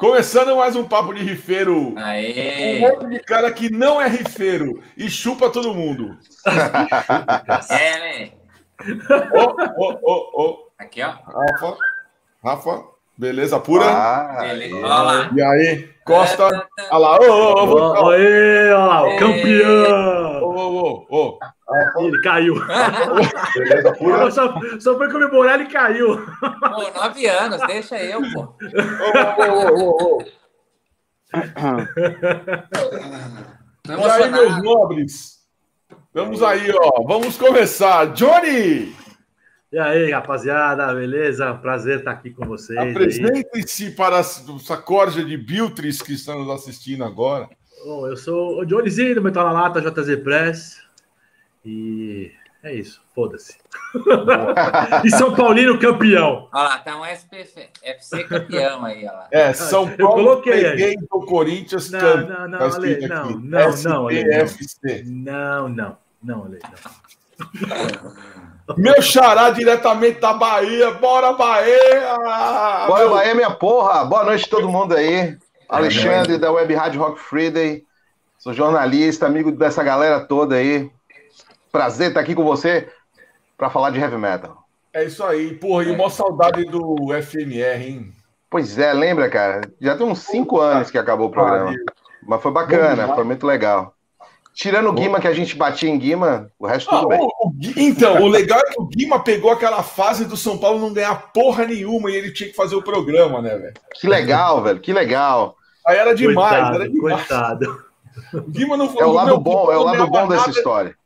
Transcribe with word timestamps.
Começando 0.00 0.56
mais 0.56 0.74
um 0.76 0.84
papo 0.84 1.12
de 1.12 1.22
rifeiro. 1.22 1.92
Aê! 1.98 2.78
Um 2.78 2.80
monte 2.80 3.06
de 3.10 3.18
cara 3.20 3.52
que 3.52 3.70
não 3.70 4.00
é 4.00 4.08
rifeiro 4.08 4.82
e 4.96 5.10
chupa 5.10 5.50
todo 5.50 5.74
mundo. 5.74 6.16
É, 7.68 7.98
né? 7.98 8.32
Ô, 9.34 9.84
ô, 9.84 9.98
ô, 10.02 10.42
ô. 10.42 10.68
Aqui, 10.78 11.02
ó. 11.02 11.10
Rafa, 11.10 11.76
Rafa, 12.42 12.84
beleza 13.18 13.60
pura? 13.60 13.84
Ah, 13.84 14.38
Beleza. 14.40 14.76
Olha 14.76 15.02
lá. 15.02 15.30
E 15.36 15.42
aí, 15.42 15.90
Costa? 16.02 16.46
Olha 16.46 16.98
lá, 16.98 17.18
ô, 17.20 17.24
ô, 17.24 17.64
ô, 17.66 17.92
ó 17.98 18.86
lá, 18.86 19.04
o 19.06 19.18
campeão! 19.18 20.42
ô, 20.42 20.56
ô, 20.56 21.06
ô. 21.10 21.38
Ele 21.98 22.20
caiu. 22.22 22.54
Beleza 23.54 23.92
pura? 23.96 24.30
Só, 24.30 24.54
só 24.80 24.96
foi 24.96 25.10
comemorar, 25.10 25.60
ele 25.60 25.70
caiu. 25.70 26.16
Pô, 26.40 26.90
nove 26.98 27.26
anos, 27.26 27.60
deixa 27.66 27.96
eu, 28.02 28.20
pô. 28.32 28.54
Ô, 29.38 29.42
ô, 29.42 30.18
ô, 30.18 30.18
ô, 30.18 30.24
E 33.88 34.10
aí, 34.10 34.30
meus 34.30 34.62
nobres? 34.62 35.40
Vamos 36.12 36.42
aí, 36.42 36.72
ó. 36.72 37.04
Vamos 37.04 37.36
começar. 37.36 38.06
Johnny, 38.14 38.92
E 39.72 39.78
aí, 39.78 40.10
rapaziada, 40.10 40.92
beleza? 40.92 41.54
Prazer 41.54 42.00
estar 42.00 42.10
aqui 42.10 42.30
com 42.30 42.44
vocês. 42.46 42.76
aí. 42.76 42.90
apresente-se 42.90 43.92
para 43.92 44.18
essa 44.18 44.76
corja 44.76 45.24
de 45.24 45.36
Biltris 45.36 46.02
que 46.02 46.14
estão 46.14 46.44
nos 46.44 46.50
assistindo 46.50 47.04
agora. 47.04 47.48
Bom, 47.84 48.06
eu 48.08 48.16
sou 48.16 48.60
o 48.60 48.66
Johnnyzinho 48.66 49.14
do 49.14 49.22
Metal 49.22 49.44
na 49.44 49.52
Lata, 49.52 49.80
JZ 49.80 50.16
Press. 50.22 50.80
E 51.64 52.32
é 52.62 52.74
isso, 52.74 53.02
foda-se. 53.14 53.56
e 55.04 55.10
São 55.10 55.34
Paulino 55.34 55.78
campeão. 55.78 56.48
Olha 56.52 56.68
lá, 56.68 56.78
tá 56.78 56.96
um 57.00 57.04
SPF, 57.06 57.68
FC 57.82 58.24
campeão 58.24 58.84
aí, 58.84 59.06
ó 59.06 59.12
lá. 59.12 59.28
É, 59.30 59.52
São 59.52 59.88
Eu 59.90 59.96
Paulo 60.08 60.24
coloquei 60.24 60.52
aí. 60.52 60.62
peguei 60.62 60.96
do 60.96 61.20
Corinthians 61.26 61.90
Não, 61.90 62.00
campo. 62.00 62.28
não, 62.32 62.48
não, 62.48 62.58
Tá 62.58 62.76
Ale, 62.76 63.08
não, 63.08 63.30
não, 63.30 63.76
não, 63.82 64.08
Ale, 64.08 64.24
não. 64.24 64.44
SPFC. 64.44 65.02
Não, 65.06 65.68
não, 65.68 65.96
não, 66.22 66.44
Ale, 66.44 66.58
não. 66.62 68.76
Meu 68.76 69.02
xará 69.02 69.50
diretamente 69.50 70.20
da 70.20 70.32
Bahia. 70.32 70.92
Bora, 70.92 71.32
Bahia! 71.32 72.16
Bora, 72.86 73.08
Bahia, 73.08 73.34
minha 73.34 73.50
porra! 73.50 74.04
Boa 74.04 74.24
noite 74.24 74.44
a 74.44 74.48
todo 74.48 74.68
mundo 74.68 74.94
aí. 74.94 75.36
Alexandre, 75.68 76.38
da 76.38 76.52
Web 76.52 76.72
Rádio 76.74 77.00
Rock 77.00 77.20
Friday. 77.20 77.84
Sou 78.38 78.52
jornalista, 78.54 79.26
amigo 79.26 79.50
dessa 79.52 79.82
galera 79.82 80.20
toda 80.20 80.54
aí. 80.56 80.90
Prazer 81.72 82.08
estar 82.08 82.20
aqui 82.20 82.34
com 82.34 82.44
você 82.44 82.88
para 83.56 83.70
falar 83.70 83.90
de 83.90 83.98
heavy 83.98 84.16
metal. 84.16 84.64
É 84.92 85.04
isso 85.04 85.22
aí. 85.24 85.54
Porra, 85.54 85.84
e 85.84 85.90
uma 85.90 86.10
saudade 86.10 86.64
do 86.64 86.96
FMR, 87.22 87.82
hein? 87.86 88.12
Pois 88.48 88.76
é, 88.78 88.92
lembra, 88.92 89.28
cara? 89.30 89.60
Já 89.80 89.96
tem 89.96 90.06
uns 90.06 90.20
cinco 90.20 90.58
anos 90.60 90.90
que 90.90 90.98
acabou 90.98 91.28
o 91.28 91.30
programa. 91.30 91.72
Mas 92.26 92.42
foi 92.42 92.50
bacana, 92.50 93.14
foi 93.14 93.24
muito 93.24 93.46
legal. 93.46 93.94
Tirando 94.52 94.88
o 94.88 94.92
Guima, 94.92 95.20
que 95.20 95.28
a 95.28 95.32
gente 95.32 95.54
batia 95.56 95.88
em 95.88 95.96
Guima, 95.96 96.50
o 96.58 96.66
resto 96.66 96.90
Ah, 96.92 96.96
tudo 96.98 97.08
bem. 97.08 97.20
o- 97.20 97.48
o 97.48 97.54
então, 97.76 98.20
o 98.20 98.26
legal 98.28 98.58
é 98.58 98.64
que 98.64 98.80
o 98.80 98.86
Guima 98.86 99.20
pegou 99.22 99.52
aquela 99.52 99.82
fase 99.84 100.24
do 100.24 100.36
São 100.36 100.58
Paulo 100.58 100.80
não 100.80 100.92
ganhar 100.92 101.30
porra 101.32 101.64
nenhuma 101.64 102.10
e 102.10 102.16
ele 102.16 102.32
tinha 102.32 102.50
que 102.50 102.56
fazer 102.56 102.74
o 102.74 102.82
programa, 102.82 103.40
né, 103.40 103.56
velho? 103.56 103.74
Que 103.94 104.08
legal, 104.08 104.60
velho, 104.60 104.80
que 104.80 104.92
legal. 104.92 105.56
Aí 105.86 105.96
era 105.96 106.12
demais, 106.14 106.36
coitado, 106.50 106.74
era 106.74 106.88
demais. 106.90 107.16
coitado. 107.28 107.84
O 108.34 108.40
Guima 108.50 108.76
não 108.76 108.86
É 108.86 109.04
o 109.04 109.12
lado 109.12 109.26
meu, 109.28 109.38
bom, 109.38 109.60
Guima 109.66 109.72
é 109.72 109.76
o 109.78 109.82
lado 109.84 110.06
bom 110.08 110.28
dessa 110.28 110.46
nada, 110.48 110.50
história. 110.58 110.96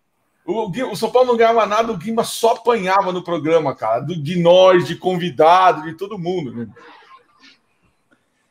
O, 0.46 0.70
o 0.90 0.96
São 0.96 1.10
Paulo 1.10 1.28
não 1.28 1.36
ganhava 1.36 1.64
nada, 1.64 1.90
o 1.90 1.96
Guima 1.96 2.22
só 2.22 2.52
apanhava 2.52 3.12
no 3.12 3.24
programa, 3.24 3.74
cara. 3.74 4.00
Do, 4.00 4.14
de 4.14 4.38
nós, 4.38 4.86
de 4.86 4.96
convidado, 4.96 5.82
de 5.82 5.94
todo 5.94 6.18
mundo. 6.18 6.52
Né? 6.52 6.68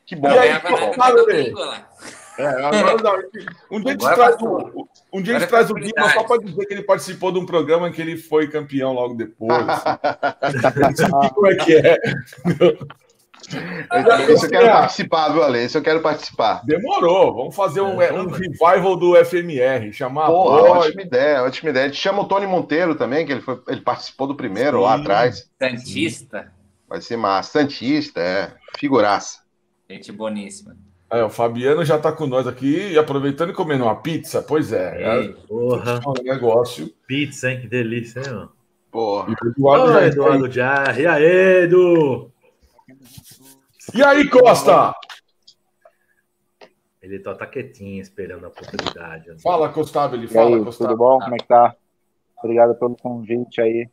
Que 0.04 0.16
bom. 0.16 0.28
E 0.28 0.38
aí, 0.38 0.50
ó 0.52 1.60
lá. 1.60 1.88
É, 2.36 2.46
agora 2.46 3.02
não. 3.02 3.78
Um 3.78 3.80
dia 3.80 3.90
a 3.90 3.92
gente 3.92 4.04
Agora 4.04 4.16
traz 4.16 4.42
o, 4.42 4.88
um 5.12 5.22
dia 5.22 5.36
a 5.36 5.38
gente 5.38 5.46
Agora 5.46 5.66
traz 5.66 5.70
o 5.70 5.74
Guima 5.74 6.10
só 6.10 6.24
para 6.24 6.42
dizer 6.42 6.66
que 6.66 6.74
ele 6.74 6.82
participou 6.82 7.30
de 7.30 7.38
um 7.38 7.46
programa 7.46 7.88
em 7.88 7.92
que 7.92 8.02
ele 8.02 8.16
foi 8.16 8.48
campeão 8.48 8.92
logo 8.92 9.14
depois. 9.14 9.52
assim. 10.42 11.10
Como 11.32 11.46
é 11.46 11.54
que 11.54 11.76
é? 11.76 11.96
Esse 13.48 14.46
eu 14.46 14.50
quero 14.50 14.66
participar, 14.72 15.28
viu, 15.30 15.42
Ale? 15.42 15.58
Esse 15.58 15.76
eu 15.78 15.82
quero 15.82 16.00
participar. 16.00 16.62
Demorou. 16.64 17.34
Vamos 17.34 17.54
fazer 17.56 17.80
um, 17.80 18.00
É, 18.00 18.12
um 18.12 18.26
revival 18.28 18.96
do 18.96 19.14
FMR. 19.24 19.92
Chamar 19.92 20.26
Porra, 20.26 20.58
a 20.58 20.62
ótima 20.78 21.02
ideia, 21.02 21.42
ótima 21.42 21.70
ideia. 21.70 21.86
A 21.86 21.88
gente 21.88 22.00
chama 22.00 22.22
o 22.22 22.26
Tony 22.26 22.46
Monteiro 22.46 22.94
também, 22.94 23.24
que 23.26 23.32
ele, 23.32 23.40
foi, 23.40 23.60
ele 23.68 23.80
participou 23.80 24.26
do 24.26 24.34
primeiro 24.34 24.80
lá 24.80 24.96
Sim. 24.96 25.02
atrás. 25.02 25.50
Santista. 25.60 26.52
Vai 26.88 27.00
ser 27.00 27.16
massa. 27.16 27.60
Santista, 27.60 28.20
é. 28.20 28.52
Figuraça. 28.78 29.40
Gente 29.88 30.10
boníssima. 30.12 30.76
Aí, 31.10 31.22
o 31.22 31.28
Fabiano 31.30 31.84
já 31.84 31.96
tá 31.98 32.10
com 32.10 32.26
nós 32.26 32.46
aqui 32.46 32.92
e 32.92 32.98
aproveitando 32.98 33.50
e 33.50 33.54
comendo 33.54 33.84
uma 33.84 33.94
pizza. 33.96 34.42
Pois 34.42 34.72
é. 34.72 35.20
Ei, 35.20 35.28
Porra, 35.46 36.00
É 36.04 36.08
um 36.08 36.24
negócio. 36.24 36.90
pizza, 37.06 37.50
hein? 37.52 37.60
Que 37.60 37.68
delícia, 37.68 38.20
hein, 38.20 38.30
mano? 38.30 38.52
Porra. 38.90 39.30
E 39.30 39.46
o 39.46 39.50
Eduardo 39.50 39.84
Ô, 39.86 39.92
já- 39.92 40.06
Eduardo 40.06 40.50
Jarre. 40.50 41.02
E 41.02 41.06
aí, 41.06 41.62
Edu? 41.64 42.30
E 43.94 44.02
aí, 44.02 44.28
Costa? 44.28 44.94
Ele 47.02 47.18
tá, 47.18 47.34
tá 47.34 47.46
quietinho, 47.46 48.00
esperando 48.00 48.44
a 48.44 48.48
oportunidade. 48.48 49.28
né? 49.28 49.36
Fala, 49.42 49.68
Costável. 49.68 50.18
Ele 50.18 50.26
fala, 50.26 50.56
aí, 50.56 50.64
Costável. 50.64 50.96
tudo 50.96 50.98
bom? 50.98 51.18
Como 51.18 51.34
é 51.34 51.38
que 51.38 51.46
tá? 51.46 51.76
Obrigado 52.38 52.74
pelo 52.76 52.96
convite 52.96 53.60
aí. 53.60 53.88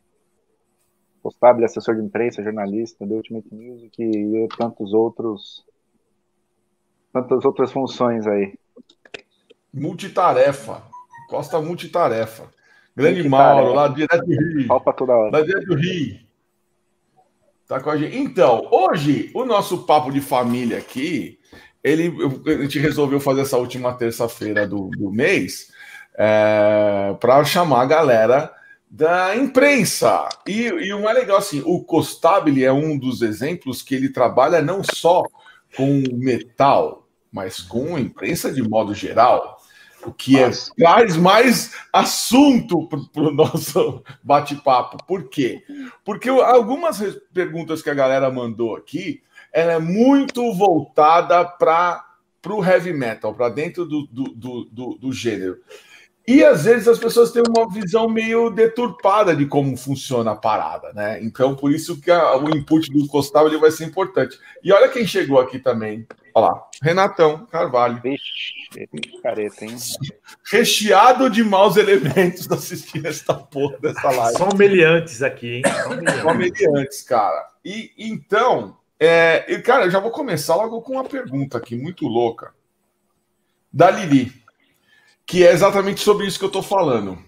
Gostado, 1.22 1.64
assessor 1.64 1.94
de 1.94 2.02
imprensa, 2.02 2.42
jornalista 2.42 3.06
do 3.06 3.14
Ultimate 3.14 3.54
Music 3.54 4.02
e 4.02 4.48
tantos 4.58 4.92
outros 4.92 5.64
tantas 7.12 7.44
outras 7.44 7.70
funções 7.70 8.26
aí. 8.26 8.58
Multitarefa. 9.72 10.82
Costa 11.28 11.60
multitarefa. 11.60 12.50
Grande 12.96 13.22
Multitarefa. 13.22 13.54
Mauro, 13.54 13.74
lá 13.74 13.88
direto 13.88 14.24
do 14.24 14.30
Rio. 14.30 14.66
Falta 14.66 14.92
toda 14.92 15.12
hora. 15.12 15.38
Lá 15.38 15.44
direto 15.44 15.66
do 15.66 15.76
Rio. 15.76 16.20
Tá 17.66 17.80
com 17.80 17.90
a 17.90 17.96
gente. 17.96 18.16
Então, 18.16 18.68
hoje, 18.70 19.30
o 19.34 19.44
nosso 19.44 19.84
papo 19.84 20.10
de 20.10 20.20
família 20.20 20.78
aqui, 20.78 21.38
ele, 21.82 22.12
a 22.46 22.62
gente 22.62 22.78
resolveu 22.78 23.20
fazer 23.20 23.42
essa 23.42 23.56
última 23.56 23.92
terça-feira 23.94 24.66
do, 24.66 24.90
do 24.90 25.10
mês 25.10 25.72
para 27.20 27.44
chamar 27.44 27.82
a 27.82 27.86
galera 27.86 28.52
da 28.90 29.34
imprensa. 29.34 30.28
E, 30.46 30.66
e 30.66 30.92
o 30.92 31.02
mais 31.02 31.16
legal, 31.16 31.38
assim, 31.38 31.62
o 31.64 31.82
Costabile 31.82 32.64
é 32.64 32.72
um 32.72 32.98
dos 32.98 33.22
exemplos 33.22 33.80
que 33.80 33.94
ele 33.94 34.10
trabalha 34.10 34.60
não 34.60 34.82
só 34.84 35.22
com 35.74 36.02
metal, 36.12 37.08
mas 37.32 37.60
com 37.60 37.98
imprensa 37.98 38.52
de 38.52 38.62
modo 38.62 38.94
geral. 38.94 39.61
O 40.04 40.12
que 40.12 40.38
é, 40.38 40.50
traz 40.76 41.16
mais 41.16 41.72
assunto 41.92 42.88
para 42.88 43.22
o 43.22 43.30
nosso 43.32 44.02
bate-papo. 44.22 44.96
Por 45.06 45.28
quê? 45.28 45.62
Porque 46.04 46.28
algumas 46.28 46.98
perguntas 47.32 47.82
que 47.82 47.90
a 47.90 47.94
galera 47.94 48.30
mandou 48.30 48.74
aqui, 48.76 49.22
ela 49.52 49.72
é 49.72 49.78
muito 49.78 50.52
voltada 50.54 51.44
para 51.44 52.04
o 52.48 52.64
heavy 52.64 52.92
metal, 52.92 53.34
para 53.34 53.48
dentro 53.48 53.84
do, 53.84 54.06
do, 54.06 54.24
do, 54.34 54.64
do- 54.64 54.98
do 54.98 55.12
gênero. 55.12 55.58
E 56.26 56.44
às 56.44 56.64
vezes 56.64 56.86
as 56.86 56.98
pessoas 57.00 57.32
têm 57.32 57.42
uma 57.48 57.68
visão 57.68 58.08
meio 58.08 58.48
deturpada 58.48 59.34
de 59.34 59.44
como 59.44 59.76
funciona 59.76 60.30
a 60.30 60.36
parada, 60.36 60.92
né? 60.92 61.20
Então, 61.22 61.54
por 61.56 61.72
isso 61.72 62.00
que 62.00 62.10
a- 62.12 62.36
o 62.36 62.48
input 62.50 62.90
do 62.92 63.08
Costal 63.08 63.48
ele 63.48 63.58
vai 63.58 63.72
ser 63.72 63.84
importante. 63.86 64.38
E 64.62 64.72
olha 64.72 64.88
quem 64.88 65.04
chegou 65.04 65.40
aqui 65.40 65.58
também. 65.58 66.06
Olha 66.32 66.46
lá, 66.46 66.68
Renatão 66.80 67.44
Carvalho. 67.46 68.00
Vixe, 68.00 68.61
careta, 69.22 69.64
hein? 69.64 69.76
Recheado 70.50 71.30
de 71.30 71.42
maus 71.42 71.76
elementos 71.76 72.50
assistindo 72.52 73.06
esta 73.06 73.34
porra 73.34 73.78
dessa 73.78 74.10
live. 74.10 74.38
Só 74.38 74.54
meliantes 74.54 75.22
aqui, 75.22 75.56
hein? 75.56 75.62
Só 76.22 76.34
meliantes. 76.34 77.02
cara. 77.02 77.48
E 77.64 77.92
então, 77.96 78.76
é, 78.98 79.44
e, 79.52 79.60
cara, 79.60 79.86
eu 79.86 79.90
já 79.90 80.00
vou 80.00 80.10
começar 80.10 80.54
logo 80.56 80.80
com 80.82 80.92
uma 80.92 81.04
pergunta 81.04 81.58
aqui 81.58 81.76
muito 81.76 82.06
louca 82.06 82.54
da 83.72 83.90
Lili, 83.90 84.32
que 85.26 85.46
é 85.46 85.52
exatamente 85.52 86.00
sobre 86.00 86.26
isso 86.26 86.38
que 86.38 86.44
eu 86.44 86.50
tô 86.50 86.62
falando. 86.62 87.18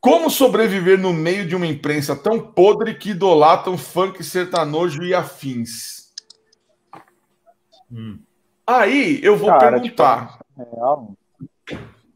Como 0.00 0.30
sobreviver 0.30 0.98
no 0.98 1.12
meio 1.12 1.46
de 1.46 1.54
uma 1.54 1.66
imprensa 1.66 2.16
tão 2.16 2.40
podre 2.40 2.94
que 2.94 3.10
idolatam 3.10 3.76
funk 3.76 4.24
sertanojo 4.24 5.02
e 5.02 5.12
afins? 5.12 6.14
Hum. 7.92 8.18
Aí 8.78 9.18
eu 9.22 9.36
vou 9.36 9.48
Cara, 9.48 9.80
perguntar. 9.80 10.38
Real. 10.56 11.14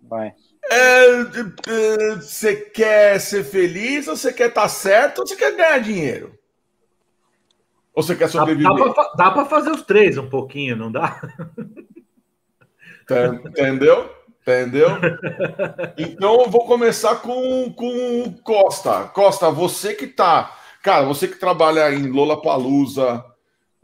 Vai. 0.02 0.32
É, 0.70 1.06
é, 1.68 2.14
Você 2.16 2.54
quer 2.56 3.18
ser 3.20 3.42
feliz, 3.44 4.06
ou 4.06 4.16
você 4.16 4.32
quer 4.32 4.48
estar 4.50 4.68
certo, 4.68 5.18
ou 5.20 5.26
você 5.26 5.34
quer 5.34 5.56
ganhar 5.56 5.78
dinheiro? 5.80 6.38
Ou 7.92 8.02
você 8.02 8.14
quer 8.14 8.28
sobreviver? 8.28 8.72
dá, 9.16 9.30
pra 9.32 9.44
fazer 9.46 9.70
os 9.70 9.82
três 9.82 10.16
um 10.16 10.28
pouquinho, 10.28 10.76
não 10.76 10.92
dá? 10.92 11.20
Tá- 13.06 13.26
Entendeu? 13.34 14.10
Entendeu? 14.42 14.88
Então 15.96 16.42
eu 16.42 16.50
vou 16.50 16.66
começar 16.66 17.16
com, 17.16 17.72
com 17.72 18.22
o 18.22 18.32
Costa. 18.42 19.04
Costa, 19.08 19.50
você 19.50 19.94
que 19.94 20.06
tá. 20.06 20.56
Cara, 20.82 21.04
você 21.04 21.26
que 21.26 21.36
trabalha 21.36 21.92
em 21.94 22.08
Lollapalooza, 22.10 23.24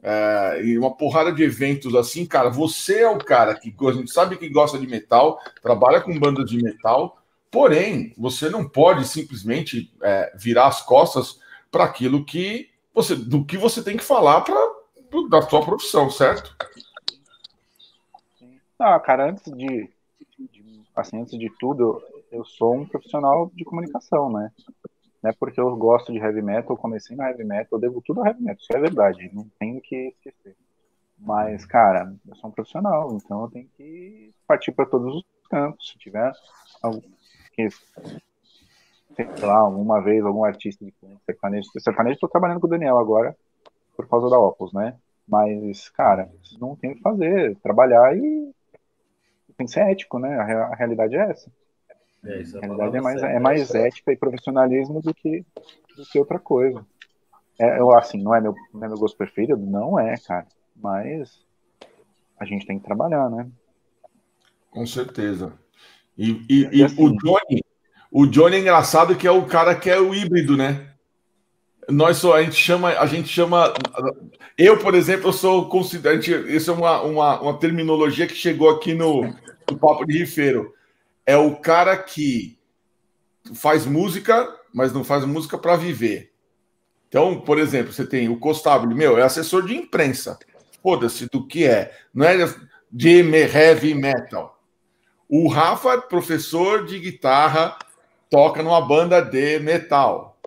é, 0.03 0.63
e 0.65 0.79
uma 0.79 0.95
porrada 0.95 1.33
de 1.33 1.43
eventos 1.43 1.95
assim, 1.95 2.25
cara, 2.25 2.49
você 2.49 3.01
é 3.01 3.09
o 3.09 3.19
cara 3.19 3.55
que 3.55 3.75
a 3.87 3.93
gente 3.93 4.11
sabe 4.11 4.37
que 4.37 4.49
gosta 4.49 4.79
de 4.79 4.87
metal, 4.87 5.39
trabalha 5.63 6.01
com 6.01 6.19
bandas 6.19 6.49
de 6.49 6.63
metal, 6.63 7.19
porém, 7.51 8.15
você 8.17 8.49
não 8.49 8.69
pode 8.69 9.07
simplesmente 9.07 9.93
é, 10.03 10.33
virar 10.37 10.69
as 10.69 10.83
costas 10.83 11.39
para 11.71 11.85
aquilo 11.85 12.25
que 12.25 12.71
você, 12.95 13.15
do 13.15 13.45
que 13.45 13.57
você 13.57 13.83
tem 13.83 13.97
que 13.97 14.05
falar 14.05 14.41
para 14.41 14.81
da 15.29 15.43
sua 15.43 15.65
profissão, 15.65 16.09
certo? 16.09 16.57
Ah, 18.79 18.99
cara, 19.01 19.29
antes 19.29 19.45
de, 19.53 19.91
de, 20.39 20.83
assim, 20.95 21.21
antes 21.21 21.39
de 21.39 21.51
tudo, 21.59 22.03
eu 22.31 22.45
sou 22.45 22.77
um 22.77 22.87
profissional 22.87 23.51
de 23.55 23.65
comunicação, 23.65 24.33
né? 24.33 24.51
Não 25.23 25.31
é 25.31 25.33
porque 25.33 25.61
eu 25.61 25.77
gosto 25.77 26.13
de 26.13 26.19
heavy 26.19 26.43
metal, 26.43 26.77
comecei 26.77 27.17
no 27.17 27.23
heavy 27.23 27.45
metal, 27.45 27.69
eu 27.73 27.81
devo 27.81 28.03
tudo 28.03 28.21
ao 28.21 28.27
heavy 28.27 28.43
metal, 28.43 28.61
isso 28.61 28.77
é 28.77 28.81
verdade, 28.81 29.31
não 29.33 29.47
tenho 29.59 29.81
que 29.81 30.09
esquecer. 30.09 30.57
Mas, 31.19 31.67
cara, 31.67 32.15
eu 32.27 32.35
sou 32.37 32.49
um 32.49 32.53
profissional, 32.53 33.13
então 33.15 33.43
eu 33.43 33.51
tenho 33.51 33.69
que 33.77 34.33
partir 34.47 34.73
para 34.73 34.87
todos 34.87 35.17
os 35.17 35.25
campos. 35.51 35.91
Se 35.91 35.99
tiver 35.99 36.33
algum, 36.83 37.03
lá, 39.43 39.59
alguma 39.59 40.01
vez 40.01 40.25
algum 40.25 40.45
artista 40.45 40.83
de 40.85 40.95
sertanejo, 41.27 41.69
sertanejo 41.79 42.15
estou 42.15 42.29
trabalhando 42.29 42.61
com 42.61 42.67
o 42.67 42.71
Daniel 42.71 42.97
agora 42.97 43.37
por 43.95 44.09
causa 44.09 44.31
da 44.31 44.39
Opus, 44.39 44.73
né? 44.73 44.97
Mas, 45.29 45.91
cara, 45.91 46.31
não 46.59 46.75
tem 46.75 46.93
o 46.93 46.97
que 46.97 47.03
fazer, 47.03 47.57
trabalhar 47.59 48.17
e 48.17 48.51
tem 49.57 49.67
que 49.67 49.73
ser 49.73 49.81
ético, 49.91 50.19
né? 50.19 50.39
A 50.39 50.75
realidade 50.75 51.15
é 51.17 51.31
essa. 51.31 51.53
É, 52.25 52.43
isso, 52.43 52.59
a 52.59 52.61
realidade 52.61 52.97
é 52.97 53.01
mais, 53.01 53.23
é 53.23 53.39
mais 53.39 53.75
ética 53.75 54.13
e 54.13 54.17
profissionalismo 54.17 55.01
do 55.01 55.15
que, 55.15 55.45
do 55.97 56.05
que 56.05 56.19
outra 56.19 56.39
coisa. 56.39 56.85
É, 57.59 57.79
eu, 57.79 57.95
assim, 57.97 58.23
não 58.23 58.35
é, 58.35 58.41
meu, 58.41 58.55
não 58.73 58.85
é 58.85 58.89
meu 58.89 58.99
gosto 58.99 59.17
preferido? 59.17 59.57
Não 59.57 59.99
é, 59.99 60.17
cara. 60.19 60.47
Mas 60.77 61.45
a 62.39 62.45
gente 62.45 62.67
tem 62.67 62.79
que 62.79 62.85
trabalhar, 62.85 63.29
né? 63.31 63.49
Com 64.71 64.87
certeza. 64.87 65.53
E, 66.17 66.31
e, 66.49 66.65
e, 66.73 66.79
e 66.79 66.85
assim, 66.85 67.03
o 67.03 67.17
Johnny, 67.17 67.63
o 68.11 68.27
Johnny 68.27 68.57
é 68.57 68.61
engraçado 68.61 69.17
que 69.17 69.27
é 69.27 69.31
o 69.31 69.47
cara 69.47 69.75
que 69.75 69.91
é 69.91 69.99
o 69.99 70.15
híbrido, 70.15 70.57
né? 70.57 70.89
Nós 71.89 72.19
só 72.19 72.37
a 72.37 72.43
gente 72.43 72.57
chama, 72.57 72.91
a 72.91 73.07
gente 73.07 73.29
chama. 73.29 73.73
Eu, 74.57 74.79
por 74.79 74.95
exemplo, 74.95 75.29
eu 75.29 75.33
sou 75.33 75.69
considerado. 75.69 76.21
Isso 76.49 76.71
é 76.71 76.75
uma, 76.75 77.03
uma, 77.03 77.41
uma 77.41 77.59
terminologia 77.59 78.27
que 78.27 78.35
chegou 78.35 78.71
aqui 78.71 78.95
no, 78.95 79.23
no 79.69 79.79
Papo 79.79 80.05
de 80.05 80.19
Rifeiro 80.19 80.73
é 81.27 81.37
o 81.37 81.57
cara 81.57 81.97
que 81.97 82.59
faz 83.55 83.87
música, 83.87 84.49
mas 84.73 84.93
não 84.93 85.05
faz 85.05 85.25
música 85.25 85.59
para 85.59 85.77
viver. 85.77 86.33
Então, 87.09 87.41
por 87.41 87.59
exemplo, 87.59 87.93
você 87.93 88.07
tem 88.07 88.29
o 88.29 88.39
Costabile, 88.39 88.95
meu, 88.95 89.19
é 89.19 89.23
assessor 89.23 89.67
de 89.67 89.75
imprensa. 89.75 90.39
Foda-se 90.83 91.29
do 91.29 91.47
que 91.47 91.67
é. 91.67 91.93
Não 92.15 92.25
é 92.25 92.37
de 92.91 93.21
heavy 93.21 93.95
metal. 93.95 94.59
O 95.29 95.49
Rafa 95.49 95.95
é 95.95 96.01
professor 96.01 96.85
de 96.85 96.99
guitarra, 96.99 97.77
toca 98.29 98.63
numa 98.63 98.81
banda 98.81 99.21
de 99.21 99.59
metal. 99.61 100.39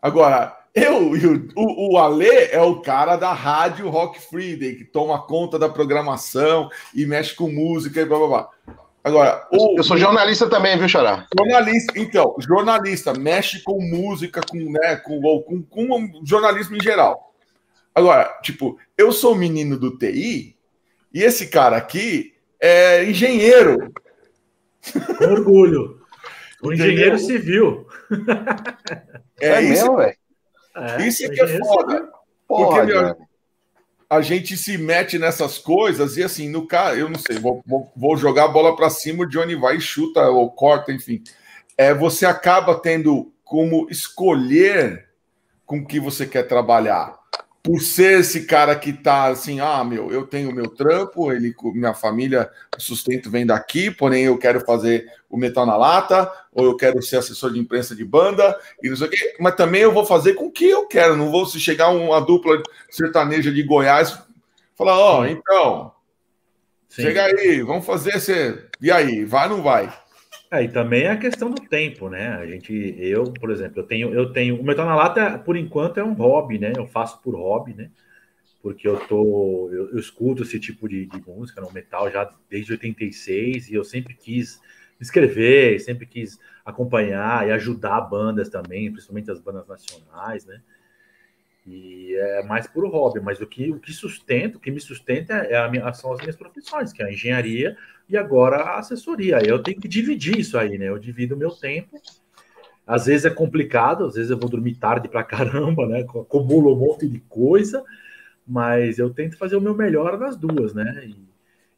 Agora, 0.00 0.56
eu 0.74 1.16
e 1.16 1.26
o, 1.26 1.48
o, 1.54 1.92
o 1.94 1.98
Ale 1.98 2.26
é 2.26 2.60
o 2.60 2.80
cara 2.80 3.16
da 3.16 3.32
rádio 3.32 3.88
Rock 3.88 4.20
Friday, 4.20 4.76
que 4.76 4.84
toma 4.84 5.22
conta 5.22 5.58
da 5.58 5.68
programação 5.68 6.68
e 6.94 7.06
mexe 7.06 7.34
com 7.34 7.50
música 7.50 8.00
e 8.00 8.04
blá 8.04 8.18
blá 8.18 8.26
blá. 8.28 8.50
Agora, 9.04 9.46
o, 9.52 9.76
eu 9.76 9.84
sou 9.84 9.98
jornalista 9.98 10.48
também, 10.48 10.78
viu, 10.78 10.88
Xará? 10.88 11.26
Jornalista, 11.38 11.92
então, 11.94 12.34
jornalista, 12.40 13.12
mexe 13.12 13.62
com 13.62 13.78
música, 13.78 14.40
com, 14.40 14.56
né, 14.56 14.96
com, 14.96 15.20
com, 15.42 15.62
com 15.62 16.24
jornalismo 16.24 16.74
em 16.74 16.82
geral. 16.82 17.34
Agora, 17.94 18.24
tipo, 18.42 18.78
eu 18.96 19.12
sou 19.12 19.34
menino 19.34 19.78
do 19.78 19.98
TI 19.98 20.56
e 21.12 21.22
esse 21.22 21.48
cara 21.48 21.76
aqui 21.76 22.34
é 22.58 23.04
engenheiro. 23.04 23.92
Com 25.18 25.24
orgulho. 25.26 26.00
O 26.62 26.72
engenheiro 26.72 27.18
civil. 27.18 27.86
É, 29.40 29.48
é 29.48 29.62
isso, 29.62 29.94
velho. 29.96 30.16
É, 30.76 31.06
isso 31.06 31.24
é 31.24 31.28
que 31.28 31.40
é 31.42 31.58
foda. 31.58 32.08
Porque, 32.48 32.82
meu, 32.82 33.16
a 34.14 34.22
gente 34.22 34.56
se 34.56 34.78
mete 34.78 35.18
nessas 35.18 35.58
coisas 35.58 36.16
e 36.16 36.22
assim, 36.22 36.48
no 36.48 36.66
cara, 36.66 36.96
eu 36.96 37.08
não 37.08 37.18
sei, 37.18 37.38
vou, 37.38 37.62
vou, 37.66 37.92
vou 37.96 38.16
jogar 38.16 38.44
a 38.44 38.48
bola 38.48 38.76
para 38.76 38.88
cima, 38.90 39.24
o 39.24 39.28
Johnny 39.28 39.54
vai 39.56 39.76
e 39.76 39.80
chuta 39.80 40.28
ou 40.28 40.50
corta, 40.50 40.92
enfim. 40.92 41.22
É, 41.76 41.92
você 41.92 42.24
acaba 42.24 42.76
tendo 42.76 43.32
como 43.42 43.88
escolher 43.90 45.08
com 45.66 45.84
que 45.84 45.98
você 45.98 46.26
quer 46.26 46.44
trabalhar. 46.44 47.18
Por 47.62 47.80
ser 47.80 48.20
esse 48.20 48.44
cara 48.44 48.76
que 48.76 48.92
tá 48.92 49.28
assim, 49.28 49.58
ah, 49.58 49.82
meu, 49.82 50.12
eu 50.12 50.26
tenho 50.26 50.54
meu 50.54 50.68
trampo, 50.68 51.32
ele, 51.32 51.54
minha 51.74 51.94
família, 51.94 52.50
sustento 52.78 53.30
vem 53.30 53.46
daqui, 53.46 53.90
porém 53.90 54.24
eu 54.24 54.38
quero 54.38 54.60
fazer 54.60 55.06
o 55.34 55.36
metal 55.36 55.66
na 55.66 55.76
lata, 55.76 56.30
ou 56.52 56.64
eu 56.64 56.76
quero 56.76 57.02
ser 57.02 57.16
assessor 57.16 57.52
de 57.52 57.58
imprensa 57.58 57.94
de 57.94 58.04
banda, 58.04 58.56
e 58.80 58.88
não 58.88 58.96
sei 58.96 59.08
o 59.08 59.10
quê, 59.10 59.36
mas 59.40 59.56
também 59.56 59.82
eu 59.82 59.92
vou 59.92 60.06
fazer 60.06 60.34
com 60.34 60.46
o 60.46 60.52
que 60.52 60.70
eu 60.70 60.86
quero, 60.86 61.16
não 61.16 61.30
vou 61.30 61.44
se 61.44 61.58
chegar 61.58 61.88
uma 61.88 62.20
dupla 62.20 62.62
sertaneja 62.88 63.50
de 63.52 63.62
Goiás, 63.64 64.16
falar, 64.76 64.96
ó, 64.96 65.20
oh, 65.20 65.26
então, 65.26 65.92
Sim. 66.88 67.02
chega 67.02 67.24
aí, 67.24 67.62
vamos 67.62 67.84
fazer 67.84 68.14
esse. 68.14 68.64
E 68.80 68.92
aí, 68.92 69.24
vai 69.24 69.48
ou 69.48 69.56
não 69.56 69.62
vai? 69.62 69.92
É, 70.52 70.62
e 70.62 70.68
também 70.68 71.02
é 71.02 71.10
a 71.10 71.16
questão 71.16 71.50
do 71.50 71.60
tempo, 71.62 72.08
né? 72.08 72.28
A 72.28 72.46
gente, 72.46 72.94
eu, 73.00 73.24
por 73.24 73.50
exemplo, 73.50 73.80
eu 73.80 73.84
tenho, 73.84 74.14
eu 74.14 74.32
tenho, 74.32 74.60
o 74.60 74.62
metal 74.62 74.86
na 74.86 74.94
lata, 74.94 75.36
por 75.36 75.56
enquanto, 75.56 75.98
é 75.98 76.04
um 76.04 76.12
hobby, 76.12 76.60
né? 76.60 76.72
Eu 76.76 76.86
faço 76.86 77.20
por 77.22 77.34
hobby, 77.34 77.74
né? 77.74 77.90
Porque 78.62 78.86
eu 78.86 78.96
tô, 79.08 79.68
eu, 79.72 79.90
eu 79.90 79.98
escuto 79.98 80.44
esse 80.44 80.60
tipo 80.60 80.88
de, 80.88 81.06
de 81.06 81.20
música 81.26 81.60
no 81.60 81.72
metal 81.72 82.08
já 82.08 82.30
desde 82.48 82.70
86 82.70 83.68
e 83.68 83.74
eu 83.74 83.82
sempre 83.82 84.14
quis 84.14 84.60
escrever, 85.00 85.80
sempre 85.80 86.06
quis 86.06 86.38
acompanhar 86.64 87.46
e 87.46 87.52
ajudar 87.52 88.00
bandas 88.02 88.48
também, 88.48 88.90
principalmente 88.90 89.30
as 89.30 89.40
bandas 89.40 89.66
nacionais, 89.66 90.46
né? 90.46 90.60
E 91.66 92.14
é 92.14 92.42
mais 92.42 92.66
por 92.66 92.86
hobby, 92.88 93.20
mas 93.20 93.40
o 93.40 93.46
que, 93.46 93.70
o 93.70 93.80
que 93.80 93.92
sustenta, 93.92 94.58
o 94.58 94.60
que 94.60 94.70
me 94.70 94.80
sustenta 94.80 95.32
é 95.32 95.56
a 95.56 95.68
minha, 95.68 95.92
são 95.94 96.12
as 96.12 96.20
minhas 96.20 96.36
profissões, 96.36 96.92
que 96.92 97.02
é 97.02 97.06
a 97.06 97.12
engenharia 97.12 97.76
e 98.06 98.16
agora 98.18 98.56
a 98.56 98.78
assessoria. 98.78 99.38
Eu 99.42 99.62
tenho 99.62 99.80
que 99.80 99.88
dividir 99.88 100.38
isso 100.38 100.58
aí, 100.58 100.76
né? 100.76 100.88
Eu 100.88 100.98
divido 100.98 101.34
o 101.34 101.38
meu 101.38 101.50
tempo. 101.50 101.98
Às 102.86 103.06
vezes 103.06 103.24
é 103.24 103.30
complicado, 103.30 104.04
às 104.04 104.14
vezes 104.14 104.30
eu 104.30 104.38
vou 104.38 104.50
dormir 104.50 104.74
tarde 104.74 105.08
pra 105.08 105.24
caramba, 105.24 105.86
né? 105.86 106.00
Acumulo 106.00 106.74
um 106.74 106.78
monte 106.78 107.08
de 107.08 107.20
coisa, 107.20 107.82
mas 108.46 108.98
eu 108.98 109.08
tento 109.08 109.38
fazer 109.38 109.56
o 109.56 109.60
meu 109.60 109.74
melhor 109.74 110.18
nas 110.18 110.36
duas, 110.36 110.74
né? 110.74 111.02
E, 111.06 111.16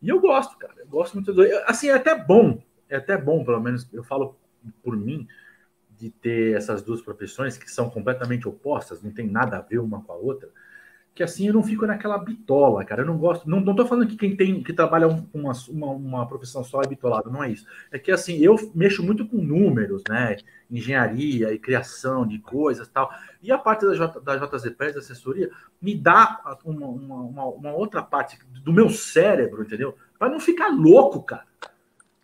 e 0.03 0.09
eu 0.09 0.21
gosto, 0.21 0.59
cara. 0.59 0.75
Eu 0.79 0.89
gosto 0.89 1.15
muito 1.15 1.33
do. 1.33 1.43
Assim, 1.65 1.91
é 1.91 1.95
até 1.95 2.13
bom 2.13 2.59
é 2.89 2.97
até 2.97 3.17
bom, 3.17 3.45
pelo 3.45 3.61
menos 3.61 3.89
eu 3.93 4.05
falo 4.05 4.37
por 4.83 4.97
mim, 4.97 5.27
de 5.99 6.11
ter 6.11 6.57
essas 6.57 6.83
duas 6.83 7.01
profissões 7.01 7.57
que 7.57 7.71
são 7.71 7.89
completamente 7.89 8.47
opostas, 8.47 9.03
não 9.03 9.11
tem 9.11 9.27
nada 9.27 9.57
a 9.57 9.63
ver 9.63 9.79
uma 9.79 10.03
com 10.03 10.13
a 10.13 10.17
outra, 10.17 10.51
que 11.17 11.23
assim 11.23 11.47
eu 11.47 11.55
não 11.55 11.63
fico 11.63 11.87
naquela 11.87 12.19
bitola, 12.19 12.85
cara. 12.85 13.01
Eu 13.01 13.07
não 13.07 13.17
gosto, 13.17 13.49
não, 13.49 13.59
não 13.59 13.75
tô 13.75 13.87
falando 13.87 14.07
que 14.07 14.17
quem 14.17 14.37
tem 14.37 14.63
que 14.63 14.73
trabalha 14.75 15.09
com 15.33 15.39
uma, 15.41 15.53
uma, 15.71 15.87
uma, 15.93 16.29
profissão 16.29 16.63
só 16.63 16.83
é 16.83 16.87
bitolado, 16.87 17.31
não 17.31 17.43
é 17.43 17.51
isso. 17.51 17.67
É 17.91 17.99
que 17.99 18.13
assim, 18.13 18.37
eu 18.37 18.55
mexo 18.75 19.03
muito 19.03 19.27
com 19.27 19.39
números, 19.39 20.03
né? 20.07 20.37
Engenharia 20.71 21.55
e 21.55 21.59
criação 21.59 22.27
de 22.27 22.39
coisas 22.39 22.87
tal. 22.89 23.11
E 23.43 23.51
a 23.51 23.57
parte 23.57 23.87
da, 23.87 23.95
J, 23.95 24.21
da 24.21 24.37
JZPS, 24.37 24.93
da 24.93 25.01
assessoria, 25.01 25.51
me 25.81 25.95
dá 25.97 26.39
uma, 26.63 26.87
uma, 26.87 27.47
uma 27.47 27.73
outra 27.73 28.03
parte 28.03 28.39
do 28.63 28.71
meu 28.71 28.91
cérebro, 28.91 29.63
entendeu? 29.63 29.97
Para 30.19 30.29
não 30.29 30.39
ficar 30.39 30.69
louco, 30.69 31.23
cara. 31.23 31.47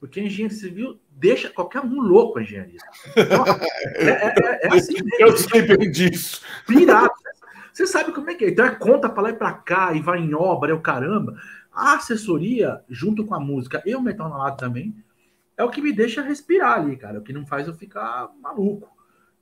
Porque 0.02 0.18
a 0.18 0.24
engenharia 0.24 0.58
civil 0.58 1.00
deixa 1.12 1.48
qualquer 1.48 1.80
um 1.80 2.00
louco 2.00 2.40
a 2.40 2.42
engenharia. 2.42 2.80
Então, 3.16 3.44
é, 3.46 4.10
é, 4.10 4.34
é, 4.36 4.66
é, 4.66 4.74
assim 4.74 4.94
mesmo. 4.98 5.10
Eu 5.20 5.36
sei 5.36 5.62
bem 5.62 5.92
disso. 5.92 6.42
Pirado. 6.66 7.12
Você 7.72 7.86
sabe 7.86 8.10
como 8.10 8.28
é 8.28 8.34
que 8.34 8.46
é. 8.46 8.50
Então 8.50 8.66
é 8.66 8.74
conta 8.74 9.08
para 9.08 9.22
lá 9.22 9.30
e 9.30 9.34
para 9.34 9.52
cá 9.52 9.92
e 9.92 10.00
vai 10.00 10.18
em 10.18 10.34
obra, 10.34 10.72
é 10.72 10.74
o 10.74 10.80
caramba. 10.80 11.40
A 11.72 11.94
assessoria, 11.94 12.82
junto 12.88 13.24
com 13.24 13.32
a 13.32 13.38
música 13.38 13.80
e 13.86 13.94
o 13.94 14.02
metal 14.02 14.28
na 14.28 14.38
lata 14.38 14.66
também, 14.66 14.92
é 15.56 15.62
o 15.62 15.70
que 15.70 15.80
me 15.80 15.92
deixa 15.92 16.20
respirar 16.20 16.80
ali, 16.80 16.96
cara. 16.96 17.20
O 17.20 17.22
que 17.22 17.32
não 17.32 17.46
faz 17.46 17.68
eu 17.68 17.74
ficar 17.74 18.28
maluco. 18.42 18.90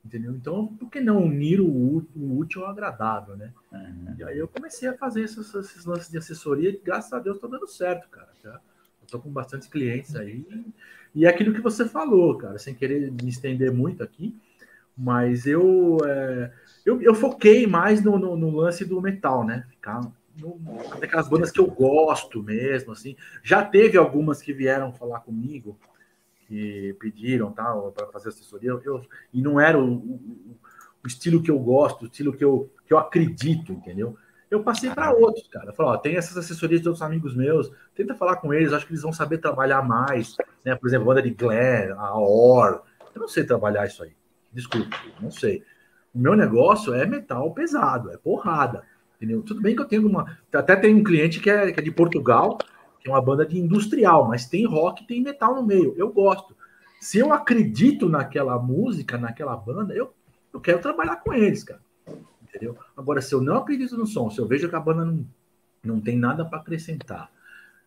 Entendeu? 0.05 0.33
Então, 0.33 0.67
por 0.67 0.91
que 0.91 1.01
não 1.01 1.25
unir 1.25 1.63
o, 1.63 2.07
útil 2.15 2.67
ao 2.67 2.71
agradável, 2.71 3.35
né? 3.35 3.51
Uhum. 3.73 4.15
E 4.19 4.25
aí 4.25 4.39
eu 4.39 4.47
comecei 4.47 4.91
a 4.91 4.99
fazer 4.99 5.23
esses, 5.23 5.55
esses 5.55 5.87
lances 5.87 6.11
de 6.11 6.19
assessoria 6.19 6.69
e 6.69 6.79
graças 6.85 7.15
a 7.15 7.19
Deus 7.19 7.39
tá 7.39 7.49
dando 7.49 7.67
certo, 7.67 8.11
cara. 8.11 8.29
Tá? 8.43 8.61
Estou 9.11 9.21
com 9.21 9.31
bastante 9.31 9.69
clientes 9.69 10.15
aí. 10.15 10.47
E 11.13 11.27
é 11.27 11.29
aquilo 11.29 11.53
que 11.53 11.61
você 11.61 11.85
falou, 11.85 12.39
cara, 12.39 12.57
sem 12.59 12.73
querer 12.73 13.11
me 13.11 13.29
estender 13.29 13.73
muito 13.73 14.05
aqui, 14.05 14.39
mas 14.97 15.47
eu, 15.47 15.99
é, 16.05 16.53
eu, 16.87 17.03
eu, 17.03 17.13
foquei 17.13 17.67
mais 17.67 18.05
no, 18.05 18.17
no, 18.17 18.37
no, 18.37 18.51
lance 18.51 18.85
do 18.85 19.01
metal, 19.01 19.45
né? 19.45 19.67
Ficar 19.69 20.01
no, 20.39 20.61
naquelas 21.01 21.29
bandas 21.29 21.51
que 21.51 21.59
eu 21.59 21.67
gosto 21.67 22.41
mesmo, 22.41 22.93
assim. 22.93 23.17
Já 23.43 23.65
teve 23.65 23.99
algumas 23.99 24.41
que 24.41 24.53
vieram 24.53 24.93
falar 24.93 25.19
comigo, 25.21 25.77
que 26.47 26.95
pediram 27.01 27.51
tal 27.51 27.91
para 27.91 28.07
fazer 28.07 28.29
assessoria, 28.29 28.71
eu, 28.85 29.05
e 29.35 29.43
não 29.43 29.59
era 29.59 29.77
o, 29.77 29.93
o, 29.93 30.57
o, 31.03 31.07
estilo 31.09 31.43
que 31.43 31.51
eu 31.51 31.59
gosto, 31.59 32.03
o 32.03 32.07
estilo 32.07 32.33
que 32.33 32.45
eu, 32.45 32.71
que 32.87 32.93
eu 32.93 32.99
acredito, 32.99 33.73
entendeu? 33.73 34.17
Eu 34.51 34.63
passei 34.65 34.91
para 34.91 35.13
outros, 35.13 35.47
cara. 35.47 35.73
Falei, 35.73 35.93
ó, 35.93 35.97
tem 35.97 36.17
essas 36.17 36.37
assessorias 36.37 36.81
de 36.81 36.89
outros 36.89 37.03
amigos 37.03 37.37
meus, 37.37 37.71
tenta 37.95 38.15
falar 38.15 38.37
com 38.37 38.53
eles, 38.53 38.73
acho 38.73 38.85
que 38.85 38.93
eles 38.93 39.03
vão 39.03 39.13
saber 39.13 39.39
trabalhar 39.39 39.83
mais, 39.83 40.37
né? 40.65 40.75
Por 40.75 40.89
exemplo, 40.89 41.07
banda 41.07 41.23
de 41.23 41.31
Glenn, 41.31 41.93
a 41.97 42.19
Or. 42.19 42.83
Eu 43.15 43.21
não 43.21 43.29
sei 43.29 43.45
trabalhar 43.45 43.87
isso 43.87 44.03
aí. 44.03 44.13
Desculpa, 44.53 44.97
não 45.21 45.31
sei. 45.31 45.63
O 46.13 46.19
meu 46.19 46.35
negócio 46.35 46.93
é 46.93 47.07
metal 47.07 47.53
pesado, 47.55 48.11
é 48.11 48.17
porrada. 48.17 48.83
Entendeu? 49.17 49.43
Tudo 49.43 49.61
bem 49.61 49.77
que 49.77 49.83
eu 49.83 49.87
tenho 49.87 50.09
uma. 50.09 50.39
Até 50.53 50.75
tem 50.75 50.95
um 50.95 51.05
cliente 51.05 51.41
que 51.41 51.51
é, 51.51 51.71
que 51.71 51.79
é 51.79 51.83
de 51.83 51.93
Portugal, 51.93 52.59
que 52.99 53.09
é 53.09 53.13
uma 53.13 53.21
banda 53.21 53.47
de 53.47 53.59
industrial, 53.59 54.27
mas 54.27 54.49
tem 54.49 54.67
rock 54.67 55.05
e 55.05 55.07
tem 55.07 55.23
metal 55.23 55.55
no 55.55 55.63
meio. 55.63 55.95
Eu 55.97 56.11
gosto. 56.11 56.57
Se 57.01 57.19
eu 57.19 57.33
acredito 57.33 58.09
naquela 58.09 58.59
música, 58.59 59.17
naquela 59.17 59.57
banda, 59.57 59.95
eu, 59.95 60.13
eu 60.53 60.61
quero 60.61 60.81
trabalhar 60.81 61.17
com 61.17 61.33
eles, 61.33 61.63
cara. 61.63 61.81
Entendeu? 62.51 62.77
Agora, 62.97 63.23
se 63.23 63.35
eu 63.35 63.41
não 63.41 63.59
acredito 63.59 63.97
no 63.97 64.07
som, 64.07 64.29
se 64.29 64.41
eu 64.41 64.47
vejo 64.47 64.69
que 64.69 64.77
a 64.77 64.81
banda 64.81 65.05
não, 65.05 65.25
não 65.83 66.01
tem 66.01 66.19
nada 66.19 66.45
para 66.45 66.59
acrescentar, 66.59 67.31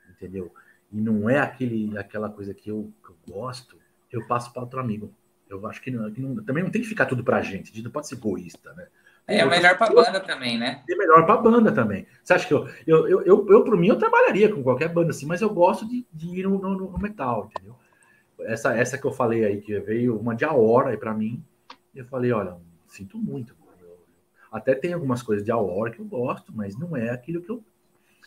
entendeu? 0.10 0.52
E 0.92 1.00
não 1.00 1.30
é 1.30 1.40
aquele, 1.40 1.98
aquela 1.98 2.30
coisa 2.30 2.54
que 2.54 2.70
eu, 2.70 2.92
que 3.04 3.12
eu 3.12 3.36
gosto, 3.36 3.78
eu 4.12 4.26
passo 4.26 4.54
para 4.54 4.62
outro 4.62 4.80
amigo. 4.80 5.14
Eu 5.50 5.68
acho 5.68 5.82
que, 5.82 5.92
não, 5.92 6.10
que 6.12 6.22
não, 6.22 6.44
também 6.44 6.64
não 6.64 6.72
tem 6.72 6.82
que 6.82 6.88
ficar 6.88 7.06
tudo 7.06 7.24
pra 7.24 7.42
gente, 7.42 7.72
a 7.72 7.76
gente 7.76 7.84
não 7.84 7.92
pode 7.92 8.08
ser 8.08 8.16
egoísta, 8.16 8.74
né? 8.74 8.88
É, 9.28 9.40
é 9.40 9.46
melhor 9.46 9.78
pra 9.78 9.90
banda 9.90 10.20
também, 10.20 10.58
né? 10.58 10.84
É 10.90 10.96
melhor 10.96 11.26
pra 11.26 11.38
banda 11.38 11.72
também. 11.72 12.06
Você 12.22 12.34
acha 12.34 12.48
que 12.48 12.54
eu, 12.54 12.68
eu, 12.86 13.08
eu, 13.08 13.22
eu, 13.22 13.48
eu 13.50 13.64
por 13.64 13.78
mim, 13.78 13.88
eu 13.88 13.98
trabalharia 13.98 14.54
com 14.54 14.62
qualquer 14.62 14.90
banda 14.90 15.12
assim, 15.12 15.26
mas 15.26 15.42
eu 15.42 15.50
gosto 15.50 15.88
de, 15.88 16.06
de 16.12 16.40
ir 16.40 16.44
no, 16.44 16.60
no, 16.60 16.92
no, 16.92 17.00
metal, 17.00 17.50
entendeu? 17.50 17.76
Essa, 18.42 18.76
essa 18.76 18.98
que 18.98 19.06
eu 19.06 19.12
falei 19.12 19.46
aí, 19.46 19.62
que 19.62 19.80
veio 19.80 20.18
uma 20.18 20.36
de 20.36 20.44
a 20.44 20.52
hora 20.52 20.90
aí 20.90 20.98
pra 20.98 21.14
mim, 21.14 21.42
eu 21.96 22.06
falei, 22.06 22.32
olha, 22.34 22.58
sinto 22.88 23.18
muito. 23.18 23.56
Até 24.54 24.76
tem 24.76 24.94
algumas 24.94 25.24
coisas 25.24 25.44
de 25.44 25.52
a 25.52 25.58
hora 25.58 25.90
que 25.90 26.00
eu 26.00 26.06
gosto, 26.06 26.54
mas 26.56 26.78
não 26.78 26.96
é 26.96 27.10
aquilo 27.10 27.42
que 27.42 27.50
eu 27.50 27.64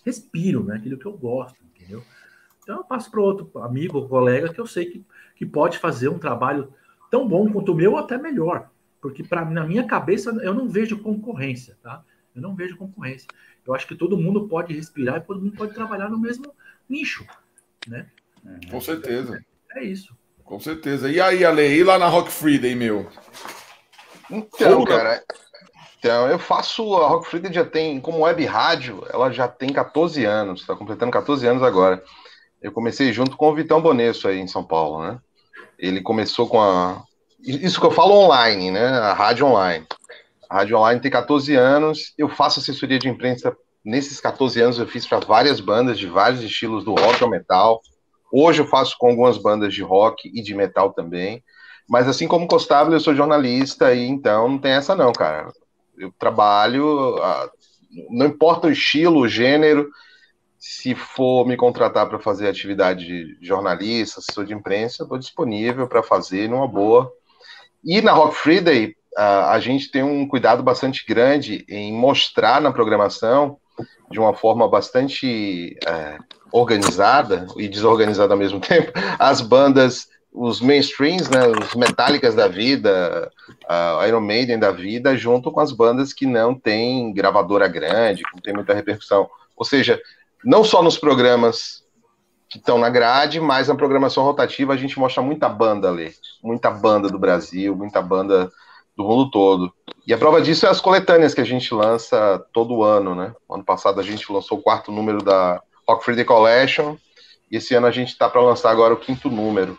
respiro, 0.04 0.64
não 0.64 0.74
é 0.74 0.76
aquilo 0.76 0.98
que 0.98 1.06
eu 1.06 1.12
gosto, 1.12 1.56
entendeu? 1.62 2.02
Então 2.60 2.78
eu 2.78 2.84
passo 2.84 3.08
para 3.08 3.20
outro 3.20 3.48
amigo, 3.62 4.08
colega, 4.08 4.52
que 4.52 4.60
eu 4.60 4.66
sei 4.66 4.86
que, 4.86 5.06
que 5.36 5.46
pode 5.46 5.78
fazer 5.78 6.08
um 6.08 6.18
trabalho 6.18 6.74
tão 7.12 7.28
bom 7.28 7.48
quanto 7.52 7.70
o 7.70 7.74
meu 7.76 7.92
ou 7.92 7.98
até 7.98 8.18
melhor. 8.18 8.68
Porque 9.00 9.22
para 9.22 9.44
na 9.44 9.64
minha 9.64 9.86
cabeça 9.86 10.30
eu 10.42 10.52
não 10.52 10.68
vejo 10.68 10.98
concorrência, 10.98 11.78
tá? 11.80 12.02
Eu 12.34 12.42
não 12.42 12.56
vejo 12.56 12.76
concorrência. 12.76 13.28
Eu 13.64 13.72
acho 13.72 13.86
que 13.86 13.94
todo 13.94 14.18
mundo 14.18 14.48
pode 14.48 14.74
respirar 14.74 15.18
e 15.18 15.20
todo 15.20 15.40
mundo 15.40 15.56
pode 15.56 15.74
trabalhar 15.74 16.08
no 16.08 16.18
mesmo 16.18 16.52
nicho, 16.88 17.24
né? 17.86 18.08
Com 18.68 18.80
certeza. 18.80 19.44
É, 19.76 19.84
isso. 19.84 20.16
Com 20.42 20.58
certeza. 20.58 21.08
E 21.08 21.20
aí, 21.20 21.44
Ale, 21.44 21.68
e 21.68 21.84
lá 21.84 21.98
na 21.98 22.08
Rock 22.08 22.32
Friday, 22.32 22.74
meu? 22.74 23.08
Então, 24.30 24.84
cara, 24.84 25.22
então, 25.98 26.28
eu 26.28 26.38
faço 26.38 26.94
a 26.96 27.08
Rock 27.08 27.26
Friday 27.26 27.52
já 27.52 27.64
tem, 27.64 28.00
como 28.00 28.20
web 28.20 28.44
rádio, 28.44 29.04
ela 29.12 29.30
já 29.30 29.48
tem 29.48 29.72
14 29.72 30.24
anos, 30.24 30.60
está 30.60 30.76
completando 30.76 31.10
14 31.10 31.46
anos 31.46 31.62
agora. 31.62 32.02
Eu 32.62 32.72
comecei 32.72 33.12
junto 33.12 33.36
com 33.36 33.48
o 33.48 33.54
Vitão 33.54 33.80
Bonesso 33.80 34.28
aí 34.28 34.38
em 34.38 34.46
São 34.46 34.64
Paulo, 34.64 35.02
né? 35.04 35.18
Ele 35.78 36.00
começou 36.00 36.48
com 36.48 36.60
a. 36.60 37.02
Isso 37.40 37.78
que 37.78 37.86
eu 37.86 37.90
falo 37.90 38.14
online, 38.14 38.70
né? 38.70 38.86
A 38.86 39.12
rádio 39.12 39.46
online. 39.46 39.86
A 40.48 40.56
rádio 40.56 40.76
online 40.76 41.00
tem 41.00 41.10
14 41.10 41.54
anos. 41.54 42.14
Eu 42.16 42.28
faço 42.28 42.60
assessoria 42.60 42.98
de 42.98 43.08
imprensa. 43.08 43.56
Nesses 43.84 44.20
14 44.20 44.60
anos 44.60 44.78
eu 44.78 44.86
fiz 44.86 45.06
para 45.06 45.20
várias 45.20 45.60
bandas 45.60 45.98
de 45.98 46.06
vários 46.06 46.42
estilos, 46.42 46.84
do 46.84 46.94
rock 46.94 47.22
ao 47.22 47.30
metal. 47.30 47.80
Hoje 48.32 48.62
eu 48.62 48.66
faço 48.66 48.96
com 48.98 49.08
algumas 49.08 49.38
bandas 49.38 49.72
de 49.72 49.82
rock 49.82 50.28
e 50.34 50.42
de 50.42 50.54
metal 50.54 50.92
também. 50.92 51.42
Mas 51.88 52.08
assim 52.08 52.26
como 52.26 52.48
Costável, 52.48 52.92
eu 52.92 53.00
sou 53.00 53.14
jornalista 53.14 53.94
e 53.94 54.06
então 54.06 54.48
não 54.48 54.58
tem 54.58 54.72
essa 54.72 54.96
não, 54.96 55.12
cara. 55.12 55.52
Eu 55.98 56.12
trabalho, 56.18 57.16
não 58.10 58.26
importa 58.26 58.68
o 58.68 58.70
estilo, 58.70 59.20
o 59.20 59.28
gênero, 59.28 59.88
se 60.58 60.94
for 60.94 61.46
me 61.46 61.56
contratar 61.56 62.08
para 62.08 62.18
fazer 62.18 62.48
atividade 62.48 63.06
de 63.06 63.38
jornalista, 63.40 64.20
assessor 64.20 64.44
de 64.44 64.54
imprensa, 64.54 65.02
estou 65.02 65.18
disponível 65.18 65.86
para 65.86 66.02
fazer 66.02 66.48
numa 66.48 66.66
boa. 66.66 67.12
E 67.84 68.00
na 68.00 68.12
Rock 68.12 68.34
Friday, 68.34 68.96
a, 69.16 69.52
a 69.52 69.60
gente 69.60 69.90
tem 69.90 70.02
um 70.02 70.26
cuidado 70.26 70.62
bastante 70.62 71.04
grande 71.06 71.64
em 71.68 71.92
mostrar 71.92 72.60
na 72.60 72.72
programação, 72.72 73.58
de 74.10 74.18
uma 74.18 74.34
forma 74.34 74.68
bastante 74.68 75.76
é, 75.86 76.18
organizada 76.52 77.46
e 77.56 77.68
desorganizada 77.68 78.34
ao 78.34 78.38
mesmo 78.38 78.58
tempo, 78.60 78.92
as 79.18 79.40
bandas, 79.40 80.08
os 80.36 80.60
mainstreams, 80.60 81.30
né, 81.30 81.48
os 81.48 81.74
metálicas 81.74 82.34
da 82.34 82.46
vida, 82.46 83.32
a 83.66 84.06
Iron 84.06 84.20
Maiden 84.20 84.58
da 84.58 84.70
vida, 84.70 85.16
junto 85.16 85.50
com 85.50 85.60
as 85.60 85.72
bandas 85.72 86.12
que 86.12 86.26
não 86.26 86.54
têm 86.54 87.10
gravadora 87.14 87.66
grande, 87.66 88.22
que 88.22 88.34
não 88.34 88.42
tem 88.42 88.52
muita 88.52 88.74
repercussão. 88.74 89.30
Ou 89.56 89.64
seja, 89.64 89.98
não 90.44 90.62
só 90.62 90.82
nos 90.82 90.98
programas 90.98 91.82
que 92.50 92.58
estão 92.58 92.76
na 92.76 92.90
grade, 92.90 93.40
mas 93.40 93.68
na 93.68 93.74
programação 93.74 94.24
rotativa 94.24 94.74
a 94.74 94.76
gente 94.76 94.98
mostra 94.98 95.22
muita 95.22 95.48
banda 95.48 95.88
ali, 95.88 96.12
muita 96.44 96.70
banda 96.70 97.08
do 97.08 97.18
Brasil, 97.18 97.74
muita 97.74 98.02
banda 98.02 98.52
do 98.94 99.04
mundo 99.04 99.30
todo. 99.30 99.72
E 100.06 100.12
a 100.12 100.18
prova 100.18 100.42
disso 100.42 100.66
é 100.66 100.68
as 100.68 100.82
coletâneas 100.82 101.32
que 101.32 101.40
a 101.40 101.46
gente 101.46 101.72
lança 101.72 102.44
todo 102.52 102.82
ano, 102.82 103.14
né? 103.14 103.34
Ano 103.50 103.64
passado 103.64 104.00
a 104.00 104.02
gente 104.02 104.30
lançou 104.30 104.58
o 104.58 104.62
quarto 104.62 104.92
número 104.92 105.24
da 105.24 105.62
Rock 105.88 106.24
Collection, 106.24 106.96
e 107.50 107.56
esse 107.56 107.74
ano 107.74 107.86
a 107.86 107.90
gente 107.90 108.08
está 108.08 108.28
para 108.28 108.42
lançar 108.42 108.70
agora 108.70 108.92
o 108.92 108.98
quinto 108.98 109.30
número. 109.30 109.78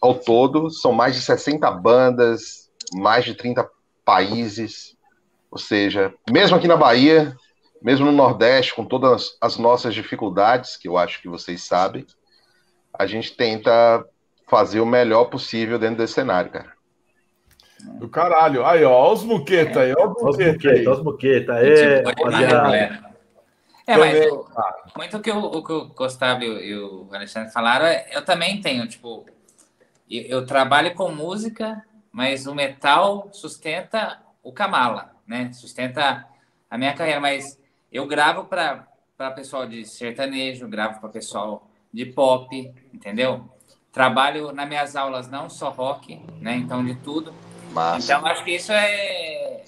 Ao 0.00 0.14
todo, 0.14 0.70
são 0.70 0.92
mais 0.92 1.14
de 1.14 1.20
60 1.20 1.70
bandas, 1.72 2.70
mais 2.94 3.24
de 3.24 3.34
30 3.34 3.68
países, 4.04 4.96
ou 5.50 5.58
seja, 5.58 6.12
mesmo 6.30 6.56
aqui 6.56 6.66
na 6.66 6.76
Bahia, 6.76 7.36
mesmo 7.82 8.06
no 8.06 8.12
Nordeste, 8.12 8.74
com 8.74 8.84
todas 8.84 9.36
as 9.40 9.56
nossas 9.56 9.94
dificuldades, 9.94 10.76
que 10.76 10.88
eu 10.88 10.96
acho 10.96 11.20
que 11.20 11.28
vocês 11.28 11.62
sabem, 11.62 12.06
a 12.98 13.06
gente 13.06 13.36
tenta 13.36 14.04
fazer 14.48 14.80
o 14.80 14.86
melhor 14.86 15.26
possível 15.26 15.78
dentro 15.78 15.98
desse 15.98 16.14
cenário, 16.14 16.50
cara. 16.50 16.72
Do 17.98 18.08
caralho. 18.08 18.66
Aí, 18.66 18.84
ó, 18.84 19.12
os 19.12 19.22
muqueta 19.22 19.80
aí, 19.80 19.94
ó, 19.96 20.12
os 20.12 20.36
muqueta, 20.36 20.90
os 20.90 21.02
muqueta, 21.02 21.52
é, 21.60 22.02
é, 23.86 23.96
mas 23.96 24.20
eu, 24.20 24.46
muito 24.96 25.16
o 25.16 25.20
que 25.20 25.30
o, 25.30 25.38
o 25.38 25.64
que 25.64 25.72
o 25.72 25.86
Gustavo 25.86 26.44
e 26.44 26.76
o 26.76 27.08
Alexandre 27.12 27.52
falaram, 27.52 27.86
eu 28.12 28.24
também 28.24 28.60
tenho, 28.60 28.86
tipo, 28.86 29.24
eu, 30.10 30.44
trabalho 30.44 30.94
com 30.94 31.12
música, 31.12 31.84
mas 32.10 32.46
o 32.46 32.54
metal 32.54 33.28
sustenta 33.32 34.20
o 34.42 34.52
Kamala, 34.52 35.14
né? 35.26 35.52
Sustenta 35.52 36.26
a 36.68 36.76
minha 36.76 36.94
carreira, 36.94 37.20
mas 37.20 37.58
eu 37.92 38.06
gravo 38.06 38.44
para 38.44 38.86
pessoal 39.34 39.66
de 39.66 39.84
sertanejo, 39.84 40.66
gravo 40.68 41.00
para 41.00 41.08
pessoal 41.08 41.68
de 41.92 42.06
pop, 42.06 42.74
entendeu? 42.92 43.48
Trabalho 43.92 44.52
nas 44.52 44.68
minhas 44.68 44.96
aulas 44.96 45.28
não 45.28 45.48
só 45.48 45.70
rock, 45.70 46.20
né? 46.40 46.56
Então 46.56 46.84
de 46.84 46.94
tudo. 46.96 47.32
Massa. 47.72 48.12
Então 48.12 48.26
acho 48.26 48.44
que 48.44 48.56
isso 48.56 48.72
é, 48.72 49.62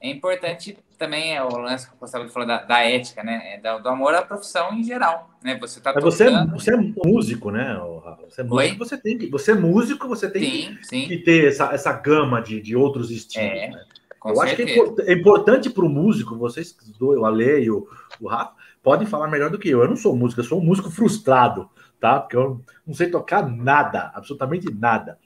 é 0.00 0.08
importante 0.08 0.78
também 0.98 1.36
é 1.36 1.42
o 1.42 1.56
lance 1.56 1.88
que 1.88 1.94
o 1.94 1.98
Gustavo 1.98 2.28
falou 2.28 2.48
da, 2.48 2.64
da 2.64 2.80
ética, 2.80 3.22
né? 3.22 3.54
É 3.54 3.60
do, 3.60 3.82
do, 3.82 3.88
amor 3.88 4.14
à 4.14 4.22
profissão 4.22 4.74
em 4.74 4.82
geral, 4.82 5.30
né? 5.42 5.56
Você 5.60 5.80
tá 5.80 5.92
você, 5.92 6.24
é, 6.24 6.46
você 6.46 6.74
é 6.74 6.76
músico, 6.76 7.50
né? 7.50 7.80
Você 8.28 8.40
é 8.40 8.44
músico, 8.44 8.78
você 8.78 8.98
tem 8.98 9.16
que, 9.16 9.26
você 9.28 9.52
é 9.52 9.54
músico, 9.54 10.08
você 10.08 10.28
tem 10.28 10.42
sim, 10.42 10.74
que, 10.74 10.86
sim. 10.86 11.06
que, 11.06 11.18
ter 11.18 11.48
essa, 11.48 11.72
essa 11.72 11.92
gama 11.92 12.42
de, 12.42 12.60
de 12.60 12.74
outros 12.74 13.10
estilos, 13.10 13.48
é. 13.48 13.68
né? 13.68 13.84
Eu 14.24 14.34
certeza. 14.34 14.82
acho 14.82 14.94
que 14.94 15.02
é, 15.02 15.12
é 15.12 15.16
importante 15.16 15.70
para 15.70 15.84
o 15.84 15.88
músico, 15.88 16.36
vocês 16.36 16.76
dois, 16.98 17.18
o 17.20 17.24
Ale 17.24 17.60
e 17.60 17.70
o, 17.70 17.86
o 18.20 18.26
Rafa, 18.26 18.52
podem 18.82 19.06
falar 19.06 19.28
melhor 19.28 19.50
do 19.50 19.58
que 19.58 19.68
eu. 19.68 19.80
Eu 19.80 19.88
não 19.88 19.96
sou 19.96 20.16
músico, 20.16 20.40
eu 20.40 20.44
sou 20.44 20.60
um 20.60 20.64
músico 20.64 20.90
frustrado, 20.90 21.70
tá? 22.00 22.18
Porque 22.20 22.36
eu 22.36 22.60
não 22.84 22.92
sei 22.92 23.08
tocar 23.08 23.48
nada, 23.48 24.10
absolutamente 24.14 24.68
nada. 24.74 25.16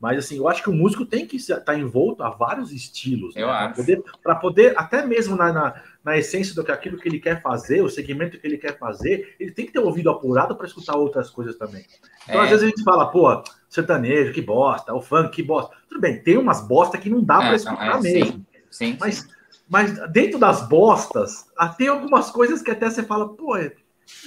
Mas 0.00 0.18
assim, 0.18 0.36
eu 0.36 0.48
acho 0.48 0.62
que 0.62 0.70
o 0.70 0.74
músico 0.74 1.04
tem 1.04 1.26
que 1.26 1.36
estar 1.36 1.60
tá 1.60 1.74
envolto 1.74 2.22
a 2.22 2.30
vários 2.30 2.72
estilos. 2.72 3.34
Né? 3.34 3.42
Para 3.42 3.70
poder, 3.70 4.02
poder, 4.40 4.78
até 4.78 5.04
mesmo 5.04 5.34
na, 5.34 5.52
na, 5.52 5.82
na, 6.04 6.16
essência 6.16 6.54
do 6.54 6.62
que 6.62 6.70
aquilo 6.70 6.98
que 6.98 7.08
ele 7.08 7.18
quer 7.18 7.42
fazer, 7.42 7.82
o 7.82 7.88
segmento 7.88 8.38
que 8.38 8.46
ele 8.46 8.58
quer 8.58 8.78
fazer, 8.78 9.34
ele 9.40 9.50
tem 9.50 9.66
que 9.66 9.72
ter 9.72 9.80
ouvido 9.80 10.08
apurado 10.08 10.54
para 10.54 10.66
escutar 10.66 10.96
outras 10.96 11.30
coisas 11.30 11.56
também. 11.56 11.84
Então, 12.28 12.40
é. 12.40 12.44
às 12.44 12.50
vezes, 12.50 12.64
a 12.64 12.68
gente 12.68 12.84
fala, 12.84 13.10
pô, 13.10 13.42
sertanejo, 13.68 14.32
que 14.32 14.40
bosta, 14.40 14.94
o 14.94 15.02
funk, 15.02 15.30
que 15.30 15.42
bosta. 15.42 15.74
Tudo 15.88 16.00
bem, 16.00 16.22
tem 16.22 16.38
umas 16.38 16.60
bosta 16.60 16.96
que 16.96 17.10
não 17.10 17.22
dá 17.22 17.42
é, 17.42 17.46
para 17.46 17.56
escutar 17.56 17.98
é, 17.98 18.00
mesmo. 18.00 18.32
Sim, 18.32 18.46
sim, 18.70 18.96
mas, 19.00 19.16
sim. 19.16 19.28
mas 19.68 20.12
dentro 20.12 20.38
das 20.38 20.68
bostas, 20.68 21.46
ah, 21.56 21.68
tem 21.68 21.88
algumas 21.88 22.30
coisas 22.30 22.62
que 22.62 22.70
até 22.70 22.88
você 22.88 23.02
fala, 23.02 23.34
pô, 23.34 23.56
é, 23.56 23.72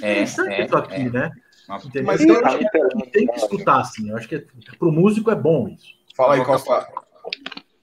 é 0.02 0.12
interessante 0.12 0.54
é, 0.54 0.66
isso 0.66 0.76
aqui, 0.76 1.18
é. 1.18 1.32
Né? 1.72 2.02
Mas 2.04 2.22
então, 2.22 2.36
eu 2.36 2.46
acho 2.46 2.58
que 2.58 3.12
tem 3.12 3.28
que 3.28 3.38
escutar, 3.38 3.82
assim. 3.82 4.10
Eu 4.10 4.18
acho 4.18 4.28
que 4.28 4.40
para 4.78 4.88
o 4.88 4.92
músico 4.92 5.32
é 5.32 5.36
bom 5.36 5.68
isso. 5.70 5.96
Fala 6.16 6.36
aí, 6.36 6.44
Costa. 6.44 6.88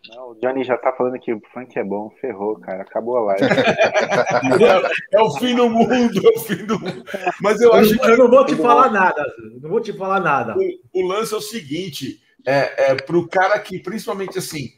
Não, 0.08 0.30
o 0.30 0.34
Johnny 0.40 0.64
já 0.64 0.76
tá 0.76 0.92
falando 0.92 1.18
que 1.18 1.32
o 1.32 1.40
funk 1.52 1.78
é 1.78 1.84
bom, 1.84 2.10
ferrou, 2.20 2.58
cara. 2.58 2.82
Acabou 2.82 3.18
a 3.18 3.20
live. 3.20 3.44
é, 3.44 5.16
é, 5.18 5.20
o 5.20 5.30
fim 5.32 5.54
do 5.54 5.68
mundo, 5.68 6.20
é 6.24 6.38
o 6.38 6.40
fim 6.40 6.64
do 6.64 6.80
mundo. 6.80 7.04
Mas 7.40 7.60
eu 7.60 7.72
acho 7.72 7.94
eu, 7.94 7.98
que. 7.98 8.10
Eu 8.10 8.18
não 8.18 8.28
vou 8.28 8.44
te 8.44 8.56
falar 8.56 8.90
nada. 8.90 9.24
Não 9.60 9.68
vou 9.70 9.80
te 9.80 9.92
falar 9.92 10.20
nada. 10.20 10.56
O, 10.56 11.00
o 11.00 11.06
lance 11.06 11.34
é 11.34 11.36
o 11.36 11.42
seguinte: 11.42 12.20
é, 12.46 12.90
é 12.90 12.94
para 12.94 13.18
o 13.18 13.28
cara 13.28 13.58
que, 13.58 13.78
principalmente 13.78 14.38
assim, 14.38 14.70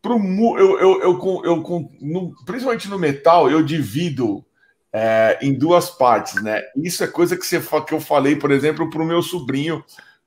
pro, 0.00 0.16
eu, 0.58 0.78
eu, 0.80 1.02
eu, 1.02 1.42
eu, 1.44 1.90
no, 2.00 2.32
principalmente 2.46 2.88
no 2.88 2.98
metal, 2.98 3.50
eu 3.50 3.62
divido 3.62 4.44
é, 4.92 5.38
em 5.40 5.54
duas 5.54 5.88
partes, 5.90 6.42
né? 6.42 6.62
Isso 6.76 7.02
é 7.02 7.06
coisa 7.06 7.36
que, 7.36 7.46
você, 7.46 7.60
que 7.60 7.94
eu 7.94 8.00
falei, 8.00 8.36
por 8.36 8.50
exemplo, 8.50 8.90
para 8.90 9.02
o 9.02 9.06
meu 9.06 9.22
sobrinho 9.22 9.82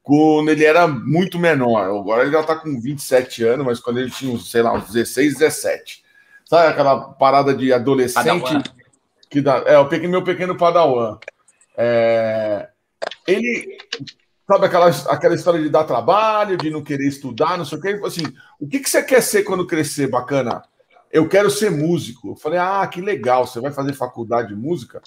quando 0.06 0.50
ele 0.50 0.64
era 0.64 0.88
muito 0.88 1.40
menor. 1.40 1.84
Agora 2.00 2.22
ele 2.22 2.32
já 2.32 2.42
está 2.42 2.56
com 2.56 2.80
27 2.80 3.44
anos, 3.44 3.66
mas 3.66 3.80
quando 3.80 4.00
ele 4.00 4.12
tinha, 4.12 4.38
sei 4.38 4.62
lá, 4.62 4.72
uns 4.72 4.86
16, 4.92 5.40
17. 5.40 6.04
Sabe 6.46 6.68
aquela 6.68 7.14
parada 7.14 7.56
de 7.56 7.74
adolescente 7.74 8.42
Padawan. 8.42 8.64
que 9.32 9.42
dá. 9.42 9.64
É, 9.66 9.80
o 9.80 9.90
pequeno, 9.90 10.12
meu 10.12 10.24
pequeno 10.24 10.56
Padawan. 10.56 11.18
É, 11.76 12.70
ele. 13.28 13.78
Sabe 14.48 14.68
aquela, 14.68 14.90
aquela 15.10 15.34
história 15.34 15.60
de 15.60 15.70
dar 15.70 15.86
trabalho, 15.86 16.56
de 16.56 16.70
não 16.70 16.84
querer 16.84 17.08
estudar, 17.08 17.58
não 17.58 17.66
sei 17.66 17.80
o 17.80 17.82
quê? 17.82 18.00
Assim, 18.06 18.22
o 18.60 18.68
que, 18.68 18.78
que 18.78 18.88
você 18.88 19.02
quer 19.02 19.22
ser 19.22 19.42
quando 19.42 19.66
crescer, 19.66 20.08
bacana? 20.08 20.62
Eu 21.16 21.30
quero 21.30 21.50
ser 21.50 21.72
músico. 21.72 22.32
Eu 22.32 22.36
falei, 22.36 22.60
ah, 22.60 22.86
que 22.86 23.00
legal, 23.00 23.48
você 23.48 23.62
vai 23.62 23.72
fazer 23.72 23.94
faculdade 23.94 24.50
de 24.50 24.56
música? 24.56 25.02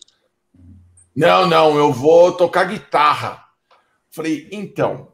Não, 1.14 1.46
não, 1.46 1.76
eu 1.76 1.92
vou 1.92 2.32
tocar 2.32 2.64
guitarra. 2.64 3.44
Falei, 4.10 4.48
então, 4.50 5.12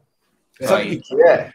sabe 0.61 0.95
o 0.95 1.01
que 1.01 1.21
é? 1.21 1.51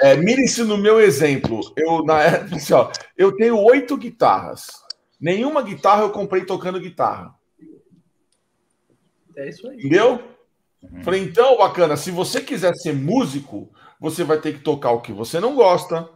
é 0.00 0.16
Mire-se 0.16 0.64
no 0.64 0.78
meu 0.78 0.98
exemplo. 0.98 1.60
Eu, 1.76 2.02
na 2.02 2.22
época, 2.24 2.56
assim, 2.56 2.72
ó, 2.72 2.90
eu 3.18 3.36
tenho 3.36 3.58
oito 3.58 3.98
guitarras. 3.98 4.68
Nenhuma 5.20 5.60
guitarra 5.60 6.00
eu 6.00 6.10
comprei 6.10 6.46
tocando 6.46 6.80
guitarra. 6.80 7.34
É 9.36 9.46
isso 9.50 9.68
aí. 9.68 9.76
Entendeu? 9.76 10.24
Uhum. 10.82 11.02
Falei, 11.02 11.22
então, 11.22 11.58
bacana, 11.58 11.98
se 11.98 12.10
você 12.10 12.40
quiser 12.40 12.74
ser 12.76 12.94
músico, 12.94 13.70
você 14.00 14.24
vai 14.24 14.40
ter 14.40 14.54
que 14.54 14.60
tocar 14.60 14.92
o 14.92 15.02
que 15.02 15.12
você 15.12 15.38
não 15.38 15.54
gosta, 15.54 16.08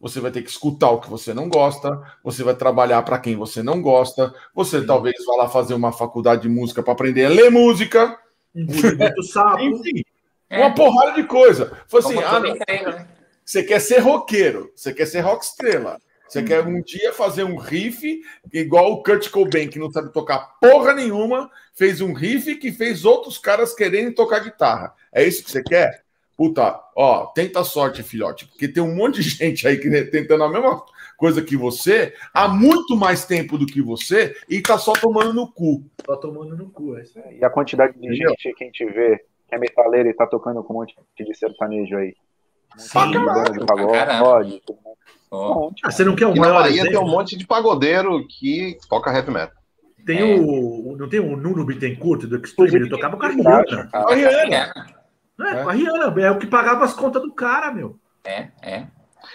você 0.00 0.18
vai 0.18 0.30
ter 0.30 0.42
que 0.42 0.50
escutar 0.50 0.90
o 0.90 1.00
que 1.00 1.10
você 1.10 1.34
não 1.34 1.48
gosta, 1.48 2.00
você 2.24 2.42
vai 2.42 2.54
trabalhar 2.54 3.02
para 3.02 3.18
quem 3.18 3.36
você 3.36 3.62
não 3.62 3.82
gosta, 3.82 4.34
você 4.54 4.80
Sim. 4.80 4.86
talvez 4.86 5.14
vá 5.26 5.36
lá 5.36 5.48
fazer 5.48 5.74
uma 5.74 5.92
faculdade 5.92 6.42
de 6.42 6.48
música 6.48 6.82
para 6.82 6.94
aprender 6.94 7.26
a 7.26 7.28
ler 7.28 7.50
música. 7.50 8.18
Muito 8.54 9.22
sapo. 9.24 9.60
Enfim, 9.62 10.02
é. 10.48 10.58
uma 10.58 10.74
porrada 10.74 11.12
de 11.12 11.24
coisa. 11.24 11.76
Foi 11.86 12.00
assim, 12.00 12.18
ah, 12.18 12.40
não, 12.40 12.54
né? 12.54 13.06
você 13.44 13.62
quer 13.62 13.80
ser 13.80 13.98
roqueiro, 13.98 14.72
você 14.74 14.94
quer 14.94 15.06
ser 15.06 15.20
rock 15.20 15.44
estrela, 15.44 16.00
você 16.26 16.40
hum. 16.40 16.44
quer 16.46 16.66
um 16.66 16.80
dia 16.80 17.12
fazer 17.12 17.44
um 17.44 17.56
riff 17.56 18.22
igual 18.52 18.92
o 18.92 19.02
Kurt 19.02 19.28
Cobain, 19.28 19.68
que 19.68 19.78
não 19.78 19.90
sabe 19.90 20.12
tocar 20.12 20.58
porra 20.60 20.94
nenhuma, 20.94 21.50
fez 21.74 22.00
um 22.00 22.14
riff 22.14 22.54
que 22.54 22.72
fez 22.72 23.04
outros 23.04 23.36
caras 23.36 23.74
querendo 23.74 24.14
tocar 24.14 24.38
guitarra. 24.40 24.94
É 25.12 25.22
isso 25.22 25.44
que 25.44 25.50
você 25.50 25.62
quer? 25.62 26.04
Puta, 26.40 26.80
ó, 26.96 27.26
tenta 27.26 27.62
sorte, 27.62 28.02
filhote, 28.02 28.46
porque 28.46 28.66
tem 28.66 28.82
um 28.82 28.94
monte 28.94 29.20
de 29.20 29.28
gente 29.36 29.68
aí 29.68 29.76
que 29.76 29.90
tentando 30.04 30.42
a 30.42 30.48
mesma 30.48 30.82
coisa 31.18 31.42
que 31.42 31.54
você 31.54 32.14
há 32.32 32.48
muito 32.48 32.96
mais 32.96 33.26
tempo 33.26 33.58
do 33.58 33.66
que 33.66 33.82
você 33.82 34.34
e 34.48 34.62
tá 34.62 34.78
só 34.78 34.94
tomando 34.94 35.34
no 35.34 35.52
cu. 35.52 35.84
Só 36.06 36.16
tomando 36.16 36.56
no 36.56 36.70
cu, 36.70 36.96
é 36.96 37.02
isso 37.02 37.18
aí. 37.18 37.40
E 37.40 37.44
a 37.44 37.50
quantidade 37.50 37.92
de 37.92 37.98
Entendeu? 37.98 38.30
gente 38.30 38.54
que 38.54 38.64
a 38.64 38.66
gente 38.66 38.84
vê 38.86 39.18
que 39.46 39.54
é 39.54 39.58
metaleiro 39.58 40.08
e 40.08 40.14
tá 40.14 40.26
tocando 40.26 40.64
com 40.64 40.72
um 40.72 40.76
monte 40.78 40.96
de 41.14 41.34
sertanejo 41.34 41.94
aí. 41.98 42.14
Sim, 42.78 43.10
de 43.10 43.66
pagode, 43.66 44.62
oh. 45.30 45.72
ah, 45.84 45.90
você 45.90 46.04
não 46.04 46.16
quer 46.16 46.26
um 46.26 46.34
e 46.34 46.40
na 46.40 46.54
Bahia 46.54 46.84
tem 46.84 46.96
um 46.96 47.06
monte 47.06 47.36
de 47.36 47.46
pagodeiro 47.46 48.26
que 48.26 48.78
toca 48.88 49.12
heavy 49.12 49.30
metal. 49.30 49.60
Tem 50.06 50.20
é. 50.20 50.40
o. 50.40 50.96
Não 50.96 51.06
tem 51.06 51.20
o 51.20 51.36
Nuno 51.36 51.66
Bittencourt 51.66 52.24
do 52.24 52.36
Extreme, 52.38 52.76
ele 52.76 52.88
tocava 52.88 53.18
com 53.18 53.26
a 53.26 53.28
Rihanna. 53.28 53.90
A 53.92 54.14
Rihanna. 54.14 54.99
É, 55.46 55.50
é. 55.52 55.62
a 55.62 55.70
Rihanna, 55.72 56.20
é 56.20 56.30
o 56.30 56.38
que 56.38 56.46
pagava 56.46 56.84
as 56.84 56.92
contas 56.92 57.22
do 57.22 57.32
cara, 57.32 57.72
meu. 57.72 57.98
É, 58.24 58.48
é. 58.62 58.86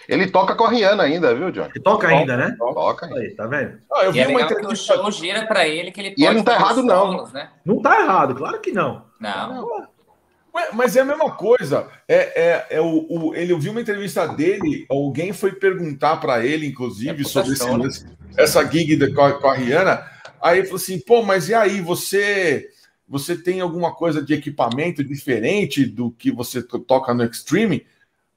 Ele 0.08 0.30
toca 0.30 0.56
com 0.56 0.66
a 0.66 0.70
Rihanna 0.70 1.04
ainda, 1.04 1.34
viu, 1.34 1.52
John? 1.52 1.66
Ele 1.66 1.80
toca 1.80 2.08
ainda, 2.08 2.38
né? 2.38 2.56
Toca. 2.58 3.08
Aí, 3.08 3.32
tá 3.32 3.48
vendo? 3.48 3.80
Ah, 3.92 4.06
eu 4.06 4.12
vi 4.12 4.20
é 4.20 4.28
uma 4.28 4.42
entrevista. 4.42 4.72
O 4.72 4.76
show 4.76 5.12
gira 5.12 5.46
pra 5.46 5.68
ele 5.68 5.92
que 5.92 6.00
ele 6.00 6.10
pode 6.12 6.22
E 6.22 6.26
ele 6.26 6.36
não 6.36 6.44
tá 6.44 6.54
errado, 6.54 6.84
não. 6.84 7.28
Né? 7.28 7.50
Não 7.64 7.82
tá 7.82 8.02
errado, 8.02 8.36
claro 8.36 8.60
que 8.60 8.72
não. 8.72 9.04
Não. 9.20 9.88
Ué, 10.56 10.70
mas 10.74 10.96
é 10.96 11.02
a 11.02 11.06
mesma 11.06 11.32
coisa. 11.32 11.88
É, 12.08 12.16
é, 12.42 12.66
é 12.78 12.82
o, 12.82 13.06
o, 13.10 13.36
ele 13.36 13.52
ouviu 13.52 13.72
uma 13.72 13.82
entrevista 13.82 14.26
dele, 14.28 14.86
alguém 14.90 15.34
foi 15.34 15.52
perguntar 15.52 16.18
para 16.18 16.46
ele, 16.46 16.66
inclusive, 16.66 17.24
é 17.24 17.26
sobre 17.26 17.54
esse, 17.88 18.06
essa 18.38 18.64
gig 18.64 18.96
de, 18.96 19.14
com, 19.14 19.22
a, 19.22 19.34
com 19.34 19.48
a 19.48 19.54
Rihanna. 19.54 20.06
Aí 20.42 20.60
ele 20.60 20.68
falou 20.68 20.82
assim: 20.82 21.00
pô, 21.00 21.24
mas 21.24 21.50
e 21.50 21.54
aí, 21.54 21.82
você 21.82 22.70
você 23.08 23.36
tem 23.36 23.62
alguma 23.62 23.94
coisa 23.94 24.22
de 24.22 24.34
equipamento 24.34 25.04
diferente 25.04 25.86
do 25.86 26.12
que 26.12 26.32
você 26.32 26.62
toca 26.62 27.14
no 27.14 27.24
Extreme? 27.24 27.86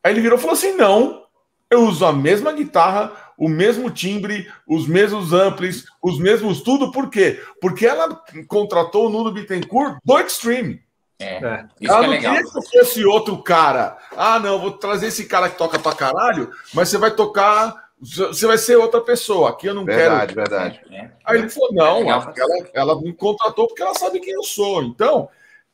Aí 0.02 0.12
ele 0.12 0.20
virou 0.20 0.38
e 0.38 0.40
falou 0.40 0.54
assim: 0.54 0.72
não, 0.72 1.22
eu 1.70 1.84
uso 1.84 2.04
a 2.04 2.12
mesma 2.12 2.52
guitarra, 2.52 3.12
o 3.36 3.48
mesmo 3.48 3.90
timbre, 3.90 4.50
os 4.66 4.86
mesmos 4.86 5.32
amplis, 5.32 5.84
os 6.02 6.18
mesmos 6.18 6.62
tudo, 6.62 6.90
por 6.90 7.10
quê? 7.10 7.42
Porque 7.60 7.86
ela 7.86 8.22
contratou 8.46 9.06
o 9.06 9.10
Nuno 9.10 9.32
Bittencourt 9.32 9.98
do 10.04 10.18
Extreme. 10.18 10.82
É, 11.20 11.44
é. 11.44 11.66
ela 11.82 12.06
não 12.06 12.12
é 12.12 12.18
queria 12.18 12.44
que 12.44 12.50
fosse 12.50 13.04
outro 13.04 13.42
cara. 13.42 13.98
Ah, 14.16 14.38
não, 14.38 14.60
vou 14.60 14.72
trazer 14.72 15.08
esse 15.08 15.26
cara 15.26 15.50
que 15.50 15.58
toca 15.58 15.78
pra 15.78 15.92
caralho, 15.92 16.52
mas 16.72 16.88
você 16.88 16.98
vai 16.98 17.10
tocar 17.10 17.87
você 18.00 18.46
vai 18.46 18.56
ser 18.56 18.76
outra 18.76 19.00
pessoa. 19.00 19.50
Aqui 19.50 19.66
eu 19.66 19.74
não 19.74 19.84
verdade, 19.84 20.34
quero. 20.34 20.48
Verdade, 20.48 20.80
verdade. 20.88 21.12
Aí 21.24 21.38
ele 21.38 21.48
falou: 21.48 21.72
não, 21.72 21.98
é 22.02 22.10
ela, 22.10 22.70
ela 22.72 23.00
me 23.00 23.12
contratou 23.12 23.66
porque 23.66 23.82
ela 23.82 23.94
sabe 23.94 24.20
quem 24.20 24.32
eu 24.32 24.44
sou. 24.44 24.82
Então, 24.82 25.28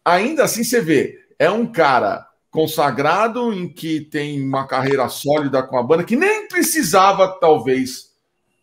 ainda 0.04 0.44
assim, 0.44 0.64
você 0.64 0.80
vê, 0.80 1.26
é 1.38 1.50
um 1.50 1.66
cara 1.66 2.26
consagrado 2.50 3.52
em 3.52 3.68
que 3.68 4.00
tem 4.00 4.40
uma 4.40 4.66
carreira 4.66 5.08
sólida 5.08 5.62
com 5.62 5.76
a 5.76 5.82
banda, 5.82 6.04
que 6.04 6.16
nem 6.16 6.46
precisava, 6.46 7.28
talvez, 7.40 8.12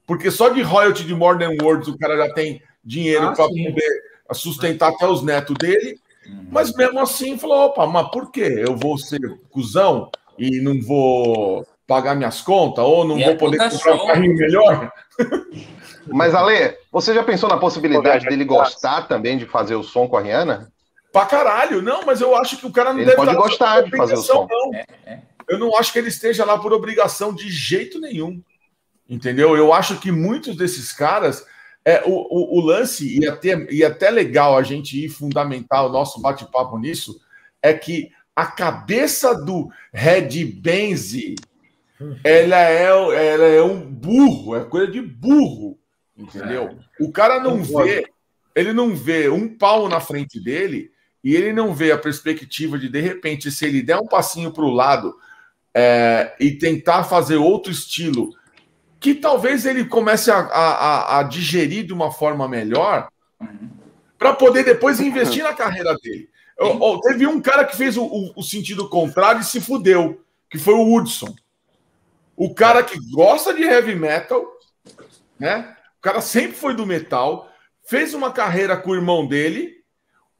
porque 0.07 0.31
só 0.31 0.49
de 0.49 0.61
royalty 0.61 1.03
de 1.03 1.13
Modern 1.13 1.57
Words 1.61 1.89
o 1.89 1.97
cara 1.97 2.15
já 2.17 2.33
tem 2.33 2.61
dinheiro 2.83 3.27
ah, 3.27 3.33
para 3.33 3.47
poder 3.47 4.03
sustentar 4.33 4.89
até 4.89 5.05
os 5.05 5.21
netos 5.21 5.55
dele. 5.59 5.99
Uhum. 6.25 6.47
Mas 6.51 6.73
mesmo 6.73 6.99
assim 6.99 7.37
falou: 7.37 7.65
opa, 7.65 7.85
mas 7.85 8.09
por 8.09 8.31
que 8.31 8.41
eu 8.41 8.75
vou 8.75 8.97
ser 8.97 9.19
cuzão 9.51 10.09
e 10.37 10.61
não 10.61 10.81
vou 10.81 11.65
pagar 11.87 12.15
minhas 12.15 12.41
contas 12.41 12.83
ou 12.83 13.05
não 13.05 13.19
e 13.19 13.23
vou 13.23 13.37
poder 13.37 13.57
comprar 13.57 13.79
show. 13.79 14.03
um 14.03 14.07
carrinho 14.07 14.35
melhor? 14.35 14.91
Mas, 16.07 16.33
Ale, 16.33 16.75
você 16.91 17.13
já 17.13 17.23
pensou 17.23 17.47
na 17.47 17.57
possibilidade 17.57 18.25
dele 18.25 18.43
gostar 18.43 19.07
também 19.07 19.37
de 19.37 19.45
fazer 19.45 19.75
o 19.75 19.83
som 19.83 20.07
com 20.07 20.17
a 20.17 20.21
Rihanna? 20.21 20.71
Pra 21.11 21.25
caralho, 21.25 21.81
não, 21.81 22.05
mas 22.05 22.21
eu 22.21 22.35
acho 22.35 22.57
que 22.57 22.65
o 22.65 22.71
cara 22.71 22.91
não 22.93 22.99
ele 22.99 23.11
deve 23.11 23.17
pode 23.17 23.35
gostar 23.35 23.81
de 23.81 23.95
fazer 23.95 24.13
o 24.13 24.21
som. 24.21 24.47
Não. 24.49 24.73
É, 24.73 24.85
é. 25.05 25.21
Eu 25.47 25.59
não 25.59 25.77
acho 25.77 25.91
que 25.91 25.99
ele 25.99 26.07
esteja 26.07 26.45
lá 26.45 26.57
por 26.57 26.71
obrigação 26.71 27.35
de 27.35 27.49
jeito 27.49 27.99
nenhum. 27.99 28.41
Entendeu? 29.09 29.57
Eu 29.57 29.73
acho 29.73 29.99
que 29.99 30.09
muitos 30.11 30.55
desses 30.55 30.93
caras. 30.93 31.45
É, 31.83 32.03
o, 32.05 32.11
o, 32.11 32.59
o 32.59 32.61
lance, 32.61 33.19
e 33.19 33.27
até, 33.27 33.67
e 33.71 33.83
até 33.83 34.09
legal 34.11 34.55
a 34.55 34.61
gente 34.61 35.03
ir 35.03 35.09
fundamentar 35.09 35.85
o 35.85 35.89
nosso 35.89 36.21
bate-papo 36.21 36.77
nisso, 36.77 37.19
é 37.61 37.73
que 37.73 38.11
a 38.35 38.45
cabeça 38.45 39.35
do 39.35 39.69
Red 39.91 40.45
Benzi 40.45 41.35
ela 42.23 42.59
é, 42.59 42.85
ela 42.85 43.45
é 43.45 43.61
um 43.61 43.79
burro, 43.79 44.55
é 44.55 44.63
coisa 44.63 44.91
de 44.91 45.01
burro, 45.01 45.77
entendeu? 46.17 46.69
É. 46.99 47.03
O 47.03 47.11
cara 47.11 47.39
não 47.39 47.63
vê, 47.63 48.05
ele 48.55 48.73
não 48.73 48.95
vê 48.95 49.29
um 49.29 49.47
pau 49.57 49.87
na 49.87 49.99
frente 49.99 50.39
dele 50.39 50.91
e 51.23 51.35
ele 51.35 51.53
não 51.53 51.73
vê 51.73 51.91
a 51.91 51.97
perspectiva 51.97 52.77
de, 52.77 52.89
de 52.89 52.99
repente, 52.99 53.51
se 53.51 53.65
ele 53.65 53.81
der 53.81 53.97
um 53.97 54.07
passinho 54.07 54.51
para 54.51 54.63
o 54.63 54.71
lado 54.71 55.15
é, 55.73 56.35
e 56.39 56.51
tentar 56.51 57.03
fazer 57.03 57.37
outro 57.37 57.71
estilo, 57.71 58.33
que 58.99 59.15
talvez 59.15 59.65
ele 59.65 59.85
comece 59.85 60.31
a, 60.31 60.39
a, 60.39 61.19
a 61.19 61.23
digerir 61.23 61.85
de 61.85 61.93
uma 61.93 62.11
forma 62.11 62.47
melhor, 62.47 63.09
para 64.17 64.33
poder 64.33 64.63
depois 64.63 64.99
investir 64.99 65.43
na 65.43 65.53
carreira 65.53 65.95
dele. 65.97 66.29
Eu, 66.57 66.79
eu, 66.79 66.99
teve 66.99 67.25
um 67.25 67.41
cara 67.41 67.65
que 67.65 67.75
fez 67.75 67.97
o, 67.97 68.03
o, 68.03 68.33
o 68.35 68.43
sentido 68.43 68.87
contrário 68.87 69.41
e 69.41 69.43
se 69.43 69.59
fudeu, 69.59 70.21
que 70.47 70.59
foi 70.59 70.75
o 70.75 70.85
Woodson. 70.85 71.33
O 72.41 72.55
cara 72.55 72.81
que 72.81 72.97
gosta 73.11 73.53
de 73.53 73.61
heavy 73.61 73.93
metal, 73.93 74.43
né? 75.39 75.75
O 75.99 76.01
cara 76.01 76.21
sempre 76.21 76.57
foi 76.57 76.73
do 76.73 76.87
metal, 76.87 77.47
fez 77.85 78.15
uma 78.15 78.31
carreira 78.31 78.75
com 78.75 78.89
o 78.89 78.95
irmão 78.95 79.27
dele. 79.27 79.75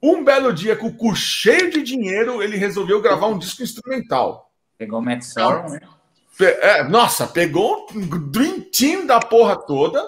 Um 0.01 0.23
belo 0.23 0.51
dia, 0.51 0.75
com 0.75 0.87
o 0.87 0.95
cu 0.95 1.15
cheio 1.15 1.69
de 1.69 1.83
dinheiro, 1.83 2.41
ele 2.41 2.57
resolveu 2.57 2.99
gravar 3.03 3.27
um 3.27 3.37
disco 3.37 3.61
instrumental. 3.61 4.51
Pegou 4.79 4.97
o 4.97 5.01
Matt 5.03 5.21
Sorum, 5.21 5.69
né? 5.69 5.79
É, 6.39 6.83
nossa, 6.85 7.27
pegou 7.27 7.85
um 7.93 8.31
Dream 8.31 8.61
Team 8.61 9.05
da 9.05 9.19
porra 9.19 9.55
toda. 9.55 10.03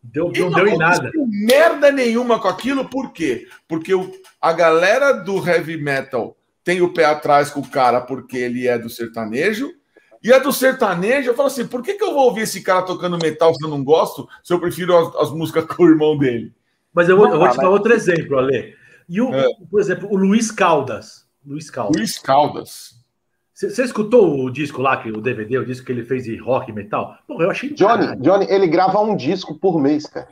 Deu, 0.00 0.30
não 0.30 0.50
deu 0.52 0.68
em 0.68 0.78
nada. 0.78 1.10
merda 1.26 1.90
nenhuma 1.90 2.38
com 2.38 2.46
aquilo, 2.46 2.88
por 2.88 3.12
quê? 3.12 3.48
Porque 3.66 3.92
o, 3.92 4.12
a 4.40 4.52
galera 4.52 5.12
do 5.12 5.44
heavy 5.44 5.76
metal 5.76 6.36
tem 6.62 6.82
o 6.82 6.94
pé 6.94 7.04
atrás 7.04 7.50
com 7.50 7.58
o 7.58 7.68
cara 7.68 8.00
porque 8.00 8.36
ele 8.36 8.68
é 8.68 8.78
do 8.78 8.88
sertanejo 8.88 9.74
e 10.24 10.32
a 10.32 10.38
do 10.38 10.50
sertanejo, 10.50 11.28
eu 11.28 11.34
falo 11.34 11.48
assim: 11.48 11.66
por 11.66 11.82
que, 11.82 11.94
que 11.94 12.02
eu 12.02 12.14
vou 12.14 12.24
ouvir 12.24 12.40
esse 12.40 12.62
cara 12.62 12.80
tocando 12.80 13.18
metal 13.18 13.54
se 13.54 13.62
eu 13.62 13.68
não 13.68 13.84
gosto, 13.84 14.26
se 14.42 14.54
eu 14.54 14.58
prefiro 14.58 14.96
as, 14.96 15.14
as 15.16 15.30
músicas 15.30 15.66
com 15.68 15.84
o 15.84 15.88
irmão 15.90 16.16
dele? 16.16 16.50
Mas 16.94 17.10
eu 17.10 17.16
vou, 17.16 17.28
eu 17.28 17.38
vou 17.38 17.50
te 17.50 17.58
dar 17.58 17.68
outro 17.68 17.92
exemplo, 17.92 18.38
Ale. 18.38 18.74
E 19.06 19.20
o, 19.20 19.34
é. 19.34 19.46
por 19.70 19.80
exemplo, 19.80 20.08
o 20.10 20.16
Luiz 20.16 20.50
Caldas. 20.50 21.26
Luiz 21.44 21.68
Caldas. 21.68 21.96
Luiz 21.96 22.18
Caldas. 22.18 22.94
Você 23.52 23.84
escutou 23.84 24.44
o 24.44 24.50
disco 24.50 24.80
lá, 24.80 24.96
que, 24.96 25.10
o 25.10 25.20
DVD, 25.20 25.58
o 25.58 25.66
disco 25.66 25.86
que 25.86 25.92
ele 25.92 26.04
fez 26.04 26.24
de 26.24 26.36
rock 26.36 26.70
e 26.70 26.74
metal? 26.74 27.18
Pô, 27.26 27.40
eu 27.42 27.50
achei. 27.50 27.74
Johnny, 27.74 28.16
Johnny, 28.16 28.46
ele 28.48 28.66
grava 28.66 29.00
um 29.00 29.14
disco 29.14 29.54
por 29.54 29.78
mês, 29.78 30.06
cara. 30.06 30.28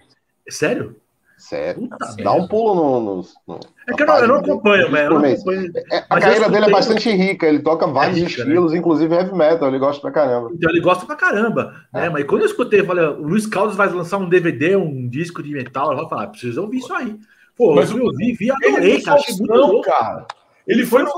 Sério? 0.48 0.96
Sério? 1.42 1.88
Dá 2.22 2.33
um 2.35 2.46
pulo 2.46 2.72
no. 2.76 3.00
no, 3.00 3.24
no 3.48 3.61
é 3.88 3.94
que 3.94 4.02
eu 4.05 4.07
não, 4.07 4.16
eu 4.18 4.28
não 4.28 4.37
acompanho, 4.37 4.90
mas 4.92 5.02
eu 5.02 5.11
não 5.11 5.18
acompanho. 5.18 5.72
É, 5.90 6.05
a 6.09 6.20
carreira 6.20 6.48
dele 6.48 6.66
é 6.66 6.70
bastante 6.70 7.11
rica, 7.11 7.48
ele 7.48 7.59
toca 7.59 7.85
vários 7.85 8.16
é 8.16 8.20
rica, 8.20 8.44
né? 8.44 8.50
estilos, 8.50 8.70
né? 8.70 8.78
inclusive 8.78 9.12
heavy 9.12 9.35
metal, 9.35 9.68
ele 9.68 9.81
gosta 9.81 10.00
pra 10.00 10.12
caramba. 10.12 10.52
Então 10.55 10.70
ele 10.70 10.81
gosta 10.81 11.05
pra 11.05 11.16
caramba. 11.16 11.74
Né? 11.92 12.07
É. 12.07 12.09
Mas 12.09 12.24
quando 12.26 12.42
eu 12.42 12.46
escutei, 12.46 12.78
eu 12.78 12.87
falei, 12.87 13.05
o 13.05 13.22
Luiz 13.22 13.44
Caldas 13.44 13.74
vai 13.74 13.88
lançar 13.88 14.18
um 14.18 14.28
DVD, 14.28 14.76
um 14.76 15.09
disco 15.09 15.42
de 15.42 15.50
metal, 15.52 15.90
eu 15.90 15.98
vou 15.98 16.09
falar, 16.09 16.28
preciso 16.28 16.62
ouvir 16.62 16.78
isso 16.78 16.94
aí. 16.94 17.18
Pô, 17.57 17.74
mas 17.74 17.90
eu 17.90 18.09
vi, 18.14 18.35
vi, 18.35 18.48
adorei, 18.48 19.02
cara. 19.02 19.18
Achei 19.18 19.35
muito 19.35 19.52
louco. 19.52 19.83
cara. 19.83 20.24
Ele 20.64 20.87
foi 20.87 21.02
no. 21.02 21.11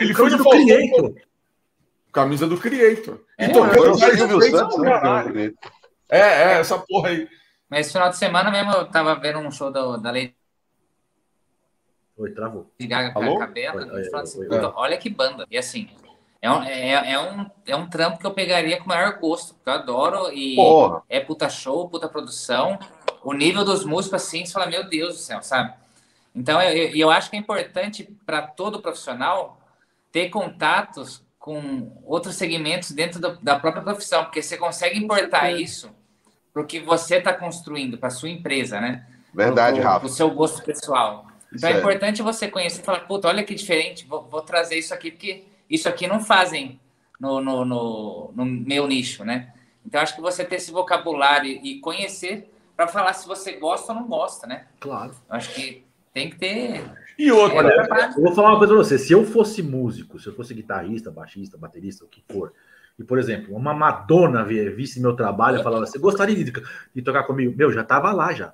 Ele 0.00 0.14
foi 0.14 0.30
no 0.30 0.48
Creator. 0.48 1.14
Camisa 2.10 2.46
do 2.46 2.56
Creator. 2.56 3.20
E 3.38 3.44
é, 3.44 3.48
tocando 3.50 3.90
o 3.90 3.98
Silvio 3.98 4.42
Santos, 4.50 4.78
né? 4.78 5.52
É, 6.10 6.20
é, 6.20 6.52
essa 6.60 6.78
porra 6.78 7.10
aí. 7.10 7.28
Mas 7.68 7.80
esse 7.80 7.92
final 7.92 8.08
de 8.08 8.16
semana 8.16 8.50
mesmo 8.50 8.72
eu 8.72 8.86
tava 8.86 9.14
vendo 9.14 9.38
um 9.38 9.50
show 9.50 9.70
do, 9.70 9.96
da 9.98 10.10
Lady 10.10 10.34
Oi, 12.18 12.32
travou. 12.32 12.68
De 12.76 12.86
Gaga 12.86 13.12
com 13.12 13.38
Cabela. 13.38 13.86
olha 14.74 14.98
que 14.98 15.08
banda. 15.08 15.46
E 15.48 15.56
assim, 15.56 15.88
é 16.42 16.50
um, 16.50 16.62
é, 16.64 17.12
é, 17.12 17.20
um, 17.20 17.50
é 17.64 17.76
um 17.76 17.88
trampo 17.88 18.18
que 18.18 18.26
eu 18.26 18.32
pegaria 18.32 18.76
com 18.78 18.86
o 18.86 18.88
maior 18.88 19.18
gosto, 19.20 19.54
porque 19.54 19.70
eu 19.70 19.74
adoro 19.74 20.32
e 20.32 20.56
Porra. 20.56 21.02
é 21.08 21.20
puta 21.20 21.48
show, 21.48 21.88
puta 21.88 22.08
produção. 22.08 22.76
O 23.22 23.32
nível 23.32 23.64
dos 23.64 23.84
músicos, 23.84 24.22
assim, 24.22 24.44
você 24.44 24.52
fala, 24.52 24.66
meu 24.66 24.88
Deus 24.88 25.14
do 25.14 25.20
céu, 25.20 25.42
sabe? 25.42 25.74
Então, 26.34 26.60
eu, 26.60 26.90
eu 26.94 27.10
acho 27.10 27.30
que 27.30 27.36
é 27.36 27.38
importante 27.38 28.04
para 28.26 28.42
todo 28.42 28.82
profissional 28.82 29.60
ter 30.10 30.28
contatos 30.28 31.24
com 31.38 32.02
outros 32.04 32.34
segmentos 32.34 32.90
dentro 32.90 33.20
do, 33.20 33.36
da 33.40 33.60
própria 33.60 33.82
profissão, 33.82 34.24
porque 34.24 34.42
você 34.42 34.56
consegue 34.56 34.98
importar 34.98 35.52
isso 35.52 35.94
para 36.52 36.62
o 36.62 36.66
que 36.66 36.80
você 36.80 37.16
está 37.16 37.32
construindo, 37.32 37.98
para 37.98 38.10
sua 38.10 38.28
empresa, 38.28 38.80
né? 38.80 39.06
Verdade, 39.32 39.80
Rafa. 39.80 40.00
Para 40.00 40.06
o 40.06 40.12
seu 40.12 40.30
gosto 40.30 40.62
pessoal. 40.62 41.26
Então, 41.52 41.70
é 41.70 41.78
importante 41.78 42.22
você 42.22 42.48
conhecer 42.48 42.82
e 42.82 42.84
falar, 42.84 43.00
puta, 43.00 43.28
olha 43.28 43.42
que 43.42 43.54
diferente, 43.54 44.06
vou, 44.06 44.26
vou, 44.28 44.42
trazer 44.42 44.76
isso 44.76 44.92
aqui, 44.92 45.10
porque 45.10 45.44
isso 45.68 45.88
aqui 45.88 46.06
não 46.06 46.20
fazem 46.20 46.78
no, 47.18 47.40
no, 47.40 47.64
no, 47.64 48.32
no 48.34 48.44
meu 48.44 48.86
nicho, 48.86 49.24
né? 49.24 49.52
Então, 49.84 50.00
acho 50.00 50.14
que 50.14 50.20
você 50.20 50.44
ter 50.44 50.56
esse 50.56 50.70
vocabulário 50.70 51.50
e 51.50 51.80
conhecer 51.80 52.50
para 52.76 52.86
falar 52.86 53.12
se 53.14 53.26
você 53.26 53.52
gosta 53.52 53.92
ou 53.92 54.00
não 54.00 54.06
gosta, 54.06 54.46
né? 54.46 54.66
Claro. 54.78 55.14
Acho 55.28 55.54
que 55.54 55.84
tem 56.12 56.30
que 56.30 56.36
ter. 56.36 56.84
E 57.18 57.32
outra, 57.32 57.68
é, 57.68 58.08
eu 58.16 58.22
vou 58.22 58.34
falar 58.34 58.50
uma 58.50 58.58
coisa 58.58 58.74
pra 58.74 58.84
você. 58.84 58.98
Se 58.98 59.12
eu 59.12 59.24
fosse 59.24 59.62
músico, 59.62 60.18
se 60.18 60.26
eu 60.28 60.34
fosse 60.34 60.54
guitarrista, 60.54 61.10
baixista, 61.10 61.56
baterista, 61.56 62.04
o 62.04 62.08
que 62.08 62.22
for, 62.30 62.52
e, 62.98 63.04
por 63.04 63.18
exemplo, 63.18 63.54
uma 63.54 63.72
Madonna 63.72 64.44
visse 64.44 65.00
meu 65.00 65.14
trabalho 65.14 65.60
e 65.60 65.62
falava, 65.62 65.86
você 65.86 65.98
gostaria 65.98 66.34
de, 66.34 66.52
de, 66.94 67.02
tocar 67.02 67.22
comigo? 67.22 67.54
Meu, 67.56 67.72
já 67.72 67.84
tava 67.84 68.10
lá 68.12 68.32
já. 68.32 68.52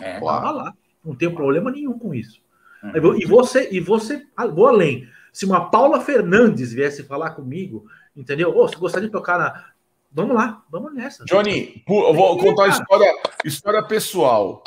É. 0.00 0.18
Tava 0.18 0.50
lá. 0.50 0.74
Não 1.04 1.14
tenho 1.14 1.34
problema 1.34 1.70
nenhum 1.70 1.98
com 1.98 2.12
isso. 2.12 2.40
Uhum. 2.82 3.16
E 3.16 3.26
você, 3.26 3.68
e 3.70 3.80
você, 3.80 4.26
ah, 4.36 4.46
vou 4.46 4.66
além. 4.66 5.08
Se 5.32 5.44
uma 5.44 5.70
Paula 5.70 6.00
Fernandes 6.00 6.72
viesse 6.72 7.04
falar 7.04 7.30
comigo, 7.30 7.86
entendeu? 8.16 8.52
Oh, 8.56 8.66
você 8.66 8.76
gostaria 8.76 9.08
de 9.08 9.12
tocar 9.12 9.38
na. 9.38 9.64
Vamos 10.10 10.34
lá, 10.34 10.62
vamos 10.70 10.94
nessa. 10.94 11.24
Johnny, 11.24 11.84
eu 11.86 12.14
vou 12.14 12.38
contar 12.38 12.62
uma 12.64 12.68
história, 12.68 13.14
história 13.44 13.82
pessoal 13.82 14.62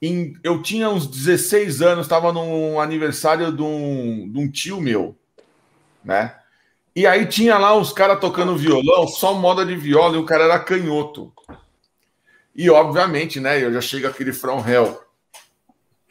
em, 0.00 0.34
eu 0.44 0.62
tinha 0.62 0.88
uns 0.88 1.06
16 1.06 1.82
anos, 1.82 2.06
estava 2.06 2.32
num 2.32 2.80
aniversário 2.80 3.52
de 3.52 3.62
um, 3.62 4.30
de 4.30 4.38
um 4.38 4.50
tio 4.50 4.80
meu, 4.80 5.16
né? 6.04 6.37
E 6.98 7.06
aí 7.06 7.26
tinha 7.26 7.56
lá 7.58 7.76
os 7.76 7.92
caras 7.92 8.18
tocando 8.18 8.56
violão, 8.56 9.06
só 9.06 9.32
moda 9.32 9.64
de 9.64 9.76
viola, 9.76 10.16
e 10.16 10.18
o 10.18 10.24
cara 10.24 10.42
era 10.42 10.58
canhoto. 10.58 11.32
E 12.52 12.68
obviamente, 12.68 13.38
né? 13.38 13.62
Eu 13.62 13.72
já 13.72 13.80
chego 13.80 14.08
aquele 14.08 14.32
from 14.32 14.68
hell, 14.68 15.00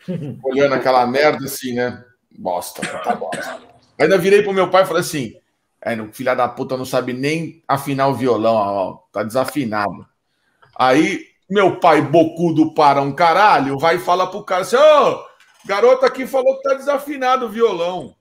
olhando 0.41 0.75
aquela 0.75 1.05
merda 1.05 1.43
assim, 1.43 1.73
né? 1.73 2.05
Bosta, 2.31 2.81
tá 3.03 3.13
bosta. 3.13 3.59
Ainda 3.99 4.17
virei 4.17 4.41
pro 4.43 4.53
meu 4.53 4.69
pai 4.69 4.83
e 4.83 4.85
falei 4.85 5.01
assim: 5.01 5.33
é, 5.81 5.93
filha 6.13 6.33
da 6.33 6.47
puta 6.47 6.77
não 6.77 6.85
sabe 6.85 7.11
nem 7.11 7.61
afinar 7.67 8.07
o 8.07 8.15
violão, 8.15 8.55
ó, 8.55 8.93
tá 9.11 9.23
desafinado. 9.23 10.07
Aí 10.73 11.25
meu 11.49 11.81
pai 11.81 12.01
bocudo 12.01 12.73
para 12.73 13.01
um 13.01 13.11
caralho, 13.11 13.77
vai 13.77 13.99
falar 13.99 14.27
pro 14.27 14.45
cara 14.45 14.61
assim: 14.61 14.77
ô, 14.77 14.79
oh, 14.79 15.25
garota 15.67 16.05
aqui 16.05 16.25
falou 16.25 16.55
que 16.55 16.63
tá 16.63 16.75
desafinado 16.75 17.45
o 17.45 17.49
violão. 17.49 18.15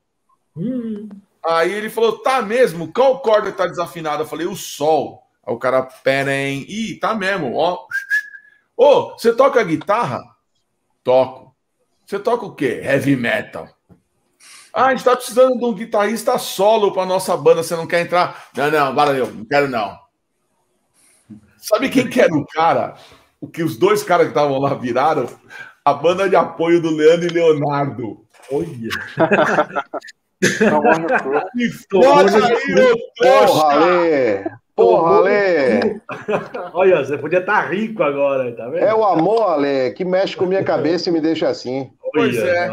Hum. 0.56 1.08
Aí 1.46 1.72
ele 1.72 1.88
falou: 1.88 2.18
tá 2.18 2.42
mesmo? 2.42 2.92
Qual 2.92 3.20
corda 3.20 3.52
tá 3.52 3.66
desafinada? 3.66 4.22
Eu 4.22 4.26
falei: 4.26 4.46
o 4.46 4.56
sol. 4.56 5.22
Aí 5.46 5.54
o 5.54 5.58
cara, 5.58 5.82
pera, 5.82 6.34
hein? 6.34 6.66
Ih, 6.68 6.98
tá 6.98 7.14
mesmo, 7.14 7.54
ó. 7.54 7.86
Ô, 8.76 9.12
você 9.12 9.32
toca 9.32 9.62
guitarra? 9.62 10.20
Toco. 11.04 11.54
Você 12.04 12.18
toca 12.18 12.44
o 12.44 12.54
quê? 12.54 12.80
Heavy 12.82 13.16
metal. 13.16 13.68
Ah, 14.72 14.86
a 14.86 14.90
gente 14.94 15.04
tá 15.04 15.16
precisando 15.16 15.56
de 15.56 15.64
um 15.64 15.72
guitarrista 15.72 16.36
solo 16.36 16.92
pra 16.92 17.06
nossa 17.06 17.36
banda. 17.36 17.62
Você 17.62 17.74
não 17.76 17.86
quer 17.86 18.00
entrar? 18.00 18.48
Não, 18.56 18.70
não, 18.70 18.94
valeu, 18.94 19.32
não 19.32 19.44
quero 19.44 19.68
não. 19.68 19.98
Sabe 21.56 21.88
quem 21.88 22.10
que 22.10 22.20
era 22.20 22.34
o 22.34 22.44
cara? 22.46 22.96
O 23.40 23.48
que 23.48 23.62
os 23.62 23.76
dois 23.76 24.02
caras 24.02 24.26
que 24.26 24.32
estavam 24.32 24.58
lá 24.58 24.74
viraram? 24.74 25.26
A 25.84 25.94
banda 25.94 26.28
de 26.28 26.36
apoio 26.36 26.82
do 26.82 26.90
Leandro 26.90 27.26
e 27.26 27.32
Leonardo. 27.32 28.26
Olha! 28.50 28.90
Porra, 31.90 32.46
aí, 32.46 32.96
Porra, 33.18 33.74
Lê! 33.74 34.44
Porra, 34.74 35.20
Lê! 35.20 36.00
Olha, 36.74 37.04
você 37.04 37.16
podia 37.16 37.38
estar 37.38 37.62
tá 37.62 37.68
rico 37.68 38.02
agora, 38.02 38.54
tá 38.54 38.68
vendo? 38.68 38.84
É 38.84 38.94
o 38.94 39.04
amor, 39.04 39.50
Ale, 39.50 39.92
que 39.92 40.04
mexe 40.04 40.36
com 40.36 40.44
minha 40.44 40.62
cabeça 40.62 41.08
e 41.08 41.12
me 41.12 41.20
deixa 41.20 41.48
assim. 41.48 41.90
Pois 42.12 42.36
é. 42.36 42.68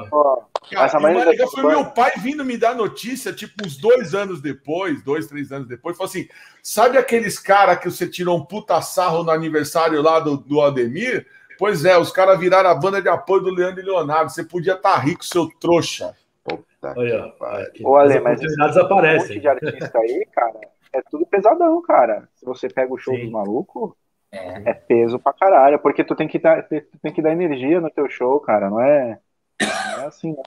Cara, 0.71 0.85
Essa 0.85 0.99
mais 0.99 1.25
legal 1.25 1.49
foi 1.51 1.63
meu 1.63 1.85
pai 1.85 2.11
vindo 2.17 2.43
me 2.43 2.57
dar 2.57 2.75
notícia, 2.75 3.33
tipo, 3.33 3.65
uns 3.65 3.77
dois 3.77 4.13
anos 4.13 4.41
depois, 4.41 5.03
dois, 5.03 5.27
três 5.27 5.51
anos 5.51 5.67
depois, 5.67 5.97
falou 5.97 6.09
assim: 6.09 6.27
sabe 6.61 6.97
aqueles 6.97 7.37
caras 7.37 7.79
que 7.79 7.89
você 7.89 8.07
tirou 8.07 8.37
um 8.37 8.45
puta 8.45 8.81
sarro 8.81 9.23
no 9.23 9.31
aniversário 9.31 10.01
lá 10.01 10.19
do, 10.19 10.37
do 10.37 10.61
Ademir? 10.61 11.25
Pois 11.59 11.85
é, 11.85 11.97
os 11.97 12.11
caras 12.11 12.39
viraram 12.39 12.69
a 12.69 12.75
banda 12.75 13.01
de 13.01 13.09
apoio 13.09 13.43
do 13.43 13.53
Leandro 13.53 13.81
e 13.81 13.85
Leonardo. 13.85 14.31
Você 14.31 14.43
podia 14.43 14.73
estar 14.73 14.93
tá 14.93 14.97
rico, 14.97 15.23
seu 15.23 15.49
trouxa. 15.59 16.13
Puta 16.83 16.93
Olha, 16.97 17.33
Ô, 17.83 17.95
Ale, 17.95 18.19
mas 18.19 18.39
oportunidades 18.39 18.77
aparecem. 18.77 19.39
de 19.39 19.47
artista 19.47 19.97
aí, 19.97 20.25
cara, 20.33 20.59
é 20.91 21.01
tudo 21.09 21.25
pesadão, 21.25 21.81
cara. 21.81 22.27
Se 22.35 22.45
você 22.45 22.67
pega 22.67 22.93
o 22.93 22.97
show 22.97 23.15
Sim. 23.15 23.21
dos 23.21 23.31
malucos, 23.31 23.93
é. 24.31 24.71
é. 24.71 24.73
peso 24.73 25.17
pra 25.17 25.31
caralho, 25.31 25.79
porque 25.79 26.03
tu 26.03 26.15
tem 26.15 26.27
que 26.27 26.37
dar, 26.39 26.63
tu 26.63 26.99
tem 27.01 27.13
que 27.13 27.21
dar 27.21 27.31
energia 27.31 27.79
no 27.79 27.89
teu 27.89 28.09
show, 28.09 28.39
cara, 28.41 28.69
não 28.69 28.81
é, 28.81 29.19
não 29.61 30.03
é 30.03 30.05
assim, 30.07 30.33
não. 30.33 30.43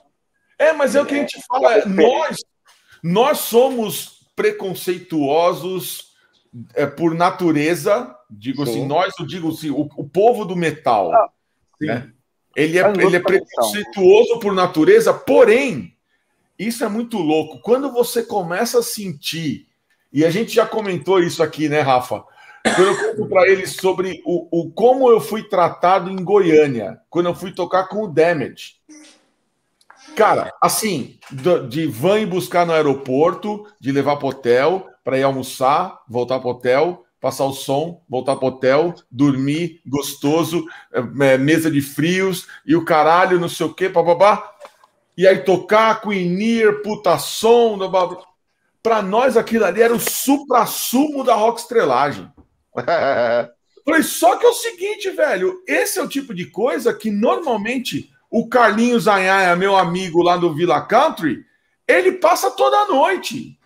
É, 0.59 0.73
mas 0.73 0.95
é 0.95 1.01
o 1.01 1.05
que 1.05 1.15
a 1.15 1.19
gente 1.19 1.41
fala, 1.47 1.73
é, 1.77 1.85
nós, 1.85 2.37
nós 3.03 3.37
somos 3.39 4.27
preconceituosos 4.35 6.15
é, 6.75 6.85
por 6.85 7.15
natureza, 7.15 8.15
digo 8.29 8.63
assim, 8.63 8.73
Sim. 8.73 8.79
assim, 8.79 8.87
nós, 8.87 9.13
eu 9.19 9.25
digo 9.25 9.49
assim, 9.49 9.69
o, 9.71 9.87
o 9.97 10.07
povo 10.07 10.45
do 10.45 10.55
metal, 10.55 11.13
ah, 11.13 11.29
né? 11.79 12.11
ele, 12.55 12.77
é, 12.79 12.93
ele 12.99 13.15
é 13.15 13.19
preconceituoso 13.19 14.39
por 14.39 14.53
natureza, 14.53 15.13
porém, 15.13 15.96
isso 16.57 16.83
é 16.83 16.89
muito 16.89 17.17
louco, 17.17 17.59
quando 17.61 17.91
você 17.91 18.23
começa 18.23 18.79
a 18.79 18.83
sentir, 18.83 19.67
e 20.11 20.25
a 20.25 20.29
gente 20.29 20.53
já 20.53 20.65
comentou 20.65 21.19
isso 21.19 21.43
aqui, 21.43 21.69
né, 21.69 21.81
Rafa? 21.81 22.23
Quando 22.63 22.87
eu 22.87 22.97
conto 22.97 23.29
para 23.29 23.47
eles 23.47 23.75
sobre 23.75 24.21
o, 24.25 24.47
o 24.51 24.71
como 24.71 25.09
eu 25.09 25.21
fui 25.21 25.43
tratado 25.43 26.09
em 26.09 26.23
Goiânia, 26.23 26.99
quando 27.09 27.27
eu 27.27 27.35
fui 27.35 27.51
tocar 27.51 27.87
com 27.87 28.03
o 28.03 28.07
Damage. 28.07 28.77
Cara, 30.15 30.51
assim, 30.61 31.19
de 31.69 31.85
van 31.85 32.19
e 32.19 32.25
buscar 32.25 32.65
no 32.65 32.73
aeroporto, 32.73 33.65
de 33.79 33.91
levar 33.91 34.17
para 34.17 34.27
hotel, 34.27 34.87
para 35.03 35.17
ir 35.17 35.23
almoçar, 35.23 36.01
voltar 36.09 36.39
para 36.39 36.49
hotel, 36.49 37.05
passar 37.21 37.45
o 37.45 37.53
som, 37.53 38.01
voltar 38.09 38.35
para 38.35 38.47
hotel, 38.47 38.95
dormir, 39.11 39.81
gostoso, 39.85 40.65
é, 40.91 41.37
mesa 41.37 41.69
de 41.69 41.81
frios 41.81 42.47
e 42.65 42.75
o 42.75 42.85
caralho, 42.85 43.39
não 43.39 43.49
sei 43.49 43.65
o 43.65 43.73
quê, 43.73 43.89
bababá. 43.89 44.56
E 45.17 45.25
aí 45.25 45.39
tocar 45.39 45.99
com 46.01 46.13
Inir, 46.13 46.83
puta 46.83 47.17
som, 47.17 47.79
para 48.83 49.01
nós 49.01 49.35
aquilo 49.35 49.65
ali 49.65 49.81
era 49.81 49.93
o 49.93 49.99
supra-sumo 49.99 51.23
da 51.23 51.33
rock 51.33 51.59
estrelagem. 51.59 52.31
Falei, 53.83 54.03
só 54.03 54.35
que 54.35 54.45
é 54.45 54.49
o 54.49 54.53
seguinte, 54.53 55.09
velho, 55.09 55.63
esse 55.65 55.97
é 55.97 56.03
o 56.03 56.09
tipo 56.09 56.33
de 56.33 56.45
coisa 56.45 56.93
que 56.93 57.09
normalmente 57.09 58.11
o 58.29 58.47
Carlinhos 58.47 59.07
Anhaia, 59.07 59.55
meu 59.55 59.75
amigo 59.75 60.21
lá 60.21 60.37
do 60.37 60.53
Villa 60.53 60.81
Country, 60.81 61.45
ele 61.87 62.11
passa 62.11 62.51
toda 62.51 62.77
a 62.77 62.87
noite. 62.87 63.57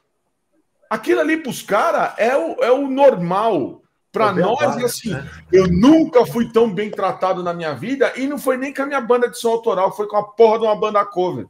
Aquilo 0.89 1.21
ali 1.21 1.37
para 1.37 1.49
os 1.49 1.61
caras 1.61 2.13
é 2.17 2.37
o, 2.37 2.63
é 2.63 2.71
o 2.71 2.87
normal. 2.87 3.80
Para 4.11 4.33
nós, 4.33 4.77
é 4.77 4.83
assim, 4.83 5.11
né? 5.11 5.29
eu 5.53 5.67
nunca 5.67 6.25
fui 6.25 6.51
tão 6.51 6.69
bem 6.69 6.91
tratado 6.91 7.41
na 7.41 7.53
minha 7.53 7.73
vida 7.73 8.11
e 8.17 8.27
não 8.27 8.37
foi 8.37 8.57
nem 8.57 8.73
com 8.73 8.81
a 8.81 8.85
minha 8.85 8.99
banda 8.99 9.29
de 9.29 9.39
som 9.39 9.51
autoral, 9.51 9.95
foi 9.95 10.05
com 10.07 10.17
a 10.17 10.23
porra 10.23 10.59
de 10.59 10.65
uma 10.65 10.75
banda 10.75 11.05
cover. 11.05 11.47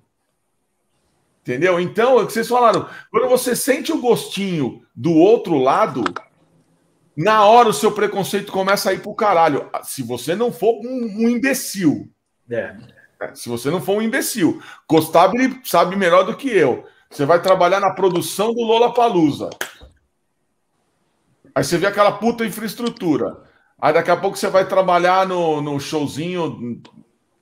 Entendeu? 1.42 1.80
Então, 1.80 2.20
é 2.20 2.24
o 2.24 2.28
que 2.28 2.34
vocês 2.34 2.48
falaram, 2.48 2.88
quando 3.10 3.28
você 3.28 3.56
sente 3.56 3.92
o 3.92 4.00
gostinho 4.00 4.86
do 4.96 5.12
outro 5.12 5.58
lado, 5.58 6.04
na 7.18 7.46
hora 7.46 7.70
o 7.70 7.74
seu 7.74 7.92
preconceito 7.92 8.52
começa 8.52 8.92
a 8.92 8.94
ir 8.94 9.02
pro 9.02 9.16
caralho. 9.16 9.70
Se 9.84 10.04
você 10.04 10.36
não 10.36 10.52
for 10.52 10.76
um, 10.86 11.26
um 11.26 11.30
imbecil. 11.30 12.10
É. 12.50 12.76
é. 13.20 13.36
Se 13.36 13.50
você 13.50 13.72
não 13.72 13.82
for 13.82 13.98
um 13.98 14.02
imbecil. 14.04 14.62
Costabile 14.86 15.60
sabe 15.64 15.96
melhor 15.96 16.24
do 16.24 16.38
que 16.38 16.50
eu. 16.50 16.86
Você 17.10 17.26
vai 17.26 17.42
trabalhar 17.42 17.80
na 17.80 17.92
produção 17.92 18.54
do 18.54 18.62
Lola 18.62 18.94
Palusa. 18.94 19.50
Aí 21.54 21.64
você 21.64 21.78
vê 21.78 21.88
aquela 21.88 22.12
puta 22.14 22.46
infraestrutura. 22.46 23.38
Aí 23.80 23.94
daqui 23.94 24.12
a 24.12 24.18
pouco 24.18 24.38
você 24.38 24.48
vai 24.48 24.66
trabalhar 24.66 25.28
no, 25.28 25.62
no 25.62 25.80
showzinho 25.80 26.82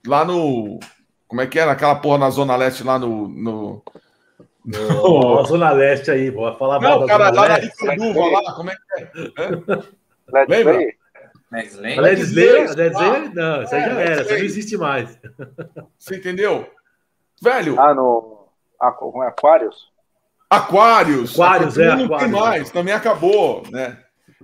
lá 0.07 0.23
no. 0.23 0.79
Como 1.27 1.41
é 1.41 1.47
que 1.47 1.59
era? 1.59 1.71
Aquela 1.71 1.95
porra 1.95 2.17
na 2.17 2.29
Zona 2.29 2.55
Leste 2.55 2.83
lá 2.83 2.97
no. 2.97 3.27
no... 3.27 3.83
No... 4.65 5.45
Zona 5.47 5.71
Leste 5.71 6.11
aí, 6.11 6.29
vou 6.29 6.55
falar 6.57 6.79
Não, 6.79 7.05
cara, 7.05 7.29
lá 7.31 7.49
na 7.49 7.59
Ituduva, 7.59 8.41
lá, 8.41 8.53
como 8.53 8.69
é 8.69 8.75
que 8.75 9.41
é? 9.41 10.45
Lembra? 10.47 10.79
Led 11.51 11.67
Slayer? 11.67 12.01
Led 12.75 12.93
Slayer? 12.93 13.33
Não, 13.33 13.63
isso 13.63 13.75
aí 13.75 13.81
já 13.81 13.99
era, 13.99 14.21
isso 14.21 14.31
não 14.31 14.37
existe 14.37 14.77
mais. 14.77 15.19
Você 15.97 16.17
entendeu? 16.17 16.69
Velho. 17.41 17.79
Ah, 17.79 17.93
no. 17.93 18.47
Aquários? 18.79 19.91
Aquários. 20.49 21.33
Aquários, 21.33 21.77
é. 21.77 21.95
Não 21.95 22.17
tem 22.17 22.27
mais, 22.27 22.71
também 22.71 22.93
acabou, 22.93 23.63
né? 23.69 23.97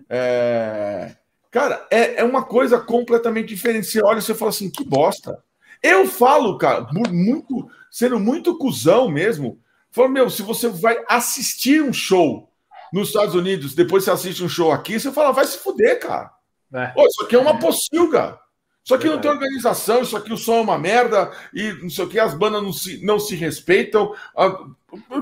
É... 0.09 1.15
Cara, 1.49 1.87
é, 1.89 2.21
é 2.21 2.23
uma 2.23 2.43
coisa 2.43 2.77
completamente 2.79 3.47
diferente. 3.47 3.87
Você 3.87 4.03
olha 4.03 4.19
e 4.19 4.21
você 4.21 4.35
fala 4.35 4.49
assim, 4.49 4.69
que 4.69 4.83
bosta. 4.83 5.41
Eu 5.81 6.05
falo, 6.05 6.57
cara, 6.57 6.87
muito, 7.11 7.69
sendo 7.89 8.19
muito 8.19 8.57
cuzão 8.57 9.07
mesmo. 9.07 9.57
Falo, 9.89 10.09
meu, 10.09 10.29
se 10.29 10.41
você 10.41 10.67
vai 10.67 11.01
assistir 11.07 11.81
um 11.81 11.93
show 11.93 12.51
nos 12.91 13.07
Estados 13.07 13.33
Unidos, 13.33 13.73
depois 13.73 14.03
você 14.03 14.11
assiste 14.11 14.43
um 14.43 14.49
show 14.49 14.71
aqui, 14.71 14.99
você 14.99 15.11
fala, 15.11 15.31
vai 15.31 15.45
se 15.45 15.57
fuder, 15.57 15.99
cara. 15.99 16.29
É. 16.73 16.87
Pô, 16.87 17.05
isso 17.07 17.23
aqui 17.23 17.35
é 17.35 17.39
uma 17.39 17.57
pocilga. 17.57 18.37
Isso 18.83 18.93
aqui 18.93 19.07
não 19.07 19.19
tem 19.19 19.31
organização, 19.31 20.01
isso 20.01 20.15
aqui 20.15 20.31
o 20.31 20.37
som 20.37 20.57
é 20.57 20.61
uma 20.61 20.77
merda, 20.77 21.31
e 21.53 21.71
não 21.81 21.89
sei 21.89 22.05
o 22.05 22.07
que, 22.07 22.19
as 22.19 22.35
bandas 22.35 22.61
não 22.61 22.71
se, 22.71 23.03
não 23.03 23.17
se 23.17 23.35
respeitam. 23.35 24.13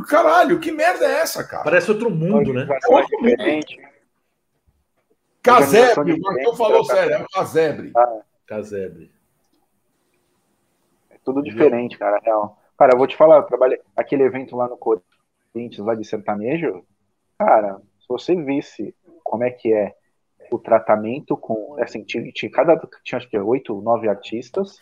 Caralho, 0.08 0.60
que 0.60 0.72
merda 0.72 1.06
é 1.06 1.20
essa, 1.20 1.44
cara? 1.44 1.64
Parece 1.64 1.92
outro 1.92 2.10
mundo, 2.10 2.54
né? 2.54 2.68
É 2.68 2.94
outro 2.94 3.22
mundo. 3.22 3.36
Casebre, 5.42 6.14
o 6.14 6.22
Marcão 6.22 6.56
falou 6.56 6.86
sério, 6.86 7.16
é 7.16 7.22
o 7.22 7.28
casebre. 7.28 7.92
Ah. 7.96 8.22
Casebre. 8.46 9.12
É 11.10 11.18
tudo 11.24 11.42
diferente, 11.42 11.98
cara, 11.98 12.20
real. 12.24 12.58
Cara, 12.78 12.94
eu 12.94 12.98
vou 12.98 13.08
te 13.08 13.18
falar, 13.18 13.38
eu 13.38 13.44
trabalhei 13.44 13.80
aquele 13.96 14.24
evento 14.24 14.56
lá 14.56 14.68
no 14.70 14.78
Corinthians, 14.78 15.86
lá 15.86 15.96
de 15.96 16.06
sertanejo. 16.06 16.86
Cara, 17.38 17.82
se 18.00 18.08
você 18.08 18.36
visse 18.36 18.96
como 19.24 19.44
é 19.44 19.52
que 19.52 19.74
é 19.74 19.96
o 20.52 20.60
tratamento 20.60 21.36
com. 21.36 21.76
Assim, 21.80 22.04
tinha, 22.04 22.32
tinha 22.32 22.52
cada. 22.52 22.78
Tinha 23.04 23.18
acho 23.18 23.30
que 23.30 23.38
oito, 23.38 23.82
nove 23.82 24.08
artistas. 24.08 24.80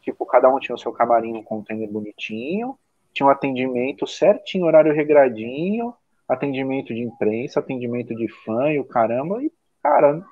Tipo, 0.00 0.26
cada 0.26 0.48
um 0.48 0.58
tinha 0.58 0.74
o 0.74 0.78
seu 0.78 0.92
camarim, 0.92 1.34
um 1.34 1.42
container 1.42 1.90
bonitinho. 1.90 2.78
Tinha 3.14 3.26
um 3.26 3.30
atendimento 3.30 4.06
certinho, 4.06 4.66
horário 4.66 4.92
regradinho. 4.92 5.94
Atendimento 6.28 6.92
de 6.92 7.02
imprensa, 7.02 7.60
atendimento 7.60 8.14
de 8.14 8.28
fã 8.44 8.72
e 8.72 8.78
o 8.78 8.84
caramba. 8.84 9.42
E, 9.42 9.52
cara, 9.82 10.24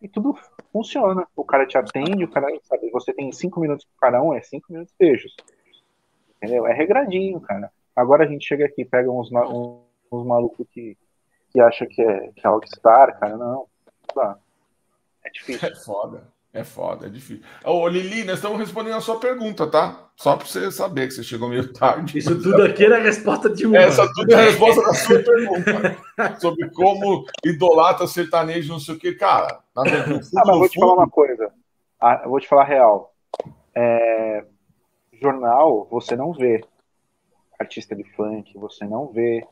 e 0.00 0.08
tudo 0.08 0.38
funciona. 0.72 1.26
O 1.34 1.44
cara 1.44 1.66
te 1.66 1.76
atende, 1.76 2.24
o 2.24 2.30
cara, 2.30 2.46
sabe, 2.62 2.90
você 2.90 3.12
tem 3.12 3.32
cinco 3.32 3.60
minutos 3.60 3.86
para 3.98 4.10
cada 4.10 4.22
um, 4.22 4.32
é 4.32 4.40
cinco 4.40 4.72
minutos 4.72 4.94
beijos. 4.98 5.34
Entendeu? 6.36 6.66
É 6.66 6.72
regradinho, 6.72 7.40
cara. 7.40 7.70
Agora 7.96 8.24
a 8.24 8.26
gente 8.26 8.46
chega 8.46 8.64
aqui, 8.66 8.84
pega 8.84 9.10
uns, 9.10 9.30
uns, 9.32 9.80
uns 10.12 10.26
malucos 10.26 10.66
que, 10.70 10.96
que 11.50 11.60
acham 11.60 11.88
que 11.88 12.00
é, 12.00 12.30
que 12.32 12.46
é 12.46 12.48
Rockstar, 12.48 13.18
cara, 13.18 13.36
não 13.36 13.66
dá. 14.14 14.38
É 15.24 15.30
difícil. 15.30 15.68
É 15.68 15.74
foda. 15.74 16.37
É 16.52 16.64
foda, 16.64 17.06
é 17.06 17.10
difícil. 17.10 17.44
Ô, 17.62 17.86
Lili, 17.86 18.24
nós 18.24 18.36
estamos 18.36 18.58
respondendo 18.58 18.96
a 18.96 19.00
sua 19.00 19.20
pergunta, 19.20 19.66
tá? 19.66 20.08
Só 20.16 20.34
para 20.34 20.46
você 20.46 20.70
saber 20.72 21.06
que 21.06 21.14
você 21.14 21.22
chegou 21.22 21.48
meio 21.48 21.72
tarde. 21.72 22.18
Isso 22.18 22.42
tudo 22.42 22.62
aqui 22.62 22.86
era 22.86 22.96
a 22.96 23.02
resposta 23.02 23.50
de 23.50 23.66
uma. 23.66 23.76
Essa 23.76 24.10
tudo 24.14 24.32
é 24.32 24.34
a 24.34 24.50
resposta 24.50 24.82
da 24.82 24.94
sua 24.94 25.22
pergunta. 25.22 25.96
sobre 26.40 26.70
como 26.70 27.26
idolatra 27.44 28.06
sertanejo, 28.06 28.72
não 28.72 28.80
sei 28.80 28.94
o 28.94 28.98
que. 28.98 29.12
Cara, 29.12 29.60
tá 29.74 29.82
vendo? 29.82 30.20
ah, 30.36 30.42
mas 30.46 30.58
vou 30.58 30.68
te 30.68 30.80
falar 30.80 30.94
uma 30.94 31.08
coisa. 31.08 31.52
Ah, 32.00 32.20
eu 32.24 32.30
vou 32.30 32.40
te 32.40 32.48
falar 32.48 32.64
real. 32.64 33.14
É... 33.74 34.44
Jornal, 35.20 35.86
você 35.90 36.16
não 36.16 36.32
vê 36.32 36.64
artista 37.60 37.94
de 37.94 38.04
funk, 38.14 38.56
você 38.56 38.86
não 38.86 39.08
vê 39.08 39.46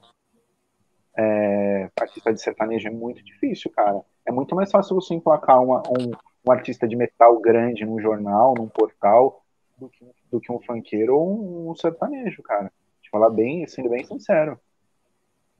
é... 1.17 1.91
artista 2.01 2.33
de 2.33 2.41
sertanejo. 2.41 2.89
É 2.89 2.91
muito 2.91 3.23
difícil, 3.23 3.71
cara. 3.71 4.01
É 4.25 4.33
muito 4.33 4.57
mais 4.57 4.71
fácil 4.71 4.97
você 4.97 5.15
emplacar 5.15 5.63
uma, 5.63 5.83
um, 5.89 6.11
um 6.47 6.53
artista 6.53 6.87
de 6.87 6.95
metal 6.95 7.39
grande 7.41 7.85
num 7.85 8.01
jornal, 8.01 8.55
num 8.57 8.69
portal, 8.69 9.43
do 9.77 9.89
que, 9.89 10.05
do 10.31 10.41
que 10.41 10.53
um 10.53 10.61
funkeiro 10.61 11.17
ou 11.17 11.67
um, 11.67 11.71
um 11.71 11.75
sertanejo, 11.75 12.43
cara. 12.43 12.73
Te 13.03 13.11
falar 13.11 13.31
bem, 13.31 13.67
sendo 13.67 13.91
bem 13.91 14.05
sincero. 14.05 14.59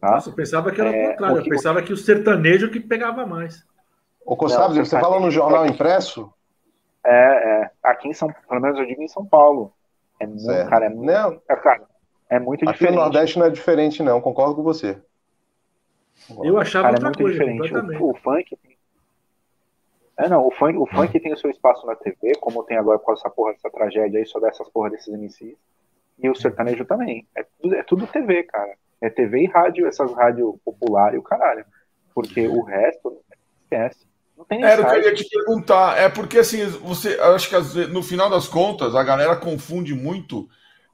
Tá? 0.01 0.13
Nossa, 0.13 0.31
eu 0.31 0.35
pensava 0.35 0.71
que 0.71 0.81
era 0.81 0.95
é, 0.95 1.07
o 1.07 1.11
contrário. 1.11 1.43
Que, 1.43 1.49
eu 1.49 1.51
pensava 1.51 1.83
que 1.83 1.93
o 1.93 1.97
sertanejo 1.97 2.71
que 2.71 2.81
pegava 2.81 3.27
mais. 3.27 3.65
Ô, 4.25 4.37
Constable, 4.37 4.79
você 4.79 4.99
fala 4.99 5.21
no 5.21 5.31
jornal 5.31 5.67
impresso? 5.67 6.33
É, 7.05 7.63
é. 7.63 7.71
Aqui 7.83 8.09
em 8.09 8.13
São 8.13 8.29
pelo 8.49 8.61
menos 8.61 8.79
eu 8.79 8.87
digo 8.87 9.03
em 9.03 9.09
São 9.09 9.25
Paulo. 9.25 9.73
É 10.19 10.27
muito, 10.27 10.71
cara, 10.71 10.87
é 10.87 10.89
muito, 10.89 11.05
não. 11.05 11.41
É, 11.49 11.57
cara, 11.57 11.83
é 12.29 12.39
muito 12.41 12.65
Aqui 12.65 12.73
diferente. 12.73 12.85
Aqui 12.85 12.97
no 12.97 13.03
Nordeste 13.03 13.39
não 13.39 13.47
é 13.47 13.51
diferente, 13.51 14.03
não, 14.03 14.21
concordo 14.21 14.55
com 14.55 14.63
você. 14.63 15.01
Eu 16.43 16.59
achava 16.59 16.91
Cara, 16.91 16.97
é 16.97 17.07
outra 17.07 17.23
é 17.23 17.25
coisa, 17.25 17.39
diferente. 17.39 18.03
O, 18.03 18.11
o, 18.11 18.15
funk. 18.15 18.59
É, 20.19 20.29
não, 20.29 20.47
o 20.47 20.51
funk, 20.51 20.79
o 20.79 20.87
funk 20.87 21.21
tem 21.21 21.33
o 21.33 21.37
seu 21.37 21.51
espaço 21.51 21.87
na 21.87 21.95
TV, 21.95 22.35
como 22.41 22.65
tem 22.65 22.77
agora 22.77 22.99
com 22.99 23.13
essa 23.13 23.29
porra 23.29 23.53
dessa 23.53 23.71
tragédia 23.71 24.19
aí, 24.19 24.27
só 24.27 24.41
dessas 24.41 24.69
porra 24.71 24.91
desses 24.91 25.13
MCs. 25.13 25.57
E 26.19 26.31
o 26.31 26.35
sertanejo 26.35 26.85
também. 26.87 27.27
É 27.37 27.45
tudo, 27.61 27.75
é 27.75 27.83
tudo 27.83 28.07
TV, 28.07 28.45
cara. 28.45 28.75
É 29.01 29.11
TV 29.11 29.43
e 29.43 29.47
rádio, 29.47 29.87
essas 29.87 30.13
rádio 30.15 30.59
popular 30.65 31.15
e 31.15 31.19
o 31.19 31.23
caralho. 31.23 31.67
Porque 32.15 32.49
o 32.49 32.63
resto, 32.63 33.21
esquece. 33.63 34.07
Não 34.37 34.45
tem 34.45 34.63
Era 34.63 34.83
o 34.83 34.87
que 34.87 34.97
eu 34.97 35.03
ia 35.03 35.15
te 35.15 35.29
perguntar. 35.29 35.99
É 35.99 36.09
porque, 36.09 36.39
assim, 36.39 36.65
você. 36.67 37.19
Acho 37.21 37.51
que 37.51 37.87
no 37.87 38.03
final 38.03 38.31
das 38.31 38.49
contas, 38.49 38.95
a 38.95 39.03
galera 39.03 39.37
confunde 39.37 39.95
muito 39.95 40.49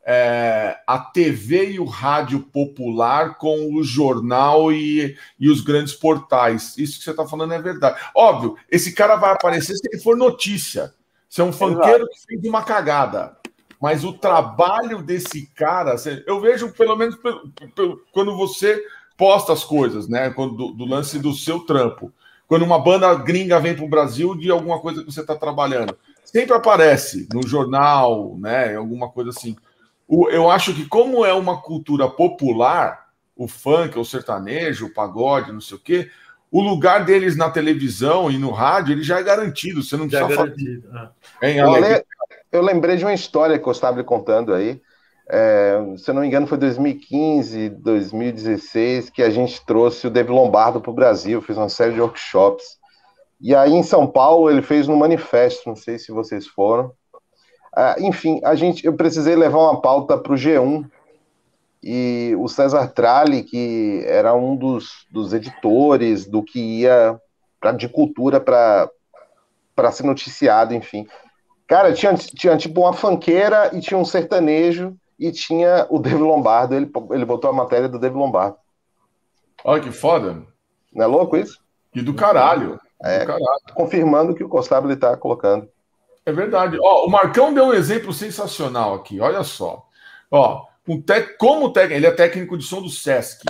é, 0.05 0.79
a 0.87 0.99
TV 0.99 1.73
e 1.73 1.81
o 1.81 1.85
rádio 1.85 2.41
popular 2.41 3.39
com 3.39 3.75
o 3.75 3.85
jornal 3.85 4.73
e, 4.73 5.17
e 5.39 5.49
os 5.49 5.61
grandes 5.61 5.95
portais. 5.95 6.77
Isso 6.77 6.99
que 6.99 7.05
você 7.05 7.11
está 7.11 7.27
falando 7.27 7.55
é 7.55 7.61
verdade. 7.61 8.01
Óbvio, 8.15 8.57
esse 8.71 8.93
cara 8.93 9.17
vai 9.17 9.33
aparecer 9.33 9.77
se 9.77 9.89
ele 9.89 10.03
for 10.03 10.17
notícia. 10.17 10.93
Se 11.29 11.41
é 11.41 11.45
um 11.45 11.53
funkeiro 11.53 12.07
que 12.09 12.27
fez 12.27 12.45
uma 12.45 12.63
cagada. 12.63 13.37
Mas 13.81 14.05
o 14.05 14.13
trabalho 14.13 15.03
desse 15.03 15.47
cara, 15.55 15.97
eu 16.27 16.41
vejo 16.41 16.73
pelo 16.73 16.95
menos 16.95 17.17
quando 18.13 18.37
você 18.37 18.81
posta 19.17 19.53
as 19.53 19.65
coisas, 19.65 20.09
né? 20.09 20.31
Quando, 20.31 20.55
do, 20.57 20.73
do 20.73 20.85
lance 20.85 21.19
do 21.19 21.33
seu 21.33 21.61
trampo. 21.61 22.13
Quando 22.47 22.65
uma 22.65 22.79
banda 22.79 23.13
gringa 23.15 23.59
vem 23.59 23.75
para 23.75 23.85
o 23.85 23.89
Brasil 23.89 24.37
de 24.37 24.51
alguma 24.51 24.79
coisa 24.79 25.03
que 25.03 25.11
você 25.11 25.21
está 25.21 25.35
trabalhando. 25.35 25.97
Sempre 26.25 26.55
aparece 26.55 27.29
no 27.33 27.47
jornal, 27.47 28.37
né? 28.39 28.77
Alguma 28.77 29.09
coisa 29.09 29.31
assim 29.31 29.57
o, 30.15 30.29
eu 30.29 30.51
acho 30.51 30.75
que, 30.75 30.85
como 30.85 31.25
é 31.25 31.33
uma 31.33 31.63
cultura 31.63 32.07
popular, 32.07 33.09
o 33.35 33.49
funk, 33.49 33.99
o 33.99 34.05
sertanejo, 34.05 34.85
o 34.85 34.93
pagode, 34.93 35.51
não 35.51 35.61
sei 35.61 35.79
o 35.79 35.81
quê, 35.81 36.11
o 36.51 36.61
lugar 36.61 37.03
deles 37.07 37.35
na 37.35 37.49
televisão 37.49 38.31
e 38.31 38.37
no 38.37 38.51
rádio 38.51 38.93
ele 38.93 39.03
já 39.03 39.19
é 39.19 39.23
garantido. 39.23 39.83
Você 39.83 39.97
não 39.97 40.07
já 40.07 40.27
precisa 40.27 40.43
é 40.43 40.45
garantido. 40.45 40.89
Ah. 40.93 41.13
eu 42.53 42.61
lembrei 42.61 42.99
de 42.99 43.07
uma 43.07 43.15
história 43.15 43.59
que 43.59 43.67
eu 43.67 43.73
estava 43.73 44.05
contando 44.05 44.53
aí. 44.53 44.83
É, 45.31 45.79
se 45.97 46.11
eu 46.11 46.15
não 46.15 46.21
me 46.21 46.29
engano, 46.29 46.47
foi 46.47 46.59
2015, 46.59 47.71
2016 47.71 49.09
que 49.09 49.23
a 49.23 49.31
gente 49.31 49.65
trouxe 49.65 50.07
o 50.07 50.11
Dave 50.11 50.31
Lombardo 50.31 50.79
para 50.79 50.91
o 50.91 50.95
Brasil, 50.95 51.41
fez 51.41 51.57
uma 51.57 51.71
série 51.71 51.95
de 51.95 52.03
workshops. 52.03 52.79
E 53.41 53.55
aí 53.55 53.73
em 53.73 53.83
São 53.83 54.07
Paulo 54.07 54.51
ele 54.51 54.61
fez 54.61 54.87
no 54.87 54.95
manifesto, 54.95 55.67
não 55.67 55.75
sei 55.75 55.99
se 55.99 56.13
vocês 56.13 56.47
foram. 56.47 56.93
Ah, 57.75 57.97
enfim, 57.99 58.41
a 58.45 58.55
gente, 58.55 58.85
eu 58.85 58.93
precisei 58.93 59.35
levar 59.35 59.59
uma 59.59 59.81
pauta 59.81 60.19
para 60.19 60.33
o 60.33 60.37
G1 60.37 60.89
e 61.83 62.37
o 62.39 62.47
César 62.47 62.89
Tralli, 62.89 63.43
que 63.43 64.05
era 64.07 64.35
um 64.35 64.55
dos, 64.55 65.07
dos 65.11 65.33
editores 65.33 66.27
do 66.27 66.43
que 66.43 66.61
ia 66.81 67.19
pra, 67.61 67.73
de 67.73 67.89
cultura 67.89 68.39
para 68.41 69.93
ser 69.93 70.05
noticiado, 70.05 70.75
enfim. 70.75 71.07
Cara, 71.67 71.93
tinha, 71.93 72.15
tinha 72.15 72.57
tipo 72.57 72.83
uma 72.83 72.93
fanqueira 72.93 73.71
e 73.75 73.81
tinha 73.81 73.99
um 73.99 74.05
sertanejo 74.05 74.95
e 75.19 75.33
tinha 75.33 75.87
o 75.89 75.99
Dave 75.99 76.19
Lombardo. 76.19 76.75
Ele, 76.75 76.91
ele 77.11 77.25
botou 77.25 77.49
a 77.51 77.55
matéria 77.55 77.89
do 77.89 77.99
Dave 77.99 78.15
Lombardo. 78.15 78.57
Olha 79.65 79.81
que 79.81 79.91
foda. 79.91 80.43
Não 80.93 81.05
é 81.05 81.07
louco 81.07 81.37
isso? 81.37 81.59
E 81.95 82.03
do 82.03 82.15
caralho. 82.15 82.79
É, 83.03 83.21
do 83.21 83.27
caralho. 83.27 83.47
confirmando 83.75 84.35
que 84.35 84.45
o 84.45 84.49
Costabile 84.49 84.95
está 84.95 85.17
colocando. 85.17 85.69
É 86.25 86.33
verdade. 86.33 86.79
Ó, 86.81 87.07
o 87.07 87.11
Marcão 87.11 87.53
deu 87.53 87.65
um 87.67 87.75
exemplo 87.75 88.13
sensacional 88.13 88.95
aqui. 88.95 89.21
Olha 89.21 89.43
só. 89.43 89.87
Ó, 90.31 90.65
com 90.87 91.01
te... 91.01 91.21
como 91.39 91.73
técnico, 91.73 91.97
ele 91.99 92.07
é 92.07 92.11
técnico 92.13 92.57
de 92.57 92.65
som 92.65 92.81
do 92.81 92.89
Sesc. 92.89 93.45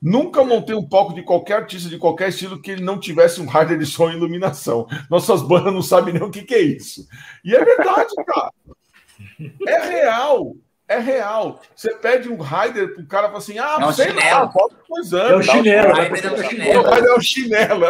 Nunca 0.00 0.44
montei 0.44 0.74
um 0.74 0.86
palco 0.86 1.14
de 1.14 1.22
qualquer 1.22 1.54
artista 1.54 1.88
de 1.88 1.98
qualquer 1.98 2.28
estilo 2.28 2.60
que 2.60 2.70
ele 2.70 2.82
não 2.82 3.00
tivesse 3.00 3.40
um 3.40 3.46
hardware 3.46 3.78
de 3.78 3.86
som 3.86 4.10
e 4.10 4.14
iluminação. 4.14 4.86
Nossas 5.10 5.42
bandas 5.42 5.72
não 5.72 5.82
sabem 5.82 6.14
nem 6.14 6.22
o 6.22 6.30
que, 6.30 6.42
que 6.42 6.54
é 6.54 6.60
isso. 6.60 7.06
E 7.44 7.54
é 7.54 7.64
verdade, 7.64 8.14
cara. 8.26 8.50
É 9.66 9.88
real. 9.88 10.54
É 10.88 10.98
real. 10.98 11.60
Você 11.74 11.94
pede 11.96 12.28
um 12.28 12.40
rider 12.40 12.94
pro 12.94 13.06
cara 13.06 13.26
e 13.26 13.28
fala 13.28 13.38
assim: 13.38 13.58
ah, 13.58 13.78
é 13.80 13.86
um 13.86 13.92
sei 13.92 14.08
chinelo. 14.08 14.40
lá, 14.40 14.46
bota 14.46 14.76
dois 14.88 15.12
anos. 15.12 15.30
É 15.30 15.36
o 15.36 15.42
chinelo. 15.42 15.90
O 15.90 15.94
rider 15.94 16.26
é 16.26 16.32
o 16.32 16.42
chinelo. 16.42 16.80
O 16.80 16.90
rider 16.90 17.10
é 17.10 17.14
o 17.14 17.20
chinelo. 17.20 17.86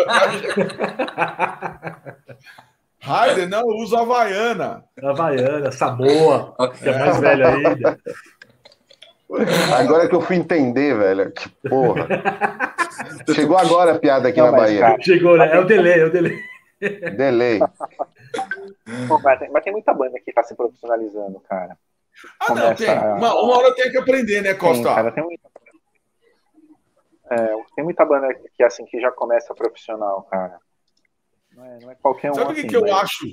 Rider, 3.07 3.49
não, 3.49 3.61
eu 3.61 3.77
uso 3.79 3.97
Havaiana. 3.97 4.85
Havaiana, 5.03 5.71
Samoa, 5.73 6.55
que 6.79 6.89
é 6.89 6.99
mais 6.99 7.21
velho 7.21 7.47
ainda. 7.47 7.99
Agora 9.79 10.09
que 10.09 10.15
eu 10.15 10.21
fui 10.21 10.37
entender, 10.37 10.97
velho. 10.97 11.33
Que 11.33 11.49
porra. 11.69 12.07
Chegou 13.35 13.57
agora 13.59 13.93
a 13.93 13.99
piada 13.99 14.29
aqui 14.29 14.39
Não, 14.41 14.51
na 14.51 14.57
Bahia. 14.57 14.81
cara, 14.81 15.03
Chegou, 15.03 15.37
né? 15.37 15.51
É 15.55 15.59
o 15.59 15.65
delay, 15.65 16.01
é 16.01 16.05
o 16.05 16.11
delay. 16.11 16.39
Delay. 17.17 17.59
Pô, 19.09 19.19
mas, 19.23 19.39
tem, 19.39 19.51
mas 19.51 19.65
tem 19.65 19.73
muita 19.73 19.93
banda 19.95 20.19
que 20.25 20.33
tá 20.33 20.43
se 20.43 20.55
profissionalizando, 20.55 21.41
cara. 21.41 21.77
Ah, 22.41 22.47
não, 22.55 22.57
Começa 22.63 22.75
tem. 22.77 22.89
a- 22.91 23.15
Uma, 23.15 23.35
uma 23.43 23.59
hora 23.59 23.75
tem 23.75 23.91
que 23.91 23.99
aprender, 23.99 24.43
né, 24.43 24.51
Tem, 24.51 24.59
Costa? 24.59 24.85
cara, 24.95 25.11
tem 25.13 25.23
muita, 25.25 25.49
é, 27.31 27.57
tem 27.75 27.85
muita 27.85 28.05
banda 28.05 28.29
que, 28.55 28.63
assim, 28.63 28.85
que 28.87 29.01
já 29.01 29.11
começa 29.11 29.55
profissional, 29.55 30.23
cara. 30.31 30.59
É, 31.67 31.79
não 31.81 31.91
é 31.91 31.95
qualquer 31.97 32.31
um 32.31 32.35
Sabe 32.35 32.53
o 32.53 32.55
que, 32.55 32.61
assim, 32.61 32.69
que 32.69 32.77
eu 32.77 32.95
acho? 32.95 33.27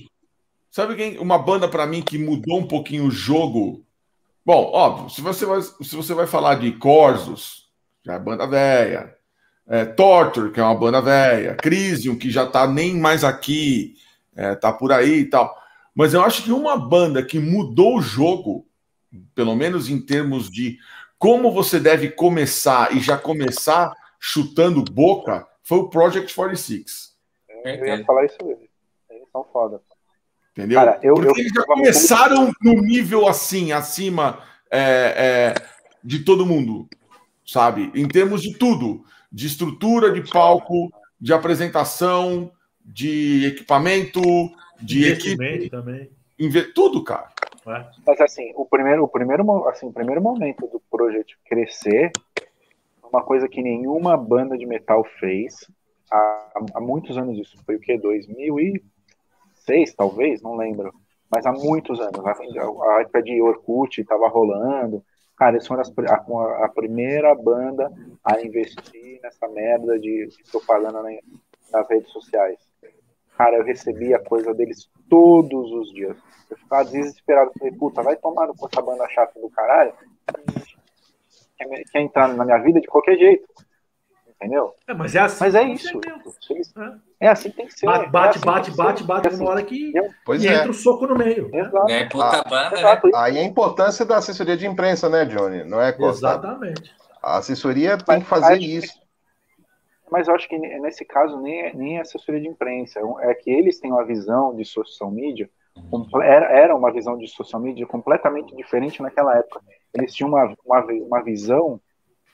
Sabe 0.71 0.95
quem? 0.95 1.19
Uma 1.19 1.37
banda 1.37 1.67
para 1.67 1.85
mim 1.85 2.01
que 2.01 2.17
mudou 2.17 2.59
um 2.59 2.67
pouquinho 2.67 3.05
o 3.05 3.11
jogo. 3.11 3.85
Bom, 4.43 4.71
óbvio, 4.73 5.09
se 5.09 5.21
você 5.21 5.45
vai, 5.45 5.61
se 5.61 5.95
você 5.95 6.13
vai 6.13 6.25
falar 6.25 6.55
de 6.55 6.71
Corsos, 6.73 7.69
já 8.03 8.15
é 8.15 8.19
banda 8.19 8.47
velha. 8.47 9.15
É, 9.67 9.85
Torture, 9.85 10.51
que 10.51 10.59
é 10.59 10.63
uma 10.63 10.75
banda 10.75 10.99
velha. 10.99 11.55
Crisium, 11.55 12.17
que 12.17 12.31
já 12.31 12.45
tá 12.45 12.67
nem 12.67 12.97
mais 12.97 13.23
aqui, 13.23 13.95
é, 14.35 14.55
tá 14.55 14.73
por 14.73 14.91
aí 14.91 15.19
e 15.19 15.25
tal. 15.25 15.55
Mas 15.95 16.13
eu 16.13 16.23
acho 16.23 16.43
que 16.43 16.51
uma 16.51 16.75
banda 16.75 17.23
que 17.23 17.39
mudou 17.39 17.97
o 17.97 18.01
jogo, 18.01 18.65
pelo 19.35 19.55
menos 19.55 19.89
em 19.89 20.01
termos 20.01 20.49
de 20.49 20.79
como 21.19 21.51
você 21.51 21.79
deve 21.79 22.09
começar 22.09 22.93
e 22.93 22.99
já 22.99 23.15
começar 23.15 23.93
chutando 24.19 24.83
boca, 24.83 25.47
foi 25.61 25.77
o 25.77 25.89
Project 25.89 26.33
46. 26.33 27.12
Eu 27.63 27.85
ia 27.85 28.05
falar 28.05 28.25
isso 28.25 28.37
mesmo. 28.43 28.63
Eles 29.09 29.27
são 29.31 29.43
foda. 29.51 29.81
Entendeu? 30.51 30.79
Cara, 30.79 30.99
eu- 31.01 31.15
Porque 31.15 31.29
eu- 31.29 31.35
eles 31.37 31.51
já 31.53 31.61
eu- 31.61 31.65
começaram 31.65 32.51
no 32.61 32.73
nível 32.81 33.27
assim, 33.27 33.71
acima 33.71 34.39
é, 34.69 35.53
é, 35.55 35.63
de 36.03 36.23
todo 36.23 36.45
mundo, 36.45 36.87
sabe? 37.45 37.91
Em 37.95 38.07
termos 38.07 38.41
de 38.41 38.57
tudo: 38.57 39.03
de 39.31 39.47
estrutura, 39.47 40.11
de 40.11 40.29
palco, 40.31 40.91
de 41.19 41.33
apresentação, 41.33 42.51
de 42.83 43.45
equipamento, 43.47 44.21
de 44.81 45.05
equipe, 45.05 45.69
também. 45.69 46.11
tudo, 46.75 47.03
cara. 47.03 47.29
né? 47.65 47.89
Mas 48.05 48.19
assim, 48.21 48.51
o 48.55 48.65
primeiro, 48.65 49.03
o 49.03 49.07
primeiro, 49.07 49.67
assim, 49.69 49.87
o 49.87 49.93
primeiro 49.93 50.21
momento 50.21 50.67
do 50.67 50.81
projeto 50.91 51.33
crescer, 51.45 52.11
uma 53.11 53.23
coisa 53.23 53.47
que 53.47 53.61
nenhuma 53.61 54.17
banda 54.17 54.57
de 54.57 54.65
metal 54.65 55.03
fez 55.19 55.69
há, 56.11 56.49
há 56.75 56.81
muitos 56.81 57.17
anos 57.17 57.37
isso. 57.37 57.57
Foi 57.65 57.75
o 57.75 57.79
que? 57.79 57.97
2006, 57.97 59.93
talvez? 59.95 60.41
Não 60.41 60.55
lembro. 60.55 60.93
Mas 61.29 61.45
há 61.45 61.51
muitos 61.51 61.99
anos. 61.99 62.19
A, 62.25 62.31
a 62.31 63.01
época 63.01 63.21
de 63.23 63.41
Orkut 63.41 64.01
estava 64.01 64.27
rolando. 64.27 65.03
Cara, 65.37 65.55
eles 65.55 65.67
foram 65.67 65.81
as 65.81 65.91
a, 66.09 66.65
a 66.65 66.69
primeira 66.69 67.33
banda 67.35 67.91
a 68.23 68.39
investir 68.41 69.19
nessa 69.21 69.47
merda 69.49 69.99
de, 69.99 70.27
de 70.27 70.51
propaganda 70.51 71.01
na- 71.01 71.19
nas 71.71 71.89
redes 71.89 72.11
sociais. 72.11 72.59
Cara, 73.35 73.57
eu 73.57 73.63
recebia 73.63 74.19
coisa 74.19 74.53
deles 74.53 74.87
todos 75.09 75.71
os 75.71 75.91
dias. 75.91 76.15
Eu 76.49 76.57
ficava 76.57 76.85
desesperado. 76.85 77.51
Falei, 77.57 77.73
puta, 77.73 78.03
vai 78.03 78.15
tomar 78.15 78.47
cu 78.49 78.69
essa 78.71 78.81
banda 78.81 79.07
chata 79.09 79.39
do 79.39 79.49
caralho. 79.49 79.93
Quer, 81.57 81.83
quer 81.91 82.01
entrar 82.01 82.27
na 82.33 82.45
minha 82.45 82.59
vida 82.59 82.79
de 82.79 82.87
qualquer 82.87 83.17
jeito. 83.17 83.47
Entendeu? 84.43 84.73
É, 84.87 84.93
mas 84.93 85.15
é 85.15 85.19
assim. 85.19 85.37
Mas 85.43 85.55
é 85.55 85.65
que 85.65 85.71
isso. 85.71 85.99
É. 86.77 86.93
É 87.21 87.27
assim 87.29 87.49
que 87.49 87.55
tem 87.55 87.67
que 87.67 87.73
ser. 87.73 87.85
Bate, 87.85 88.05
é 88.05 88.09
bate, 88.09 88.37
assim 88.37 88.45
bate, 88.45 88.63
tem 88.65 88.71
que 88.71 88.77
bate, 88.77 89.03
bate, 89.03 89.27
É 89.27 89.29
assim. 89.31 89.41
uma 89.43 89.51
hora 89.51 89.63
que 89.63 89.93
Pois 90.25 90.43
e 90.43 90.47
é. 90.47 90.55
entra 90.55 90.71
o 90.71 90.73
soco 90.73 91.07
no 91.07 91.15
meio. 91.15 91.49
Exato. 91.53 91.89
É 91.91 92.05
puta 92.09 92.39
Ah, 92.39 92.43
banda, 92.49 92.81
né? 92.81 93.11
Aí 93.15 93.37
a 93.37 93.43
importância 93.43 94.05
da 94.05 94.17
assessoria 94.17 94.57
de 94.57 94.67
imprensa, 94.67 95.07
né, 95.07 95.23
Johnny? 95.25 95.63
Não 95.63 95.79
é? 95.79 95.95
Exatamente. 95.97 96.93
A 97.21 97.37
assessoria 97.37 97.97
tem 97.97 98.19
que 98.19 98.25
fazer 98.25 98.53
acho 98.53 98.59
que- 98.59 98.75
isso. 98.77 99.03
Mas 100.11 100.27
eu 100.27 100.35
acho 100.35 100.47
que 100.47 100.57
nesse 100.57 101.03
caso 101.05 101.39
nem 101.41 101.61
é, 101.61 101.73
nem 101.73 101.97
é 101.97 102.01
assessoria 102.01 102.41
de 102.41 102.47
imprensa. 102.47 102.99
É 103.21 103.33
que 103.33 103.49
eles 103.49 103.79
têm 103.79 103.91
uma 103.91 104.05
visão 104.05 104.55
de 104.55 104.63
social 104.65 105.09
media. 105.09 105.49
Era, 106.21 106.45
era 106.51 106.75
uma 106.75 106.91
visão 106.91 107.17
de 107.17 107.27
social 107.27 107.59
media 107.61 107.87
completamente 107.87 108.55
diferente 108.55 109.01
naquela 109.01 109.35
época. 109.37 109.61
Eles 109.93 110.13
tinham 110.13 110.29
uma, 110.29 110.53
uma, 110.65 110.85
uma 110.85 111.23
visão 111.23 111.79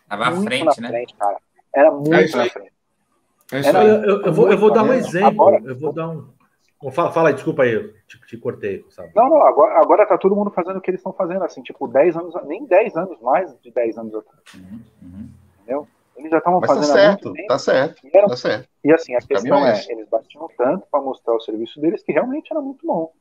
Tava 0.10 0.26
à 0.26 0.32
muito 0.32 0.44
frente, 0.48 0.66
na 0.66 0.74
né? 0.82 0.88
frente, 0.90 1.16
cara. 1.16 1.38
Era 1.74 1.92
muito 1.92 2.14
É 2.14 2.22
na 2.36 2.50
frente. 2.50 2.72
É 3.52 3.68
Era-. 3.68 3.84
Eu, 3.84 4.04
eu- 4.04 4.22
eu 4.24 4.34
vou, 4.34 4.52
eu 4.52 4.58
vou 4.58 4.72
dar 4.72 4.84
um 4.84 4.94
exemplo. 4.94 5.28
agora- 5.28 5.62
Eu 5.66 5.78
vou 5.78 5.94
dar 5.94 6.10
um. 6.10 6.28
Fala, 6.92 7.12
fala 7.12 7.28
aí, 7.30 7.34
desculpa 7.36 7.64
aí, 7.64 7.74
eu 7.74 7.92
te, 8.08 8.18
te 8.26 8.38
cortei, 8.38 8.86
sabe? 8.90 9.12
Não, 9.14 9.28
não, 9.30 9.42
agora, 9.42 9.82
agora 9.82 10.06
tá 10.08 10.18
todo 10.18 10.34
mundo 10.36 10.50
fazendo 10.50 10.78
o 10.78 10.82
que 10.82 10.90
eles 10.90 11.00
estão 11.00 11.12
fazendo, 11.12 11.44
assim, 11.44 11.62
tipo, 11.62 11.86
10 11.90 12.16
anos, 12.16 12.34
nem 12.46 12.66
10 12.66 12.96
anos, 12.96 13.20
mais 13.20 13.54
de 13.62 13.70
10 13.70 13.98
anos 13.98 14.16
atrás. 14.16 14.40
Uhum, 14.56 14.80
uhum. 15.02 15.30
Entendeu? 15.62 15.88
Eles 16.16 16.32
já 16.32 16.38
estavam 16.38 16.62
tá 16.62 16.68
fazendo 16.68 16.84
há 16.84 16.94
certo, 16.94 17.24
muito 17.26 17.36
tempo. 17.36 17.48
tá 17.50 17.60
certo, 17.60 18.08
E, 18.08 18.18
era- 18.18 18.28
tá 18.28 18.38
certo. 18.38 18.70
e 18.84 18.94
assim, 18.94 19.14
a 19.14 19.20
questão 19.20 19.66
é 19.68 19.72
é, 19.78 19.92
eles 19.92 20.08
batiam 20.08 20.48
tanto 20.58 20.88
para 20.90 21.02
mostrar 21.02 21.34
o 21.36 21.42
serviço 21.42 21.82
deles 21.82 22.02
que 22.02 22.14
realmente 22.14 22.50
era 22.52 22.62
muito 22.62 22.86
bom. 22.88 23.12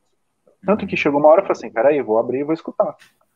Tanto 0.65 0.87
que 0.87 0.95
chegou 0.95 1.19
uma 1.19 1.27
hora 1.29 1.41
e 1.41 1.43
falou 1.43 1.51
assim, 1.57 1.69
peraí, 1.69 2.01
vou 2.01 2.17
abrir 2.17 2.39
e 2.39 2.43
vou 2.43 2.53
escutar. 2.53 2.95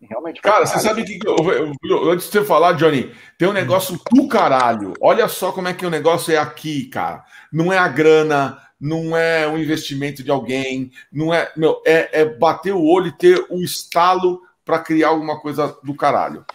Realmente 0.10 0.42
Cara, 0.42 0.66
você 0.66 0.80
sabe 0.80 1.04
que. 1.04 1.20
eu- 1.26 1.36
eu- 1.52 1.74
eu- 1.84 2.12
antes 2.12 2.26
de 2.28 2.32
você 2.32 2.44
falar, 2.44 2.74
Johnny, 2.74 3.12
tem 3.38 3.48
um 3.48 3.54
negócio 3.54 4.00
do 4.12 4.28
caralho. 4.28 4.94
Olha 5.02 5.28
só 5.28 5.52
como 5.52 5.68
é 5.68 5.74
que 5.74 5.86
o 5.86 5.90
negócio 5.90 6.34
é 6.34 6.38
aqui, 6.38 6.86
cara. 6.86 7.24
Não 7.52 7.72
é 7.72 7.78
a 7.78 7.88
grana, 7.88 8.60
não 8.80 9.16
é 9.16 9.48
o 9.48 9.58
investimento 9.58 10.24
de 10.24 10.32
alguém, 10.32 10.92
não 11.12 11.34
é. 11.34 11.52
Meu, 11.56 11.82
é, 11.86 12.22
é 12.22 12.26
bater 12.26 12.74
o 12.74 12.84
olho 12.84 13.08
e 13.08 13.18
ter 13.18 13.46
um 13.50 13.62
estalo 13.62 14.42
para 14.66 14.80
criar 14.80 15.10
alguma 15.10 15.40
coisa 15.40 15.78
do 15.84 15.96
caralho. 15.96 16.46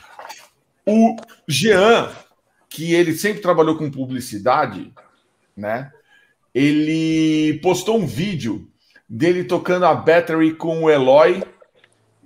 O 0.86 1.16
Jean, 1.46 2.10
que 2.68 2.94
ele 2.94 3.14
sempre 3.14 3.42
trabalhou 3.42 3.76
com 3.76 3.90
publicidade, 3.90 4.92
né? 5.56 5.90
Ele 6.54 7.58
postou 7.62 7.98
um 7.98 8.06
vídeo 8.06 8.68
dele 9.08 9.44
tocando 9.44 9.84
a 9.86 9.94
Battery 9.94 10.54
com 10.54 10.84
o 10.84 10.90
Eloy 10.90 11.42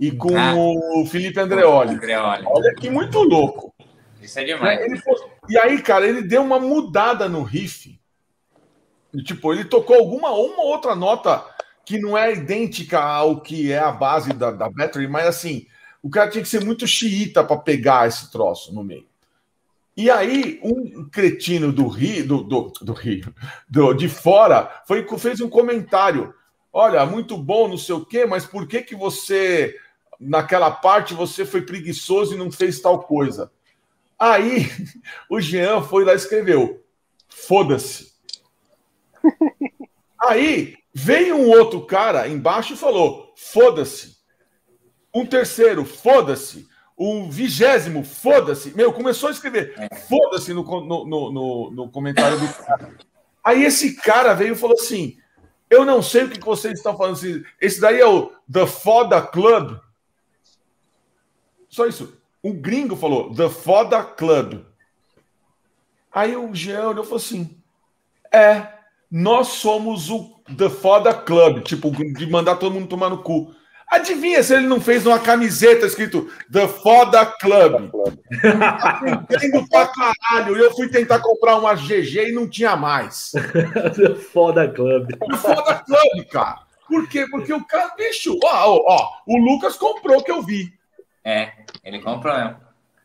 e 0.02 0.10
com 0.10 0.36
Ah. 0.36 0.52
o 0.56 1.06
Felipe 1.06 1.38
Andreoli. 1.38 1.94
Andreoli. 1.94 2.44
Olha 2.44 2.74
que 2.74 2.90
muito 2.90 3.22
louco. 3.22 3.72
Isso 4.20 4.36
é 4.40 4.42
demais. 4.42 4.80
Ele 4.80 5.00
E 5.48 5.56
aí, 5.56 5.80
cara, 5.80 6.08
ele 6.08 6.22
deu 6.22 6.42
uma 6.42 6.58
mudada 6.58 7.28
no 7.28 7.44
riff. 7.44 7.96
Tipo, 9.24 9.52
ele 9.52 9.64
tocou 9.64 9.94
alguma 9.94 10.32
uma 10.32 10.64
outra 10.64 10.96
nota 10.96 11.44
que 11.84 12.00
não 12.00 12.18
é 12.18 12.32
idêntica 12.32 12.98
ao 13.00 13.40
que 13.40 13.70
é 13.70 13.78
a 13.78 13.92
base 13.92 14.32
da, 14.32 14.50
da 14.50 14.68
Battery, 14.68 15.06
mas 15.06 15.26
assim, 15.28 15.66
o 16.02 16.10
cara 16.10 16.28
tinha 16.28 16.42
que 16.42 16.48
ser 16.48 16.64
muito 16.64 16.84
xiita 16.84 17.44
para 17.44 17.56
pegar 17.58 18.08
esse 18.08 18.28
troço 18.32 18.74
no 18.74 18.82
meio. 18.82 19.06
E 19.96 20.10
aí, 20.10 20.58
um 20.64 21.08
cretino 21.10 21.72
do 21.72 21.86
Rio, 21.86 22.26
do, 22.26 22.42
do, 22.42 22.72
do 22.80 22.92
Rio, 22.92 23.32
do, 23.68 23.92
de 23.92 24.08
fora, 24.08 24.82
foi, 24.84 25.06
fez 25.16 25.40
um 25.40 25.48
comentário. 25.48 26.34
Olha, 26.72 27.04
muito 27.04 27.36
bom, 27.36 27.68
não 27.68 27.76
sei 27.76 27.94
o 27.94 28.04
quê, 28.04 28.24
mas 28.24 28.46
por 28.46 28.66
que 28.66 28.80
que 28.80 28.96
você, 28.96 29.76
naquela 30.22 30.70
parte, 30.70 31.14
você 31.14 31.44
foi 31.44 31.62
preguiçoso 31.62 32.34
e 32.34 32.38
não 32.38 32.50
fez 32.50 32.80
tal 32.80 33.02
coisa? 33.02 33.50
Aí, 34.18 34.66
o 35.28 35.40
Jean 35.40 35.82
foi 35.82 36.04
lá 36.04 36.12
e 36.12 36.16
escreveu: 36.16 36.84
foda-se. 37.28 38.12
Aí, 40.20 40.76
veio 40.94 41.36
um 41.36 41.50
outro 41.50 41.84
cara 41.84 42.28
embaixo 42.28 42.74
e 42.74 42.76
falou: 42.76 43.34
foda-se. 43.36 44.16
Um 45.14 45.26
terceiro, 45.26 45.84
foda-se. 45.84 46.68
Um 46.96 47.28
vigésimo, 47.28 48.04
foda-se. 48.04 48.76
Meu, 48.76 48.92
começou 48.92 49.28
a 49.28 49.32
escrever 49.32 49.74
foda-se 50.08 50.54
no, 50.54 50.62
no, 50.62 51.32
no, 51.32 51.70
no- 51.70 51.90
comentário 51.90 52.38
do 52.38 52.48
cara. 52.64 52.94
Aí 53.42 53.64
esse 53.64 53.96
cara 53.96 54.34
veio 54.34 54.52
e 54.52 54.58
falou 54.58 54.76
assim: 54.78 55.16
Eu 55.68 55.84
não 55.84 56.00
sei 56.00 56.24
o 56.24 56.30
que 56.30 56.38
vocês 56.38 56.74
estão 56.74 56.96
falando. 56.96 57.18
Esse 57.60 57.80
daí 57.80 57.98
é 58.00 58.06
o 58.06 58.30
The 58.50 58.66
Foda 58.66 59.20
Club. 59.20 59.78
Só 61.72 61.86
isso. 61.86 62.18
Um 62.44 62.52
gringo 62.52 62.94
falou 62.94 63.34
The 63.34 63.48
Foda 63.48 64.04
Club. 64.04 64.60
Aí 66.12 66.36
o 66.36 66.54
Jean 66.54 66.88
olhou 66.88 67.02
e 67.02 67.06
falou 67.06 67.16
assim: 67.16 67.56
É, 68.30 68.66
nós 69.10 69.48
somos 69.48 70.10
o 70.10 70.36
The 70.56 70.68
Foda 70.68 71.14
Club. 71.14 71.62
Tipo, 71.62 71.90
de 71.90 72.30
mandar 72.30 72.56
todo 72.56 72.74
mundo 72.74 72.88
tomar 72.88 73.08
no 73.08 73.22
cu. 73.22 73.54
Adivinha 73.88 74.42
se 74.42 74.54
ele 74.54 74.66
não 74.66 74.80
fez 74.80 75.06
uma 75.06 75.18
camiseta 75.18 75.86
escrito 75.86 76.30
The 76.52 76.68
Foda 76.68 77.24
Club. 77.24 77.90
Entendo 79.30 79.68
pra 79.68 79.86
caralho. 79.86 80.56
E 80.56 80.60
eu 80.60 80.74
fui 80.74 80.88
tentar 80.88 81.20
comprar 81.20 81.56
uma 81.56 81.74
GG 81.74 82.28
e 82.28 82.32
não 82.32 82.46
tinha 82.46 82.76
mais. 82.76 83.32
The 83.96 84.14
Foda 84.14 84.68
Club. 84.68 85.08
The 85.08 85.36
Foda 85.38 85.82
Club, 85.86 86.26
cara. 86.30 86.60
Por 86.86 87.08
quê? 87.08 87.26
Porque 87.30 87.52
o 87.54 87.64
cara, 87.64 87.94
bicho, 87.96 88.38
ó, 88.44 88.74
ó, 88.74 88.82
ó, 88.86 89.10
o 89.26 89.38
Lucas 89.38 89.76
comprou 89.76 90.22
que 90.22 90.30
eu 90.30 90.42
vi. 90.42 90.70
É, 91.24 91.52
ele 91.84 92.00
comprou 92.00 92.34
mesmo. 92.34 92.56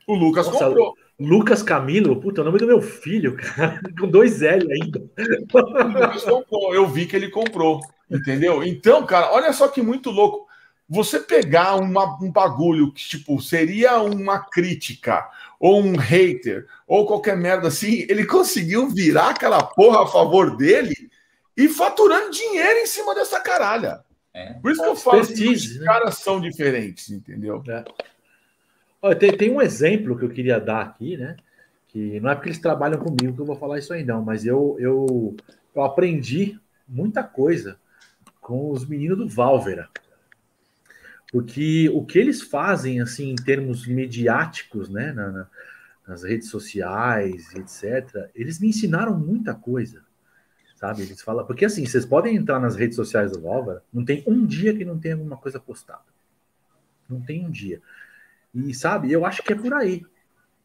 O 0.08 0.16
Lucas 0.16 0.48
Nossa, 0.48 0.66
comprou. 0.66 0.96
Lucas 1.20 1.64
Camilo, 1.64 2.22
puta, 2.22 2.40
é 2.40 2.44
o 2.44 2.46
nome 2.46 2.60
do 2.60 2.68
meu 2.68 2.82
filho, 2.82 3.36
cara, 3.36 3.82
com 4.00 4.08
dois 4.08 4.42
L 4.42 4.72
ainda. 4.72 5.04
Eu 6.72 6.88
vi 6.88 7.08
que 7.08 7.16
ele 7.16 7.30
comprou, 7.30 7.82
entendeu? 8.10 8.64
Então, 8.64 9.06
cara, 9.06 9.34
olha 9.34 9.52
só 9.52 9.68
que 9.68 9.82
muito 9.82 10.12
louco. 10.12 10.46
Você 10.88 11.20
pegar 11.20 11.76
uma, 11.76 12.18
um 12.22 12.32
bagulho 12.32 12.94
que, 12.94 13.04
tipo, 13.04 13.42
seria 13.42 14.00
uma 14.02 14.40
crítica, 14.40 15.28
ou 15.60 15.82
um 15.82 15.98
hater, 15.98 16.66
ou 16.88 17.06
qualquer 17.06 17.36
merda 17.36 17.68
assim, 17.68 18.06
ele 18.08 18.26
conseguiu 18.26 18.88
virar 18.88 19.32
aquela 19.32 19.62
porra 19.62 20.04
a 20.04 20.08
favor 20.08 20.56
dele 20.56 20.96
e 21.58 21.68
faturando 21.68 22.32
dinheiro 22.32 22.80
em 22.80 22.86
cima 22.86 23.16
dessa 23.16 23.42
caralha. 23.42 24.00
É. 24.38 24.54
Por 24.54 24.72
isso 24.72 24.84
que 24.84 24.88
eu 24.88 24.96
falo 24.96 25.26
que 25.26 25.50
os 25.50 25.80
né? 25.80 25.86
caras 25.86 26.18
são 26.20 26.40
diferentes, 26.40 27.10
entendeu? 27.10 27.64
É. 27.68 27.84
Olha, 29.02 29.16
tem, 29.16 29.36
tem 29.36 29.52
um 29.52 29.60
exemplo 29.60 30.16
que 30.16 30.24
eu 30.24 30.30
queria 30.30 30.60
dar 30.60 30.82
aqui, 30.82 31.18
né? 31.18 31.36
Que 31.88 32.20
não 32.20 32.30
é 32.30 32.36
porque 32.36 32.50
eles 32.50 32.62
trabalham 32.62 33.00
comigo 33.00 33.34
que 33.34 33.42
eu 33.42 33.46
vou 33.46 33.56
falar 33.56 33.80
isso 33.80 33.92
aí, 33.94 34.04
não, 34.04 34.22
mas 34.22 34.46
eu, 34.46 34.78
eu, 34.80 35.36
eu 35.74 35.82
aprendi 35.84 36.60
muita 36.88 37.24
coisa 37.24 37.80
com 38.40 38.70
os 38.70 38.86
meninos 38.86 39.18
do 39.18 39.28
Valvera. 39.28 39.90
Porque 41.32 41.90
o 41.90 42.06
que 42.06 42.20
eles 42.20 42.42
fazem, 42.42 43.02
assim, 43.02 43.32
em 43.32 43.36
termos 43.36 43.88
mediáticos, 43.88 44.88
né, 44.88 45.12
na, 45.14 45.32
na, 45.32 45.48
nas 46.08 46.24
redes 46.24 46.50
sociais, 46.50 47.56
etc., 47.56 48.30
eles 48.36 48.60
me 48.60 48.68
ensinaram 48.68 49.18
muita 49.18 49.56
coisa, 49.56 50.04
sabe? 50.78 51.02
Eles 51.02 51.22
falam, 51.22 51.46
porque 51.46 51.66
assim, 51.66 51.86
vocês 51.86 52.06
podem 52.06 52.36
entrar 52.36 52.60
nas 52.60 52.76
redes 52.76 52.96
sociais 52.96 53.32
do 53.32 53.42
Valvera, 53.42 53.84
não 53.92 54.06
tem 54.06 54.24
um 54.26 54.46
dia 54.46 54.74
que 54.74 54.86
não 54.86 54.98
tem 54.98 55.12
alguma 55.12 55.36
coisa 55.36 55.60
postada. 55.60 56.06
Não 57.10 57.20
tem 57.20 57.46
um 57.46 57.50
dia. 57.52 57.82
E 58.54 58.74
sabe, 58.74 59.12
eu 59.12 59.26
acho 59.26 59.44
que 59.44 59.54
é 59.54 59.56
por 59.56 59.74
aí. 59.74 60.06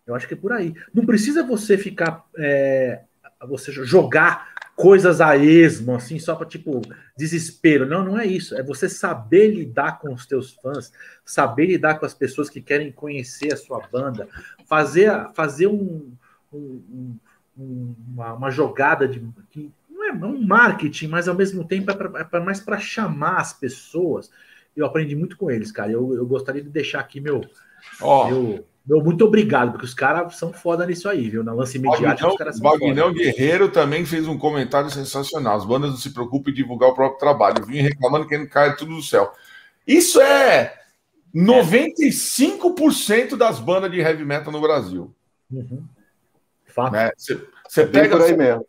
Eu 0.07 0.15
acho 0.15 0.29
que 0.29 0.35
é 0.35 0.37
por 0.37 0.53
aí. 0.53 0.75
Não 0.93 1.07
precisa 1.07 1.43
você 1.43 1.77
ficar. 1.79 2.25
É, 2.37 3.03
você 3.47 3.73
jogar 3.73 4.53
coisas 4.77 5.21
a 5.21 5.37
esmo, 5.37 5.95
assim, 5.95 6.19
só 6.19 6.35
para 6.35 6.47
tipo 6.47 6.81
desespero. 7.17 7.87
Não, 7.87 8.05
não 8.05 8.19
é 8.19 8.27
isso. 8.27 8.57
É 8.57 8.63
você 8.63 8.89
saber 8.89 9.51
lidar 9.51 9.99
com 9.99 10.13
os 10.13 10.27
teus 10.27 10.53
fãs, 10.53 10.93
saber 11.25 11.67
lidar 11.67 11.99
com 11.99 12.07
as 12.07 12.15
pessoas 12.15 12.49
que 12.49 12.61
querem 12.61 12.91
conhecer 12.91 13.53
a 13.53 13.57
sua 13.57 13.87
banda, 13.93 14.29
fazer, 14.67 15.11
fazer 15.35 15.67
um, 15.67 16.13
um, 16.53 17.17
um, 17.57 17.95
uma, 18.09 18.33
uma, 18.35 18.51
jogada 18.51 19.07
de 19.07 19.23
que 19.51 19.71
é 20.21 20.27
um 20.27 20.47
marketing, 20.47 21.09
mas 21.09 21.29
ao 21.29 21.35
mesmo 21.35 21.65
tempo 21.65 21.91
é, 21.91 21.95
pra, 21.95 22.29
é 22.33 22.41
mais 22.41 22.61
para 22.61 22.79
chamar 22.79 23.39
as 23.39 23.53
pessoas. 23.53 24.31
Eu 24.77 24.87
aprendi 24.87 25.15
muito 25.15 25.37
com 25.37 25.51
eles, 25.51 25.71
cara. 25.71 25.91
Eu, 25.91 26.15
eu 26.15 26.27
gostaria 26.27 26.63
de 26.63 26.69
deixar 26.69 27.01
aqui 27.01 27.21
meu 27.21 27.43
Ó, 28.01 28.29
meu, 28.29 28.65
meu 28.87 29.03
muito 29.03 29.25
obrigado, 29.25 29.73
porque 29.73 29.85
os 29.85 29.95
caras 29.95 30.37
são 30.37 30.53
foda 30.53 30.87
nisso 30.87 31.09
aí, 31.09 31.29
viu? 31.29 31.43
Na 31.43 31.53
lance 31.53 31.79
imediato, 31.79 32.27
os 32.27 32.37
caras 32.37 32.59
são 32.59 32.71
Vagnão 32.71 33.13
Guerreiro 33.13 33.71
também 33.71 34.05
fez 34.05 34.27
um 34.27 34.39
comentário 34.39 34.91
sensacional. 34.91 35.57
As 35.57 35.65
bandas 35.65 35.91
não 35.91 35.97
se 35.97 36.11
preocupam 36.11 36.51
em 36.51 36.55
divulgar 36.55 36.91
o 36.91 36.95
próprio 36.95 37.19
trabalho. 37.19 37.65
Vim 37.65 37.81
reclamando 37.81 38.27
que 38.27 38.39
não 38.39 38.47
cai 38.47 38.77
tudo 38.77 38.95
do 38.95 39.03
céu. 39.03 39.33
Isso 39.87 40.21
é 40.21 40.75
95% 41.35 43.37
das 43.37 43.59
bandas 43.59 43.91
de 43.91 44.01
heavy 44.01 44.25
metal 44.25 44.53
no 44.53 44.61
Brasil. 44.61 45.15
Uhum. 45.51 45.85
Fato. 46.67 46.93
Né? 46.93 47.11
Você 47.17 47.83
é 47.83 47.87
pega. 47.87 48.17
Por 48.17 48.27
aí 48.27 48.37
mesmo. 48.37 48.67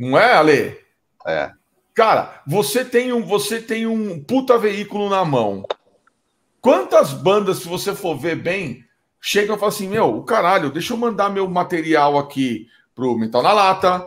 Não 0.00 0.18
é, 0.18 0.32
Ale? 0.32 0.78
É. 1.26 1.50
Cara, 1.92 2.40
você 2.46 2.86
tem 2.86 3.12
um, 3.12 3.22
você 3.22 3.60
tem 3.60 3.86
um 3.86 4.18
puta 4.24 4.56
veículo 4.56 5.10
na 5.10 5.26
mão. 5.26 5.62
Quantas 6.58 7.12
bandas, 7.12 7.58
se 7.58 7.68
você 7.68 7.94
for 7.94 8.16
ver 8.16 8.36
bem, 8.36 8.82
chegam 9.20 9.56
e 9.56 9.58
falam 9.58 9.74
assim: 9.74 9.86
meu, 9.86 10.16
o 10.16 10.22
caralho, 10.22 10.70
deixa 10.70 10.94
eu 10.94 10.96
mandar 10.96 11.28
meu 11.28 11.46
material 11.50 12.18
aqui 12.18 12.66
pro 12.94 13.14
Metal 13.18 13.42
na 13.42 13.52
Lata, 13.52 14.06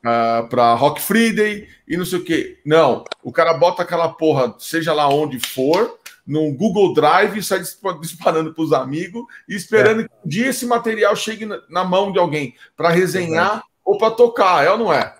uh, 0.00 0.48
pra 0.48 0.72
Rock 0.72 1.02
Friday 1.02 1.68
e 1.86 1.94
não 1.98 2.06
sei 2.06 2.20
o 2.20 2.24
quê. 2.24 2.58
Não, 2.64 3.04
o 3.22 3.30
cara 3.30 3.52
bota 3.52 3.82
aquela 3.82 4.08
porra, 4.08 4.54
seja 4.58 4.94
lá 4.94 5.10
onde 5.10 5.38
for, 5.38 5.98
no 6.26 6.50
Google 6.54 6.94
Drive, 6.94 7.42
sai 7.42 7.60
disparando 8.00 8.54
para 8.54 8.64
os 8.64 8.72
amigos 8.72 9.26
e 9.46 9.54
esperando 9.54 10.00
é. 10.00 10.04
que 10.04 10.10
um 10.24 10.26
dia 10.26 10.46
esse 10.46 10.64
material 10.64 11.14
chegue 11.14 11.46
na 11.68 11.84
mão 11.84 12.10
de 12.10 12.18
alguém 12.18 12.54
para 12.74 12.88
resenhar 12.88 13.58
é 13.58 13.62
ou 13.84 13.98
para 13.98 14.10
tocar, 14.10 14.64
é 14.64 14.70
ou 14.70 14.78
não 14.78 14.90
é? 14.90 15.14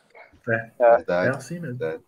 É, 0.48 0.70
é, 0.80 1.04
é 1.08 1.28
assim 1.28 1.58
mesmo. 1.58 1.82
É. 1.82 1.98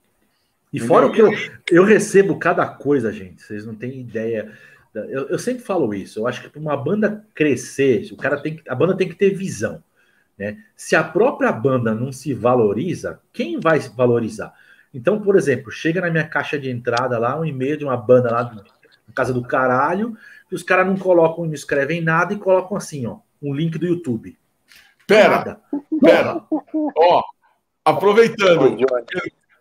E 0.72 0.80
fora 0.80 1.07
o 1.07 1.12
que 1.12 1.22
eu, 1.22 1.30
eu 1.70 1.84
recebo 1.84 2.39
cada 2.39 2.66
coisa, 2.66 3.12
gente, 3.12 3.43
vocês 3.43 3.64
não 3.64 3.74
têm 3.74 4.01
ideia. 4.01 4.53
Eu, 4.95 5.28
eu 5.28 5.39
sempre 5.39 5.62
falo 5.62 5.95
isso. 5.95 6.20
Eu 6.20 6.26
acho 6.26 6.43
que 6.43 6.49
para 6.49 6.61
uma 6.61 6.76
banda 6.76 7.24
crescer, 7.34 8.09
o 8.12 8.16
cara 8.16 8.37
tem 8.41 8.57
que, 8.57 8.68
a 8.68 8.74
banda 8.74 8.97
tem 8.97 9.09
que 9.09 9.14
ter 9.14 9.34
visão. 9.34 9.82
Né? 10.39 10.59
Se 10.76 10.95
a 10.95 11.03
própria 11.03 11.51
banda 11.53 11.95
não 11.95 12.12
se 12.12 12.34
valoriza, 12.34 13.20
quem 13.32 13.59
vai 13.59 13.78
valorizar? 13.78 14.53
Então, 14.93 15.20
por 15.20 15.37
exemplo, 15.37 15.70
chega 15.70 16.01
na 16.01 16.11
minha 16.11 16.26
caixa 16.26 16.59
de 16.59 16.70
entrada 16.70 17.18
lá 17.18 17.39
um 17.39 17.45
e-mail 17.45 17.76
de 17.76 17.84
uma 17.84 17.97
banda 17.97 18.30
lá 18.30 18.45
na 18.45 19.14
casa 19.14 19.32
do 19.32 19.43
caralho, 19.43 20.16
e 20.51 20.55
os 20.55 20.62
caras 20.62 20.87
não 20.87 20.97
colocam, 20.97 21.45
não 21.45 21.55
escrevem 21.55 22.01
nada 22.01 22.32
e 22.32 22.39
colocam 22.39 22.76
assim, 22.76 23.07
ó, 23.07 23.18
um 23.43 23.55
link 23.55 23.78
do 23.78 23.87
YouTube. 23.87 24.39
Pera, 25.07 25.37
nada. 25.37 25.61
pera. 26.01 26.43
Ó, 26.97 27.22
aproveitando, 27.87 28.76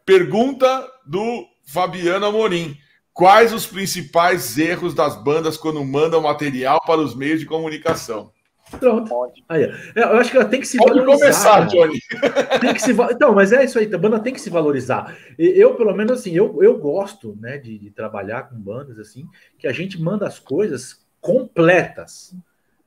Pergunta 0.03 0.87
do 1.05 1.45
Fabiano 1.65 2.25
Amorim. 2.25 2.77
Quais 3.13 3.53
os 3.53 3.65
principais 3.65 4.57
erros 4.57 4.93
das 4.93 5.15
bandas 5.15 5.55
quando 5.55 5.83
mandam 5.85 6.21
material 6.21 6.81
para 6.85 6.99
os 6.99 7.15
meios 7.15 7.39
de 7.39 7.45
comunicação? 7.45 8.31
Pronto. 8.79 9.13
Aí, 9.47 9.63
é, 9.63 10.03
eu 10.03 10.17
acho 10.17 10.31
que 10.31 10.37
ela 10.37 10.45
tem 10.45 10.59
que 10.59 10.67
se 10.67 10.77
Pode 10.77 10.99
valorizar. 10.99 11.19
começar, 11.19 11.67
Johnny. 11.67 11.99
Tem 12.59 12.73
que 12.73 12.81
se, 12.81 12.91
então, 12.91 13.33
mas 13.33 13.53
é 13.53 13.63
isso 13.63 13.77
aí, 13.77 13.93
a 13.93 13.97
banda 13.97 14.19
tem 14.19 14.33
que 14.33 14.41
se 14.41 14.49
valorizar. 14.49 15.15
Eu, 15.37 15.75
pelo 15.75 15.93
menos, 15.93 16.19
assim, 16.19 16.35
eu, 16.35 16.61
eu 16.63 16.77
gosto 16.77 17.37
né, 17.39 17.57
de, 17.57 17.77
de 17.77 17.91
trabalhar 17.91 18.49
com 18.49 18.55
bandas 18.55 18.97
assim, 18.97 19.27
que 19.57 19.67
a 19.67 19.71
gente 19.71 20.01
manda 20.01 20.27
as 20.27 20.39
coisas 20.39 21.05
completas. 21.21 22.35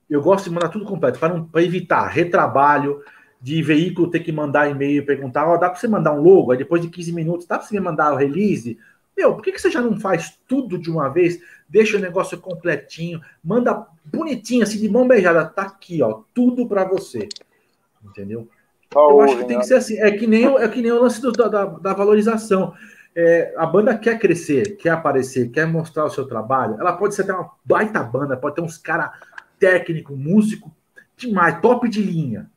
Eu 0.09 0.21
gosto 0.21 0.45
de 0.45 0.51
mandar 0.51 0.69
tudo 0.69 0.85
completo, 0.85 1.17
para 1.17 1.63
evitar 1.63 2.07
retrabalho, 2.07 3.01
de 3.41 3.61
veículo 3.63 4.09
ter 4.09 4.19
que 4.19 4.31
mandar 4.31 4.69
e-mail 4.69 5.01
e 5.01 5.05
perguntar, 5.05 5.47
ó, 5.47 5.55
oh, 5.55 5.57
dá 5.57 5.69
para 5.69 5.79
você 5.79 5.87
mandar 5.87 6.13
um 6.13 6.21
logo? 6.21 6.51
Aí 6.51 6.57
depois 6.57 6.81
de 6.81 6.89
15 6.89 7.13
minutos, 7.13 7.45
dá 7.45 7.57
para 7.57 7.65
você 7.65 7.73
me 7.73 7.79
mandar 7.79 8.13
o 8.13 8.17
release? 8.17 8.77
Meu, 9.15 9.33
por 9.33 9.43
que, 9.43 9.51
que 9.51 9.61
você 9.61 9.71
já 9.71 9.81
não 9.81 9.99
faz 9.99 10.37
tudo 10.47 10.77
de 10.77 10.89
uma 10.89 11.09
vez? 11.09 11.41
Deixa 11.67 11.97
o 11.97 12.01
negócio 12.01 12.37
completinho, 12.39 13.21
manda 13.43 13.85
bonitinho, 14.05 14.63
assim, 14.63 14.79
de 14.79 14.89
mão 14.89 15.07
beijada. 15.07 15.45
Tá 15.45 15.63
aqui, 15.63 16.01
ó, 16.01 16.21
tudo 16.33 16.67
para 16.67 16.83
você. 16.85 17.27
Entendeu? 18.03 18.47
Eu 18.93 19.21
acho 19.21 19.37
que 19.37 19.45
tem 19.45 19.59
que 19.59 19.65
ser 19.65 19.75
assim. 19.75 19.99
É 19.99 20.11
que 20.11 20.25
nem, 20.25 20.45
é 20.45 20.67
que 20.67 20.81
nem 20.81 20.91
o 20.91 21.01
lance 21.01 21.21
do, 21.21 21.31
da, 21.31 21.65
da 21.65 21.93
valorização. 21.93 22.73
É, 23.15 23.53
a 23.57 23.65
banda 23.65 23.97
quer 23.97 24.17
crescer, 24.17 24.77
quer 24.77 24.91
aparecer, 24.91 25.51
quer 25.51 25.67
mostrar 25.67 26.05
o 26.05 26.09
seu 26.09 26.25
trabalho. 26.25 26.77
Ela 26.79 26.93
pode 26.93 27.13
ser 27.13 27.23
até 27.23 27.33
uma 27.33 27.51
baita 27.63 28.01
banda, 28.01 28.37
pode 28.37 28.55
ter 28.55 28.61
uns 28.61 28.77
cara 28.77 29.11
técnico, 29.59 30.15
músico 30.15 30.73
demais, 31.17 31.59
top 31.61 31.89
de 31.89 32.01
linha. 32.01 32.49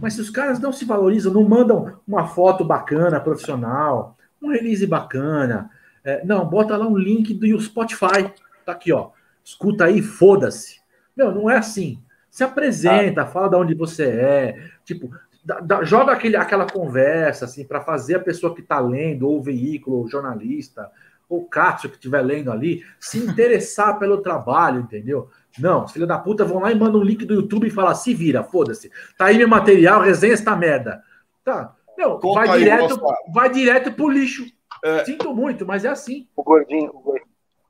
Mas 0.00 0.14
se 0.14 0.20
os 0.20 0.30
caras 0.30 0.58
não 0.58 0.72
se 0.72 0.84
valorizam, 0.84 1.32
não 1.32 1.48
mandam 1.48 1.98
uma 2.06 2.26
foto 2.26 2.64
bacana, 2.64 3.20
profissional, 3.20 4.16
um 4.42 4.50
release 4.50 4.86
bacana, 4.86 5.70
é, 6.04 6.24
não, 6.24 6.46
bota 6.46 6.76
lá 6.76 6.86
um 6.86 6.96
link 6.96 7.34
do 7.34 7.60
Spotify, 7.60 8.32
tá 8.64 8.72
aqui, 8.72 8.92
ó. 8.92 9.10
Escuta 9.42 9.86
aí, 9.86 10.02
foda-se. 10.02 10.80
Meu, 11.16 11.32
não 11.34 11.48
é 11.50 11.56
assim. 11.56 12.00
Se 12.30 12.44
apresenta, 12.44 13.22
ah. 13.22 13.26
fala 13.26 13.48
de 13.48 13.56
onde 13.56 13.74
você 13.74 14.04
é, 14.04 14.70
tipo, 14.84 15.10
da, 15.44 15.60
da, 15.60 15.84
joga 15.84 16.12
aquele, 16.12 16.36
aquela 16.36 16.68
conversa, 16.68 17.44
assim, 17.44 17.64
para 17.64 17.80
fazer 17.80 18.16
a 18.16 18.20
pessoa 18.20 18.54
que 18.54 18.60
está 18.60 18.78
lendo, 18.78 19.26
ou 19.26 19.38
o 19.38 19.42
veículo, 19.42 19.98
ou 19.98 20.04
o 20.04 20.08
jornalista, 20.08 20.90
ou 21.28 21.40
o 21.40 21.44
Katsu 21.44 21.88
que 21.88 21.94
estiver 21.94 22.20
lendo 22.20 22.52
ali, 22.52 22.84
se 23.00 23.18
interessar 23.18 23.98
pelo 23.98 24.18
trabalho, 24.18 24.80
entendeu? 24.80 25.30
Não, 25.58 25.88
filho 25.88 26.06
da 26.06 26.18
puta 26.18 26.44
vão 26.44 26.60
lá 26.60 26.70
e 26.70 26.78
mandam 26.78 27.00
um 27.00 27.04
link 27.04 27.24
do 27.24 27.34
YouTube 27.34 27.66
e 27.66 27.70
falam, 27.70 27.94
se 27.94 28.14
vira, 28.14 28.42
foda-se. 28.42 28.90
Tá 29.16 29.26
aí 29.26 29.38
meu 29.38 29.48
material, 29.48 30.00
resenha 30.00 30.34
esta 30.34 30.54
merda. 30.54 31.02
Tá. 31.44 31.74
Meu, 31.96 32.18
vai 32.18 32.48
aí, 32.48 32.58
direto, 32.58 33.00
vai 33.32 33.48
direto 33.50 33.92
pro 33.92 34.08
lixo. 34.08 34.44
É... 34.84 35.04
Sinto 35.04 35.34
muito, 35.34 35.66
mas 35.66 35.84
é 35.84 35.88
assim. 35.88 36.28
O 36.36 36.42
gordinho, 36.42 36.92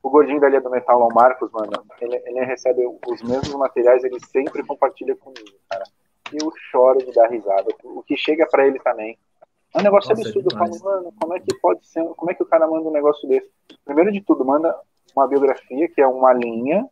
o 0.02 0.10
gordinho 0.10 0.40
da 0.40 0.48
linha 0.48 0.60
do 0.60 0.70
Metal, 0.70 1.00
o 1.00 1.14
Marcos, 1.14 1.50
mano, 1.52 1.70
ele, 2.00 2.16
ele 2.26 2.44
recebe 2.44 2.82
os 3.06 3.22
mesmos 3.22 3.54
materiais, 3.54 4.02
ele 4.04 4.18
sempre 4.26 4.64
compartilha 4.64 5.14
comigo, 5.16 5.56
cara. 5.68 5.84
E 6.32 6.42
eu 6.42 6.52
choro 6.70 6.98
de 6.98 7.12
dar 7.12 7.28
risada. 7.28 7.68
O 7.84 8.02
que 8.02 8.16
chega 8.16 8.46
para 8.46 8.66
ele 8.66 8.78
também. 8.80 9.16
É 9.74 9.78
um 9.78 9.82
negócio 9.82 10.10
Nossa, 10.10 10.22
absurdo. 10.22 10.48
É 10.52 10.54
eu 10.54 10.58
falo, 10.58 10.84
mano, 10.84 11.14
como 11.20 11.36
é 11.36 11.40
que 11.40 11.54
pode 11.58 11.86
ser? 11.86 12.04
Como 12.04 12.30
é 12.30 12.34
que 12.34 12.42
o 12.42 12.46
cara 12.46 12.66
manda 12.66 12.88
um 12.88 12.92
negócio 12.92 13.28
desse? 13.28 13.50
Primeiro 13.84 14.10
de 14.10 14.20
tudo, 14.20 14.44
manda 14.44 14.74
uma 15.14 15.26
biografia 15.26 15.88
que 15.88 16.00
é 16.00 16.06
uma 16.06 16.32
linha, 16.32 16.86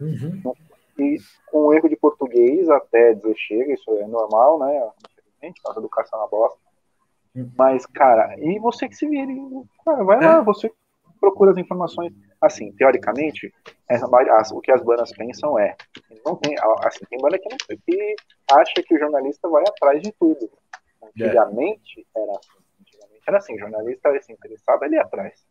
uhum. 0.00 0.54
e 0.98 1.18
com 1.50 1.72
erro 1.72 1.88
de 1.88 1.96
português 1.96 2.68
até 2.68 3.14
dizer 3.14 3.34
chega, 3.36 3.72
isso 3.72 3.90
é 3.96 4.06
normal, 4.06 4.58
né? 4.58 4.90
Infelizmente, 5.10 5.60
a 5.66 5.78
educação 5.78 6.18
é 6.18 6.22
uma 6.22 6.28
bosta. 6.28 6.58
Uhum. 7.34 7.50
Mas, 7.56 7.86
cara, 7.86 8.34
e 8.38 8.58
você 8.58 8.88
que 8.88 8.96
se 8.96 9.08
vire, 9.08 9.36
cara, 9.84 10.04
vai 10.04 10.18
é. 10.18 10.26
lá, 10.26 10.40
você 10.40 10.70
procura 11.20 11.52
as 11.52 11.58
informações. 11.58 12.12
Assim, 12.40 12.72
teoricamente, 12.72 13.52
o 14.52 14.60
que 14.62 14.72
as 14.72 14.82
bandas 14.82 15.12
pensam 15.12 15.58
é, 15.58 15.76
não 16.24 16.36
tem, 16.36 16.54
assim, 16.84 17.04
tem 17.10 17.18
banda 17.18 17.38
que, 17.38 17.48
não, 17.50 17.76
que 17.76 18.16
acha 18.50 18.82
que 18.82 18.94
o 18.94 18.98
jornalista 18.98 19.46
vai 19.46 19.62
atrás 19.62 20.00
de 20.02 20.10
tudo. 20.12 20.50
Antigamente 21.02 22.06
é. 22.16 22.22
era 22.22 22.32
assim. 22.32 22.60
Antigamente 22.80 23.22
era 23.28 23.38
assim, 23.38 23.58
jornalista 23.58 24.08
assim, 24.08 24.32
interessado 24.32 24.82
ali 24.82 24.98
atrás. 24.98 25.44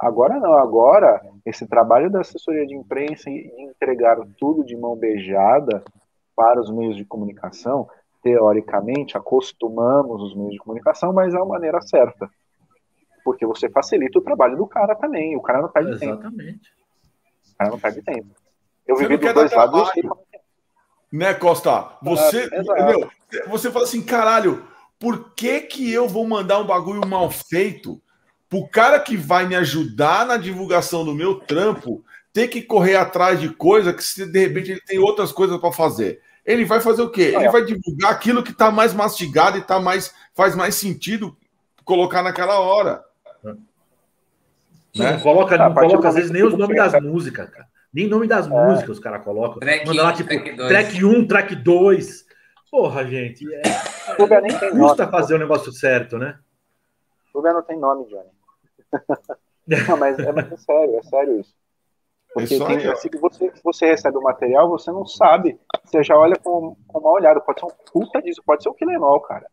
Agora 0.00 0.40
não, 0.40 0.54
agora 0.54 1.20
esse 1.44 1.66
trabalho 1.66 2.10
da 2.10 2.20
assessoria 2.20 2.66
de 2.66 2.74
imprensa 2.74 3.28
e 3.28 3.52
entregar 3.58 4.16
tudo 4.38 4.64
de 4.64 4.74
mão 4.74 4.96
beijada 4.96 5.84
para 6.34 6.58
os 6.58 6.70
meios 6.70 6.96
de 6.96 7.04
comunicação, 7.04 7.86
teoricamente 8.22 9.18
acostumamos 9.18 10.22
os 10.22 10.34
meios 10.34 10.52
de 10.52 10.58
comunicação, 10.58 11.12
mas 11.12 11.34
é 11.34 11.38
a 11.38 11.44
maneira 11.44 11.82
certa. 11.82 12.30
Porque 13.22 13.44
você 13.44 13.68
facilita 13.68 14.18
o 14.18 14.22
trabalho 14.22 14.56
do 14.56 14.66
cara 14.66 14.94
também, 14.94 15.36
o 15.36 15.42
cara 15.42 15.60
não 15.60 15.68
perde 15.68 15.90
Exatamente. 15.90 16.16
tempo. 16.16 16.28
Exatamente. 16.28 16.70
O 17.52 17.56
cara 17.58 17.70
não 17.70 17.78
perde 17.78 18.02
tempo. 18.02 18.34
Eu 18.86 18.96
você 18.96 19.06
vivi 19.06 19.18
dos 19.18 19.34
dois 19.34 19.52
lados. 19.52 19.90
É 19.96 20.00
é. 20.00 20.40
Né, 21.12 21.34
Costa? 21.34 21.98
Você, 22.02 22.48
é, 22.50 22.84
meu, 22.86 23.10
você 23.48 23.70
fala 23.70 23.84
assim, 23.84 24.02
caralho, 24.02 24.64
por 24.98 25.34
que 25.34 25.60
que 25.60 25.92
eu 25.92 26.08
vou 26.08 26.26
mandar 26.26 26.58
um 26.58 26.66
bagulho 26.66 27.06
mal 27.06 27.30
feito 27.30 28.00
pro 28.50 28.66
cara 28.66 28.98
que 28.98 29.16
vai 29.16 29.46
me 29.46 29.54
ajudar 29.54 30.26
na 30.26 30.36
divulgação 30.36 31.04
do 31.04 31.14
meu 31.14 31.36
trampo 31.36 32.04
ter 32.32 32.48
que 32.48 32.60
correr 32.60 32.96
atrás 32.96 33.40
de 33.40 33.48
coisa 33.48 33.92
que 33.92 34.02
se 34.02 34.26
de 34.26 34.38
repente 34.40 34.72
ele 34.72 34.80
tem 34.80 34.98
outras 34.98 35.30
coisas 35.30 35.58
para 35.58 35.72
fazer. 35.72 36.20
Ele 36.44 36.64
vai 36.64 36.80
fazer 36.80 37.02
o 37.02 37.10
quê? 37.10 37.32
Ele 37.34 37.48
vai 37.48 37.64
divulgar 37.64 38.10
aquilo 38.10 38.42
que 38.42 38.50
está 38.50 38.70
mais 38.70 38.92
mastigado 38.92 39.56
e 39.56 39.62
tá 39.62 39.78
mais 39.78 40.12
faz 40.34 40.56
mais 40.56 40.74
sentido 40.74 41.36
colocar 41.84 42.22
naquela 42.22 42.58
hora. 42.58 43.04
Sim, 44.92 45.02
né? 45.02 45.12
Não 45.12 45.20
coloca, 45.20 45.56
não 45.56 45.72
coloca 45.72 46.08
às 46.08 46.16
vezes 46.16 46.30
nem 46.32 46.42
os 46.42 46.56
nomes 46.58 46.76
das 46.76 47.00
músicas, 47.00 47.48
cara. 47.48 47.68
Nem 47.94 48.08
nome 48.08 48.26
das 48.26 48.46
é. 48.46 48.50
músicas 48.50 48.96
os 48.96 48.98
caras 48.98 49.22
colocam. 49.22 49.60
Track 49.60 49.86
Manda 49.86 50.02
lá, 50.02 50.12
tipo, 50.12 50.28
track 50.28 51.04
1, 51.04 51.26
track 51.28 51.54
2. 51.54 52.24
Porra, 52.70 53.06
gente. 53.06 53.44
É, 53.52 53.62
é, 53.62 54.14
custa 54.14 55.04
nome, 55.04 55.10
fazer 55.10 55.34
o 55.34 55.38
negócio 55.38 55.72
certo, 55.72 56.18
né? 56.18 56.36
O 57.32 57.40
não 57.42 57.62
tem 57.62 57.78
nome, 57.78 58.06
Johnny. 58.06 58.39
Não, 59.88 59.96
mas 59.96 60.18
é, 60.18 60.32
mas 60.32 60.50
é 60.50 60.56
sério, 60.56 60.96
é 60.96 61.02
sério 61.02 61.40
isso. 61.40 61.54
Porque 62.32 62.54
isso 62.54 62.66
tem, 62.66 62.76
assim, 62.86 63.08
você, 63.20 63.52
você 63.62 63.86
recebe 63.86 64.16
o 64.16 64.22
material, 64.22 64.68
você 64.68 64.90
não 64.92 65.04
sabe. 65.04 65.58
Você 65.84 66.02
já 66.02 66.16
olha 66.16 66.36
com, 66.36 66.76
com 66.86 66.98
uma 66.98 67.10
olhada. 67.10 67.40
Pode 67.40 67.60
ser 67.60 67.66
um 67.66 67.70
puta 67.92 68.22
disso, 68.22 68.42
pode 68.44 68.62
ser 68.62 68.68
um 68.68 68.74
Quilenol, 68.74 69.20
cara. 69.20 69.46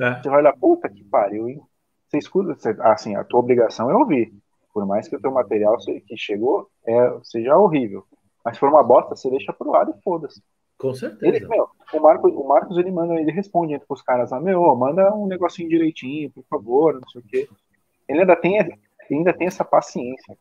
É. 0.00 0.14
Você 0.14 0.28
vai 0.28 0.38
olhar, 0.38 0.56
puta 0.56 0.88
que 0.88 1.02
pariu, 1.04 1.48
hein? 1.48 1.60
Você 2.08 2.18
escuta, 2.18 2.54
você, 2.54 2.76
assim, 2.80 3.16
a 3.16 3.24
tua 3.24 3.40
obrigação 3.40 3.90
é 3.90 3.96
ouvir. 3.96 4.32
Por 4.72 4.86
mais 4.86 5.08
que 5.08 5.16
o 5.16 5.20
teu 5.20 5.32
material 5.32 5.76
que 5.78 6.16
chegou 6.16 6.68
é, 6.86 7.18
seja 7.24 7.56
horrível. 7.56 8.04
Mas 8.44 8.54
se 8.54 8.60
for 8.60 8.68
uma 8.68 8.82
bosta, 8.82 9.16
você 9.16 9.28
deixa 9.28 9.52
pro 9.52 9.70
lado 9.70 9.92
e 9.96 10.02
foda-se. 10.02 10.40
Com 10.78 10.94
certeza. 10.94 11.26
Ele, 11.26 11.46
meu, 11.46 11.68
o, 11.92 12.00
Marcos, 12.00 12.32
o 12.32 12.44
Marcos, 12.44 12.78
ele 12.78 12.90
manda, 12.92 13.14
ele 13.14 13.32
responde 13.32 13.74
entre 13.74 13.86
os 13.88 14.02
caras 14.02 14.30
lá, 14.30 14.40
meu, 14.40 14.62
manda 14.76 15.12
um 15.14 15.26
negocinho 15.26 15.68
direitinho, 15.68 16.30
por 16.30 16.44
favor, 16.44 16.94
não 16.94 17.08
sei 17.08 17.20
o 17.20 17.24
quê 17.24 17.48
ele 18.10 18.20
ainda 18.20 18.36
tem, 18.36 18.78
ainda 19.10 19.32
tem 19.32 19.46
essa 19.46 19.64
paciência. 19.64 20.36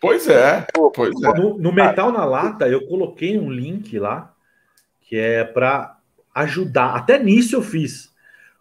Pois 0.00 0.28
é. 0.28 0.66
Pois 0.94 1.22
é. 1.22 1.34
No, 1.34 1.58
no, 1.58 1.72
Metal 1.72 2.12
na 2.12 2.24
Lata, 2.24 2.68
eu 2.68 2.86
coloquei 2.86 3.38
um 3.38 3.50
link 3.50 3.98
lá 3.98 4.34
que 5.00 5.16
é 5.16 5.44
para 5.44 5.98
ajudar. 6.34 6.94
Até 6.94 7.18
nisso 7.18 7.56
eu 7.56 7.62
fiz. 7.62 8.12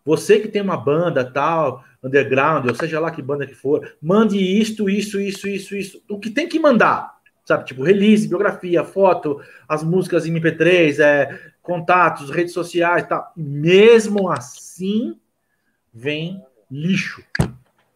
Você 0.05 0.39
que 0.39 0.47
tem 0.47 0.61
uma 0.61 0.77
banda 0.77 1.23
tal, 1.23 1.83
underground, 2.03 2.67
ou 2.67 2.75
seja 2.75 2.99
lá 2.99 3.11
que 3.11 3.21
banda 3.21 3.47
que 3.47 3.53
for, 3.53 3.95
mande 4.01 4.37
isto, 4.37 4.89
isso, 4.89 5.19
isso, 5.19 5.47
isso, 5.47 5.75
isso. 5.75 6.03
O 6.09 6.19
que 6.19 6.29
tem 6.29 6.47
que 6.47 6.59
mandar, 6.59 7.17
sabe? 7.45 7.65
Tipo, 7.65 7.83
release, 7.83 8.27
biografia, 8.27 8.83
foto, 8.83 9.41
as 9.67 9.83
músicas 9.83 10.25
em 10.25 10.33
MP3, 10.33 10.99
é, 10.99 11.39
contatos, 11.61 12.29
redes 12.29 12.53
sociais, 12.53 13.05
tal. 13.07 13.31
Mesmo 13.35 14.29
assim, 14.29 15.17
vem 15.93 16.41
lixo. 16.69 17.23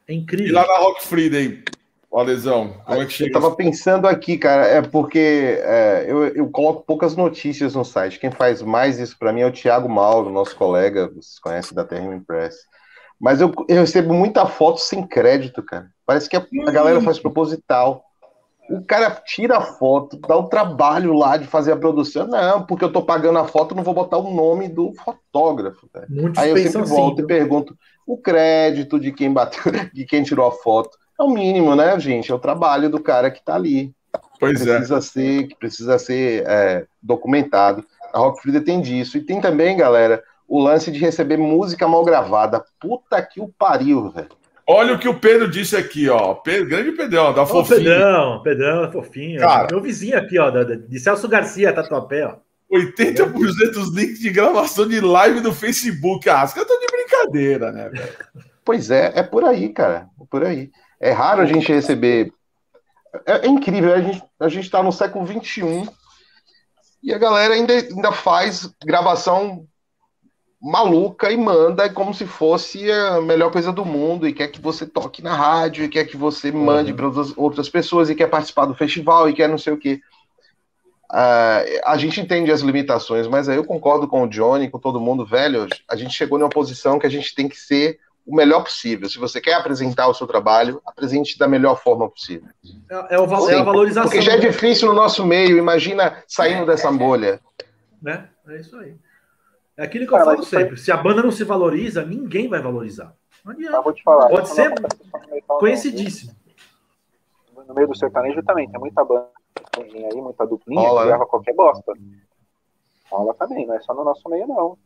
É 0.08 0.14
incrível. 0.14 0.48
E 0.48 0.52
lá 0.52 0.66
na 0.66 0.78
Rock 0.78 1.06
Friday, 1.06 1.64
ó, 2.10 2.24
Lesão, 2.24 2.82
como 2.86 3.02
é 3.02 3.06
que 3.06 3.14
chega? 3.14 3.30
Eu 3.30 3.42
tava 3.42 3.56
pensando 3.56 4.08
aqui, 4.08 4.38
cara, 4.38 4.66
é 4.66 4.82
porque 4.82 5.60
é, 5.62 6.06
eu, 6.08 6.28
eu 6.28 6.50
coloco 6.50 6.86
poucas 6.86 7.16
notícias 7.16 7.76
no 7.76 7.84
site. 7.84 8.20
Quem 8.20 8.32
faz 8.32 8.62
mais 8.62 9.00
isso 9.00 9.18
para 9.20 9.34
mim 9.34 9.42
é 9.42 9.48
o 9.48 9.52
Thiago 9.52 9.90
Mauro, 9.90 10.30
nosso 10.30 10.56
colega, 10.56 11.10
vocês 11.10 11.40
conhecem 11.40 11.76
da 11.76 11.84
Terra 11.84 12.22
Press. 12.26 12.56
Mas 13.20 13.42
eu, 13.42 13.52
eu, 13.68 13.82
recebo 13.82 14.14
muita 14.14 14.46
foto 14.46 14.80
sem 14.80 15.06
crédito, 15.06 15.64
cara. 15.64 15.90
Parece 16.06 16.30
que 16.30 16.38
a, 16.38 16.46
a 16.68 16.72
galera 16.72 17.02
faz 17.02 17.20
proposital. 17.20 18.04
O 18.70 18.84
cara 18.84 19.12
tira 19.26 19.58
a 19.58 19.62
foto, 19.62 20.18
dá 20.18 20.36
o 20.36 20.50
trabalho 20.50 21.14
lá 21.14 21.38
de 21.38 21.48
fazer 21.48 21.72
a 21.72 21.78
produção. 21.78 22.28
Não, 22.28 22.64
porque 22.66 22.84
eu 22.84 22.92
tô 22.92 23.02
pagando 23.02 23.40
a 23.40 23.48
foto, 23.48 23.74
não 23.74 23.84
vou 23.84 23.94
botar 23.94 24.18
o 24.18 24.34
nome 24.34 24.68
do 24.68 24.92
fotógrafo. 24.94 25.90
Aí 26.36 26.50
eu 26.50 26.58
sempre 26.58 26.90
volto 26.90 27.20
assim, 27.20 27.24
e 27.24 27.28
pergunto: 27.28 27.78
o 28.06 28.18
crédito 28.18 29.00
de 29.00 29.12
quem 29.12 29.32
bateu, 29.32 29.72
de 29.94 30.06
quem 30.06 30.24
tirou 30.24 30.48
a 30.48 30.52
foto. 30.52 30.98
É 31.20 31.24
o 31.24 31.30
mínimo, 31.30 31.76
né, 31.76 32.00
gente? 32.00 32.32
É 32.32 32.36
o 32.36 32.40
trabalho 32.40 32.90
do 32.90 33.00
cara 33.00 33.32
que 33.32 33.40
está 33.40 33.56
ali. 33.56 33.94
Pois 34.40 34.60
que 34.60 34.66
precisa 34.66 34.98
é. 34.98 35.02
Ser, 35.02 35.48
que 35.48 35.56
precisa 35.56 36.00
ser 36.00 36.44
é, 36.48 36.86
documentado. 37.02 37.84
A 38.14 38.20
Rock 38.20 38.42
Frida 38.42 38.62
tem 38.62 38.82
disso. 38.82 39.18
E 39.18 39.22
tem 39.22 39.42
também, 39.42 39.78
galera, 39.78 40.24
o 40.48 40.60
lance 40.60 40.92
de 40.92 41.00
receber 41.00 41.38
música 41.38 41.88
mal 41.88 42.04
gravada. 42.04 42.64
Puta 42.80 43.22
que 43.22 43.42
o 43.42 43.48
pariu, 43.48 44.10
velho. 44.10 44.30
Olha 44.70 44.94
o 44.94 45.00
que 45.00 45.08
o 45.08 45.18
Pedro 45.18 45.50
disse 45.50 45.78
aqui, 45.78 46.10
ó. 46.10 46.34
Pedro, 46.34 46.68
grande 46.68 46.92
Pedrão, 46.92 47.34
da 47.34 47.46
fofinho. 47.46 47.80
Pedrão, 47.80 48.44
Pedrão, 48.44 48.84
é 48.84 48.92
fofinho. 48.92 49.40
Cara, 49.40 49.68
Meu 49.72 49.82
vizinho 49.82 50.18
aqui, 50.18 50.38
ó, 50.38 50.50
de 50.50 51.00
Celso 51.00 51.28
Garcia, 51.28 51.72
Tatuapé, 51.72 52.26
ó. 52.26 52.36
80% 52.70 53.72
dos 53.72 53.96
links 53.96 54.20
de 54.20 54.30
gravação 54.30 54.86
de 54.86 55.00
live 55.00 55.40
do 55.40 55.54
Facebook. 55.54 56.30
Ah, 56.30 56.44
os 56.44 56.54
caras 56.54 56.70
estão 56.70 56.80
de 56.80 56.88
brincadeira, 56.92 57.72
né, 57.72 57.90
velho? 57.90 58.10
Pois 58.66 58.92
é, 58.92 59.14
é 59.16 59.24
por 59.24 59.46
aí, 59.46 59.70
cara. 59.70 60.10
É 60.22 60.26
por 60.30 60.44
aí. 60.44 60.70
É 61.00 61.14
raro 61.14 61.42
a 61.42 61.46
gente 61.46 61.72
receber. 61.72 62.34
É, 63.26 63.46
é 63.46 63.48
incrível, 63.48 63.94
a 63.94 64.02
gente 64.02 64.22
a 64.38 64.48
está 64.48 64.84
no 64.84 64.92
século 64.92 65.26
XXI 65.26 65.90
e 67.02 67.14
a 67.14 67.18
galera 67.18 67.54
ainda, 67.54 67.74
ainda 67.74 68.12
faz 68.12 68.70
gravação 68.84 69.66
maluca 70.62 71.32
e 71.32 71.38
manda 71.38 71.90
como 71.90 72.14
se 72.14 72.26
fosse 72.26 72.92
a 72.92 73.22
melhor 73.22 73.52
coisa 73.52 73.72
do 73.72 73.86
mundo 73.86 74.28
e 74.28 74.34
quer 74.34 74.48
que 74.48 74.60
você 74.60 74.86
toque 74.86 75.22
na 75.22 75.36
rádio 75.36 75.86
e 75.86 75.90
quer 75.90 76.06
que 76.06 76.18
você 76.18 76.52
mande 76.52 76.92
uhum. 76.92 76.98
para 76.98 77.34
outras 77.38 77.70
pessoas 77.70 78.10
e 78.10 78.16
quer 78.16 78.28
participar 78.28 78.66
do 78.66 78.74
festival 78.74 79.30
e 79.30 79.34
quer 79.34 79.48
não 79.48 79.58
sei 79.58 79.74
o 79.74 79.78
quê. 79.78 80.02
Uh, 81.12 81.80
a 81.86 81.96
gente 81.98 82.20
entende 82.20 82.52
as 82.52 82.62
limitações, 82.62 83.28
mas 83.28 83.48
aí 83.48 83.56
eu 83.56 83.64
concordo 83.64 84.08
com 84.08 84.24
o 84.24 84.28
Johnny, 84.28 84.70
com 84.70 84.80
todo 84.80 85.00
mundo, 85.00 85.26
velho. 85.26 85.68
A 85.88 85.96
gente 85.96 86.14
chegou 86.14 86.38
numa 86.38 86.50
posição 86.50 87.00
que 87.00 87.08
a 87.08 87.10
gente 87.10 87.34
tem 87.34 87.48
que 87.48 87.58
ser 87.58 88.00
o 88.26 88.36
melhor 88.36 88.62
possível. 88.62 89.08
Se 89.08 89.18
você 89.18 89.40
quer 89.40 89.54
apresentar 89.54 90.08
o 90.08 90.14
seu 90.14 90.28
trabalho, 90.28 90.82
apresente 90.86 91.40
da 91.40 91.48
melhor 91.48 91.82
forma 91.82 92.10
possível. 92.10 92.50
É, 92.90 93.16
é, 93.16 93.20
o, 93.20 93.28
Sim, 93.46 93.54
é 93.54 93.60
a 93.60 93.64
valorização. 93.64 94.10
Porque 94.10 94.22
já 94.22 94.34
é 94.34 94.38
difícil 94.38 94.90
no 94.90 94.94
nosso 94.94 95.26
meio, 95.26 95.58
imagina 95.58 96.22
saindo 96.28 96.66
dessa 96.66 96.92
bolha. 96.92 97.40
Né? 98.02 98.28
É 98.50 98.60
isso 98.60 98.76
aí. 98.78 98.94
É 99.78 99.84
aquilo 99.84 100.08
que 100.08 100.14
eu 100.14 100.20
falo 100.20 100.44
sempre. 100.44 100.78
Se 100.78 100.92
a 100.92 100.98
banda 100.98 101.22
não 101.22 101.32
se 101.32 101.44
valoriza, 101.44 102.04
ninguém 102.04 102.48
vai 102.48 102.62
valorizar. 102.62 103.14
Não 103.46 103.54
adianta. 103.54 103.82
vou 103.82 103.94
te 103.94 104.04
falar. 104.04 104.28
Pode 104.30 104.50
ser 104.50 104.74
conhecidíssimo. 105.48 106.36
No 107.68 107.74
meio 107.74 107.88
do 107.88 107.98
sertanejo 107.98 108.42
também, 108.44 108.70
tem 108.70 108.80
muita 108.80 109.04
banda 109.04 109.30
tem 109.72 110.06
aí, 110.06 110.22
muita 110.22 110.46
duplinha, 110.46 110.88
Rola, 110.88 111.02
que 111.02 111.08
grava 111.08 111.24
né? 111.24 111.30
qualquer 111.30 111.54
bosta. 111.54 111.94
Rola 113.10 113.34
também, 113.36 113.66
não 113.66 113.76
é 113.76 113.80
só 113.82 113.94
no 113.94 114.04
nosso 114.04 114.28
meio, 114.30 114.48
não. 114.48 114.78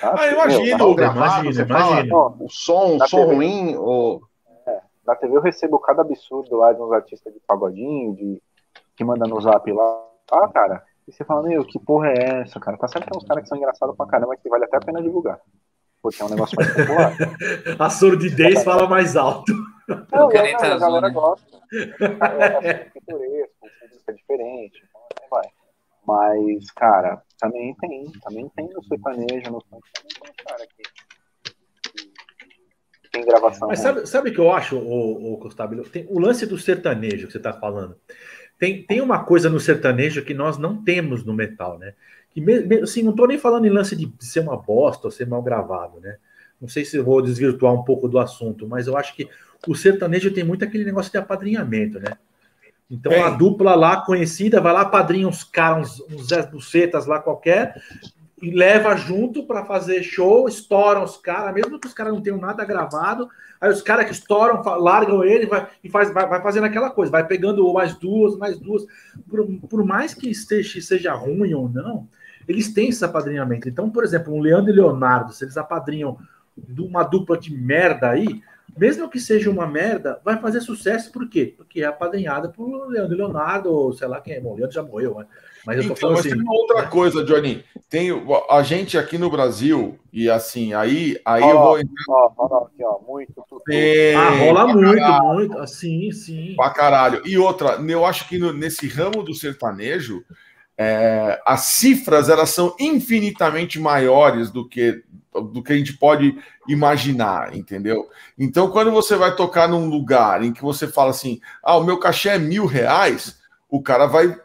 Tá? 0.00 0.14
Ah, 0.18 0.28
imagino, 0.28 0.78
meu, 0.78 0.94
gravado, 0.94 1.44
imagina, 1.44 1.64
imagina. 1.64 2.08
Fala, 2.08 2.36
o 2.40 2.48
som, 2.48 2.96
o 2.96 3.08
som 3.08 3.24
TV, 3.26 3.34
ruim, 3.34 3.76
ou... 3.76 4.22
É, 4.66 4.80
na 5.06 5.14
TV 5.14 5.36
eu 5.36 5.40
recebo 5.40 5.78
cada 5.78 6.02
absurdo 6.02 6.56
lá 6.56 6.72
de 6.72 6.80
uns 6.80 6.92
artistas 6.92 7.32
de 7.32 7.40
pagodinho, 7.40 8.14
de, 8.14 8.42
que 8.96 9.04
manda 9.04 9.26
no 9.26 9.40
zap 9.40 9.70
lá. 9.72 10.04
Ah, 10.30 10.48
cara, 10.48 10.84
e 11.10 11.12
você 11.12 11.24
fala, 11.24 11.42
meu, 11.42 11.64
que 11.64 11.76
porra 11.76 12.08
é 12.08 12.42
essa, 12.42 12.60
cara? 12.60 12.76
Tá 12.76 12.86
certo 12.86 13.04
que 13.04 13.10
tem 13.10 13.20
uns 13.20 13.26
caras 13.26 13.42
que 13.42 13.48
são 13.48 13.58
engraçados 13.58 13.96
pra 13.96 14.06
caramba 14.06 14.36
que 14.36 14.48
vale 14.48 14.64
até 14.64 14.76
a 14.76 14.80
pena 14.80 15.02
divulgar. 15.02 15.40
Porque 16.00 16.22
é 16.22 16.24
um 16.24 16.28
negócio 16.30 16.56
mais 16.56 16.72
popular. 16.72 17.12
a 17.78 17.90
surdidez 17.90 18.62
fala 18.62 18.88
mais 18.88 19.16
alto. 19.16 19.52
Não, 19.88 20.06
não, 20.12 20.28
não, 20.28 20.28
a 20.28 20.78
galera 20.78 21.08
né? 21.08 21.12
gosta. 21.12 21.60
É, 21.72 22.68
é 22.68 22.74
pitoresco, 22.74 23.66
é 24.06 24.12
diferente, 24.12 24.84
então 24.88 25.28
vai. 25.28 25.48
Mas, 26.06 26.70
cara, 26.70 27.20
também 27.40 27.74
tem, 27.74 28.12
também 28.22 28.48
tem 28.50 28.68
no 28.68 28.82
sertanejo, 28.84 29.50
no 29.50 29.60
funk, 29.68 29.88
também 29.92 30.12
tem 30.22 30.46
cara 30.46 30.66
que, 30.66 30.82
que 33.02 33.10
tem 33.10 33.24
gravação. 33.24 33.66
Mas 33.66 33.80
sabe, 33.80 34.06
sabe 34.06 34.30
o 34.30 34.32
que 34.32 34.40
eu 34.40 34.52
acho, 34.52 34.78
o, 34.78 35.34
o 35.34 35.38
Costabile? 35.38 35.82
Tem 35.90 36.06
o 36.08 36.20
lance 36.20 36.46
do 36.46 36.56
sertanejo 36.56 37.26
que 37.26 37.32
você 37.32 37.38
está 37.38 37.52
falando. 37.52 37.96
Tem, 38.60 38.82
tem 38.82 39.00
uma 39.00 39.24
coisa 39.24 39.48
no 39.48 39.58
sertanejo 39.58 40.22
que 40.22 40.34
nós 40.34 40.58
não 40.58 40.76
temos 40.76 41.24
no 41.24 41.32
metal, 41.32 41.78
né? 41.78 41.94
Que 42.30 42.44
assim, 42.82 43.02
não 43.02 43.12
estou 43.12 43.26
nem 43.26 43.38
falando 43.38 43.64
em 43.64 43.70
lance 43.70 43.96
de 43.96 44.12
ser 44.20 44.40
uma 44.40 44.56
bosta 44.56 45.06
ou 45.06 45.10
ser 45.10 45.26
mal 45.26 45.42
gravado, 45.42 45.98
né? 45.98 46.18
Não 46.60 46.68
sei 46.68 46.84
se 46.84 47.00
vou 47.00 47.22
desvirtuar 47.22 47.72
um 47.72 47.82
pouco 47.82 48.06
do 48.06 48.18
assunto, 48.18 48.68
mas 48.68 48.86
eu 48.86 48.98
acho 48.98 49.16
que 49.16 49.26
o 49.66 49.74
sertanejo 49.74 50.30
tem 50.30 50.44
muito 50.44 50.62
aquele 50.62 50.84
negócio 50.84 51.10
de 51.10 51.16
apadrinhamento, 51.16 51.98
né? 51.98 52.12
Então 52.90 53.10
é. 53.10 53.22
a 53.22 53.30
dupla 53.30 53.74
lá 53.74 54.02
conhecida 54.02 54.60
vai 54.60 54.74
lá, 54.74 54.84
padrinha 54.84 55.26
uns 55.26 55.42
caras, 55.42 55.98
uns, 56.00 56.12
uns 56.12 56.28
Zé 56.28 56.46
Bucetas 56.46 57.06
lá 57.06 57.18
qualquer, 57.18 57.80
e 58.42 58.50
leva 58.50 58.96
junto 58.96 59.44
para 59.44 59.64
fazer 59.64 60.02
show, 60.02 60.48
estouram 60.48 61.04
os 61.04 61.16
caras, 61.16 61.54
mesmo 61.54 61.78
que 61.78 61.86
os 61.86 61.92
caras 61.92 62.12
não 62.12 62.22
tenham 62.22 62.38
nada 62.38 62.64
gravado, 62.64 63.28
aí 63.60 63.70
os 63.70 63.82
caras 63.82 64.06
que 64.06 64.12
estouram, 64.12 64.62
largam 64.78 65.22
ele 65.22 65.46
vai, 65.46 65.68
e 65.84 65.90
faz, 65.90 66.12
vai, 66.12 66.26
vai, 66.26 66.42
fazendo 66.42 66.64
aquela 66.64 66.90
coisa, 66.90 67.12
vai 67.12 67.26
pegando 67.26 67.70
mais 67.72 67.94
duas, 67.96 68.36
mais 68.36 68.58
duas. 68.58 68.86
Por, 69.28 69.46
por 69.68 69.84
mais 69.84 70.14
que 70.14 70.30
esteja, 70.30 70.80
seja 70.80 71.12
ruim 71.12 71.52
ou 71.52 71.68
não, 71.68 72.08
eles 72.48 72.72
têm 72.72 72.88
esse 72.88 73.04
apadrinhamento. 73.04 73.68
Então, 73.68 73.90
por 73.90 74.04
exemplo, 74.04 74.34
um 74.34 74.40
Leandro 74.40 74.70
e 74.70 74.76
Leonardo, 74.76 75.32
se 75.32 75.44
eles 75.44 75.56
apadrinham 75.56 76.18
uma 76.78 77.02
dupla 77.02 77.38
de 77.38 77.54
merda 77.54 78.10
aí, 78.10 78.42
mesmo 78.76 79.08
que 79.08 79.18
seja 79.18 79.50
uma 79.50 79.66
merda, 79.66 80.20
vai 80.24 80.38
fazer 80.38 80.60
sucesso 80.60 81.12
por 81.12 81.28
quê? 81.28 81.54
Porque 81.56 81.82
é 81.82 81.86
apadrinhada 81.86 82.48
por 82.48 82.88
Leandro 82.88 83.16
Leonardo, 83.16 83.70
ou 83.70 83.92
sei 83.92 84.08
lá 84.08 84.20
quem 84.20 84.34
é. 84.34 84.40
Bom, 84.40 84.52
o 84.52 84.56
Leandro 84.56 84.74
já 84.74 84.82
morreu, 84.82 85.18
né? 85.18 85.26
Eu 85.66 85.88
tô 85.88 85.92
então, 85.92 86.10
mas 86.10 86.20
assim, 86.20 86.30
tem 86.30 86.40
uma 86.40 86.54
outra 86.54 86.82
né? 86.82 86.88
coisa, 86.88 87.24
Johnny. 87.24 87.64
Tem 87.88 88.10
a 88.48 88.62
gente 88.62 88.96
aqui 88.96 89.18
no 89.18 89.30
Brasil, 89.30 89.98
e 90.12 90.30
assim, 90.30 90.72
aí, 90.72 91.20
aí 91.24 91.42
oh, 91.42 91.50
eu 91.50 91.58
vou. 91.58 91.78
Ó, 92.08 92.32
ó, 92.36 92.64
aqui, 92.64 92.84
ó, 92.84 92.98
muito. 93.06 93.44
Tem, 93.66 94.14
ah, 94.14 94.30
rola 94.30 94.66
muito, 94.68 94.98
caralho. 94.98 95.24
muito. 95.24 95.58
Assim, 95.58 96.10
sim. 96.12 96.54
Pra 96.56 96.70
caralho. 96.70 97.22
E 97.26 97.36
outra, 97.36 97.78
eu 97.86 98.06
acho 98.06 98.28
que 98.28 98.38
no, 98.38 98.52
nesse 98.52 98.88
ramo 98.88 99.22
do 99.22 99.34
sertanejo, 99.34 100.24
é, 100.78 101.40
as 101.44 101.60
cifras 101.62 102.28
elas 102.28 102.50
são 102.50 102.74
infinitamente 102.80 103.78
maiores 103.78 104.50
do 104.50 104.66
que 104.66 105.02
do 105.32 105.62
que 105.62 105.72
a 105.72 105.76
gente 105.76 105.96
pode 105.96 106.36
imaginar, 106.66 107.54
entendeu? 107.54 108.08
Então, 108.36 108.70
quando 108.70 108.90
você 108.90 109.14
vai 109.14 109.34
tocar 109.36 109.68
num 109.68 109.88
lugar 109.88 110.42
em 110.42 110.52
que 110.52 110.60
você 110.60 110.88
fala 110.88 111.10
assim, 111.10 111.40
ah, 111.62 111.76
o 111.76 111.84
meu 111.84 111.98
cachê 111.98 112.30
é 112.30 112.38
mil 112.38 112.66
reais, 112.66 113.38
o 113.68 113.80
cara 113.80 114.06
vai 114.06 114.36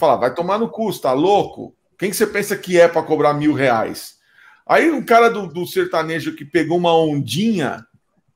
falar, 0.00 0.16
vai 0.16 0.34
tomar 0.34 0.58
no 0.58 0.68
custo, 0.68 1.02
tá 1.02 1.12
louco? 1.12 1.74
Quem 1.98 2.10
que 2.10 2.16
você 2.16 2.26
pensa 2.26 2.56
que 2.56 2.80
é 2.80 2.88
para 2.88 3.02
cobrar 3.02 3.34
mil 3.34 3.52
reais? 3.52 4.16
Aí 4.66 4.90
o 4.90 5.04
cara 5.04 5.28
do, 5.28 5.46
do 5.46 5.66
sertanejo 5.66 6.34
que 6.34 6.44
pegou 6.44 6.78
uma 6.78 6.94
ondinha 6.94 7.84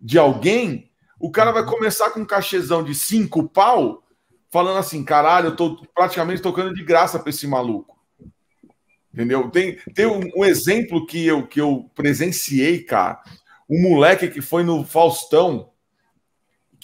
de 0.01 0.19
alguém, 0.19 0.91
o 1.19 1.31
cara 1.31 1.51
vai 1.51 1.65
começar 1.65 2.11
com 2.11 2.21
um 2.21 2.27
cachezão 2.27 2.83
de 2.83 2.95
cinco 2.95 3.49
pau, 3.49 4.03
falando 4.51 4.79
assim, 4.79 5.03
caralho, 5.03 5.49
eu 5.49 5.57
tô 5.57 5.77
praticamente 5.95 6.43
tocando 6.43 6.75
de 6.75 6.85
graça 6.85 7.19
para 7.19 7.31
esse 7.31 7.47
maluco. 7.47 7.99
Entendeu? 9.13 9.49
Tem, 9.51 9.77
tem 9.95 10.07
um, 10.07 10.21
um, 10.37 10.45
exemplo 10.45 11.07
que 11.07 11.25
eu, 11.25 11.47
que 11.47 11.61
eu 11.61 11.89
presenciei, 11.95 12.83
cara. 12.83 13.23
Um 13.71 13.81
moleque 13.81 14.29
que 14.29 14.41
foi 14.41 14.65
no 14.65 14.85
Faustão, 14.85 15.71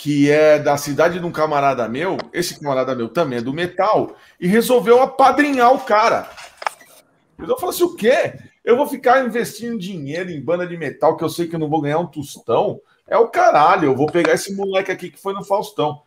que 0.00 0.30
é 0.30 0.58
da 0.58 0.78
cidade 0.78 1.18
de 1.18 1.26
um 1.26 1.30
camarada 1.30 1.86
meu. 1.86 2.16
Esse 2.32 2.58
camarada 2.58 2.94
meu 2.94 3.10
também 3.10 3.38
é 3.38 3.42
do 3.42 3.52
metal, 3.52 4.16
e 4.40 4.48
resolveu 4.48 5.02
apadrinhar 5.02 5.74
o 5.74 5.80
cara. 5.80 6.26
Eu 7.38 7.58
falei 7.58 7.74
assim: 7.74 7.84
o 7.84 7.94
quê? 7.94 8.32
Eu 8.64 8.78
vou 8.78 8.86
ficar 8.86 9.22
investindo 9.26 9.78
dinheiro 9.78 10.30
em 10.30 10.40
banda 10.40 10.66
de 10.66 10.74
metal 10.78 11.18
que 11.18 11.24
eu 11.24 11.28
sei 11.28 11.46
que 11.46 11.54
eu 11.54 11.60
não 11.60 11.68
vou 11.68 11.82
ganhar 11.82 11.98
um 11.98 12.06
tostão? 12.06 12.80
É 13.06 13.18
o 13.18 13.28
caralho, 13.28 13.84
eu 13.84 13.94
vou 13.94 14.06
pegar 14.06 14.32
esse 14.32 14.56
moleque 14.56 14.90
aqui 14.90 15.10
que 15.10 15.20
foi 15.20 15.34
no 15.34 15.44
Faustão. 15.44 16.00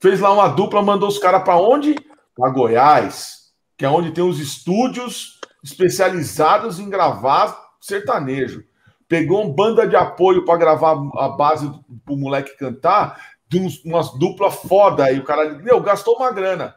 Fez 0.00 0.20
lá 0.20 0.32
uma 0.32 0.48
dupla, 0.48 0.80
mandou 0.80 1.08
os 1.08 1.18
caras 1.18 1.42
para 1.42 1.60
onde? 1.60 1.96
Para 2.34 2.48
Goiás, 2.48 3.52
que 3.76 3.84
é 3.84 3.90
onde 3.90 4.12
tem 4.12 4.24
os 4.24 4.40
estúdios 4.40 5.38
especializados 5.62 6.78
em 6.78 6.88
gravar 6.88 7.72
sertanejo. 7.78 8.64
Pegou 9.08 9.42
uma 9.42 9.54
banda 9.54 9.86
de 9.86 9.96
apoio 9.96 10.44
para 10.44 10.58
gravar 10.58 10.96
a 11.16 11.28
base 11.30 11.70
pro 12.04 12.16
moleque 12.16 12.58
cantar, 12.58 13.18
de 13.48 13.58
uns, 13.58 13.82
umas 13.84 14.12
duplas 14.18 14.54
foda 14.56 15.04
aí. 15.04 15.18
O 15.18 15.24
cara, 15.24 15.54
meu, 15.54 15.80
gastou 15.80 16.16
uma 16.16 16.30
grana. 16.30 16.74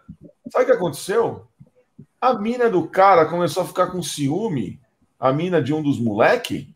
Sabe 0.50 0.64
o 0.64 0.68
que 0.68 0.74
aconteceu? 0.74 1.48
A 2.20 2.34
mina 2.34 2.70
do 2.70 2.88
cara 2.88 3.26
começou 3.26 3.64
a 3.64 3.66
ficar 3.66 3.88
com 3.88 4.02
ciúme, 4.02 4.80
a 5.20 5.34
mina 5.34 5.62
de 5.62 5.74
um 5.74 5.84
dos 5.84 6.00
moleque, 6.00 6.74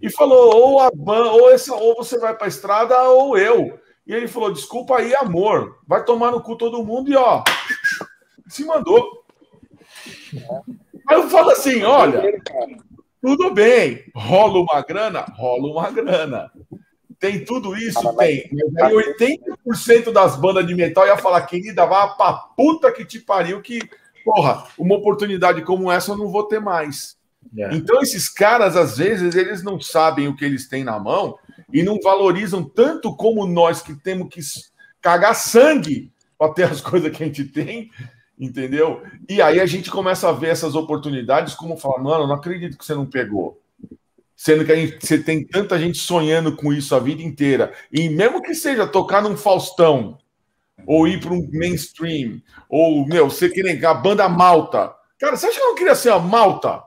e 0.00 0.10
falou: 0.10 0.56
ou, 0.56 0.80
a 0.80 0.90
ban 0.94 1.30
ou, 1.30 1.50
esse, 1.50 1.70
ou 1.70 1.96
você 1.96 2.18
vai 2.18 2.34
para 2.34 2.46
a 2.46 2.48
estrada 2.48 3.02
ou 3.10 3.36
eu. 3.36 3.78
E 4.06 4.14
ele 4.14 4.28
falou: 4.28 4.52
desculpa 4.52 4.96
aí, 4.96 5.14
amor, 5.14 5.78
vai 5.86 6.04
tomar 6.04 6.30
no 6.30 6.40
cu 6.40 6.56
todo 6.56 6.84
mundo 6.84 7.10
e 7.10 7.16
ó, 7.16 7.42
se 8.48 8.64
mandou. 8.64 9.24
Aí 11.08 11.16
eu 11.16 11.28
falo 11.28 11.50
assim: 11.50 11.82
olha, 11.82 12.22
tudo 13.20 13.52
bem, 13.52 14.04
rola 14.14 14.60
uma 14.60 14.82
grana? 14.82 15.24
Rola 15.36 15.72
uma 15.72 15.90
grana. 15.90 16.50
Tem 17.18 17.44
tudo 17.44 17.76
isso? 17.76 18.00
Tem. 18.16 18.48
Mas 18.72 18.82
aí 18.82 18.94
80% 18.94 20.10
das 20.10 20.36
bandas 20.36 20.66
de 20.66 20.74
metal 20.74 21.06
ia 21.06 21.18
falar, 21.18 21.42
querida, 21.42 21.84
vá 21.84 22.08
pra 22.08 22.32
puta 22.32 22.90
que 22.90 23.04
te 23.04 23.20
pariu, 23.20 23.60
que, 23.60 23.78
porra, 24.24 24.66
uma 24.78 24.94
oportunidade 24.94 25.62
como 25.62 25.92
essa 25.92 26.12
eu 26.12 26.16
não 26.16 26.28
vou 26.28 26.44
ter 26.44 26.60
mais. 26.60 27.18
Yeah. 27.54 27.76
Então, 27.76 28.00
esses 28.00 28.28
caras, 28.28 28.76
às 28.76 28.96
vezes, 28.96 29.34
eles 29.34 29.62
não 29.62 29.78
sabem 29.80 30.28
o 30.28 30.36
que 30.36 30.44
eles 30.44 30.68
têm 30.68 30.82
na 30.82 30.98
mão 30.98 31.38
e 31.72 31.82
não 31.82 31.98
valorizam 32.02 32.64
tanto 32.64 33.14
como 33.14 33.46
nós 33.46 33.82
que 33.82 33.94
temos 33.94 34.28
que 34.32 34.40
cagar 35.00 35.34
sangue 35.34 36.10
para 36.38 36.52
ter 36.52 36.64
as 36.64 36.80
coisas 36.82 37.14
que 37.14 37.22
a 37.22 37.26
gente 37.26 37.44
tem, 37.44 37.90
entendeu? 38.40 39.02
E 39.28 39.42
aí 39.42 39.60
a 39.60 39.66
gente 39.66 39.90
começa 39.90 40.28
a 40.28 40.32
ver 40.32 40.48
essas 40.48 40.74
oportunidades 40.74 41.54
como 41.54 41.76
falar, 41.76 41.98
mano, 41.98 42.26
não 42.26 42.34
acredito 42.34 42.78
que 42.78 42.84
você 42.84 42.94
não 42.94 43.04
pegou. 43.04 43.60
Sendo 44.34 44.64
que 44.64 44.72
a 44.72 44.76
gente, 44.76 45.06
você 45.06 45.18
tem 45.18 45.44
tanta 45.44 45.78
gente 45.78 45.98
sonhando 45.98 46.56
com 46.56 46.72
isso 46.72 46.94
a 46.94 46.98
vida 46.98 47.22
inteira. 47.22 47.74
E 47.92 48.08
mesmo 48.08 48.40
que 48.40 48.54
seja 48.54 48.86
tocar 48.86 49.22
num 49.22 49.36
Faustão, 49.36 50.18
ou 50.86 51.06
ir 51.06 51.20
para 51.20 51.34
um 51.34 51.46
mainstream, 51.52 52.40
ou, 52.66 53.06
meu, 53.06 53.28
você 53.28 53.50
querer 53.50 53.84
a 53.84 53.92
banda 53.92 54.26
Malta. 54.30 54.94
Cara, 55.18 55.36
você 55.36 55.46
acha 55.46 55.58
que 55.58 55.62
eu 55.62 55.68
não 55.68 55.74
queria 55.74 55.94
ser 55.94 56.10
a 56.10 56.18
Malta? 56.18 56.82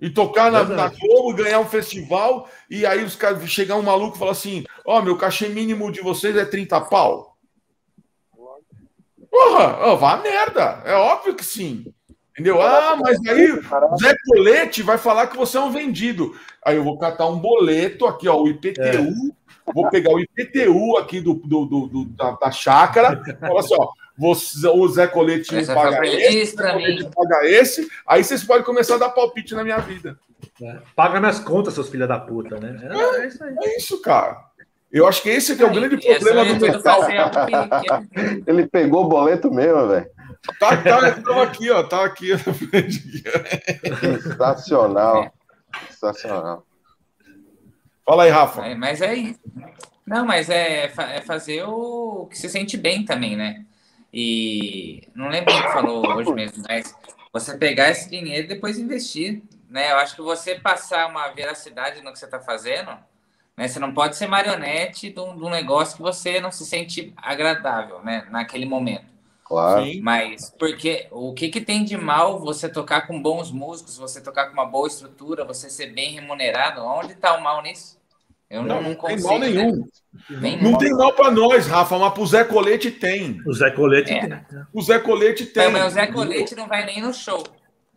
E 0.00 0.08
tocar 0.08 0.52
na, 0.52 0.62
na 0.62 0.88
Globo, 0.88 1.34
ganhar 1.34 1.58
um 1.58 1.66
festival, 1.66 2.48
e 2.70 2.86
aí 2.86 3.02
os 3.02 3.16
caras 3.16 3.50
chegar 3.50 3.74
um 3.74 3.82
maluco 3.82 4.14
e 4.14 4.18
falar 4.20 4.30
assim: 4.30 4.64
Ó, 4.86 4.96
oh, 4.96 5.02
meu 5.02 5.18
cachê 5.18 5.48
mínimo 5.48 5.90
de 5.90 6.00
vocês 6.00 6.36
é 6.36 6.44
30 6.44 6.80
pau. 6.82 7.29
Porra, 9.30 9.88
oh, 9.88 9.96
vá 9.96 10.16
merda. 10.16 10.82
É 10.84 10.94
óbvio 10.94 11.34
que 11.34 11.44
sim. 11.44 11.84
Entendeu? 12.32 12.60
Ah, 12.60 12.96
mas 13.00 13.18
aí 13.28 13.52
o 13.52 13.96
Zé 13.98 14.14
Colete 14.26 14.82
vai 14.82 14.96
falar 14.96 15.26
que 15.26 15.36
você 15.36 15.58
é 15.58 15.60
um 15.60 15.70
vendido. 15.70 16.34
Aí 16.64 16.76
eu 16.76 16.84
vou 16.84 16.98
catar 16.98 17.26
um 17.26 17.38
boleto 17.38 18.06
aqui, 18.06 18.28
ó, 18.28 18.40
o 18.40 18.48
IPTU. 18.48 18.80
É. 18.82 19.72
Vou 19.74 19.88
pegar 19.90 20.10
o 20.12 20.20
IPTU 20.20 20.96
aqui 20.96 21.20
do, 21.20 21.34
do, 21.34 21.66
do, 21.66 21.86
do 21.86 22.04
da, 22.06 22.32
da 22.32 22.50
chácara. 22.50 23.22
Fala 23.38 23.60
assim, 23.60 23.74
ó. 23.78 23.88
Você, 24.18 24.66
o 24.68 24.86
Zé 24.88 25.06
Colete 25.06 25.56
Essa 25.56 25.74
paga 25.74 26.06
esse, 26.06 26.54
Colete 26.54 27.08
paga 27.14 27.46
esse, 27.46 27.90
aí 28.06 28.22
vocês 28.22 28.44
podem 28.44 28.64
começar 28.64 28.96
a 28.96 28.98
dar 28.98 29.08
palpite 29.10 29.54
na 29.54 29.64
minha 29.64 29.78
vida. 29.78 30.18
É. 30.62 30.78
Paga 30.94 31.20
minhas 31.20 31.40
contas, 31.40 31.72
seus 31.72 31.88
filhos 31.88 32.06
da 32.06 32.18
puta, 32.18 32.60
né? 32.60 32.78
É, 32.82 33.22
é, 33.22 33.26
isso 33.26 33.42
aí. 33.42 33.54
É 33.62 33.76
isso, 33.78 34.00
cara. 34.02 34.49
Eu 34.92 35.06
acho 35.06 35.22
que 35.22 35.28
esse 35.28 35.56
que 35.56 35.62
é 35.62 35.66
o 35.66 35.72
grande 35.72 35.96
problema 35.96 36.44
do 36.54 36.66
metal. 36.66 37.00
Ele 38.46 38.66
pegou 38.66 39.04
o 39.04 39.08
boleto 39.08 39.50
mesmo, 39.50 39.86
velho. 39.86 40.10
Tá, 40.58 40.76
tá, 40.76 41.12
tá 41.12 41.42
aqui, 41.42 41.70
ó. 41.70 41.82
Tá 41.84 42.04
aqui 42.04 42.32
na 42.32 42.38
frente. 42.38 43.22
Sensacional. 44.22 45.32
Sensacional. 45.90 46.66
Fala 48.04 48.24
aí, 48.24 48.30
Rafa. 48.30 48.66
É, 48.66 48.74
mas 48.74 49.00
é 49.00 49.14
isso. 49.14 49.40
Não, 50.04 50.26
mas 50.26 50.50
é, 50.50 50.86
é 50.86 51.20
fazer 51.20 51.62
o 51.62 52.26
que 52.28 52.36
se 52.36 52.48
sente 52.48 52.76
bem 52.76 53.04
também, 53.04 53.36
né? 53.36 53.64
E 54.12 55.06
não 55.14 55.28
lembro 55.28 55.54
quem 55.54 55.72
falou 55.72 56.04
hoje 56.16 56.32
mesmo, 56.32 56.64
mas 56.68 56.92
você 57.32 57.56
pegar 57.56 57.90
esse 57.90 58.10
dinheiro 58.10 58.46
e 58.46 58.48
depois 58.48 58.76
investir, 58.76 59.40
né? 59.68 59.92
Eu 59.92 59.98
acho 59.98 60.16
que 60.16 60.22
você 60.22 60.56
passar 60.56 61.06
uma 61.06 61.28
veracidade 61.28 62.02
no 62.02 62.12
que 62.12 62.18
você 62.18 62.24
está 62.24 62.40
fazendo 62.40 62.90
né? 63.60 63.68
Você 63.68 63.78
não 63.78 63.92
pode 63.92 64.16
ser 64.16 64.26
marionete 64.26 65.10
de 65.10 65.20
um, 65.20 65.36
de 65.36 65.44
um, 65.44 65.50
negócio 65.50 65.94
que 65.94 66.02
você 66.02 66.40
não 66.40 66.50
se 66.50 66.64
sente 66.64 67.12
agradável, 67.14 68.00
né? 68.02 68.26
Naquele 68.30 68.64
momento. 68.64 69.04
Claro. 69.44 69.84
Mas 70.00 70.50
porque 70.58 71.08
o 71.10 71.34
que, 71.34 71.50
que 71.50 71.60
tem 71.60 71.84
de 71.84 71.94
mal 71.94 72.40
você 72.40 72.70
tocar 72.70 73.06
com 73.06 73.20
bons 73.20 73.50
músicos, 73.50 73.98
você 73.98 74.18
tocar 74.18 74.46
com 74.46 74.54
uma 74.54 74.64
boa 74.64 74.88
estrutura, 74.88 75.44
você 75.44 75.68
ser 75.68 75.92
bem 75.92 76.14
remunerado? 76.14 76.80
Onde 76.82 77.12
está 77.12 77.36
o 77.36 77.42
mal 77.42 77.62
nisso? 77.62 77.98
Eu 78.48 78.62
não, 78.62 78.76
não, 78.76 78.88
não 78.90 78.94
consigo. 78.94 79.28
Tem 79.28 79.30
mal 79.30 79.38
nenhum. 79.38 79.88
Né? 80.30 80.58
não 80.62 80.70
mal. 80.70 80.80
tem 80.80 80.90
mal 80.92 81.12
para 81.12 81.30
nós, 81.30 81.66
Rafa, 81.66 81.98
mas 81.98 82.14
pro 82.14 82.26
Zé 82.26 82.44
Colete 82.44 82.90
tem. 82.90 83.42
O 83.46 83.52
Zé 83.52 83.70
Colete 83.72 84.12
é. 84.14 84.20
tem. 84.20 84.40
O 84.72 84.80
Zé 84.80 84.98
Colete 84.98 85.44
tem. 85.44 85.64
Não, 85.64 85.72
mas 85.72 85.86
o 85.86 85.90
Zé 85.90 86.06
Colete 86.06 86.54
não 86.54 86.66
vai 86.66 86.86
nem 86.86 87.02
no 87.02 87.12
show. 87.12 87.44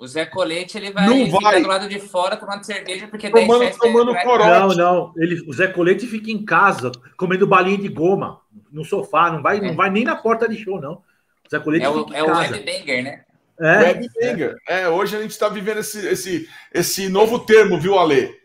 O 0.03 0.07
Zé 0.07 0.25
Colete, 0.25 0.77
ele 0.77 0.91
vai, 0.91 1.07
não 1.07 1.29
vai. 1.29 1.61
do 1.61 1.67
lado 1.69 1.87
de 1.87 1.97
fora 1.97 2.35
tomando 2.35 2.65
cerveja, 2.65 3.07
porque 3.07 3.29
tomando, 3.29 3.71
tomando 3.77 4.13
Não, 4.13 4.67
não. 4.75 5.13
Ele, 5.15 5.41
o 5.47 5.53
Zé 5.53 5.67
Colete 5.67 6.05
fica 6.05 6.29
em 6.29 6.43
casa 6.43 6.91
comendo 7.15 7.47
balinha 7.47 7.77
de 7.77 7.87
goma 7.87 8.41
no 8.69 8.83
sofá, 8.83 9.31
não 9.31 9.41
vai, 9.41 9.59
é. 9.59 9.61
não 9.61 9.75
vai 9.77 9.89
nem 9.89 10.03
na 10.03 10.17
porta 10.17 10.45
de 10.45 10.57
show, 10.57 10.81
não. 10.81 10.95
O 10.95 11.49
Zé 11.49 11.57
Colete 11.57 11.85
é 11.85 11.89
o, 11.89 12.13
é 12.13 12.21
o 12.21 12.35
webbanger, 12.35 13.01
né? 13.01 13.21
É. 13.57 13.77
Webbanger. 13.79 14.55
É, 14.67 14.89
hoje 14.89 15.15
a 15.15 15.21
gente 15.21 15.31
está 15.31 15.47
vivendo 15.47 15.77
esse, 15.77 16.05
esse, 16.05 16.49
esse 16.73 17.07
novo 17.07 17.39
termo, 17.39 17.79
viu, 17.79 17.97
Ale? 17.97 18.35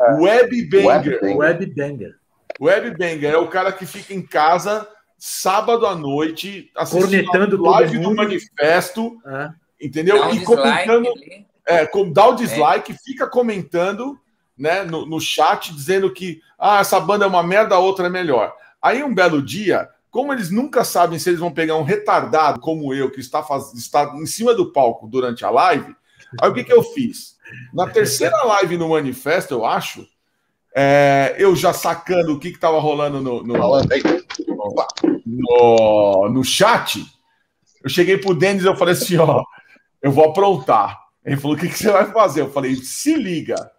É. 0.00 0.12
Webbanger. 0.14 1.36
Webbanger. 1.36 2.16
Webbanger 2.60 3.34
é 3.34 3.38
o 3.38 3.46
cara 3.46 3.70
que 3.70 3.86
fica 3.86 4.12
em 4.12 4.20
casa 4.20 4.84
sábado 5.16 5.86
à 5.86 5.94
noite 5.94 6.72
assistindo 6.74 7.62
live 7.62 7.98
do 8.00 8.12
manifesto, 8.16 9.16
é. 9.24 9.67
Entendeu? 9.80 10.18
Dá 10.18 10.28
um 10.28 10.34
e 10.34 10.44
comentando, 10.44 11.08
é, 11.66 11.86
com, 11.86 12.10
dá 12.10 12.28
o 12.28 12.34
dislike, 12.34 12.92
é. 12.92 12.96
fica 12.96 13.26
comentando 13.26 14.18
né, 14.56 14.82
no, 14.82 15.06
no 15.06 15.20
chat 15.20 15.72
dizendo 15.72 16.12
que 16.12 16.40
ah, 16.58 16.80
essa 16.80 16.98
banda 16.98 17.24
é 17.24 17.28
uma 17.28 17.42
merda, 17.42 17.76
a 17.76 17.78
outra 17.78 18.06
é 18.06 18.10
melhor. 18.10 18.52
Aí 18.82 19.02
um 19.02 19.14
belo 19.14 19.40
dia, 19.40 19.88
como 20.10 20.32
eles 20.32 20.50
nunca 20.50 20.84
sabem 20.84 21.18
se 21.18 21.30
eles 21.30 21.40
vão 21.40 21.52
pegar 21.52 21.76
um 21.76 21.84
retardado 21.84 22.60
como 22.60 22.92
eu, 22.92 23.10
que 23.10 23.20
está, 23.20 23.42
faz, 23.42 23.72
está 23.74 24.12
em 24.16 24.26
cima 24.26 24.54
do 24.54 24.72
palco 24.72 25.06
durante 25.06 25.44
a 25.44 25.50
live, 25.50 25.94
aí 26.40 26.50
o 26.50 26.54
que, 26.54 26.64
que 26.64 26.72
eu 26.72 26.82
fiz? 26.82 27.36
Na 27.72 27.88
terceira 27.88 28.36
live 28.44 28.76
no 28.76 28.90
manifesto, 28.90 29.54
eu 29.54 29.64
acho, 29.64 30.06
é, 30.74 31.34
eu 31.38 31.56
já 31.56 31.72
sacando 31.72 32.34
o 32.34 32.38
que 32.38 32.48
estava 32.48 32.78
rolando 32.78 33.20
no, 33.20 33.42
no, 33.42 33.54
no, 35.26 36.28
no, 36.30 36.44
chat, 36.44 37.04
eu 37.82 37.88
cheguei 37.88 38.18
pro 38.18 38.34
Denis 38.34 38.64
e 38.64 38.66
eu 38.66 38.76
falei 38.76 38.94
assim: 38.94 39.16
ó, 39.16 39.42
eu 40.02 40.10
vou 40.10 40.24
aprontar. 40.24 40.98
Ele 41.24 41.36
falou: 41.36 41.56
o 41.56 41.60
que, 41.60 41.68
que 41.68 41.78
você 41.78 41.90
vai 41.90 42.06
fazer? 42.06 42.42
Eu 42.42 42.50
falei: 42.50 42.76
se 42.76 43.14
liga. 43.14 43.70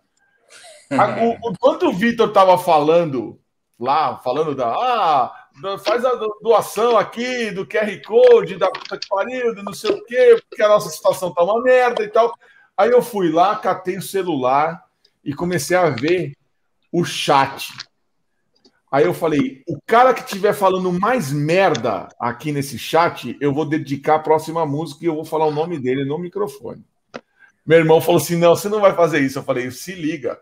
o, 0.92 1.54
quanto 1.60 1.88
o 1.88 1.94
Vitor 1.94 2.30
estava 2.30 2.58
falando 2.58 3.40
lá, 3.80 4.18
falando 4.18 4.54
da. 4.54 4.68
Ah, 4.68 5.48
faz 5.84 6.04
a 6.06 6.14
doação 6.42 6.98
aqui 6.98 7.52
do 7.52 7.66
QR 7.66 8.02
Code, 8.06 8.58
da 8.58 8.70
puta 8.70 8.98
que 8.98 9.08
pariu, 9.08 9.56
do 9.56 9.64
não 9.64 9.74
sei 9.74 9.92
o 9.92 10.06
quê, 10.06 10.42
porque 10.50 10.62
a 10.62 10.68
nossa 10.68 10.90
situação 10.90 11.34
tá 11.34 11.44
uma 11.44 11.62
merda 11.62 12.04
e 12.04 12.10
tal. 12.10 12.34
Aí 12.78 12.92
eu 12.92 13.02
fui 13.02 13.32
lá, 13.32 13.56
catei 13.56 13.98
o 13.98 14.02
celular 14.02 14.84
e 15.24 15.34
comecei 15.34 15.76
a 15.76 15.90
ver 15.90 16.34
o 16.92 17.04
chat. 17.04 17.72
Aí 18.92 19.06
eu 19.06 19.14
falei: 19.14 19.64
o 19.68 19.80
cara 19.86 20.14
que 20.14 20.22
estiver 20.22 20.54
falando 20.54 20.92
mais 20.92 21.32
merda 21.32 22.08
aqui 22.20 22.52
nesse 22.52 22.78
chat, 22.80 23.38
eu 23.40 23.54
vou 23.54 23.66
dedicar 23.66 24.16
a 24.16 24.20
próxima 24.20 24.66
música 24.66 25.04
e 25.04 25.08
eu 25.08 25.16
vou 25.16 25.26
falar 25.26 25.46
o 25.46 25.54
nome 25.54 25.78
dele 25.78 26.06
no 26.06 26.18
microfone. 26.18 26.84
Meu 27.66 27.78
irmão 27.78 28.02
falou 28.02 28.20
assim: 28.20 28.36
não, 28.36 28.56
você 28.56 28.68
não 28.68 28.82
vai 28.82 28.96
fazer 28.96 29.20
isso. 29.20 29.40
Eu 29.40 29.44
falei: 29.44 29.70
se 29.70 29.94
liga. 29.94 30.40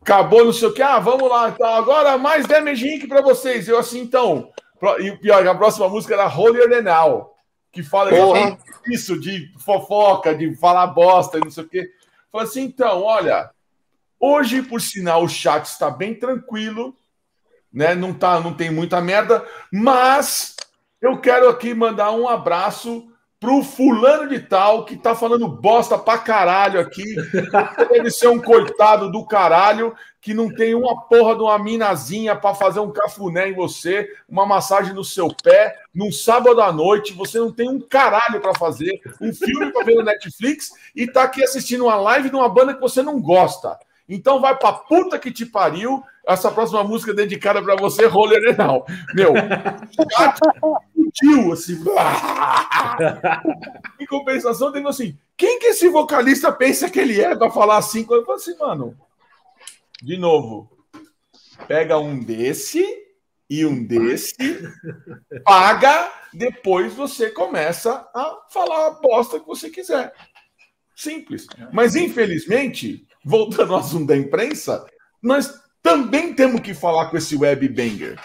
Acabou, 0.00 0.44
não 0.44 0.52
sei 0.52 0.68
o 0.68 0.74
que. 0.74 0.82
Ah, 0.82 0.98
vamos 0.98 1.30
lá. 1.30 1.48
Então, 1.48 1.66
agora 1.66 2.18
mais 2.18 2.46
Damage 2.46 2.86
Inc. 2.86 3.06
para 3.06 3.22
vocês. 3.22 3.68
Eu 3.68 3.78
assim, 3.78 4.00
então. 4.00 4.50
E 4.98 5.12
pior, 5.12 5.46
a 5.46 5.54
próxima 5.54 5.88
música 5.88 6.14
era 6.14 6.26
Holier 6.26 6.68
Than 6.68 6.82
Now, 6.82 7.30
que 7.70 7.84
fala 7.84 8.10
isso 8.86 9.18
de 9.18 9.52
fofoca, 9.60 10.34
de 10.34 10.56
falar 10.56 10.88
bosta 10.88 11.38
não 11.38 11.50
sei 11.50 11.62
o 11.62 11.68
quê. 11.68 11.88
Falei 12.32 12.48
assim, 12.48 12.62
então, 12.62 13.02
olha, 13.02 13.50
hoje, 14.18 14.60
por 14.62 14.80
sinal, 14.80 15.22
o 15.22 15.28
chat 15.28 15.66
está 15.66 15.88
bem 15.88 16.14
tranquilo 16.14 16.96
né? 17.72 17.94
Não 17.94 18.12
tá, 18.12 18.40
não 18.40 18.52
tem 18.52 18.70
muita 18.70 19.00
merda, 19.00 19.44
mas 19.72 20.56
eu 21.00 21.18
quero 21.18 21.48
aqui 21.48 21.74
mandar 21.74 22.10
um 22.12 22.28
abraço 22.28 23.08
pro 23.42 23.60
fulano 23.60 24.28
de 24.28 24.38
tal 24.38 24.84
que 24.84 24.96
tá 24.96 25.16
falando 25.16 25.48
bosta 25.48 25.98
pra 25.98 26.16
caralho 26.16 26.78
aqui. 26.78 27.16
Deve 27.90 28.08
ser 28.08 28.28
um 28.28 28.40
coitado 28.40 29.10
do 29.10 29.26
caralho 29.26 29.92
que 30.20 30.32
não 30.32 30.48
tem 30.48 30.76
uma 30.76 31.02
porra 31.08 31.34
de 31.34 31.42
uma 31.42 31.58
minazinha 31.58 32.36
para 32.36 32.54
fazer 32.54 32.78
um 32.78 32.92
cafuné 32.92 33.48
em 33.48 33.54
você, 33.54 34.08
uma 34.28 34.46
massagem 34.46 34.94
no 34.94 35.02
seu 35.02 35.26
pé, 35.42 35.76
num 35.92 36.12
sábado 36.12 36.62
à 36.62 36.70
noite, 36.70 37.12
você 37.12 37.40
não 37.40 37.50
tem 37.50 37.68
um 37.68 37.80
caralho 37.80 38.40
para 38.40 38.54
fazer, 38.54 39.00
um 39.20 39.34
filme 39.34 39.72
para 39.72 39.84
ver 39.84 39.96
no 39.96 40.04
Netflix 40.04 40.70
e 40.94 41.08
tá 41.08 41.24
aqui 41.24 41.42
assistindo 41.42 41.86
uma 41.86 41.96
live 41.96 42.30
de 42.30 42.36
uma 42.36 42.48
banda 42.48 42.72
que 42.72 42.80
você 42.80 43.02
não 43.02 43.20
gosta. 43.20 43.76
Então 44.08 44.40
vai 44.40 44.56
pra 44.56 44.72
puta 44.72 45.18
que 45.18 45.30
te 45.30 45.46
pariu. 45.46 46.02
Essa 46.26 46.50
próxima 46.50 46.84
música 46.84 47.10
é 47.10 47.14
dedicada 47.14 47.62
para 47.62 47.76
você, 47.76 48.06
Roller 48.06 48.42
Renal. 48.42 48.86
Meu, 49.14 49.32
explodiu 51.12 51.52
assim. 51.52 51.82
em 53.98 54.06
compensação, 54.06 54.72
tem 54.72 54.86
assim: 54.86 55.18
quem 55.36 55.58
que 55.58 55.66
esse 55.66 55.88
vocalista 55.88 56.52
pensa 56.52 56.88
que 56.88 57.00
ele 57.00 57.20
é 57.20 57.34
para 57.34 57.50
falar 57.50 57.78
assim? 57.78 58.06
Eu 58.08 58.24
falo 58.24 58.36
assim, 58.36 58.56
mano. 58.58 58.96
De 60.02 60.16
novo, 60.16 60.70
pega 61.66 61.98
um 61.98 62.18
desse 62.18 62.84
e 63.48 63.66
um 63.66 63.84
desse, 63.84 64.34
paga, 65.44 66.10
depois 66.32 66.94
você 66.94 67.30
começa 67.30 68.08
a 68.14 68.38
falar 68.48 68.86
a 68.86 68.90
bosta 68.92 69.38
que 69.38 69.46
você 69.46 69.68
quiser. 69.68 70.12
Simples. 70.96 71.46
Mas, 71.72 71.94
infelizmente, 71.94 73.06
voltando 73.24 73.74
ao 73.74 73.80
assunto 73.80 74.06
da 74.06 74.16
imprensa, 74.16 74.84
nós 75.22 75.52
também 75.82 76.34
temos 76.34 76.60
que 76.60 76.74
falar 76.74 77.10
com 77.10 77.16
esse 77.16 77.36
web 77.36 77.68
banger. 77.68 78.18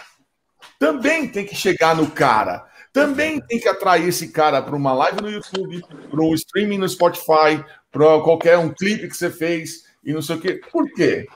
Também 0.78 1.28
tem 1.28 1.44
que 1.44 1.54
chegar 1.54 1.96
no 1.96 2.10
cara. 2.10 2.66
Também 2.92 3.40
tem 3.40 3.60
que 3.60 3.68
atrair 3.68 4.08
esse 4.08 4.28
cara 4.28 4.62
para 4.62 4.74
uma 4.74 4.92
live 4.92 5.20
no 5.20 5.30
YouTube, 5.30 5.82
para 6.10 6.20
um 6.20 6.34
streaming 6.34 6.78
no 6.78 6.88
Spotify, 6.88 7.62
para 7.90 8.20
qualquer 8.20 8.58
um 8.58 8.72
clipe 8.72 9.08
que 9.08 9.16
você 9.16 9.30
fez 9.30 9.84
e 10.04 10.12
não 10.12 10.22
sei 10.22 10.36
o 10.36 10.40
quê. 10.40 10.60
Por 10.72 10.90
quê? 10.92 11.26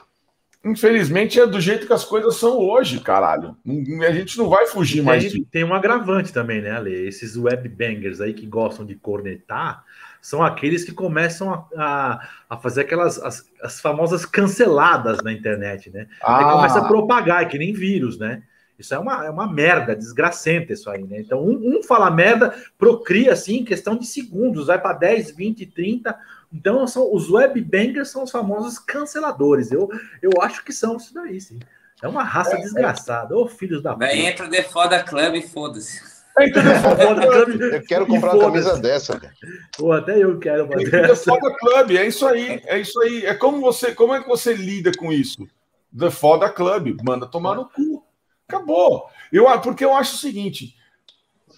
Infelizmente 0.65 1.39
é 1.39 1.45
do 1.45 1.59
jeito 1.59 1.85
que 1.85 1.93
as 1.93 2.05
coisas 2.05 2.37
são 2.37 2.57
hoje, 2.57 3.01
caralho. 3.01 3.57
A 4.07 4.11
gente 4.11 4.37
não 4.37 4.49
vai 4.49 4.65
fugir 4.65 4.97
tem, 4.97 5.03
mais 5.03 5.23
disso. 5.23 5.45
Tem 5.51 5.63
um 5.63 5.73
agravante 5.73 6.31
também, 6.31 6.61
né, 6.61 6.71
Ale? 6.71 6.93
Esses 7.05 7.35
web 7.35 7.67
bangers 7.67 8.21
aí 8.21 8.33
que 8.33 8.45
gostam 8.45 8.85
de 8.85 8.95
cornetar, 8.95 9.83
são 10.23 10.41
aqueles 10.41 10.85
que 10.85 10.93
começam 10.93 11.51
a, 11.53 11.67
a, 11.75 12.29
a 12.51 12.57
fazer 12.57 12.81
aquelas 12.81 13.21
as, 13.21 13.45
as, 13.61 13.81
famosas 13.81 14.25
canceladas 14.25 15.21
na 15.21 15.33
internet, 15.33 15.89
né? 15.89 16.07
Ah. 16.21 16.37
Aí 16.37 16.53
começa 16.55 16.79
a 16.79 16.87
propagar, 16.87 17.43
é 17.43 17.45
que 17.45 17.59
nem 17.59 17.73
vírus, 17.73 18.17
né? 18.17 18.41
Isso 18.79 18.95
é 18.95 18.97
uma, 18.97 19.25
é 19.25 19.29
uma 19.29 19.51
merda, 19.51 19.93
desgracenta 19.93 20.71
isso 20.71 20.89
aí, 20.89 21.03
né? 21.03 21.19
Então, 21.19 21.43
um, 21.43 21.77
um 21.77 21.83
fala 21.83 22.09
merda, 22.09 22.55
procria 22.77 23.33
assim, 23.33 23.57
em 23.57 23.65
questão 23.65 23.97
de 23.97 24.05
segundos, 24.05 24.67
vai 24.67 24.81
para 24.81 24.97
10, 24.97 25.31
20, 25.31 25.65
30. 25.65 26.17
Então, 26.53 26.87
são, 26.87 27.13
os 27.13 27.29
webbangers 27.29 28.09
são 28.09 28.23
os 28.23 28.31
famosos 28.31 28.79
canceladores. 28.79 29.73
Eu, 29.73 29.89
eu 30.21 30.31
acho 30.41 30.63
que 30.63 30.71
são 30.71 30.95
isso 30.95 31.13
daí, 31.13 31.41
sim. 31.41 31.59
É 32.01 32.07
uma 32.07 32.23
raça 32.23 32.55
é, 32.55 32.61
desgraçada. 32.61 33.35
Ô, 33.35 33.45
filhos 33.45 33.83
da 33.83 33.93
puta. 33.93 34.15
Entra 34.15 34.49
The 34.49 34.63
Foda 34.63 35.03
Club 35.03 35.35
e 35.35 35.41
foda-se. 35.41 36.12
Eu 37.73 37.83
quero 37.83 38.07
comprar 38.07 38.33
uma 38.33 38.45
camisa 38.45 38.79
dessa. 38.79 39.21
Pô, 39.77 39.91
até 39.91 40.17
eu 40.17 40.39
quero 40.39 40.65
uma 40.65 40.77
dessa. 40.77 41.29
Foda 41.29 41.53
Club, 41.59 41.91
é 41.91 42.07
isso 42.07 42.25
aí, 42.25 42.61
é 42.65 42.79
isso 42.79 42.99
aí. 43.01 43.25
É 43.25 43.35
como 43.35 43.59
você, 43.61 43.93
como 43.93 44.15
é 44.15 44.21
que 44.21 44.27
você 44.27 44.53
lida 44.53 44.91
com 44.97 45.11
isso? 45.11 45.47
The 45.97 46.09
Foda 46.09 46.49
Club, 46.49 46.97
manda 47.03 47.27
tomar 47.27 47.55
no 47.55 47.69
cu. 47.69 48.03
Acabou. 48.47 49.05
Eu, 49.31 49.45
porque 49.61 49.85
eu 49.85 49.93
acho 49.93 50.15
o 50.15 50.19
seguinte, 50.19 50.75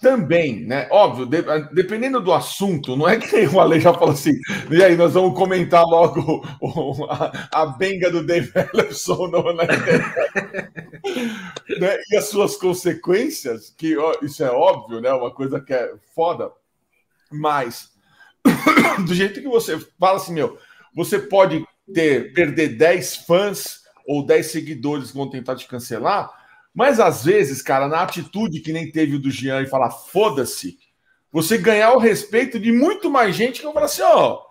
também, 0.06 0.64
né? 0.68 0.88
Óbvio, 0.92 1.26
de, 1.26 1.42
dependendo 1.74 2.22
do 2.22 2.32
assunto, 2.32 2.96
não 2.96 3.10
é 3.10 3.18
que 3.18 3.48
o 3.48 3.60
Ale 3.60 3.80
já 3.80 3.92
falou 3.92 4.12
assim, 4.12 4.40
e 4.70 4.84
aí 4.84 4.96
nós 4.96 5.16
vamos 5.16 5.36
comentar 5.36 5.84
logo 5.84 6.46
o, 6.62 7.06
a, 7.06 7.50
a, 7.52 7.66
benga 7.66 8.12
do 8.12 8.24
Dave 8.24 8.52
Ellison 8.72 9.28
né? 9.30 9.66
né? 11.82 11.98
e 12.12 12.16
as 12.16 12.26
suas 12.26 12.56
consequências, 12.56 13.74
que 13.76 13.98
ó, 13.98 14.14
isso 14.22 14.44
é 14.44 14.52
óbvio, 14.52 15.02
né? 15.02 15.12
Uma 15.12 15.32
coisa 15.32 15.60
que 15.60 15.74
é 15.74 15.92
foda, 16.14 16.52
mas 17.32 17.90
do 19.08 19.16
jeito 19.16 19.42
que 19.42 19.48
você 19.48 19.80
fala 20.00 20.18
assim, 20.18 20.36
meu, 20.36 20.56
você 20.94 21.18
pode 21.18 21.66
ter 21.92 22.32
perder 22.32 22.78
10 22.78 23.16
fãs 23.26 23.80
ou 24.08 24.24
10 24.24 24.46
seguidores 24.46 25.10
que 25.10 25.18
vão 25.18 25.32
tentar 25.32 25.56
te 25.56 25.68
cancelar 25.68 26.45
mas 26.76 27.00
às 27.00 27.24
vezes, 27.24 27.62
cara, 27.62 27.88
na 27.88 28.02
atitude 28.02 28.60
que 28.60 28.74
nem 28.74 28.92
teve 28.92 29.16
o 29.16 29.20
do 29.20 29.32
Jean 29.32 29.62
e 29.62 29.68
falar 29.68 29.90
foda-se, 29.90 30.78
você 31.32 31.58
ganhar 31.58 31.94
o 31.94 32.00
respeito 32.00 32.60
de 32.60 32.70
muito 32.70 33.10
mais 33.10 33.34
gente 33.34 33.60
que 33.60 33.66
vai 33.66 33.74
falar 33.74 33.86
assim: 33.86 34.02
ó, 34.02 34.42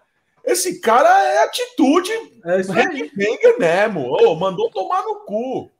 esse 0.42 0.80
cara 0.80 1.08
é 1.08 1.44
atitude 1.44 2.10
é 2.44 2.56
headbanger 2.62 3.58
mesmo, 3.58 4.08
oh, 4.10 4.34
mandou 4.36 4.70
tomar 4.70 5.02
no 5.02 5.16
cu. 5.26 5.70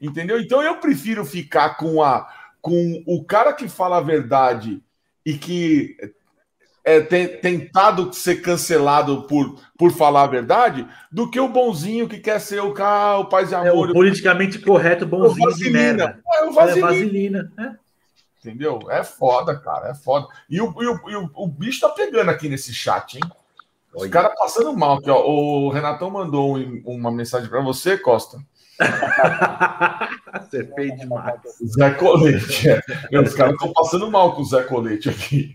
Entendeu? 0.00 0.40
Então 0.40 0.60
eu 0.60 0.78
prefiro 0.78 1.24
ficar 1.24 1.76
com 1.76 2.02
a 2.02 2.28
com 2.60 3.02
o 3.06 3.22
cara 3.22 3.52
que 3.52 3.68
fala 3.68 3.98
a 3.98 4.00
verdade 4.00 4.82
e 5.24 5.34
que 5.34 5.96
é, 6.84 7.00
tem, 7.00 7.26
tentado 7.26 8.12
ser 8.12 8.42
cancelado 8.42 9.22
por, 9.22 9.56
por 9.78 9.90
falar 9.90 10.24
a 10.24 10.28
verdade 10.28 10.86
do 11.10 11.30
que 11.30 11.40
o 11.40 11.48
bonzinho 11.48 12.06
que 12.06 12.18
quer 12.18 12.38
ser 12.38 12.60
o, 12.60 12.74
cara, 12.74 13.18
o 13.18 13.24
paz 13.24 13.50
e 13.50 13.54
amor. 13.54 13.88
É, 13.88 13.90
o 13.90 13.92
politicamente 13.94 14.58
correto 14.58 15.06
bonzinho 15.06 15.54
de 15.54 15.70
merda. 15.70 16.20
É, 16.34 16.44
o 16.44 16.52
vaselina. 16.52 16.78
É, 16.78 16.92
vaselina. 16.92 17.52
É. 17.58 17.84
Entendeu? 18.38 18.78
É 18.90 19.02
foda, 19.02 19.58
cara, 19.58 19.88
é 19.88 19.94
foda. 19.94 20.28
E 20.50 20.60
o, 20.60 20.74
e 20.82 20.86
o, 20.86 21.10
e 21.10 21.16
o, 21.16 21.30
o 21.34 21.48
bicho 21.48 21.80
tá 21.80 21.88
pegando 21.88 22.30
aqui 22.30 22.46
nesse 22.46 22.74
chat, 22.74 23.14
hein? 23.14 23.22
Os 23.94 24.08
caras 24.08 24.34
passando 24.36 24.76
mal 24.76 24.98
aqui, 24.98 25.08
ó. 25.08 25.24
O 25.24 25.70
Renatão 25.70 26.10
mandou 26.10 26.58
um, 26.58 26.82
uma 26.84 27.10
mensagem 27.10 27.48
para 27.48 27.62
você, 27.62 27.96
Costa. 27.96 28.38
Você 30.42 30.62
é 30.62 30.74
feio 30.74 30.96
demais. 30.96 31.40
Zé 31.64 31.90
Colete. 31.92 32.68
É. 32.68 33.20
Os 33.20 33.34
caras 33.34 33.52
estão 33.52 33.72
passando 33.72 34.10
mal 34.10 34.34
com 34.34 34.42
o 34.42 34.44
Zé 34.44 34.64
Colete 34.64 35.08
aqui. 35.08 35.54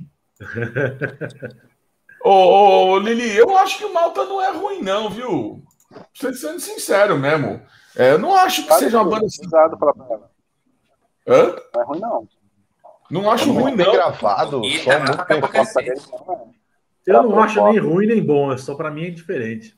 Ô, 2.23 2.29
ô, 2.29 2.91
ô, 2.91 2.99
Lili, 2.99 3.35
eu 3.35 3.57
acho 3.57 3.77
que 3.77 3.85
o 3.85 3.93
Malta 3.93 4.23
não 4.25 4.41
é 4.41 4.51
ruim, 4.51 4.81
não, 4.81 5.09
viu? 5.09 5.63
Sendo 6.13 6.59
sincero 6.59 7.17
mesmo. 7.17 7.61
É, 7.95 8.13
eu 8.13 8.19
não 8.19 8.35
acho 8.35 8.65
que 8.65 8.73
seja 8.75 9.01
uma 9.01 9.09
banda 9.09 9.25
assim. 9.25 9.41
Hã? 11.27 11.55
Não 11.73 11.81
é 11.81 11.85
ruim, 11.85 11.99
não. 11.99 12.27
Não 13.09 13.31
acho 13.31 13.49
é 13.49 13.53
ruim, 13.53 13.75
não. 13.75 13.91
gravado, 13.91 14.61
só 14.83 14.99
muito 14.99 15.25
tempo. 15.25 15.49
Eu 17.05 17.23
não 17.23 17.39
acho 17.39 17.63
nem 17.65 17.79
ruim 17.79 18.05
nem 18.05 18.23
bom, 18.23 18.53
é 18.53 18.57
só 18.57 18.75
para 18.75 18.91
mim 18.91 19.05
é 19.07 19.09
diferente. 19.09 19.75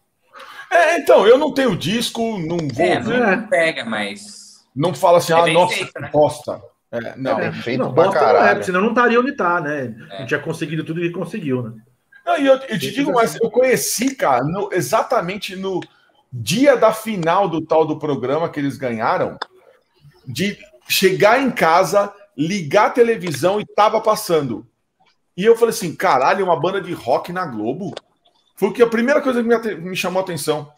É, 0.69 0.97
então, 0.97 1.27
eu 1.27 1.37
não 1.37 1.53
tenho 1.53 1.75
disco, 1.75 2.21
não 2.39 2.57
vou. 2.57 2.85
É, 2.85 2.99
não 2.99 3.47
pega, 3.47 3.85
mas. 3.85 4.65
Não 4.75 4.93
fala 4.93 5.17
assim, 5.17 5.33
é 5.33 5.35
ah, 5.35 5.47
nossa, 5.47 5.75
feito, 5.75 5.99
né? 5.99 6.09
bosta. 6.13 6.61
É, 6.91 7.15
não, 7.15 7.39
é, 7.39 7.51
feito 7.53 7.79
não, 7.79 7.93
pra 7.93 8.11
caralho. 8.11 8.59
É, 8.59 8.63
senão 8.63 8.81
não 8.81 8.89
estaria 8.89 9.19
onde 9.19 9.31
tá, 9.31 9.61
né? 9.61 9.95
É. 10.11 10.19
Não 10.19 10.27
tinha 10.27 10.39
conseguido 10.39 10.83
tudo 10.83 10.99
que 10.99 11.09
conseguiu, 11.09 11.63
né? 11.63 11.73
Não, 12.25 12.37
e 12.37 12.45
eu, 12.45 12.55
eu 12.55 12.79
te 12.79 12.91
digo 12.91 13.13
mais, 13.13 13.35
eu 13.41 13.49
conheci, 13.49 14.13
cara, 14.15 14.43
no, 14.43 14.69
exatamente 14.71 15.55
no 15.55 15.79
dia 16.31 16.75
da 16.75 16.93
final 16.93 17.47
do 17.47 17.61
tal 17.61 17.85
do 17.85 17.97
programa 17.97 18.49
que 18.49 18.59
eles 18.59 18.77
ganharam, 18.77 19.37
de 20.25 20.57
chegar 20.87 21.41
em 21.41 21.49
casa, 21.49 22.13
ligar 22.37 22.87
a 22.87 22.91
televisão 22.91 23.59
e 23.59 23.65
tava 23.65 24.01
passando. 24.01 24.67
E 25.35 25.45
eu 25.45 25.55
falei 25.55 25.73
assim, 25.73 25.95
caralho, 25.95 26.45
uma 26.45 26.59
banda 26.59 26.81
de 26.81 26.93
rock 26.93 27.31
na 27.31 27.45
Globo? 27.45 27.93
Foi 28.55 28.71
que 28.73 28.83
a 28.83 28.87
primeira 28.87 29.21
coisa 29.21 29.41
que 29.41 29.47
me, 29.47 29.75
me 29.89 29.95
chamou 29.95 30.19
a 30.19 30.23
atenção. 30.23 30.71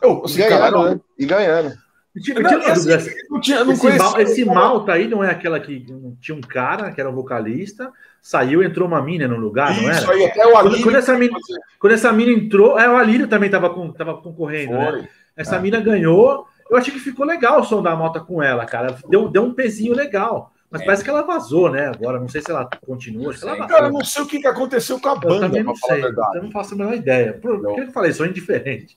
Eu, 0.00 0.24
assim, 0.24 0.34
e 0.34 0.44
ganhando, 0.44 0.60
caralho, 0.60 0.90
né? 0.90 1.00
E 1.18 1.26
ganhando. 1.26 1.85
Não, 2.16 2.94
assim, 2.94 3.10
não 3.30 3.40
tinha, 3.40 3.62
não 3.62 3.72
esse, 3.72 3.98
mal, 3.98 4.20
esse 4.20 4.44
Malta 4.44 4.92
aí 4.92 5.06
não 5.06 5.22
é 5.22 5.30
aquela 5.30 5.60
que 5.60 5.84
tinha 6.18 6.34
um 6.34 6.40
cara 6.40 6.90
que 6.90 6.98
era 6.98 7.10
um 7.10 7.14
vocalista, 7.14 7.92
saiu, 8.22 8.62
entrou 8.62 8.88
uma 8.88 9.02
mina 9.02 9.28
no 9.28 9.36
lugar, 9.36 9.72
Isso, 9.72 9.82
não 9.82 9.90
era? 9.90 10.10
Aí, 10.12 10.24
até 10.24 10.46
o 10.46 10.56
Alírio, 10.56 10.82
quando, 10.82 10.96
essa 10.96 11.16
mina, 11.16 11.38
quando 11.78 11.92
essa 11.92 12.12
mina 12.12 12.32
entrou, 12.32 12.78
é, 12.78 12.88
o 12.88 12.96
Alírio 12.96 13.28
também 13.28 13.48
estava 13.48 13.68
com, 13.68 13.92
tava 13.92 14.16
concorrendo, 14.16 14.72
né? 14.72 14.90
Foi. 14.90 15.02
né? 15.02 15.08
Essa 15.36 15.56
é. 15.56 15.60
mina 15.60 15.78
ganhou. 15.78 16.46
Eu 16.70 16.76
achei 16.78 16.92
que 16.92 16.98
ficou 16.98 17.26
legal 17.26 17.60
o 17.60 17.64
som 17.64 17.82
da 17.82 17.94
Malta 17.94 18.18
com 18.18 18.42
ela, 18.42 18.64
cara. 18.64 18.96
Deu, 19.08 19.28
deu 19.28 19.42
um 19.42 19.52
pezinho 19.52 19.94
legal. 19.94 20.52
Mas 20.70 20.82
é. 20.82 20.84
parece 20.84 21.04
que 21.04 21.10
ela 21.10 21.22
vazou, 21.22 21.70
né? 21.70 21.86
Agora, 21.86 22.18
não 22.18 22.28
sei 22.28 22.40
se 22.40 22.50
ela 22.50 22.68
continua. 22.84 23.32
Se 23.34 23.46
ela 23.46 23.66
Cara, 23.66 23.90
não 23.90 24.04
sei 24.04 24.22
o 24.22 24.26
que 24.26 24.44
aconteceu 24.46 24.98
com 24.98 25.08
a 25.08 25.14
banda. 25.14 25.34
Eu 25.34 25.40
também 25.40 25.62
não 25.62 25.76
sei. 25.76 26.02
Eu 26.04 26.42
não 26.42 26.50
faço 26.50 26.74
a 26.74 26.76
menor 26.76 26.94
ideia. 26.94 27.34
Por, 27.34 27.60
por 27.60 27.74
que 27.74 27.80
eu 27.82 27.92
falei? 27.92 28.12
Sou 28.12 28.26
indiferente. 28.26 28.96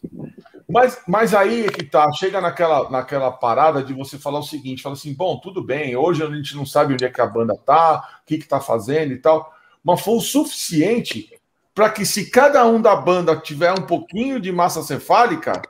Mas, 0.70 1.01
mas 1.07 1.34
aí 1.34 1.65
é 1.65 1.70
que 1.70 1.84
tá, 1.84 2.11
chega 2.11 2.39
naquela, 2.39 2.89
naquela 2.91 3.32
parada 3.32 3.82
de 3.84 3.91
você 3.91 4.20
falar 4.20 4.39
o 4.39 4.43
seguinte: 4.43 4.84
fala 4.84 4.93
assim, 4.93 5.13
bom, 5.13 5.39
tudo 5.39 5.63
bem, 5.63 5.95
hoje 5.95 6.24
a 6.24 6.28
gente 6.28 6.55
não 6.55 6.65
sabe 6.65 6.93
onde 6.93 7.03
é 7.03 7.09
que 7.09 7.20
a 7.20 7.26
banda 7.26 7.55
tá, 7.57 8.22
o 8.22 8.26
que, 8.28 8.38
que 8.38 8.47
tá 8.47 8.59
fazendo 8.59 9.11
e 9.11 9.17
tal. 9.17 9.51
Mas 9.84 10.01
foi 10.01 10.15
o 10.15 10.22
suficiente 10.22 11.34
para 11.74 11.89
que, 11.89 12.05
se 12.05 12.30
cada 12.30 12.65
um 12.67 12.80
da 12.82 12.95
banda 12.95 13.36
tiver 13.36 13.72
um 13.72 13.86
pouquinho 13.88 14.39
de 14.39 14.51
massa 14.51 14.84
cefálica, 14.84 15.61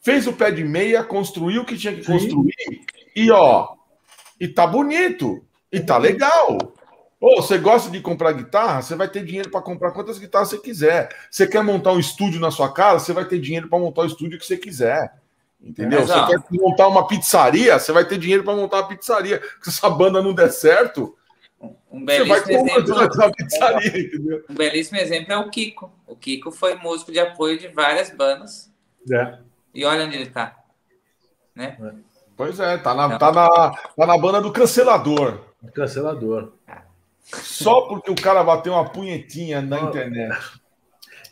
fez 0.00 0.26
o 0.26 0.32
pé 0.32 0.50
de 0.50 0.64
meia, 0.64 1.04
construiu 1.04 1.62
o 1.62 1.64
que 1.66 1.76
tinha 1.76 1.94
que 1.94 2.04
Sim. 2.04 2.12
construir, 2.12 2.86
e 3.14 3.30
ó, 3.30 3.74
e 4.40 4.48
tá 4.48 4.66
bonito. 4.66 5.44
E 5.70 5.80
tá 5.80 5.96
legal. 5.96 6.58
Ou 7.22 7.40
você 7.40 7.56
gosta 7.56 7.88
de 7.88 8.00
comprar 8.00 8.32
guitarra, 8.32 8.82
você 8.82 8.96
vai 8.96 9.06
ter 9.06 9.24
dinheiro 9.24 9.48
para 9.48 9.62
comprar 9.62 9.92
quantas 9.92 10.18
guitarras 10.18 10.48
você 10.48 10.58
quiser. 10.58 11.08
Você 11.30 11.46
quer 11.46 11.62
montar 11.62 11.92
um 11.92 12.00
estúdio 12.00 12.40
na 12.40 12.50
sua 12.50 12.72
casa, 12.72 13.04
você 13.04 13.12
vai 13.12 13.24
ter 13.24 13.38
dinheiro 13.38 13.68
para 13.68 13.78
montar 13.78 14.02
o 14.02 14.06
estúdio 14.06 14.40
que 14.40 14.44
você 14.44 14.56
quiser. 14.56 15.14
Entendeu? 15.62 16.00
Mas, 16.00 16.10
você 16.10 16.26
quer 16.26 16.42
montar 16.50 16.88
uma 16.88 17.06
pizzaria, 17.06 17.78
você 17.78 17.92
vai 17.92 18.04
ter 18.04 18.18
dinheiro 18.18 18.42
para 18.42 18.56
montar 18.56 18.78
uma 18.78 18.88
pizzaria. 18.88 19.40
Se 19.62 19.70
essa 19.70 19.88
banda 19.88 20.20
não 20.20 20.34
der 20.34 20.50
certo, 20.50 21.16
um 21.92 22.04
belíssimo 22.04 22.50
exemplo, 22.50 22.92
uma 22.92 23.30
pizzaria, 23.30 24.00
entendeu? 24.00 24.44
Um 24.50 24.54
belíssimo 24.54 24.98
exemplo 24.98 25.32
é 25.32 25.38
o 25.38 25.48
Kiko. 25.48 25.92
O 26.08 26.16
Kiko 26.16 26.50
foi 26.50 26.74
músico 26.74 27.12
de 27.12 27.20
apoio 27.20 27.56
de 27.56 27.68
várias 27.68 28.10
bandas. 28.10 28.68
É. 29.08 29.38
E 29.72 29.84
olha 29.84 30.06
onde 30.06 30.16
ele 30.16 30.24
está. 30.24 30.56
Né? 31.54 31.76
É. 31.80 31.92
Pois 32.36 32.58
é, 32.58 32.78
tá 32.78 32.92
na, 32.92 33.16
tá 33.16 33.30
na, 33.30 33.70
tá 33.70 34.06
na 34.06 34.18
banda 34.18 34.40
do 34.40 34.52
cancelador. 34.52 35.38
Cancelador. 35.72 36.54
Só 37.22 37.82
porque 37.82 38.10
o 38.10 38.14
cara 38.14 38.42
bateu 38.42 38.72
uma 38.72 38.88
punhetinha 38.88 39.62
na 39.62 39.80
internet. 39.80 40.36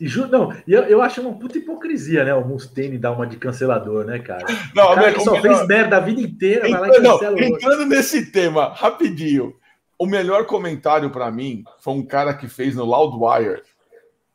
E 0.01 0.07
não, 0.31 0.51
eu, 0.67 0.81
eu 0.85 0.99
acho 0.99 1.21
uma 1.21 1.37
puta 1.37 1.59
hipocrisia, 1.59 2.23
né? 2.23 2.33
O 2.33 2.43
Mustaine 2.43 2.97
dar 2.97 3.11
uma 3.11 3.27
de 3.27 3.37
cancelador, 3.37 4.03
né, 4.03 4.17
cara? 4.17 4.47
Não, 4.73 4.91
o 4.91 4.95
cara 4.95 5.13
que 5.13 5.19
só 5.19 5.39
fez 5.39 5.67
merda 5.67 5.97
a 5.97 5.99
vida 5.99 6.19
inteira, 6.19 6.67
vai 6.67 6.81
lá 6.81 6.87
e 6.87 7.01
cancela 7.01 7.35
não, 7.35 7.39
Entrando 7.39 7.85
nesse 7.85 8.31
tema, 8.31 8.73
rapidinho. 8.73 9.53
O 9.99 10.07
melhor 10.07 10.47
comentário 10.47 11.11
para 11.11 11.29
mim 11.29 11.63
foi 11.79 11.93
um 11.93 12.03
cara 12.03 12.33
que 12.33 12.47
fez 12.47 12.75
no 12.75 12.83
Loudwire, 12.83 13.61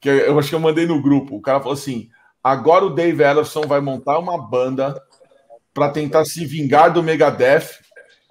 que 0.00 0.08
eu 0.08 0.38
acho 0.38 0.50
que 0.50 0.54
eu 0.54 0.60
mandei 0.60 0.86
no 0.86 1.02
grupo. 1.02 1.34
O 1.34 1.42
cara 1.42 1.58
falou 1.58 1.74
assim: 1.74 2.08
agora 2.44 2.84
o 2.84 2.94
Dave 2.94 3.24
Ellison 3.24 3.62
vai 3.62 3.80
montar 3.80 4.20
uma 4.20 4.40
banda 4.40 4.94
para 5.74 5.90
tentar 5.90 6.24
se 6.24 6.46
vingar 6.46 6.92
do 6.92 7.02
Megadeth 7.02 7.85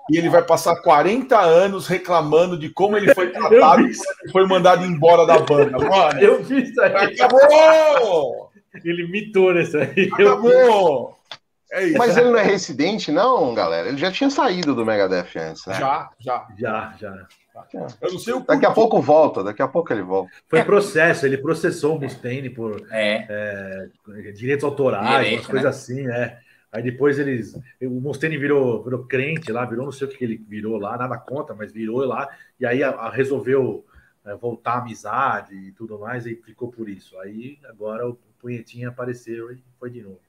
e 0.10 0.18
ele 0.18 0.30
vai 0.30 0.44
passar 0.44 0.76
40 0.82 1.40
anos 1.40 1.88
reclamando 1.88 2.58
de 2.58 2.70
como 2.70 2.98
ele 2.98 3.14
foi 3.14 3.30
tratado 3.34 3.88
e 3.88 4.32
foi 4.32 4.48
mandado 4.48 4.86
embora 4.86 5.26
da 5.26 5.40
banda. 5.40 5.78
Mano, 5.78 6.20
eu 6.20 6.44
vi 6.44 6.64
isso 6.64 6.82
aí. 6.82 7.20
Acabou! 7.20 8.52
Ele 8.84 9.08
mitou 9.08 9.54
nessa 9.54 9.80
aí. 9.80 10.10
Acabou! 10.14 11.16
É 11.72 11.86
isso. 11.88 11.98
Mas 11.98 12.16
ele 12.16 12.30
não 12.30 12.40
é 12.40 12.44
residente, 12.44 13.12
não, 13.12 13.54
galera? 13.54 13.90
Ele 13.90 13.98
já 13.98 14.12
tinha 14.12 14.30
saído 14.30 14.76
do 14.76 14.86
Megadeth 14.86 15.36
antes, 15.38 15.66
né? 15.66 15.74
Já, 15.76 16.10
já. 16.20 16.48
Já, 16.58 16.94
já. 17.00 17.28
Eu 18.02 18.12
não 18.12 18.20
sei 18.20 18.34
o 18.34 18.42
Daqui 18.42 18.66
a 18.66 18.72
pouco 18.72 19.02
volta, 19.02 19.44
daqui 19.44 19.62
a 19.62 19.68
pouco 19.68 19.92
ele 19.92 20.02
volta. 20.02 20.30
Foi 20.48 20.64
processo, 20.64 21.26
ele 21.26 21.38
processou 21.38 21.96
o 21.96 22.00
Mustaine 22.00 22.50
por 22.50 22.86
é. 22.92 23.26
É, 23.30 24.32
direitos 24.34 24.66
autorais, 24.66 25.24
Direito, 25.24 25.40
umas 25.40 25.48
coisas 25.48 25.64
né? 25.64 25.70
assim, 25.70 26.08
é. 26.10 26.38
Aí 26.76 26.84
depois 26.84 27.18
eles. 27.18 27.58
O 27.82 28.02
Mustaine 28.02 28.38
virou, 28.38 28.84
virou 28.84 29.06
crente 29.06 29.50
lá, 29.50 29.64
virou 29.64 29.86
não 29.86 29.94
sei 29.94 30.08
o 30.08 30.12
que 30.12 30.22
ele 30.22 30.36
virou 30.36 30.78
lá, 30.78 30.98
nada 30.98 31.18
conta, 31.18 31.54
mas 31.54 31.72
virou 31.72 32.04
lá. 32.04 32.28
E 32.60 32.66
aí 32.66 32.84
a, 32.84 32.90
a 32.90 33.10
resolveu 33.10 33.86
é, 34.26 34.36
voltar 34.36 34.74
à 34.74 34.78
amizade 34.80 35.56
e 35.56 35.72
tudo 35.72 35.98
mais, 35.98 36.26
e 36.26 36.36
ficou 36.36 36.70
por 36.70 36.90
isso. 36.90 37.18
Aí 37.20 37.58
agora 37.64 38.10
o 38.10 38.16
Punhetinha 38.42 38.90
apareceu 38.90 39.54
e 39.54 39.64
foi 39.80 39.90
de 39.90 40.02
novo. 40.02 40.20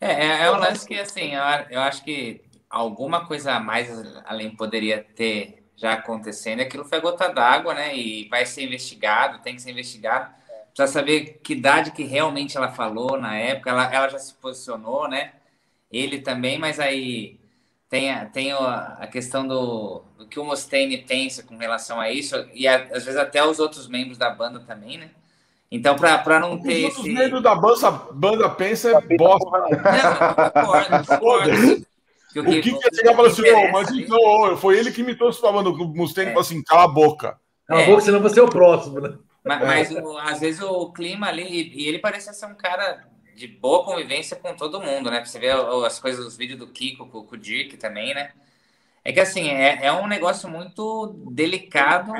É, 0.00 0.12
é, 0.12 0.42
é 0.44 0.52
um 0.52 0.58
lance 0.58 0.86
que, 0.86 0.94
assim, 0.94 1.32
eu, 1.70 1.80
acho 1.80 2.04
que 2.04 2.40
alguma 2.70 3.26
coisa 3.26 3.54
a 3.54 3.60
mais 3.60 3.90
além 4.24 4.54
poderia 4.54 5.02
ter 5.16 5.64
já 5.74 5.94
acontecendo. 5.94 6.60
Aquilo 6.60 6.84
foi 6.84 7.00
gota 7.00 7.28
d'água, 7.28 7.74
né? 7.74 7.96
E 7.96 8.28
vai 8.28 8.46
ser 8.46 8.62
investigado, 8.62 9.42
tem 9.42 9.56
que 9.56 9.62
ser 9.62 9.72
investigado. 9.72 10.32
Precisa 10.72 10.86
saber 10.86 11.40
que 11.42 11.54
idade 11.54 11.90
que 11.90 12.04
realmente 12.04 12.56
ela 12.56 12.70
falou 12.70 13.18
na 13.18 13.36
época. 13.36 13.70
Ela, 13.70 13.92
ela 13.92 14.08
já 14.08 14.20
se 14.20 14.34
posicionou, 14.34 15.08
né? 15.08 15.32
Ele 15.90 16.20
também, 16.20 16.58
mas 16.58 16.78
aí 16.78 17.38
tem, 17.88 18.10
a, 18.10 18.24
tem 18.26 18.52
a, 18.52 18.98
a 19.00 19.06
questão 19.06 19.46
do, 19.46 20.02
do, 20.16 20.26
que 20.26 20.38
o 20.38 20.44
Mustaine 20.44 20.98
pensa 20.98 21.42
com 21.42 21.56
relação 21.56 22.00
a 22.00 22.10
isso, 22.10 22.36
e 22.54 22.68
a, 22.68 22.76
às 22.92 23.04
vezes 23.04 23.16
até 23.16 23.44
os 23.44 23.58
outros 23.58 23.88
membros 23.88 24.16
da 24.16 24.30
banda 24.30 24.60
também, 24.60 24.98
né? 24.98 25.10
Então, 25.72 25.94
para 25.94 26.40
não 26.40 26.58
ter. 26.60 26.88
Os 26.88 26.98
esse... 26.98 27.10
membros 27.10 27.42
da 27.42 27.54
banda, 27.54 27.90
banda 28.12 28.50
pensa 28.50 28.90
é 28.90 29.16
bosta. 29.16 29.50
Não, 29.50 29.68
concordo, 30.52 31.06
concordo. 31.06 31.90
O 32.36 32.44
que 32.44 32.62
quer 32.62 32.94
chegar 32.94 33.12
e 33.12 33.16
falar 33.16 33.28
assim, 33.28 33.42
oh, 33.50 33.72
mas 33.72 33.90
então, 33.90 34.56
foi 34.58 34.78
ele 34.78 34.92
que 34.92 35.02
me 35.02 35.16
trouxe 35.16 35.40
para 35.40 35.50
a 35.50 35.52
banda. 35.52 35.70
O 35.70 35.88
Mustaine 35.88 36.30
é. 36.30 36.32
falou 36.32 36.46
assim: 36.46 36.62
cala 36.62 36.84
a 36.84 36.88
boca. 36.88 37.36
Cala 37.66 37.82
a 37.82 37.86
boca, 37.86 38.02
senão 38.02 38.20
você 38.20 38.38
é 38.38 38.42
o 38.44 38.48
próximo, 38.48 39.00
né? 39.00 39.18
Mas, 39.44 39.60
mas 39.60 39.90
o, 39.90 40.16
às 40.18 40.38
vezes 40.38 40.62
o 40.62 40.92
clima 40.92 41.26
ali, 41.26 41.72
e 41.74 41.88
ele 41.88 41.98
parecia 41.98 42.32
ser 42.32 42.46
um 42.46 42.54
cara 42.54 43.04
de 43.34 43.46
boa 43.46 43.84
convivência 43.84 44.36
com 44.36 44.54
todo 44.54 44.80
mundo, 44.80 45.10
né? 45.10 45.24
Você 45.24 45.38
vê 45.38 45.50
as 45.50 45.98
coisas, 45.98 46.24
os 46.24 46.36
vídeos 46.36 46.58
do 46.58 46.68
Kiko, 46.68 47.06
com, 47.06 47.34
o 47.34 47.38
Dick 47.38 47.76
também, 47.76 48.14
né? 48.14 48.32
É 49.04 49.12
que 49.12 49.20
assim, 49.20 49.48
é, 49.48 49.86
é 49.86 49.92
um 49.92 50.06
negócio 50.06 50.48
muito 50.48 51.08
delicado, 51.32 52.12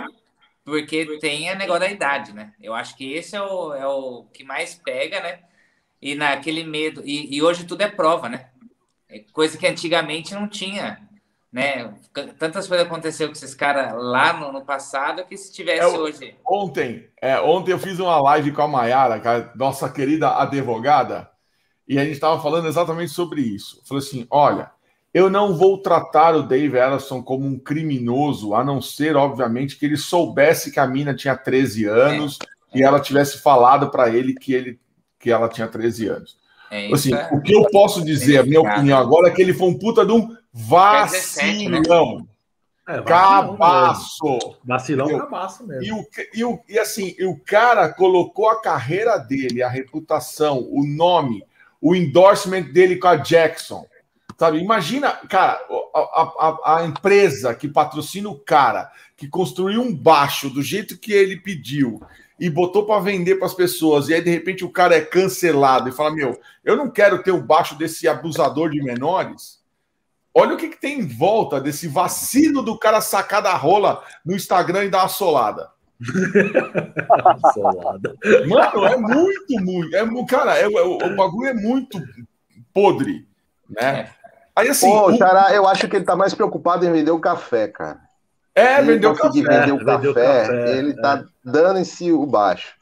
porque 0.64 1.18
tem 1.18 1.50
a 1.50 1.54
negócio 1.54 1.80
da 1.80 1.90
idade, 1.90 2.32
né? 2.32 2.54
Eu 2.60 2.74
acho 2.74 2.96
que 2.96 3.12
esse 3.12 3.36
é 3.36 3.42
o, 3.42 3.74
é 3.74 3.86
o 3.86 4.24
que 4.32 4.44
mais 4.44 4.74
pega, 4.74 5.20
né? 5.20 5.40
E 6.00 6.14
naquele 6.14 6.64
medo. 6.64 7.02
E, 7.04 7.34
e 7.36 7.42
hoje 7.42 7.66
tudo 7.66 7.82
é 7.82 7.90
prova, 7.90 8.28
né? 8.28 8.50
É 9.08 9.20
coisa 9.32 9.58
que 9.58 9.66
antigamente 9.66 10.34
não 10.34 10.48
tinha 10.48 11.09
né? 11.52 11.92
Tantas 12.38 12.68
coisas 12.68 12.86
aconteceu 12.86 13.26
com 13.26 13.32
esses 13.32 13.54
caras 13.54 13.92
lá 13.94 14.32
no, 14.32 14.52
no, 14.52 14.64
passado 14.64 15.24
que 15.24 15.36
se 15.36 15.52
tivesse 15.52 15.82
é, 15.82 15.98
hoje. 15.98 16.36
Ontem, 16.46 17.08
é, 17.20 17.40
ontem 17.40 17.72
eu 17.72 17.78
fiz 17.78 17.98
uma 17.98 18.20
live 18.20 18.52
com 18.52 18.62
a 18.62 18.68
Mayara, 18.68 19.16
a 19.16 19.56
nossa 19.56 19.88
querida 19.88 20.36
advogada, 20.36 21.28
e 21.88 21.98
a 21.98 22.04
gente 22.04 22.14
estava 22.14 22.40
falando 22.40 22.68
exatamente 22.68 23.10
sobre 23.10 23.40
isso. 23.40 23.82
Falei 23.84 24.04
assim: 24.04 24.26
olha, 24.30 24.70
eu 25.12 25.28
não 25.28 25.56
vou 25.56 25.78
tratar 25.82 26.36
o 26.36 26.42
Dave 26.44 26.78
Ellison 26.78 27.20
como 27.20 27.44
um 27.44 27.58
criminoso, 27.58 28.54
a 28.54 28.62
não 28.62 28.80
ser, 28.80 29.16
obviamente, 29.16 29.76
que 29.76 29.86
ele 29.86 29.96
soubesse 29.96 30.70
que 30.70 30.78
a 30.78 30.86
mina 30.86 31.14
tinha 31.14 31.36
13 31.36 31.86
anos 31.86 32.38
é, 32.72 32.78
e 32.78 32.82
ela 32.82 33.00
tivesse 33.00 33.38
falado 33.38 33.90
para 33.90 34.08
ele 34.08 34.34
que, 34.34 34.52
ele 34.52 34.78
que 35.18 35.32
ela 35.32 35.48
tinha 35.48 35.66
13 35.66 36.06
anos. 36.06 36.38
É, 36.70 36.92
assim, 36.92 37.12
é, 37.12 37.28
o 37.32 37.40
que 37.40 37.52
eu 37.52 37.66
posso 37.72 38.04
dizer, 38.04 38.38
a 38.38 38.44
minha 38.44 38.60
opinião 38.60 38.96
agora, 38.96 39.28
é 39.28 39.32
que 39.32 39.42
ele 39.42 39.52
foi 39.52 39.66
um 39.66 39.76
puta 39.76 40.06
de 40.06 40.12
um 40.12 40.28
Vacilão. 40.52 42.26
É, 42.88 43.00
cabaço. 43.02 44.56
Vacilão, 44.64 45.06
Entendeu? 45.06 45.24
cabaço 45.24 45.66
mesmo. 45.66 45.84
E, 45.84 45.92
o, 45.92 46.06
e, 46.34 46.44
o, 46.44 46.60
e 46.68 46.78
assim, 46.78 47.14
o 47.22 47.38
cara 47.38 47.88
colocou 47.88 48.48
a 48.48 48.60
carreira 48.60 49.16
dele, 49.18 49.62
a 49.62 49.68
reputação, 49.68 50.66
o 50.70 50.84
nome, 50.84 51.44
o 51.80 51.94
endorsement 51.94 52.62
dele 52.72 52.96
com 52.96 53.08
a 53.08 53.16
Jackson. 53.16 53.86
Sabe? 54.36 54.58
Imagina, 54.58 55.12
cara, 55.28 55.60
a, 55.94 56.00
a, 56.00 56.78
a 56.78 56.84
empresa 56.86 57.54
que 57.54 57.68
patrocina 57.68 58.28
o 58.28 58.38
cara, 58.38 58.90
que 59.16 59.28
construiu 59.28 59.82
um 59.82 59.94
baixo 59.94 60.48
do 60.48 60.62
jeito 60.62 60.98
que 60.98 61.12
ele 61.12 61.36
pediu 61.36 62.00
e 62.38 62.48
botou 62.48 62.86
para 62.86 63.02
vender 63.02 63.34
para 63.36 63.46
as 63.46 63.52
pessoas, 63.52 64.08
e 64.08 64.14
aí 64.14 64.22
de 64.22 64.30
repente 64.30 64.64
o 64.64 64.70
cara 64.70 64.96
é 64.96 65.02
cancelado 65.02 65.90
e 65.90 65.92
fala: 65.92 66.14
Meu, 66.14 66.40
eu 66.64 66.74
não 66.74 66.90
quero 66.90 67.22
ter 67.22 67.32
o 67.32 67.42
baixo 67.42 67.76
desse 67.76 68.08
abusador 68.08 68.70
de 68.70 68.82
menores. 68.82 69.59
Olha 70.34 70.54
o 70.54 70.56
que, 70.56 70.68
que 70.68 70.80
tem 70.80 71.00
em 71.00 71.06
volta 71.06 71.60
desse 71.60 71.88
vacilo 71.88 72.62
do 72.62 72.78
cara 72.78 73.00
sacar 73.00 73.42
da 73.42 73.54
rola 73.54 74.02
no 74.24 74.34
Instagram 74.34 74.84
e 74.84 74.88
dar 74.88 75.00
uma 75.00 75.08
solada. 75.08 75.70
solada. 77.52 78.14
Mano, 78.46 78.86
é 78.86 78.96
muito, 78.96 79.60
muito. 79.60 79.96
É, 79.96 80.26
cara, 80.26 80.56
é, 80.56 80.62
é, 80.62 80.66
o 80.66 81.16
bagulho 81.16 81.48
é 81.48 81.54
muito 81.54 82.00
podre, 82.72 83.26
né? 83.68 84.10
Aí 84.54 84.68
assim. 84.68 84.90
Pô, 84.90 85.10
o... 85.10 85.16
Xará, 85.16 85.52
eu 85.52 85.66
acho 85.66 85.88
que 85.88 85.96
ele 85.96 86.04
tá 86.04 86.14
mais 86.14 86.32
preocupado 86.32 86.86
em 86.86 86.92
vender 86.92 87.10
o 87.10 87.20
café, 87.20 87.68
cara. 87.68 87.98
É, 88.54 88.80
vender 88.80 89.06
o 89.06 89.14
café. 89.14 89.40
Vender 89.40 89.72
o 89.72 89.84
café, 89.84 90.42
café 90.42 90.78
ele 90.78 90.94
tá 90.94 91.24
é. 91.24 91.50
dando 91.50 91.78
em 91.80 91.84
si 91.84 92.12
o 92.12 92.24
baixo. 92.24 92.74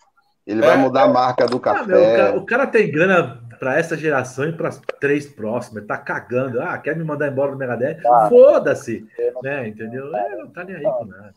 Ele 0.46 0.60
vai 0.60 0.74
é, 0.74 0.76
mudar 0.76 1.04
a 1.04 1.08
marca 1.08 1.46
do 1.46 1.60
café. 1.60 1.82
Ah, 1.82 1.86
meu, 1.86 1.98
o, 1.98 2.16
cara, 2.16 2.38
o 2.38 2.46
cara 2.46 2.66
tem 2.66 2.90
grana 2.90 3.47
para 3.58 3.78
essa 3.78 3.96
geração 3.96 4.48
e 4.48 4.52
para 4.52 4.68
as 4.68 4.80
três 5.00 5.26
próximas. 5.26 5.86
Tá 5.86 5.98
cagando. 5.98 6.60
Ah, 6.60 6.78
quer 6.78 6.96
me 6.96 7.04
mandar 7.04 7.28
embora 7.28 7.52
do 7.52 7.58
Megadeth? 7.58 8.00
Ah, 8.06 8.28
Foda-se. 8.28 9.06
Né? 9.42 9.68
Entendeu? 9.68 10.14
É, 10.14 10.36
não 10.36 10.48
tá 10.48 10.64
nem 10.64 10.76
aí 10.76 10.82
com 10.82 11.04
nada. 11.04 11.34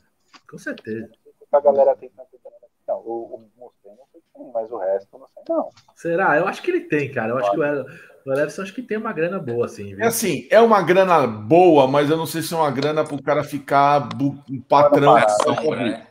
Com 0.50 0.58
certeza. 0.58 1.10
A 1.52 1.60
galera 1.60 1.96
tem 1.96 2.10
não, 2.92 2.98
o, 3.00 3.36
o 3.36 3.50
Mustaine 3.58 3.98
não 3.98 4.06
tem, 4.12 4.52
mas 4.54 4.72
o 4.72 4.78
resto 4.78 5.18
não 5.18 5.28
sei 5.34 5.44
não. 5.48 5.70
Será? 5.96 6.38
Eu 6.38 6.48
acho 6.48 6.62
que 6.62 6.72
ele 6.72 6.82
tem, 6.82 7.12
cara. 7.12 7.30
Eu 7.30 7.38
acho 7.38 7.52
que 7.52 7.58
o, 7.58 7.62
o 8.26 8.34
Elevson 8.34 8.62
acho 8.64 8.74
que 8.74 8.82
tem 8.82 8.98
uma 8.98 9.14
grana 9.14 9.40
boa, 9.40 9.66
assim. 9.66 9.96
Viu? 9.96 10.04
É 10.04 10.08
assim, 10.08 10.48
é 10.50 10.60
uma 10.60 10.82
grana 10.82 11.26
boa, 11.26 11.88
mas 11.88 12.10
eu 12.10 12.18
não 12.18 12.26
sei 12.26 12.42
se 12.42 12.54
é 12.54 12.58
uma 12.58 12.72
grana 12.72 13.04
para 13.04 13.16
o 13.16 13.24
cara 13.24 13.44
ficar 13.44 14.10
patrão. 14.68 15.16
né? 15.16 16.08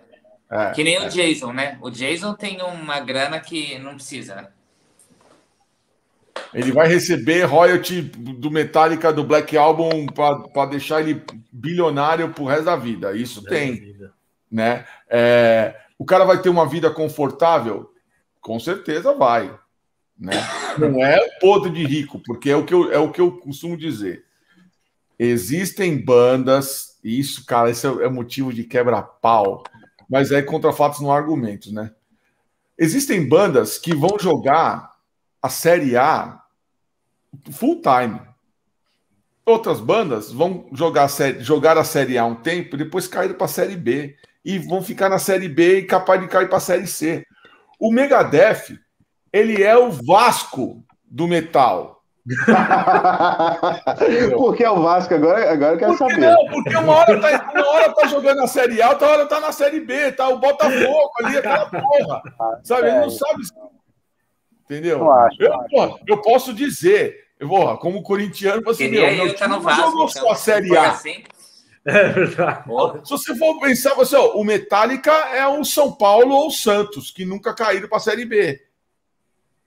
é, 0.51 0.71
que 0.71 0.83
nem 0.83 0.97
é. 0.97 1.07
o 1.07 1.09
Jason, 1.09 1.53
né? 1.53 1.79
O 1.83 1.91
Jason 1.91 2.35
tem 2.35 2.63
uma 2.63 3.01
grana 3.01 3.41
que 3.41 3.79
não 3.79 3.95
precisa, 3.95 4.35
né? 4.35 4.49
Ele 6.53 6.73
vai 6.73 6.89
receber 6.89 7.45
royalty 7.45 8.03
do 8.03 8.51
Metallica 8.51 9.13
do 9.13 9.25
Black 9.25 9.57
Album 9.57 10.07
para 10.07 10.67
deixar 10.67 11.01
ele 11.01 11.23
bilionário 11.53 12.31
pro 12.31 12.45
resto 12.45 12.65
da 12.65 12.77
vida. 12.77 13.17
Isso 13.17 13.43
tem. 13.45 13.75
Vida. 13.75 14.13
Né? 14.51 14.85
É, 15.09 15.77
o 15.99 16.05
cara 16.05 16.25
vai 16.25 16.41
ter 16.41 16.49
uma 16.49 16.67
vida 16.67 16.91
confortável? 16.91 17.91
Com 18.41 18.59
certeza 18.59 19.15
vai. 19.15 19.55
Né? 20.19 20.33
Não 20.79 21.05
é 21.05 21.19
podre 21.41 21.71
de 21.71 21.85
rico, 21.85 22.21
porque 22.27 22.51
é 22.51 22.57
o 22.57 22.65
que 22.65 22.75
eu, 22.75 22.93
é 22.93 22.99
o 22.99 23.11
que 23.11 23.21
eu 23.21 23.33
costumo 23.33 23.77
dizer. 23.77 24.25
Existem 25.19 26.03
bandas, 26.03 26.99
e 27.05 27.21
isso, 27.21 27.45
cara, 27.45 27.71
esse 27.71 27.87
é, 27.87 27.91
é 28.05 28.09
motivo 28.09 28.53
de 28.53 28.65
quebra-pau, 28.65 29.63
mas 30.09 30.33
é 30.33 30.43
contra 30.43 30.73
fatos 30.73 31.01
não 31.01 31.13
argumentos, 31.13 31.73
né? 31.73 31.93
Existem 32.79 33.29
bandas 33.29 33.77
que 33.77 33.95
vão 33.95 34.19
jogar 34.19 34.90
a 35.43 35.49
Série 35.49 35.97
A 35.97 36.41
full 37.53 37.81
time. 37.81 38.21
Outras 39.45 39.81
bandas 39.81 40.31
vão 40.31 40.69
jogar 40.73 41.05
a, 41.05 41.09
série, 41.09 41.43
jogar 41.43 41.79
a 41.79 41.85
Série 41.85 42.19
A 42.19 42.25
um 42.25 42.35
tempo, 42.35 42.77
depois 42.77 43.09
cair 43.09 43.35
para 43.35 43.47
a 43.47 43.49
Série 43.49 43.77
B. 43.77 44.17
E 44.45 44.59
vão 44.59 44.83
ficar 44.83 45.09
na 45.09 45.19
Série 45.19 45.49
B 45.49 45.79
e 45.79 45.87
capaz 45.87 46.21
de 46.21 46.29
cair 46.29 46.49
para 46.49 46.59
a 46.59 46.61
Série 46.61 46.87
C. 46.87 47.27
O 47.79 47.93
Megadeth 47.93 48.79
ele 49.33 49.63
é 49.63 49.77
o 49.77 49.91
Vasco 49.91 50.85
do 51.05 51.27
metal. 51.27 52.01
Por 54.37 54.57
que 54.57 54.63
é 54.63 54.71
o 54.71 54.83
Vasco? 54.83 55.15
Agora, 55.15 55.53
agora 55.53 55.75
eu 55.75 55.79
quero 55.79 55.97
porque 55.97 56.15
saber. 56.15 56.27
Não, 56.27 56.47
porque 56.49 56.77
uma 56.77 56.97
hora, 56.97 57.21
tá, 57.21 57.53
uma 57.55 57.69
hora 57.69 57.95
tá 57.95 58.07
jogando 58.07 58.39
na 58.39 58.47
Série 58.47 58.83
A, 58.83 58.91
outra 58.91 59.09
hora 59.09 59.27
tá 59.27 59.41
na 59.41 59.53
Série 59.53 59.81
B, 59.81 60.13
tá 60.13 60.29
o 60.29 60.39
Botafogo 60.39 61.11
ali, 61.23 61.39
aquela 61.39 61.67
porra. 61.67 62.23
Sabe? 62.63 62.89
Ele 62.89 63.01
não 63.01 63.11
sabe. 63.11 63.43
Entendeu? 64.71 65.11
Acho, 65.11 65.43
eu, 65.43 65.53
porra, 65.69 65.99
eu 66.07 66.23
posso 66.23 66.55
dizer, 66.55 67.27
porra, 67.41 67.77
como 67.77 68.05
corintiano, 68.05 68.63
você 68.63 68.87
meu, 68.87 69.03
meu 69.17 69.35
time 69.35 69.49
não 69.49 69.61
Vasco, 69.61 69.83
jogou 69.83 70.09
então, 70.09 70.23
só 70.23 70.31
a 70.31 70.35
Série 70.37 70.77
A. 70.77 70.93
Assim. 70.93 71.25
É 71.85 72.09
verdade. 72.11 72.65
Se 73.03 73.11
você 73.11 73.35
for 73.35 73.59
pensar, 73.59 73.95
você, 73.95 74.15
ó, 74.15 74.35
o 74.37 74.45
Metallica 74.45 75.11
é 75.11 75.45
o 75.45 75.65
São 75.65 75.91
Paulo 75.91 76.35
ou 76.37 76.47
o 76.47 76.53
Santos, 76.53 77.11
que 77.11 77.25
nunca 77.25 77.53
caíram 77.53 77.89
para 77.89 77.97
a 77.97 78.01
Série 78.01 78.25
B. 78.25 78.61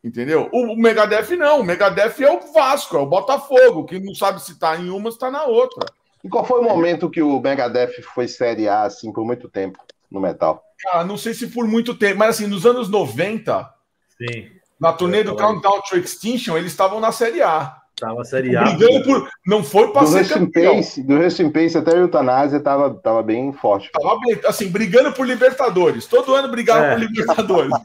Entendeu? 0.02 0.48
O, 0.54 0.74
Megadeth 0.76 1.36
não. 1.36 1.60
O 1.60 1.64
Megadeth 1.66 2.22
é 2.22 2.32
o 2.32 2.54
Vasco, 2.54 2.96
é 2.96 3.00
o 3.00 3.06
Botafogo, 3.06 3.86
que 3.86 4.00
não 4.00 4.16
sabe 4.16 4.42
se 4.42 4.58
tá 4.58 4.78
em 4.78 4.90
uma 4.90 5.08
ou 5.08 5.12
se 5.12 5.20
tá 5.20 5.30
na 5.30 5.44
outra. 5.44 5.86
E 6.24 6.30
qual 6.30 6.46
foi 6.46 6.62
o 6.62 6.64
momento 6.64 7.10
que 7.10 7.22
o 7.22 7.42
Megadeth 7.42 8.02
foi 8.14 8.28
Série 8.28 8.70
A, 8.70 8.84
assim, 8.84 9.12
por 9.12 9.26
muito 9.26 9.50
tempo 9.50 9.80
no 10.10 10.22
metal? 10.22 10.64
Cara, 10.80 11.04
não 11.04 11.18
sei 11.18 11.34
se 11.34 11.48
por 11.48 11.68
muito 11.68 11.94
tempo, 11.94 12.20
mas 12.20 12.36
assim, 12.36 12.48
nos 12.48 12.66
anos 12.66 12.90
90, 12.90 13.74
Sim. 14.18 14.52
Na 14.84 14.92
turnê 14.92 15.24
do 15.24 15.34
Countdown 15.34 15.82
to 15.88 15.96
Extinction, 15.96 16.58
eles 16.58 16.74
estavam 16.74 17.00
na 17.00 17.14
Série 17.14 17.42
A. 17.42 17.78
Tava 17.98 18.26
Série 18.26 18.54
A. 18.54 18.64
Brigando 18.64 19.04
por... 19.06 19.30
Não 19.48 19.64
foi 19.64 19.94
para 19.94 20.06
ser 20.06 20.28
campeão. 20.28 20.76
Pace, 20.76 21.02
do 21.02 21.18
Rest 21.18 21.40
in 21.40 21.50
Pace 21.50 21.78
até 21.78 21.94
a 21.94 22.00
Eutanásia 22.00 22.60
tava, 22.60 22.94
tava 22.96 23.24
bem 23.24 23.54
forte. 23.54 23.90
Tava 23.94 24.20
bem, 24.20 24.42
assim, 24.46 24.68
brigando 24.68 25.14
por 25.14 25.26
Libertadores. 25.26 26.06
Todo 26.06 26.36
ano 26.36 26.50
brigava 26.50 26.88
é. 26.88 26.92
por 26.92 27.00
Libertadores. 27.00 27.72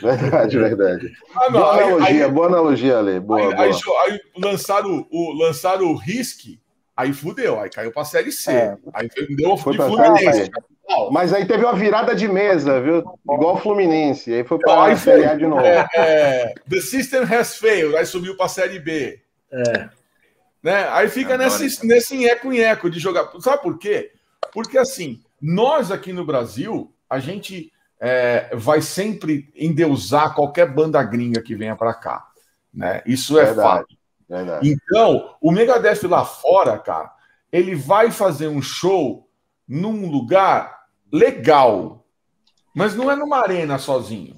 Verdade, 0.00 0.58
verdade. 0.58 1.12
Ah, 1.34 1.50
não, 1.50 1.60
boa, 1.60 1.74
aí, 1.74 1.82
analogia, 1.82 2.24
aí, 2.24 2.30
boa 2.30 2.46
analogia, 2.46 2.98
Ale. 2.98 3.18
Boa, 3.18 3.40
aí, 3.40 3.72
boa. 3.72 4.02
Aí, 4.04 4.12
aí, 4.12 4.20
lançaram, 4.38 5.08
o, 5.10 5.32
lançaram 5.32 5.86
o 5.86 5.96
Risk, 5.96 6.56
aí 6.96 7.12
fudeu, 7.12 7.60
aí 7.60 7.70
caiu 7.70 7.92
pra 7.92 8.04
Série 8.04 8.32
C. 8.32 8.52
É. 8.52 8.76
Aí 8.92 9.08
deu 9.36 9.56
foi 9.56 9.72
de 9.72 9.78
Fluminense. 9.78 10.50
Mas 11.10 11.32
aí 11.32 11.46
teve 11.46 11.64
uma 11.64 11.74
virada 11.74 12.14
de 12.14 12.28
mesa, 12.28 12.80
viu? 12.80 12.98
Igual 13.24 13.54
o 13.54 13.58
Fluminense. 13.58 14.32
Aí 14.32 14.44
foi 14.44 14.58
para 14.58 14.92
a 14.92 14.96
Série 14.96 15.24
A 15.24 15.34
de 15.34 15.46
novo. 15.46 15.62
É, 15.62 15.88
é, 15.94 16.54
the 16.68 16.80
system 16.80 17.22
has 17.22 17.56
failed, 17.56 17.96
aí 17.96 18.04
subiu 18.04 18.36
para 18.36 18.46
a 18.46 18.50
Série 18.50 18.78
B. 18.78 19.20
É. 19.50 19.88
Né? 20.62 20.88
Aí 20.90 21.08
fica 21.08 21.36
nesse, 21.36 21.84
nesse 21.86 22.16
nheco-nheco 22.16 22.88
de 22.88 22.98
jogar. 22.98 23.30
Sabe 23.40 23.62
por 23.62 23.78
quê? 23.78 24.12
Porque 24.52 24.78
assim, 24.78 25.20
nós 25.40 25.90
aqui 25.90 26.12
no 26.12 26.24
Brasil, 26.24 26.94
a 27.08 27.18
gente 27.18 27.72
é, 28.00 28.50
vai 28.54 28.80
sempre 28.80 29.50
endeusar 29.56 30.34
qualquer 30.34 30.66
banda 30.66 31.02
gringa 31.02 31.42
que 31.42 31.54
venha 31.54 31.74
para 31.74 31.94
cá. 31.94 32.28
Né? 32.72 33.02
Isso 33.06 33.38
é 33.38 33.46
verdade, 33.46 33.62
fato. 33.62 33.96
Verdade. 34.32 34.66
Então, 34.66 35.36
o 35.42 35.52
Megadeth 35.52 36.08
lá 36.08 36.24
fora, 36.24 36.78
cara, 36.78 37.12
ele 37.52 37.74
vai 37.74 38.10
fazer 38.10 38.48
um 38.48 38.62
show 38.62 39.28
num 39.68 40.10
lugar 40.10 40.86
legal, 41.12 42.06
mas 42.74 42.94
não 42.94 43.10
é 43.10 43.14
numa 43.14 43.42
arena 43.42 43.78
sozinho. 43.78 44.34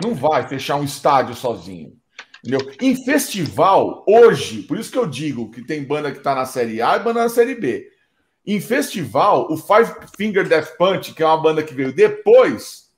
Não 0.00 0.14
vai 0.14 0.46
fechar 0.46 0.76
um 0.76 0.84
estádio 0.84 1.34
sozinho. 1.34 1.96
Entendeu? 2.38 2.72
Em 2.80 2.94
festival, 3.04 4.04
hoje, 4.06 4.62
por 4.62 4.78
isso 4.78 4.92
que 4.92 4.98
eu 4.98 5.06
digo 5.06 5.50
que 5.50 5.62
tem 5.62 5.82
banda 5.82 6.12
que 6.12 6.18
está 6.18 6.32
na 6.32 6.44
Série 6.44 6.80
A 6.80 6.94
e 6.94 7.00
banda 7.00 7.24
na 7.24 7.28
Série 7.28 7.56
B. 7.56 7.90
Em 8.46 8.60
festival, 8.60 9.48
o 9.50 9.56
Five 9.56 9.92
Finger 10.16 10.46
Death 10.46 10.76
Punch, 10.78 11.12
que 11.12 11.22
é 11.24 11.26
uma 11.26 11.42
banda 11.42 11.64
que 11.64 11.74
veio 11.74 11.92
depois, 11.92 12.92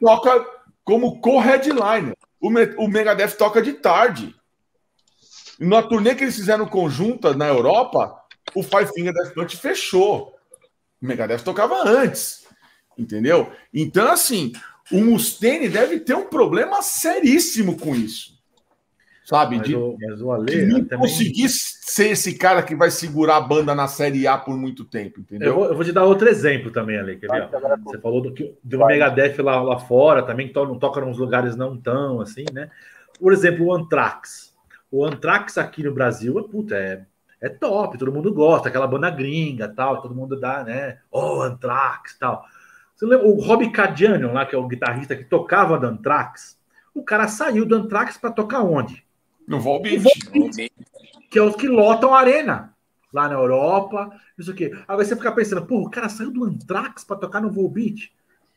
toca 0.00 0.44
como 0.82 1.20
co-headliner. 1.20 2.16
O, 2.40 2.48
o 2.48 2.88
Megadeth 2.88 3.36
toca 3.36 3.62
de 3.62 3.74
tarde. 3.74 4.34
Na 5.58 5.82
turnê 5.82 6.14
que 6.14 6.24
eles 6.24 6.36
fizeram 6.36 6.66
conjunta 6.66 7.34
na 7.34 7.48
Europa, 7.48 8.16
o 8.54 8.62
Five 8.62 8.92
Finger 8.94 9.12
Death 9.12 9.34
Punch 9.34 9.56
fechou. 9.56 10.34
O 11.00 11.06
Megadeth 11.06 11.38
tocava 11.38 11.82
antes. 11.86 12.46
Entendeu? 12.96 13.50
Então, 13.72 14.10
assim, 14.10 14.52
o 14.90 15.00
Mustaine 15.00 15.68
deve 15.68 16.00
ter 16.00 16.14
um 16.14 16.28
problema 16.28 16.82
seríssimo 16.82 17.76
com 17.78 17.94
isso. 17.94 18.32
Sabe? 19.24 19.56
Mas 19.56 19.68
de, 19.68 19.76
o, 19.76 19.96
mas 20.00 20.20
o 20.20 20.32
Ale, 20.32 20.46
de 20.46 20.66
não 20.66 20.84
também... 20.84 21.08
conseguir 21.08 21.48
ser 21.48 22.10
esse 22.10 22.34
cara 22.34 22.62
que 22.62 22.74
vai 22.74 22.90
segurar 22.90 23.36
a 23.36 23.40
banda 23.40 23.74
na 23.74 23.86
Série 23.86 24.26
A 24.26 24.36
por 24.36 24.56
muito 24.56 24.84
tempo, 24.84 25.20
entendeu? 25.20 25.48
Eu 25.48 25.54
vou, 25.54 25.66
eu 25.66 25.74
vou 25.74 25.84
te 25.84 25.92
dar 25.92 26.04
outro 26.04 26.28
exemplo 26.28 26.70
também, 26.70 26.98
Ale. 26.98 27.16
Quer 27.16 27.30
ver? 27.30 27.48
Você 27.84 27.98
falou 27.98 28.20
do, 28.20 28.32
que, 28.32 28.54
do 28.62 28.84
Megadeth 28.84 29.40
lá, 29.40 29.62
lá 29.62 29.78
fora, 29.78 30.22
também 30.22 30.48
que 30.48 30.54
não 30.54 30.78
toca 30.78 31.00
nos 31.00 31.18
lugares 31.18 31.54
não 31.56 31.76
tão 31.76 32.20
assim, 32.20 32.44
né? 32.52 32.68
Por 33.18 33.32
exemplo, 33.32 33.66
o 33.66 33.72
Anthrax. 33.72 34.51
O 34.92 35.06
Anthrax 35.06 35.56
aqui 35.56 35.82
no 35.82 35.94
Brasil 35.94 36.38
é, 36.38 36.42
puta, 36.42 36.76
é, 36.76 37.06
é 37.40 37.48
top, 37.48 37.96
todo 37.96 38.12
mundo 38.12 38.32
gosta, 38.32 38.68
aquela 38.68 38.86
banda 38.86 39.08
gringa 39.08 39.66
tal, 39.66 40.02
todo 40.02 40.14
mundo 40.14 40.38
dá, 40.38 40.62
né? 40.62 40.98
Oh, 41.10 41.40
Anthrax 41.40 42.18
tal. 42.18 42.44
Você 42.94 43.06
lembra, 43.06 43.26
o 43.26 43.40
Rob 43.40 43.70
Cadianion 43.72 44.34
lá, 44.34 44.44
que 44.44 44.54
é 44.54 44.58
o 44.58 44.68
guitarrista 44.68 45.16
que 45.16 45.24
tocava 45.24 45.78
do 45.78 45.86
Anthrax, 45.86 46.60
o 46.94 47.02
cara 47.02 47.26
saiu 47.26 47.64
do 47.64 47.74
Anthrax 47.74 48.18
para 48.18 48.30
tocar 48.30 48.60
onde? 48.60 49.02
No 49.48 49.58
Volbeat. 49.58 50.04
que 51.30 51.38
é 51.38 51.42
os 51.42 51.56
que 51.56 51.66
lotam 51.66 52.14
a 52.14 52.20
arena 52.20 52.74
lá 53.10 53.28
na 53.28 53.34
Europa, 53.34 54.10
isso 54.38 54.50
aqui. 54.50 54.70
Agora 54.86 55.06
você 55.06 55.16
fica 55.16 55.32
pensando, 55.32 55.64
pô, 55.64 55.80
o 55.80 55.90
cara 55.90 56.10
saiu 56.10 56.30
do 56.30 56.44
Anthrax 56.44 57.02
para 57.02 57.16
tocar 57.16 57.40
no 57.40 57.50
Volbeat. 57.50 58.12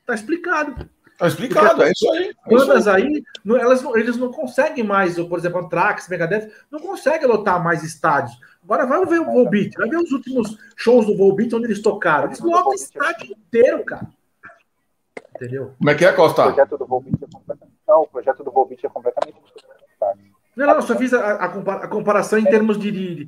Tá 0.05 0.13
explicado. 0.13 0.89
Tá 1.17 1.27
explicado, 1.27 1.67
Porque 1.69 1.83
é 1.83 1.91
isso 1.91 2.11
aí. 2.11 2.35
É 2.45 2.49
bandas 2.49 2.87
aí, 2.87 3.03
aí 3.03 3.23
não, 3.43 3.57
elas 3.57 3.81
não, 3.81 3.97
eles 3.97 4.17
não 4.17 4.31
conseguem 4.31 4.83
mais, 4.83 5.15
por 5.15 5.39
exemplo, 5.39 5.61
Anthrax, 5.61 6.09
Megadeth, 6.09 6.51
não 6.69 6.79
conseguem 6.79 7.27
lotar 7.27 7.63
mais 7.63 7.83
estádios. 7.83 8.37
Agora 8.63 8.85
vai 8.85 9.05
ver 9.05 9.21
o 9.21 9.25
Volbeat, 9.25 9.71
vai 9.77 9.87
ver 9.87 9.97
os 9.97 10.11
últimos 10.11 10.57
shows 10.75 11.05
do 11.05 11.15
Volbeat 11.15 11.53
onde 11.55 11.65
eles 11.65 11.81
tocaram. 11.81 12.25
Eles 12.25 12.39
lotam 12.39 12.71
o 12.71 12.73
estádio 12.73 13.31
inteiro, 13.31 13.85
cara. 13.85 14.07
Entendeu? 15.35 15.73
Como 15.77 15.89
é 15.89 15.95
que 15.95 16.05
é, 16.05 16.11
Costa? 16.11 16.41
O 16.43 16.53
projeto 16.53 16.77
do 16.77 16.85
Volbeat 16.85 17.23
é 17.23 17.27
completamente. 17.31 17.75
Não, 17.87 18.01
o 18.01 18.07
projeto 18.07 18.43
do 18.43 18.51
Volbeat 18.51 18.85
é 18.85 18.89
completamente 18.89 19.37
não, 20.55 20.67
não, 20.67 20.81
só 20.81 20.95
fiz 20.95 21.13
a, 21.13 21.33
a, 21.33 21.87
comparação 21.89 22.39
em 22.39 22.45
termos 22.45 22.79
de, 22.79 22.89
de, 22.89 23.27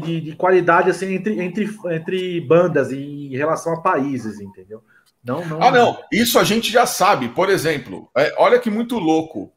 de, 0.00 0.20
de, 0.20 0.36
qualidade 0.36 0.90
assim, 0.90 1.14
entre, 1.14 1.40
entre, 1.40 1.70
entre 1.86 2.40
bandas 2.40 2.90
e 2.90 3.28
em 3.32 3.36
relação 3.36 3.74
a 3.74 3.80
países, 3.80 4.40
entendeu? 4.40 4.82
Não, 5.24 5.44
não, 5.46 5.62
ah, 5.62 5.70
não. 5.70 5.98
Isso 6.12 6.38
a 6.38 6.44
gente 6.44 6.70
já 6.70 6.84
sabe. 6.84 7.30
Por 7.30 7.48
exemplo, 7.48 8.10
é, 8.16 8.34
olha 8.36 8.58
que 8.58 8.70
muito 8.70 8.98
louco. 8.98 9.52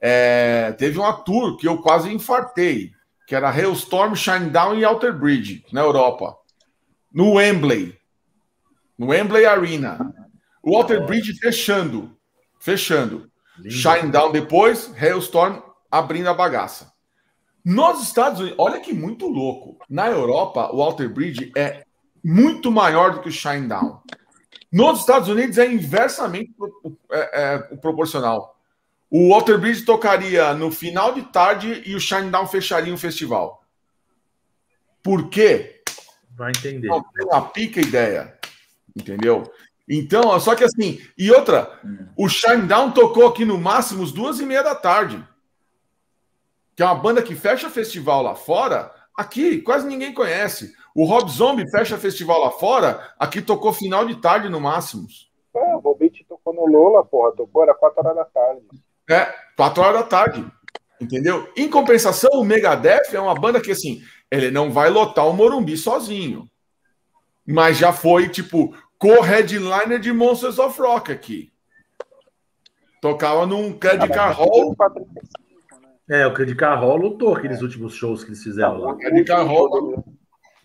É, 0.00 0.72
teve 0.76 0.98
uma 0.98 1.12
tour 1.12 1.56
que 1.56 1.68
eu 1.68 1.78
quase 1.78 2.12
infartei, 2.12 2.92
que 3.26 3.34
era 3.34 3.48
Hailstorm, 3.48 4.14
Shinedown 4.14 4.76
e 4.76 4.84
Alter 4.84 5.16
Bridge, 5.16 5.64
na 5.72 5.80
Europa. 5.80 6.36
No 7.12 7.34
Wembley. 7.34 7.96
No 8.98 9.06
Wembley 9.06 9.46
Arena. 9.46 10.12
O 10.62 10.76
Alter 10.76 11.06
Bridge 11.06 11.32
fechando. 11.34 12.16
Fechando. 12.58 13.30
Shinedown 13.68 14.32
depois, 14.32 14.92
Hailstorm 15.00 15.60
abrindo 15.90 16.28
a 16.28 16.34
bagaça. 16.34 16.92
Nos 17.64 18.02
Estados 18.02 18.40
Unidos, 18.40 18.58
olha 18.58 18.80
que 18.80 18.92
muito 18.92 19.26
louco. 19.26 19.78
Na 19.88 20.08
Europa, 20.08 20.70
o 20.74 20.82
Alter 20.82 21.08
Bridge 21.08 21.52
é 21.56 21.84
muito 22.22 22.70
maior 22.70 23.12
do 23.12 23.20
que 23.20 23.28
o 23.28 23.32
Shinedown. 23.32 24.02
Nos 24.74 25.00
Estados 25.00 25.28
Unidos 25.28 25.56
é 25.56 25.70
inversamente 25.70 26.52
é, 27.10 27.42
é, 27.42 27.58
proporcional. 27.76 28.58
O 29.08 29.30
Walter 29.30 29.56
Bridge 29.58 29.84
tocaria 29.84 30.52
no 30.54 30.70
final 30.70 31.14
de 31.14 31.22
tarde 31.22 31.82
e 31.86 31.94
o 31.94 32.00
Shinedown 32.00 32.46
fecharia 32.46 32.92
o 32.92 32.98
festival. 32.98 33.64
Por 35.02 35.28
quê? 35.28 35.82
Vai 36.36 36.50
entender. 36.50 36.88
Não 36.88 37.02
tem 37.02 37.24
uma 37.24 37.42
pica 37.42 37.80
ideia. 37.80 38.36
Entendeu? 38.96 39.44
Então, 39.88 40.38
só 40.40 40.54
que 40.54 40.64
assim, 40.64 41.00
e 41.16 41.30
outra, 41.30 41.78
hum. 41.84 42.06
o 42.16 42.28
Shinedown 42.28 42.90
tocou 42.90 43.28
aqui 43.28 43.44
no 43.44 43.58
máximo 43.58 44.02
às 44.02 44.10
duas 44.10 44.40
e 44.40 44.46
meia 44.46 44.62
da 44.62 44.74
tarde 44.74 45.24
que 46.74 46.82
é 46.82 46.86
uma 46.86 46.94
banda 46.94 47.22
que 47.22 47.34
fecha 47.34 47.70
festival 47.70 48.22
lá 48.22 48.34
fora, 48.34 48.92
aqui 49.16 49.60
quase 49.60 49.86
ninguém 49.86 50.12
conhece. 50.12 50.74
O 50.94 51.04
Rob 51.04 51.28
Zombie 51.28 51.68
fecha 51.70 51.98
festival 51.98 52.40
lá 52.40 52.50
fora, 52.50 53.12
aqui 53.18 53.42
tocou 53.42 53.72
final 53.72 54.06
de 54.06 54.16
tarde 54.16 54.48
no 54.48 54.60
máximo. 54.60 55.06
É, 55.54 55.74
o 55.74 55.80
Bobit 55.80 56.24
tocou 56.28 56.54
no 56.54 56.66
Lola, 56.66 57.04
porra, 57.04 57.32
tocou, 57.32 57.62
era 57.62 57.74
4 57.74 58.00
horas 58.00 58.16
da 58.16 58.24
tarde. 58.24 58.62
É, 59.10 59.34
4 59.56 59.82
horas 59.82 60.00
da 60.00 60.06
tarde. 60.06 60.46
Entendeu? 61.00 61.48
Em 61.56 61.68
compensação, 61.68 62.30
o 62.34 62.44
Megadeth 62.44 63.12
é 63.12 63.20
uma 63.20 63.34
banda 63.34 63.60
que, 63.60 63.72
assim, 63.72 64.02
ele 64.30 64.50
não 64.50 64.70
vai 64.70 64.88
lotar 64.88 65.28
o 65.28 65.32
Morumbi 65.32 65.76
sozinho. 65.76 66.48
Mas 67.46 67.76
já 67.76 67.92
foi, 67.92 68.28
tipo, 68.28 68.74
co-headliner 68.98 69.98
de 69.98 70.12
Monsters 70.12 70.58
of 70.58 70.80
Rock 70.80 71.12
aqui. 71.12 71.52
Tocava 73.00 73.44
num 73.44 73.76
Credit 73.76 74.08
Car 74.12 74.32
Hall. 74.32 74.74
É, 76.08 76.26
o 76.26 76.32
Credit 76.34 76.56
Carroll 76.56 76.96
lutou 76.96 77.34
aqueles 77.34 77.60
é. 77.60 77.62
últimos 77.62 77.94
shows 77.94 78.22
que 78.22 78.30
eles 78.30 78.42
fizeram 78.42 78.78
lá. 78.78 78.92
O 78.92 78.96
Credit 78.96 79.24
Carroll. 79.24 80.04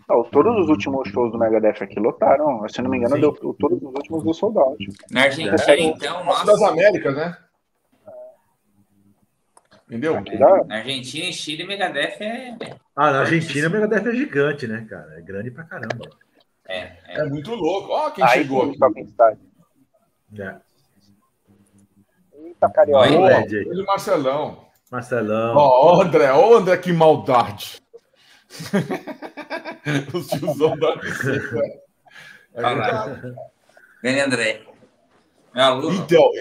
Não, 0.10 0.24
todos 0.24 0.64
os 0.64 0.70
últimos 0.70 1.08
shows 1.10 1.32
do 1.32 1.38
Megadeth 1.38 1.84
aqui 1.84 2.00
lotaram. 2.00 2.68
Se 2.68 2.82
não 2.82 2.90
me 2.90 2.98
engano, 2.98 3.16
Sim. 3.16 3.22
deu 3.22 3.32
todos 3.34 3.78
os 3.78 3.94
últimos 3.94 4.24
do 4.24 4.34
soldado. 4.34 4.76
Na 5.12 5.24
Argentina, 5.24 5.56
é. 5.68 5.80
então. 5.82 6.26
Nossa. 6.26 6.46
das 6.48 6.62
Américas, 6.64 7.16
né? 7.16 7.38
Entendeu? 9.88 10.22
Na 10.68 10.78
Argentina 10.78 11.26
e 11.26 11.34
Chile, 11.34 11.64
Megadeth 11.64 12.22
é. 12.22 12.58
Ah, 12.96 13.12
na 13.12 13.20
Argentina, 13.22 13.70
Megadeth 13.70 14.10
é 14.10 14.16
gigante, 14.16 14.68
né, 14.68 14.86
cara? 14.90 15.20
É 15.20 15.22
grande 15.22 15.52
pra 15.52 15.64
caramba. 15.64 16.10
É, 16.68 16.80
é. 16.80 17.20
é 17.20 17.26
muito 17.26 17.54
louco. 17.54 17.92
Ó, 17.92 18.10
quem 18.10 18.24
Aí, 18.24 18.42
chegou 18.42 18.64
aqui. 18.64 19.08
É. 20.40 20.56
Eita, 22.34 22.70
carioca. 22.70 23.10
Oi, 23.10 23.86
Marcelão. 23.86 24.66
Marcelão. 24.92 25.56
Ó, 25.56 25.98
oh, 25.98 26.02
André, 26.02 26.32
ó, 26.32 26.50
oh, 26.50 26.56
André, 26.56 26.78
que 26.78 26.92
maldade. 26.92 27.80
o 30.14 30.22
tiozão 30.24 30.78
da 30.78 30.96
Vem, 34.02 34.20
André. 34.20 34.62
Meu 35.54 35.64
aluno. 35.64 35.96
Então, 35.96 36.32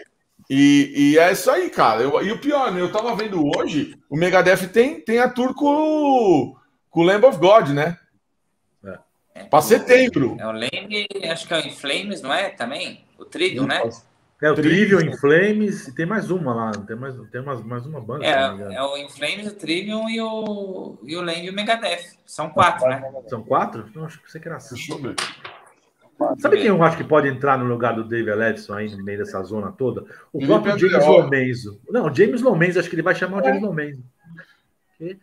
e, 0.49 1.13
e, 1.13 1.19
é 1.19 1.33
isso 1.33 1.51
aí, 1.51 1.69
cara. 1.69 2.03
Eu, 2.03 2.23
e 2.23 2.33
o 2.33 2.41
pior, 2.41 2.73
né? 2.73 2.81
Eu 2.81 2.91
tava 2.91 3.15
vendo 3.15 3.45
hoje, 3.57 3.99
o 4.09 4.17
Megadeth 4.17 4.69
tem, 4.69 5.01
tem 5.01 5.19
a 5.19 5.29
tour 5.29 5.55
com, 5.55 6.57
com 6.91 7.01
o 7.01 7.03
Lamb 7.03 7.27
of 7.27 7.39
God, 7.39 7.69
né? 7.69 7.99
É. 8.85 8.99
é. 9.35 9.45
Pra 9.45 9.61
setembro. 9.61 10.37
É 10.41 10.47
o 10.47 10.53
Lamb, 10.53 11.07
acho 11.31 11.47
que 11.47 11.55
é 11.55 11.59
o 11.59 11.67
In 11.67 11.73
Flames, 11.73 12.23
não 12.23 12.33
é? 12.33 12.51
Também? 12.51 13.05
O 13.19 13.25
Trivium, 13.25 13.67
né? 13.67 13.83
É 14.41 14.51
o 14.51 14.55
Trivium, 14.55 15.01
Inflames 15.01 15.89
e 15.89 15.95
tem 15.95 16.07
mais 16.07 16.31
uma 16.31 16.55
lá, 16.55 16.71
tem 16.71 16.95
mais, 16.95 17.17
tem 17.33 17.43
mais, 17.43 17.61
mais 17.65 17.85
uma 17.85 18.01
banda. 18.01 18.25
É, 18.25 18.75
é 18.75 18.83
o 18.83 18.97
Inflames, 18.97 19.49
o 19.49 19.55
Trivium 19.55 20.09
e 20.09 20.21
o, 20.21 20.97
e 21.03 21.17
o 21.17 21.21
Land 21.21 21.45
e 21.45 21.51
o 21.51 21.53
Megadeth. 21.53 22.17
São 22.25 22.49
quatro, 22.49 22.89
né? 22.89 23.03
São 23.27 23.43
quatro? 23.43 23.91
Não, 23.93 24.05
acho 24.05 24.23
que 24.23 24.31
você 24.31 24.39
quer 24.39 24.53
assim. 24.53 24.77
Sabe 26.39 26.57
quem 26.59 26.67
eu 26.67 26.83
acho 26.83 26.97
que 26.97 27.05
pode 27.05 27.29
entrar 27.29 27.59
no 27.59 27.65
lugar 27.65 27.95
do 27.95 28.05
Dave 28.05 28.31
Edson 28.31 28.75
aí 28.75 28.89
no 28.91 29.03
meio 29.03 29.19
dessa 29.19 29.43
zona 29.43 29.73
toda? 29.73 30.05
O 30.33 30.45
próprio 30.47 30.79
James 30.79 31.05
Lomenzo. 31.05 31.81
Não, 31.91 32.13
James 32.15 32.41
Lomenzo, 32.41 32.79
acho 32.79 32.89
que 32.89 32.95
ele 32.95 33.03
vai 33.03 33.17
chamar 33.17 33.43
o 33.43 33.45
James 33.45 33.63
Lomenzo. 33.63 34.03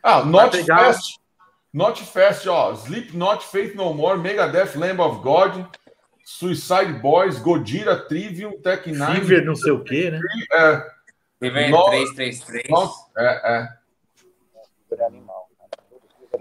Ah, 0.03 0.25
Not 0.25 0.57
pegar... 0.57 0.77
Fast. 0.77 1.19
Not 1.73 2.03
Fast, 2.03 2.47
ó. 2.47 2.73
Not 3.13 3.45
Faith 3.45 3.75
No 3.75 3.93
More, 3.93 4.17
Megadeth, 4.17 4.75
Lamb 4.75 5.01
of 5.01 5.21
God. 5.21 5.65
Suicide 6.25 6.93
Boys, 6.93 7.37
Godira, 7.37 7.95
Trivium, 7.95 8.59
Tech 8.59 8.91
Nine. 8.91 9.21
Fever, 9.21 9.45
não 9.45 9.55
sei 9.55 9.71
o 9.71 9.83
quê, 9.83 10.09
né? 10.09 10.19
É. 10.51 10.87
Fever 11.39 11.69
no... 11.69 11.85
333. 11.85 12.65
É, 13.15 13.53
é. 13.53 13.69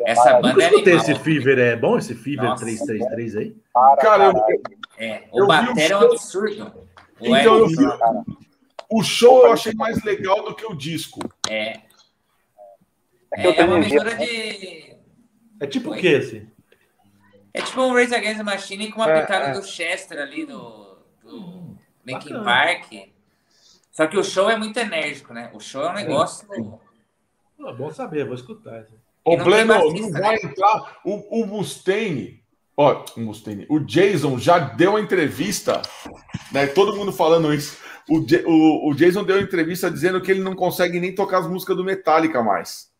Essa 0.07 0.41
banda 0.41 0.63
é 0.63 0.67
animal. 0.69 0.97
esse 0.97 1.15
Fever, 1.17 1.59
é 1.59 1.77
bom 1.77 1.99
esse 1.99 2.15
Fever 2.15 2.45
Nossa. 2.45 2.65
333 2.65 3.37
aí? 3.37 3.57
Cara, 4.01 4.25
eu, 4.25 4.63
é, 4.97 5.29
o 5.31 5.47
bater 5.47 5.91
é 5.91 5.97
um 5.97 6.01
absurdo. 6.01 6.89
O 7.21 7.37
então, 7.37 7.59
eu 7.59 7.69
vi, 7.69 7.77
o 8.91 9.03
show 9.03 9.45
eu 9.45 9.53
achei 9.53 9.75
mais 9.75 10.03
legal 10.03 10.43
do 10.45 10.55
que 10.55 10.65
o 10.65 10.75
disco. 10.75 11.21
É. 11.49 11.81
É, 13.33 13.61
é 13.61 13.65
uma 13.65 13.79
mistura 13.79 14.15
de. 14.17 14.97
É 15.61 15.67
tipo 15.67 15.93
o 15.93 15.97
que 15.97 16.07
esse? 16.07 16.54
É 17.55 17.63
tipo 17.63 17.81
um 17.81 17.95
Race 17.95 18.13
Against 18.13 18.39
the 18.39 18.43
Machine 18.43 18.91
com 18.91 19.01
uma 19.01 19.11
é, 19.11 19.21
pitada 19.21 19.47
é. 19.47 19.53
do 19.53 19.65
Chester 19.65 20.21
ali 20.21 20.45
do, 20.45 20.99
do 21.23 21.37
hum, 21.37 21.77
Linkin 22.05 22.43
Park. 22.43 22.93
Só 23.93 24.09
que 24.09 24.19
o 24.19 24.25
show 24.25 24.51
é 24.51 24.57
muito 24.57 24.77
enérgico, 24.77 25.33
né? 25.33 25.51
O 25.55 25.61
show 25.61 25.85
é 25.85 25.91
um 25.91 25.95
negócio. 25.95 26.49
É 26.53 27.73
bom 27.73 27.91
saber, 27.93 28.27
vou 28.27 28.35
escutar. 28.35 28.85
O 29.25 29.37
Bleno 29.37 29.73
não 29.73 30.11
vai 30.11 30.35
né? 30.35 30.41
entrar. 30.43 30.99
O, 31.05 31.43
o 31.43 31.47
Mustaine, 31.47 32.43
ó, 32.77 33.05
o 33.17 33.21
Mustaine, 33.21 33.67
o 33.71 33.79
Jason 33.79 34.37
já 34.37 34.59
deu 34.59 34.91
uma 34.91 35.01
entrevista, 35.01 35.81
né? 36.51 36.67
Todo 36.67 36.97
mundo 36.97 37.13
falando 37.13 37.55
isso. 37.55 37.79
O, 38.09 38.19
o, 38.19 38.91
o 38.91 38.95
Jason 38.95 39.23
deu 39.23 39.37
uma 39.37 39.43
entrevista 39.43 39.89
dizendo 39.89 40.21
que 40.21 40.33
ele 40.33 40.43
não 40.43 40.57
consegue 40.57 40.99
nem 40.99 41.15
tocar 41.15 41.39
as 41.39 41.49
músicas 41.49 41.77
do 41.77 41.85
Metallica 41.85 42.43
mais. 42.43 42.93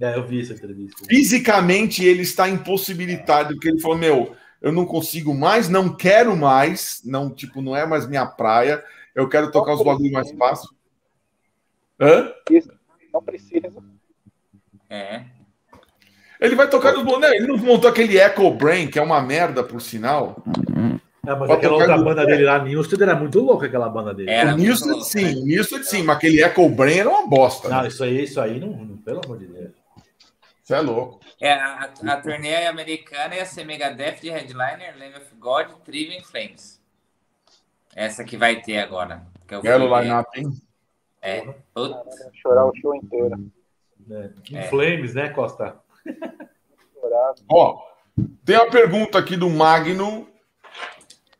É, 0.00 0.16
eu 0.16 0.26
vi 0.26 0.40
essa 0.40 0.52
entrevista. 0.52 1.04
Fisicamente 1.08 2.04
ele 2.04 2.22
está 2.22 2.48
impossibilitado, 2.48 3.54
porque 3.54 3.68
ele 3.68 3.80
falou: 3.80 3.98
Meu, 3.98 4.36
eu 4.62 4.72
não 4.72 4.86
consigo 4.86 5.34
mais, 5.34 5.68
não 5.68 5.94
quero 5.94 6.36
mais, 6.36 7.00
não, 7.04 7.30
tipo, 7.30 7.60
não 7.60 7.76
é 7.76 7.86
mais 7.86 8.06
minha 8.06 8.26
praia, 8.26 8.82
eu 9.14 9.28
quero 9.28 9.50
tocar 9.50 9.74
os 9.74 9.84
bagulhos 9.84 10.12
mais 10.12 10.30
fácil. 10.32 10.70
Hã? 12.00 12.32
Isso, 12.50 12.70
não 13.12 13.22
precisa. 13.22 13.68
É. 14.88 15.24
Ele 16.40 16.54
vai 16.54 16.68
tocar 16.70 16.92
nos 16.92 17.02
bonecos. 17.02 17.36
Ele 17.36 17.46
não 17.48 17.58
montou 17.58 17.90
aquele 17.90 18.16
Echo 18.18 18.50
Brain, 18.52 18.86
que 18.86 18.98
é 18.98 19.02
uma 19.02 19.20
merda, 19.20 19.64
por 19.64 19.80
sinal. 19.80 20.42
É, 21.26 21.34
mas 21.34 21.50
aquela 21.50 21.74
outra 21.74 21.96
do... 21.96 22.04
banda 22.04 22.24
dele 22.24 22.44
lá, 22.44 22.62
Newsted, 22.62 23.02
era 23.02 23.14
muito 23.14 23.40
louca 23.40 23.66
aquela 23.66 23.88
banda 23.88 24.14
dele. 24.14 24.30
Era 24.30 24.54
o 24.54 24.56
Newsted, 24.56 25.04
sim, 25.04 25.44
Newsted, 25.44 25.84
sim, 25.84 26.02
mas 26.02 26.16
aquele 26.16 26.42
Echo 26.42 26.68
Brain 26.68 26.98
era 26.98 27.10
uma 27.10 27.26
bosta. 27.26 27.68
Não, 27.68 27.82
né? 27.82 27.88
isso 27.88 28.02
aí, 28.04 28.22
isso 28.22 28.40
aí, 28.40 28.58
não, 28.60 28.68
não, 28.68 28.96
pelo 28.96 29.20
amor 29.24 29.38
de 29.38 29.46
Deus. 29.46 29.57
Você 30.68 30.74
é 30.74 30.80
louco. 30.80 31.18
É, 31.40 31.52
a, 31.54 31.90
a 32.08 32.16
turnê 32.20 32.66
americana 32.66 33.34
ia 33.34 33.46
ser 33.46 33.64
Megadeth 33.64 34.20
de 34.20 34.28
headliner, 34.28 34.94
Lamb 34.98 35.16
of 35.16 35.34
God, 35.36 35.66
Trivium 35.82 36.22
Flames. 36.22 36.78
Essa 37.96 38.22
que 38.22 38.36
vai 38.36 38.60
ter 38.60 38.76
agora. 38.76 39.26
Que 39.46 39.54
eu 39.54 39.62
Quero 39.62 39.84
line-up, 39.98 40.28
hein? 40.38 40.52
É. 41.22 41.42
Chorar 42.34 42.66
o 42.66 42.76
show 42.76 42.94
inteiro. 42.94 43.50
É. 44.10 44.30
é. 44.58 44.62
Flames, 44.64 45.14
né, 45.14 45.30
Costa? 45.30 45.74
Ó, 47.50 47.82
tem 48.44 48.56
uma 48.56 48.70
pergunta 48.70 49.18
aqui 49.18 49.38
do 49.38 49.48
Magno, 49.48 50.28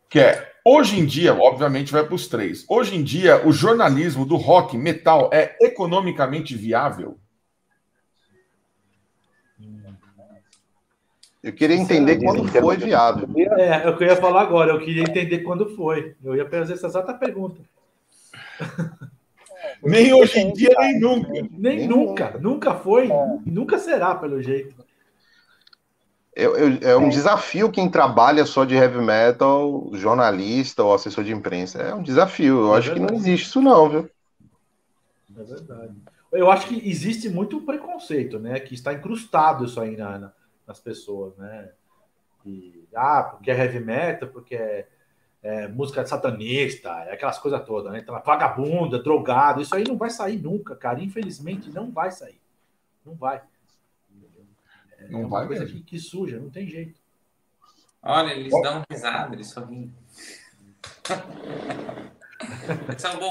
que 0.08 0.20
é: 0.20 0.54
hoje 0.64 0.98
em 0.98 1.04
dia, 1.04 1.34
obviamente 1.34 1.92
vai 1.92 2.02
para 2.02 2.14
os 2.14 2.28
três. 2.28 2.64
Hoje 2.66 2.96
em 2.96 3.04
dia, 3.04 3.46
o 3.46 3.52
jornalismo 3.52 4.24
do 4.24 4.36
rock 4.36 4.78
metal 4.78 5.28
é 5.30 5.54
economicamente 5.60 6.56
viável? 6.56 7.20
Eu 11.42 11.52
queria 11.52 11.76
entender 11.76 12.18
quando 12.18 12.48
foi 12.48 12.76
viável. 12.76 13.28
É, 13.56 13.84
é 13.84 13.88
o 13.88 13.96
que 13.96 14.04
eu 14.04 14.08
ia 14.08 14.16
falar 14.16 14.42
agora. 14.42 14.72
Eu 14.72 14.80
queria 14.80 15.02
entender 15.02 15.38
quando 15.38 15.74
foi. 15.76 16.16
Eu 16.22 16.34
ia 16.34 16.48
fazer 16.48 16.74
essa 16.74 16.88
exata 16.88 17.14
pergunta. 17.14 17.60
nem 19.82 20.12
hoje 20.12 20.40
em 20.40 20.52
dia, 20.52 20.74
nem 20.78 20.98
nunca. 20.98 21.32
Nem, 21.32 21.48
nem 21.52 21.88
nunca. 21.88 22.24
nunca. 22.24 22.38
Nunca 22.38 22.74
foi. 22.74 23.10
É. 23.10 23.38
Nunca 23.46 23.78
será, 23.78 24.16
pelo 24.16 24.42
jeito. 24.42 24.74
É, 26.34 26.90
é, 26.90 26.96
um 26.96 27.08
desafio 27.08 27.70
quem 27.70 27.90
trabalha 27.90 28.44
só 28.44 28.64
de 28.64 28.74
heavy 28.74 29.00
metal, 29.00 29.90
jornalista 29.94 30.82
ou 30.82 30.94
assessor 30.94 31.22
de 31.22 31.32
imprensa. 31.32 31.78
É 31.78 31.94
um 31.94 32.02
desafio. 32.02 32.66
Eu 32.66 32.74
é 32.74 32.78
acho 32.78 32.90
verdade. 32.90 33.06
que 33.06 33.12
não 33.12 33.20
existe 33.20 33.46
isso, 33.46 33.62
não, 33.62 33.88
viu? 33.88 34.10
É 35.36 35.42
verdade. 35.42 35.94
Eu 36.32 36.50
acho 36.50 36.66
que 36.66 36.88
existe 36.88 37.28
muito 37.28 37.60
preconceito, 37.60 38.38
né? 38.38 38.58
Que 38.58 38.74
está 38.74 38.92
incrustado 38.92 39.64
isso 39.64 39.80
aí 39.80 39.96
na, 39.96 40.32
nas 40.68 40.78
pessoas, 40.78 41.34
né? 41.38 41.70
E, 42.44 42.86
ah, 42.94 43.22
porque 43.22 43.50
é 43.50 43.56
heavy 43.56 43.80
metal, 43.80 44.28
porque 44.28 44.54
é, 44.54 44.86
é 45.42 45.66
música 45.66 46.06
satanista, 46.06 46.90
é 47.06 47.14
aquelas 47.14 47.38
coisas 47.38 47.64
todas, 47.64 47.90
né? 47.90 47.98
Então, 47.98 48.14
vagabunda, 48.24 49.02
drogado, 49.02 49.62
isso 49.62 49.74
aí 49.74 49.82
não 49.88 49.96
vai 49.96 50.10
sair 50.10 50.40
nunca, 50.40 50.76
cara. 50.76 51.02
Infelizmente, 51.02 51.70
não 51.70 51.90
vai 51.90 52.12
sair. 52.12 52.40
Não 53.04 53.14
vai. 53.14 53.42
É, 54.98 55.08
não 55.08 55.20
é 55.20 55.22
uma 55.22 55.38
vai 55.38 55.46
coisa 55.46 55.64
que, 55.64 55.80
que, 55.80 55.98
suja, 55.98 56.38
não 56.38 56.50
tem 56.50 56.68
jeito. 56.68 57.00
Olha, 58.02 58.32
eles 58.32 58.52
oh. 58.52 58.60
dão 58.60 58.84
risada, 58.88 59.34
eles 59.34 59.48
sorriem. 59.48 59.92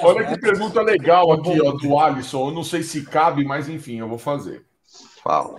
Olha 0.03 0.27
que 0.27 0.39
pergunta 0.39 0.81
legal 0.81 1.31
aqui, 1.31 1.61
ó, 1.61 1.71
do 1.71 1.97
Alisson. 1.97 2.49
Eu 2.49 2.53
não 2.53 2.63
sei 2.63 2.83
se 2.83 3.05
cabe, 3.05 3.45
mas 3.45 3.69
enfim, 3.69 3.99
eu 3.99 4.09
vou 4.09 4.17
fazer. 4.17 4.65
Fala. 5.23 5.57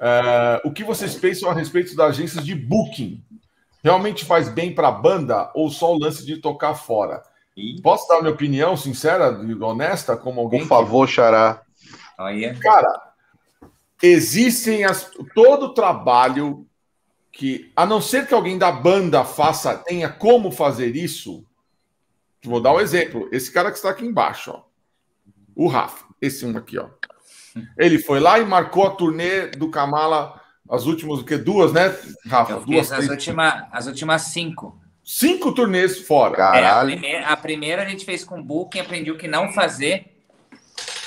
Uh, 0.00 0.66
o 0.66 0.72
que 0.72 0.82
vocês 0.82 1.14
pensam 1.14 1.50
a 1.50 1.52
respeito 1.52 1.94
das 1.94 2.10
agências 2.10 2.42
de 2.42 2.54
booking? 2.54 3.22
Realmente 3.84 4.24
faz 4.24 4.48
bem 4.48 4.74
para 4.74 4.88
a 4.88 4.92
banda 4.92 5.50
ou 5.54 5.70
só 5.70 5.94
o 5.94 5.98
lance 5.98 6.24
de 6.24 6.38
tocar 6.38 6.74
fora? 6.74 7.22
Posso 7.82 8.08
dar 8.08 8.20
minha 8.20 8.32
opinião 8.32 8.76
sincera 8.76 9.38
e 9.46 9.54
honesta 9.54 10.16
como 10.16 10.40
alguém? 10.40 10.60
Por 10.60 10.68
favor, 10.68 11.06
que... 11.06 11.12
Xará. 11.12 11.62
Cara, 12.60 13.12
existem 14.02 14.84
as... 14.84 15.10
todo 15.34 15.66
o 15.66 15.74
trabalho 15.74 16.66
que, 17.30 17.70
a 17.76 17.84
não 17.84 18.00
ser 18.00 18.26
que 18.26 18.32
alguém 18.32 18.56
da 18.56 18.72
banda 18.72 19.24
faça, 19.24 19.76
tenha 19.76 20.08
como 20.08 20.50
fazer 20.50 20.96
isso. 20.96 21.44
Vou 22.42 22.60
dar 22.60 22.72
um 22.72 22.80
exemplo. 22.80 23.28
Esse 23.30 23.52
cara 23.52 23.70
que 23.70 23.76
está 23.76 23.90
aqui 23.90 24.06
embaixo, 24.06 24.50
ó. 24.52 24.62
O 25.54 25.68
Rafa, 25.68 26.06
esse 26.22 26.46
um 26.46 26.56
aqui, 26.56 26.78
ó. 26.78 26.88
Ele 27.76 27.98
foi 27.98 28.20
lá 28.20 28.38
e 28.38 28.44
marcou 28.44 28.86
a 28.86 28.90
turnê 28.90 29.48
do 29.48 29.70
Kamala, 29.70 30.40
as 30.68 30.86
últimas, 30.86 31.20
o 31.20 31.24
que? 31.24 31.36
Duas, 31.36 31.72
né, 31.72 31.96
Rafa? 32.26 32.52
Eu 32.52 32.64
Duas, 32.64 32.92
as, 32.92 33.08
última, 33.08 33.68
as 33.72 33.86
últimas 33.86 34.22
cinco. 34.22 34.80
Cinco 35.02 35.52
turnês 35.52 36.00
fora. 36.06 36.56
É, 36.56 36.66
a, 36.66 36.84
primeira, 36.84 37.26
a, 37.26 37.36
primeira, 37.36 37.82
a 37.82 37.88
gente 37.88 38.04
fez 38.04 38.22
com 38.22 38.38
o 38.38 38.44
Booking, 38.44 38.80
aprendi 38.80 39.10
o 39.10 39.18
que 39.18 39.26
não 39.26 39.52
fazer, 39.52 40.22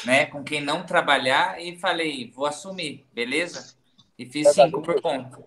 né? 0.06 0.26
Com 0.26 0.44
quem 0.44 0.62
não 0.62 0.84
trabalhar, 0.84 1.62
e 1.62 1.78
falei, 1.78 2.32
vou 2.36 2.46
assumir, 2.46 3.06
beleza? 3.14 3.74
E 4.20 4.26
fiz 4.26 4.48
PHD 4.48 4.64
cinco 4.66 4.82
por 4.82 5.02
conta. 5.02 5.40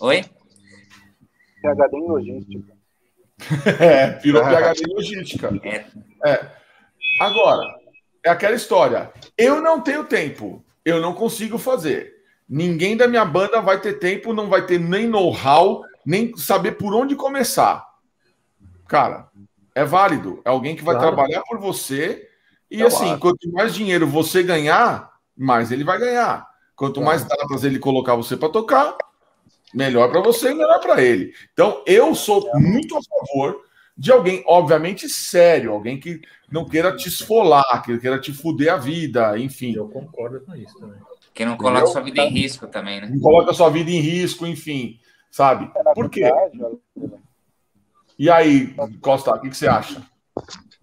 Oi? 0.00 0.24
PHD 1.62 1.96
em 1.96 2.08
logística. 2.08 2.76
é, 3.80 4.18
virou 4.18 4.42
PHD 4.44 4.82
em 4.88 4.94
logística. 4.94 5.60
É. 5.62 5.84
é. 6.28 6.50
Agora, 7.20 7.79
é 8.24 8.30
aquela 8.30 8.54
história. 8.54 9.12
Eu 9.36 9.60
não 9.60 9.80
tenho 9.80 10.04
tempo, 10.04 10.64
eu 10.84 11.00
não 11.00 11.14
consigo 11.14 11.58
fazer. 11.58 12.14
Ninguém 12.48 12.96
da 12.96 13.06
minha 13.06 13.24
banda 13.24 13.60
vai 13.60 13.80
ter 13.80 13.94
tempo, 13.94 14.32
não 14.32 14.48
vai 14.48 14.66
ter 14.66 14.78
nem 14.78 15.06
know-how, 15.06 15.84
nem 16.04 16.36
saber 16.36 16.72
por 16.72 16.94
onde 16.94 17.14
começar. 17.14 17.86
Cara, 18.88 19.28
é 19.74 19.84
válido. 19.84 20.42
É 20.44 20.50
alguém 20.50 20.74
que 20.74 20.82
vai 20.82 20.96
claro. 20.96 21.14
trabalhar 21.14 21.42
por 21.42 21.58
você. 21.58 22.28
E 22.70 22.82
é 22.82 22.86
assim, 22.86 23.16
quanto 23.18 23.50
mais 23.52 23.74
dinheiro 23.74 24.06
você 24.06 24.42
ganhar, 24.42 25.12
mais 25.36 25.70
ele 25.70 25.84
vai 25.84 25.98
ganhar. 25.98 26.46
Quanto 26.74 27.00
claro. 27.00 27.06
mais 27.06 27.24
datas 27.24 27.64
ele 27.64 27.78
colocar 27.78 28.14
você 28.14 28.36
para 28.36 28.48
tocar, 28.48 28.96
melhor 29.72 30.10
para 30.10 30.20
você 30.20 30.50
e 30.50 30.54
melhor 30.54 30.80
para 30.80 31.00
ele. 31.02 31.32
Então, 31.52 31.82
eu 31.86 32.14
sou 32.14 32.50
muito 32.54 32.96
a 32.96 33.00
favor 33.02 33.62
de 34.00 34.10
alguém, 34.10 34.42
obviamente, 34.46 35.06
sério, 35.10 35.72
alguém 35.72 36.00
que 36.00 36.22
não 36.50 36.64
queira 36.64 36.96
te 36.96 37.06
esfolar, 37.06 37.82
que 37.84 37.98
queira 37.98 38.18
te 38.18 38.32
fuder 38.32 38.72
a 38.72 38.78
vida, 38.78 39.38
enfim. 39.38 39.74
Eu 39.74 39.90
concordo 39.90 40.40
com 40.40 40.56
isso 40.56 40.74
também. 40.80 40.98
Que 41.34 41.44
não 41.44 41.54
coloca 41.54 41.80
Entendeu? 41.80 41.92
sua 41.92 42.00
vida 42.00 42.22
em 42.22 42.30
risco 42.30 42.66
também, 42.66 42.98
né? 42.98 43.10
Não 43.10 43.20
coloca 43.20 43.52
sua 43.52 43.68
vida 43.68 43.90
em 43.90 44.00
risco, 44.00 44.46
enfim, 44.46 44.98
sabe? 45.30 45.70
É, 45.76 45.92
Por 45.92 46.08
quê? 46.08 46.30
E 48.18 48.30
aí, 48.30 48.74
Costa, 49.02 49.34
o 49.34 49.40
que, 49.42 49.50
que 49.50 49.56
você 49.56 49.68
acha? 49.68 50.02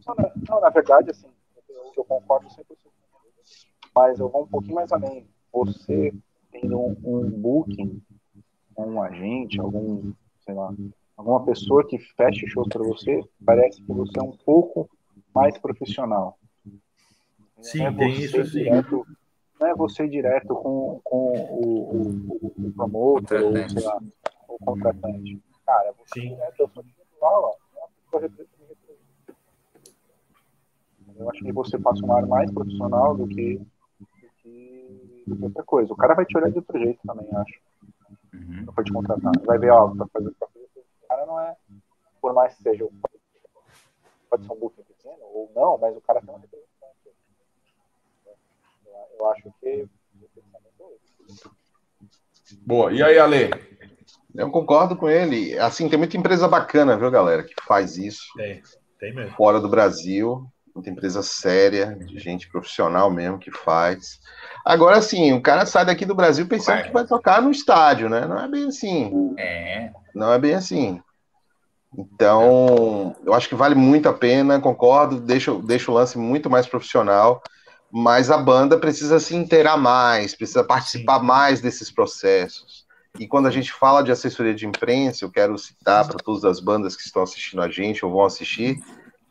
Não, 0.06 0.16
não, 0.48 0.62
na 0.62 0.70
verdade, 0.70 1.10
assim, 1.10 1.28
eu, 1.68 1.92
eu 1.98 2.04
concordo 2.04 2.48
100%. 2.50 2.54
Mas 3.96 4.20
eu 4.20 4.30
vou 4.30 4.44
um 4.44 4.48
pouquinho 4.48 4.76
mais 4.76 4.92
além. 4.92 5.28
Você 5.52 6.14
tendo 6.52 6.80
um, 6.80 6.96
um 7.04 7.32
booking, 7.32 8.00
um 8.78 9.02
agente, 9.02 9.60
algum, 9.60 10.14
sei 10.46 10.54
lá, 10.54 10.72
alguma 11.18 11.44
pessoa 11.44 11.86
que 11.86 11.98
feche 11.98 12.48
shows 12.48 12.70
para 12.70 12.84
você, 12.84 13.22
parece 13.44 13.82
que 13.82 13.92
você 13.92 14.20
é 14.20 14.24
um 14.24 14.38
pouco 14.38 14.90
mais 15.34 15.58
profissional. 15.58 16.38
Sim, 17.60 17.86
é 17.86 17.92
tem 17.92 18.12
isso 18.12 18.46
sim. 18.46 18.64
Direto, 18.64 19.06
não 19.60 19.68
é 19.68 19.76
você 19.76 20.08
direto 20.08 20.54
com, 20.56 21.02
com 21.04 21.32
o, 21.34 22.46
o, 22.46 22.68
o 22.68 22.72
promotor 22.74 23.42
ou, 23.42 23.70
sei 23.70 23.84
lá, 23.84 24.00
o 24.48 24.58
contratante. 24.64 25.42
Cara, 25.66 25.92
você 25.98 26.22
sim. 26.22 26.30
direto, 26.30 26.60
eu 26.60 26.70
sou 26.70 26.84
individual, 26.84 27.58
ó, 28.14 28.20
é 28.20 28.30
eu 31.20 31.30
acho 31.32 31.44
que 31.44 31.52
você 31.52 31.80
passa 31.80 32.06
um 32.06 32.14
ar 32.14 32.28
mais 32.28 32.52
profissional 32.52 33.18
do 33.18 33.28
que, 33.28 33.58
do 34.00 34.06
que, 34.44 35.24
do 35.26 35.36
que 35.36 35.44
outra 35.46 35.64
coisa. 35.64 35.92
O 35.92 35.96
cara 35.96 36.14
vai 36.14 36.26
te 36.26 36.38
olhar 36.38 36.52
de 36.52 36.60
outro 36.60 36.78
jeito 36.78 37.00
também, 37.06 37.28
acho. 37.36 37.60
Uhum. 38.34 38.66
Não 38.66 38.74
pode 38.74 38.94
contratar. 38.94 39.32
Vai 39.44 39.58
ver, 39.58 39.72
ó, 39.72 39.96
tá 39.96 40.06
fazendo, 40.14 40.36
tá 40.40 40.48
cara 41.08 41.26
não 41.26 41.40
é, 41.40 41.56
por 42.22 42.34
mais 42.34 42.56
que 42.56 42.64
seja, 42.64 42.88
pode 44.30 44.46
ser 44.46 44.52
um 44.52 44.60
booking 44.60 44.84
pequeno 44.84 45.22
ou 45.22 45.52
não, 45.56 45.78
mas 45.78 45.96
o 45.96 46.02
cara 46.02 46.22
tem 46.22 46.30
uma 46.30 46.40
representante. 46.40 46.68
Eu 49.18 49.30
acho 49.30 49.54
que 49.60 49.90
Boa. 52.66 52.94
E 52.94 53.04
aí, 53.04 53.18
Ale? 53.18 53.50
Eu 54.36 54.52
concordo 54.52 54.96
com 54.96 55.10
ele. 55.10 55.58
Assim, 55.60 55.90
tem 55.90 55.98
muita 55.98 56.18
empresa 56.18 56.48
bacana, 56.48 56.98
viu, 56.98 57.10
galera, 57.12 57.44
que 57.44 57.54
faz 57.66 57.98
isso. 57.98 58.24
Tem, 58.36 58.62
tem 59.00 59.14
mesmo. 59.14 59.36
Fora 59.36 59.60
do 59.60 59.70
Brasil, 59.70 60.48
muita 60.78 60.90
empresa 60.92 61.24
séria, 61.24 61.98
de 62.06 62.20
gente 62.20 62.48
profissional 62.50 63.10
mesmo 63.10 63.40
que 63.40 63.52
faz. 63.52 64.20
Agora, 64.64 65.02
sim, 65.02 65.34
o 65.34 65.42
cara 65.42 65.66
sai 65.66 65.86
daqui 65.86 66.06
do 66.06 66.16
Brasil 66.16 66.48
pensando 66.48 66.76
vai. 66.76 66.84
que 66.84 66.94
vai 66.94 67.06
tocar 67.06 67.42
no 67.42 67.52
estádio, 67.52 68.10
né? 68.10 68.26
Não 68.28 68.40
é 68.40 68.48
bem 68.48 68.68
assim. 68.68 69.36
É. 69.38 69.92
Não 70.14 70.32
é 70.32 70.40
bem 70.40 70.54
assim. 70.54 71.02
Então, 71.98 73.16
eu 73.26 73.34
acho 73.34 73.50
que 73.50 73.56
vale 73.56 73.74
muito 73.74 74.08
a 74.08 74.14
pena, 74.14 74.60
concordo, 74.60 75.20
deixa, 75.20 75.54
deixa 75.56 75.90
o 75.90 75.94
lance 75.94 76.18
muito 76.18 76.50
mais 76.50 76.68
profissional, 76.68 77.42
mas 77.92 78.30
a 78.30 78.38
banda 78.38 78.78
precisa 78.78 79.20
se 79.20 79.36
inteirar 79.36 79.78
mais, 79.78 80.36
precisa 80.36 80.64
participar 80.64 81.24
mais 81.24 81.60
desses 81.60 81.90
processos. 81.90 82.86
E 83.18 83.28
quando 83.28 83.48
a 83.48 83.52
gente 83.52 83.74
fala 83.74 84.04
de 84.04 84.12
assessoria 84.12 84.54
de 84.54 84.68
imprensa, 84.68 85.26
eu 85.26 85.32
quero 85.32 85.58
citar 85.58 86.06
para 86.06 86.18
todas 86.18 86.46
as 86.46 86.60
bandas 86.60 86.96
que 86.96 87.02
estão 87.02 87.24
assistindo 87.24 87.64
a 87.64 87.70
gente 87.70 88.06
ou 88.06 88.12
vão 88.12 88.26
assistir, 88.26 88.78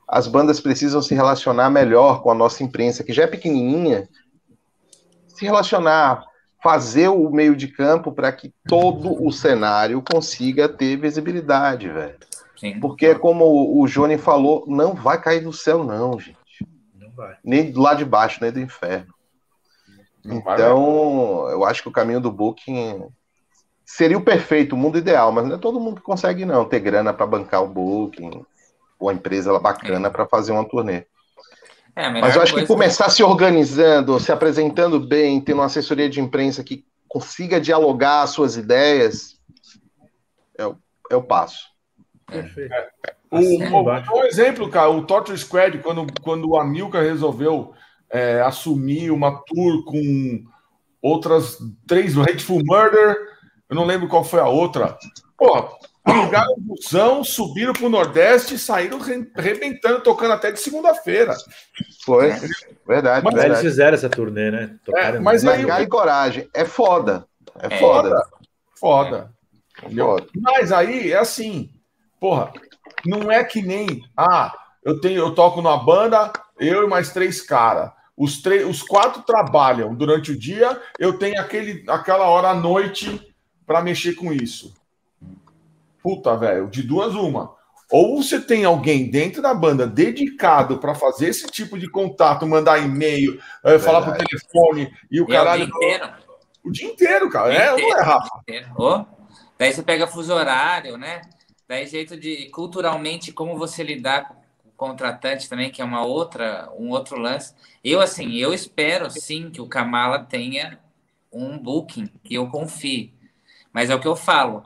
as 0.09 0.29
bandas 0.29 0.61
precisam 0.61 1.03
se 1.03 1.15
relacionar 1.15 1.69
melhor 1.71 2.23
com 2.23 2.31
a 2.31 2.35
nossa 2.35 2.63
imprensa, 2.63 3.03
que 3.03 3.13
já 3.13 3.25
é 3.25 3.27
pequenininha, 3.27 4.09
se 5.27 5.45
relacionar, 5.45 6.25
fazer 6.63 7.09
o 7.09 7.31
meio 7.31 7.57
de 7.57 7.69
campo 7.69 8.13
para 8.13 8.31
que 8.33 8.53
todo 8.67 9.25
o 9.25 9.33
cenário 9.33 10.03
consiga 10.03 10.69
ter 10.69 10.97
visibilidade, 10.97 11.89
velho. 11.89 12.17
Sim. 12.57 12.81
Porque, 12.81 13.15
como 13.15 13.81
o 13.81 13.87
Johnny 13.87 14.17
falou, 14.17 14.65
não 14.67 14.95
vai 14.95 15.21
cair 15.21 15.41
do 15.41 15.53
céu, 15.53 15.85
não, 15.85 16.19
gente. 16.19 16.39
Não 16.99 17.11
vai. 17.11 17.37
Nem 17.45 17.71
do 17.71 17.81
lado 17.81 17.99
de 17.99 18.05
baixo, 18.05 18.39
nem 18.41 18.51
do 18.51 18.61
inferno. 18.61 19.13
Não 20.25 20.37
então, 20.37 21.43
vai, 21.43 21.53
eu 21.53 21.65
acho 21.65 21.83
que 21.83 21.89
o 21.89 21.93
caminho 21.93 22.21
do 22.21 22.33
Booking 22.33 23.07
seria 23.85 24.19
o 24.19 24.25
perfeito, 24.25 24.75
o 24.75 24.79
mundo 24.79 24.99
ideal, 24.99 25.31
mas 25.31 25.47
não 25.47 25.55
é 25.55 25.59
todo 25.59 25.79
mundo 25.79 26.01
que 26.01 26.07
consegue, 26.07 26.45
não, 26.45 26.65
ter 26.65 26.81
grana 26.81 27.13
para 27.13 27.27
bancar 27.27 27.63
o 27.63 27.69
Booking, 27.69 28.45
ou 28.99 29.09
a 29.09 29.15
empresa 29.15 29.59
bacana 29.59 30.09
é. 30.09 30.11
para 30.11 30.27
fazer 30.27 30.53
uma 30.53 30.65
turnê. 30.65 31.05
É, 31.95 32.11
mas 32.11 32.37
eu 32.37 32.43
acho 32.43 32.55
que 32.55 32.67
começar 32.67 33.07
que... 33.07 33.13
se 33.13 33.23
organizando, 33.23 34.21
se 34.21 34.31
apresentando 34.31 35.01
bem, 35.01 35.41
tendo 35.41 35.57
uma 35.59 35.65
assessoria 35.65 36.11
de 36.11 36.21
imprensa 36.21 36.63
que 36.63 36.85
consiga 37.09 37.61
dialogar 37.61 38.23
as 38.23 38.31
suas 38.31 38.57
ideias, 38.57 39.41
é 40.59 40.67
o, 40.67 40.77
é 41.11 41.17
o 41.17 41.23
passo. 41.23 41.69
Perfeito. 42.27 42.73
É, 42.73 42.91
o, 43.31 43.39
o, 43.39 44.19
um 44.21 44.25
exemplo, 44.25 44.69
cara, 44.69 44.91
o 44.91 45.05
Torture 45.05 45.39
Squad, 45.39 45.79
quando, 45.79 46.07
quando 46.23 46.51
o 46.51 46.59
Amilcar 46.59 47.03
resolveu 47.03 47.73
é, 48.11 48.41
assumir 48.41 49.11
uma 49.11 49.43
tour 49.47 49.85
com 49.85 50.45
outras 51.01 51.59
três, 51.87 52.17
o 52.17 52.23
Hateful 52.23 52.63
Murder, 52.65 53.17
eu 53.69 53.77
não 53.77 53.85
lembro 53.85 54.09
qual 54.09 54.25
foi 54.25 54.41
a 54.41 54.49
outra. 54.49 54.99
Pô, 55.37 55.69
alugaram 56.07 56.55
o 56.55 56.61
busão, 56.61 57.25
subiram 57.25 57.73
para 57.73 57.87
o 57.87 57.91
Nordeste 57.91 58.55
e 58.55 58.59
saíram 58.59 58.99
rebentando, 59.35 60.01
tocando 60.01 60.33
até 60.33 60.53
de 60.53 60.61
segunda-feira. 60.61 61.35
Foi, 62.05 62.31
verdade. 62.87 63.25
Mas 63.25 63.35
verdade. 63.35 63.47
eles 63.47 63.61
fizeram 63.61 63.95
essa 63.95 64.09
turnê, 64.09 64.51
né? 64.51 64.77
É, 64.95 65.19
mas 65.19 65.45
aí, 65.45 65.65
e 65.65 65.87
coragem. 65.89 66.49
É 66.55 66.65
foda. 66.65 67.27
É, 67.61 67.67
é 67.67 67.79
foda. 67.79 68.27
Foda. 68.79 69.31
foda. 69.95 70.27
Mas 70.37 70.71
aí 70.71 71.13
é 71.13 71.19
assim, 71.19 71.71
porra, 72.21 72.53
não 73.05 73.31
é 73.31 73.43
que 73.43 73.61
nem, 73.61 74.05
ah, 74.17 74.55
eu 74.85 75.01
tenho, 75.01 75.19
eu 75.19 75.35
toco 75.35 75.61
numa 75.61 75.83
banda, 75.83 76.33
eu 76.59 76.85
e 76.85 76.89
mais 76.89 77.13
três 77.13 77.43
caras. 77.43 77.91
Os, 78.17 78.41
três, 78.41 78.67
os 78.67 78.83
quatro 78.83 79.23
trabalham 79.23 79.95
durante 79.95 80.31
o 80.31 80.39
dia, 80.39 80.81
eu 80.99 81.19
tenho 81.19 81.39
aquele, 81.41 81.85
aquela 81.89 82.29
hora 82.29 82.51
à 82.51 82.55
noite 82.55 83.21
para 83.67 83.83
mexer 83.83 84.15
com 84.15 84.33
isso. 84.33 84.73
Puta, 86.07 86.37
velho, 86.37 86.69
de 86.69 86.85
duas 86.85 87.17
uma. 87.17 87.53
Ou 87.91 88.23
você 88.23 88.41
tem 88.41 88.65
alguém 88.65 89.11
dentro 89.11 89.43
da 89.43 89.53
banda 89.53 89.89
dedicado 89.89 90.79
para 90.79 90.95
fazer 90.95 91.31
esse 91.31 91.49
tipo 91.49 91.77
de 91.77 91.91
contato, 91.91 92.47
mandar 92.47 92.79
e-mail, 92.79 93.41
eh, 93.65 93.77
falar 93.77 94.03
por 94.03 94.17
telefone 94.17 94.89
e 95.11 95.21
o 95.21 95.25
e 95.25 95.27
caralho. 95.27 95.65
É 95.65 95.67
o 95.67 95.67
dia 95.67 95.89
inteiro. 95.89 96.13
O 96.63 96.71
dia 96.71 96.89
inteiro, 96.89 97.29
cara. 97.29 97.51
Dia 97.51 97.59
é, 97.59 97.73
inteiro, 97.73 97.91
não 97.91 97.99
é, 97.99 98.03
Rafa? 98.03 98.29
Oh, 98.79 99.05
daí 99.59 99.73
você 99.73 99.83
pega 99.83 100.07
fuso 100.07 100.33
horário, 100.33 100.97
né? 100.97 101.23
Daí 101.67 101.89
jeito 101.89 102.17
de 102.17 102.51
culturalmente 102.51 103.33
como 103.33 103.59
você 103.59 103.83
lidar 103.83 104.29
com 104.29 104.69
o 104.69 104.73
contratante 104.77 105.49
também, 105.49 105.73
que 105.73 105.83
é 105.83 105.85
uma 105.85 106.07
outra, 106.07 106.71
um 106.79 106.91
outro 106.91 107.19
lance. 107.19 107.53
Eu 107.83 108.01
assim, 108.01 108.37
eu 108.37 108.55
espero 108.55 109.11
sim 109.11 109.51
que 109.51 109.61
o 109.61 109.67
Kamala 109.67 110.21
tenha 110.21 110.79
um 111.33 111.59
booking 111.59 112.07
que 112.23 112.37
eu 112.37 112.47
confie. 112.47 113.13
Mas 113.73 113.91
é 113.91 113.95
o 113.97 114.01
que 114.01 114.07
eu 114.07 114.15
falo 114.15 114.63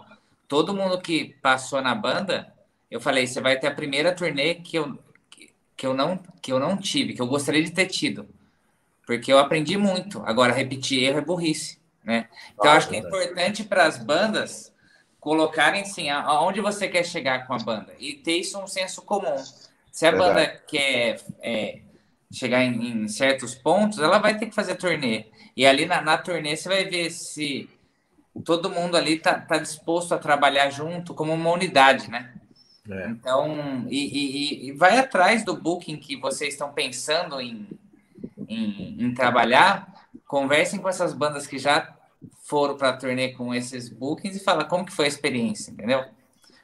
todo 0.50 0.74
mundo 0.74 1.00
que 1.00 1.36
passou 1.40 1.80
na 1.80 1.94
banda, 1.94 2.52
eu 2.90 3.00
falei, 3.00 3.24
você 3.24 3.40
vai 3.40 3.56
ter 3.56 3.68
a 3.68 3.74
primeira 3.74 4.12
turnê 4.12 4.56
que 4.56 4.76
eu, 4.76 4.98
que 5.76 5.86
eu, 5.86 5.94
não, 5.94 6.18
que 6.42 6.52
eu 6.52 6.58
não 6.58 6.76
tive, 6.76 7.14
que 7.14 7.22
eu 7.22 7.26
gostaria 7.28 7.62
de 7.62 7.70
ter 7.70 7.86
tido. 7.86 8.28
Porque 9.06 9.32
eu 9.32 9.38
aprendi 9.38 9.76
muito. 9.76 10.20
Agora, 10.26 10.52
repetir 10.52 11.04
erro 11.04 11.18
é 11.18 11.20
burrice. 11.20 11.78
Né? 12.02 12.28
Então, 12.52 12.72
acho 12.72 12.88
que 12.88 12.96
é 12.96 12.98
importante 12.98 13.62
para 13.62 13.84
as 13.84 13.96
bandas 13.96 14.74
colocarem 15.20 15.82
assim, 15.82 16.10
aonde 16.10 16.60
você 16.60 16.88
quer 16.88 17.04
chegar 17.04 17.46
com 17.46 17.54
a 17.54 17.58
banda 17.58 17.94
e 18.00 18.14
ter 18.14 18.38
isso 18.38 18.58
um 18.58 18.66
senso 18.66 19.02
comum. 19.02 19.36
Se 19.92 20.04
a 20.04 20.10
verdade. 20.10 20.34
banda 20.34 20.62
quer 20.66 21.20
é, 21.42 21.78
chegar 22.32 22.64
em, 22.64 23.04
em, 23.04 23.08
certos 23.08 23.54
pontos, 23.54 24.00
ela 24.00 24.18
vai 24.18 24.36
ter 24.36 24.46
que 24.46 24.54
fazer 24.54 24.74
turnê. 24.74 25.26
E 25.56 25.64
ali 25.64 25.86
na, 25.86 26.00
na 26.00 26.18
turnê 26.18 26.56
você 26.56 26.68
vai 26.68 26.84
ver 26.86 27.10
se 27.10 27.68
todo 28.40 28.70
mundo 28.70 28.96
ali 28.96 29.18
tá, 29.18 29.34
tá 29.34 29.58
disposto 29.58 30.12
a 30.12 30.18
trabalhar 30.18 30.70
junto 30.70 31.14
como 31.14 31.32
uma 31.32 31.50
unidade, 31.50 32.10
né? 32.10 32.32
É. 32.90 33.08
Então, 33.08 33.86
e, 33.88 33.98
e, 33.98 34.68
e, 34.68 34.72
vai 34.72 34.98
atrás 34.98 35.44
do 35.44 35.54
booking 35.54 35.96
que 35.96 36.16
vocês 36.16 36.54
estão 36.54 36.72
pensando 36.72 37.40
em, 37.40 37.68
em, 38.48 39.04
em 39.04 39.14
trabalhar, 39.14 39.86
conversem 40.26 40.80
com 40.80 40.88
essas 40.88 41.12
bandas 41.12 41.46
que 41.46 41.58
já 41.58 41.94
foram 42.42 42.76
para 42.76 42.90
a 42.90 42.96
turnê 42.96 43.28
com 43.28 43.54
esses 43.54 43.88
bookings 43.88 44.36
e 44.36 44.44
fala 44.44 44.64
como 44.64 44.84
que 44.84 44.92
foi 44.92 45.04
a 45.04 45.08
experiência, 45.08 45.70
entendeu? 45.70 46.04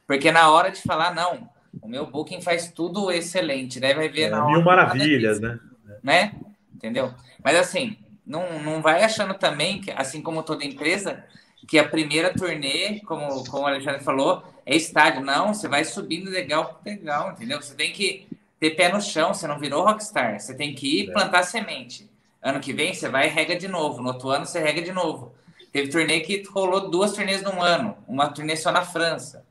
Porque 0.06 0.32
na 0.32 0.50
hora 0.50 0.70
de 0.70 0.82
falar, 0.82 1.14
não, 1.14 1.48
o 1.80 1.88
meu 1.88 2.06
booking 2.06 2.40
faz 2.40 2.72
tudo 2.72 3.10
excelente, 3.10 3.78
daí 3.78 3.94
vai 3.94 4.08
ver 4.08 4.22
é, 4.22 4.30
na 4.30 4.44
hora. 4.44 4.52
Mil 4.52 4.64
maravilhas, 4.64 5.40
né? 5.40 5.58
Né? 6.02 6.32
Entendeu? 6.74 7.14
Mas 7.42 7.56
assim, 7.56 7.96
não, 8.26 8.60
não 8.60 8.82
vai 8.82 9.04
achando 9.04 9.34
também 9.34 9.80
que, 9.80 9.90
assim 9.92 10.20
como 10.20 10.42
toda 10.42 10.64
empresa, 10.64 11.24
que 11.66 11.78
a 11.78 11.88
primeira 11.88 12.32
turnê, 12.32 13.00
como, 13.00 13.44
como 13.48 13.64
o 13.64 13.66
Alexandre 13.66 14.02
falou, 14.02 14.42
é 14.64 14.76
estádio. 14.76 15.24
Não, 15.24 15.52
você 15.52 15.68
vai 15.68 15.84
subindo 15.84 16.30
legal 16.30 16.80
legal, 16.84 17.32
entendeu? 17.32 17.60
Você 17.60 17.74
tem 17.74 17.92
que 17.92 18.26
ter 18.58 18.70
pé 18.70 18.92
no 18.92 19.00
chão, 19.00 19.34
você 19.34 19.46
não 19.46 19.58
virou 19.58 19.84
rockstar. 19.84 20.38
Você 20.38 20.54
tem 20.54 20.74
que 20.74 21.02
ir 21.02 21.10
é. 21.10 21.12
plantar 21.12 21.42
semente. 21.42 22.08
Ano 22.42 22.60
que 22.60 22.72
vem 22.72 22.94
você 22.94 23.08
vai 23.08 23.26
e 23.26 23.30
rega 23.30 23.56
de 23.56 23.68
novo. 23.68 24.00
No 24.00 24.08
outro 24.08 24.30
ano 24.30 24.46
você 24.46 24.60
rega 24.60 24.80
de 24.80 24.92
novo. 24.92 25.34
Teve 25.72 25.88
turnê 25.88 26.20
que 26.20 26.42
rolou 26.48 26.88
duas 26.88 27.12
turnês 27.12 27.42
num 27.42 27.60
ano, 27.60 27.98
uma 28.08 28.28
turnê 28.28 28.56
só 28.56 28.72
na 28.72 28.82
França. 28.82 29.44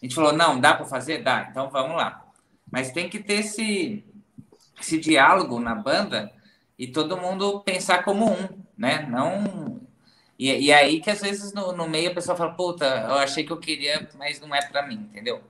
A 0.00 0.04
gente 0.04 0.14
falou, 0.14 0.32
não, 0.32 0.58
dá 0.58 0.74
para 0.74 0.86
fazer? 0.86 1.22
Dá, 1.22 1.46
então 1.50 1.70
vamos 1.70 1.96
lá. 1.96 2.24
Mas 2.70 2.90
tem 2.90 3.08
que 3.08 3.18
ter 3.18 3.40
esse, 3.40 4.04
esse 4.80 4.98
diálogo 4.98 5.60
na 5.60 5.74
banda 5.74 6.32
e 6.78 6.86
todo 6.86 7.16
mundo 7.16 7.60
pensar 7.60 8.02
como 8.02 8.30
um, 8.30 8.48
né? 8.76 9.06
Não 9.08 9.80
e, 10.38 10.66
e 10.66 10.72
aí 10.72 11.00
que 11.00 11.10
às 11.10 11.20
vezes 11.20 11.52
no, 11.52 11.72
no 11.72 11.88
meio 11.88 12.10
a 12.10 12.14
pessoa 12.14 12.36
fala, 12.36 12.52
puta, 12.52 12.84
eu 12.84 13.16
achei 13.16 13.44
que 13.44 13.52
eu 13.52 13.56
queria, 13.56 14.08
mas 14.18 14.40
não 14.40 14.54
é 14.54 14.62
para 14.62 14.86
mim, 14.86 15.08
entendeu? 15.10 15.40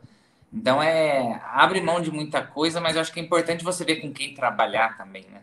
Então 0.52 0.82
é 0.82 1.40
abre 1.52 1.80
mão 1.80 2.00
de 2.00 2.10
muita 2.10 2.42
coisa, 2.42 2.80
mas 2.80 2.96
eu 2.96 3.02
acho 3.02 3.12
que 3.12 3.20
é 3.20 3.22
importante 3.22 3.62
você 3.62 3.84
ver 3.84 3.96
com 3.96 4.12
quem 4.12 4.34
trabalhar 4.34 4.96
também, 4.96 5.26
né? 5.30 5.42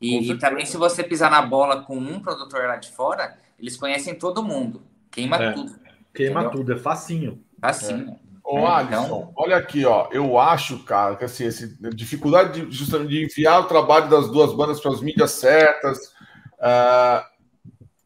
E, 0.00 0.30
e 0.30 0.38
também 0.38 0.66
se 0.66 0.76
você 0.76 1.02
pisar 1.02 1.30
na 1.30 1.40
bola 1.40 1.82
com 1.82 1.96
um 1.96 2.20
produtor 2.20 2.66
lá 2.66 2.76
de 2.76 2.90
fora, 2.90 3.38
eles 3.58 3.76
conhecem 3.76 4.14
todo 4.14 4.42
mundo. 4.42 4.82
Queima 5.10 5.36
é, 5.36 5.52
tudo. 5.52 5.74
Queima 6.12 6.40
entendeu? 6.40 6.58
tudo, 6.58 6.72
é 6.74 6.76
facinho. 6.76 7.42
Facinho. 7.58 8.10
É. 8.10 8.24
Ô, 8.44 8.58
é, 8.58 8.66
Alisson, 8.66 9.04
então... 9.04 9.32
olha 9.36 9.56
aqui, 9.56 9.86
ó. 9.86 10.08
Eu 10.12 10.38
acho, 10.38 10.80
cara, 10.80 11.16
que 11.16 11.24
assim, 11.24 11.46
esse, 11.46 11.74
dificuldade 11.94 12.66
de, 12.66 12.70
justamente 12.70 13.08
de 13.08 13.24
enviar 13.24 13.60
o 13.60 13.64
trabalho 13.64 14.10
das 14.10 14.30
duas 14.30 14.54
bandas 14.54 14.80
para 14.80 14.90
as 14.90 15.00
mídias 15.00 15.30
certas. 15.30 16.12
Uh, 16.58 17.33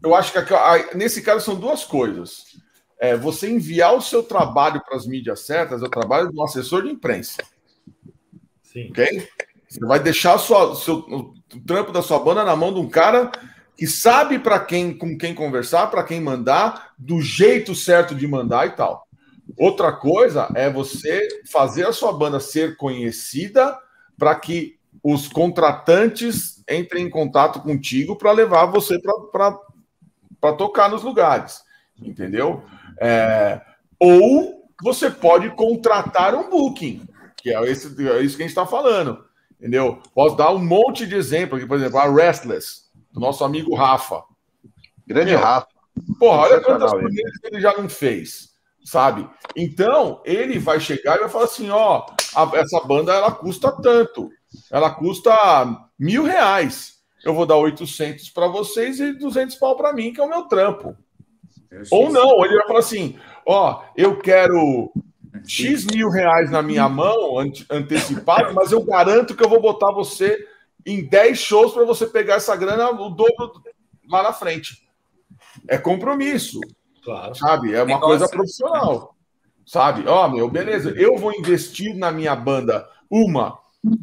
eu 0.02 0.14
acho 0.14 0.32
que 0.32 0.38
aqui, 0.38 0.96
nesse 0.96 1.22
caso 1.22 1.44
são 1.44 1.54
duas 1.54 1.84
coisas. 1.84 2.56
É, 3.00 3.16
você 3.16 3.48
enviar 3.48 3.94
o 3.94 4.02
seu 4.02 4.22
trabalho 4.22 4.82
para 4.84 4.96
as 4.96 5.06
mídias 5.06 5.40
certas 5.40 5.82
é 5.82 5.86
o 5.86 5.90
trabalho 5.90 6.30
de 6.30 6.38
um 6.38 6.44
assessor 6.44 6.82
de 6.82 6.90
imprensa. 6.90 7.36
Sim. 8.62 8.88
Ok? 8.90 9.28
Você 9.68 9.80
vai 9.80 10.00
deixar 10.00 10.34
o 10.36 10.74
seu, 10.74 10.98
o 10.98 11.34
trampo 11.66 11.92
da 11.92 12.02
sua 12.02 12.18
banda 12.18 12.44
na 12.44 12.56
mão 12.56 12.72
de 12.72 12.80
um 12.80 12.88
cara 12.88 13.30
que 13.76 13.86
sabe 13.86 14.38
para 14.38 14.58
quem, 14.58 14.96
com 14.96 15.16
quem 15.16 15.34
conversar, 15.34 15.86
para 15.88 16.02
quem 16.02 16.20
mandar, 16.20 16.92
do 16.98 17.20
jeito 17.20 17.74
certo 17.74 18.14
de 18.14 18.26
mandar 18.26 18.66
e 18.66 18.70
tal. 18.70 19.06
Outra 19.56 19.92
coisa 19.92 20.48
é 20.54 20.68
você 20.68 21.26
fazer 21.50 21.86
a 21.86 21.92
sua 21.92 22.12
banda 22.12 22.40
ser 22.40 22.76
conhecida 22.76 23.78
para 24.18 24.34
que 24.34 24.76
os 25.02 25.28
contratantes 25.28 26.62
entrem 26.68 27.06
em 27.06 27.10
contato 27.10 27.60
contigo 27.60 28.16
para 28.16 28.32
levar 28.32 28.66
você 28.66 28.98
para 29.00 29.58
para 30.40 30.56
tocar 30.56 30.90
nos 30.90 31.02
lugares, 31.02 31.62
entendeu? 32.00 32.64
É, 33.00 33.60
ou 33.98 34.68
você 34.82 35.10
pode 35.10 35.50
contratar 35.50 36.34
um 36.34 36.48
booking, 36.48 37.06
que 37.36 37.52
é, 37.52 37.62
esse, 37.70 37.88
é 38.08 38.20
isso 38.20 38.36
que 38.36 38.42
a 38.42 38.46
gente 38.46 38.56
está 38.56 38.66
falando, 38.66 39.24
entendeu? 39.58 40.00
Posso 40.14 40.36
dar 40.36 40.52
um 40.52 40.64
monte 40.64 41.06
de 41.06 41.16
exemplo 41.16 41.56
aqui, 41.56 41.66
por 41.66 41.76
exemplo, 41.76 41.98
a 41.98 42.10
Restless, 42.10 42.82
do 43.12 43.20
nosso 43.20 43.44
amigo 43.44 43.74
Rafa. 43.74 44.22
Grande 45.06 45.32
Meu, 45.32 45.40
Rafa. 45.40 45.68
Porra, 46.18 46.42
olha 46.42 46.60
quantas 46.60 46.92
coisas 46.92 47.20
ele 47.44 47.60
já 47.60 47.76
não 47.76 47.88
fez, 47.88 48.50
sabe? 48.84 49.28
Então, 49.56 50.22
ele 50.24 50.58
vai 50.58 50.78
chegar 50.78 51.16
e 51.16 51.20
vai 51.20 51.28
falar 51.28 51.44
assim, 51.44 51.70
ó, 51.70 52.06
a, 52.34 52.50
essa 52.56 52.80
banda, 52.80 53.12
ela 53.12 53.32
custa 53.32 53.72
tanto, 53.72 54.30
ela 54.70 54.90
custa 54.90 55.34
mil 55.98 56.22
reais 56.22 56.97
eu 57.24 57.34
vou 57.34 57.46
dar 57.46 57.56
800 57.56 58.30
para 58.30 58.48
vocês 58.48 59.00
e 59.00 59.12
200 59.12 59.56
pau 59.56 59.76
para 59.76 59.92
mim, 59.92 60.12
que 60.12 60.20
é 60.20 60.24
o 60.24 60.28
meu 60.28 60.42
trampo. 60.42 60.96
Ou 61.90 62.10
não, 62.10 62.44
ele 62.44 62.56
vai 62.56 62.66
falar 62.66 62.78
assim: 62.78 63.18
ó, 63.46 63.82
eu 63.96 64.18
quero 64.18 64.90
X 65.46 65.84
mil 65.86 66.08
reais 66.08 66.50
na 66.50 66.62
minha 66.62 66.88
mão 66.88 67.38
antecipado, 67.70 68.54
mas 68.54 68.72
eu 68.72 68.82
garanto 68.82 69.34
que 69.34 69.44
eu 69.44 69.48
vou 69.48 69.60
botar 69.60 69.92
você 69.92 70.38
em 70.86 71.04
10 71.04 71.38
shows 71.38 71.72
para 71.72 71.84
você 71.84 72.06
pegar 72.06 72.36
essa 72.36 72.56
grana 72.56 72.90
o 72.90 73.10
dobro 73.10 73.62
lá 74.08 74.22
na 74.22 74.32
frente. 74.32 74.88
É 75.68 75.76
compromisso. 75.76 76.60
Claro. 77.04 77.34
Sabe? 77.34 77.74
É 77.74 77.82
uma 77.82 78.00
coisa 78.00 78.28
profissional. 78.28 79.14
Sabe? 79.66 80.06
Ó, 80.06 80.28
meu, 80.28 80.48
beleza, 80.48 80.94
eu 80.96 81.16
vou 81.16 81.32
investir 81.32 81.94
na 81.94 82.10
minha 82.10 82.34
banda 82.34 82.88
uma 83.10 83.58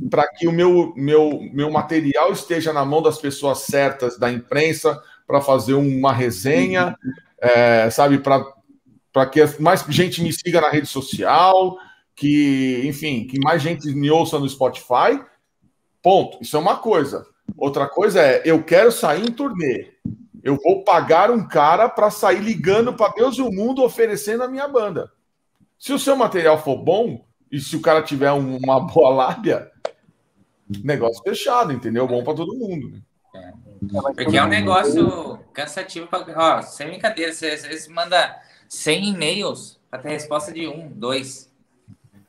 para 0.09 0.27
que 0.27 0.47
o 0.47 0.51
meu, 0.51 0.93
meu, 0.95 1.39
meu 1.53 1.69
material 1.69 2.31
esteja 2.31 2.71
na 2.71 2.85
mão 2.85 3.01
das 3.01 3.17
pessoas 3.17 3.59
certas 3.59 4.17
da 4.17 4.31
imprensa 4.31 5.01
para 5.27 5.41
fazer 5.41 5.73
uma 5.73 6.13
resenha, 6.13 6.97
é, 7.39 7.89
sabe, 7.89 8.19
para 8.19 9.25
que 9.25 9.41
mais 9.59 9.83
gente 9.89 10.21
me 10.21 10.31
siga 10.31 10.61
na 10.61 10.69
rede 10.69 10.87
social, 10.87 11.77
que, 12.15 12.81
enfim, 12.85 13.27
que 13.27 13.39
mais 13.39 13.61
gente 13.61 13.87
me 13.93 14.09
ouça 14.09 14.39
no 14.39 14.47
Spotify. 14.47 15.21
Ponto. 16.01 16.37
Isso 16.41 16.55
é 16.55 16.59
uma 16.59 16.77
coisa. 16.77 17.25
Outra 17.57 17.87
coisa 17.87 18.21
é, 18.21 18.41
eu 18.45 18.63
quero 18.63 18.91
sair 18.91 19.27
em 19.27 19.31
turnê. 19.31 19.91
Eu 20.43 20.57
vou 20.63 20.83
pagar 20.83 21.31
um 21.31 21.47
cara 21.47 21.89
para 21.89 22.11
sair 22.11 22.39
ligando 22.39 22.93
para 22.93 23.13
Deus 23.13 23.37
e 23.37 23.41
o 23.41 23.51
mundo 23.51 23.83
oferecendo 23.83 24.43
a 24.43 24.47
minha 24.47 24.67
banda. 24.67 25.11
Se 25.77 25.91
o 25.91 25.99
seu 25.99 26.15
material 26.15 26.61
for 26.63 26.77
bom 26.77 27.24
e 27.51 27.59
se 27.59 27.75
o 27.75 27.81
cara 27.81 28.01
tiver 28.01 28.31
uma 28.31 28.79
boa 28.79 29.09
lábia, 29.13 29.71
negócio 30.83 31.21
fechado, 31.23 31.71
entendeu? 31.71 32.07
Bom 32.07 32.23
para 32.23 32.35
todo 32.35 32.55
mundo. 32.55 32.89
Né? 32.89 33.01
É. 33.35 33.53
Porque 34.13 34.37
é 34.37 34.43
um 34.43 34.47
negócio 34.47 35.39
cansativo. 35.53 36.07
Pra... 36.07 36.25
Ó, 36.35 36.61
sem 36.61 36.87
brincadeira, 36.87 37.31
você, 37.31 37.57
você 37.57 37.91
manda 37.91 38.39
100 38.67 39.13
e-mails 39.13 39.79
para 39.89 39.99
ter 40.01 40.09
resposta 40.09 40.51
de 40.51 40.67
um, 40.67 40.89
dois. 40.89 41.51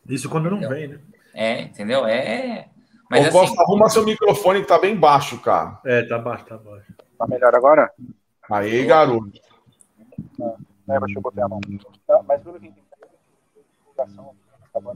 Isso 0.09 0.28
quando 0.28 0.51
não 0.51 0.68
vem, 0.68 0.88
né? 0.88 1.01
É, 1.34 1.62
entendeu? 1.62 2.06
É. 2.06 2.68
Mas 3.10 3.32
Ô, 3.34 3.40
assim... 3.40 3.55
arruma 3.59 3.88
seu 3.88 4.05
microfone 4.05 4.60
que 4.62 4.68
tá 4.68 4.78
bem 4.78 4.97
baixo, 4.97 5.38
cara. 5.40 5.78
É, 5.84 6.02
tá 6.02 6.18
baixo, 6.18 6.44
tá 6.44 6.59
baixo. 6.59 6.86
Tá 7.18 7.26
melhor 7.26 7.55
agora? 7.55 7.90
Aí, 8.51 8.84
garoto. 8.84 9.32
Ah, 10.40 10.55
é, 10.88 10.97
eu 10.97 11.20
botei 11.20 11.43
a 11.43 11.48
mão. 11.48 11.60
Tá, 12.06 12.22
mas 12.26 12.43
pelo 12.43 12.60
que 12.60 12.72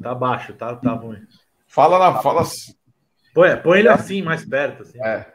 Tá 0.03 0.15
baixo, 0.15 0.55
tá, 0.55 0.77
tá 0.77 0.93
ruim. 0.93 1.27
Fala 1.67 1.99
na. 1.99 2.21
Fala 2.21 2.43
assim. 2.43 2.75
Põe, 3.35 3.57
põe 3.57 3.79
ele 3.79 3.89
assim, 3.89 4.23
mais 4.23 4.45
perto. 4.45 4.83
Assim. 4.83 5.03
É. 5.03 5.33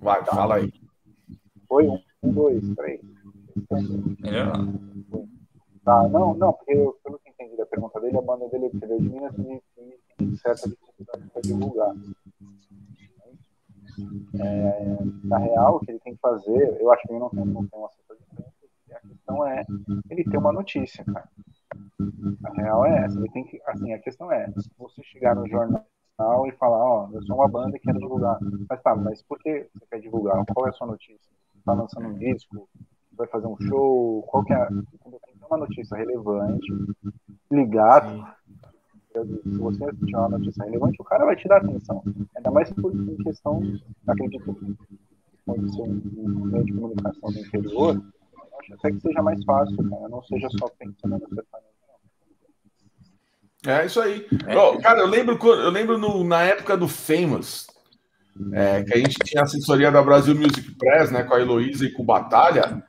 Vai, 0.00 0.24
fala 0.24 0.56
aí. 0.56 0.72
Foi 1.68 1.86
um, 1.88 2.00
um 2.22 2.32
dois, 2.32 2.62
três. 2.76 3.00
Melhor 4.20 4.52
Tá, 5.84 6.08
não, 6.08 6.34
não, 6.34 6.52
porque 6.52 6.72
eu, 6.72 6.98
pelo 7.04 7.18
que 7.20 7.30
entendi 7.30 7.56
da 7.56 7.64
pergunta 7.64 8.00
dele, 8.00 8.18
a 8.18 8.22
banda 8.22 8.48
dele 8.48 8.66
é 8.66 8.68
de 8.70 9.02
Minas 9.02 9.32
e 9.38 9.62
tem 10.16 10.36
certa 10.36 10.68
dificuldade 10.68 11.30
para 11.32 11.42
divulgar. 11.42 11.94
É, 14.40 14.96
na 15.24 15.38
real, 15.38 15.76
o 15.76 15.80
que 15.80 15.92
ele 15.92 16.00
tem 16.00 16.14
que 16.14 16.20
fazer, 16.20 16.76
eu 16.80 16.92
acho 16.92 17.02
que 17.02 17.12
ele 17.12 17.20
não 17.20 17.30
tem, 17.30 17.44
não 17.44 17.66
tem 17.66 17.78
um 17.78 17.86
assessor 17.86 18.16
de 18.16 18.22
imprensa, 18.32 18.52
a 18.90 18.98
questão 19.26 19.46
é 19.46 19.66
ele 20.10 20.24
ter 20.24 20.38
uma 20.38 20.52
notícia, 20.52 21.04
cara. 21.04 21.28
A 22.44 22.52
real 22.54 22.86
é 22.86 23.04
essa, 23.04 23.18
ele 23.18 23.30
tem 23.30 23.44
que, 23.44 23.60
assim, 23.66 23.92
a 23.92 23.98
questão 23.98 24.30
é, 24.30 24.48
você 24.78 25.02
chegar 25.02 25.34
no 25.34 25.48
jornal 25.48 25.84
e 26.46 26.52
falar, 26.52 26.78
ó, 26.78 27.10
eu 27.12 27.22
sou 27.22 27.36
uma 27.36 27.48
banda 27.48 27.76
e 27.76 27.80
quero 27.80 27.98
divulgar. 27.98 28.38
Mas 28.70 28.80
tá, 28.82 28.94
mas 28.94 29.22
por 29.22 29.38
que 29.38 29.68
você 29.74 29.86
quer 29.90 30.00
divulgar? 30.00 30.44
Qual 30.54 30.66
é 30.66 30.70
a 30.70 30.72
sua 30.72 30.86
notícia? 30.86 31.30
Tá 31.64 31.74
lançando 31.74 32.08
um 32.08 32.14
disco? 32.14 32.68
Vai 33.12 33.26
fazer 33.26 33.46
um 33.46 33.56
show? 33.62 34.22
Qual 34.22 34.44
que 34.44 34.52
é? 34.52 34.66
Tem 34.66 34.82
que 34.82 34.98
ter 34.98 35.46
uma 35.46 35.58
notícia 35.58 35.96
relevante, 35.96 36.72
ligado. 37.50 38.26
Se 39.12 39.58
você 39.58 39.92
tiver 39.92 40.18
uma 40.18 40.38
notícia 40.38 40.64
relevante, 40.64 41.00
o 41.00 41.04
cara 41.04 41.24
vai 41.24 41.36
te 41.36 41.48
dar 41.48 41.58
atenção. 41.58 42.02
Ainda 42.36 42.50
mais 42.50 42.70
por 42.72 42.94
em 42.94 43.16
questão, 43.16 43.62
acredito 44.06 44.54
que 44.54 44.76
pode 45.44 45.74
ser 45.74 45.82
um, 45.82 46.02
um 46.16 46.44
meio 46.46 46.64
de 46.64 46.72
comunicação 46.74 47.30
do 47.30 47.38
interior, 47.38 48.02
acho 48.72 48.74
até 48.74 48.90
que 48.90 49.00
seja 49.00 49.22
mais 49.22 49.42
fácil, 49.44 49.76
cara. 49.76 50.08
Não 50.08 50.22
seja 50.22 50.48
só 50.58 50.68
pensando 50.78 51.18
no 51.18 51.34
sertanejo. 51.34 51.76
É 53.66 53.84
isso 53.84 54.00
aí. 54.00 54.26
Oh, 54.56 54.78
cara, 54.78 55.00
eu 55.00 55.06
lembro, 55.06 55.38
eu 55.42 55.70
lembro 55.70 55.98
no, 55.98 56.22
na 56.22 56.42
época 56.42 56.76
do 56.76 56.86
Famous, 56.86 57.66
é, 58.52 58.84
que 58.84 58.94
a 58.94 58.98
gente 58.98 59.18
tinha 59.24 59.42
assessoria 59.42 59.90
da 59.90 60.02
Brasil 60.02 60.34
Music 60.36 60.72
Press, 60.76 61.10
né, 61.10 61.24
com 61.24 61.34
a 61.34 61.40
Heloísa 61.40 61.84
e 61.84 61.90
com 61.90 62.02
o 62.02 62.06
Batalha. 62.06 62.84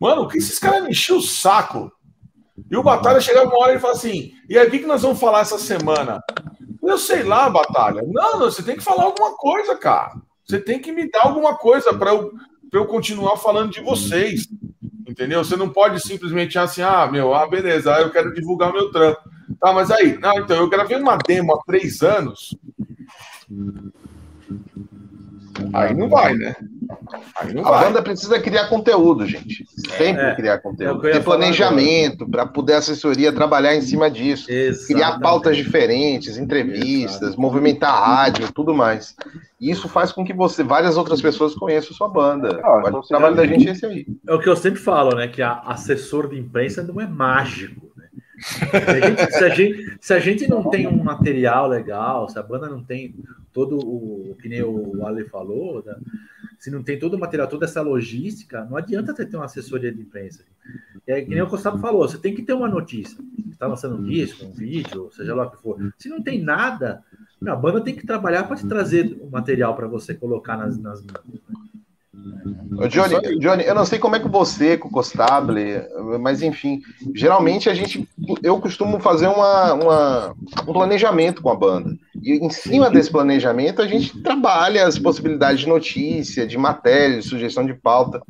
Mano, 0.00 0.22
o 0.22 0.28
que 0.28 0.38
esses 0.38 0.58
caras 0.58 0.84
me 0.84 0.90
enchiam 0.90 1.18
o 1.18 1.22
saco? 1.22 1.92
E 2.70 2.76
o 2.76 2.82
Batalha 2.82 3.20
chegava 3.20 3.48
uma 3.48 3.58
hora 3.58 3.74
e 3.74 3.78
falava 3.78 3.98
assim: 3.98 4.32
e 4.48 4.58
aí, 4.58 4.66
o 4.66 4.70
que, 4.70 4.78
que 4.78 4.86
nós 4.86 5.02
vamos 5.02 5.20
falar 5.20 5.40
essa 5.40 5.58
semana? 5.58 6.22
Eu 6.82 6.98
sei 6.98 7.22
lá, 7.22 7.48
Batalha. 7.50 8.02
Não, 8.06 8.38
não, 8.38 8.50
você 8.50 8.62
tem 8.62 8.76
que 8.76 8.82
falar 8.82 9.04
alguma 9.04 9.36
coisa, 9.36 9.76
cara. 9.76 10.14
Você 10.44 10.58
tem 10.58 10.80
que 10.80 10.92
me 10.92 11.10
dar 11.10 11.26
alguma 11.26 11.56
coisa 11.56 11.94
para 11.94 12.10
eu, 12.10 12.32
eu 12.72 12.86
continuar 12.86 13.36
falando 13.36 13.72
de 13.72 13.80
vocês. 13.80 14.48
Entendeu? 15.12 15.44
Você 15.44 15.56
não 15.56 15.68
pode 15.68 16.00
simplesmente 16.00 16.58
assim, 16.58 16.80
ah, 16.80 17.06
meu, 17.06 17.34
ah, 17.34 17.46
beleza, 17.46 17.92
eu 17.98 18.10
quero 18.10 18.32
divulgar 18.32 18.70
o 18.70 18.72
meu 18.72 18.90
trampo. 18.90 19.20
Tá, 19.60 19.70
mas 19.70 19.90
aí, 19.90 20.18
não, 20.18 20.38
então 20.38 20.56
eu 20.56 20.70
gravei 20.70 20.96
uma 20.96 21.18
demo 21.18 21.52
há 21.52 21.62
três 21.66 22.00
anos. 22.00 22.56
Aí 25.74 25.92
não 25.92 26.08
vai, 26.08 26.34
né? 26.34 26.56
A 27.38 27.44
vai. 27.44 27.84
banda 27.84 28.02
precisa 28.02 28.40
criar 28.40 28.68
conteúdo, 28.68 29.26
gente. 29.26 29.64
Sempre 29.96 30.22
é, 30.22 30.34
criar 30.34 30.58
conteúdo. 30.58 31.06
É 31.08 31.12
Ter 31.12 31.24
planejamento 31.24 32.28
para 32.28 32.46
poder 32.46 32.74
a 32.74 32.78
assessoria 32.78 33.32
trabalhar 33.32 33.74
em 33.74 33.80
cima 33.80 34.10
disso. 34.10 34.50
Exatamente. 34.50 34.86
Criar 34.86 35.20
pautas 35.20 35.56
diferentes, 35.56 36.36
entrevistas, 36.36 37.14
Exatamente. 37.14 37.40
movimentar 37.40 37.94
a 37.94 38.06
rádio, 38.06 38.52
tudo 38.52 38.74
mais. 38.74 39.14
E 39.60 39.70
isso 39.70 39.88
faz 39.88 40.10
com 40.10 40.24
que 40.24 40.32
você, 40.32 40.62
várias 40.62 40.96
outras 40.96 41.20
pessoas 41.20 41.54
conheçam 41.54 41.94
sua 41.94 42.08
banda. 42.08 42.60
Ah, 42.62 42.82
o 42.90 43.02
trabalho 43.02 43.36
da 43.36 43.46
gente 43.46 43.68
é 43.68 43.72
esse 43.72 43.86
aí. 43.86 44.06
É 44.26 44.34
o 44.34 44.40
que 44.40 44.48
eu 44.48 44.56
sempre 44.56 44.80
falo, 44.80 45.14
né? 45.14 45.28
Que 45.28 45.40
a 45.42 45.60
assessor 45.66 46.28
de 46.28 46.38
imprensa 46.38 46.82
não 46.82 47.00
é 47.00 47.06
mágico. 47.06 47.91
Se 48.42 48.74
a, 48.74 49.00
gente, 49.00 49.32
se, 49.32 49.44
a 49.44 49.48
gente, 49.48 49.96
se 50.00 50.14
a, 50.14 50.18
gente, 50.18 50.48
não 50.48 50.68
tem 50.68 50.86
um 50.88 51.02
material 51.02 51.68
legal, 51.68 52.28
se 52.28 52.38
a 52.38 52.42
banda 52.42 52.68
não 52.68 52.82
tem 52.82 53.14
todo 53.52 53.78
o 53.78 54.36
que 54.40 54.48
nem 54.48 54.62
o 54.62 55.06
Ale 55.06 55.24
falou, 55.24 55.82
né? 55.84 55.94
se 56.58 56.70
não 56.70 56.82
tem 56.82 56.98
todo 56.98 57.14
o 57.14 57.18
material, 57.18 57.48
toda 57.48 57.64
essa 57.64 57.82
logística, 57.82 58.64
não 58.64 58.76
adianta 58.76 59.14
você 59.14 59.26
ter 59.26 59.36
uma 59.36 59.46
assessoria 59.46 59.92
de 59.92 60.00
imprensa. 60.00 60.44
É 61.06 61.20
que 61.20 61.30
nem 61.30 61.42
o 61.42 61.48
Gustavo 61.48 61.78
falou, 61.78 62.08
você 62.08 62.18
tem 62.18 62.34
que 62.34 62.42
ter 62.42 62.52
uma 62.52 62.68
notícia. 62.68 63.16
Você 63.16 63.50
está 63.50 63.66
lançando 63.66 63.96
um 63.96 64.04
disco, 64.04 64.44
um 64.44 64.52
vídeo, 64.52 65.10
seja 65.12 65.34
lá 65.34 65.46
o 65.46 65.50
que 65.50 65.60
for. 65.60 65.92
Se 65.98 66.08
não 66.08 66.22
tem 66.22 66.40
nada, 66.40 67.02
a 67.44 67.56
banda 67.56 67.80
tem 67.80 67.94
que 67.94 68.06
trabalhar 68.06 68.44
para 68.44 68.56
te 68.56 68.66
trazer 68.66 69.18
o 69.20 69.28
material 69.28 69.74
para 69.74 69.88
você 69.88 70.14
colocar 70.14 70.56
nas, 70.56 70.78
nas 70.78 71.02
Né? 71.02 71.14
Johnny, 72.88 73.38
Johnny, 73.38 73.64
eu 73.64 73.74
não 73.74 73.84
sei 73.84 73.98
como 73.98 74.16
é 74.16 74.20
que 74.20 74.28
você, 74.28 74.76
com 74.76 74.88
o 74.88 74.90
Costable, 74.90 75.82
mas 76.20 76.42
enfim, 76.42 76.80
geralmente 77.14 77.68
a 77.68 77.74
gente, 77.74 78.08
eu 78.42 78.58
costumo 78.60 78.98
fazer 78.98 79.26
uma, 79.26 79.74
uma, 79.74 80.34
um 80.66 80.72
planejamento 80.72 81.42
com 81.42 81.50
a 81.50 81.54
banda. 81.54 81.96
E 82.22 82.32
em 82.44 82.50
cima 82.50 82.90
desse 82.90 83.10
planejamento 83.10 83.82
a 83.82 83.86
gente 83.86 84.20
trabalha 84.22 84.86
as 84.86 84.98
possibilidades 84.98 85.60
de 85.60 85.68
notícia, 85.68 86.46
de 86.46 86.56
matéria, 86.56 87.18
de 87.18 87.26
sugestão 87.26 87.64
de 87.64 87.74
pauta. 87.74 88.22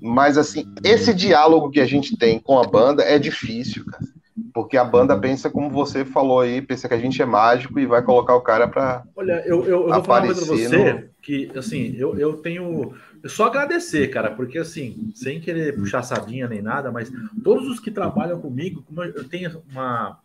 Mas 0.00 0.36
assim, 0.36 0.66
esse 0.84 1.14
diálogo 1.14 1.70
que 1.70 1.80
a 1.80 1.86
gente 1.86 2.16
tem 2.16 2.38
com 2.38 2.58
a 2.58 2.66
banda 2.66 3.02
é 3.02 3.18
difícil, 3.18 3.84
cara. 3.86 4.04
Porque 4.52 4.76
a 4.76 4.84
banda 4.84 5.18
pensa 5.18 5.48
como 5.48 5.70
você 5.70 6.04
falou 6.04 6.40
aí, 6.40 6.60
pensa 6.60 6.86
que 6.88 6.94
a 6.94 6.98
gente 6.98 7.20
é 7.20 7.24
mágico 7.24 7.78
e 7.78 7.86
vai 7.86 8.02
colocar 8.02 8.34
o 8.36 8.40
cara 8.40 8.68
para. 8.68 9.02
Olha, 9.16 9.42
eu, 9.46 9.64
eu, 9.64 9.88
eu 9.88 9.94
vou 9.94 10.04
falar 10.04 10.20
uma 10.20 10.26
coisa 10.26 10.46
pra 10.46 10.56
você, 10.56 10.92
no... 10.92 11.13
que 11.24 11.50
assim, 11.56 11.94
eu, 11.96 12.18
eu 12.18 12.34
tenho 12.34 12.94
só 13.26 13.46
agradecer, 13.46 14.08
cara, 14.08 14.30
porque 14.30 14.58
assim, 14.58 15.10
sem 15.14 15.40
querer 15.40 15.76
puxar 15.76 16.02
sardinha 16.02 16.48
nem 16.48 16.60
nada, 16.60 16.92
mas 16.92 17.10
todos 17.42 17.68
os 17.68 17.80
que 17.80 17.90
trabalham 17.90 18.40
comigo, 18.40 18.82
como 18.82 19.02
eu 19.02 19.24
tenho 19.24 19.62
uma, 19.70 20.18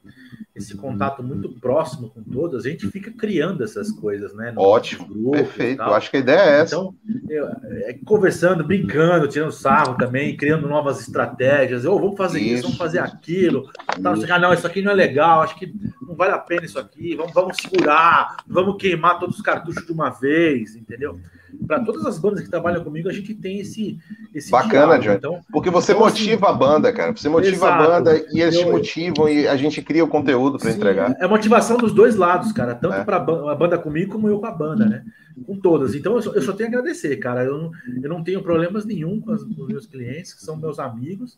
esse 0.56 0.76
contato 0.76 1.24
muito 1.24 1.50
próximo 1.50 2.10
com 2.10 2.22
todos, 2.22 2.66
a 2.66 2.70
gente 2.70 2.90
fica 2.92 3.12
criando 3.12 3.64
essas 3.64 3.92
coisas, 3.92 4.34
né? 4.34 4.54
Ótimo, 4.56 5.32
perfeito. 5.32 5.82
Eu 5.82 5.94
acho 5.94 6.12
que 6.12 6.18
a 6.18 6.20
ideia 6.20 6.40
é 6.40 6.62
essa. 6.62 6.76
Então, 6.76 6.96
eu, 7.30 7.48
é, 7.48 7.94
conversando, 8.06 8.64
brincando, 8.64 9.28
tirando 9.28 9.52
sarro 9.52 9.96
também, 9.96 10.36
criando 10.36 10.68
novas 10.68 11.00
estratégias. 11.00 11.86
Ou 11.86 11.96
oh, 11.96 12.00
vamos 12.02 12.18
fazer 12.18 12.40
isso. 12.40 12.54
isso. 12.54 12.64
vamos 12.64 12.78
fazer 12.78 13.00
aquilo. 13.00 13.72
Tá, 14.02 14.14
ah, 14.30 14.40
não, 14.40 14.54
isso 14.54 14.68
aqui 14.68 14.82
não 14.82 14.92
é 14.92 14.96
legal, 14.96 15.42
acho 15.42 15.58
que 15.58 15.74
não 16.02 16.16
vale 16.16 16.34
a 16.34 16.40
pena 16.40 16.66
isso 16.66 16.80
aqui. 16.80 17.16
Vamos, 17.16 17.34
vamos 17.34 17.58
segurar, 17.58 18.38
vamos 18.48 18.76
queimar 18.78 19.20
todos 19.20 19.38
os 19.38 19.42
cartuchos 19.42 19.86
de 19.86 19.92
uma 19.92 20.10
vez, 20.10 20.76
entendeu? 20.76 21.20
Para 21.66 21.84
todas 21.84 22.06
as 22.06 22.18
bandas 22.18 22.42
que 22.42 22.50
trabalham 22.50 22.84
comigo, 22.84 23.10
a 23.10 23.14
gente 23.14 23.34
tem 23.34 23.60
esse. 23.60 23.98
esse 24.34 24.52
Bacana, 24.52 24.98
John. 25.00 25.14
Então, 25.14 25.40
Porque 25.52 25.70
você 25.70 25.92
então, 25.92 26.06
assim, 26.06 26.22
motiva 26.22 26.48
assim, 26.48 26.56
a 26.56 26.58
banda, 26.58 26.94
cara. 26.94 27.16
Você 27.16 27.30
motiva 27.30 27.56
exato. 27.56 27.84
a 27.84 27.88
banda 27.88 28.26
e 28.32 28.42
eles 28.42 28.56
eu, 28.56 28.66
te 28.66 28.72
motivam 28.72 29.30
e 29.30 29.48
a 29.48 29.56
gente 29.56 29.82
cria 29.82 30.04
o 30.04 30.08
conteúdo 30.08 30.58
para 30.58 30.72
entregar. 30.72 31.16
É 31.20 31.28
motivação 31.28 31.78
dos 31.78 31.94
dois 31.94 32.16
lados, 32.16 32.52
cara. 32.52 32.76
Tanto 32.76 32.96
é. 32.96 33.04
para 33.04 33.18
a 33.18 33.56
banda 33.56 33.78
comigo 33.78 34.12
como 34.12 34.28
eu 34.28 34.40
com 34.40 34.46
a 34.46 34.52
banda, 34.52 34.86
né? 34.86 35.04
Com 35.46 35.58
todas. 35.58 35.96
Então 35.96 36.16
eu 36.16 36.22
só, 36.22 36.34
eu 36.34 36.42
só 36.42 36.54
tenho 36.54 36.70
a 36.70 36.72
agradecer, 36.72 37.16
cara. 37.18 37.44
Eu 37.44 37.58
não, 37.58 37.72
eu 38.04 38.10
não 38.10 38.24
tenho 38.24 38.42
problemas 38.42 38.86
nenhum 38.86 39.22
com, 39.22 39.32
as, 39.32 39.44
com 39.44 39.62
os 39.62 39.68
meus 39.68 39.86
clientes, 39.86 40.34
que 40.34 40.44
são 40.44 40.56
meus 40.56 40.80
amigos, 40.80 41.38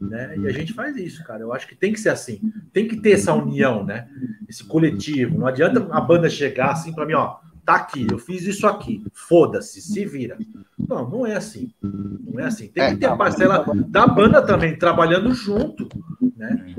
né? 0.00 0.34
E 0.38 0.46
a 0.46 0.52
gente 0.52 0.72
faz 0.72 0.96
isso, 0.96 1.22
cara. 1.24 1.42
Eu 1.42 1.52
acho 1.52 1.68
que 1.68 1.74
tem 1.74 1.92
que 1.92 2.00
ser 2.00 2.10
assim. 2.10 2.40
Tem 2.72 2.88
que 2.88 2.96
ter 2.96 3.12
essa 3.12 3.32
união, 3.32 3.84
né? 3.84 4.08
Esse 4.48 4.64
coletivo. 4.64 5.38
Não 5.38 5.46
adianta 5.46 5.86
a 5.90 6.00
banda 6.00 6.28
chegar 6.28 6.70
assim 6.70 6.92
para 6.92 7.06
mim, 7.06 7.14
ó 7.14 7.36
tá 7.64 7.74
aqui, 7.76 8.06
eu 8.10 8.18
fiz 8.18 8.42
isso 8.42 8.66
aqui, 8.66 9.04
foda-se, 9.12 9.80
se 9.80 10.04
vira. 10.04 10.36
Não, 10.78 11.08
não 11.08 11.26
é 11.26 11.36
assim. 11.36 11.72
Não 11.82 12.40
é 12.40 12.44
assim. 12.44 12.68
Tem 12.68 12.90
que 12.90 13.00
ter 13.00 13.06
a 13.06 13.16
parcela 13.16 13.64
da 13.86 14.06
banda 14.06 14.42
também 14.42 14.76
trabalhando 14.76 15.32
junto, 15.34 15.88
né? 16.36 16.74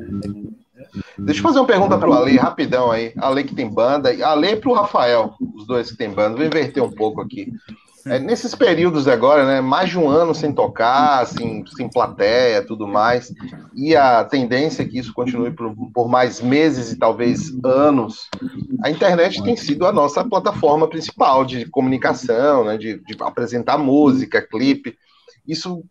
Deixa 1.18 1.39
eu 1.39 1.43
fazer 1.43 1.60
uma 1.60 1.68
pergunta 1.68 1.97
para 1.97 2.10
o 2.10 2.14
Ale, 2.14 2.38
rapidão 2.38 2.91
aí. 2.91 3.14
Ale 3.18 3.43
que 3.43 3.55
tem 3.55 3.69
banda, 3.69 4.10
Ale 4.26 4.47
e 4.51 4.55
para 4.55 4.69
o 4.69 4.73
Rafael, 4.73 5.35
os 5.55 5.65
dois 5.65 5.91
que 5.91 5.97
tem 5.97 6.10
banda. 6.10 6.35
Vou 6.35 6.45
inverter 6.45 6.84
um 6.84 6.91
pouco 6.91 7.22
aqui. 7.22 7.51
É, 8.06 8.20
nesses 8.20 8.54
períodos 8.54 9.08
agora, 9.08 9.46
né? 9.46 9.62
Mais 9.62 9.90
de 9.90 9.98
um 9.98 10.10
ano 10.10 10.36
sem 10.36 10.52
tocar, 10.52 11.22
assim, 11.22 11.64
sem 11.76 11.90
plateia, 11.90 12.66
tudo 12.66 12.86
mais. 12.86 13.34
e 13.74 13.96
a 13.96 14.24
tendência 14.26 14.84
é 14.84 14.86
que 14.86 15.00
isso 15.00 15.14
continue 15.14 15.52
por, 15.52 15.74
por, 15.94 16.10
mais 16.10 16.42
meses 16.42 16.92
e 16.92 16.98
talvez 16.98 17.54
anos, 17.64 18.30
a 18.84 18.90
internet 18.90 19.42
tem 19.42 19.56
sido 19.56 19.86
a 19.86 19.92
nossa 19.92 20.24
plataforma 20.24 20.88
principal 20.88 21.46
de 21.46 21.66
comunicação, 21.66 22.66
né, 22.66 22.78
de, 22.78 23.00
de 23.00 23.16
apresentar 23.22 23.78
música, 23.78 24.42
clipe. 24.42 24.98
Isso 25.48 25.84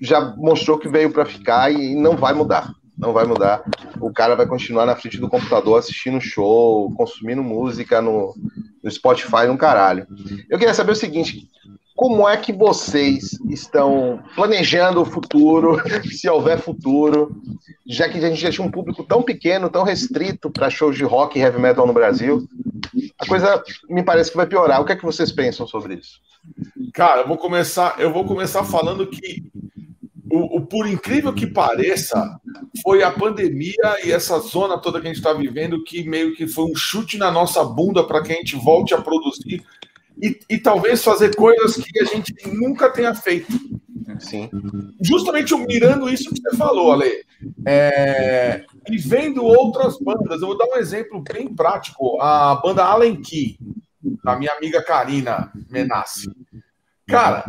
já 0.00 0.34
mostrou 0.36 0.78
que 0.78 0.88
veio 0.88 1.10
para 1.10 1.26
ficar 1.26 1.70
e 1.70 1.94
não 1.94 2.16
vai 2.16 2.32
mudar. 2.32 2.72
Não 2.96 3.12
vai 3.12 3.24
mudar. 3.24 3.62
O 4.00 4.12
cara 4.12 4.36
vai 4.36 4.46
continuar 4.46 4.86
na 4.86 4.96
frente 4.96 5.18
do 5.18 5.28
computador 5.28 5.78
assistindo 5.78 6.20
show, 6.20 6.92
consumindo 6.94 7.42
música 7.42 8.00
no, 8.00 8.34
no 8.82 8.90
Spotify, 8.90 9.46
no 9.48 9.58
caralho. 9.58 10.06
Eu 10.48 10.58
queria 10.58 10.74
saber 10.74 10.92
o 10.92 10.96
seguinte: 10.96 11.48
como 11.96 12.28
é 12.28 12.36
que 12.36 12.52
vocês 12.52 13.38
estão 13.48 14.22
planejando 14.34 15.00
o 15.00 15.04
futuro, 15.04 15.80
se 16.10 16.28
houver 16.28 16.58
futuro, 16.58 17.34
já 17.86 18.08
que 18.08 18.18
a 18.18 18.28
gente 18.28 18.40
já 18.40 18.50
tinha 18.50 18.66
um 18.66 18.70
público 18.70 19.04
tão 19.04 19.22
pequeno, 19.22 19.70
tão 19.70 19.84
restrito 19.84 20.50
para 20.50 20.70
shows 20.70 20.96
de 20.96 21.04
rock 21.04 21.38
e 21.38 21.42
heavy 21.42 21.60
metal 21.60 21.86
no 21.86 21.92
Brasil? 21.92 22.46
A 23.18 23.26
coisa 23.26 23.62
me 23.88 24.02
parece 24.02 24.30
que 24.30 24.36
vai 24.36 24.46
piorar. 24.46 24.80
O 24.80 24.84
que 24.84 24.92
é 24.92 24.96
que 24.96 25.04
vocês 25.04 25.30
pensam 25.30 25.66
sobre 25.66 25.94
isso? 25.94 26.20
Cara, 26.92 27.22
eu 27.22 27.28
vou 27.28 27.36
começar, 27.36 27.96
eu 27.98 28.12
vou 28.12 28.24
começar 28.24 28.64
falando 28.64 29.06
que 29.06 29.44
o, 30.34 30.56
o 30.56 30.66
por 30.66 30.86
incrível 30.86 31.32
que 31.32 31.46
pareça, 31.46 32.38
foi 32.82 33.02
a 33.02 33.10
pandemia 33.10 33.98
e 34.04 34.12
essa 34.12 34.38
zona 34.38 34.78
toda 34.78 35.00
que 35.00 35.06
a 35.06 35.10
gente 35.10 35.18
está 35.18 35.32
vivendo 35.32 35.82
que 35.84 36.08
meio 36.08 36.34
que 36.34 36.46
foi 36.46 36.64
um 36.64 36.74
chute 36.74 37.16
na 37.16 37.30
nossa 37.30 37.64
bunda 37.64 38.04
para 38.04 38.22
que 38.22 38.32
a 38.32 38.36
gente 38.36 38.56
volte 38.56 38.94
a 38.94 39.00
produzir 39.00 39.64
e, 40.20 40.38
e 40.48 40.58
talvez 40.58 41.02
fazer 41.02 41.34
coisas 41.34 41.76
que 41.76 42.00
a 42.00 42.04
gente 42.04 42.34
nunca 42.46 42.90
tenha 42.90 43.14
feito. 43.14 43.52
Sim. 44.18 44.48
Justamente 45.00 45.54
mirando 45.56 46.08
isso 46.08 46.32
que 46.32 46.40
você 46.40 46.56
falou, 46.56 46.92
Ale. 46.92 47.24
É, 47.66 48.64
e 48.88 48.98
vendo 48.98 49.44
outras 49.44 49.98
bandas. 49.98 50.40
Eu 50.40 50.48
vou 50.48 50.58
dar 50.58 50.66
um 50.66 50.76
exemplo 50.76 51.22
bem 51.22 51.52
prático. 51.52 52.20
A 52.20 52.54
banda 52.56 52.84
Allen 52.84 53.20
Key, 53.20 53.58
da 54.22 54.36
minha 54.36 54.52
amiga 54.52 54.82
Karina 54.82 55.50
Menassi. 55.70 56.30
Cara, 57.06 57.44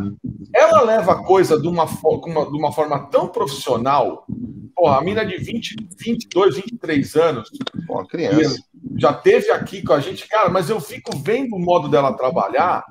ela 0.54 0.82
leva 0.82 1.12
a 1.12 1.24
coisa 1.24 1.58
de 1.58 1.66
uma, 1.66 1.84
uma, 1.84 2.50
de 2.50 2.56
uma 2.56 2.72
forma 2.72 3.06
tão 3.08 3.28
profissional. 3.28 4.26
Porra, 4.74 4.98
a 4.98 5.00
mina 5.02 5.24
de 5.24 5.38
20, 5.38 5.76
22, 5.98 6.56
23 6.56 7.16
anos. 7.16 7.50
Pô, 7.86 8.04
criança 8.04 8.56
já 8.96 9.12
teve 9.12 9.50
aqui 9.50 9.82
com 9.82 9.92
a 9.92 10.00
gente, 10.00 10.26
cara, 10.28 10.48
mas 10.48 10.70
eu 10.70 10.80
fico 10.80 11.16
vendo 11.16 11.54
o 11.56 11.58
modo 11.58 11.88
dela 11.88 12.16
trabalhar, 12.16 12.84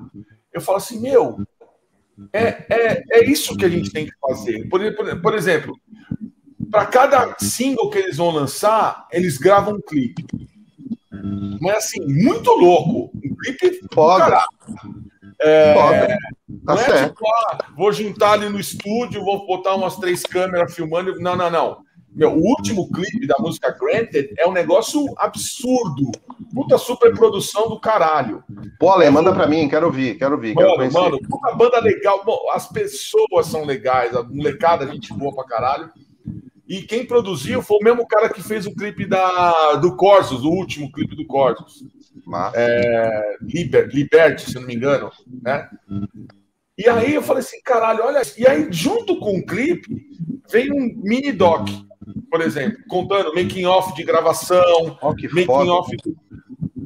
eu 0.52 0.60
falo 0.60 0.78
assim, 0.78 1.00
meu, 1.00 1.38
é, 2.32 2.64
é, 2.68 3.04
é 3.10 3.24
isso 3.24 3.56
que 3.56 3.64
a 3.64 3.68
gente 3.68 3.90
tem 3.90 4.06
que 4.06 4.12
fazer. 4.20 4.68
Por, 4.68 4.80
por, 4.94 5.20
por 5.20 5.34
exemplo, 5.34 5.78
para 6.70 6.86
cada 6.86 7.36
single 7.38 7.90
que 7.90 7.98
eles 7.98 8.16
vão 8.16 8.30
lançar, 8.30 9.06
eles 9.12 9.36
gravam 9.36 9.74
um 9.74 9.80
clipe. 9.80 10.24
Mas 11.60 11.76
assim, 11.76 12.00
muito 12.06 12.50
louco. 12.50 13.10
Um 13.14 13.36
clipe 13.36 13.80
foda. 13.92 14.44
É, 15.40 15.74
foda. 15.74 16.18
Tá 16.64 16.74
não 16.74 16.80
é 16.80 17.08
tipo, 17.08 17.28
ah, 17.28 17.58
vou 17.76 17.92
juntar 17.92 18.32
ali 18.32 18.48
no 18.48 18.58
estúdio, 18.58 19.24
vou 19.24 19.46
botar 19.46 19.74
umas 19.74 19.96
três 19.96 20.22
câmeras 20.22 20.74
filmando. 20.74 21.18
Não, 21.20 21.36
não, 21.36 21.50
não. 21.50 21.86
Meu, 22.16 22.32
o 22.32 22.42
último 22.42 22.90
clipe 22.90 23.26
da 23.26 23.34
música 23.38 23.76
Granted 23.78 24.32
é 24.38 24.48
um 24.48 24.52
negócio 24.52 25.04
absurdo. 25.18 26.10
Puta 26.54 26.78
superprodução 26.78 27.68
do 27.68 27.78
caralho. 27.78 28.42
Pô, 28.80 28.88
Ale, 28.90 29.10
manda 29.10 29.34
pra 29.34 29.46
mim, 29.46 29.68
quero 29.68 29.84
ouvir, 29.84 30.16
quero 30.16 30.34
ouvir. 30.34 30.54
Mano, 30.54 30.78
quero 30.78 30.92
mano, 30.92 31.18
puta 31.28 31.54
banda 31.54 31.78
legal. 31.80 32.24
Bom, 32.24 32.38
as 32.52 32.66
pessoas 32.68 33.46
são 33.48 33.66
legais, 33.66 34.16
a 34.16 34.22
molecada, 34.22 34.90
gente 34.90 35.12
boa 35.12 35.34
pra 35.34 35.44
caralho. 35.44 35.90
E 36.66 36.80
quem 36.80 37.04
produziu 37.04 37.60
foi 37.60 37.76
o 37.76 37.84
mesmo 37.84 38.06
cara 38.06 38.30
que 38.30 38.42
fez 38.42 38.66
o 38.66 38.74
clipe 38.74 39.06
da, 39.06 39.74
do 39.74 39.94
Corsos, 39.94 40.42
o 40.42 40.50
último 40.50 40.90
clipe 40.90 41.14
do 41.14 41.26
Corsos. 41.26 41.84
É, 42.54 43.36
Liber, 43.40 43.88
Liberty, 43.88 44.50
se 44.50 44.54
não 44.54 44.62
me 44.62 44.74
engano, 44.74 45.10
né? 45.42 45.68
E 46.76 46.88
aí 46.88 47.14
eu 47.14 47.22
falei 47.22 47.42
assim, 47.42 47.60
caralho, 47.62 48.04
olha. 48.04 48.22
E 48.36 48.46
aí, 48.46 48.68
junto 48.70 49.18
com 49.18 49.38
o 49.38 49.46
clipe, 49.46 49.88
vem 50.50 50.70
um 50.70 50.92
mini 51.02 51.32
doc 51.32 51.68
por 52.30 52.40
exemplo, 52.40 52.78
contando 52.88 53.34
making 53.34 53.64
off 53.64 53.94
de 53.94 54.04
gravação, 54.04 54.98
oh, 55.02 55.08
making 55.10 55.70
off. 55.70 55.90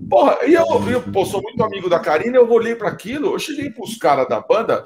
Porra, 0.09 0.39
e 0.45 0.55
eu, 0.55 0.65
eu 0.91 1.03
pô, 1.03 1.25
sou 1.25 1.41
muito 1.43 1.63
amigo 1.63 1.89
da 1.89 2.01
Karina, 2.01 2.37
eu 2.37 2.51
olhei 2.51 2.75
para 2.75 2.89
aquilo, 2.89 3.33
eu 3.33 3.39
cheguei 3.39 3.71
para 3.71 3.85
os 3.85 3.97
caras 3.97 4.29
da 4.29 4.41
banda. 4.41 4.85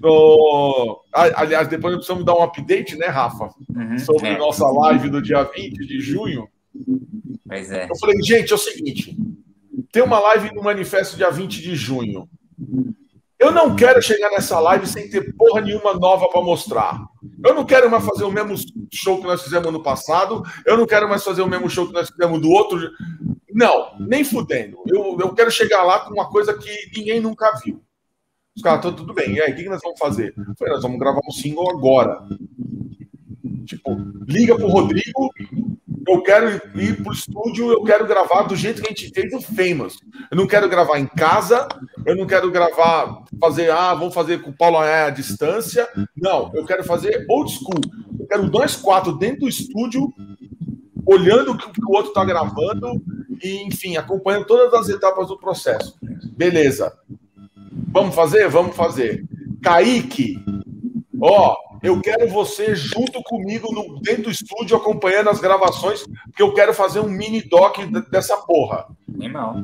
No... 0.00 1.02
Aliás, 1.12 1.68
depois 1.68 1.94
precisamos 1.94 2.24
dar 2.24 2.34
um 2.34 2.42
update, 2.42 2.96
né, 2.96 3.06
Rafa? 3.06 3.50
Uhum, 3.74 3.98
sobre 3.98 4.28
é. 4.28 4.38
nossa 4.38 4.66
live 4.66 5.08
do 5.08 5.22
dia 5.22 5.42
20 5.42 5.86
de 5.86 6.00
junho. 6.00 6.46
Pois 7.46 7.70
é. 7.70 7.84
Eu 7.84 7.96
falei, 7.96 8.22
gente, 8.22 8.52
é 8.52 8.54
o 8.54 8.58
seguinte: 8.58 9.16
tem 9.92 10.02
uma 10.02 10.18
live 10.18 10.54
no 10.54 10.62
manifesto 10.62 11.16
dia 11.16 11.30
20 11.30 11.60
de 11.60 11.76
junho. 11.76 12.26
Eu 13.38 13.50
não 13.50 13.76
quero 13.76 14.00
chegar 14.00 14.30
nessa 14.30 14.58
live 14.58 14.86
sem 14.86 15.10
ter 15.10 15.34
porra 15.34 15.60
nenhuma 15.60 15.94
nova 15.94 16.28
para 16.28 16.40
mostrar. 16.40 17.04
Eu 17.44 17.54
não 17.54 17.64
quero 17.64 17.90
mais 17.90 18.04
fazer 18.04 18.24
o 18.24 18.30
mesmo 18.30 18.54
show 18.92 19.20
que 19.20 19.26
nós 19.26 19.42
fizemos 19.42 19.70
no 19.72 19.82
passado. 19.82 20.42
Eu 20.64 20.76
não 20.76 20.86
quero 20.86 21.08
mais 21.08 21.22
fazer 21.22 21.42
o 21.42 21.48
mesmo 21.48 21.68
show 21.68 21.86
que 21.86 21.92
nós 21.92 22.08
fizemos 22.08 22.40
do 22.40 22.48
outro. 22.48 22.88
Não, 23.52 23.98
nem 23.98 24.24
fudendo. 24.24 24.78
Eu, 24.86 25.18
eu 25.20 25.34
quero 25.34 25.50
chegar 25.50 25.82
lá 25.82 26.00
com 26.00 26.14
uma 26.14 26.28
coisa 26.30 26.54
que 26.56 26.70
ninguém 26.96 27.20
nunca 27.20 27.52
viu. 27.64 27.82
Os 28.56 28.62
caras 28.62 28.78
estão 28.78 28.94
tudo 28.94 29.12
bem. 29.12 29.34
E 29.34 29.42
aí, 29.42 29.52
o 29.52 29.56
que 29.56 29.68
nós 29.68 29.82
vamos 29.82 29.98
fazer? 29.98 30.34
Falei, 30.58 30.74
nós 30.74 30.82
vamos 30.82 30.98
gravar 30.98 31.20
um 31.26 31.32
single 31.32 31.70
agora. 31.70 32.24
Tipo, 33.66 33.96
liga 34.26 34.54
pro 34.54 34.68
Rodrigo, 34.68 35.30
eu 36.12 36.22
quero 36.22 36.60
ir 36.74 37.02
pro 37.02 37.12
estúdio, 37.12 37.72
eu 37.72 37.82
quero 37.84 38.06
gravar 38.06 38.42
do 38.42 38.54
jeito 38.54 38.82
que 38.82 38.88
a 38.88 38.94
gente 38.94 39.10
fez 39.14 39.32
o 39.32 39.40
Famous. 39.40 39.98
Eu 40.30 40.36
não 40.36 40.46
quero 40.46 40.68
gravar 40.68 40.98
em 40.98 41.06
casa, 41.06 41.66
eu 42.04 42.14
não 42.14 42.26
quero 42.26 42.50
gravar, 42.50 43.24
fazer, 43.40 43.70
ah, 43.70 43.94
vamos 43.94 44.14
fazer 44.14 44.42
com 44.42 44.50
o 44.50 44.56
Paulo 44.56 44.78
à 44.78 45.08
distância. 45.10 45.88
Não, 46.16 46.50
eu 46.54 46.66
quero 46.66 46.84
fazer 46.84 47.24
old 47.28 47.50
school. 47.50 47.80
Eu 48.18 48.26
quero 48.26 48.50
nós 48.50 48.76
quatro 48.76 49.12
dentro 49.12 49.40
do 49.40 49.48
estúdio, 49.48 50.12
olhando 51.06 51.52
o 51.52 51.56
que 51.56 51.84
o 51.84 51.92
outro 51.92 52.08
está 52.08 52.24
gravando 52.24 53.02
e, 53.42 53.66
enfim, 53.66 53.96
acompanhando 53.96 54.46
todas 54.46 54.72
as 54.74 54.88
etapas 54.88 55.28
do 55.28 55.38
processo. 55.38 55.98
Beleza. 56.36 56.92
Vamos 57.88 58.14
fazer? 58.14 58.48
Vamos 58.48 58.76
fazer. 58.76 59.24
Kaique, 59.62 60.36
ó, 61.20 61.56
eu 61.82 62.00
quero 62.00 62.28
você 62.28 62.74
junto 62.74 63.22
comigo 63.22 63.72
no, 63.72 64.00
dentro 64.00 64.24
do 64.24 64.30
estúdio 64.30 64.76
acompanhando 64.76 65.30
as 65.30 65.40
gravações, 65.40 66.04
porque 66.26 66.42
eu 66.42 66.54
quero 66.54 66.72
fazer 66.72 67.00
um 67.00 67.08
mini 67.08 67.42
doc 67.42 67.78
dessa 68.10 68.36
porra. 68.36 68.86
Animal. 69.14 69.56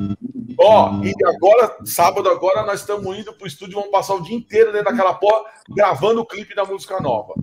Ó, 0.59 1.01
e 1.05 1.13
agora, 1.25 1.77
sábado 1.85 2.29
agora, 2.29 2.67
nós 2.67 2.81
estamos 2.81 3.17
indo 3.17 3.33
pro 3.33 3.47
estúdio, 3.47 3.77
vamos 3.77 3.93
passar 3.93 4.15
o 4.15 4.23
dia 4.23 4.37
inteiro 4.37 4.73
dentro 4.73 4.91
daquela 4.91 5.15
porra, 5.15 5.45
gravando 5.71 6.21
o 6.21 6.27
clipe 6.27 6.55
da 6.55 6.65
música 6.65 7.01
nova. 7.01 7.35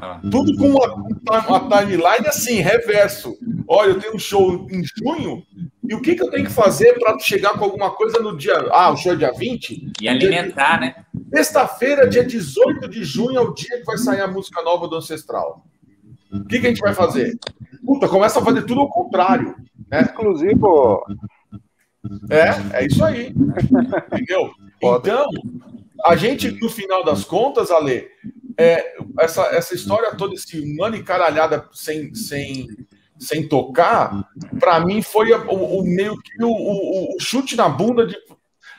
Ah. 0.00 0.20
Tudo 0.30 0.56
com 0.56 0.68
uma, 0.68 0.94
uma, 0.94 1.60
timeline 1.68 2.26
assim, 2.26 2.60
reverso. 2.60 3.36
Olha, 3.66 3.90
eu 3.90 4.00
tenho 4.00 4.14
um 4.14 4.18
show 4.18 4.66
em 4.70 4.82
junho, 4.96 5.42
e 5.90 5.94
o 5.94 6.00
que, 6.00 6.14
que 6.14 6.22
eu 6.22 6.30
tenho 6.30 6.46
que 6.46 6.52
fazer 6.52 6.96
para 7.00 7.18
chegar 7.18 7.58
com 7.58 7.64
alguma 7.64 7.90
coisa 7.90 8.20
no 8.20 8.36
dia. 8.36 8.54
Ah, 8.70 8.92
o 8.92 8.96
show 8.96 9.12
é 9.12 9.16
dia 9.16 9.32
20? 9.32 9.90
E 10.00 10.08
alimentar, 10.08 10.78
dia... 10.78 10.86
né? 10.86 11.04
Sexta-feira, 11.34 12.08
dia 12.08 12.22
18 12.22 12.88
de 12.88 13.02
junho, 13.02 13.36
é 13.36 13.40
o 13.40 13.52
dia 13.52 13.76
que 13.76 13.84
vai 13.84 13.98
sair 13.98 14.20
a 14.20 14.28
música 14.28 14.62
nova 14.62 14.86
do 14.86 14.94
Ancestral. 14.94 15.66
O 16.32 16.44
que, 16.44 16.60
que 16.60 16.66
a 16.68 16.70
gente 16.70 16.80
vai 16.80 16.94
fazer? 16.94 17.36
Puta, 17.84 18.08
começa 18.08 18.38
a 18.38 18.44
fazer 18.44 18.62
tudo 18.62 18.82
ao 18.82 18.88
contrário. 18.88 19.56
Né? 19.90 20.02
Exclusivo. 20.02 21.04
É, 22.30 22.82
é 22.82 22.86
isso 22.86 23.04
aí. 23.04 23.34
Entendeu? 24.12 24.48
Então, 24.80 25.26
a 26.04 26.14
gente, 26.14 26.52
no 26.60 26.70
final 26.70 27.04
das 27.04 27.24
contas, 27.24 27.68
Ale, 27.68 28.06
é, 28.56 28.94
essa, 29.18 29.42
essa 29.46 29.74
história 29.74 30.14
toda, 30.14 30.34
esse 30.34 30.56
ano 30.80 30.94
encaralhada 30.94 31.68
sem, 31.72 32.14
sem, 32.14 32.68
sem 33.20 33.46
tocar, 33.46 34.28
para 34.58 34.80
mim 34.80 35.02
foi 35.02 35.32
o, 35.32 35.52
o, 35.52 35.84
meio 35.84 36.16
que 36.16 36.42
o, 36.42 36.48
o, 36.48 37.16
o 37.16 37.20
chute 37.20 37.54
na 37.54 37.68
bunda 37.68 38.06
de 38.06 38.16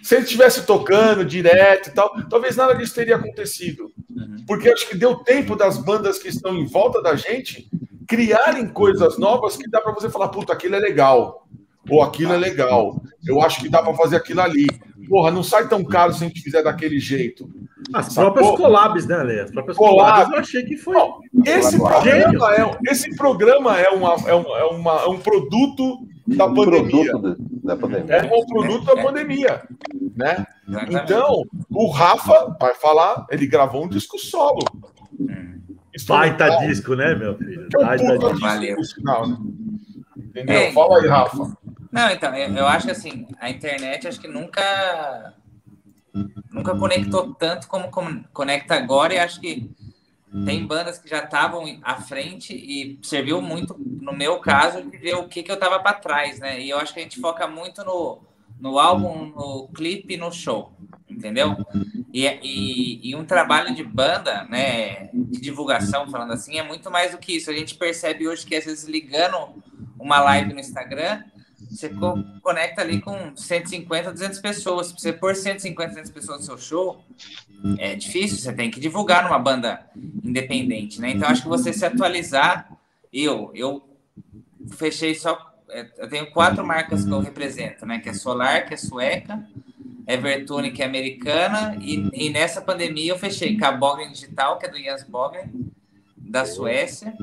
se 0.02 0.16
ele 0.16 0.24
estivesse 0.24 0.66
tocando 0.66 1.24
direto 1.24 1.90
e 1.90 1.94
tal, 1.94 2.12
talvez 2.28 2.56
nada 2.56 2.74
disso 2.74 2.96
teria 2.96 3.18
acontecido. 3.18 3.92
Uhum. 4.10 4.44
Porque 4.48 4.70
acho 4.70 4.90
que 4.90 4.98
deu 4.98 5.18
tempo 5.18 5.56
das 5.56 5.78
bandas 5.78 6.18
que 6.18 6.28
estão 6.28 6.56
em 6.56 6.66
volta 6.66 7.02
da 7.04 7.16
gente 7.16 7.70
criarem 8.08 8.68
coisas 8.68 9.18
novas 9.18 9.56
que 9.56 9.70
dá 9.70 9.80
para 9.80 9.94
você 9.94 10.10
falar, 10.10 10.30
puta, 10.30 10.52
aquilo 10.52 10.76
é 10.76 10.80
legal. 10.80 11.48
Ou 11.90 12.02
aquilo 12.02 12.34
é 12.34 12.38
legal. 12.38 13.02
Eu 13.26 13.42
acho 13.42 13.62
que 13.62 13.70
dá 13.70 13.82
para 13.82 13.94
fazer 13.94 14.16
aquilo 14.16 14.42
ali. 14.42 14.68
Porra, 15.10 15.32
não 15.32 15.44
sai 15.44 15.68
tão 15.68 15.84
caro 15.84 16.14
se 16.14 16.24
a 16.24 16.28
gente 16.28 16.42
fizer 16.42 16.64
daquele 16.64 17.00
jeito. 17.00 17.50
As 17.94 18.14
próprias 18.14 18.48
porra. 18.48 18.58
collabs, 18.62 19.06
né, 19.08 19.18
Lê? 19.18 19.42
As 19.42 19.52
próprias 19.52 19.78
collabs, 19.78 20.12
collabs 20.14 20.34
eu 20.34 20.40
achei 20.40 20.64
que 20.64 20.78
foi. 20.78 20.96
esse, 21.46 21.78
programa 21.78 22.56
é, 22.56 22.92
esse 22.92 23.16
programa 23.16 23.80
é, 23.80 23.90
uma, 23.90 24.14
é, 24.26 24.34
uma, 24.34 24.60
é, 24.60 24.64
uma, 24.66 24.92
é 25.02 25.08
um 25.08 25.20
produto 25.20 26.08
da 26.28 26.46
um 26.46 26.54
pandemia. 26.54 27.12
Produto 27.12 27.38
da 27.64 27.76
pandemia. 27.76 28.16
É 28.16 28.34
um 28.34 28.46
produto 28.46 28.86
da 28.86 29.02
pandemia. 29.02 29.62
Né? 30.16 30.46
Então, 30.90 31.44
o 31.70 31.90
Rafa 31.90 32.56
vai 32.60 32.74
falar, 32.76 33.26
ele 33.30 33.48
gravou 33.48 33.86
um 33.86 33.90
disco 33.90 34.18
solo. 34.18 34.64
Baita 36.08 36.58
disco, 36.66 36.96
né, 36.96 37.16
meu 37.16 37.38
filho? 37.38 37.68
É 37.68 37.84
Baita 37.84 38.18
disco. 38.18 38.86
sinal, 38.86 39.28
né? 39.28 39.38
Entendeu? 40.18 40.56
É, 40.56 40.72
Fala 40.72 41.00
aí, 41.00 41.08
Rafa. 41.08 41.58
Não, 41.92 42.10
então, 42.10 42.34
eu, 42.36 42.68
acho 42.68 42.86
que 42.86 42.92
assim, 42.92 43.28
a 43.40 43.50
internet 43.50 44.08
acho 44.08 44.20
que 44.20 44.28
nunca 44.28 45.34
nunca 46.52 46.76
conectou 46.76 47.34
tanto 47.34 47.68
como, 47.68 47.90
conecta 48.34 48.76
agora 48.76 49.14
e 49.14 49.20
acho 49.20 49.40
que 49.40 49.70
tem 50.46 50.66
bandas 50.66 50.98
que 50.98 51.10
já 51.10 51.24
estavam 51.24 51.66
à 51.84 51.96
frente 52.02 52.54
e 52.54 52.98
serviu 53.04 53.42
muito, 53.42 53.76
no 53.78 54.14
meu 54.14 54.40
caso, 54.40 54.82
de 54.82 54.98
ver 54.98 55.16
o 55.16 55.28
que, 55.28 55.44
que 55.44 55.52
eu 55.52 55.60
tava 55.60 55.80
para 55.80 55.98
trás, 55.98 56.40
né? 56.40 56.62
E 56.62 56.70
eu 56.70 56.78
acho 56.80 56.94
que 56.94 57.02
a 57.02 57.04
gente 57.04 57.20
foca 57.20 57.48
muito 57.48 57.84
no, 57.84 58.22
no 58.58 58.80
álbum, 58.80 59.26
no 59.26 59.68
clipe 59.74 60.16
no 60.16 60.32
show, 60.32 60.72
entendeu? 61.10 61.58
E, 62.14 62.26
e, 62.26 63.10
e, 63.10 63.16
um 63.16 63.26
trabalho 63.26 63.76
de 63.76 63.84
banda, 63.84 64.46
né, 64.46 65.10
de 65.14 65.42
divulgação, 65.42 66.10
falando 66.10 66.32
assim, 66.32 66.58
é 66.58 66.64
muito 66.64 66.90
mais 66.90 67.12
do 67.12 67.18
que 67.18 67.36
isso. 67.36 67.50
A 67.50 67.54
gente 67.54 67.76
percebe 67.76 68.28
hoje 68.28 68.46
que, 68.46 68.56
às 68.56 68.66
vezes, 68.66 68.86
ligando 68.86 69.62
uma 70.00 70.22
live 70.22 70.54
no 70.54 70.60
Instagram, 70.60 71.24
você 71.70 71.90
co 71.90 72.24
conecta 72.42 72.82
ali 72.82 73.02
com 73.02 73.36
150, 73.36 74.12
200 74.12 74.40
pessoas. 74.40 74.88
Se 74.88 74.94
você 74.94 75.14
pôr 75.14 75.36
150, 75.36 75.90
200 75.90 76.12
pessoas 76.12 76.40
no 76.40 76.46
seu 76.46 76.58
show, 76.58 77.04
é 77.78 77.96
difícil, 77.96 78.38
você 78.38 78.54
tem 78.54 78.72
que 78.72 78.80
divulgar 78.80 79.24
numa 79.24 79.40
banda 79.40 79.86
independente, 80.24 81.00
né? 81.00 81.12
Então, 81.12 81.30
acho 81.30 81.44
que 81.44 81.50
você 81.50 81.72
se 81.72 81.86
atualizar, 81.86 82.72
eu, 83.12 83.52
eu 83.54 83.88
fechei 84.74 85.14
só, 85.16 85.54
é, 85.70 85.88
eu 85.98 86.10
tenho 86.10 86.32
quatro 86.32 86.66
marcas 86.66 87.06
que 87.06 87.12
eu 87.12 87.20
represento, 87.20 87.86
né? 87.86 88.00
Que 88.00 88.10
é 88.10 88.14
Solar, 88.14 88.68
que 88.68 88.74
é 88.74 88.78
sueca, 88.78 89.46
Evertune, 90.08 90.72
que 90.72 90.82
é 90.82 90.86
americana, 90.86 91.78
e, 91.80 92.10
e 92.14 92.30
nessa 92.30 92.62
pandemia 92.62 93.12
eu 93.12 93.20
fechei 93.20 93.58
com 93.58 93.66
a 93.66 93.72
Bogren 93.72 94.12
Digital, 94.12 94.58
que 94.58 94.66
é 94.66 94.70
do 94.70 94.78
Jens 94.78 95.04
Bogren, 95.04 95.50
da 96.32 96.46
Suécia, 96.46 97.14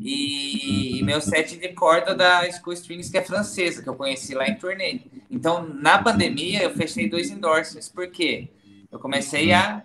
e, 0.00 0.98
e 0.98 1.02
meu 1.02 1.20
set 1.20 1.58
de 1.58 1.68
corda 1.68 2.14
da 2.14 2.50
School 2.50 2.72
Strings, 2.72 3.10
que 3.10 3.18
é 3.18 3.22
francesa, 3.22 3.82
que 3.82 3.88
eu 3.88 3.94
conheci 3.94 4.34
lá 4.34 4.48
em 4.48 4.54
turnê. 4.54 5.00
Então, 5.30 5.62
na 5.62 5.98
pandemia, 5.98 6.62
eu 6.62 6.70
fechei 6.70 7.08
dois 7.08 7.30
endorsements, 7.30 7.90
por 7.90 8.10
quê? 8.10 8.48
Eu 8.90 8.98
comecei 8.98 9.52
a, 9.52 9.82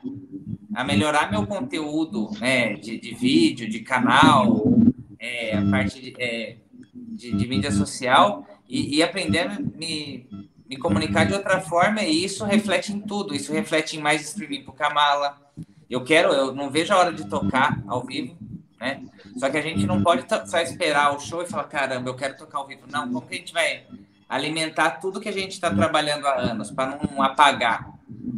a 0.74 0.84
melhorar 0.86 1.30
meu 1.30 1.46
conteúdo 1.46 2.30
né, 2.40 2.76
de, 2.76 2.98
de 2.98 3.14
vídeo, 3.14 3.70
de 3.70 3.82
canal, 3.82 4.64
é, 5.20 5.58
a 5.58 5.70
parte 5.70 6.02
de, 6.02 6.16
é, 6.18 6.56
de, 6.94 7.34
de, 7.34 7.48
mídia 7.48 7.72
social, 7.72 8.48
e, 8.68 8.96
e 8.96 9.04
aprender 9.04 9.40
a 9.40 9.60
me, 9.60 10.26
me 10.70 10.78
comunicar 10.78 11.26
de 11.26 11.34
outra 11.34 11.60
forma, 11.60 12.02
e 12.02 12.24
isso 12.24 12.46
reflete 12.46 12.94
em 12.94 13.02
tudo. 13.02 13.36
Isso 13.36 13.52
reflete 13.52 13.98
em 13.98 14.02
mais 14.02 14.22
streaming 14.22 14.64
para 14.64 14.72
o 14.72 14.76
Kamala, 14.76 15.48
eu 15.90 16.04
quero, 16.04 16.34
eu 16.34 16.54
não 16.54 16.70
vejo 16.70 16.94
a 16.94 16.98
hora 16.98 17.14
de 17.14 17.28
tocar 17.28 17.82
ao 17.88 18.04
vivo, 18.04 18.37
né? 18.80 19.04
Só 19.38 19.50
que 19.50 19.58
a 19.58 19.62
gente 19.62 19.86
não 19.86 20.02
pode 20.02 20.26
só 20.46 20.60
esperar 20.60 21.16
o 21.16 21.20
show 21.20 21.42
e 21.42 21.48
falar, 21.48 21.66
caramba, 21.66 22.10
eu 22.10 22.16
quero 22.16 22.38
tocar 22.38 22.60
ao 22.60 22.68
vivo. 22.68 22.84
Não, 22.92 23.12
como 23.12 23.28
que 23.28 23.36
a 23.36 23.38
gente 23.38 23.54
vai 23.54 23.84
alimentar 24.30 24.92
tudo 24.92 25.20
que 25.20 25.30
a 25.30 25.34
gente 25.34 25.52
está 25.52 25.74
trabalhando 25.74 26.28
há 26.28 26.36
anos 26.36 26.72
para 26.72 26.98
não 26.98 27.22
apagar? 27.22 27.92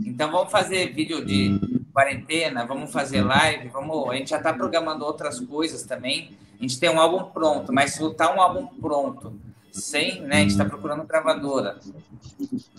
Então 0.05 0.31
vamos 0.31 0.51
fazer 0.51 0.93
vídeo 0.93 1.23
de 1.25 1.59
quarentena, 1.93 2.65
vamos 2.65 2.91
fazer 2.91 3.21
live, 3.21 3.67
vamos. 3.69 4.09
A 4.09 4.15
gente 4.15 4.29
já 4.29 4.37
está 4.37 4.53
programando 4.53 5.05
outras 5.05 5.39
coisas 5.39 5.83
também. 5.83 6.31
A 6.57 6.61
gente 6.61 6.79
tem 6.79 6.89
um 6.89 6.99
álbum 6.99 7.31
pronto, 7.31 7.71
mas 7.71 7.93
se 7.93 7.99
botar 7.99 8.35
um 8.35 8.41
álbum 8.41 8.67
pronto, 8.67 9.33
sem, 9.71 10.21
né? 10.21 10.37
A 10.37 10.39
gente 10.39 10.51
está 10.51 10.65
procurando 10.65 11.03
gravadora. 11.05 11.79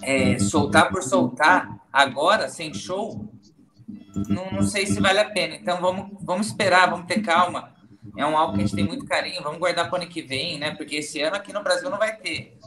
É, 0.03 0.39
soltar 0.39 0.91
por 0.91 1.03
soltar, 1.03 1.79
agora, 1.93 2.49
sem 2.49 2.73
show, 2.73 3.27
não, 4.29 4.51
não 4.51 4.63
sei 4.63 4.87
se 4.87 5.01
vale 5.01 5.19
a 5.19 5.31
pena. 5.31 5.55
Então 5.55 5.81
vamos, 5.81 6.09
vamos 6.23 6.49
esperar, 6.49 6.91
vamos 6.91 7.07
ter 7.07 7.21
calma. 7.21 7.73
É 8.17 8.25
um 8.25 8.37
álbum 8.37 8.55
que 8.55 8.63
a 8.63 8.67
gente 8.67 8.77
tem 8.77 8.87
muito 8.87 9.05
carinho, 9.05 9.43
vamos 9.43 9.59
guardar 9.59 9.89
para 9.89 9.99
o 9.99 10.03
ano 10.03 10.11
que 10.11 10.23
vem, 10.23 10.59
né? 10.59 10.75
Porque 10.75 10.97
esse 10.97 11.21
ano 11.21 11.37
aqui 11.37 11.53
no 11.53 11.63
Brasil 11.63 11.91
não 11.91 11.99
vai 11.99 12.17
ter. 12.17 12.59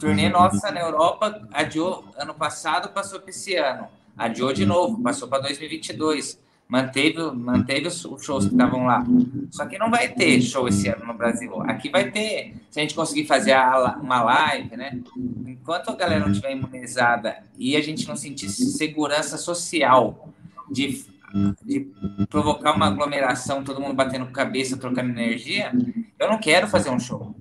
Turnê 0.00 0.28
nossa 0.28 0.70
na 0.70 0.80
Europa 0.80 1.46
adiou 1.52 2.04
ano 2.16 2.34
passado, 2.34 2.88
passou 2.88 3.20
para 3.20 3.30
esse 3.30 3.54
ano. 3.54 3.86
Adiou 4.16 4.52
de 4.52 4.64
novo, 4.64 5.00
passou 5.02 5.28
para 5.28 5.42
2022. 5.42 6.40
Manteve, 6.66 7.18
manteve 7.32 7.88
os 7.88 8.00
shows 8.22 8.46
que 8.46 8.52
estavam 8.52 8.84
lá. 8.84 9.04
Só 9.50 9.66
que 9.66 9.76
não 9.76 9.90
vai 9.90 10.08
ter 10.08 10.40
show 10.40 10.68
esse 10.68 10.88
ano 10.88 11.04
no 11.04 11.14
Brasil. 11.14 11.60
Aqui 11.62 11.90
vai 11.90 12.10
ter, 12.10 12.54
se 12.70 12.78
a 12.78 12.82
gente 12.82 12.94
conseguir 12.94 13.26
fazer 13.26 13.52
a, 13.52 13.98
uma 14.00 14.22
live, 14.22 14.76
né? 14.76 15.00
Enquanto 15.46 15.90
a 15.90 15.96
galera 15.96 16.20
não 16.20 16.30
estiver 16.30 16.52
imunizada 16.52 17.42
e 17.58 17.76
a 17.76 17.82
gente 17.82 18.06
não 18.06 18.16
sentir 18.16 18.48
segurança 18.48 19.36
social 19.36 20.28
de, 20.70 21.04
de 21.64 21.88
provocar 22.28 22.74
uma 22.74 22.86
aglomeração, 22.86 23.64
todo 23.64 23.80
mundo 23.80 23.94
batendo 23.94 24.26
cabeça, 24.26 24.76
trocando 24.76 25.10
energia, 25.10 25.72
eu 26.18 26.28
não 26.28 26.38
quero 26.38 26.68
fazer 26.68 26.90
um 26.90 26.98
show. 26.98 27.34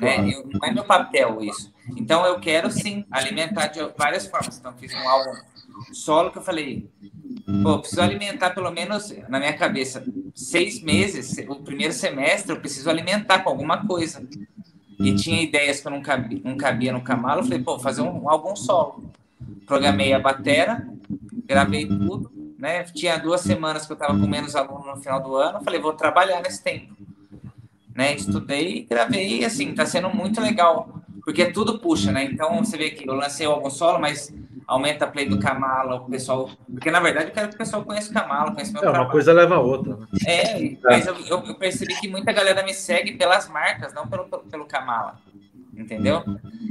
Né? 0.00 0.32
Eu, 0.32 0.48
não 0.52 0.68
é 0.68 0.72
meu 0.72 0.84
papel 0.84 1.42
isso. 1.42 1.72
Então 1.96 2.24
eu 2.24 2.38
quero 2.40 2.70
sim 2.70 3.04
alimentar 3.10 3.68
de 3.68 3.80
várias 3.96 4.26
formas. 4.26 4.58
Então 4.58 4.72
fiz 4.76 4.92
um 4.94 5.08
álbum 5.08 5.30
solo 5.92 6.30
que 6.30 6.38
eu 6.38 6.42
falei, 6.42 6.88
pô, 7.62 7.78
preciso 7.78 8.00
alimentar 8.00 8.50
pelo 8.50 8.70
menos 8.70 9.12
na 9.28 9.38
minha 9.38 9.52
cabeça 9.52 10.04
seis 10.34 10.82
meses, 10.82 11.36
o 11.48 11.56
primeiro 11.56 11.92
semestre 11.92 12.52
eu 12.52 12.60
preciso 12.60 12.88
alimentar 12.88 13.40
com 13.40 13.50
alguma 13.50 13.86
coisa. 13.86 14.26
E 14.98 15.14
tinha 15.14 15.42
ideias 15.42 15.80
que 15.80 15.86
eu 15.86 15.90
não 15.90 16.00
cabia, 16.00 16.40
não 16.42 16.56
cabia 16.56 16.92
no 16.92 17.02
camalo, 17.02 17.40
eu 17.40 17.44
falei, 17.44 17.58
pô, 17.58 17.78
fazer 17.78 18.00
um, 18.00 18.22
um 18.22 18.30
álbum 18.30 18.56
solo. 18.56 19.10
Programei 19.66 20.14
a 20.14 20.18
batera, 20.18 20.88
gravei 21.44 21.86
tudo, 21.86 22.32
né? 22.58 22.84
Tinha 22.84 23.18
duas 23.18 23.40
semanas 23.40 23.86
que 23.86 23.92
eu 23.92 23.96
estava 23.96 24.18
com 24.18 24.26
menos 24.26 24.56
aluno 24.56 24.86
no 24.86 24.96
final 24.96 25.22
do 25.22 25.36
ano, 25.36 25.62
falei, 25.62 25.80
vou 25.80 25.92
trabalhar 25.92 26.40
nesse 26.40 26.62
tempo. 26.62 26.94
Né? 27.94 28.14
Estudei, 28.14 28.86
gravei, 28.88 29.44
assim, 29.44 29.70
está 29.70 29.86
sendo 29.86 30.10
muito 30.10 30.40
legal, 30.40 31.00
porque 31.24 31.46
tudo 31.46 31.78
puxa, 31.78 32.12
né? 32.12 32.24
Então, 32.24 32.62
você 32.62 32.76
vê 32.76 32.90
que 32.90 33.08
eu 33.08 33.14
lancei 33.14 33.46
o 33.46 33.52
álbum 33.52 33.70
solo, 33.70 33.98
mas 33.98 34.32
aumenta 34.66 35.04
a 35.04 35.08
play 35.08 35.28
do 35.28 35.38
Kamala, 35.38 35.96
o 35.96 36.04
pessoal... 36.06 36.50
Porque, 36.70 36.90
na 36.90 37.00
verdade, 37.00 37.28
eu 37.28 37.32
quero 37.32 37.48
que 37.48 37.54
o 37.54 37.58
pessoal 37.58 37.84
conheça 37.84 38.10
o 38.10 38.14
Kamala, 38.14 38.52
conheça 38.52 38.72
meu 38.72 38.80
É, 38.80 38.82
trabalho. 38.82 39.04
uma 39.04 39.10
coisa 39.10 39.32
leva 39.32 39.54
a 39.54 39.60
outra. 39.60 39.96
Né? 39.96 40.06
É, 40.26 40.76
mas 40.82 41.06
eu, 41.06 41.14
eu, 41.26 41.54
percebi 41.54 41.94
que 42.00 42.08
muita 42.08 42.32
galera 42.32 42.64
me 42.64 42.74
segue 42.74 43.12
pelas 43.12 43.48
marcas, 43.48 43.94
não 43.94 44.06
pelo, 44.08 44.24
pelo 44.24 44.66
Kamala 44.66 45.18
entendeu? 45.76 46.22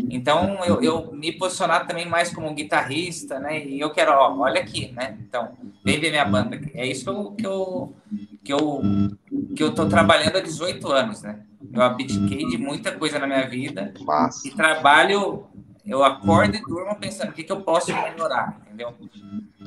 Então 0.10 0.64
eu, 0.65 0.82
eu 0.82 1.11
me 1.14 1.32
posicionar 1.32 1.86
também 1.86 2.07
mais 2.07 2.34
como 2.34 2.53
guitarrista, 2.53 3.40
né? 3.40 3.65
E 3.65 3.80
eu 3.80 3.91
quero, 3.91 4.11
ó, 4.11 4.36
olha 4.40 4.61
aqui, 4.61 4.91
né? 4.91 5.18
Então, 5.22 5.52
vem 5.84 5.99
ver 5.99 6.10
minha 6.10 6.26
banda. 6.26 6.60
É 6.73 6.86
isso 6.86 7.34
que 7.36 7.45
eu, 7.45 7.95
que 8.44 8.53
eu, 8.53 9.14
que 9.56 9.64
eu 9.64 9.73
tô 9.73 9.88
trabalhando 9.88 10.38
há 10.38 10.41
18 10.41 10.91
anos, 10.91 11.22
né? 11.22 11.40
Eu 11.72 11.82
abdiquei 11.82 12.48
de 12.48 12.57
muita 12.57 12.91
coisa 12.91 13.19
na 13.19 13.27
minha 13.27 13.48
vida 13.48 13.94
Massa. 14.02 14.48
e 14.48 14.52
trabalho. 14.52 15.45
Eu 15.86 16.03
acordo 16.03 16.56
e 16.56 16.61
durmo 16.61 16.95
pensando 16.95 17.30
o 17.30 17.34
que, 17.34 17.44
que 17.44 17.52
eu 17.52 17.61
posso 17.61 17.94
melhorar, 17.94 18.60
entendeu? 18.65 18.91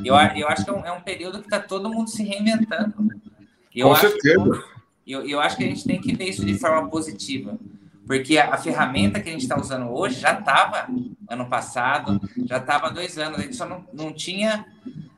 Eu, 0.05 0.15
eu 0.17 0.49
acho 0.49 0.65
que 0.65 0.71
é 0.71 0.73
um, 0.73 0.85
é 0.85 0.91
um 0.91 1.01
período 1.01 1.39
que 1.39 1.45
está 1.45 1.61
todo 1.61 1.89
mundo 1.89 2.11
se 2.11 2.25
reinventando. 2.25 2.93
Eu 3.73 3.87
Com 3.87 3.93
acho 3.93 4.09
certeza. 4.09 4.65
Que, 5.05 5.13
eu, 5.13 5.25
eu 5.29 5.41
acho 5.41 5.57
que 5.57 5.63
a 5.63 5.69
gente 5.69 5.85
tem 5.85 6.01
que 6.01 6.13
ver 6.17 6.25
isso 6.25 6.45
de 6.45 6.59
forma 6.59 6.89
positiva 6.89 7.57
porque 8.09 8.39
a, 8.39 8.55
a 8.55 8.57
ferramenta 8.57 9.21
que 9.21 9.29
a 9.29 9.33
gente 9.33 9.43
está 9.43 9.61
usando 9.61 9.93
hoje 9.93 10.19
já 10.19 10.33
estava 10.33 10.89
ano 11.29 11.47
passado, 11.47 12.19
já 12.47 12.57
estava 12.57 12.87
há 12.87 12.91
dois 12.91 13.19
anos, 13.19 13.39
a 13.39 13.43
gente 13.43 13.55
só 13.55 13.69
não, 13.69 13.85
não 13.93 14.13
tinha 14.15 14.65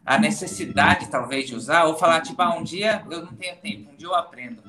a 0.05 0.19
necessidade, 0.19 1.07
talvez, 1.09 1.47
de 1.47 1.55
usar, 1.55 1.85
ou 1.85 1.97
falar, 1.97 2.21
tipo, 2.21 2.43
ah, 2.43 2.57
um 2.57 2.65
dia 2.65 3.03
eu 3.09 3.25
não 3.25 3.33
tenho 3.33 3.55
tempo, 3.57 3.93
um 3.93 3.97
dia 3.97 4.09
eu 4.09 4.15
aprendo. 4.15 4.61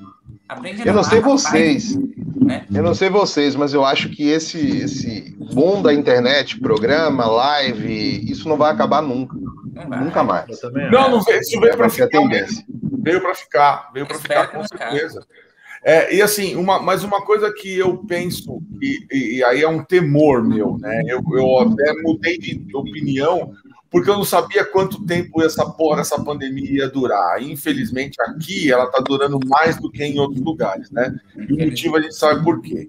Aprende 0.48 0.86
eu 0.86 0.94
não 0.94 1.02
sei 1.02 1.20
vocês, 1.20 1.96
né? 1.96 2.64
eu 2.72 2.82
não 2.82 2.94
sei 2.94 3.08
vocês, 3.10 3.56
mas 3.56 3.74
eu 3.74 3.84
acho 3.84 4.08
que 4.10 4.28
esse, 4.28 4.82
esse 4.82 5.36
boom 5.52 5.82
da 5.82 5.92
internet, 5.92 6.60
programa, 6.60 7.26
live, 7.26 8.30
isso 8.30 8.48
não 8.48 8.56
vai 8.56 8.70
acabar 8.70 9.02
nunca. 9.02 9.34
Nunca 9.34 10.22
mais. 10.22 10.60
Não, 10.92 11.10
não 11.10 11.22
veio, 11.22 11.40
isso 11.40 11.58
veio 11.58 11.76
para 11.76 11.88
ficar. 11.88 12.06
Tendência. 12.06 12.64
Veio 13.00 13.20
para 13.20 13.34
ficar, 13.34 13.90
veio 13.92 14.06
para 14.06 14.18
ficar, 14.18 14.46
com 14.48 14.62
certeza. 14.62 15.20
Cara. 15.20 15.42
É, 15.84 16.14
e 16.14 16.22
assim, 16.22 16.54
uma, 16.54 16.80
mas 16.80 17.02
uma 17.02 17.22
coisa 17.22 17.52
que 17.52 17.76
eu 17.76 17.98
penso, 17.98 18.62
e, 18.80 19.38
e 19.38 19.44
aí 19.44 19.62
é 19.62 19.68
um 19.68 19.84
temor 19.84 20.42
meu, 20.42 20.78
né? 20.78 21.02
Eu, 21.06 21.22
eu 21.32 21.58
até 21.58 21.92
mudei 22.02 22.38
de 22.38 22.64
opinião, 22.74 23.52
porque 23.90 24.08
eu 24.08 24.14
não 24.14 24.24
sabia 24.24 24.64
quanto 24.64 25.04
tempo 25.04 25.42
essa 25.42 25.66
porra, 25.66 26.02
essa 26.02 26.22
pandemia 26.22 26.70
ia 26.70 26.88
durar. 26.88 27.42
Infelizmente, 27.42 28.16
aqui 28.22 28.70
ela 28.70 28.84
está 28.84 29.00
durando 29.00 29.40
mais 29.46 29.76
do 29.76 29.90
que 29.90 30.04
em 30.04 30.18
outros 30.18 30.40
lugares, 30.40 30.90
né? 30.90 31.14
E 31.36 31.52
o 31.52 31.58
motivo 31.58 31.96
a 31.96 32.00
gente 32.00 32.14
sabe 32.14 32.44
por 32.44 32.62
quê. 32.62 32.88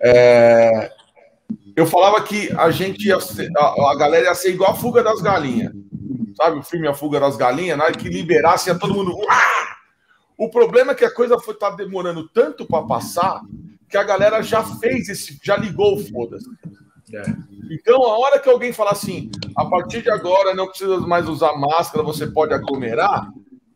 É, 0.00 0.92
eu 1.74 1.86
falava 1.86 2.22
que 2.22 2.52
a 2.56 2.70
gente 2.70 3.08
ia 3.08 3.18
ser, 3.20 3.50
a, 3.56 3.92
a, 3.92 3.96
galera 3.96 4.26
ia 4.26 4.34
ser 4.34 4.50
igual 4.50 4.70
a 4.70 4.76
fuga 4.76 5.02
das 5.02 5.20
galinhas. 5.20 5.72
Sabe 6.34 6.58
o 6.58 6.62
filme 6.62 6.88
A 6.88 6.94
Fuga 6.94 7.20
das 7.20 7.36
Galinhas? 7.36 7.76
Na 7.76 7.84
hora 7.84 7.92
que 7.92 8.08
liberasse, 8.08 8.68
ia 8.68 8.78
todo 8.78 8.94
mundo. 8.94 9.16
O 10.42 10.48
problema 10.48 10.90
é 10.90 10.94
que 10.96 11.04
a 11.04 11.14
coisa 11.14 11.38
foi 11.38 11.54
tá 11.54 11.70
demorando 11.70 12.28
tanto 12.28 12.66
para 12.66 12.84
passar 12.84 13.42
que 13.88 13.96
a 13.96 14.02
galera 14.02 14.42
já 14.42 14.64
fez 14.64 15.08
esse, 15.08 15.38
já 15.40 15.56
ligou 15.56 15.94
o 15.94 16.04
foda-se. 16.04 16.50
É. 17.14 17.22
Então, 17.70 18.02
a 18.02 18.18
hora 18.18 18.40
que 18.40 18.50
alguém 18.50 18.72
falar 18.72 18.90
assim, 18.90 19.30
a 19.56 19.64
partir 19.66 20.02
de 20.02 20.10
agora 20.10 20.52
não 20.52 20.66
precisa 20.66 20.98
mais 20.98 21.28
usar 21.28 21.56
máscara, 21.56 22.02
você 22.02 22.26
pode 22.26 22.52
aglomerar, 22.52 23.30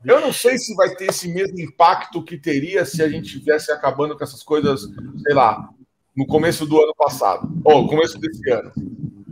Eu 0.05 0.21
não 0.21 0.33
sei 0.33 0.59
se 0.59 0.75
vai 0.75 0.93
ter 0.97 1.11
esse 1.11 1.29
mesmo 1.29 1.61
impacto 1.61 2.21
que 2.21 2.37
teria 2.37 2.85
se 2.85 3.01
a 3.01 3.09
gente 3.09 3.39
tivesse 3.39 3.71
acabando 3.71 4.19
com 4.19 4.25
essas 4.25 4.43
coisas, 4.43 4.89
sei 5.25 5.35
lá, 5.35 5.69
no 6.17 6.27
começo 6.27 6.67
do 6.67 6.83
ano 6.83 6.95
passado, 6.97 7.49
ou 7.65 7.83
no 7.83 7.89
começo 7.89 8.19
desse 8.19 8.51
ano, 8.51 8.73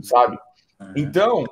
sabe? 0.02 0.38
Então, 0.94 1.44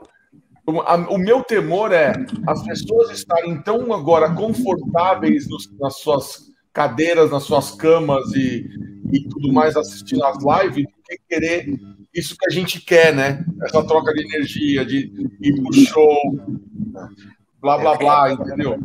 o, 0.67 1.19
meu 1.19 1.43
temor 1.43 1.93
é 1.93 2.13
as 2.47 2.63
pessoas 2.63 3.11
estarem 3.11 3.61
tão 3.63 3.93
agora 3.93 4.33
confortáveis 4.33 5.49
nos, 5.49 5.71
nas 5.79 5.97
suas 5.99 6.51
cadeiras, 6.73 7.31
nas 7.31 7.43
suas 7.43 7.73
camas 7.73 8.33
e, 8.35 8.69
e 9.13 9.29
tudo 9.29 9.53
mais 9.53 9.77
assistindo 9.77 10.25
as 10.25 10.39
lives, 10.39 10.85
do 10.85 10.93
que 11.05 11.19
querer 11.29 11.79
isso 12.15 12.37
que 12.39 12.47
a 12.47 12.51
gente 12.51 12.81
quer, 12.81 13.15
né? 13.15 13.45
Essa 13.63 13.83
troca 13.85 14.13
de 14.13 14.23
energia, 14.23 14.85
de 14.85 15.11
ir 15.41 15.63
pro 15.63 15.73
show, 15.73 16.19
blá 17.61 17.79
blá 17.79 17.97
blá, 17.97 18.33
entendeu? 18.33 18.79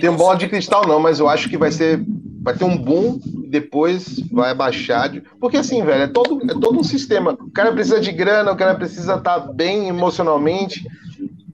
Tem 0.00 0.10
um 0.10 0.16
bola 0.16 0.36
de 0.36 0.48
cristal, 0.48 0.86
não, 0.86 1.00
mas 1.00 1.18
eu 1.18 1.28
acho 1.28 1.48
que 1.48 1.56
vai 1.56 1.70
ser. 1.70 2.04
Vai 2.42 2.56
ter 2.56 2.64
um 2.64 2.76
boom 2.76 3.20
e 3.44 3.48
depois 3.48 4.20
vai 4.30 4.50
abaixar. 4.50 5.08
De... 5.08 5.20
Porque 5.40 5.56
assim, 5.56 5.84
velho, 5.84 6.02
é 6.02 6.06
todo, 6.08 6.42
é 6.50 6.54
todo 6.54 6.78
um 6.78 6.84
sistema. 6.84 7.32
O 7.32 7.50
cara 7.50 7.72
precisa 7.72 8.00
de 8.00 8.10
grana, 8.12 8.52
o 8.52 8.56
cara 8.56 8.74
precisa 8.74 9.14
estar 9.14 9.40
tá 9.40 9.52
bem 9.52 9.88
emocionalmente. 9.88 10.84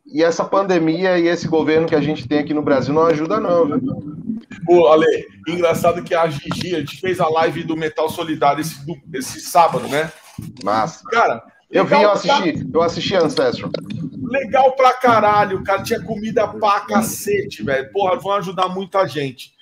E 0.07 0.23
essa 0.23 0.45
pandemia 0.45 1.19
e 1.19 1.29
esse 1.29 1.47
governo 1.47 1.87
que 1.87 1.95
a 1.95 2.01
gente 2.01 2.27
tem 2.27 2.39
aqui 2.39 2.55
no 2.55 2.63
Brasil 2.63 2.95
não 2.95 3.03
ajuda, 3.03 3.39
não, 3.39 3.67
viu? 3.67 4.19
Pô, 4.65 4.89
Ale, 4.89 5.27
engraçado 5.47 6.03
que 6.03 6.15
a 6.15 6.27
Gigi, 6.29 6.75
a 6.75 6.81
gente 6.81 6.99
fez 7.01 7.21
a 7.21 7.29
live 7.29 7.65
do 7.65 7.77
Metal 7.77 8.09
Solidário 8.09 8.63
esse, 8.63 8.77
esse 9.13 9.41
sábado, 9.41 9.87
né? 9.89 10.11
Massa. 10.65 11.05
Cara, 11.11 11.43
eu 11.71 11.85
vi, 11.85 11.95
eu 11.95 12.11
assisti, 12.11 12.67
eu 12.73 12.83
assisti 12.83 13.15
Ancestral. 13.15 13.71
Legal 14.23 14.73
pra 14.73 14.95
caralho, 14.95 15.63
cara. 15.63 15.83
Tinha 15.83 16.01
comida 16.01 16.49
pra 16.49 16.81
cacete, 16.81 17.63
velho. 17.63 17.91
Porra, 17.93 18.17
vão 18.17 18.33
ajudar 18.33 18.69
muita 18.69 19.07
gente. 19.07 19.53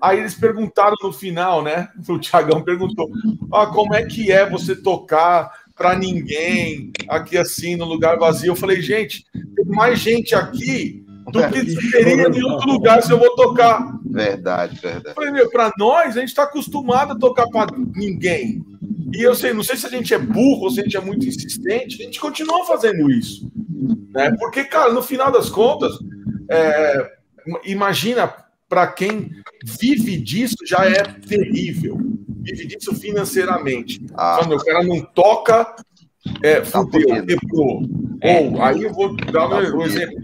Aí 0.00 0.18
eles 0.18 0.34
perguntaram 0.34 0.96
no 1.02 1.12
final, 1.12 1.62
né? 1.62 1.88
O 2.08 2.18
Tiagão 2.18 2.62
perguntou: 2.62 3.10
ah, 3.52 3.66
como 3.66 3.94
é 3.94 4.04
que 4.04 4.30
é 4.30 4.48
você 4.48 4.76
tocar 4.76 5.50
para 5.74 5.96
ninguém 5.96 6.92
aqui 7.08 7.36
assim, 7.36 7.76
no 7.76 7.84
lugar 7.84 8.18
vazio? 8.18 8.52
Eu 8.52 8.56
falei, 8.56 8.80
gente, 8.80 9.24
tem 9.32 9.64
mais 9.66 9.98
gente 9.98 10.34
aqui 10.34 11.04
do 11.32 11.46
que 11.50 11.90
teria 11.90 12.28
em 12.28 12.42
outro 12.42 12.70
lugar 12.70 13.02
se 13.02 13.10
eu 13.10 13.18
vou 13.18 13.34
tocar. 13.34 13.98
Verdade, 14.04 14.80
verdade. 14.80 15.14
Pra 15.50 15.72
nós, 15.76 16.16
a 16.16 16.20
gente 16.20 16.34
tá 16.34 16.44
acostumado 16.44 17.12
a 17.12 17.18
tocar 17.18 17.46
para 17.48 17.76
ninguém. 17.94 18.64
E 19.12 19.22
eu 19.22 19.34
sei, 19.34 19.52
não 19.52 19.64
sei 19.64 19.76
se 19.76 19.86
a 19.86 19.90
gente 19.90 20.12
é 20.12 20.18
burro 20.18 20.64
ou 20.64 20.70
se 20.70 20.80
a 20.80 20.84
gente 20.84 20.96
é 20.96 21.00
muito 21.00 21.26
insistente, 21.26 22.00
a 22.00 22.04
gente 22.04 22.20
continua 22.20 22.66
fazendo 22.66 23.10
isso. 23.10 23.50
Né? 24.10 24.34
Porque, 24.38 24.64
cara, 24.64 24.92
no 24.92 25.02
final 25.02 25.30
das 25.30 25.48
contas, 25.48 25.92
é, 26.50 27.12
imagina 27.64 28.32
para 28.68 28.86
quem 28.86 29.30
vive 29.64 30.18
disso 30.18 30.56
já 30.66 30.84
é 30.84 31.02
terrível. 31.02 31.98
Vive 32.40 32.66
disso 32.66 32.94
financeiramente. 32.94 34.00
Ah. 34.14 34.38
Quando 34.40 34.56
o 34.56 34.64
cara 34.64 34.84
não 34.84 35.00
toca, 35.00 35.74
é, 36.42 36.60
tá 36.60 36.80
fudeu, 36.82 37.24
quebrou. 37.26 37.82
É. 38.20 38.40
Ou, 38.40 38.62
aí 38.62 38.82
eu 38.82 38.92
vou 38.92 39.14
dar 39.16 39.48
tá 39.48 39.58
um 39.58 39.82
exemplo. 39.82 40.16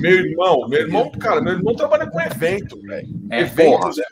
Meu 0.00 0.12
irmão, 0.12 0.68
meu 0.68 0.80
irmão, 0.80 1.10
cara, 1.12 1.40
meu 1.40 1.54
irmão 1.54 1.74
trabalha 1.74 2.06
com 2.06 2.20
evento, 2.20 2.80
velho. 2.82 3.08
É, 3.30 3.40
Eventos, 3.42 3.98
é. 3.98 4.04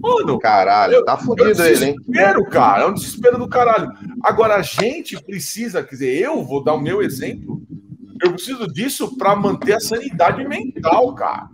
Mano, 0.00 0.38
caralho, 0.38 1.04
tá 1.04 1.16
fudido 1.16 1.62
é 1.62 1.72
ele, 1.72 1.84
hein? 1.84 1.96
Desespero, 1.96 2.44
cara, 2.46 2.84
é 2.84 2.86
um 2.86 2.94
desespero 2.94 3.38
do 3.38 3.48
caralho. 3.48 3.90
Agora, 4.22 4.56
a 4.56 4.62
gente 4.62 5.22
precisa, 5.22 5.82
quer 5.82 5.90
dizer, 5.90 6.18
eu 6.18 6.42
vou 6.42 6.62
dar 6.62 6.74
o 6.74 6.80
meu 6.80 7.02
exemplo, 7.02 7.62
eu 8.22 8.32
preciso 8.32 8.66
disso 8.66 9.16
para 9.16 9.36
manter 9.36 9.74
a 9.74 9.80
sanidade 9.80 10.46
mental, 10.46 11.14
cara. 11.14 11.49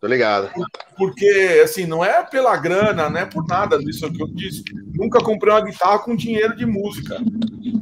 Tô 0.00 0.06
ligado. 0.06 0.50
Porque, 0.96 1.60
assim, 1.62 1.84
não 1.84 2.02
é 2.02 2.22
pela 2.22 2.56
grana, 2.56 3.10
não 3.10 3.20
é 3.20 3.26
por 3.26 3.46
nada 3.46 3.78
disso 3.78 4.10
que 4.10 4.22
eu 4.22 4.28
disse. 4.28 4.64
Nunca 4.94 5.22
comprei 5.22 5.52
uma 5.52 5.60
guitarra 5.60 5.98
com 5.98 6.16
dinheiro 6.16 6.56
de 6.56 6.64
música. 6.64 7.18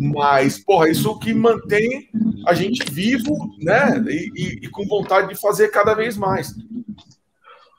Mas, 0.00 0.58
porra, 0.58 0.88
isso 0.88 1.16
que 1.20 1.32
mantém 1.32 2.08
a 2.44 2.54
gente 2.54 2.90
vivo, 2.90 3.32
né? 3.60 4.04
E, 4.08 4.30
e, 4.34 4.66
e 4.66 4.68
com 4.68 4.84
vontade 4.86 5.28
de 5.28 5.40
fazer 5.40 5.68
cada 5.68 5.94
vez 5.94 6.16
mais. 6.16 6.52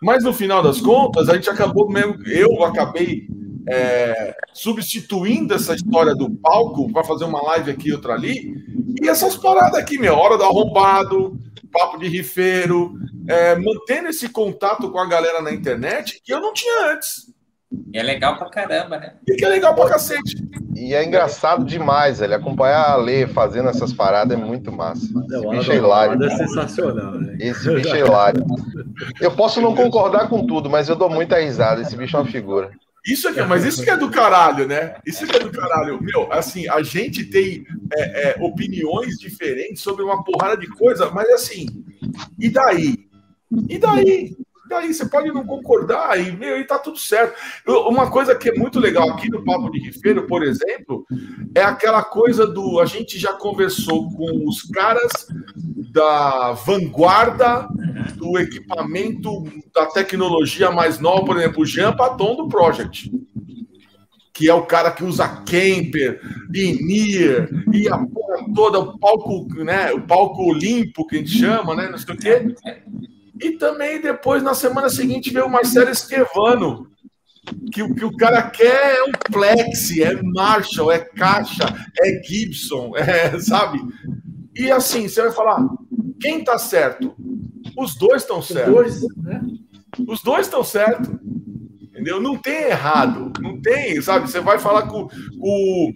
Mas 0.01 0.23
no 0.23 0.31
final 0.31 0.63
das 0.63 0.79
contas, 0.79 1.27
a 1.27 1.35
gente 1.35 1.49
acabou 1.49 1.89
mesmo. 1.89 2.15
Eu 2.25 2.63
acabei 2.63 3.27
é, 3.67 4.35
substituindo 4.53 5.53
essa 5.53 5.75
história 5.75 6.15
do 6.15 6.29
palco 6.29 6.91
para 6.93 7.03
fazer 7.03 7.25
uma 7.25 7.41
live 7.43 7.71
aqui, 7.71 7.91
outra 7.91 8.13
ali. 8.13 8.55
E 9.01 9.09
essas 9.09 9.35
paradas 9.35 9.75
aqui, 9.75 9.97
meu, 9.97 10.15
hora 10.15 10.37
do 10.37 10.43
arrombado, 10.43 11.37
papo 11.71 11.97
de 11.97 12.07
rifeiro, 12.07 12.93
é, 13.27 13.55
mantendo 13.55 14.09
esse 14.09 14.29
contato 14.29 14.91
com 14.91 14.99
a 14.99 15.07
galera 15.07 15.41
na 15.41 15.51
internet 15.51 16.21
que 16.23 16.33
eu 16.33 16.39
não 16.39 16.53
tinha 16.53 16.93
antes. 16.93 17.33
E 17.93 17.99
é 17.99 18.03
legal 18.03 18.37
pra 18.37 18.49
caramba, 18.49 18.97
né? 18.97 19.13
E 19.27 19.35
que 19.35 19.45
é 19.45 19.49
legal 19.49 19.75
pra 19.75 19.89
cacete. 19.89 20.43
E 20.75 20.93
é 20.93 21.03
engraçado 21.03 21.63
demais, 21.63 22.21
ele 22.21 22.33
acompanhar 22.33 22.89
a 22.89 22.95
Lê 22.95 23.27
fazendo 23.27 23.69
essesse 23.69 23.93
paradas 23.93 24.37
é 24.37 24.41
muito 24.41 24.71
massa. 24.71 25.05
Esse 25.05 25.47
bicho 25.47 25.71
é 25.71 25.75
hilário. 25.75 26.23
É 26.23 26.29
sensacional, 26.29 27.11
né? 27.13 27.37
Esse 27.39 27.69
bicho 27.71 27.93
é 27.95 27.99
hilário. 27.99 28.43
Eu 29.21 29.31
posso 29.31 29.61
não 29.61 29.75
concordar 29.75 30.29
com 30.29 30.47
tudo, 30.47 30.69
mas 30.69 30.89
eu 30.89 30.95
dou 30.95 31.09
muita 31.09 31.39
risada. 31.39 31.81
Esse 31.81 31.95
bicho 31.95 32.15
é 32.15 32.19
uma 32.19 32.31
figura. 32.31 32.71
Isso 33.05 33.29
aqui, 33.29 33.41
mas 33.41 33.63
isso 33.63 33.83
que 33.83 33.89
é 33.89 33.97
do 33.97 34.09
caralho, 34.09 34.67
né? 34.67 34.95
Isso 35.05 35.25
que 35.25 35.35
é 35.35 35.39
do 35.39 35.51
caralho. 35.51 36.01
Meu, 36.01 36.31
assim, 36.31 36.67
a 36.67 36.81
gente 36.83 37.25
tem 37.25 37.65
é, 37.93 38.31
é, 38.31 38.43
opiniões 38.43 39.17
diferentes 39.17 39.81
sobre 39.81 40.03
uma 40.03 40.23
porrada 40.23 40.57
de 40.57 40.67
coisa, 40.67 41.09
mas 41.09 41.29
assim, 41.29 41.65
e 42.37 42.49
daí? 42.49 43.09
E 43.69 43.77
daí? 43.77 44.35
Daí 44.69 44.93
você 44.93 45.05
pode 45.07 45.29
não 45.29 45.43
concordar 45.43 46.19
e, 46.19 46.31
meu, 46.31 46.59
e 46.59 46.63
tá 46.63 46.77
tudo 46.77 46.99
certo. 46.99 47.35
Uma 47.65 48.11
coisa 48.11 48.35
que 48.35 48.49
é 48.49 48.53
muito 48.53 48.79
legal 48.79 49.09
aqui 49.09 49.27
no 49.27 49.43
Papo 49.43 49.71
de 49.71 49.79
Rifeiro, 49.79 50.27
por 50.27 50.43
exemplo, 50.43 51.07
é 51.55 51.61
aquela 51.61 52.03
coisa 52.03 52.45
do. 52.45 52.79
A 52.79 52.85
gente 52.85 53.17
já 53.17 53.33
conversou 53.33 54.09
com 54.11 54.47
os 54.47 54.63
caras 54.63 55.11
da 55.91 56.51
vanguarda 56.53 57.67
do 58.15 58.37
equipamento, 58.37 59.43
da 59.73 59.87
tecnologia 59.87 60.71
mais 60.71 60.99
nova, 60.99 61.25
por 61.25 61.37
exemplo, 61.37 61.61
o 61.61 61.65
Jean 61.65 61.95
Paton 61.95 62.35
do 62.35 62.47
Project 62.47 63.11
que 64.39 64.49
é 64.49 64.53
o 64.53 64.65
cara 64.65 64.89
que 64.89 65.03
usa 65.03 65.27
camper, 65.27 66.21
Inir, 66.53 67.49
e 67.73 67.89
a 67.89 67.97
porra 67.97 68.45
toda, 68.55 68.79
o 68.79 68.97
palco, 68.97 69.45
né, 69.65 69.91
o 69.91 69.99
palco 69.99 70.53
limpo 70.53 71.05
que 71.05 71.17
a 71.17 71.19
gente 71.19 71.37
chama, 71.37 71.75
né, 71.75 71.89
não 71.89 71.97
sei 71.97 72.15
o 72.15 72.17
quê. 72.17 72.55
E 73.41 73.57
também 73.57 73.99
depois, 73.99 74.41
na 74.41 74.53
semana 74.53 74.89
seguinte, 74.89 75.29
veio 75.29 75.45
o 75.45 75.51
Marcelo 75.51 75.89
Esquevano, 75.89 76.88
que, 77.71 77.93
que 77.93 78.05
o 78.05 78.15
cara 78.15 78.43
quer 78.43 78.97
é 78.97 79.03
um 79.03 79.11
Plexi, 79.31 80.03
é 80.03 80.21
Marshall, 80.21 80.91
é 80.91 80.99
caixa, 80.99 81.65
é 81.99 82.21
Gibson, 82.23 82.95
é, 82.95 83.37
sabe? 83.39 83.79
E 84.55 84.71
assim, 84.71 85.07
você 85.07 85.21
vai 85.21 85.31
falar, 85.31 85.67
quem 86.19 86.43
tá 86.43 86.57
certo? 86.57 87.15
Os 87.77 87.95
dois 87.95 88.23
estão 88.23 88.41
certos. 88.41 88.73
Os 88.73 89.01
dois, 89.01 89.15
né? 89.17 89.41
Os 90.07 90.21
dois 90.21 90.45
estão 90.47 90.63
certos. 90.63 91.09
Entendeu? 91.81 92.21
Não 92.21 92.37
tem 92.37 92.69
errado. 92.69 93.31
Não 93.41 93.59
tem, 93.61 94.01
sabe? 94.01 94.29
Você 94.29 94.39
vai 94.39 94.59
falar 94.59 94.83
com, 94.83 95.07
com 95.07 95.13
o 95.39 95.93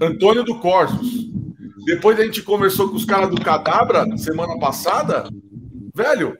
Antônio 0.00 0.44
do 0.44 0.58
Corsos. 0.58 1.28
Depois 1.84 2.18
a 2.18 2.24
gente 2.24 2.42
conversou 2.42 2.88
com 2.88 2.96
os 2.96 3.04
caras 3.04 3.30
do 3.30 3.40
Cadabra 3.40 4.04
semana 4.16 4.58
passada. 4.58 5.28
Velho, 5.94 6.36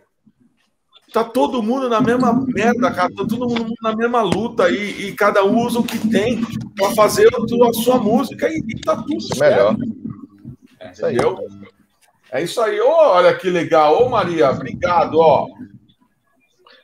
tá 1.15 1.23
todo 1.23 1.63
mundo 1.63 1.89
na 1.89 2.01
mesma 2.01 2.33
merda, 2.33 2.91
cara, 2.91 3.09
tá 3.09 3.25
todo 3.25 3.49
mundo 3.49 3.73
na 3.81 3.95
mesma 3.95 4.21
luta 4.21 4.69
e, 4.69 5.07
e 5.07 5.13
cada 5.13 5.45
um 5.45 5.65
usa 5.65 5.79
o 5.79 5.85
que 5.85 5.97
tem 6.09 6.43
para 6.77 6.91
fazer 6.91 7.29
a 7.29 7.73
sua 7.73 7.99
música 7.99 8.49
e, 8.49 8.59
e 8.59 8.81
tá 8.81 8.97
tudo 8.97 9.21
certo. 9.23 9.41
Melhor. 9.41 9.77
É, 10.81 10.89
Entendeu? 10.91 11.39
É 12.33 12.43
isso 12.43 12.61
aí. 12.61 12.81
Oh, 12.81 13.13
olha 13.13 13.33
que 13.33 13.49
legal. 13.49 13.95
Ô, 13.95 14.07
oh, 14.07 14.09
Maria, 14.09 14.51
obrigado, 14.51 15.21
ó. 15.21 15.47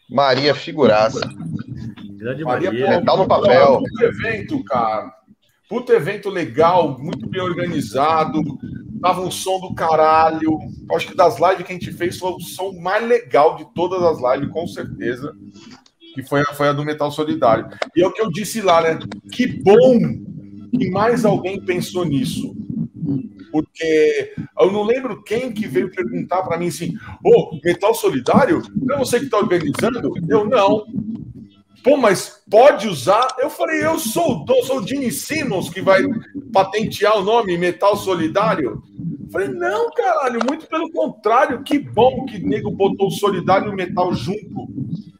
Maria 0.09 0.55
figuraça. 0.55 1.28
Grande 2.12 2.44
Maria, 2.44 2.70
Maria. 2.70 2.89
Metal 2.89 3.16
no 3.16 3.27
papel. 3.27 3.78
Puto 3.78 4.05
evento, 4.05 4.62
cara. 4.62 5.12
Puto 5.69 5.93
evento 5.93 6.31
legal, 6.31 6.97
muito 7.01 7.28
bem 7.28 7.40
organizado. 7.40 8.40
Tava 9.01 9.22
um 9.22 9.31
som 9.31 9.60
do 9.60 9.74
caralho. 9.74 10.59
Acho 10.93 11.09
que 11.09 11.16
das 11.16 11.39
lives 11.39 11.66
que 11.66 11.72
a 11.72 11.74
gente 11.74 11.93
fez 11.93 12.18
foi 12.18 12.32
o 12.32 12.40
som 12.40 12.72
mais 12.72 13.06
legal 13.06 13.56
de 13.56 13.66
todas 13.74 14.02
as 14.02 14.18
lives, 14.18 14.52
com 14.52 14.66
certeza. 14.66 15.35
Que 16.14 16.22
foi, 16.22 16.44
foi 16.55 16.68
a 16.68 16.72
do 16.72 16.85
Metal 16.85 17.10
Solidário. 17.10 17.68
E 17.97 18.02
é 18.02 18.06
o 18.06 18.12
que 18.12 18.20
eu 18.20 18.31
disse 18.31 18.60
lá, 18.60 18.82
né? 18.82 18.98
Que 19.32 19.47
bom 19.47 19.98
que 20.77 20.90
mais 20.90 21.24
alguém 21.24 21.60
pensou 21.64 22.05
nisso. 22.05 22.55
Porque 23.51 24.32
eu 24.59 24.70
não 24.70 24.85
lembro 24.85 25.22
quem 25.22 25.52
que 25.52 25.66
veio 25.66 25.90
perguntar 25.90 26.43
para 26.43 26.59
mim 26.59 26.68
assim: 26.68 26.94
Ô, 27.24 27.31
oh, 27.31 27.60
Metal 27.64 27.94
Solidário? 27.94 28.62
É 28.90 28.97
você 28.97 29.18
que 29.18 29.24
está 29.24 29.39
organizando? 29.39 30.12
Eu 30.28 30.48
não. 30.48 30.86
Pô, 31.82 31.97
mas 31.97 32.43
pode 32.51 32.89
usar? 32.89 33.27
Eu 33.39 33.48
falei, 33.48 33.85
eu 33.85 33.98
sou, 33.98 34.44
sou 34.65 34.81
o 34.81 34.86
Gene 34.86 35.11
Simmons 35.11 35.70
que 35.70 35.81
vai 35.81 36.02
patentear 36.52 37.19
o 37.19 37.23
nome 37.23 37.57
Metal 37.57 37.97
Solidário. 37.97 38.82
Falei, 39.31 39.48
não, 39.48 39.90
caralho, 39.90 40.40
muito 40.47 40.66
pelo 40.66 40.90
contrário, 40.90 41.62
que 41.62 41.78
bom 41.78 42.24
que 42.27 42.39
nego 42.39 42.70
botou 42.70 43.07
o 43.07 43.12
solidário 43.12 43.69
e 43.69 43.70
o 43.70 43.77
metal 43.77 44.12
junto 44.12 44.69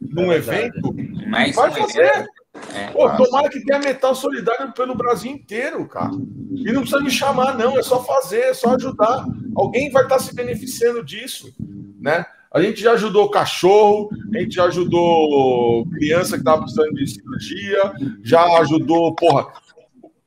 num 0.01 0.31
é 0.31 0.35
evento. 0.35 0.93
Mas 1.27 1.55
vai 1.55 1.71
fazer. 1.71 2.29
É, 2.73 2.87
Pô, 2.87 3.09
tomara 3.15 3.49
que 3.49 3.63
tenha 3.63 3.79
metal 3.79 4.13
solidário 4.13 4.73
pelo 4.73 4.95
Brasil 4.95 5.31
inteiro, 5.31 5.87
cara. 5.87 6.11
E 6.51 6.71
não 6.73 6.81
precisa 6.81 7.01
me 7.01 7.09
chamar, 7.09 7.57
não, 7.57 7.77
é 7.77 7.81
só 7.81 8.03
fazer, 8.03 8.41
é 8.41 8.53
só 8.53 8.75
ajudar. 8.75 9.25
Alguém 9.55 9.89
vai 9.89 10.03
estar 10.03 10.19
se 10.19 10.35
beneficiando 10.35 11.03
disso, 11.03 11.53
né? 11.99 12.25
A 12.53 12.61
gente 12.61 12.81
já 12.81 12.91
ajudou 12.93 13.29
cachorro, 13.29 14.09
a 14.35 14.39
gente 14.39 14.55
já 14.55 14.65
ajudou 14.65 15.85
criança 15.87 16.33
que 16.33 16.41
estava 16.41 16.61
precisando 16.63 16.93
de 16.93 17.09
cirurgia, 17.09 17.93
já 18.21 18.43
ajudou, 18.59 19.15
porra. 19.15 19.47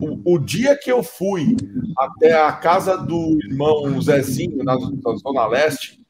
O, 0.00 0.34
o, 0.34 0.38
dia 0.38 0.76
que 0.76 0.90
eu 0.90 1.02
fui 1.02 1.54
até 1.98 2.32
a 2.32 2.50
casa 2.50 2.96
do 2.96 3.38
irmão 3.44 4.00
Zezinho, 4.00 4.64
na, 4.64 4.74
na 4.74 5.16
Zona 5.16 5.46
Leste, 5.46 6.00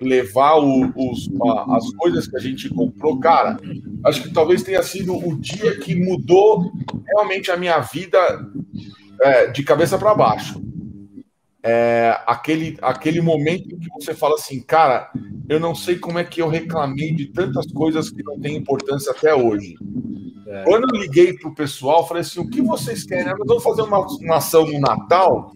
levar 0.00 0.56
o, 0.56 0.92
os, 0.96 1.30
a, 1.46 1.76
as 1.76 1.90
coisas 1.92 2.26
que 2.26 2.36
a 2.36 2.40
gente 2.40 2.68
comprou, 2.70 3.20
cara, 3.20 3.58
acho 4.04 4.22
que 4.22 4.32
talvez 4.32 4.62
tenha 4.62 4.82
sido 4.82 5.14
o 5.14 5.38
dia 5.38 5.78
que 5.78 5.94
mudou 5.94 6.72
realmente 7.06 7.50
a 7.50 7.56
minha 7.56 7.78
vida 7.78 8.18
é, 9.20 9.46
de 9.48 9.62
cabeça 9.62 9.98
para 9.98 10.14
baixo. 10.14 10.60
É, 11.64 12.20
aquele, 12.26 12.76
aquele 12.82 13.20
momento 13.20 13.78
que 13.78 13.88
você 13.90 14.14
fala 14.14 14.34
assim, 14.34 14.60
cara, 14.60 15.10
eu 15.48 15.60
não 15.60 15.74
sei 15.74 15.96
como 15.96 16.18
é 16.18 16.24
que 16.24 16.42
eu 16.42 16.48
reclamei 16.48 17.12
de 17.12 17.26
tantas 17.26 17.70
coisas 17.72 18.10
que 18.10 18.22
não 18.22 18.40
têm 18.40 18.56
importância 18.56 19.12
até 19.12 19.34
hoje. 19.34 19.76
É. 20.52 20.64
Quando 20.64 20.94
eu 20.94 21.00
liguei 21.00 21.32
para 21.32 21.48
o 21.48 21.54
pessoal, 21.54 22.06
falei 22.06 22.20
assim: 22.20 22.40
o 22.40 22.48
que 22.48 22.60
vocês 22.60 23.04
querem? 23.04 23.26
Nós 23.26 23.46
vamos 23.46 23.62
fazer 23.62 23.82
uma, 23.82 24.06
uma 24.06 24.36
ação 24.36 24.66
no 24.66 24.78
Natal. 24.78 25.52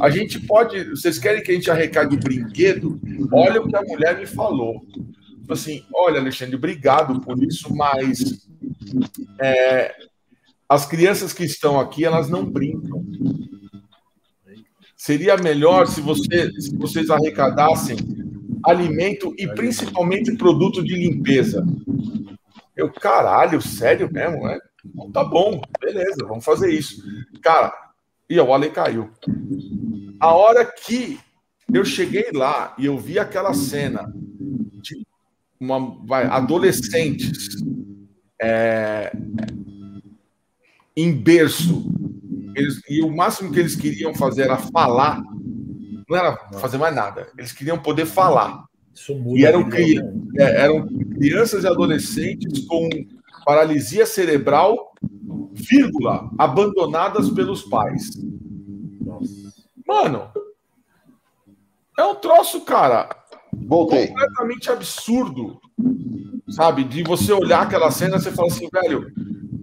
A 0.00 0.08
gente 0.08 0.38
pode. 0.38 0.90
Vocês 0.90 1.18
querem 1.18 1.42
que 1.42 1.50
a 1.50 1.54
gente 1.54 1.70
arrecade 1.70 2.14
o 2.14 2.20
brinquedo? 2.20 3.00
Olha 3.32 3.60
o 3.60 3.68
que 3.68 3.76
a 3.76 3.82
mulher 3.82 4.18
me 4.18 4.26
falou. 4.26 4.84
Assim, 5.48 5.82
olha, 5.92 6.20
Alexandre, 6.20 6.56
obrigado 6.56 7.20
por 7.20 7.42
isso, 7.42 7.74
mas 7.74 8.46
é, 9.40 9.94
as 10.68 10.86
crianças 10.86 11.32
que 11.32 11.44
estão 11.44 11.78
aqui, 11.78 12.04
elas 12.04 12.28
não 12.28 12.44
brincam. 12.44 13.04
Seria 15.06 15.36
melhor 15.36 15.86
se, 15.86 16.00
você, 16.00 16.50
se 16.60 16.76
vocês 16.76 17.10
arrecadassem 17.10 17.96
alimento 18.64 19.32
e 19.38 19.46
principalmente 19.46 20.36
produto 20.36 20.82
de 20.82 20.96
limpeza. 20.96 21.64
Eu, 22.74 22.92
caralho, 22.92 23.62
sério 23.62 24.12
mesmo, 24.12 24.42
né? 24.42 24.58
Então, 24.84 25.12
tá 25.12 25.22
bom, 25.22 25.62
beleza, 25.80 26.26
vamos 26.26 26.44
fazer 26.44 26.72
isso. 26.72 27.04
Cara, 27.40 27.72
e 28.28 28.40
o 28.40 28.52
Ale 28.52 28.68
caiu. 28.70 29.08
A 30.18 30.34
hora 30.34 30.64
que 30.64 31.20
eu 31.72 31.84
cheguei 31.84 32.32
lá 32.32 32.74
e 32.76 32.86
eu 32.86 32.98
vi 32.98 33.16
aquela 33.16 33.54
cena 33.54 34.12
de 34.82 35.06
uma, 35.60 36.04
vai, 36.04 36.26
adolescentes 36.26 37.50
é, 38.42 39.16
em 40.96 41.12
berço, 41.12 41.88
eles, 42.56 42.80
e 42.88 43.02
o 43.02 43.14
máximo 43.14 43.52
que 43.52 43.60
eles 43.60 43.76
queriam 43.76 44.14
fazer 44.14 44.42
era 44.42 44.56
falar, 44.56 45.22
não 46.08 46.16
era 46.16 46.36
fazer 46.58 46.78
mais 46.78 46.94
nada, 46.94 47.28
eles 47.36 47.52
queriam 47.52 47.78
poder 47.78 48.06
falar. 48.06 48.64
e 49.34 49.44
eram, 49.44 49.68
cri, 49.68 49.98
é, 50.38 50.62
eram 50.64 50.86
crianças 51.18 51.64
e 51.64 51.66
adolescentes 51.66 52.64
com 52.66 52.88
paralisia 53.44 54.06
cerebral, 54.06 54.92
vírgula, 55.52 56.30
abandonadas 56.38 57.28
pelos 57.30 57.62
pais. 57.62 58.10
Mano, 59.86 60.30
é 61.98 62.04
um 62.04 62.14
troço, 62.14 62.62
cara, 62.62 63.08
Voltei. 63.52 64.08
completamente 64.08 64.70
absurdo, 64.70 65.60
sabe? 66.48 66.84
De 66.84 67.02
você 67.02 67.32
olhar 67.32 67.62
aquela 67.62 67.90
cena 67.90 68.16
e 68.16 68.20
você 68.20 68.32
fala 68.32 68.48
assim, 68.48 68.68
velho, 68.72 69.12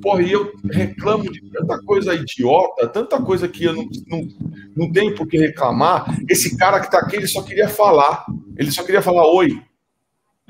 porra, 0.04 0.22
e 0.22 0.34
eu 0.34 0.52
reclamo 0.70 1.32
de 1.32 1.42
tanta 1.50 1.82
coisa 1.82 2.14
idiota, 2.14 2.88
tanta 2.90 3.22
coisa 3.22 3.48
que 3.48 3.64
eu 3.64 3.74
não, 3.74 3.90
não, 4.06 4.28
não 4.76 4.92
tenho 4.92 5.16
por 5.16 5.26
que 5.26 5.38
reclamar. 5.38 6.20
Esse 6.30 6.58
cara 6.58 6.82
que 6.82 6.92
tá 6.92 7.00
aqui, 7.00 7.16
ele 7.16 7.28
só 7.28 7.42
queria 7.42 7.70
falar. 7.70 8.26
Ele 8.58 8.70
só 8.70 8.84
queria 8.84 9.02
falar 9.02 9.26
oi. 9.26 9.64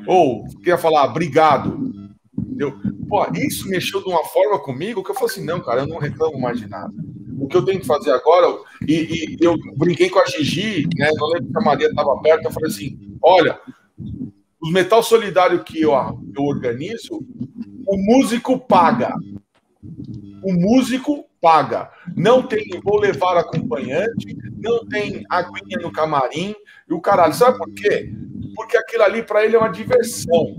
Ou 0.07 0.45
queria 0.57 0.77
falar 0.77 1.05
obrigado. 1.05 1.93
Entendeu? 2.35 2.73
Pô, 3.07 3.25
isso 3.35 3.69
mexeu 3.69 4.01
de 4.01 4.09
uma 4.09 4.25
forma 4.25 4.57
comigo 4.59 5.03
que 5.03 5.11
eu 5.11 5.15
falei 5.15 5.29
assim: 5.29 5.45
não, 5.45 5.61
cara, 5.61 5.81
eu 5.81 5.87
não 5.87 5.99
reclamo 5.99 6.41
mais 6.41 6.59
de 6.59 6.67
nada. 6.67 6.91
O 7.39 7.47
que 7.47 7.55
eu 7.55 7.63
tenho 7.63 7.79
que 7.79 7.85
fazer 7.85 8.11
agora, 8.11 8.57
e, 8.87 9.35
e 9.35 9.37
eu 9.39 9.55
brinquei 9.77 10.09
com 10.09 10.19
a 10.19 10.25
Gigi, 10.25 10.87
né? 10.97 11.11
Não 11.15 11.27
lembro 11.27 11.51
que 11.51 11.57
a 11.57 11.61
Maria 11.61 11.87
estava 11.87 12.17
perto, 12.21 12.45
eu 12.45 12.51
falei 12.51 12.69
assim: 12.69 12.97
olha, 13.21 13.59
os 14.59 14.71
metal 14.71 15.03
solidário 15.03 15.63
que 15.63 15.81
eu, 15.81 15.91
eu 15.91 16.43
organizo, 16.43 17.23
o 17.85 17.97
músico 17.97 18.57
paga. 18.57 19.13
O 20.43 20.53
músico 20.53 21.25
paga. 21.41 21.91
Não 22.15 22.41
tem, 22.41 22.63
vou 22.83 22.99
levar 22.99 23.37
acompanhante, 23.37 24.37
não 24.57 24.85
tem 24.85 25.25
aguinha 25.29 25.77
no 25.81 25.91
camarim, 25.91 26.55
e 26.89 26.93
o 26.93 27.01
caralho. 27.01 27.33
Sabe 27.33 27.57
por 27.57 27.71
quê? 27.73 28.11
Porque 28.55 28.77
aquilo 28.77 29.03
ali 29.03 29.23
para 29.23 29.43
ele 29.43 29.55
é 29.55 29.59
uma 29.59 29.69
diversão. 29.69 30.55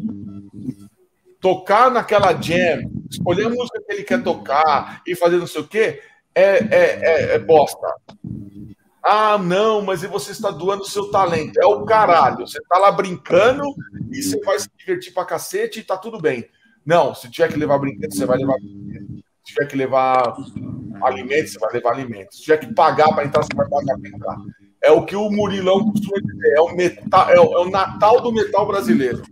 Tocar 1.40 1.90
naquela 1.90 2.32
jam, 2.32 2.90
escolher 3.10 3.46
a 3.46 3.50
música 3.50 3.82
que 3.86 3.92
ele 3.92 4.02
quer 4.02 4.22
tocar 4.22 5.02
e 5.06 5.14
fazer 5.14 5.36
não 5.36 5.46
sei 5.46 5.60
o 5.62 5.66
quê, 5.66 6.02
é, 6.34 6.42
é, 6.42 7.00
é, 7.02 7.34
é 7.34 7.38
bosta. 7.38 7.86
Ah, 9.02 9.36
não, 9.36 9.82
mas 9.82 10.02
você 10.02 10.32
está 10.32 10.50
doando 10.50 10.82
o 10.82 10.88
seu 10.88 11.10
talento. 11.10 11.60
É 11.60 11.66
o 11.66 11.84
caralho. 11.84 12.46
Você 12.46 12.58
está 12.58 12.78
lá 12.78 12.90
brincando 12.90 13.62
e 14.10 14.22
você 14.22 14.40
vai 14.40 14.58
se 14.58 14.68
divertir 14.78 15.12
pra 15.12 15.26
cacete 15.26 15.80
e 15.80 15.84
tá 15.84 15.96
tudo 15.98 16.18
bem. 16.18 16.48
Não, 16.84 17.14
se 17.14 17.30
tiver 17.30 17.52
que 17.52 17.58
levar 17.58 17.78
brinquedo, 17.78 18.14
você 18.14 18.24
vai 18.24 18.38
levar 18.38 18.56
brinquedo. 18.58 19.13
Se 19.44 19.52
tiver 19.52 19.66
que 19.66 19.76
levar 19.76 20.34
alimentos, 21.02 21.52
você 21.52 21.58
vai 21.58 21.72
levar 21.72 21.92
alimentos. 21.92 22.38
Se 22.38 22.44
tiver 22.44 22.58
que 22.58 22.74
pagar 22.74 23.12
para 23.14 23.24
entrar, 23.24 23.42
você 23.42 23.54
vai 23.54 23.68
pagar 23.68 23.98
para 23.98 24.08
entrar. 24.08 24.36
É 24.82 24.90
o 24.90 25.04
que 25.04 25.14
o 25.14 25.30
Murilão 25.30 25.90
costuma 25.90 26.18
dizer. 26.20 26.54
É 26.56 26.60
o, 26.60 26.74
metal, 26.74 27.30
é 27.30 27.40
o, 27.40 27.52
é 27.52 27.60
o 27.60 27.70
Natal 27.70 28.20
do 28.20 28.32
metal 28.32 28.66
brasileiro. 28.66 29.22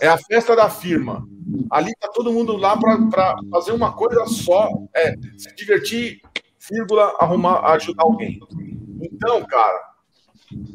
É 0.00 0.08
a 0.08 0.18
festa 0.18 0.56
da 0.56 0.70
firma. 0.70 1.26
Ali 1.70 1.92
tá 1.98 2.08
todo 2.08 2.32
mundo 2.32 2.56
lá 2.56 2.76
para 2.76 3.34
fazer 3.50 3.72
uma 3.72 3.92
coisa 3.92 4.26
só, 4.26 4.68
é 4.94 5.14
se 5.36 5.54
divertir, 5.54 6.20
vírgula, 6.70 7.14
arrumar, 7.18 7.60
ajudar 7.72 8.04
alguém. 8.04 8.40
Então, 9.00 9.44
cara, 9.44 9.92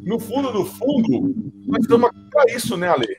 no 0.04 0.18
fundo 0.18 0.52
do 0.52 0.64
fundo, 0.64 1.34
nós 1.66 1.82
estamos 1.82 2.10
aqui 2.10 2.30
para 2.30 2.52
isso, 2.52 2.76
né, 2.76 2.88
Ale? 2.88 3.16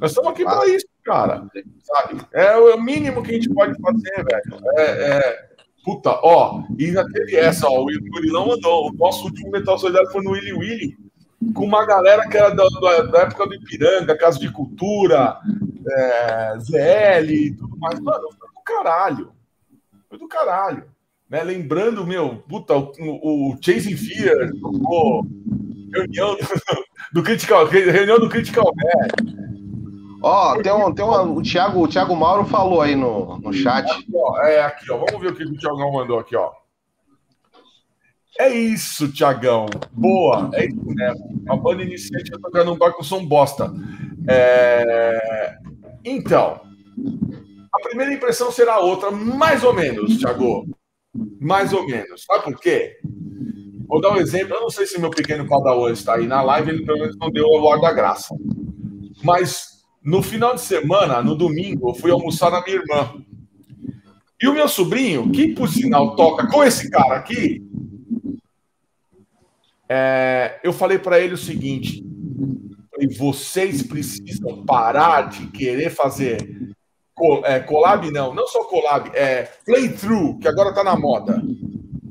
Nós 0.00 0.10
estamos 0.10 0.30
aqui 0.30 0.44
para 0.44 0.66
isso, 0.68 0.86
cara. 1.02 1.46
Sabe? 1.82 2.20
É 2.32 2.56
o 2.56 2.80
mínimo 2.80 3.22
que 3.22 3.30
a 3.30 3.34
gente 3.34 3.52
pode 3.52 3.78
fazer, 3.80 4.24
velho. 4.24 4.60
É, 4.78 4.82
é... 4.82 5.52
Puta, 5.84 6.10
ó, 6.22 6.62
e 6.78 6.86
ainda 6.86 7.04
teve 7.12 7.34
essa, 7.36 7.66
ó, 7.68 7.82
o 7.82 7.86
Gurilão 7.86 8.46
mandou. 8.46 8.88
O 8.88 8.94
nosso 8.94 9.24
último 9.24 9.50
Metal 9.50 9.76
Solidário 9.76 10.10
foi 10.10 10.22
no 10.22 10.30
Willy 10.30 10.52
Willy, 10.52 10.96
com 11.54 11.64
uma 11.64 11.84
galera 11.84 12.28
que 12.28 12.36
era 12.36 12.50
da, 12.50 12.64
da, 13.10 13.18
época 13.22 13.48
do 13.48 13.54
Ipiranga, 13.54 14.16
Casa 14.16 14.38
de 14.38 14.48
Cultura, 14.52 15.36
é, 15.90 16.54
ZL 16.60 17.30
e 17.32 17.56
tudo 17.56 17.76
mais. 17.78 17.98
Mano, 17.98 18.28
foi 18.38 18.48
do 18.48 18.62
caralho. 18.64 19.32
Foi 20.08 20.18
do 20.18 20.28
caralho. 20.28 20.84
Né? 21.28 21.42
Lembrando, 21.42 22.06
meu, 22.06 22.36
puta, 22.48 22.76
o, 22.76 22.92
o 23.00 23.56
Chasing 23.60 23.96
Fear 23.96 24.52
tocou 24.60 25.26
reunião 25.92 26.36
do, 26.36 26.40
do 27.12 27.22
Critical, 27.24 27.66
reunião 27.66 28.20
do 28.20 28.28
Critical 28.28 28.72
Bad. 28.74 29.51
Ó, 30.22 30.54
oh, 30.54 30.62
tem 30.62 30.72
um, 30.72 30.94
tem 30.94 31.04
um, 31.04 31.36
o 31.36 31.42
Thiago, 31.42 31.82
o 31.82 31.88
Thiago 31.88 32.14
Mauro 32.14 32.44
falou 32.44 32.80
aí 32.80 32.94
no, 32.94 33.38
no 33.38 33.52
chat. 33.52 33.90
Aqui, 33.90 34.06
ó, 34.14 34.40
é 34.42 34.62
aqui, 34.62 34.90
ó. 34.90 34.98
Vamos 34.98 35.20
ver 35.20 35.32
o 35.32 35.34
que 35.34 35.42
o 35.42 35.58
Thiagão 35.58 35.92
mandou 35.92 36.18
aqui, 36.18 36.36
ó. 36.36 36.52
É 38.38 38.48
isso, 38.48 39.12
Tiagão. 39.12 39.66
Boa, 39.90 40.48
é 40.54 40.66
isso 40.66 40.80
mesmo. 40.84 41.42
A 41.48 41.56
banda 41.56 41.82
iniciante 41.82 42.30
tocando 42.30 42.72
um 42.72 42.78
bar 42.78 42.92
com 42.92 43.02
som 43.02 43.26
bosta. 43.26 43.72
É... 44.28 45.56
Então, 46.04 46.60
a 47.72 47.88
primeira 47.88 48.12
impressão 48.12 48.50
será 48.50 48.78
outra, 48.78 49.10
mais 49.10 49.64
ou 49.64 49.74
menos, 49.74 50.18
Thiago. 50.18 50.66
Mais 51.40 51.72
ou 51.72 51.84
menos. 51.84 52.24
Sabe 52.24 52.44
por 52.44 52.60
quê? 52.60 52.96
Vou 53.86 54.00
dar 54.00 54.12
um 54.12 54.16
exemplo. 54.16 54.54
Eu 54.54 54.62
não 54.62 54.70
sei 54.70 54.86
se 54.86 55.00
meu 55.00 55.10
pequeno 55.10 55.46
Padawan 55.46 55.92
está 55.92 56.14
aí 56.14 56.26
na 56.26 56.40
live, 56.42 56.70
ele 56.70 56.86
pelo 56.86 57.00
menos 57.00 57.16
não 57.18 57.30
deu 57.30 57.46
o 57.46 57.68
ar 57.70 57.80
da 57.80 57.92
graça. 57.92 58.34
Mas 59.22 59.71
no 60.04 60.22
final 60.22 60.54
de 60.54 60.60
semana, 60.60 61.22
no 61.22 61.34
domingo, 61.34 61.90
eu 61.90 61.94
fui 61.94 62.10
almoçar 62.10 62.50
na 62.50 62.62
minha 62.62 62.76
irmã. 62.76 63.14
E 64.40 64.48
o 64.48 64.54
meu 64.54 64.68
sobrinho, 64.68 65.30
que 65.30 65.54
por 65.54 65.68
sinal 65.68 66.16
toca 66.16 66.48
com 66.48 66.64
esse 66.64 66.90
cara 66.90 67.16
aqui, 67.16 67.64
é, 69.88 70.58
eu 70.64 70.72
falei 70.72 70.98
para 70.98 71.20
ele 71.20 71.34
o 71.34 71.38
seguinte: 71.38 72.04
vocês 73.16 73.82
precisam 73.82 74.64
parar 74.64 75.28
de 75.28 75.46
querer 75.48 75.90
fazer 75.90 76.74
é, 77.44 77.60
collab, 77.60 78.10
não, 78.10 78.34
não 78.34 78.46
só 78.48 78.64
collab, 78.64 79.10
é 79.14 79.44
playthrough, 79.64 80.38
que 80.38 80.48
agora 80.48 80.70
está 80.70 80.82
na 80.82 80.96
moda. 80.96 81.40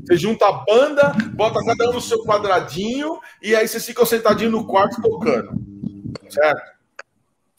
Você 0.05 0.15
junta 0.15 0.45
a 0.45 0.53
banda, 0.63 1.13
bota 1.33 1.63
cada 1.63 1.89
um 1.89 1.93
no 1.93 2.01
seu 2.01 2.23
quadradinho 2.23 3.19
e 3.41 3.55
aí 3.55 3.67
vocês 3.67 3.85
ficam 3.85 4.05
sentadinhos 4.05 4.53
no 4.53 4.65
quarto 4.65 5.01
tocando. 5.01 5.51
Certo? 6.29 6.80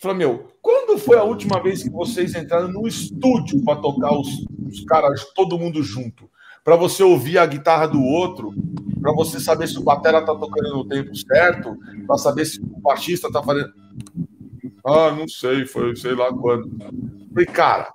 Falei, 0.02 0.16
meu, 0.16 0.48
quando 0.60 0.98
foi 0.98 1.16
a 1.16 1.22
última 1.22 1.62
vez 1.62 1.84
que 1.84 1.88
vocês 1.88 2.34
entraram 2.34 2.66
no 2.66 2.88
estúdio 2.88 3.62
para 3.64 3.80
tocar 3.80 4.12
os, 4.12 4.44
os 4.66 4.84
caras, 4.84 5.24
todo 5.32 5.56
mundo 5.56 5.80
junto? 5.80 6.28
Para 6.64 6.74
você 6.74 7.04
ouvir 7.04 7.38
a 7.38 7.46
guitarra 7.46 7.86
do 7.86 8.02
outro, 8.02 8.52
para 9.00 9.12
você 9.12 9.38
saber 9.38 9.68
se 9.68 9.78
o 9.78 9.84
batera 9.84 10.20
tá 10.20 10.34
tocando 10.34 10.76
no 10.76 10.88
tempo 10.88 11.14
certo, 11.14 11.78
para 12.04 12.18
saber 12.18 12.44
se 12.46 12.60
o 12.60 12.80
baixista 12.80 13.30
tá 13.30 13.40
fazendo. 13.44 13.72
Ah, 14.84 15.12
não 15.12 15.28
sei, 15.28 15.66
foi 15.66 15.94
sei 15.94 16.16
lá 16.16 16.32
quando. 16.32 16.68
Falei, 17.32 17.46
cara, 17.46 17.92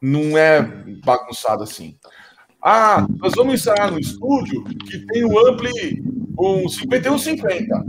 não 0.00 0.38
é 0.38 0.62
bagunçado 1.04 1.62
assim. 1.62 1.98
Ah, 2.62 3.06
nós 3.18 3.34
vamos 3.36 3.52
ensaiar 3.52 3.92
no 3.92 4.00
estúdio 4.00 4.64
que 4.64 5.04
tem 5.08 5.26
o 5.26 5.46
ampli 5.46 6.02
um 6.38 6.66
5150. 6.66 7.84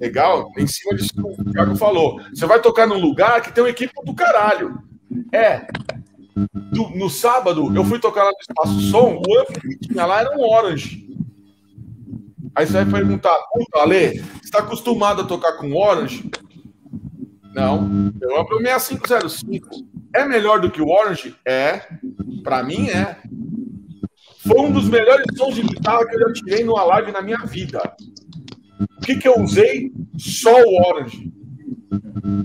Legal? 0.00 0.50
Em 0.56 0.66
cima 0.66 0.96
disso 0.96 1.12
que 1.12 1.20
o 1.20 1.52
Thiago 1.52 1.76
falou. 1.76 2.20
Você 2.34 2.46
vai 2.46 2.60
tocar 2.60 2.86
num 2.86 2.98
lugar 2.98 3.42
que 3.42 3.52
tem 3.52 3.62
uma 3.62 3.70
equipe 3.70 3.92
do 4.04 4.14
caralho. 4.14 4.82
É. 5.30 5.66
Do, 6.72 6.88
no 6.90 7.10
sábado, 7.10 7.70
eu 7.76 7.84
fui 7.84 7.98
tocar 7.98 8.24
lá 8.24 8.30
no 8.30 8.38
Espaço 8.40 8.80
Som, 8.90 9.20
o 9.26 9.38
ampli 9.38 9.76
que 9.76 9.88
tinha 9.88 10.06
lá 10.06 10.20
era 10.20 10.34
um 10.34 10.40
Orange. 10.40 11.06
Aí 12.54 12.66
você 12.66 12.72
vai 12.72 12.86
perguntar, 12.86 13.36
puta, 13.52 13.80
Ale, 13.80 14.20
você 14.20 14.44
está 14.44 14.60
acostumado 14.60 15.22
a 15.22 15.26
tocar 15.26 15.52
com 15.58 15.74
Orange? 15.76 16.30
Não. 17.54 18.12
Eu 18.22 18.40
abro 18.40 18.58
6505. 18.58 19.68
É 20.14 20.24
melhor 20.24 20.60
do 20.60 20.70
que 20.70 20.80
o 20.80 20.88
Orange? 20.88 21.36
É. 21.44 21.82
Para 22.42 22.62
mim 22.62 22.88
é. 22.88 23.18
Foi 24.46 24.60
um 24.60 24.72
dos 24.72 24.88
melhores 24.88 25.26
sons 25.36 25.54
de 25.54 25.62
guitarra 25.62 26.06
que 26.06 26.16
eu 26.16 26.20
já 26.20 26.32
tirei 26.32 26.64
numa 26.64 26.82
live 26.84 27.12
na 27.12 27.20
minha 27.20 27.38
vida. 27.44 27.94
O 28.80 29.00
que, 29.00 29.16
que 29.16 29.28
eu 29.28 29.40
usei? 29.40 29.92
Só 30.16 30.52
o 30.52 30.88
Orange. 30.88 31.32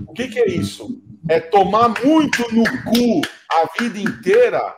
O 0.06 0.12
que, 0.12 0.28
que 0.28 0.38
é 0.38 0.48
isso? 0.48 1.00
É 1.28 1.40
tomar 1.40 1.94
muito 2.04 2.42
no 2.54 2.64
cu 2.84 3.22
a 3.50 3.80
vida 3.80 3.98
inteira 3.98 4.76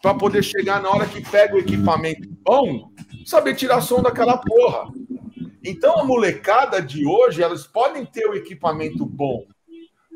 para 0.00 0.14
poder 0.14 0.42
chegar 0.42 0.82
na 0.82 0.90
hora 0.90 1.06
que 1.06 1.20
pega 1.20 1.54
o 1.54 1.58
equipamento 1.58 2.28
bom, 2.44 2.90
saber 3.24 3.54
tirar 3.54 3.80
som 3.80 4.02
daquela 4.02 4.38
porra. 4.38 4.92
Então 5.64 6.00
a 6.00 6.04
molecada 6.04 6.82
de 6.82 7.06
hoje, 7.06 7.42
elas 7.42 7.66
podem 7.66 8.04
ter 8.04 8.26
o 8.26 8.34
equipamento 8.34 9.06
bom, 9.06 9.46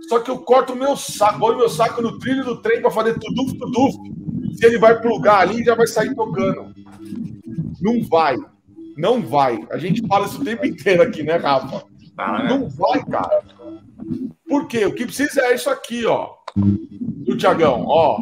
só 0.09 0.21
que 0.21 0.31
eu 0.31 0.39
corto 0.39 0.73
o 0.73 0.77
meu 0.77 0.97
saco, 0.97 1.41
põe 1.41 1.55
o 1.55 1.59
meu 1.59 1.69
saco 1.69 2.01
no 2.01 2.19
trilho 2.19 2.45
do 2.45 2.61
trem 2.61 2.81
para 2.81 2.91
fazer 2.91 3.19
tuduf, 3.19 3.59
tuduf. 3.59 3.97
Se 4.57 4.67
ele 4.67 4.79
vai 4.79 5.01
plugar 5.01 5.41
ali, 5.41 5.65
já 5.65 5.75
vai 5.75 5.87
sair 5.87 6.15
tocando. 6.15 6.73
Não 7.81 8.03
vai. 8.05 8.37
Não 8.97 9.21
vai. 9.21 9.59
A 9.71 9.79
gente 9.79 10.07
fala 10.07 10.27
isso 10.27 10.41
o 10.41 10.45
tempo 10.45 10.65
inteiro 10.65 11.03
aqui, 11.03 11.23
né, 11.23 11.37
Rafa? 11.37 11.85
Ah, 12.17 12.43
é. 12.45 12.49
Não 12.49 12.69
vai, 12.69 13.05
cara. 13.05 13.43
Por 14.49 14.67
quê? 14.67 14.87
O 14.87 14.95
que 14.95 15.05
precisa 15.05 15.43
é 15.43 15.55
isso 15.55 15.69
aqui, 15.69 16.07
ó. 16.07 16.31
Do 16.57 17.37
Tiagão, 17.37 17.85
ó. 17.87 18.19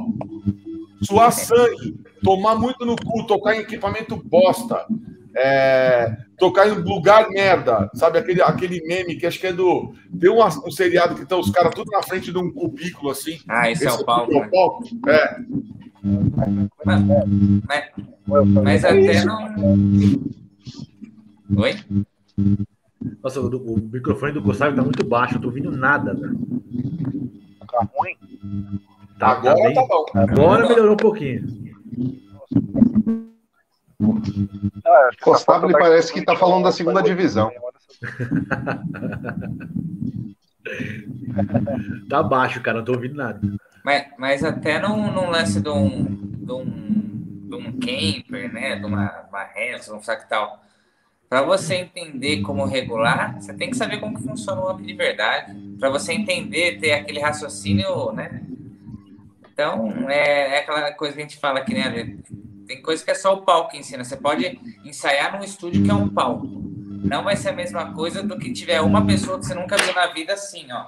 Suar 1.02 1.32
sangue, 1.32 1.96
tomar 2.22 2.56
muito 2.56 2.84
no 2.84 2.96
cu, 2.96 3.26
tocar 3.26 3.55
em 3.55 3.60
equipamento 3.60 4.16
bosta. 4.16 4.84
É, 5.36 6.16
tocar 6.38 6.68
em 6.68 6.72
lugar 6.72 7.28
merda, 7.28 7.90
sabe? 7.94 8.18
Aquele, 8.18 8.40
aquele 8.40 8.80
meme 8.86 9.16
que 9.16 9.26
acho 9.26 9.40
que 9.40 9.48
é 9.48 9.52
do. 9.52 9.92
Tem 10.18 10.30
um, 10.30 10.38
um 10.44 10.70
seriado 10.70 11.16
que 11.16 11.22
estão 11.22 11.40
os 11.40 11.51
caras 11.51 11.74
tudo 11.74 11.90
na 11.90 12.05
frente 12.05 12.30
de 12.30 12.38
um 12.38 12.52
cubículo 12.52 13.10
assim. 13.10 13.40
Ah, 13.48 13.68
esse, 13.68 13.84
esse 13.84 13.96
é 13.96 14.01
o 14.01 14.05
palco. 14.05 14.32
É 14.32 14.48
palco. 14.48 14.84
É. 15.09 15.36
Mas, 17.66 18.48
mas, 18.62 18.84
até 18.84 19.24
não. 19.24 20.20
Oi? 21.56 21.74
Nossa, 23.22 23.40
o, 23.40 23.74
o, 23.74 23.78
microfone 23.78 24.32
do 24.32 24.40
Gustavo 24.42 24.74
tá 24.74 24.82
muito 24.82 25.04
baixo, 25.04 25.36
eu 25.36 25.40
tô 25.40 25.48
ouvindo 25.48 25.70
nada, 25.70 26.14
velho. 26.14 26.38
Tá 27.70 27.86
ruim? 27.94 28.16
Tá, 29.18 29.32
Agora 29.32 29.56
tá, 29.56 29.62
bem... 29.62 29.74
tá 29.74 29.82
bom. 29.86 30.06
Agora 30.14 30.68
melhorou 30.68 30.94
um 30.94 30.96
pouquinho. 30.96 31.64
Ah, 34.86 35.10
Costável 35.20 35.70
tá 35.70 35.78
parece 35.78 36.12
que 36.12 36.20
está 36.20 36.34
falando 36.36 36.64
da 36.64 36.72
segunda 36.72 37.02
divisão. 37.02 37.52
tá 42.08 42.22
baixo, 42.22 42.62
cara, 42.62 42.78
não 42.78 42.84
tô 42.84 42.92
ouvindo 42.92 43.16
nada. 43.16 43.40
Mas, 43.84 44.06
mas 44.18 44.44
até 44.44 44.80
num, 44.80 45.12
num 45.12 45.28
lance 45.28 45.60
de 45.60 45.68
um, 45.68 46.04
de 46.04 46.52
um, 46.52 47.48
de 47.48 47.54
um 47.54 47.72
camper, 47.72 48.52
né? 48.52 48.76
De 48.76 48.86
uma, 48.86 49.26
uma 49.28 49.46
Hanson, 49.56 49.96
um 49.96 50.00
fractal. 50.00 50.62
Para 51.35 51.43
você 51.43 51.74
entender 51.74 52.43
como 52.43 52.65
regular, 52.65 53.35
você 53.40 53.52
tem 53.52 53.69
que 53.69 53.77
saber 53.77 53.98
como 53.98 54.16
que 54.16 54.23
funciona 54.23 54.61
o 54.61 54.69
amp 54.69 54.82
de 54.82 54.94
verdade. 54.94 55.52
Para 55.81 55.90
você 55.90 56.12
entender, 56.12 56.78
ter 56.78 56.93
aquele 56.93 57.19
raciocínio, 57.19 58.12
né? 58.12 58.40
Então, 59.52 60.09
é, 60.09 60.55
é, 60.55 60.59
aquela 60.61 60.93
coisa 60.93 61.15
que 61.15 61.19
a 61.19 61.23
gente 61.24 61.40
fala 61.40 61.59
aqui, 61.59 61.74
né? 61.74 62.19
Tem 62.69 62.81
coisa 62.81 63.05
que 63.05 63.11
é 63.11 63.16
só 63.16 63.35
o 63.35 63.43
palco 63.43 63.73
que 63.73 63.78
ensina. 63.78 64.05
Você 64.05 64.16
pode 64.16 64.61
ensaiar 64.85 65.36
num 65.36 65.43
estúdio 65.43 65.82
que 65.82 65.90
é 65.90 65.94
um 65.94 66.09
palco. 66.09 66.47
Não 66.47 67.24
vai 67.24 67.35
ser 67.35 67.48
a 67.48 67.52
mesma 67.52 67.93
coisa 67.93 68.23
do 68.23 68.39
que 68.39 68.52
tiver 68.52 68.81
uma 68.81 69.05
pessoa 69.05 69.36
que 69.40 69.47
você 69.47 69.55
nunca 69.55 69.77
viu 69.77 69.93
na 69.93 70.06
vida 70.12 70.35
assim, 70.35 70.70
ó. 70.70 70.86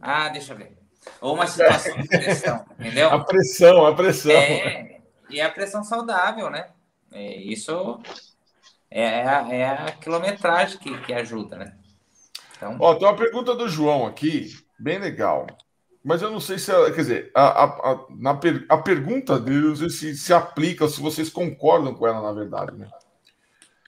Ah, 0.00 0.28
deixa 0.28 0.52
eu 0.52 0.58
ver. 0.58 0.78
Ou 1.20 1.34
uma 1.34 1.48
situação 1.48 2.00
de 2.00 2.06
pressão, 2.06 2.64
entendeu? 2.78 3.10
A 3.10 3.24
pressão, 3.24 3.84
a 3.84 3.92
pressão. 3.96 4.30
É, 4.30 5.00
e 5.28 5.40
a 5.40 5.50
pressão 5.50 5.82
saudável, 5.82 6.50
né? 6.50 6.68
É, 7.10 7.36
isso 7.38 8.00
é 8.90 9.22
a, 9.26 9.54
é 9.54 9.64
a 9.64 9.92
quilometragem 9.92 10.78
que, 10.78 10.98
que 11.02 11.12
ajuda, 11.12 11.56
né? 11.56 11.76
Então... 12.56 12.76
Ó, 12.80 12.94
tem 12.94 13.06
uma 13.06 13.16
pergunta 13.16 13.54
do 13.54 13.68
João 13.68 14.06
aqui, 14.06 14.56
bem 14.78 14.98
legal. 14.98 15.46
Mas 16.02 16.22
eu 16.22 16.30
não 16.30 16.38
sei 16.38 16.58
se, 16.58 16.70
quer 16.70 16.96
dizer, 16.96 17.30
a, 17.34 17.64
a, 17.64 17.64
a, 17.64 18.06
na 18.10 18.34
per, 18.34 18.64
a 18.68 18.78
pergunta 18.78 19.40
dele 19.40 19.90
se, 19.90 20.16
se 20.16 20.32
aplica, 20.32 20.86
se 20.88 21.00
vocês 21.00 21.28
concordam 21.28 21.94
com 21.94 22.06
ela, 22.06 22.22
na 22.22 22.32
verdade, 22.32 22.76
né? 22.76 22.88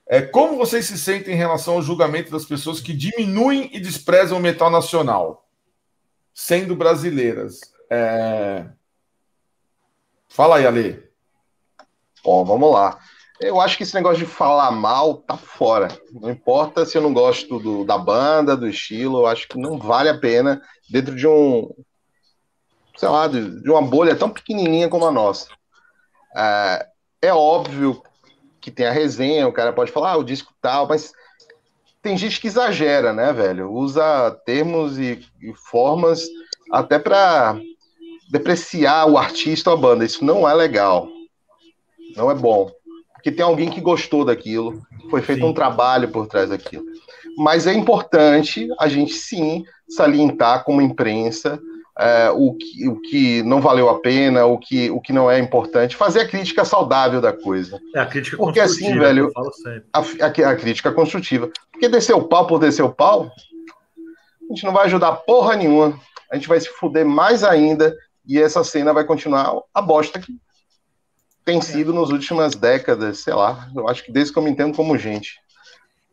É, 0.05 0.21
como 0.23 0.57
vocês 0.57 0.85
se 0.85 0.97
sentem 0.97 1.35
em 1.35 1.37
relação 1.37 1.75
ao 1.75 1.81
julgamento 1.81 2.31
das 2.31 2.43
pessoas 2.43 2.81
que 2.81 2.93
diminuem 2.93 3.69
e 3.71 3.79
desprezam 3.79 4.39
o 4.39 4.41
metal 4.41 4.69
nacional, 4.69 5.47
sendo 6.33 6.75
brasileiras? 6.75 7.61
É... 7.89 8.65
Fala 10.27 10.57
aí, 10.57 10.65
Ale. 10.65 11.09
Bom, 12.23 12.43
vamos 12.43 12.71
lá. 12.73 12.99
Eu 13.39 13.61
acho 13.61 13.77
que 13.77 13.83
esse 13.83 13.95
negócio 13.95 14.19
de 14.19 14.25
falar 14.25 14.69
mal 14.71 15.17
tá 15.17 15.37
fora. 15.37 15.87
Não 16.11 16.29
importa 16.29 16.85
se 16.85 16.97
eu 16.97 17.01
não 17.01 17.13
gosto 17.13 17.57
do, 17.57 17.85
da 17.85 17.97
banda, 17.97 18.57
do 18.57 18.67
estilo, 18.67 19.19
eu 19.19 19.27
acho 19.27 19.47
que 19.47 19.57
não 19.57 19.77
vale 19.77 20.09
a 20.09 20.17
pena 20.17 20.61
dentro 20.89 21.15
de 21.15 21.25
um, 21.25 21.69
sei 22.97 23.07
lá, 23.07 23.27
de, 23.27 23.61
de 23.61 23.69
uma 23.69 23.81
bolha 23.81 24.13
tão 24.13 24.29
pequenininha 24.29 24.89
como 24.89 25.05
a 25.05 25.11
nossa. 25.11 25.47
É, 26.35 26.87
é, 27.21 27.33
óbvio 27.33 28.03
que 28.59 28.69
tem 28.69 28.85
a 28.85 28.91
resenha, 28.91 29.47
o 29.47 29.53
cara 29.53 29.71
pode 29.71 29.89
falar, 29.89 30.11
ah, 30.11 30.17
o 30.17 30.23
disco 30.23 30.53
tal, 30.61 30.85
mas 30.85 31.13
tem 32.01 32.17
gente 32.17 32.41
que 32.41 32.47
exagera, 32.47 33.13
né, 33.13 33.31
velho? 33.31 33.71
Usa 33.71 34.37
termos 34.45 34.99
e, 34.99 35.25
e 35.41 35.53
formas 35.53 36.27
até 36.71 36.99
para 36.99 37.57
depreciar 38.29 39.07
o 39.09 39.17
artista 39.17 39.69
ou 39.69 39.77
a 39.77 39.79
banda. 39.79 40.03
Isso 40.03 40.25
não 40.25 40.47
é 40.47 40.53
legal. 40.53 41.07
Não 42.17 42.29
é 42.29 42.35
bom. 42.35 42.69
Porque 43.19 43.31
tem 43.31 43.43
alguém 43.43 43.69
que 43.69 43.81
gostou 43.81 44.23
daquilo, 44.23 44.81
foi 45.09 45.21
feito 45.21 45.41
sim. 45.41 45.45
um 45.45 45.53
trabalho 45.53 46.07
por 46.07 46.25
trás 46.25 46.49
daquilo. 46.49 46.85
Mas 47.37 47.67
é 47.67 47.73
importante 47.73 48.69
a 48.79 48.87
gente 48.87 49.13
sim 49.13 49.65
salientar 49.89 50.63
como 50.63 50.81
imprensa 50.81 51.59
é, 51.99 52.31
o, 52.31 52.53
que, 52.53 52.87
o 52.87 53.01
que 53.01 53.43
não 53.43 53.59
valeu 53.59 53.89
a 53.89 53.99
pena, 53.99 54.45
o 54.45 54.57
que, 54.57 54.89
o 54.89 55.01
que 55.01 55.11
não 55.11 55.29
é 55.29 55.37
importante, 55.37 55.97
fazer 55.97 56.21
a 56.21 56.27
crítica 56.27 56.63
saudável 56.63 57.19
da 57.19 57.33
coisa. 57.33 57.77
É 57.93 57.99
a 57.99 58.05
crítica 58.05 58.37
Porque 58.37 58.61
assim, 58.61 58.97
velho, 58.97 59.29
a, 59.93 59.99
a, 59.99 60.49
a, 60.51 60.55
crítica 60.55 60.93
construtiva. 60.93 61.51
Porque 61.73 61.89
descer 61.89 62.15
o 62.15 62.23
pau 62.23 62.47
por 62.47 62.57
descer 62.57 62.83
o 62.83 62.93
pau, 62.93 63.29
a 64.49 64.53
gente 64.53 64.63
não 64.63 64.71
vai 64.71 64.85
ajudar 64.85 65.11
porra 65.11 65.57
nenhuma. 65.57 65.99
A 66.31 66.35
gente 66.35 66.47
vai 66.47 66.59
se 66.61 66.69
fuder 66.69 67.05
mais 67.05 67.43
ainda 67.43 67.93
e 68.25 68.39
essa 68.39 68.63
cena 68.63 68.93
vai 68.93 69.03
continuar 69.03 69.61
a 69.73 69.81
bosta 69.81 70.19
que 70.19 70.39
tem 71.49 71.61
sido 71.61 71.93
nas 71.93 72.09
últimas 72.09 72.53
décadas, 72.53 73.19
sei 73.19 73.33
lá, 73.33 73.67
eu 73.75 73.87
acho 73.89 74.03
que 74.03 74.11
desde 74.11 74.31
que 74.31 74.37
eu 74.37 74.43
me 74.43 74.51
entendo 74.51 74.75
como 74.75 74.97
gente. 74.97 75.39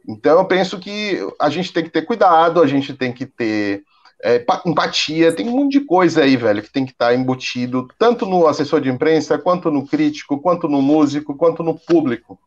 Então 0.08 0.38
eu 0.38 0.44
penso 0.46 0.78
que 0.78 1.20
a 1.38 1.50
gente 1.50 1.72
tem 1.72 1.84
que 1.84 1.90
ter 1.90 2.02
cuidado, 2.02 2.62
a 2.62 2.66
gente 2.66 2.94
tem 2.94 3.12
que 3.12 3.26
ter 3.26 3.82
é, 4.22 4.42
empatia, 4.64 5.32
tem 5.32 5.46
um 5.46 5.52
monte 5.52 5.72
de 5.78 5.84
coisa 5.84 6.22
aí, 6.22 6.36
velho, 6.36 6.62
que 6.62 6.72
tem 6.72 6.86
que 6.86 6.92
estar 6.92 7.08
tá 7.08 7.14
embutido, 7.14 7.86
tanto 7.98 8.24
no 8.24 8.46
assessor 8.46 8.80
de 8.80 8.88
imprensa, 8.88 9.36
quanto 9.36 9.70
no 9.70 9.86
crítico, 9.86 10.40
quanto 10.40 10.68
no 10.68 10.80
músico, 10.80 11.36
quanto 11.36 11.62
no 11.62 11.78
público. 11.78 12.38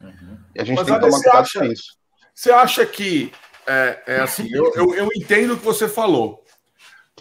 Uhum. 0.00 0.38
E 0.54 0.60
a 0.60 0.64
gente 0.64 0.78
Mas, 0.78 0.86
tem 0.86 0.94
que 0.94 1.00
tomar 1.00 1.20
cuidado 1.20 1.42
acha, 1.42 1.58
com 1.58 1.66
isso. 1.66 1.96
Você 2.34 2.50
acha 2.50 2.86
que, 2.86 3.32
é, 3.66 4.02
é 4.06 4.20
assim, 4.20 4.48
eu, 4.50 4.72
eu, 4.74 4.94
eu 4.94 5.08
entendo 5.14 5.54
o 5.54 5.56
que 5.58 5.64
você 5.64 5.88
falou, 5.88 6.42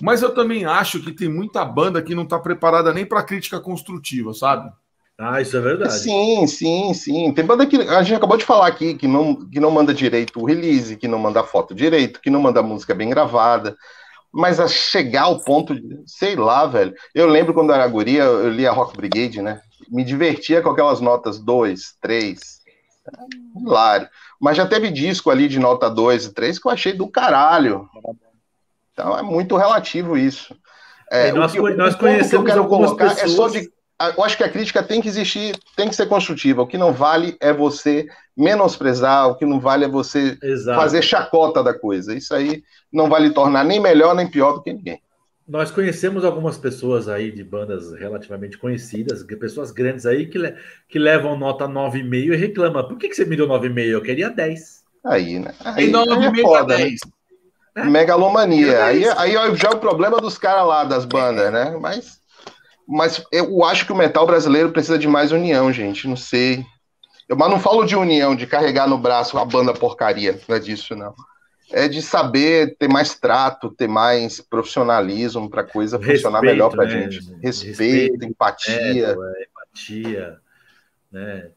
mas 0.02 0.22
eu 0.22 0.34
também 0.34 0.66
acho 0.66 1.02
que 1.02 1.12
tem 1.12 1.28
muita 1.28 1.66
banda 1.66 2.02
que 2.02 2.16
não 2.16 2.24
está 2.24 2.40
preparada 2.40 2.94
nem 2.94 3.06
para 3.06 3.24
crítica 3.24 3.60
construtiva, 3.60 4.34
sabe? 4.34 4.72
Ah, 5.20 5.42
isso 5.42 5.56
é 5.56 5.62
verdade. 5.62 6.00
Sim, 6.00 6.48
sim, 6.48 6.94
sim. 6.94 7.34
Tem 7.34 7.46
banda 7.46 7.66
que 7.68 7.78
a 7.78 8.02
gente 8.02 8.16
acabou 8.16 8.38
de 8.38 8.46
falar 8.46 8.68
aqui 8.68 8.96
que 8.96 9.08
não, 9.08 9.36
que 9.48 9.60
não 9.60 9.70
manda 9.70 9.94
direito 9.94 10.40
o 10.40 10.46
release, 10.46 10.98
que 10.98 11.08
não 11.08 11.20
manda 11.20 11.44
foto 11.44 11.76
direito, 11.76 12.20
que 12.20 12.30
não 12.30 12.42
manda 12.42 12.64
música 12.64 12.96
bem 12.96 13.10
gravada. 13.10 13.78
Mas 14.32 14.60
a 14.60 14.68
chegar 14.68 15.24
ao 15.24 15.40
ponto 15.40 15.76
de, 15.76 16.02
sei 16.08 16.36
lá, 16.36 16.66
velho. 16.66 16.96
Eu 17.14 17.28
lembro 17.28 17.54
quando 17.54 17.72
era 17.72 17.88
guria, 17.88 18.24
eu 18.24 18.50
lia 18.50 18.72
Rock 18.72 18.98
Brigade, 18.98 19.42
né? 19.42 19.62
Me 19.88 20.04
divertia 20.04 20.62
com 20.62 20.72
aquelas 20.72 21.00
notas 21.00 21.40
2, 21.40 21.98
3. 22.02 22.40
Hilário. 23.62 24.10
Mas 24.42 24.58
já 24.58 24.66
teve 24.66 24.90
disco 24.90 25.30
ali 25.30 25.48
de 25.48 25.60
nota 25.60 25.90
2 25.90 26.26
e 26.26 26.34
3 26.34 26.58
que 26.58 26.68
eu 26.68 26.72
achei 26.72 26.94
do 26.94 27.08
caralho. 27.08 27.88
Então 28.92 29.18
é 29.18 29.22
muito 29.22 29.56
relativo 29.56 30.18
isso. 30.18 30.56
É, 31.12 31.32
nós, 31.32 31.52
que, 31.52 31.60
nós 31.60 31.96
conhecemos 31.96 32.30
que 32.30 32.36
eu 32.36 32.44
quero 32.44 32.68
colocar 32.68 33.10
pessoas... 33.10 33.32
é 33.32 33.36
só 33.36 33.48
de 33.48 33.73
eu 34.16 34.24
acho 34.24 34.38
que 34.38 34.44
a 34.44 34.50
crítica 34.50 34.84
tem 34.84 35.02
que 35.02 35.08
existir, 35.08 35.56
tem 35.76 35.88
que 35.88 35.96
ser 35.96 36.08
construtiva. 36.08 36.62
O 36.62 36.68
que 36.68 36.78
não 36.78 36.92
vale 36.92 37.38
é 37.40 37.54
você 37.54 38.08
menosprezar, 38.36 39.28
o 39.28 39.36
que 39.36 39.46
não 39.46 39.60
vale 39.60 39.86
é 39.86 39.88
você 39.88 40.38
Exato. 40.42 40.80
fazer 40.80 41.02
chacota 41.02 41.64
da 41.64 41.74
coisa. 41.74 42.14
Isso 42.16 42.34
aí 42.34 42.64
não 42.92 43.10
vai 43.10 43.22
lhe 43.22 43.32
tornar 43.32 43.64
nem 43.64 43.80
melhor 43.80 44.16
nem 44.16 44.30
pior 44.30 44.54
do 44.54 44.62
que 44.62 44.74
ninguém. 44.74 45.00
Nós 45.48 45.70
conhecemos 45.70 46.24
algumas 46.24 46.58
pessoas 46.58 47.10
aí 47.10 47.30
de 47.30 47.44
bandas 47.44 47.92
relativamente 47.94 48.58
conhecidas, 48.58 49.24
pessoas 49.24 49.72
grandes 49.72 50.06
aí 50.06 50.26
que, 50.26 50.38
le 50.38 50.56
que 50.88 50.98
levam 50.98 51.38
nota 51.38 51.68
9,5 51.68 52.34
e 52.34 52.36
reclamam. 52.36 52.88
Por 52.88 52.98
que, 52.98 53.10
que 53.10 53.16
você 53.16 53.26
me 53.26 53.36
deu 53.36 53.48
9,5? 53.48 53.80
Eu 53.88 54.02
queria 54.02 54.30
10. 54.30 54.84
Aí, 55.06 55.40
né? 55.40 55.54
Aí, 55.66 55.86
aí 55.86 55.92
9,5 55.92 56.40
é 56.40 56.42
foda, 56.42 56.78
10. 56.78 56.92
Né? 56.92 57.12
É. 57.76 57.84
Megalomania. 57.86 58.86
Aí, 58.86 59.06
aí 59.18 59.34
já 59.56 59.70
é 59.70 59.74
o 59.74 59.80
problema 59.80 60.18
dos 60.18 60.38
caras 60.38 60.66
lá, 60.66 60.84
das 60.86 61.06
bandas, 61.06 61.52
né? 61.52 61.78
Mas 61.80 62.23
mas 62.88 63.24
eu 63.32 63.64
acho 63.64 63.86
que 63.86 63.92
o 63.92 63.96
metal 63.96 64.26
brasileiro 64.26 64.72
precisa 64.72 64.98
de 64.98 65.08
mais 65.08 65.32
união, 65.32 65.72
gente. 65.72 66.08
Não 66.08 66.16
sei. 66.16 66.66
Eu, 67.28 67.38
mas 67.38 67.50
não 67.50 67.60
falo 67.60 67.86
de 67.86 67.96
união, 67.96 68.36
de 68.36 68.46
carregar 68.46 68.88
no 68.88 68.98
braço 68.98 69.38
a 69.38 69.46
banda 69.46 69.74
porcaria, 69.74 70.40
não 70.48 70.56
é 70.56 70.60
disso, 70.60 70.96
não. 70.96 71.14
É 71.72 71.88
de 71.88 72.02
saber 72.02 72.76
ter 72.78 72.88
mais 72.88 73.18
trato, 73.18 73.72
ter 73.72 73.88
mais 73.88 74.40
profissionalismo 74.42 75.50
para 75.50 75.62
a 75.62 75.66
coisa 75.66 75.98
Respeito, 75.98 76.18
funcionar 76.18 76.42
melhor 76.42 76.70
para 76.70 76.84
a 76.84 76.88
né? 76.88 77.10
gente. 77.10 77.16
Respeito, 77.42 77.68
Respeito 77.68 78.26
empatia. 78.26 79.08
É, 79.08 79.44
empatia, 79.44 80.38
né? 81.12 81.50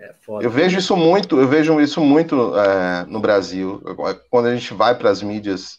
É 0.00 0.12
eu 0.42 0.50
vejo 0.50 0.76
isso 0.76 0.96
muito, 0.96 1.38
eu 1.38 1.46
vejo 1.46 1.80
isso 1.80 2.00
muito 2.00 2.52
é, 2.58 3.06
no 3.06 3.20
Brasil. 3.20 3.80
Quando 4.28 4.46
a 4.46 4.54
gente 4.54 4.74
vai 4.74 4.96
para 4.96 5.08
as 5.08 5.22
mídias 5.22 5.78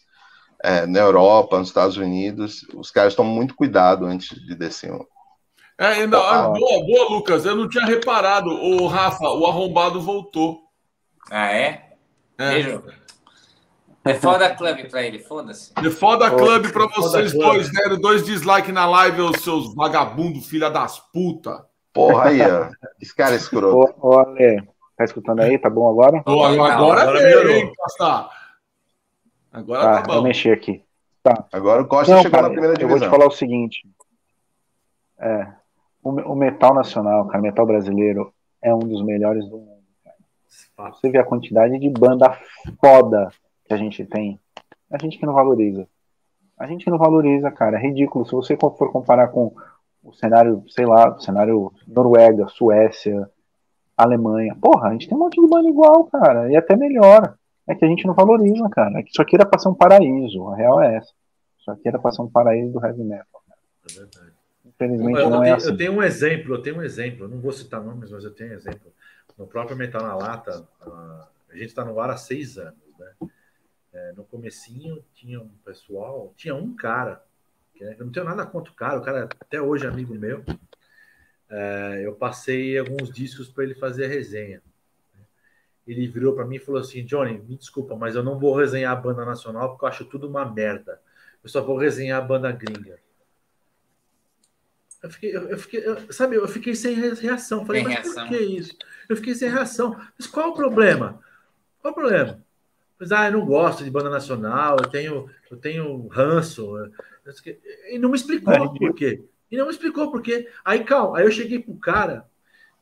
é, 0.66 0.84
na 0.84 0.98
Europa, 0.98 1.58
nos 1.58 1.68
Estados 1.68 1.96
Unidos, 1.96 2.66
os 2.74 2.90
caras 2.90 3.14
tomam 3.14 3.32
muito 3.32 3.54
cuidado 3.54 4.04
antes 4.04 4.36
de 4.44 4.52
descer. 4.56 4.92
É, 5.78 5.86
ainda, 5.86 6.18
ah, 6.18 6.48
boa, 6.48 6.84
boa, 6.84 7.08
Lucas. 7.10 7.44
Eu 7.44 7.54
não 7.54 7.68
tinha 7.68 7.86
reparado. 7.86 8.50
O 8.50 8.88
Rafa, 8.88 9.28
o 9.28 9.46
arrombado 9.46 10.00
voltou. 10.00 10.62
Ah, 11.30 11.52
é? 11.52 11.92
é. 12.36 12.50
Beijo. 12.50 12.82
É 14.04 14.14
foda 14.14 14.54
club 14.56 14.88
pra 14.88 15.02
ele, 15.02 15.20
foda-se. 15.20 15.72
É 15.76 15.90
foda 15.90 16.30
club 16.30 16.72
pra 16.72 16.86
vocês 16.88 17.32
dois. 17.32 17.70
Deram 17.70 18.00
dois 18.00 18.24
dislikes 18.24 18.74
na 18.74 18.86
live, 18.86 19.20
os 19.20 19.42
seus 19.42 19.72
vagabundos, 19.72 20.46
filha 20.46 20.68
das 20.68 20.98
puta. 21.12 21.64
Porra 21.92 22.24
aí, 22.30 22.40
ó. 22.40 22.70
Esse 23.00 23.14
cara 23.14 23.34
é 23.34 23.36
escroto. 23.36 23.94
Ô, 24.00 24.16
ô 24.16 24.18
Ale, 24.18 24.62
tá 24.96 25.04
escutando 25.04 25.40
aí? 25.40 25.58
Tá 25.58 25.70
bom 25.70 25.88
agora? 25.88 26.22
Ô, 26.26 26.44
agora, 26.44 26.74
agora, 26.74 27.02
agora 27.02 27.22
melhorou, 27.22 27.52
hein, 27.52 27.72
Costa? 27.76 28.28
Agora 29.56 29.82
tá, 29.82 29.94
tá 29.94 30.02
bom. 30.02 30.14
Vou 30.14 30.22
mexer 30.22 30.52
aqui. 30.52 30.82
Tá. 31.22 31.46
Agora 31.50 31.82
o 31.82 31.88
Costa 31.88 32.14
Não, 32.14 32.20
chegou 32.20 32.32
cara, 32.32 32.48
na 32.48 32.52
primeira 32.52 32.74
divisão. 32.74 32.96
Eu 32.96 33.00
vou 33.00 33.08
te 33.08 33.10
falar 33.10 33.26
o 33.26 33.34
seguinte. 33.34 33.88
É, 35.18 35.46
o, 36.02 36.10
o, 36.10 36.36
metal 36.36 36.74
nacional, 36.74 37.26
cara, 37.26 37.40
metal 37.40 37.64
brasileiro 37.64 38.34
é 38.60 38.74
um 38.74 38.80
dos 38.80 39.02
melhores 39.02 39.48
do 39.48 39.56
mundo. 39.56 39.82
Cara. 40.76 40.90
Você 40.90 41.08
vê 41.08 41.16
a 41.16 41.24
quantidade 41.24 41.78
de 41.78 41.88
banda 41.88 42.38
foda 42.78 43.30
que 43.64 43.72
a 43.72 43.78
gente 43.78 44.04
tem. 44.04 44.38
A 44.90 44.98
gente 44.98 45.18
que 45.18 45.24
não 45.24 45.32
valoriza. 45.32 45.88
A 46.58 46.66
gente 46.66 46.84
que 46.84 46.90
não 46.90 46.98
valoriza, 46.98 47.50
cara. 47.50 47.78
É 47.78 47.80
ridículo. 47.80 48.26
Se 48.26 48.32
você 48.32 48.58
for 48.58 48.70
comparar 48.92 49.28
com 49.28 49.54
o 50.04 50.12
cenário, 50.12 50.62
sei 50.68 50.84
lá, 50.84 51.16
o 51.16 51.20
cenário 51.20 51.72
Noruega, 51.88 52.46
Suécia, 52.48 53.30
Alemanha. 53.96 54.54
Porra, 54.60 54.90
a 54.90 54.92
gente 54.92 55.08
tem 55.08 55.16
um 55.16 55.20
monte 55.20 55.40
de 55.40 55.48
banda 55.48 55.66
igual, 55.66 56.04
cara. 56.04 56.52
E 56.52 56.56
até 56.56 56.76
melhor. 56.76 57.36
É 57.68 57.74
que 57.74 57.84
a 57.84 57.88
gente 57.88 58.06
não 58.06 58.14
valoriza, 58.14 58.68
cara. 58.70 58.98
É 58.98 59.02
que 59.02 59.10
isso 59.10 59.20
aqui 59.20 59.34
era 59.34 59.44
pra 59.44 59.58
ser 59.58 59.68
um 59.68 59.74
paraíso. 59.74 60.48
A 60.48 60.56
real 60.56 60.80
é 60.80 60.96
essa. 60.96 61.12
Isso 61.58 61.70
aqui 61.70 61.88
era 61.88 61.98
pra 61.98 62.12
ser 62.12 62.22
um 62.22 62.30
paraíso 62.30 62.72
do 62.72 62.84
heavy 62.84 63.02
metal. 63.02 63.42
Cara. 63.48 63.60
É 63.90 63.98
verdade. 63.98 64.32
Infelizmente 64.64 65.20
eu, 65.20 65.30
não 65.30 65.38
eu 65.38 65.42
é 65.42 65.44
tenho, 65.44 65.56
assim. 65.56 65.68
Eu 65.68 65.76
tenho 65.76 65.92
um 65.92 66.02
exemplo, 66.02 66.54
eu 66.54 66.62
tenho 66.62 66.76
um 66.76 66.82
exemplo. 66.82 67.24
Eu 67.24 67.28
não 67.28 67.40
vou 67.40 67.52
citar 67.52 67.82
nomes, 67.82 68.10
mas 68.10 68.24
eu 68.24 68.32
tenho 68.32 68.50
um 68.50 68.54
exemplo. 68.54 68.92
No 69.36 69.46
próprio 69.46 69.76
Metal 69.76 70.02
na 70.02 70.14
Lata, 70.14 70.66
a 70.80 71.52
gente 71.52 71.66
está 71.66 71.84
no 71.84 71.98
ar 71.98 72.10
há 72.10 72.16
seis 72.16 72.56
anos, 72.56 72.78
né? 72.98 73.28
É, 73.92 74.12
no 74.12 74.24
comecinho 74.24 75.02
tinha 75.14 75.40
um 75.40 75.48
pessoal, 75.64 76.32
tinha 76.36 76.54
um 76.54 76.74
cara, 76.74 77.22
que 77.74 77.82
eu 77.82 78.04
não 78.04 78.12
tenho 78.12 78.26
nada 78.26 78.44
contra 78.46 78.70
o 78.70 78.74
cara, 78.74 78.98
o 78.98 79.02
cara 79.02 79.28
até 79.40 79.60
hoje 79.60 79.86
é 79.86 79.88
amigo 79.88 80.14
meu. 80.14 80.44
É, 81.48 82.02
eu 82.04 82.14
passei 82.14 82.78
alguns 82.78 83.10
discos 83.10 83.48
para 83.48 83.64
ele 83.64 83.74
fazer 83.74 84.04
a 84.04 84.08
resenha 84.08 84.62
ele 85.86 86.06
virou 86.06 86.34
para 86.34 86.44
mim 86.44 86.56
e 86.56 86.60
falou 86.60 86.80
assim: 86.80 87.04
Johnny, 87.04 87.38
me 87.38 87.56
desculpa, 87.56 87.94
mas 87.94 88.16
eu 88.16 88.22
não 88.22 88.38
vou 88.38 88.54
resenhar 88.54 88.92
a 88.92 89.00
banda 89.00 89.24
nacional 89.24 89.70
porque 89.70 89.84
eu 89.84 89.88
acho 89.88 90.04
tudo 90.04 90.28
uma 90.28 90.44
merda. 90.44 91.00
Eu 91.42 91.48
só 91.48 91.62
vou 91.62 91.76
resenhar 91.76 92.20
a 92.20 92.26
banda 92.26 92.50
gringa. 92.50 92.98
Eu 95.02 95.10
fiquei, 95.10 95.36
eu, 95.36 95.58
fiquei 95.58 95.86
eu, 95.86 96.12
sabe, 96.12 96.36
eu 96.36 96.48
fiquei 96.48 96.74
sem 96.74 96.94
reação. 96.94 97.64
Falei, 97.64 97.82
sem 97.82 97.92
mas 97.92 98.04
reação. 98.04 98.26
por 98.26 98.36
que 98.36 98.42
isso? 98.42 98.76
Eu 99.08 99.16
fiquei 99.16 99.34
sem 99.34 99.48
reação. 99.48 99.96
Mas 100.18 100.26
qual 100.26 100.50
o 100.50 100.54
problema? 100.54 101.20
Qual 101.80 101.92
o 101.92 101.94
problema? 101.94 102.44
Mas, 102.98 103.12
ah, 103.12 103.26
eu 103.26 103.32
não 103.32 103.46
gosto 103.46 103.84
de 103.84 103.90
banda 103.90 104.08
nacional, 104.08 104.78
eu 104.80 104.88
tenho, 104.88 105.30
eu 105.50 105.56
tenho 105.56 106.08
ranço. 106.08 106.90
E 107.90 107.98
não 107.98 108.08
me 108.08 108.16
explicou 108.16 108.54
é, 108.54 108.58
por 108.58 108.94
quê. 108.94 109.22
E 109.50 109.56
não 109.56 109.66
me 109.66 109.70
explicou 109.70 110.10
por 110.10 110.22
quê. 110.22 110.48
Aí, 110.64 110.82
calma, 110.82 111.18
aí 111.18 111.24
eu 111.24 111.30
cheguei 111.30 111.60
pro 111.60 111.76
cara 111.76 112.26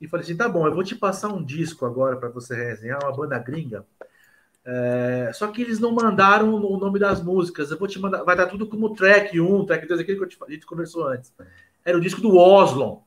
e 0.01 0.09
falei 0.09 0.25
assim: 0.25 0.37
tá 0.37 0.49
bom, 0.49 0.67
eu 0.67 0.75
vou 0.75 0.85
te 0.85 0.95
passar 0.95 1.29
um 1.29 1.43
disco 1.43 1.87
agora 1.87 2.17
para 2.17 2.29
você 2.29 2.55
resenhar, 2.55 3.03
uma 3.03 3.17
banda 3.17 3.39
gringa. 3.39 3.85
É, 4.67 5.31
só 5.35 5.49
que 5.49 5.61
eles 5.61 5.79
não 5.79 5.93
mandaram 5.93 6.55
o 6.55 6.79
nome 6.79 6.99
das 6.99 7.23
músicas. 7.23 7.71
Eu 7.71 7.79
vou 7.79 7.87
te 7.87 7.99
mandar, 7.99 8.23
vai 8.23 8.35
estar 8.35 8.47
tudo 8.47 8.67
como 8.67 8.95
track 8.95 9.39
1, 9.39 9.67
track 9.67 9.87
2, 9.87 10.01
aquilo 10.01 10.27
que 10.27 10.37
a 10.45 10.51
gente 10.51 10.67
conversou 10.67 11.07
antes. 11.07 11.33
Era 11.85 11.99
o 11.99 12.01
disco 12.01 12.21
do 12.21 12.37
Oslo. 12.37 13.03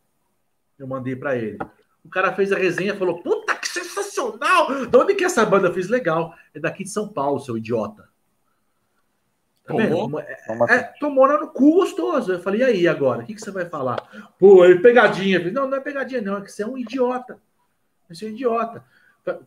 Eu 0.78 0.88
mandei 0.88 1.16
para 1.16 1.36
ele. 1.36 1.58
O 2.06 2.10
cara 2.10 2.34
fez 2.34 2.52
a 2.52 2.58
resenha 2.58 2.96
falou: 2.96 3.22
Puta 3.22 3.56
que 3.56 3.68
sensacional! 3.68 4.86
De 4.86 4.98
onde 4.98 5.16
que 5.16 5.26
essa 5.26 5.46
banda 5.46 5.74
fez 5.74 5.90
legal? 5.90 6.34
É 6.54 6.60
daqui 6.60 6.84
de 6.84 6.90
São 6.90 7.08
Paulo, 7.08 7.40
seu 7.40 7.58
idiota. 7.58 8.07
Tá 9.68 9.74
tomou? 9.74 10.20
É, 10.22 10.38
é, 10.70 10.78
tomou 10.98 11.28
no 11.28 11.50
cu 11.50 11.74
gostoso. 11.74 12.32
Eu 12.32 12.40
falei, 12.40 12.62
e 12.62 12.64
aí 12.64 12.88
agora? 12.88 13.22
O 13.22 13.26
que, 13.26 13.36
que 13.36 13.42
você 13.42 13.52
vai 13.52 13.66
falar? 13.66 13.98
Pô, 14.40 14.64
ele 14.64 14.80
pegadinha. 14.80 15.40
Falei, 15.40 15.54
não, 15.54 15.68
não 15.68 15.78
é 15.78 15.82
pegadinha, 15.82 16.22
não. 16.22 16.38
É 16.38 16.42
que 16.42 16.52
você 16.52 16.64
é 16.64 16.68
um 16.68 16.78
idiota. 16.78 17.38
Você 18.10 18.26
é 18.26 18.30
um 18.30 18.32
idiota. 18.32 18.82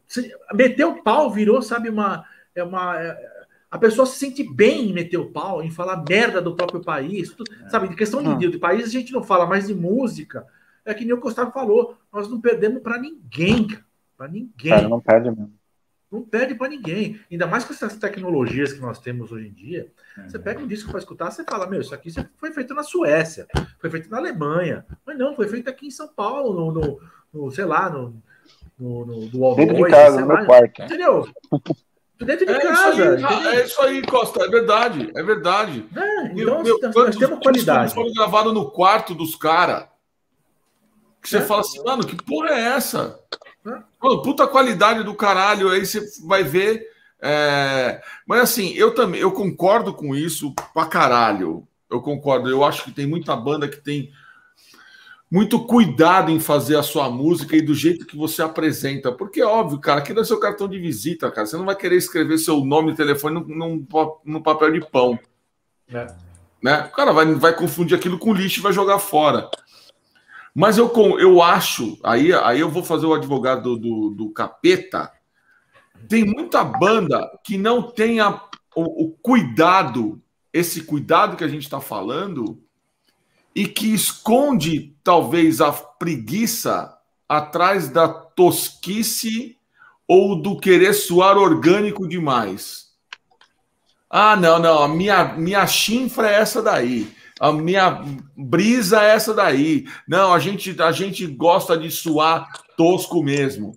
Você 0.07 0.31
meteu 0.53 0.91
o 0.91 1.03
pau, 1.03 1.31
virou, 1.31 1.63
sabe, 1.63 1.89
uma. 1.89 2.27
É 2.55 2.63
uma 2.63 3.01
é, 3.01 3.41
a 3.71 3.79
pessoa 3.79 4.05
se 4.05 4.19
sente 4.19 4.43
bem 4.43 4.91
em 4.91 4.93
meter 4.93 5.17
o 5.17 5.31
pau, 5.31 5.63
em 5.63 5.71
falar 5.71 6.05
merda 6.07 6.43
do 6.43 6.55
próprio 6.55 6.83
país. 6.83 7.33
Tudo, 7.33 7.51
é. 7.65 7.71
Sabe, 7.71 7.89
de 7.89 7.97
questão 7.97 8.23
de, 8.23 8.37
de, 8.37 8.53
de 8.53 8.59
país 8.59 8.85
a 8.85 8.91
gente 8.91 9.13
não 9.13 9.23
fala 9.23 9.47
mais 9.47 9.69
de 9.69 9.75
música. 9.75 10.47
É 10.85 10.93
que 10.93 11.05
nem 11.05 11.15
o 11.15 11.21
Gustavo 11.21 11.53
falou, 11.53 11.97
nós 12.13 12.29
não 12.29 12.41
perdemos 12.41 12.83
para 12.83 12.99
ninguém, 12.99 13.67
cara. 13.67 13.85
Pra 14.19 14.29
ninguém. 14.29 14.71
Cara, 14.71 14.89
não 14.89 15.01
perde 15.01 15.31
mesmo. 15.31 15.60
Não 16.11 16.23
perde 16.23 16.55
para 16.55 16.69
ninguém. 16.69 17.20
Ainda 17.31 17.47
mais 17.47 17.65
com 17.65 17.73
essas 17.73 17.97
tecnologias 17.97 18.73
que 18.73 18.81
nós 18.81 18.99
temos 18.99 19.31
hoje 19.31 19.47
em 19.47 19.53
dia. 19.53 19.93
Uhum. 20.19 20.28
Você 20.28 20.39
pega 20.39 20.61
um 20.61 20.66
disco 20.66 20.91
para 20.91 20.99
escutar, 20.99 21.31
você 21.31 21.45
fala, 21.45 21.66
meu, 21.66 21.81
isso 21.81 21.95
aqui 21.95 22.11
foi 22.37 22.53
feito 22.53 22.74
na 22.74 22.82
Suécia, 22.82 23.47
foi 23.78 23.91
feito 23.91 24.11
na 24.11 24.19
Alemanha. 24.19 24.85
Mas 25.07 25.16
não, 25.16 25.37
foi 25.37 25.47
feito 25.47 25.70
aqui 25.70 25.87
em 25.87 25.91
São 25.91 26.09
Paulo, 26.09 26.53
no, 26.53 26.73
no, 26.73 27.01
no 27.32 27.51
sei 27.53 27.65
lá, 27.65 27.89
no, 27.89 28.20
no, 28.78 29.07
no 29.07 29.28
do 29.28 29.55
Dentro 29.55 29.77
de 29.77 29.85
casa, 29.85 30.20
no 30.20 30.27
meu 30.27 30.45
quarto. 30.47 30.82
Entendeu? 30.82 31.28
Dentro 32.19 32.45
de 32.45 32.53
é 32.53 32.61
casa. 32.61 33.16
Isso 33.16 33.27
aí, 33.27 33.47
é 33.47 33.65
isso 33.65 33.82
aí, 33.82 34.03
Costa, 34.03 34.45
é 34.45 34.49
verdade, 34.49 35.11
é 35.15 35.23
verdade. 35.23 35.89
É, 35.97 36.27
então, 36.27 36.62
meu, 36.62 36.78
nós, 36.82 36.95
nós 36.95 37.16
temos 37.16 37.39
qualidade. 37.39 37.95
foram 37.95 38.12
gravados 38.12 38.53
no 38.53 38.70
quarto 38.70 39.15
dos 39.15 39.37
caras. 39.37 39.89
Que 41.23 41.28
você 41.28 41.39
é? 41.39 41.41
fala 41.41 41.61
assim, 41.61 41.82
mano, 41.85 42.05
que 42.05 42.16
porra 42.16 42.51
é 42.51 42.61
essa? 42.61 43.20
Mano, 43.65 44.23
puta 44.23 44.47
qualidade 44.47 45.03
do 45.03 45.15
caralho, 45.15 45.70
aí 45.70 45.85
você 45.85 46.03
vai 46.27 46.43
ver. 46.43 46.87
É... 47.20 48.01
Mas 48.27 48.41
assim, 48.41 48.73
eu 48.74 48.95
também 48.95 49.20
eu 49.20 49.32
concordo 49.32 49.93
com 49.93 50.15
isso 50.15 50.55
pra 50.73 50.87
caralho. 50.87 51.66
Eu 51.91 52.01
concordo. 52.01 52.49
Eu 52.49 52.65
acho 52.65 52.85
que 52.85 52.93
tem 52.93 53.07
muita 53.07 53.37
banda 53.37 53.69
que 53.69 53.78
tem 53.78 54.11
muito 55.31 55.65
cuidado 55.65 56.31
em 56.31 56.41
fazer 56.41 56.77
a 56.77 56.82
sua 56.82 57.09
música 57.09 57.55
e 57.55 57.62
do 57.62 57.74
jeito 57.74 58.07
que 58.07 58.16
você 58.16 58.43
apresenta. 58.43 59.12
Porque 59.12 59.41
é 59.41 59.47
óbvio, 59.47 59.78
cara, 59.78 60.01
aqui 60.01 60.12
não 60.12 60.23
é 60.23 60.24
seu 60.24 60.41
cartão 60.41 60.69
de 60.69 60.78
visita, 60.78 61.31
cara. 61.31 61.47
Você 61.47 61.57
não 61.57 61.65
vai 61.65 61.77
querer 61.77 61.97
escrever 61.97 62.39
seu 62.39 62.65
nome 62.65 62.93
e 62.93 62.97
telefone 62.97 63.41
no, 63.47 63.77
no, 63.87 64.20
no 64.24 64.43
papel 64.43 64.73
de 64.73 64.81
pão. 64.81 65.19
É. 65.93 66.07
Né? 66.62 66.89
O 66.91 66.91
cara 66.91 67.12
vai, 67.12 67.27
vai 67.35 67.55
confundir 67.55 67.97
aquilo 67.97 68.19
com 68.19 68.35
lixo 68.35 68.61
e 68.61 68.62
vai 68.62 68.73
jogar 68.73 68.99
fora. 68.99 69.49
Mas 70.55 70.78
eu, 70.78 70.93
eu 71.18 71.43
acho, 71.43 71.98
aí, 72.02 72.32
aí 72.32 72.60
eu 72.60 72.70
vou 72.70 72.82
fazer 72.82 73.06
o 73.06 73.14
advogado 73.14 73.77
do, 73.77 74.10
do, 74.10 74.31
capeta. 74.31 75.12
Tem 76.09 76.24
muita 76.24 76.64
banda 76.64 77.31
que 77.44 77.56
não 77.56 77.82
tem 77.82 78.20
a, 78.20 78.43
o, 78.74 79.05
o 79.05 79.10
cuidado, 79.22 80.20
esse 80.52 80.82
cuidado 80.82 81.36
que 81.36 81.44
a 81.44 81.48
gente 81.48 81.62
está 81.62 81.81
falando, 81.81 82.60
e 83.55 83.66
que 83.66 83.93
esconde 83.93 84.97
talvez 85.02 85.60
a 85.60 85.72
preguiça 85.72 86.97
atrás 87.28 87.89
da 87.89 88.09
tosquice 88.09 89.56
ou 90.06 90.40
do 90.40 90.59
querer 90.59 90.93
suar 90.93 91.36
orgânico 91.36 92.09
demais. 92.09 92.90
Ah, 94.09 94.35
não, 94.35 94.59
não, 94.59 94.82
a 94.82 94.89
minha, 94.89 95.24
minha 95.36 95.64
chinfra 95.68 96.28
é 96.28 96.40
essa 96.40 96.60
daí. 96.60 97.14
A 97.41 97.51
minha 97.51 98.03
brisa 98.37 99.03
é 99.03 99.15
essa 99.15 99.33
daí. 99.33 99.87
Não, 100.07 100.35
a 100.35 100.39
gente, 100.39 100.77
a 100.83 100.93
gente 100.93 101.27
gosta 101.27 101.75
de 101.75 101.91
suar 101.91 102.47
tosco 102.77 103.23
mesmo. 103.23 103.73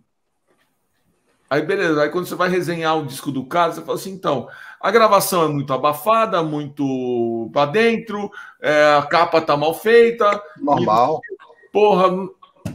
Aí, 1.50 1.62
beleza. 1.62 2.02
Aí, 2.02 2.10
quando 2.10 2.26
você 2.26 2.36
vai 2.36 2.50
resenhar 2.50 2.98
o 2.98 3.06
disco 3.06 3.32
do 3.32 3.46
cara, 3.46 3.72
você 3.72 3.82
fala 3.82 3.98
assim: 3.98 4.12
então, 4.12 4.50
a 4.82 4.92
gravação 4.92 5.46
é 5.46 5.48
muito 5.48 5.72
abafada, 5.72 6.44
muito 6.44 7.50
para 7.54 7.72
dentro, 7.72 8.30
é, 8.62 8.98
a 8.98 9.04
capa 9.04 9.40
tá 9.40 9.56
mal 9.56 9.74
feita. 9.74 10.44
Normal. 10.58 11.22
E, 11.24 11.72
porra. 11.72 12.10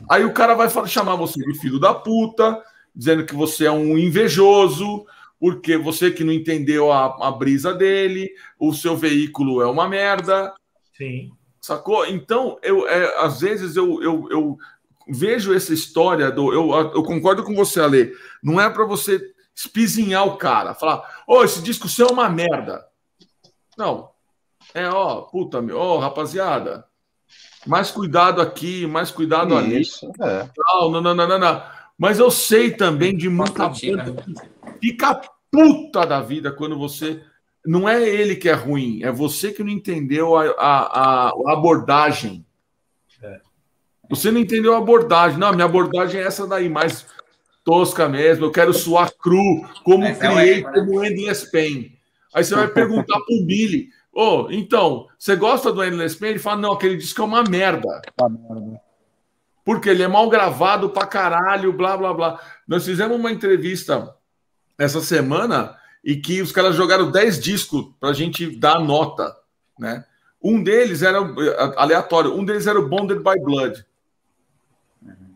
Aí 0.08 0.24
o 0.24 0.32
cara 0.32 0.54
vai 0.54 0.70
chamar 0.86 1.16
você 1.16 1.38
de 1.38 1.58
filho 1.58 1.78
da 1.78 1.92
puta, 1.92 2.62
dizendo 2.96 3.26
que 3.26 3.34
você 3.34 3.66
é 3.66 3.70
um 3.70 3.98
invejoso, 3.98 5.04
porque 5.38 5.76
você 5.76 6.10
que 6.10 6.24
não 6.24 6.32
entendeu 6.32 6.90
a, 6.90 7.28
a 7.28 7.30
brisa 7.30 7.74
dele, 7.74 8.30
o 8.58 8.72
seu 8.72 8.96
veículo 8.96 9.60
é 9.60 9.66
uma 9.66 9.86
merda. 9.86 10.54
Sim. 10.98 11.30
Sacou? 11.60 12.04
Então, 12.06 12.58
eu, 12.62 12.86
é, 12.86 13.24
às 13.24 13.40
vezes 13.40 13.76
eu, 13.76 14.02
eu, 14.02 14.28
eu 14.30 14.58
vejo 15.08 15.54
essa 15.54 15.72
história 15.72 16.30
do. 16.30 16.52
Eu, 16.52 16.70
eu 16.94 17.02
concordo 17.02 17.42
com 17.42 17.54
você, 17.54 17.80
Ale. 17.80 18.12
Não 18.42 18.60
é 18.60 18.68
para 18.68 18.84
você 18.84 19.20
espizinhar 19.56 20.26
o 20.26 20.36
cara, 20.36 20.74
falar, 20.74 21.24
ô, 21.26 21.38
oh, 21.38 21.44
esse 21.44 21.60
disco 21.62 21.88
seu 21.88 22.08
é 22.08 22.12
uma 22.12 22.28
merda. 22.28 22.86
Não. 23.76 24.10
É, 24.74 24.88
ó, 24.88 25.22
puta, 25.22 25.60
meu, 25.60 25.78
ó, 25.78 25.98
rapaziada, 25.98 26.84
mais 27.66 27.90
cuidado 27.90 28.40
aqui, 28.40 28.86
mais 28.86 29.10
cuidado 29.10 29.58
Isso, 29.60 30.06
ali. 30.06 30.30
É. 30.30 30.48
Não, 30.56 30.90
não, 30.90 31.00
não, 31.00 31.14
não, 31.14 31.38
não, 31.38 31.62
Mas 31.96 32.18
eu 32.18 32.30
sei 32.30 32.70
também 32.70 33.16
de 33.16 33.28
muita 33.28 33.68
banda 33.68 34.24
fica 34.80 35.20
puta 35.50 36.06
da 36.06 36.20
vida 36.20 36.52
quando 36.52 36.78
você. 36.78 37.22
Não 37.68 37.86
é 37.86 38.02
ele 38.02 38.34
que 38.34 38.48
é 38.48 38.54
ruim, 38.54 39.02
é 39.02 39.12
você 39.12 39.52
que 39.52 39.62
não 39.62 39.68
entendeu 39.68 40.34
a, 40.34 40.46
a, 40.52 41.28
a 41.28 41.52
abordagem. 41.52 42.42
É. 43.22 43.40
Você 44.08 44.30
não 44.30 44.40
entendeu 44.40 44.74
a 44.74 44.78
abordagem. 44.78 45.38
Não, 45.38 45.52
minha 45.52 45.66
abordagem 45.66 46.18
é 46.18 46.24
essa 46.24 46.46
daí, 46.46 46.66
mas 46.66 47.04
tosca 47.62 48.08
mesmo, 48.08 48.46
eu 48.46 48.50
quero 48.50 48.72
suar 48.72 49.12
cru, 49.12 49.68
como 49.84 50.04
Mas 50.04 50.16
criei, 50.16 50.60
é 50.60 50.62
né? 50.62 50.72
como 50.72 51.04
Endless 51.04 51.50
Pain. 51.52 51.92
Aí 52.34 52.42
você 52.42 52.54
vai 52.54 52.68
perguntar 52.68 53.20
pro 53.20 53.44
Billy, 53.44 53.90
ô, 54.10 54.44
oh, 54.44 54.50
então, 54.50 55.06
você 55.18 55.36
gosta 55.36 55.70
do 55.70 55.84
Endless 55.84 56.16
Pain? 56.16 56.30
Ele 56.30 56.38
fala, 56.38 56.62
não, 56.62 56.72
aquele 56.72 56.96
disco 56.96 57.20
é 57.20 57.24
uma 57.26 57.44
merda. 57.44 58.00
Porque 59.62 59.90
ele 59.90 60.02
é 60.02 60.08
mal 60.08 60.30
gravado 60.30 60.88
pra 60.88 61.06
caralho, 61.06 61.70
blá, 61.74 61.98
blá, 61.98 62.14
blá. 62.14 62.40
Nós 62.66 62.86
fizemos 62.86 63.18
uma 63.20 63.30
entrevista 63.30 64.14
essa 64.78 65.02
semana 65.02 65.76
e 66.04 66.16
que 66.16 66.40
os 66.40 66.52
caras 66.52 66.76
jogaram 66.76 67.10
10 67.10 67.40
discos 67.40 67.86
pra 67.98 68.12
gente 68.12 68.56
dar 68.56 68.76
a 68.76 68.80
nota, 68.80 69.34
né? 69.78 70.04
Um 70.42 70.62
deles 70.62 71.02
era 71.02 71.18
aleatório, 71.76 72.34
um 72.34 72.44
deles 72.44 72.66
era 72.66 72.78
o 72.78 72.88
Bonded 72.88 73.18
by 73.18 73.40
Blood. 73.42 73.84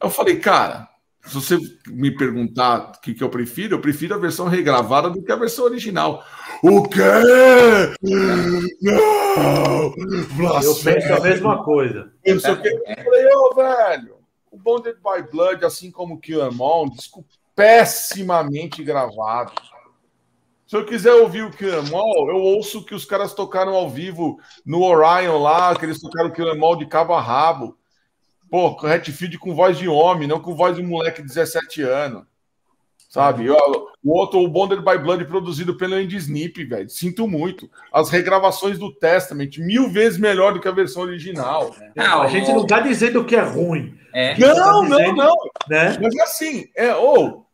Eu 0.01 0.11
falei, 0.11 0.39
cara, 0.39 0.89
se 1.25 1.35
você 1.35 1.59
me 1.87 2.11
perguntar 2.11 2.93
o 2.97 3.01
que, 3.01 3.15
que 3.15 3.23
eu 3.23 3.29
prefiro, 3.29 3.77
eu 3.77 3.81
prefiro 3.81 4.15
a 4.15 4.19
versão 4.19 4.47
regravada 4.47 5.09
do 5.11 5.23
que 5.23 5.31
a 5.31 5.37
versão 5.37 5.65
original. 5.65 6.25
O 6.63 6.83
quê? 6.83 7.01
Não! 8.81 9.95
Eu 10.63 10.75
penso 10.83 11.15
a 11.15 11.21
mesma 11.21 11.63
coisa. 11.65 12.13
Eu, 12.25 12.37
eu 12.37 12.41
falei, 12.41 13.27
ô, 13.35 13.51
oh, 13.51 13.55
velho, 13.55 14.17
o 14.51 14.59
Bonded 14.59 14.97
by 14.97 15.31
Blood, 15.31 15.65
assim 15.65 15.91
como 15.91 16.15
o 16.15 16.19
Kill 16.19 16.41
Em 16.41 16.61
All, 16.61 16.91
disco 16.91 17.25
pessimamente 17.55 18.83
gravado. 18.83 19.53
Se 20.73 20.77
eu 20.79 20.87
quiser 20.87 21.13
ouvir 21.13 21.45
o 21.45 21.51
Kill 21.51 21.69
Em 21.69 21.95
All, 21.95 22.31
eu 22.31 22.37
ouço 22.37 22.83
que 22.83 22.95
os 22.95 23.05
caras 23.05 23.35
tocaram 23.35 23.75
ao 23.75 23.91
vivo 23.91 24.41
no 24.65 24.81
Orion 24.83 25.37
lá, 25.37 25.77
que 25.77 25.85
eles 25.85 26.01
tocaram 26.01 26.31
o 26.31 26.33
Kill 26.33 26.49
Em 26.49 26.65
All 26.65 26.77
de 26.77 26.87
cabo 26.87 27.13
a 27.13 27.21
rabo. 27.21 27.77
Pô, 28.51 28.75
Hatfield 28.83 29.39
com 29.39 29.55
voz 29.55 29.77
de 29.77 29.87
homem, 29.87 30.27
não 30.27 30.41
com 30.41 30.57
voz 30.57 30.75
de 30.75 30.83
moleque 30.83 31.21
de 31.21 31.29
17 31.29 31.83
anos. 31.83 32.23
Sabe? 33.11 33.51
O 33.51 34.17
outro, 34.17 34.41
o 34.41 34.49
Bonded 34.49 34.83
by 34.83 34.97
Blood, 34.97 35.27
produzido 35.27 35.77
pelo 35.77 35.95
Andy 35.95 36.17
Snip, 36.17 36.65
velho. 36.65 36.89
Sinto 36.89 37.29
muito. 37.29 37.71
As 37.93 38.09
regravações 38.09 38.79
do 38.79 38.95
Testament, 38.95 39.51
mil 39.59 39.91
vezes 39.91 40.19
melhor 40.19 40.55
do 40.55 40.61
que 40.61 40.69
a 40.69 40.73
versão 40.73 41.03
original. 41.03 41.77
Não, 41.95 42.23
a 42.23 42.29
gente 42.29 42.51
não 42.51 42.67
tá 42.67 42.81
dizendo 42.81 43.27
que 43.27 43.37
é 43.37 43.43
ruim. 43.43 43.95
É. 44.15 44.39
Não, 44.39 44.55
tá 44.55 44.81
dizendo, 44.89 45.17
não, 45.17 45.27
não. 45.27 45.37
Né? 45.69 45.99
Mas 46.01 46.19
assim, 46.21 46.71
é, 46.75 46.95
ou, 46.95 47.47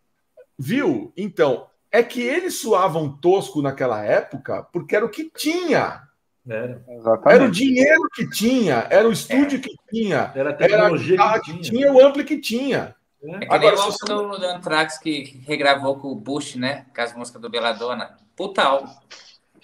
viu? 0.57 1.13
Então, 1.17 1.68
é 1.91 2.03
que 2.03 2.23
eles 2.23 2.61
suavam 2.61 3.11
tosco 3.11 3.63
naquela 3.63 4.05
época 4.05 4.63
porque 4.73 4.95
era 4.95 5.05
o 5.05 5.11
que 5.11 5.31
tinha. 5.31 6.03
Era. 6.47 6.83
era 7.27 7.45
o 7.45 7.51
dinheiro 7.51 8.09
que 8.15 8.29
tinha, 8.31 8.87
era 8.89 9.07
o 9.07 9.13
estúdio 9.13 9.59
é. 9.59 9.61
que 9.61 9.77
tinha, 9.91 10.33
era 10.35 10.51
a 10.51 10.55
tecnologia 10.55 11.21
era 11.21 11.41
que, 11.41 11.53
que, 11.53 11.61
tinha. 11.61 11.93
o 11.93 12.07
ampli 12.07 12.25
que 12.25 12.39
tinha. 12.39 12.95
É, 13.23 13.31
é 13.31 13.39
que 13.41 13.45
Agora, 13.53 13.77
nem 13.77 13.79
o 13.79 13.83
álbum 13.83 14.07
do, 14.07 14.39
do 14.39 14.47
Anthrax 14.47 14.99
que 14.99 15.43
regravou 15.47 15.99
com 15.99 16.09
o 16.09 16.15
Bush, 16.15 16.55
né? 16.55 16.87
Com 16.95 17.03
as 17.03 17.15
músicas 17.15 17.43
do 17.43 17.51
Belladonna. 17.51 18.17
Puta 18.35 18.63
álbum. 18.63 18.89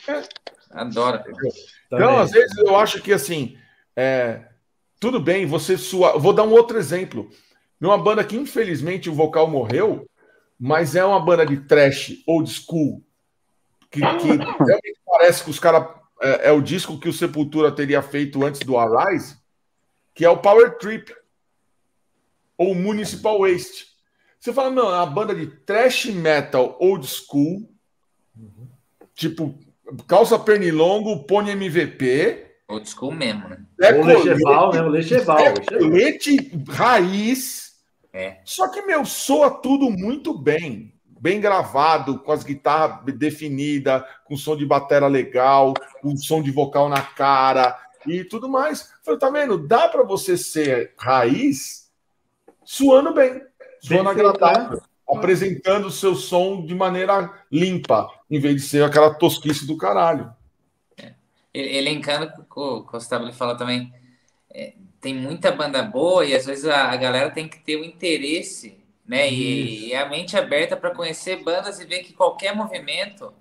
É. 0.06 0.22
Adoro. 0.72 1.22
Então, 1.86 2.18
às 2.18 2.32
vezes 2.32 2.56
eu 2.58 2.76
acho 2.76 3.00
que 3.00 3.12
assim, 3.12 3.56
é, 3.96 4.42
tudo 4.98 5.20
bem, 5.20 5.46
você 5.46 5.78
sua. 5.78 6.18
Vou 6.18 6.32
dar 6.32 6.42
um 6.42 6.52
outro 6.52 6.78
exemplo. 6.78 7.30
Uma 7.80 7.98
banda 7.98 8.24
que 8.24 8.36
infelizmente 8.36 9.10
o 9.10 9.14
vocal 9.14 9.46
morreu, 9.46 10.06
mas 10.64 10.96
é 10.96 11.04
uma 11.04 11.20
banda 11.20 11.44
de 11.44 11.58
trash 11.58 12.22
old 12.26 12.50
school 12.50 13.04
que, 13.90 14.00
que 14.00 14.26
realmente 14.28 14.98
parece 15.04 15.44
que 15.44 15.50
os 15.50 15.58
caras 15.58 15.86
é, 16.22 16.48
é, 16.48 16.52
o 16.52 16.62
disco 16.62 16.98
que 16.98 17.06
o 17.06 17.12
Sepultura 17.12 17.70
teria 17.70 18.00
feito 18.00 18.42
antes 18.42 18.60
do 18.60 18.78
Arise, 18.78 19.36
que 20.14 20.24
é 20.24 20.30
o 20.30 20.38
Power 20.38 20.78
Trip 20.78 21.14
ou 22.56 22.74
Municipal 22.74 23.40
Waste. 23.40 23.88
Você 24.40 24.54
fala, 24.54 24.70
não, 24.70 24.88
é 24.88 24.96
uma 24.96 25.06
banda 25.06 25.34
de 25.34 25.48
thrash 25.48 26.06
metal 26.06 26.78
old 26.80 27.06
school, 27.06 27.70
uhum. 28.34 28.66
tipo 29.14 29.58
calça 30.08 30.38
pernilongo, 30.38 31.26
pônei 31.26 31.52
MVP. 31.52 32.42
Old 32.68 32.88
school 32.88 33.12
mesmo, 33.12 33.50
né? 33.50 33.62
É 33.82 33.92
o 33.92 34.02
Lecheval, 34.02 34.72
né? 34.72 34.80
O 34.80 34.88
Lecheval. 34.88 35.44
Leite 35.72 36.52
raiz. 36.70 37.63
É. 38.14 38.38
Só 38.44 38.68
que, 38.68 38.80
meu, 38.82 39.04
soa 39.04 39.50
tudo 39.50 39.90
muito 39.90 40.32
bem 40.32 40.94
bem 41.24 41.40
gravado, 41.40 42.18
com 42.18 42.32
as 42.32 42.44
guitarras 42.44 43.02
definidas, 43.14 44.02
com 44.26 44.36
som 44.36 44.54
de 44.54 44.66
bateria 44.66 45.08
legal, 45.08 45.72
com 46.02 46.14
som 46.18 46.42
de 46.42 46.50
vocal 46.50 46.86
na 46.86 47.00
cara 47.00 47.80
e 48.06 48.22
tudo 48.24 48.46
mais. 48.46 48.92
Falei, 49.02 49.18
tá 49.18 49.30
vendo? 49.30 49.56
Dá 49.66 49.88
para 49.88 50.02
você 50.02 50.36
ser 50.36 50.92
raiz 50.98 51.90
suando 52.62 53.14
bem, 53.14 53.40
suando 53.80 54.10
agradável, 54.10 54.82
apresentando 55.08 55.86
o 55.86 55.90
seu 55.90 56.14
som 56.14 56.62
de 56.62 56.74
maneira 56.74 57.32
limpa, 57.50 58.06
em 58.30 58.38
vez 58.38 58.56
de 58.56 58.60
ser 58.60 58.84
aquela 58.84 59.14
tosquice 59.14 59.66
do 59.66 59.78
caralho. 59.78 60.30
É. 60.98 61.14
Elencando, 61.54 62.30
o 62.54 62.82
Gustavo 62.82 63.32
fala 63.32 63.56
também, 63.56 63.94
é, 64.50 64.74
tem 65.04 65.14
muita 65.14 65.52
banda 65.52 65.82
boa 65.82 66.24
e 66.24 66.34
às 66.34 66.46
vezes 66.46 66.64
a, 66.64 66.90
a 66.90 66.96
galera 66.96 67.30
tem 67.30 67.46
que 67.46 67.58
ter 67.58 67.76
o 67.76 67.84
interesse 67.84 68.82
né? 69.06 69.30
E, 69.30 69.88
e, 69.88 69.94
a 69.94 70.08
mente 70.08 70.36
aberta 70.36 70.76
para 70.76 70.94
conhecer 70.94 71.42
bandas 71.42 71.78
e 71.78 71.84
ver 71.84 72.00
que 72.00 72.14
qualquer 72.14 72.56
movimento 72.56 73.32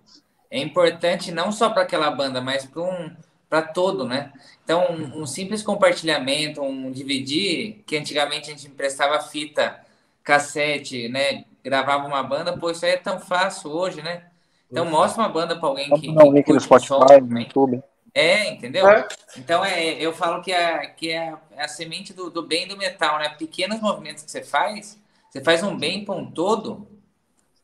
é 0.52 0.60
importante 0.60 1.32
não 1.32 1.52
só 1.52 1.70
para 1.70 1.84
aquela 1.84 2.12
banda, 2.12 2.42
mas 2.42 2.66
para 2.66 2.82
um 2.82 3.16
para 3.50 3.62
todo, 3.62 4.06
né? 4.06 4.34
Então, 4.64 4.92
um, 4.92 5.22
um, 5.22 5.26
simples 5.28 5.62
compartilhamento, 5.62 6.62
um 6.62 6.92
dividir, 6.92 7.84
que 7.86 7.96
antigamente 7.96 8.50
a 8.50 8.54
gente 8.54 8.68
emprestava 8.68 9.22
fita, 9.22 9.80
cassete, 10.24 11.08
né? 11.08 11.46
Gravava 11.64 12.08
uma 12.08 12.24
banda, 12.24 12.58
pô, 12.58 12.72
isso 12.72 12.84
aí 12.84 12.94
é 12.94 12.98
tão 12.98 13.20
fácil 13.20 13.70
hoje, 13.70 14.02
né? 14.02 14.24
Então, 14.72 14.86
mostra 14.86 15.22
uma 15.22 15.30
banda 15.30 15.56
para 15.56 15.70
alguém 15.70 15.88
que. 15.92 16.12
Não, 16.12 16.34
link 16.34 16.52
no 16.52 16.60
Spotify, 16.60 17.22
no 17.22 17.40
YouTube. 17.40 17.84
É, 18.16 18.50
entendeu? 18.50 18.88
É. 18.88 19.08
Então, 19.38 19.64
é, 19.64 19.94
eu 19.94 20.12
falo 20.14 20.42
que, 20.42 20.52
é, 20.52 20.88
que 20.88 21.12
é 21.58 21.64
a 21.64 21.68
semente 21.68 22.14
do, 22.14 22.30
do 22.30 22.44
bem 22.44 22.68
do 22.68 22.78
metal, 22.78 23.20
né? 23.20 23.30
Pequenos 23.30 23.80
movimentos 23.80 24.24
que 24.24 24.32
você 24.32 24.44
faz 24.44 25.02
você 25.34 25.44
faz 25.44 25.64
um 25.64 25.76
bem 25.76 26.06
para 26.06 26.14
um 26.14 26.30
todo, 26.30 26.88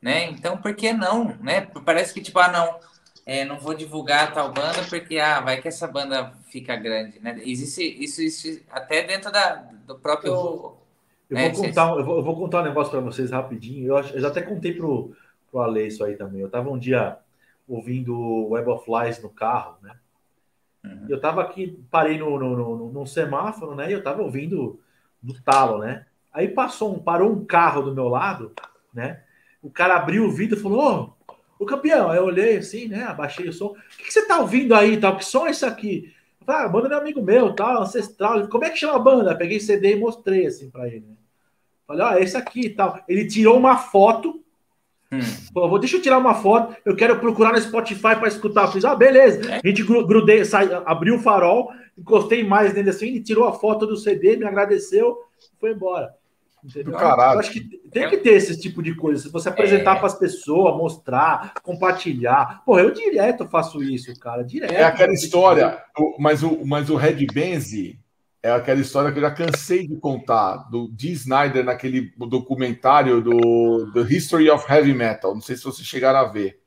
né? 0.01 0.25
Então, 0.31 0.57
por 0.57 0.73
que 0.73 0.91
não, 0.91 1.37
né? 1.39 1.61
Parece 1.85 2.11
que, 2.11 2.19
tipo, 2.19 2.39
ah, 2.39 2.51
não, 2.51 2.79
é, 3.27 3.45
não 3.45 3.59
vou 3.59 3.75
divulgar 3.75 4.33
tal 4.33 4.51
banda 4.51 4.83
porque 4.89 5.19
ah, 5.19 5.39
vai 5.39 5.61
que 5.61 5.67
essa 5.67 5.87
banda 5.87 6.33
fica 6.47 6.75
grande, 6.75 7.19
né? 7.19 7.39
Existe 7.45 7.83
isso, 8.03 8.23
isso 8.23 8.59
até 8.71 9.03
dentro 9.03 9.31
da, 9.31 9.53
do 9.85 9.99
próprio. 9.99 10.31
Eu 10.31 10.35
vou, 10.35 10.87
eu 11.29 11.35
né, 11.35 11.49
vou 11.49 11.63
contar, 11.63 11.89
eu 11.95 12.03
vou, 12.03 12.15
eu 12.17 12.23
vou, 12.23 12.35
contar 12.37 12.61
um 12.61 12.65
negócio 12.65 12.89
para 12.89 13.01
vocês 13.01 13.29
rapidinho. 13.29 13.89
Eu, 13.89 13.97
eu, 13.97 14.19
já 14.19 14.29
até 14.29 14.41
contei 14.41 14.73
pro, 14.73 15.15
pro 15.51 15.61
Ale 15.61 15.85
isso 15.85 16.03
aí 16.03 16.17
também. 16.17 16.41
Eu 16.41 16.49
tava 16.49 16.71
um 16.71 16.79
dia 16.79 17.19
ouvindo 17.67 18.47
Web 18.47 18.67
of 18.67 18.83
Flies 18.83 19.21
no 19.21 19.29
carro, 19.29 19.77
né? 19.83 19.95
Uhum. 20.89 21.05
Eu 21.09 21.19
tava 21.19 21.41
aqui, 21.41 21.79
parei 21.91 22.17
no, 22.17 22.37
no, 22.39 22.55
no, 22.55 22.91
no, 22.91 23.05
semáforo, 23.05 23.75
né? 23.75 23.89
E 23.89 23.93
eu 23.93 24.03
tava 24.03 24.21
ouvindo 24.21 24.79
no 25.21 25.33
talo, 25.41 25.79
né? 25.79 26.05
Aí 26.33 26.47
passou 26.47 26.95
um, 26.95 26.99
parou 26.99 27.31
um 27.31 27.45
carro 27.45 27.81
do 27.81 27.93
meu 27.93 28.07
lado, 28.07 28.51
né? 28.93 29.21
O 29.61 29.69
cara 29.69 29.95
abriu 29.95 30.25
o 30.25 30.31
vidro 30.31 30.57
e 30.57 30.61
falou: 30.61 31.15
Ô, 31.19 31.33
o 31.59 31.65
campeão, 31.65 32.13
eu 32.13 32.23
olhei 32.23 32.57
assim, 32.57 32.87
né? 32.87 33.03
Abaixei 33.03 33.47
o 33.47 33.53
som. 33.53 33.67
O 33.67 33.75
que, 33.97 34.05
que 34.05 34.13
você 34.13 34.25
tá 34.25 34.39
ouvindo 34.39 34.73
aí, 34.73 34.97
tal? 34.97 35.17
Que 35.17 35.25
som 35.25 35.45
é 35.45 35.51
esse 35.51 35.65
aqui? 35.65 36.13
Eu 36.39 36.45
falei, 36.45 36.65
ah, 36.65 36.69
banda 36.69 36.87
é 36.87 36.89
meu 36.89 36.97
amigo 36.99 37.21
meu, 37.21 37.53
tal, 37.53 37.83
ancestral. 37.83 38.47
Como 38.47 38.63
é 38.63 38.69
que 38.69 38.77
chama 38.77 38.95
a 38.95 38.99
banda? 38.99 39.35
peguei 39.35 39.59
CD 39.59 39.91
e 39.91 39.99
mostrei 39.99 40.45
assim 40.45 40.69
para 40.69 40.87
ele. 40.87 41.05
Né? 41.05 41.15
Falei, 41.85 42.05
ó, 42.05 42.09
ah, 42.11 42.21
esse 42.21 42.37
aqui 42.37 42.67
e 42.67 42.69
tal. 42.69 43.03
Ele 43.09 43.27
tirou 43.27 43.57
uma 43.57 43.77
foto. 43.77 44.41
Hum. 45.11 45.79
Deixa 45.79 45.97
eu 45.97 46.01
tirar 46.01 46.19
uma 46.19 46.35
foto. 46.35 46.75
Eu 46.85 46.95
quero 46.95 47.19
procurar 47.19 47.51
no 47.51 47.61
Spotify 47.61 48.15
para 48.15 48.27
escutar. 48.27 48.65
Eu 48.65 48.71
fiz, 48.71 48.85
ah, 48.85 48.95
beleza. 48.95 49.51
É. 49.51 49.61
A 49.63 49.67
gente 49.67 49.83
grudei, 49.83 50.45
sai, 50.45 50.69
abriu 50.85 51.15
o 51.15 51.19
farol, 51.19 51.71
encostei 51.97 52.43
mais 52.43 52.73
nele 52.73 52.91
assim, 52.91 53.07
ele 53.07 53.21
tirou 53.21 53.47
a 53.47 53.53
foto 53.53 53.87
do 53.87 53.97
CD, 53.97 54.37
me 54.37 54.45
agradeceu, 54.45 55.17
foi 55.59 55.71
embora. 55.71 56.13
Entendeu? 56.63 56.93
Caralho. 56.93 57.35
Eu 57.35 57.39
acho 57.39 57.51
que 57.51 57.61
tem 57.89 58.09
que 58.09 58.17
ter 58.17 58.31
esse 58.31 58.59
tipo 58.59 58.83
de 58.83 58.93
coisa. 58.93 59.23
Se 59.23 59.31
você 59.31 59.49
apresentar 59.49 59.95
é. 59.95 59.99
para 59.99 60.07
as 60.07 60.19
pessoas, 60.19 60.75
mostrar, 60.75 61.53
compartilhar. 61.63 62.61
Pô, 62.65 62.77
eu 62.77 62.91
direto 62.91 63.47
faço 63.47 63.81
isso, 63.81 64.13
cara. 64.19 64.43
Direto. 64.43 64.73
É 64.73 64.83
aquela 64.83 65.13
história, 65.13 65.81
mas 66.19 66.43
o, 66.43 66.65
mas 66.65 66.89
o 66.89 66.95
Red 66.95 67.25
Benzi 67.33 67.97
é 68.41 68.51
aquela 68.51 68.79
história 68.79 69.11
que 69.11 69.17
eu 69.17 69.23
já 69.23 69.31
cansei 69.31 69.87
de 69.87 69.97
contar, 69.97 70.69
do 70.69 70.87
Dee 70.89 71.11
Snyder 71.11 71.63
naquele 71.63 72.13
documentário 72.17 73.21
do 73.21 73.91
The 73.93 74.01
History 74.01 74.49
of 74.49 74.65
Heavy 74.71 74.93
Metal. 74.93 75.33
Não 75.33 75.41
sei 75.41 75.57
se 75.57 75.63
vocês 75.63 75.87
chegaram 75.87 76.19
a 76.19 76.25
ver. 76.25 76.59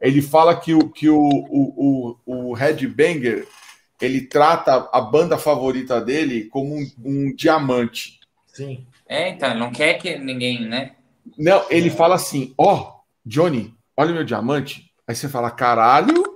Ele 0.00 0.22
fala 0.22 0.58
que 0.58 0.72
o, 0.72 0.88
que 0.88 1.08
o, 1.08 1.18
o, 1.18 2.16
o, 2.24 2.50
o 2.50 2.54
Red 2.54 2.86
Banger 2.86 3.46
ele 4.00 4.22
trata 4.22 4.88
a 4.92 5.00
banda 5.00 5.36
favorita 5.36 6.00
dele 6.00 6.44
como 6.44 6.74
um, 6.74 6.90
um 7.04 7.34
diamante. 7.34 8.18
Sim. 8.46 8.86
É, 9.06 9.28
então, 9.28 9.54
não 9.54 9.70
quer 9.70 9.94
que 9.94 10.16
ninguém, 10.18 10.66
né? 10.66 10.92
Não, 11.36 11.64
ele 11.68 11.90
fala 11.90 12.14
assim: 12.14 12.54
ó, 12.56 12.74
oh, 12.74 13.00
Johnny, 13.26 13.74
olha 13.96 14.12
o 14.12 14.14
meu 14.14 14.24
diamante. 14.24 14.90
Aí 15.06 15.14
você 15.14 15.28
fala, 15.28 15.50
caralho. 15.50 16.29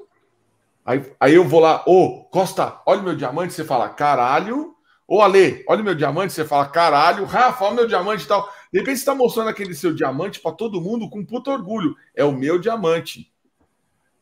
Aí, 0.85 1.03
aí 1.19 1.35
eu 1.35 1.45
vou 1.45 1.61
lá, 1.61 1.83
ô, 1.87 2.05
oh, 2.05 2.25
Costa, 2.25 2.81
olha 2.85 3.01
o 3.01 3.05
meu 3.05 3.17
diamante. 3.17 3.55
Você 3.55 3.65
fala, 3.65 3.89
caralho. 3.89 4.75
Ô, 5.09 5.23
Ale, 5.23 5.65
olha 5.67 5.81
o 5.81 5.85
meu 5.85 5.95
diamante. 5.95 6.33
Você 6.33 6.45
fala, 6.45 6.67
caralho. 6.67 7.25
Rafa, 7.25 7.65
olha 7.65 7.73
o 7.73 7.77
meu 7.77 7.87
diamante 7.87 8.25
e 8.25 8.29
tal. 8.29 8.49
De 8.73 8.81
repente 8.81 8.99
você 8.99 9.05
tá 9.05 9.15
mostrando 9.15 9.49
aquele 9.49 9.75
seu 9.75 9.95
diamante 9.95 10.41
para 10.41 10.53
todo 10.53 10.81
mundo 10.81 11.09
com 11.09 11.25
puto 11.25 11.51
orgulho. 11.51 11.97
É 12.15 12.25
o 12.25 12.33
meu 12.33 12.59
diamante. 12.59 13.33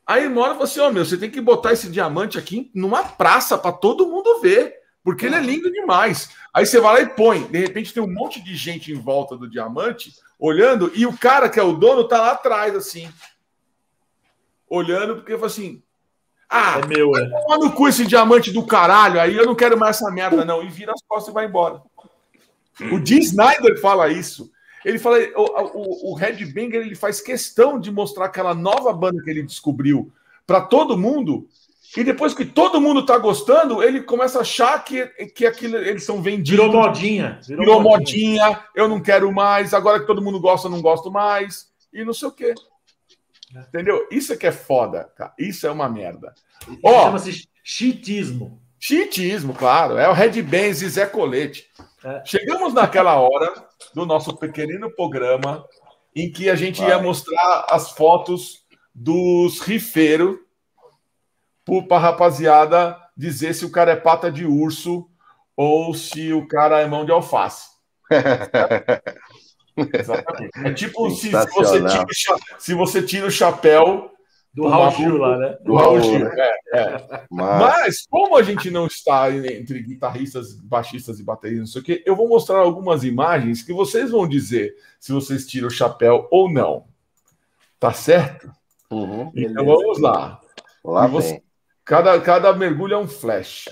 Aí 0.07 0.27
uma 0.27 0.43
hora 0.43 0.55
você, 0.55 0.81
ó, 0.81 0.89
oh, 0.89 0.93
meu, 0.93 1.05
você 1.05 1.17
tem 1.17 1.31
que 1.31 1.41
botar 1.41 1.73
esse 1.73 1.89
diamante 1.89 2.39
aqui 2.39 2.71
numa 2.75 3.03
praça 3.03 3.59
para 3.59 3.73
todo 3.73 4.09
mundo 4.09 4.41
ver. 4.41 4.83
Porque 5.03 5.27
ele 5.27 5.35
é 5.35 5.41
lindo 5.41 5.71
demais. 5.71 6.31
Aí 6.55 6.65
você 6.65 6.81
vai 6.81 6.95
lá 6.95 7.01
e 7.01 7.15
põe. 7.15 7.45
De 7.45 7.59
repente 7.59 7.93
tem 7.93 8.03
um 8.03 8.13
monte 8.13 8.41
de 8.41 8.55
gente 8.55 8.93
em 8.93 8.95
volta 8.95 9.37
do 9.37 9.51
diamante, 9.51 10.13
olhando, 10.39 10.93
e 10.95 11.07
o 11.07 11.17
cara 11.17 11.49
que 11.49 11.59
é 11.59 11.63
o 11.63 11.73
dono 11.73 12.07
tá 12.07 12.21
lá 12.21 12.33
atrás, 12.33 12.75
assim. 12.77 13.11
Olhando, 14.69 15.17
porque 15.17 15.35
fala 15.35 15.47
assim. 15.47 15.83
Ah, 16.55 16.81
é 16.83 16.87
meu, 16.87 17.17
é. 17.17 17.31
no 17.57 17.73
cu 17.73 17.89
esse 17.89 18.07
diamante 18.07 18.53
do 18.53 18.67
caralho, 18.67 19.19
aí 19.19 19.35
eu 19.35 19.47
não 19.47 19.55
quero 19.55 19.79
mais 19.79 19.97
essa 19.97 20.11
merda, 20.11 20.45
não. 20.45 20.63
E 20.63 20.69
vira 20.69 20.93
as 20.93 21.01
costas 21.09 21.33
e 21.33 21.35
vai 21.35 21.47
embora. 21.47 21.81
O 22.93 22.99
Dee 22.99 23.21
Snyder 23.21 23.81
fala 23.81 24.09
isso. 24.11 24.51
Ele 24.85 24.99
fala, 24.99 25.17
o, 25.35 26.11
o, 26.11 26.11
o 26.11 26.15
Red 26.15 26.45
Banger 26.53 26.83
ele 26.83 26.95
faz 26.95 27.23
questão 27.23 27.81
de 27.81 27.91
mostrar 27.91 28.27
aquela 28.27 28.55
nova 28.55 28.93
banda 28.93 29.23
que 29.23 29.31
ele 29.31 29.43
descobriu 29.43 30.13
para 30.47 30.61
todo 30.61 30.99
mundo 30.99 31.49
e 31.97 32.03
depois 32.03 32.35
que 32.35 32.45
todo 32.45 32.81
mundo 32.81 33.07
tá 33.07 33.17
gostando, 33.19 33.83
ele 33.83 34.03
começa 34.03 34.39
a 34.39 34.43
achar 34.43 34.83
que, 34.83 35.07
que 35.35 35.47
aquilo, 35.47 35.77
eles 35.77 36.05
são 36.05 36.23
vendidos. 36.23 36.65
Virou 36.65 36.73
modinha. 36.73 37.39
Virou, 37.47 37.65
virou 37.65 37.83
modinha. 37.83 38.47
modinha. 38.47 38.65
eu 38.75 38.89
não 38.89 39.01
quero 39.01 39.33
mais, 39.33 39.73
agora 39.73 40.01
que 40.01 40.07
todo 40.07 40.23
mundo 40.23 40.41
gosta, 40.41 40.69
eu 40.69 40.71
não 40.71 40.83
gosto 40.83 41.11
mais. 41.11 41.71
E 41.93 42.05
não 42.05 42.15
sei 42.15 42.29
o 42.29 42.33
quê. 42.33 42.55
Entendeu? 43.55 44.07
Isso 44.11 44.33
é 44.33 44.37
que 44.37 44.47
é 44.47 44.53
foda, 44.53 45.11
cara. 45.17 45.33
Isso 45.39 45.67
é 45.67 45.71
uma 45.71 45.89
merda. 45.89 46.35
Ó, 46.83 47.05
Chama-se 47.05 47.49
chitismo. 47.63 48.61
Chitismo, 48.79 49.55
claro. 49.55 49.99
É 49.99 50.09
o 50.09 50.13
Red 50.13 50.43
Benz 50.43 50.83
e 50.83 50.89
Zé 50.89 51.07
Colete. 51.07 51.67
É. 52.05 52.23
Chegamos 52.25 52.75
naquela 52.75 53.19
hora 53.21 53.53
do 53.95 54.05
nosso 54.05 54.37
pequenino 54.37 54.91
programa 54.91 55.65
em 56.15 56.31
que 56.31 56.51
a 56.51 56.57
gente 56.57 56.81
Vai. 56.81 56.91
ia 56.91 56.99
mostrar 56.99 57.67
as 57.69 57.93
fotos 57.93 58.65
dos 58.95 59.61
rifeiros 59.61 60.37
para 61.89 61.97
a 61.97 62.01
rapaziada 62.01 62.99
dizer 63.17 63.55
se 63.55 63.65
o 63.65 63.71
cara 63.71 63.93
é 63.93 63.97
pata 63.97 64.31
de 64.31 64.45
urso 64.45 65.09
ou 65.57 65.95
se 65.95 66.33
o 66.33 66.47
cara 66.49 66.81
é 66.81 66.87
mão 66.87 67.05
de 67.05 67.13
alface. 67.13 67.71
Exatamente. 69.77 70.51
É 70.65 70.73
tipo 70.73 71.11
se, 71.11 71.31
se, 71.31 71.31
você 71.31 71.85
tira, 71.85 72.07
se 72.59 72.75
você 72.75 73.03
tira 73.03 73.27
o 73.27 73.31
chapéu 73.31 74.11
do 74.55 74.69
Raul 74.69 74.91
Gil 74.93 75.17
lá, 75.17 75.39
né? 75.39 75.57
Do 75.65 75.75
Raul 75.75 76.01
Gil, 76.01 76.27
é, 76.27 76.59
é. 76.75 77.27
Mas... 77.31 77.61
Mas... 77.61 78.07
como 78.09 78.37
a 78.37 78.43
gente 78.43 78.71
não 78.71 78.87
está 78.87 79.31
entre 79.31 79.83
guitarristas, 79.83 80.55
baixistas 80.55 81.19
e 81.19 81.25
bateristas, 81.25 81.61
não 81.61 81.73
sei 81.73 81.81
o 81.81 81.85
quê, 81.85 82.03
eu 82.05 82.15
vou 82.15 82.29
mostrar 82.29 82.59
algumas 82.59 83.03
imagens 83.03 83.63
que 83.63 83.73
vocês 83.73 84.11
vão 84.11 84.29
dizer 84.29 84.75
se 85.01 85.13
vocês 85.13 85.47
tiram 85.47 85.69
o 85.69 85.71
chapéu 85.71 86.29
ou 86.31 86.51
não. 86.51 86.87
Tá 87.81 87.93
certo? 87.93 88.51
Uhum, 88.91 89.33
então 89.35 89.65
vamos 89.65 89.99
lá. 89.99 90.41
Lá 90.85 91.07
você, 91.07 91.43
Cada, 91.85 92.21
cada 92.21 92.53
mergulho 92.53 92.95
é 92.95 92.99
um 92.99 93.09
flash. 93.09 93.69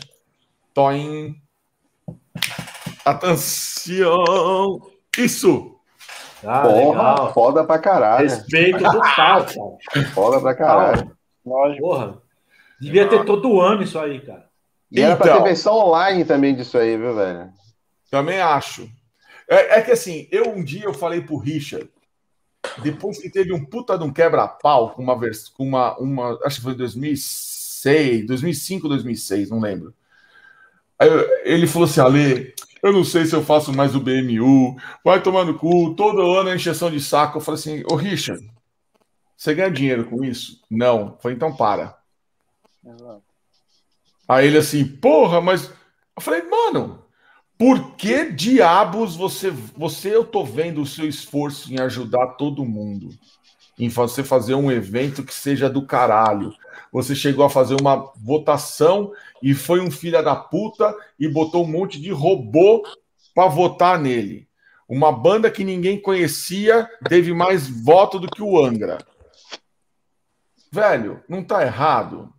Toin. 0.75 1.41
Atenção. 3.05 4.81
Isso. 5.17 5.80
Ah, 6.45 6.63
Porra, 6.63 7.13
legal. 7.13 7.35
foda 7.35 7.65
pra 7.65 7.79
caralho. 7.79 8.29
Respeito 8.29 8.79
total, 8.79 9.47
cara. 9.47 9.47
Foda 10.15 10.41
pra 10.41 10.55
caralho. 10.55 11.17
Lógico. 11.45 11.83
Porra. 11.83 12.19
Devia 12.81 13.09
ter 13.09 13.25
todo 13.25 13.61
ano 13.61 13.83
isso 13.83 13.99
aí, 13.99 14.21
cara. 14.21 14.49
E 14.91 15.01
era 15.01 15.15
então, 15.15 15.27
pra 15.27 15.37
ter 15.37 15.45
versão 15.45 15.75
online 15.75 16.25
também 16.25 16.55
disso 16.55 16.79
aí, 16.79 16.97
viu, 16.97 17.15
velho? 17.15 17.51
Também 18.11 18.41
acho. 18.41 18.89
É, 19.49 19.79
é, 19.79 19.83
que 19.83 19.91
assim, 19.91 20.27
eu 20.33 20.49
um 20.51 20.65
dia 20.65 20.85
eu 20.85 20.95
falei 20.95 21.21
pro 21.21 21.37
Richard, 21.37 21.89
depois 22.83 23.19
que 23.19 23.31
teve 23.31 23.53
um 23.53 23.65
puta 23.65 23.99
de 23.99 24.05
um 24.05 24.13
quebra-pau 24.13 24.91
com 24.91 25.03
uma 25.03 25.19
versão, 25.19 25.53
com 25.57 25.65
uma, 25.65 25.99
uma, 25.99 26.39
acho 26.45 26.57
que 26.57 26.63
foi 26.63 26.73
em 26.73 26.77
2006, 26.77 27.61
2006, 27.81 28.27
2005, 28.27 28.89
2006, 28.89 29.51
não 29.51 29.61
lembro. 29.61 29.95
Aí 30.99 31.09
ele 31.45 31.67
falou 31.67 31.87
assim: 31.87 32.01
Ale, 32.01 32.55
eu 32.83 32.93
não 32.93 33.05
sei 33.05 33.27
se 33.27 33.35
eu 33.35 33.45
faço 33.45 33.73
mais 33.73 33.95
o 33.95 34.01
BMU, 34.01 34.77
vai 35.05 35.23
tomar 35.23 35.45
no 35.45 35.59
cu, 35.59 35.95
todo 35.95 36.33
ano 36.33 36.51
é 36.51 36.55
encheção 36.55 36.91
de 36.91 37.01
saco. 37.01 37.39
Eu 37.39 37.43
falei 37.43 37.61
assim: 37.61 37.85
Ô 37.91 37.95
Richard, 37.95 38.51
você 39.37 39.55
ganha 39.55 39.71
dinheiro 39.71 40.05
com 40.05 40.25
isso? 40.25 40.61
Não. 40.71 41.01
Eu 41.01 41.19
falei: 41.21 41.37
então 41.37 41.55
para. 41.55 41.99
Exato. 42.85 43.23
Aí 44.29 44.47
ele 44.47 44.59
assim: 44.59 44.85
porra, 44.85 45.41
mas. 45.41 45.71
Eu 46.17 46.23
falei: 46.23 46.43
mano, 46.43 47.05
por 47.59 47.97
que 47.97 48.31
diabos 48.31 49.15
você, 49.15 49.51
você 49.51 50.15
eu 50.15 50.25
tô 50.25 50.45
vendo 50.45 50.81
o 50.81 50.87
seu 50.87 51.07
esforço 51.07 51.73
em 51.73 51.79
ajudar 51.81 52.29
todo 52.29 52.65
mundo? 52.65 53.11
Em 53.79 53.89
você 53.89 54.23
fazer 54.23 54.55
um 54.55 54.71
evento 54.71 55.23
que 55.23 55.33
seja 55.33 55.69
do 55.69 55.87
caralho 55.87 56.55
você 56.93 57.15
chegou 57.15 57.45
a 57.45 57.51
fazer 57.51 57.77
uma 57.81 58.13
votação 58.17 59.13
e 59.43 59.55
foi 59.55 59.81
um 59.81 59.91
filho 59.91 60.23
da 60.23 60.37
puta 60.37 60.95
e 61.19 61.29
botou 61.29 61.65
um 61.65 61.69
monte 61.69 62.01
de 62.01 62.11
robô 62.11 62.83
para 63.35 63.49
votar 63.49 63.99
nele. 63.99 64.49
Uma 64.89 65.13
banda 65.13 65.51
que 65.51 65.65
ninguém 65.65 66.01
conhecia 66.01 66.89
teve 67.09 67.33
mais 67.33 67.69
voto 67.69 68.19
do 68.19 68.29
que 68.29 68.43
o 68.43 68.63
Angra. 68.63 68.99
Velho, 70.73 71.23
não 71.29 71.45
tá 71.45 71.63
errado? 71.63 72.33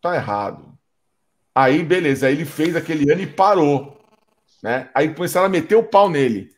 Tá 0.00 0.14
errado. 0.14 0.74
Aí, 1.54 1.82
beleza, 1.82 2.26
aí 2.26 2.34
ele 2.34 2.44
fez 2.44 2.74
aquele 2.74 3.10
ano 3.10 3.22
e 3.22 3.26
parou. 3.26 3.98
Né? 4.62 4.90
Aí 4.94 5.14
começaram 5.14 5.46
a 5.46 5.50
meter 5.50 5.76
o 5.76 5.84
pau 5.84 6.08
nele. 6.08 6.50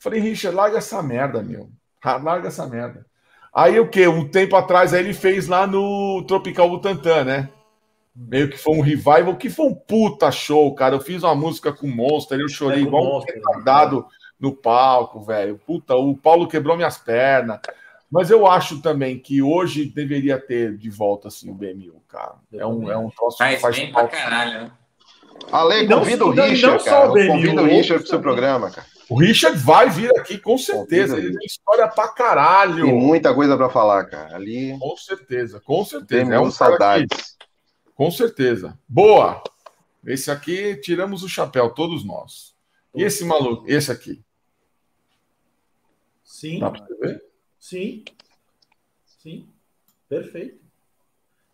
Falei, 0.00 0.20
Richard, 0.20 0.56
larga 0.56 0.78
essa 0.78 1.02
merda, 1.02 1.42
meu. 1.42 1.70
Larga 2.04 2.48
essa 2.48 2.66
merda. 2.66 3.06
Aí 3.54 3.78
o 3.78 3.88
que? 3.88 4.06
Um 4.06 4.28
tempo 4.28 4.56
atrás 4.56 4.92
aí 4.92 5.00
ele 5.00 5.14
fez 5.14 5.46
lá 5.46 5.66
no 5.66 6.24
Tropical 6.26 6.68
Butantan, 6.68 7.24
né? 7.24 7.48
Meio 8.14 8.50
que 8.50 8.58
foi 8.58 8.76
um 8.76 8.82
revival, 8.82 9.36
que 9.36 9.48
foi 9.48 9.66
um 9.66 9.74
puta 9.74 10.30
show, 10.30 10.74
cara. 10.74 10.96
Eu 10.96 11.00
fiz 11.00 11.22
uma 11.22 11.34
música 11.34 11.72
com 11.72 11.86
o 11.86 11.90
Monster, 11.90 12.38
eu 12.38 12.48
chorei 12.48 12.80
é 12.80 12.82
igual 12.82 13.16
um 13.16 13.20
retardado 13.20 14.00
né? 14.00 14.04
no 14.38 14.52
palco, 14.54 15.20
velho. 15.20 15.58
Puta, 15.66 15.94
o 15.94 16.16
Paulo 16.16 16.46
quebrou 16.46 16.76
minhas 16.76 16.98
pernas. 16.98 17.60
Mas 18.10 18.30
eu 18.30 18.46
acho 18.46 18.82
também 18.82 19.18
que 19.18 19.40
hoje 19.40 19.86
deveria 19.86 20.38
ter 20.38 20.76
de 20.76 20.90
volta 20.90 21.28
assim, 21.28 21.50
o 21.50 21.54
BMU, 21.54 22.02
cara. 22.06 22.34
É 22.52 22.66
um, 22.66 22.92
é 22.92 22.96
um 22.98 23.08
troço 23.08 23.38
faz 23.38 23.54
que 23.54 23.60
faz 23.62 23.76
bem 23.76 23.90
pra 23.90 24.06
caralho. 24.06 24.64
Né? 24.64 24.72
Ale, 25.50 25.88
convida 25.88 26.26
o 26.26 26.30
Richard, 26.30 26.84
cara. 26.84 27.08
Convida 27.08 27.62
o 27.62 27.64
Richard 27.64 28.02
pro 28.02 28.10
seu 28.10 28.20
programa, 28.20 28.70
cara. 28.70 28.86
O 29.08 29.18
Richard 29.18 29.58
vai 29.58 29.88
vir 29.88 30.10
aqui, 30.18 30.38
com 30.38 30.58
certeza. 30.58 31.16
Ele 31.16 31.36
tem 31.36 31.46
história 31.46 31.88
pra 31.88 32.08
caralho. 32.08 32.84
Tem 32.84 32.94
muita 32.94 33.34
coisa 33.34 33.56
pra 33.56 33.70
falar, 33.70 34.04
cara. 34.04 34.36
Ali. 34.36 34.76
Com 34.78 34.96
certeza, 34.96 35.60
com 35.60 35.84
certeza. 35.84 36.24
Tem 36.24 36.34
é 36.34 36.40
um 36.40 36.50
saudades. 36.50 37.36
Que... 38.02 38.04
Com 38.04 38.10
certeza. 38.10 38.76
Boa! 38.88 39.42
Esse 40.04 40.30
aqui, 40.30 40.76
tiramos 40.76 41.22
o 41.22 41.28
chapéu, 41.28 41.70
todos 41.70 42.04
nós. 42.04 42.52
E 42.92 43.04
esse 43.04 43.24
maluco? 43.24 43.64
Esse 43.68 43.92
aqui. 43.92 44.20
Sim. 46.24 46.58
Dá 46.58 46.70
pra 46.70 46.84
ver? 47.00 47.24
Sim. 47.60 48.04
Sim. 49.06 49.48
Perfeito. 50.08 50.60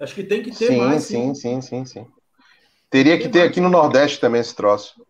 Acho 0.00 0.14
que 0.14 0.24
tem 0.24 0.42
que 0.42 0.50
ter 0.50 0.68
sim, 0.68 0.78
mais. 0.78 1.02
Sim, 1.02 1.34
sim, 1.34 1.60
sim, 1.60 1.84
sim, 1.84 1.84
sim. 1.84 2.06
Teria 2.88 3.18
que 3.18 3.28
ter 3.28 3.42
aqui 3.42 3.60
no 3.60 3.68
Nordeste 3.68 4.18
também 4.18 4.40
esse 4.40 4.56
troço. 4.56 5.04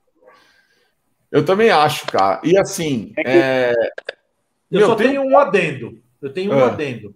Eu 1.31 1.44
também 1.44 1.70
acho, 1.70 2.06
cara. 2.06 2.40
E 2.43 2.59
assim. 2.59 3.12
É... 3.16 3.73
Eu 4.70 4.81
Meu, 4.81 4.86
só 4.89 4.97
tenho 4.97 5.23
um 5.23 5.39
adendo. 5.39 6.02
Eu 6.20 6.32
tenho 6.32 6.52
um 6.52 6.65
ah. 6.65 6.66
adendo. 6.66 7.15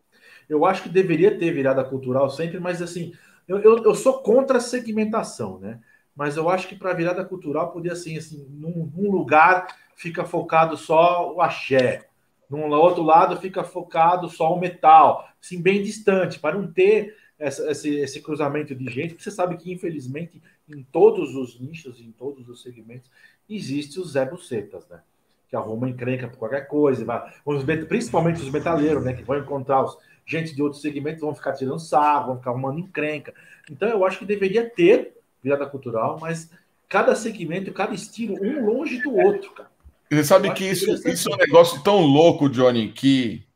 Eu 0.49 0.65
acho 0.65 0.85
que 0.85 0.89
deveria 0.89 1.37
ter 1.37 1.53
virada 1.53 1.83
cultural 1.83 2.31
sempre, 2.31 2.61
mas 2.61 2.81
assim, 2.81 3.13
eu, 3.47 3.59
eu, 3.59 3.85
eu 3.85 3.95
sou 3.95 4.19
contra 4.23 4.59
a 4.59 4.61
segmentação, 4.61 5.59
né? 5.59 5.81
Mas 6.15 6.37
eu 6.37 6.49
acho 6.49 6.69
que 6.69 6.77
para 6.77 6.93
virada 6.93 7.25
cultural 7.25 7.73
podia 7.73 7.93
assim, 7.93 8.17
assim, 8.17 8.47
num, 8.51 8.91
num 8.95 9.11
lugar 9.11 9.67
fica 9.97 10.25
focado 10.25 10.77
só 10.77 11.33
o 11.35 11.41
axé, 11.41 12.07
num 12.51 12.71
outro 12.71 13.03
lado 13.03 13.41
fica 13.41 13.65
focado 13.65 14.29
só 14.29 14.53
o 14.53 14.61
metal, 14.61 15.27
assim, 15.43 15.61
bem 15.61 15.83
distante, 15.83 16.39
para 16.39 16.59
não 16.59 16.71
ter 16.71 17.17
essa, 17.39 17.71
esse, 17.71 17.97
esse 17.97 18.21
cruzamento 18.21 18.75
de 18.75 18.85
gente, 18.91 19.15
porque 19.15 19.25
você 19.25 19.31
sabe 19.31 19.57
que, 19.57 19.73
infelizmente, 19.73 20.41
em 20.69 20.83
todos 20.83 21.35
os 21.35 21.59
nichos, 21.59 22.01
em 22.01 22.13
todos 22.13 22.49
os 22.49 22.63
segmentos, 22.63 23.11
existe 23.49 23.99
os 23.99 24.13
Zé 24.13 24.25
Bucetas, 24.25 24.87
né? 24.89 25.01
Que 25.49 25.57
arrumam 25.57 25.89
encrenca 25.89 26.29
por 26.29 26.39
qualquer 26.39 26.67
coisa, 26.69 27.05
vai, 27.05 27.33
principalmente 27.89 28.41
os 28.41 28.51
metaleiros, 28.51 29.05
né? 29.05 29.13
Que 29.13 29.25
vão 29.25 29.39
encontrar 29.39 29.83
os, 29.83 29.99
gente 30.27 30.55
de 30.55 30.63
outros 30.63 30.81
segmentos, 30.81 31.21
vão 31.21 31.35
ficar 31.35 31.53
tirando 31.53 31.79
sarro, 31.79 32.29
vão 32.29 32.39
ficar 32.39 32.51
arrumando 32.51 32.79
encrenca. 32.79 33.35
Então, 33.71 33.89
eu 33.89 34.05
acho 34.05 34.19
que 34.19 34.25
deveria 34.25 34.69
ter 34.69 35.17
virada 35.43 35.67
cultural, 35.67 36.19
mas 36.21 36.51
cada 36.89 37.15
segmento, 37.15 37.73
cada 37.73 37.95
estilo, 37.95 38.37
um 38.43 38.67
longe 38.67 39.01
do 39.03 39.15
outro, 39.17 39.51
cara. 39.53 39.71
Você 40.11 40.25
sabe 40.25 40.53
que 40.53 40.65
isso, 40.65 40.91
isso 41.09 41.31
é 41.31 41.35
um 41.35 41.39
negócio 41.39 41.83
tão 41.83 42.01
louco, 42.03 42.49
Johnny, 42.49 42.93
que 42.93 43.47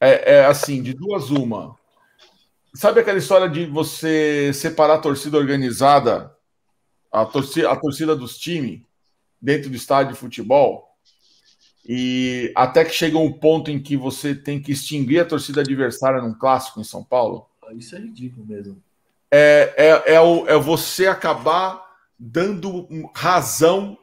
é, 0.00 0.34
é 0.36 0.44
assim, 0.46 0.80
de 0.80 0.94
duas 0.94 1.30
uma. 1.30 1.76
Sabe 2.72 3.00
aquela 3.00 3.18
história 3.18 3.48
de 3.48 3.66
você 3.66 4.52
separar 4.54 4.94
a 4.94 5.00
torcida 5.00 5.36
organizada, 5.36 6.32
a 7.10 7.26
torcida, 7.26 7.70
a 7.70 7.76
torcida 7.76 8.14
dos 8.14 8.38
times, 8.38 8.82
dentro 9.42 9.68
do 9.68 9.74
estádio 9.74 10.12
de 10.12 10.18
futebol? 10.20 10.89
E 11.88 12.52
até 12.54 12.84
que 12.84 12.92
chega 12.92 13.18
um 13.18 13.32
ponto 13.32 13.70
em 13.70 13.80
que 13.80 13.96
você 13.96 14.34
tem 14.34 14.60
que 14.60 14.72
extinguir 14.72 15.20
a 15.20 15.24
torcida 15.24 15.60
adversária 15.60 16.20
num 16.20 16.34
clássico 16.34 16.80
em 16.80 16.84
São 16.84 17.02
Paulo? 17.02 17.46
Isso 17.76 17.96
é 17.96 17.98
ridículo 17.98 18.46
mesmo. 18.46 18.82
É, 19.30 19.74
é, 19.76 20.14
é, 20.14 20.20
o, 20.20 20.46
é 20.48 20.58
você 20.58 21.06
acabar 21.06 21.84
dando 22.18 22.86
razão 23.14 23.96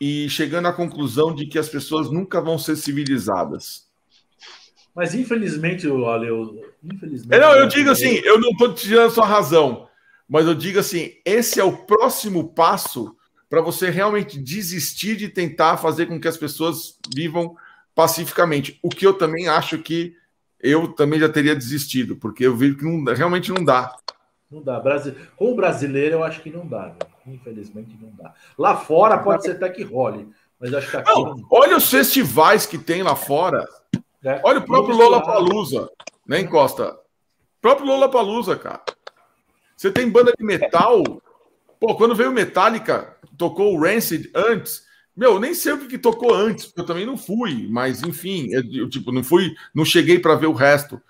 e 0.00 0.28
chegando 0.28 0.66
à 0.66 0.72
conclusão 0.72 1.34
de 1.34 1.46
que 1.46 1.58
as 1.58 1.68
pessoas 1.68 2.10
nunca 2.10 2.40
vão 2.40 2.58
ser 2.58 2.76
civilizadas. 2.76 3.86
Mas 4.94 5.14
infelizmente, 5.14 5.86
olha, 5.88 6.26
eu, 6.26 6.60
infelizmente. 6.82 7.40
Não, 7.40 7.54
eu 7.54 7.68
digo 7.68 7.90
assim, 7.90 8.20
eu 8.24 8.40
não 8.40 8.50
estou 8.50 8.74
tirando 8.74 9.12
sua 9.12 9.26
razão, 9.26 9.88
mas 10.28 10.46
eu 10.46 10.54
digo 10.54 10.78
assim, 10.78 11.12
esse 11.24 11.60
é 11.60 11.64
o 11.64 11.84
próximo 11.86 12.48
passo 12.48 13.16
para 13.52 13.60
você 13.60 13.90
realmente 13.90 14.38
desistir 14.38 15.14
de 15.14 15.28
tentar 15.28 15.76
fazer 15.76 16.06
com 16.06 16.18
que 16.18 16.26
as 16.26 16.38
pessoas 16.38 16.98
vivam 17.14 17.54
pacificamente. 17.94 18.80
O 18.82 18.88
que 18.88 19.06
eu 19.06 19.12
também 19.12 19.46
acho 19.46 19.76
que 19.76 20.16
eu 20.58 20.94
também 20.94 21.20
já 21.20 21.28
teria 21.28 21.54
desistido, 21.54 22.16
porque 22.16 22.46
eu 22.46 22.56
vejo 22.56 22.78
que 22.78 22.84
não, 22.86 23.12
realmente 23.12 23.52
não 23.52 23.62
dá. 23.62 23.94
Não 24.50 24.62
dá. 24.62 24.82
Com 25.36 25.52
o 25.52 25.54
brasileiro, 25.54 26.14
eu 26.14 26.24
acho 26.24 26.40
que 26.40 26.48
não 26.48 26.66
dá. 26.66 26.96
Infelizmente, 27.26 27.94
não 28.00 28.10
dá. 28.16 28.32
Lá 28.56 28.74
fora 28.74 29.18
pode 29.18 29.42
ser 29.42 29.50
até 29.50 29.68
que 29.68 29.82
role, 29.82 30.30
mas 30.58 30.72
acho 30.72 30.90
que 30.90 30.96
aqui. 30.96 31.12
Não, 31.12 31.36
não... 31.36 31.46
Olha 31.50 31.76
os 31.76 31.90
festivais 31.90 32.64
que 32.64 32.78
tem 32.78 33.02
lá 33.02 33.14
fora. 33.14 33.68
É. 34.24 34.40
Olha 34.44 34.60
o 34.60 34.64
próprio 34.64 34.96
Lola 34.96 35.22
Palusa, 35.22 35.90
né, 36.26 36.40
Encosta? 36.40 36.94
O 36.94 37.60
próprio 37.60 37.86
Lola 37.86 38.10
Palusa, 38.10 38.56
cara. 38.56 38.80
Você 39.76 39.90
tem 39.90 40.08
banda 40.08 40.32
de 40.32 40.42
metal. 40.42 41.02
Pô, 41.78 41.94
quando 41.96 42.14
veio 42.14 42.32
Metallica, 42.32 43.11
tocou 43.36 43.74
o 43.74 43.80
Rancid 43.80 44.30
antes. 44.34 44.82
Meu, 45.16 45.38
nem 45.38 45.52
sei 45.52 45.72
o 45.72 45.78
que, 45.78 45.88
que 45.88 45.98
tocou 45.98 46.34
antes, 46.34 46.66
porque 46.66 46.80
eu 46.80 46.86
também 46.86 47.04
não 47.04 47.16
fui, 47.16 47.68
mas 47.70 48.02
enfim, 48.02 48.48
eu, 48.50 48.62
eu 48.72 48.88
tipo, 48.88 49.12
não 49.12 49.22
fui, 49.22 49.54
não 49.74 49.84
cheguei 49.84 50.18
para 50.18 50.34
ver 50.34 50.46
o 50.46 50.54
resto. 50.54 51.00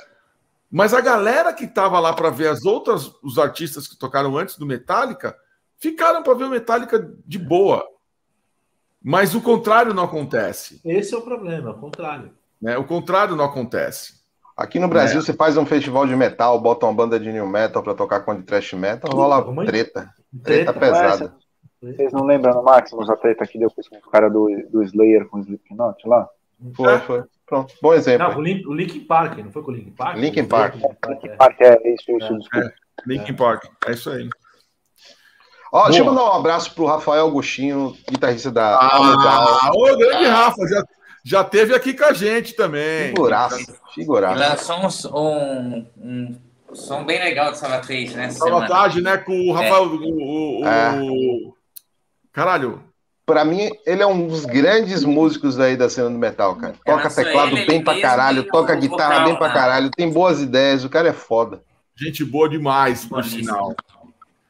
Mas 0.71 0.93
a 0.95 1.01
galera 1.01 1.53
que 1.53 1.65
estava 1.65 2.01
lá 2.01 2.13
para 2.13 2.31
ver 2.31 2.49
as 2.49 2.65
outras, 2.65 3.13
os 3.23 3.39
artistas 3.39 3.87
que 3.87 3.97
tocaram 3.97 4.37
antes 4.37 4.57
do 4.57 4.67
Metallica, 4.67 5.37
ficaram 5.79 6.23
para 6.23 6.35
ver 6.35 6.45
o 6.45 6.51
Metallica 6.51 7.13
de 7.27 7.39
boa. 7.39 7.87
Mas 9.03 9.35
o 9.35 9.41
contrário 9.41 9.93
não 9.93 10.05
acontece. 10.05 10.81
Esse 10.85 11.15
é 11.15 11.19
o 11.19 11.23
problema, 11.23 11.71
o 11.71 11.79
contrário. 11.79 12.33
Né? 12.61 12.79
O 12.79 12.85
contrário 12.85 13.37
não 13.37 13.45
acontece. 13.45 14.23
Aqui 14.57 14.79
no 14.79 14.89
Brasil, 14.89 15.19
é. 15.19 15.23
você 15.23 15.33
faz 15.33 15.57
um 15.57 15.67
festival 15.67 16.07
de 16.07 16.15
metal, 16.15 16.61
bota 16.61 16.87
uma 16.87 16.95
banda 16.95 17.19
de 17.19 17.33
new 17.33 17.47
metal 17.47 17.83
para 17.83 17.95
tocar 17.95 18.21
com 18.21 18.35
de 18.35 18.43
trash 18.43 18.75
metal, 18.75 19.11
rola 19.11 19.43
treta. 19.67 20.13
Treta, 20.43 20.73
treta 20.73 20.73
pesada. 20.73 21.37
Vocês 21.83 22.13
não 22.13 22.25
lembram 22.25 22.55
no 22.55 22.63
Maximus 22.63 23.11
a 23.11 23.17
treta 23.17 23.45
que 23.45 23.59
deu 23.59 23.69
com 23.69 23.97
o 23.97 24.11
cara 24.11 24.31
do, 24.31 24.49
do 24.71 24.83
Slayer 24.85 25.27
com 25.27 25.39
o 25.39 25.41
Slipknot 25.41 26.07
lá? 26.07 26.29
Foi, 26.77 26.95
é. 26.95 26.99
foi. 27.01 27.25
Pronto, 27.45 27.75
bom 27.83 27.93
exemplo. 27.93 28.29
Não, 28.29 28.39
o, 28.39 28.41
Link, 28.41 28.67
o 28.67 28.73
Linkin 28.73 29.01
Park, 29.01 29.37
não 29.39 29.51
foi 29.51 29.63
com 29.63 29.73
o 29.73 29.75
Linkin 29.75 29.91
Park? 29.91 30.17
Linkin 30.17 30.45
Park. 30.45 30.75
Linkin 30.77 30.95
Park, 31.01 31.25
é, 31.25 31.29
Park, 31.37 31.61
é 31.61 31.93
isso, 31.93 32.17
isso, 32.17 32.39
é. 32.55 32.59
é. 32.61 32.73
Linkin 33.05 33.35
Park, 33.35 33.65
é 33.87 33.93
isso 33.93 34.11
aí. 34.11 34.29
Ó, 35.73 35.87
deixa 35.87 36.01
eu 36.01 36.05
mandar 36.05 36.25
um 36.25 36.33
abraço 36.35 36.73
pro 36.75 36.87
Rafael 36.87 37.27
Agostinho, 37.27 37.97
guitarrista 38.09 38.51
da 38.51 38.79
Ah, 38.79 39.71
ô, 39.75 39.97
grande 39.97 40.27
Rafa, 40.27 40.67
já, 40.69 40.85
já 41.25 41.45
teve 41.45 41.75
aqui 41.75 41.95
com 41.95 42.05
a 42.05 42.13
gente 42.13 42.55
também. 42.55 43.09
Figuraça, 43.09 43.81
figuraça. 43.93 44.77
Lançou 44.77 45.33
um, 45.33 45.87
um, 45.97 46.41
um 46.71 46.75
som 46.75 47.05
bem 47.05 47.19
legal 47.19 47.51
de 47.51 47.59
Salvatage, 47.59 48.15
né? 48.15 48.31
Salvatage, 48.31 49.01
né? 49.01 49.17
Com 49.17 49.33
o 49.33 49.53
Rafael. 49.53 49.85
É. 49.85 49.87
O, 49.87 50.61
o, 50.61 50.67
é. 50.67 51.01
o, 51.01 51.55
Caralho. 52.33 52.83
Pra 53.25 53.45
mim, 53.45 53.71
ele 53.87 54.03
é 54.03 54.07
um 54.07 54.27
dos 54.27 54.45
grandes 54.45 55.05
músicos 55.05 55.61
aí 55.61 55.77
da 55.77 55.89
cena 55.89 56.11
do 56.11 56.19
metal, 56.19 56.57
cara. 56.57 56.75
Toca 56.85 57.09
teclado 57.09 57.57
ele, 57.57 57.67
bem 57.67 57.77
ele 57.77 57.85
pra 57.85 58.01
caralho, 58.01 58.45
toca 58.49 58.75
guitarra 58.75 59.21
vocal, 59.21 59.25
bem 59.27 59.37
pra 59.37 59.49
né? 59.49 59.55
caralho, 59.55 59.91
tem 59.91 60.11
boas 60.11 60.41
ideias, 60.41 60.85
o 60.85 60.89
cara 60.89 61.09
é 61.09 61.13
foda. 61.13 61.63
Gente 61.97 62.25
boa 62.25 62.49
demais, 62.49 63.05
por 63.05 63.23
sinal. 63.25 63.77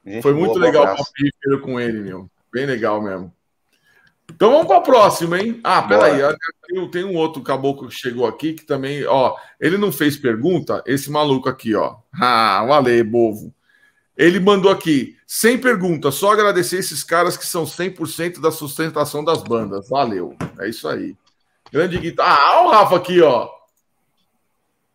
Gente 0.04 0.22
Foi 0.22 0.32
muito 0.32 0.54
boa, 0.54 0.64
legal 0.64 0.96
o 0.96 1.60
com 1.60 1.78
ele, 1.78 2.00
meu. 2.00 2.30
Bem 2.52 2.64
legal 2.64 3.02
mesmo. 3.02 3.32
Então 4.34 4.50
vamos 4.50 4.66
para 4.66 4.78
a 4.78 4.82
próxima, 4.82 5.38
hein? 5.38 5.60
Ah, 5.62 5.82
peraí, 5.82 6.20
tem, 6.66 6.90
tem 6.90 7.04
um 7.04 7.14
outro 7.16 7.42
caboclo 7.42 7.88
que 7.88 7.94
chegou 7.94 8.26
aqui 8.26 8.54
que 8.54 8.64
também, 8.64 9.04
ó, 9.04 9.36
ele 9.60 9.76
não 9.76 9.92
fez 9.92 10.16
pergunta, 10.16 10.82
esse 10.86 11.10
maluco 11.10 11.48
aqui, 11.48 11.74
ó. 11.74 11.96
Ah, 12.18 12.64
o 12.66 12.72
Ale, 12.72 13.02
bovo. 13.02 13.52
Ele 14.16 14.38
mandou 14.38 14.70
aqui, 14.70 15.16
sem 15.26 15.58
pergunta, 15.58 16.10
só 16.10 16.32
agradecer 16.32 16.76
esses 16.78 17.02
caras 17.02 17.36
que 17.36 17.46
são 17.46 17.64
100% 17.64 18.40
da 18.40 18.50
sustentação 18.50 19.24
das 19.24 19.42
bandas. 19.42 19.88
Valeu. 19.88 20.36
É 20.58 20.68
isso 20.68 20.86
aí. 20.86 21.16
Grande 21.72 21.98
guitarra. 21.98 22.38
Ah, 22.38 22.66
o 22.66 22.70
Rafa 22.70 22.96
aqui, 22.96 23.22
ó. 23.22 23.48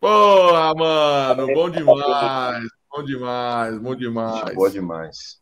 Porra, 0.00 0.72
mano, 0.74 1.46
bom 1.52 1.68
demais. 1.68 2.64
Bom 2.88 3.02
demais, 3.02 3.78
bom 3.78 3.94
demais. 3.96 4.54
Boa 4.54 4.70
demais. 4.70 5.40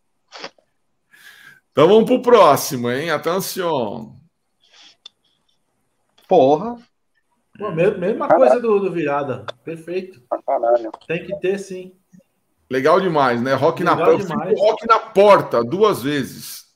Então 1.71 1.87
vamos 1.87 2.07
pro 2.07 2.23
próximo, 2.23 2.91
hein? 2.91 3.11
Atenção. 3.11 4.19
Porra. 6.27 6.77
Pô, 7.59 7.71
mesma 7.71 8.29
coisa 8.29 8.59
do, 8.59 8.81
do 8.81 8.91
virada. 8.91 9.45
Perfeito. 9.63 10.23
Tem 11.07 11.27
que 11.27 11.39
ter, 11.39 11.59
sim. 11.59 11.95
Legal 12.69 13.01
demais, 13.01 13.41
né? 13.41 13.55
Rock 13.55 13.83
Legal 13.83 13.97
na 13.97 14.05
porta. 14.05 14.35
Rock 14.57 14.87
na 14.87 14.99
porta, 14.99 15.65
duas 15.65 16.03
vezes. 16.03 16.67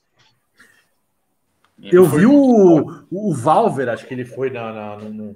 Eu 1.83 2.05
vi 2.05 2.27
o, 2.27 3.05
o 3.11 3.35
Valver, 3.35 3.89
acho 3.89 4.07
que 4.07 4.13
ele 4.13 4.25
foi 4.25 4.51
na, 4.51 4.73
na 4.73 4.97
no, 4.97 5.35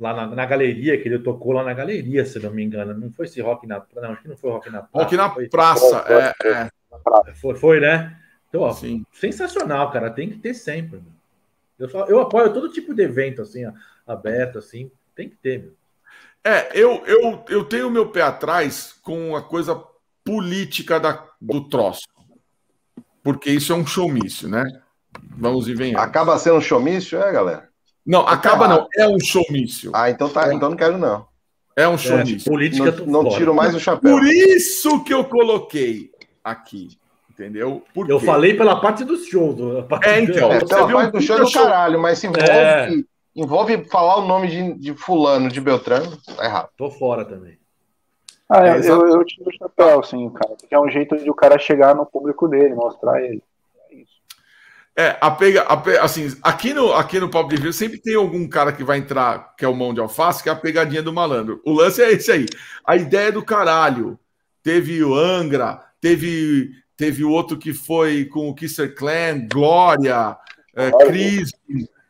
lá 0.00 0.14
na, 0.14 0.26
na, 0.26 0.46
galeria, 0.46 1.00
que 1.00 1.08
ele 1.08 1.18
tocou 1.18 1.52
lá 1.52 1.62
na 1.62 1.74
galeria, 1.74 2.24
se 2.24 2.38
não 2.38 2.50
me 2.50 2.62
engano. 2.62 2.94
Não 2.94 3.12
foi 3.12 3.26
esse 3.26 3.40
rock 3.40 3.66
na 3.66 3.82
Não, 3.94 4.12
acho 4.12 4.22
que 4.22 4.28
não 4.28 4.36
foi 4.36 4.50
rock 4.50 4.70
na 4.70 4.82
praça. 4.82 5.04
Rock 5.04 5.16
na 5.16 5.30
foi, 5.30 5.48
praça, 5.48 6.04
foi, 6.04 6.16
é, 6.16 6.34
é. 6.44 7.34
Foi, 7.34 7.54
foi, 7.54 7.80
né? 7.80 8.18
Então, 8.48 8.62
ó, 8.62 8.72
Sim. 8.72 9.04
sensacional, 9.12 9.90
cara. 9.90 10.10
Tem 10.10 10.30
que 10.30 10.38
ter 10.38 10.54
sempre. 10.54 11.02
Eu, 11.78 11.88
só, 11.88 12.06
eu 12.06 12.20
apoio 12.20 12.52
todo 12.52 12.70
tipo 12.70 12.94
de 12.94 13.02
evento, 13.02 13.42
assim, 13.42 13.64
aberto, 14.06 14.58
assim. 14.58 14.90
Tem 15.14 15.28
que 15.28 15.36
ter, 15.36 15.58
meu. 15.58 15.72
É, 16.44 16.76
eu, 16.76 17.04
eu, 17.06 17.44
eu 17.48 17.64
tenho 17.64 17.90
meu 17.90 18.08
pé 18.08 18.22
atrás 18.22 18.98
com 19.02 19.36
a 19.36 19.42
coisa 19.42 19.80
política 20.24 20.98
da, 20.98 21.26
do 21.40 21.68
troço. 21.68 22.02
Porque 23.22 23.50
isso 23.50 23.72
é 23.72 23.76
um 23.76 23.86
showmício, 23.86 24.48
né? 24.48 24.64
Vamos 25.36 25.68
e 25.68 25.74
venhamos. 25.74 26.02
Acaba 26.02 26.38
sendo 26.38 26.56
um 26.56 26.60
showmício, 26.60 27.20
é, 27.20 27.32
galera? 27.32 27.68
Não, 28.04 28.26
acaba 28.26 28.66
não, 28.66 28.88
é 28.96 29.06
um 29.06 29.20
showmício. 29.20 29.92
Ah, 29.94 30.10
então 30.10 30.28
tá, 30.28 30.52
então 30.52 30.70
não 30.70 30.76
quero 30.76 30.98
não. 30.98 31.26
É 31.76 31.86
um 31.86 31.96
showmício. 31.96 32.48
É, 32.48 32.50
política 32.50 32.90
não, 33.06 33.22
não 33.22 33.30
tiro 33.30 33.54
mais 33.54 33.74
o 33.74 33.80
chapéu. 33.80 34.10
Por 34.10 34.24
isso 34.26 35.02
que 35.04 35.14
eu 35.14 35.24
coloquei 35.24 36.10
aqui. 36.42 36.98
Entendeu? 37.30 37.82
Por 37.94 38.10
eu 38.10 38.20
falei 38.20 38.54
pela 38.54 38.80
parte 38.80 39.04
do 39.04 39.16
show. 39.16 39.54
Do, 39.54 39.82
parte 39.84 40.06
é, 40.06 40.20
então. 40.20 40.52
É, 40.52 40.64
pela 40.64 40.92
parte 40.92 41.12
do 41.12 41.20
show 41.20 41.38
do 41.38 41.50
caralho, 41.50 42.00
mas 42.00 42.18
se 42.18 42.26
envolve, 42.26 42.50
é. 42.50 42.90
envolve 43.34 43.84
falar 43.90 44.18
o 44.18 44.26
nome 44.26 44.48
de, 44.48 44.74
de 44.74 44.94
fulano, 44.94 45.48
de 45.48 45.60
Beltrano, 45.60 46.16
tá 46.36 46.44
errado. 46.44 46.68
Tô 46.76 46.90
fora 46.90 47.24
também. 47.24 47.58
Ah, 48.54 48.66
é, 48.66 48.78
eu, 48.86 49.08
eu 49.08 49.24
tiro 49.24 49.48
o 49.48 49.56
chapéu, 49.56 50.00
assim, 50.00 50.28
cara. 50.28 50.54
Porque 50.60 50.74
é 50.74 50.78
um 50.78 50.90
jeito 50.90 51.16
de 51.16 51.30
o 51.30 51.34
cara 51.34 51.58
chegar 51.58 51.94
no 51.94 52.04
público 52.04 52.46
dele, 52.46 52.74
mostrar 52.74 53.22
ele. 53.22 53.42
É 53.90 53.94
isso. 53.94 54.12
É, 54.94 55.16
a 55.22 55.30
pega, 55.30 55.62
a, 55.62 56.04
assim, 56.04 56.36
aqui 56.42 56.74
no, 56.74 56.92
aqui 56.92 57.18
no 57.18 57.30
Pop 57.30 57.48
de 57.48 57.62
Rio 57.62 57.72
sempre 57.72 57.98
tem 57.98 58.14
algum 58.14 58.46
cara 58.46 58.70
que 58.70 58.84
vai 58.84 58.98
entrar, 58.98 59.56
que 59.56 59.64
é 59.64 59.68
o 59.68 59.74
mão 59.74 59.94
de 59.94 60.00
alface, 60.00 60.42
que 60.42 60.50
é 60.50 60.52
a 60.52 60.56
pegadinha 60.56 61.02
do 61.02 61.14
malandro. 61.14 61.62
O 61.64 61.72
lance 61.72 62.02
é 62.02 62.12
esse 62.12 62.30
aí. 62.30 62.44
A 62.86 62.94
ideia 62.94 63.28
é 63.28 63.32
do 63.32 63.42
caralho. 63.42 64.18
Teve 64.62 65.02
o 65.02 65.14
Angra, 65.14 65.82
teve, 65.98 66.72
teve 66.94 67.24
o 67.24 67.30
outro 67.30 67.56
que 67.56 67.72
foi 67.72 68.26
com 68.26 68.50
o 68.50 68.54
Kisser 68.54 68.94
Clan, 68.94 69.48
Glória, 69.50 70.36
é, 70.76 70.90
Cris. 71.06 71.52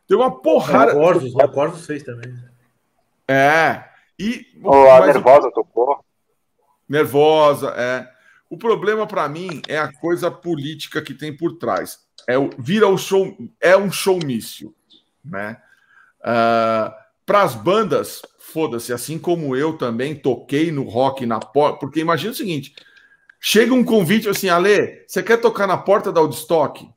Tem 0.05 0.17
uma 0.17 0.41
porrada. 0.41 0.91
Recordos, 0.91 1.33
Recordos 1.33 1.85
fez 1.85 2.03
também. 2.03 2.35
É. 3.29 3.85
E, 4.19 4.45
oh, 4.61 4.89
a 4.89 5.07
Nervosa 5.07 5.49
tocou. 5.49 6.03
Nervosa, 6.87 7.73
é. 7.77 8.09
O 8.49 8.57
problema 8.57 9.07
para 9.07 9.27
mim 9.27 9.61
é 9.67 9.77
a 9.77 9.91
coisa 9.91 10.29
política 10.29 11.01
que 11.01 11.13
tem 11.13 11.35
por 11.35 11.57
trás. 11.57 11.99
É 12.27 12.37
o, 12.37 12.49
vira 12.57 12.87
o 12.87 12.97
show, 12.97 13.35
é 13.59 13.75
um 13.75 13.91
showmício, 13.91 14.73
né? 15.23 15.57
Uh, 16.19 16.23
ah, 16.23 16.97
para 17.25 17.41
as 17.41 17.55
bandas, 17.55 18.21
foda-se, 18.37 18.93
assim 18.93 19.17
como 19.17 19.55
eu 19.55 19.77
também 19.77 20.15
toquei 20.15 20.71
no 20.71 20.83
rock 20.83 21.25
na 21.25 21.39
porta, 21.39 21.79
porque 21.79 21.99
imagina 21.99 22.31
o 22.31 22.35
seguinte: 22.35 22.75
chega 23.39 23.73
um 23.73 23.83
convite 23.83 24.29
assim, 24.29 24.49
Ale, 24.49 25.03
você 25.07 25.23
quer 25.23 25.37
tocar 25.37 25.65
na 25.65 25.77
porta 25.77 26.11
da 26.11 26.21
Woodstock? 26.21 26.87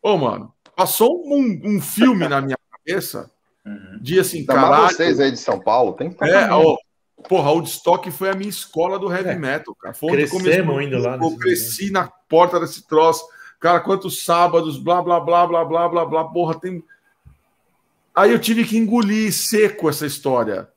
Ô, 0.00 0.16
mano, 0.16 0.52
passou 0.76 1.26
um, 1.26 1.60
um 1.64 1.80
filme 1.80 2.28
na 2.28 2.40
minha 2.40 2.58
cabeça 2.70 3.30
uhum. 3.66 3.98
de 4.00 4.20
assim, 4.20 4.44
caralho. 4.44 4.88
vocês 4.94 5.18
aí 5.18 5.30
de 5.30 5.38
São 5.38 5.60
Paulo, 5.60 5.94
tem 5.94 6.10
que 6.10 6.24
é, 6.24 6.50
ó, 6.50 6.76
Porra, 7.28 7.48
a 7.48 7.52
Woodstock 7.52 8.10
foi 8.10 8.30
a 8.30 8.34
minha 8.34 8.50
escola 8.50 8.98
do 8.98 9.12
heavy 9.12 9.30
é. 9.30 9.38
metal, 9.38 9.74
cara. 9.74 9.94
Foi 9.94 10.10
Crescemos 10.10 10.82
indo 10.82 10.98
lá. 10.98 11.16
Eu 11.16 11.36
cresci 11.36 11.90
na 11.90 12.08
porta 12.28 12.58
desse 12.58 12.86
troço. 12.86 13.24
Cara, 13.60 13.80
quantos 13.80 14.24
sábados, 14.24 14.76
blá, 14.76 15.00
blá, 15.00 15.20
blá, 15.20 15.46
blá, 15.46 15.64
blá, 15.64 15.88
blá, 15.88 16.04
blá. 16.04 16.24
Porra, 16.24 16.58
tem. 16.58 16.82
Aí 18.14 18.32
eu 18.32 18.38
tive 18.38 18.64
que 18.64 18.76
engolir 18.76 19.32
seco 19.32 19.88
essa 19.88 20.04
história. 20.04 20.68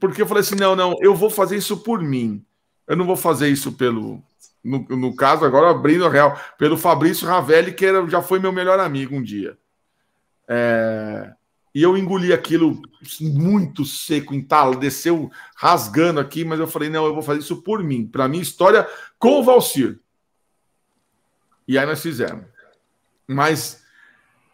Porque 0.00 0.22
eu 0.22 0.26
falei 0.26 0.42
assim: 0.42 0.56
não, 0.56 0.74
não, 0.74 0.94
eu 1.00 1.14
vou 1.14 1.30
fazer 1.30 1.56
isso 1.56 1.76
por 1.78 2.00
mim. 2.00 2.44
Eu 2.86 2.96
não 2.96 3.04
vou 3.04 3.16
fazer 3.16 3.48
isso 3.48 3.72
pelo. 3.72 4.22
No, 4.64 4.78
no 4.88 5.14
caso, 5.14 5.44
agora 5.44 5.70
abrindo 5.70 6.04
a 6.06 6.10
real, 6.10 6.38
pelo 6.58 6.76
Fabrício 6.76 7.28
Ravelli, 7.28 7.72
que 7.72 7.86
era, 7.86 8.06
já 8.08 8.20
foi 8.22 8.38
meu 8.38 8.52
melhor 8.52 8.80
amigo 8.80 9.14
um 9.14 9.22
dia. 9.22 9.56
É... 10.48 11.32
E 11.78 11.82
eu 11.84 11.96
engoli 11.96 12.32
aquilo 12.32 12.82
muito 13.20 13.84
seco, 13.84 14.34
entalo, 14.34 14.74
desceu 14.74 15.30
rasgando 15.54 16.18
aqui, 16.18 16.44
mas 16.44 16.58
eu 16.58 16.66
falei: 16.66 16.90
não, 16.90 17.06
eu 17.06 17.14
vou 17.14 17.22
fazer 17.22 17.38
isso 17.38 17.62
por 17.62 17.84
mim, 17.84 18.04
para 18.04 18.26
minha 18.26 18.42
história 18.42 18.84
com 19.16 19.38
o 19.38 19.44
Valcir. 19.44 20.00
E 21.68 21.78
aí 21.78 21.86
nós 21.86 22.02
fizemos. 22.02 22.46
Mas 23.28 23.80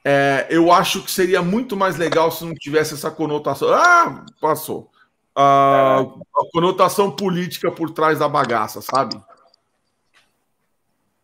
é, 0.04 0.46
eu 0.50 0.70
acho 0.70 1.02
que 1.02 1.10
seria 1.10 1.40
muito 1.40 1.74
mais 1.74 1.96
legal 1.96 2.30
se 2.30 2.44
não 2.44 2.52
tivesse 2.52 2.92
essa 2.92 3.10
conotação. 3.10 3.72
Ah, 3.72 4.26
passou. 4.38 4.90
A, 5.34 6.00
a 6.00 6.50
conotação 6.52 7.10
política 7.10 7.72
por 7.72 7.88
trás 7.92 8.18
da 8.18 8.28
bagaça, 8.28 8.82
sabe? 8.82 9.18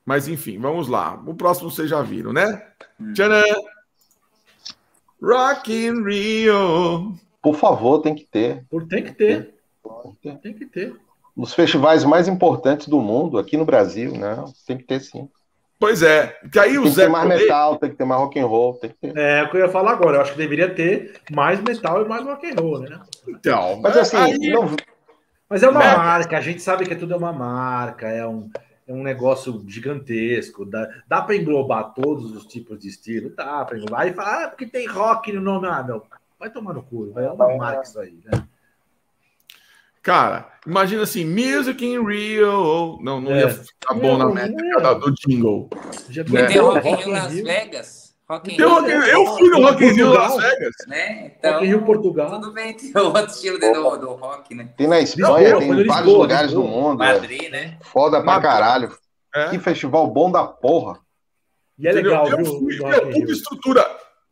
Mas 0.06 0.28
enfim, 0.28 0.59
vamos 0.59 0.89
lá. 0.89 1.22
O 1.27 1.35
próximo 1.35 1.70
vocês 1.70 1.90
já 1.90 2.01
viram, 2.01 2.32
né? 2.32 2.66
Hum. 2.98 3.12
Tcharam! 3.12 3.44
Rock 5.22 5.72
in 5.72 6.02
Rio. 6.02 7.14
Por 7.42 7.55
favor, 7.56 8.01
tem 8.01 8.14
que 8.14 8.24
ter. 8.24 8.64
Por 8.70 8.86
tem 8.86 9.02
que 9.02 9.12
ter. 9.12 9.55
Tem 10.42 10.55
que 10.55 10.66
ter. 10.66 10.94
Nos 11.36 11.55
festivais 11.55 12.05
mais 12.05 12.28
importantes 12.28 12.88
do 12.88 13.01
mundo, 13.01 13.38
aqui 13.38 13.56
no 13.56 13.64
Brasil, 13.64 14.12
né? 14.12 14.44
Tem 14.66 14.76
que 14.76 14.84
ter 14.84 15.01
sim. 15.01 15.28
Pois 15.78 16.02
é, 16.02 16.36
que 16.52 16.59
aí 16.59 16.78
o 16.78 16.82
tem 16.82 16.92
Zé 16.92 17.06
que 17.06 17.06
ter 17.06 17.12
mais 17.12 17.28
metal, 17.28 17.76
tem 17.76 17.90
que 17.90 17.97
ter 17.97 18.05
mais 18.05 18.20
rock 18.20 18.38
and 18.38 18.47
roll, 18.47 18.74
tem 18.74 18.90
que 18.90 18.97
ter. 18.97 19.16
É, 19.16 19.42
o 19.42 19.51
que 19.51 19.56
eu 19.56 19.60
ia 19.62 19.68
falar 19.70 19.92
agora, 19.92 20.18
eu 20.18 20.20
acho 20.20 20.32
que 20.32 20.38
deveria 20.38 20.74
ter 20.74 21.14
mais 21.30 21.59
metal 21.62 22.05
e 22.05 22.09
mais 22.09 22.22
rock 22.22 22.51
and 22.51 22.60
roll, 22.60 22.80
né? 22.80 23.01
Então, 23.26 23.80
mas 23.80 23.97
assim, 23.97 24.18
aí... 24.18 24.51
não... 24.51 24.76
mas 25.48 25.62
é 25.62 25.68
uma 25.70 25.82
é. 25.82 25.97
marca, 25.97 26.36
a 26.36 26.40
gente 26.42 26.60
sabe 26.60 26.84
que 26.84 26.94
tudo 26.94 27.14
é 27.14 27.16
uma 27.16 27.32
marca, 27.32 28.09
é 28.09 28.26
um 28.26 28.51
é 28.90 28.92
um 28.92 29.02
negócio 29.04 29.64
gigantesco. 29.68 30.66
Dá, 30.66 30.88
dá 31.06 31.22
para 31.22 31.36
englobar 31.36 31.94
todos 31.94 32.32
os 32.32 32.44
tipos 32.44 32.78
de 32.78 32.88
estilo? 32.88 33.30
Dá 33.30 33.64
para 33.64 33.78
englobar. 33.78 34.08
E 34.08 34.12
falar, 34.12 34.44
ah, 34.44 34.48
porque 34.48 34.66
tem 34.66 34.86
rock 34.88 35.32
no 35.32 35.40
nome. 35.40 35.68
Ah, 35.68 35.82
não. 35.82 36.02
Vai 36.38 36.50
tomar 36.50 36.74
no 36.74 36.82
cu. 36.82 37.12
Vai, 37.12 37.24
é 37.24 37.30
uma 37.30 37.56
marca 37.56 37.82
isso 37.82 38.00
aí, 38.00 38.18
né? 38.24 38.44
Cara, 40.02 40.50
imagina 40.66 41.02
assim, 41.02 41.24
Music 41.24 41.84
in 41.84 42.04
Rio. 42.04 42.98
Não, 43.00 43.20
não 43.20 43.32
é. 43.32 43.40
ia 43.40 43.50
ficar 43.50 43.94
bom 43.94 44.18
na 44.18 44.26
métrica 44.26 44.94
do 44.94 45.14
jingle. 45.14 45.70
Já 46.08 46.24
né? 46.24 46.46
tem 46.46 46.58
Rock 46.58 46.88
in 46.88 46.94
Rio 46.96 47.10
Las 47.10 47.32
Vegas. 47.32 47.99
Rock 48.31 48.52
Rio, 48.52 48.69
Rock, 48.69 48.89
eu 48.89 49.27
fui 49.36 49.48
no 49.51 49.61
Rock 49.61 49.85
in 49.85 49.93
Rio 49.93 50.12
Las 50.12 50.36
Vegas. 50.36 50.77
Né? 50.86 51.32
Então, 51.36 51.55
Rock 51.55 51.65
in 51.65 51.69
Rio 51.69 51.82
Portugal. 51.85 52.31
Tudo 52.31 52.52
bem, 52.52 52.74
tem 52.74 52.93
outro 52.97 53.27
estilo 53.27 53.59
do, 53.59 53.97
do 53.97 54.12
rock, 54.12 54.55
né? 54.55 54.73
Tem 54.77 54.86
na 54.86 55.01
Espanha, 55.01 55.59
tem 55.59 55.69
em 55.69 55.85
vários 55.85 56.12
lugares 56.12 56.52
do 56.52 56.62
mundo. 56.62 56.98
Madrid, 56.98 57.43
é. 57.47 57.51
né? 57.51 57.78
Foda 57.82 58.23
pra 58.23 58.40
caralho. 58.40 58.97
É. 59.35 59.48
Que 59.48 59.59
festival 59.59 60.07
bom 60.12 60.31
da 60.31 60.44
porra. 60.44 61.01
E 61.77 61.89
é 61.89 61.93
legal, 61.93 62.28
eu, 62.28 62.36
viu? 62.36 62.59
Fui, 62.61 62.78
eu, 62.78 63.11
tudo 63.11 63.32
estrutura. 63.32 63.85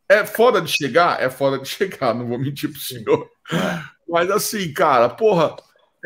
É 0.08 0.24
foda 0.24 0.62
de 0.62 0.70
chegar? 0.70 1.20
É 1.20 1.28
foda 1.28 1.58
de 1.58 1.66
chegar, 1.66 2.14
não 2.14 2.28
vou 2.28 2.38
mentir 2.38 2.70
pro 2.70 2.78
senhor. 2.78 3.28
Mas 4.08 4.30
assim, 4.30 4.72
cara, 4.72 5.08
porra. 5.08 5.56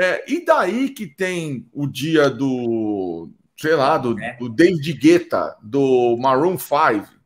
É, 0.00 0.24
e 0.26 0.42
daí 0.42 0.88
que 0.88 1.06
tem 1.06 1.68
o 1.74 1.86
dia 1.86 2.30
do, 2.30 3.28
sei 3.60 3.74
lá, 3.74 3.98
do, 3.98 4.18
é. 4.18 4.38
do 4.38 4.48
David 4.48 4.94
Guetta, 4.94 5.54
do 5.62 6.16
Maroon 6.18 6.56
5 6.56 7.21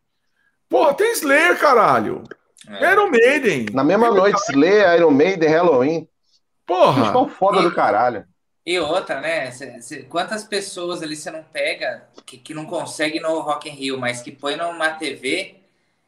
Porra, 0.69 0.95
tem 0.95 1.13
Slayer, 1.13 1.59
caralho. 1.59 2.25
É. 2.69 2.93
Iron 2.93 3.11
Maiden. 3.11 3.67
Na 3.73 3.85
mesma 3.85 4.11
noite, 4.11 4.41
Slayer, 4.49 4.99
Iron 4.99 5.11
Maiden, 5.11 5.49
Halloween. 5.49 6.09
Porra. 6.67 7.07
Estão 7.07 7.29
foda 7.29 7.61
e, 7.61 7.63
do 7.63 7.75
caralho. 7.75 8.27
E 8.65 8.79
outra, 8.79 9.21
né? 9.21 9.51
Cê, 9.53 9.81
cê, 9.81 10.03
quantas 10.03 10.43
pessoas 10.43 11.03
ali 11.03 11.15
você 11.15 11.31
não 11.31 11.45
pega 11.45 12.09
que, 12.25 12.37
que 12.37 12.53
não 12.53 12.67
consegue 12.67 13.21
no 13.21 13.41
Rock 13.41 13.69
in 13.69 13.73
Rio, 13.73 13.99
mas 13.99 14.21
que 14.21 14.33
põe 14.33 14.57
numa 14.57 14.91
TV 14.91 15.61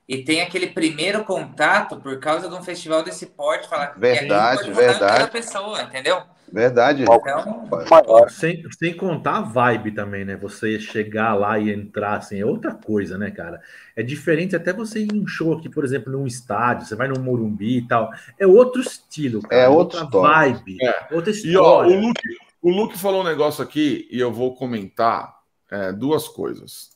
e 0.08 0.24
tem 0.24 0.40
aquele 0.40 0.68
primeiro 0.68 1.22
contato 1.22 1.96
por 2.00 2.18
causa 2.18 2.48
de 2.48 2.54
um 2.54 2.62
festival 2.62 3.02
desse 3.02 3.26
porte, 3.26 3.68
falar 3.68 3.94
verdade, 3.96 4.70
verdade. 4.72 4.98
Cada 4.98 5.28
pessoa, 5.28 5.82
entendeu? 5.82 6.22
Verdade. 6.52 7.02
Então, 7.02 8.28
sem, 8.28 8.62
sem 8.70 8.94
contar 8.94 9.38
a 9.38 9.40
vibe 9.42 9.92
também, 9.92 10.24
né? 10.24 10.36
Você 10.36 10.78
chegar 10.80 11.34
lá 11.34 11.58
e 11.58 11.70
entrar 11.70 12.18
assim, 12.18 12.40
é 12.40 12.46
outra 12.46 12.74
coisa, 12.74 13.18
né, 13.18 13.30
cara? 13.30 13.60
É 13.94 14.02
diferente 14.02 14.56
até 14.56 14.72
você 14.72 15.00
ir 15.00 15.12
em 15.12 15.22
um 15.22 15.26
show 15.26 15.52
aqui, 15.52 15.68
por 15.68 15.84
exemplo, 15.84 16.12
num 16.12 16.26
estádio, 16.26 16.86
você 16.86 16.94
vai 16.94 17.08
no 17.08 17.20
Morumbi 17.20 17.78
e 17.78 17.86
tal. 17.86 18.10
É 18.38 18.46
outro 18.46 18.80
estilo, 18.80 19.42
cara. 19.42 19.62
É 19.62 19.68
outra 19.68 20.04
vibe. 20.04 20.76
É. 20.82 21.14
Outra 21.14 21.30
história. 21.30 21.52
E 21.52 21.56
ó, 21.56 21.86
o 21.86 22.00
Luke, 22.00 22.22
o 22.62 22.70
Luke 22.70 22.98
falou 22.98 23.22
um 23.22 23.26
negócio 23.26 23.62
aqui 23.62 24.08
e 24.10 24.18
eu 24.18 24.32
vou 24.32 24.54
comentar 24.54 25.38
é, 25.70 25.92
duas 25.92 26.28
coisas. 26.28 26.90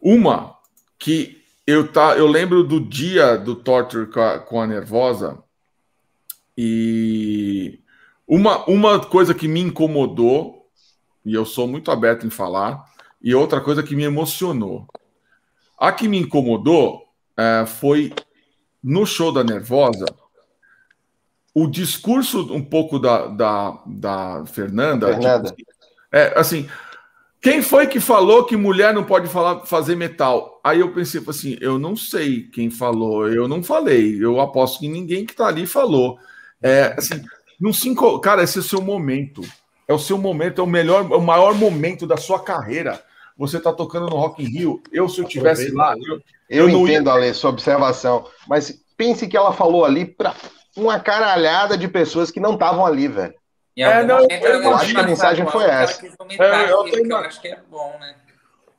Uma, 0.00 0.56
que 0.98 1.42
eu, 1.66 1.90
tá, 1.92 2.16
eu 2.16 2.26
lembro 2.26 2.62
do 2.62 2.80
dia 2.80 3.36
do 3.36 3.54
Torture 3.54 4.06
com 4.06 4.20
a, 4.20 4.38
com 4.38 4.60
a 4.60 4.66
Nervosa 4.66 5.38
e 6.56 7.78
uma, 8.28 8.64
uma 8.68 9.00
coisa 9.00 9.34
que 9.34 9.48
me 9.48 9.60
incomodou, 9.60 10.68
e 11.24 11.32
eu 11.32 11.46
sou 11.46 11.66
muito 11.66 11.90
aberto 11.90 12.26
em 12.26 12.30
falar, 12.30 12.84
e 13.22 13.34
outra 13.34 13.60
coisa 13.60 13.82
que 13.82 13.96
me 13.96 14.04
emocionou. 14.04 14.86
A 15.78 15.90
que 15.90 16.06
me 16.06 16.18
incomodou 16.18 17.08
é, 17.36 17.64
foi 17.66 18.12
no 18.82 19.06
show 19.06 19.32
da 19.32 19.42
Nervosa, 19.42 20.04
o 21.54 21.66
discurso 21.66 22.52
um 22.52 22.62
pouco 22.62 22.98
da, 22.98 23.26
da, 23.28 23.82
da 23.86 24.44
Fernanda. 24.46 25.08
Fernanda. 25.08 25.50
Tipo, 25.50 25.72
é, 26.12 26.38
assim, 26.38 26.68
quem 27.40 27.62
foi 27.62 27.86
que 27.86 27.98
falou 27.98 28.44
que 28.44 28.56
mulher 28.56 28.92
não 28.92 29.04
pode 29.04 29.28
falar, 29.28 29.64
fazer 29.64 29.96
metal? 29.96 30.60
Aí 30.62 30.80
eu 30.80 30.92
pensei 30.92 31.22
assim, 31.26 31.56
eu 31.60 31.78
não 31.78 31.96
sei 31.96 32.42
quem 32.42 32.70
falou, 32.70 33.28
eu 33.28 33.48
não 33.48 33.62
falei, 33.62 34.22
eu 34.22 34.38
aposto 34.40 34.80
que 34.80 34.88
ninguém 34.88 35.24
que 35.24 35.32
está 35.32 35.46
ali 35.46 35.66
falou. 35.66 36.18
É, 36.62 36.94
assim, 36.96 37.24
não 37.60 37.72
se 37.72 37.94
Cara, 38.22 38.42
esse 38.42 38.58
é 38.58 38.60
o 38.60 38.64
seu 38.64 38.80
momento. 38.80 39.42
É 39.86 39.92
o 39.92 39.98
seu 39.98 40.18
momento, 40.18 40.60
é 40.60 40.64
o 40.64 40.66
melhor, 40.66 41.10
é 41.10 41.16
o 41.16 41.22
maior 41.22 41.54
momento 41.54 42.06
da 42.06 42.16
sua 42.16 42.38
carreira. 42.38 43.02
Você 43.36 43.58
tá 43.58 43.72
tocando 43.72 44.06
no 44.06 44.16
Rock 44.16 44.42
in 44.42 44.46
Rio. 44.46 44.82
Eu, 44.92 45.08
se 45.08 45.20
eu 45.20 45.24
tivesse 45.24 45.70
lá. 45.70 45.94
Eu, 45.96 46.20
eu, 46.50 46.68
eu 46.68 46.70
entendo, 46.70 47.08
ia... 47.08 47.12
Ale, 47.14 47.34
sua 47.34 47.50
observação. 47.50 48.26
Mas 48.46 48.82
pense 48.96 49.26
que 49.26 49.36
ela 49.36 49.52
falou 49.52 49.84
ali 49.84 50.04
para 50.04 50.34
uma 50.76 51.00
caralhada 51.00 51.78
de 51.78 51.88
pessoas 51.88 52.30
que 52.30 52.40
não 52.40 52.54
estavam 52.54 52.84
ali, 52.84 53.08
velho. 53.08 53.34
É, 53.76 54.02
não, 54.02 54.18
eu, 54.18 54.28
eu 54.28 54.74
acho 54.74 54.92
que 54.92 55.00
a 55.00 55.04
mensagem 55.04 55.46
foi 55.46 55.64
essa. 55.64 56.04
É, 56.38 56.72
eu, 56.72 56.84
tenho... 56.84 57.10
eu 57.10 57.16
acho 57.18 57.40
que 57.40 57.48
é 57.48 57.58
bom, 57.70 57.96
né? 58.00 58.16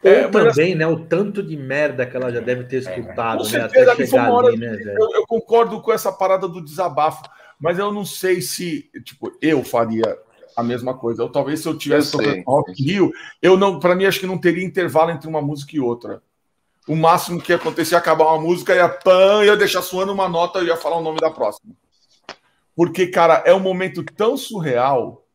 É, 0.03 0.25
Ou 0.25 0.31
também, 0.31 0.75
né? 0.75 0.87
O 0.87 1.05
tanto 1.05 1.41
de 1.41 1.55
merda 1.57 2.05
que 2.05 2.15
ela 2.15 2.31
já 2.31 2.39
deve 2.39 2.65
ter 2.65 2.77
escutado, 2.77 3.47
é, 3.47 3.51
né? 3.51 3.59
Até 3.65 4.05
chegar 4.05 4.29
ali, 4.29 4.57
né, 4.57 4.77
eu, 4.97 5.15
eu, 5.15 5.27
concordo 5.27 5.81
com 5.81 5.91
essa 5.91 6.11
parada 6.11 6.47
do 6.47 6.63
desabafo, 6.63 7.23
mas 7.59 7.77
eu 7.77 7.91
não 7.91 8.05
sei 8.05 8.41
se, 8.41 8.89
tipo, 9.03 9.31
eu 9.41 9.63
faria 9.63 10.17
a 10.55 10.63
mesma 10.63 10.93
coisa. 10.93 11.23
Ou 11.23 11.29
talvez 11.29 11.59
se 11.59 11.67
eu 11.67 11.77
tivesse 11.77 12.13
eu 12.13 12.19
tocando 12.19 12.43
Rock 12.45 12.83
Rio, 12.83 13.11
eu 13.41 13.57
não, 13.57 13.79
para 13.79 13.95
mim 13.95 14.05
acho 14.05 14.19
que 14.19 14.27
não 14.27 14.37
teria 14.37 14.63
intervalo 14.63 15.11
entre 15.11 15.27
uma 15.27 15.41
música 15.41 15.75
e 15.75 15.79
outra. 15.79 16.21
O 16.87 16.95
máximo 16.95 17.41
que 17.41 17.51
ia 17.51 17.57
acontecer 17.57 17.95
é 17.95 17.97
acabar 17.97 18.25
uma 18.25 18.41
música 18.41 18.73
ia 18.73 18.89
pan, 18.89 19.43
ia 19.45 19.55
deixar 19.55 19.81
suando 19.81 20.11
uma 20.11 20.27
nota 20.27 20.59
e 20.59 20.67
ia 20.67 20.77
falar 20.77 20.97
o 20.97 21.03
nome 21.03 21.19
da 21.19 21.29
próxima. 21.29 21.73
Porque, 22.75 23.07
cara, 23.07 23.43
é 23.45 23.53
um 23.53 23.59
momento 23.59 24.03
tão 24.03 24.37
surreal, 24.37 25.25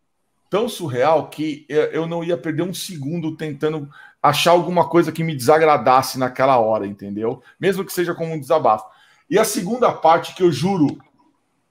tão 0.49 0.69
surreal 0.69 1.29
que 1.29 1.67
eu 1.69 2.07
não 2.07 2.25
ia 2.25 2.37
perder 2.39 2.63
um 2.63 2.75
segundo 2.75 3.37
tentando 3.37 3.89
achar 4.23 4.53
alguma 4.53 4.89
coisa 4.89 5.13
que 5.13 5.23
me 5.23 5.37
desagradasse 5.37 6.19
naquela 6.19 6.59
hora, 6.59 6.87
entendeu? 6.87 7.43
Mesmo 7.61 7.85
que 7.85 7.93
seja 7.93 8.15
como 8.15 8.33
um 8.33 8.41
desabafo. 8.41 8.87
E 9.29 9.39
a 9.39 9.45
segunda 9.45 9.93
parte 9.93 10.35
que 10.35 10.43
eu 10.43 10.51
juro, 10.51 10.99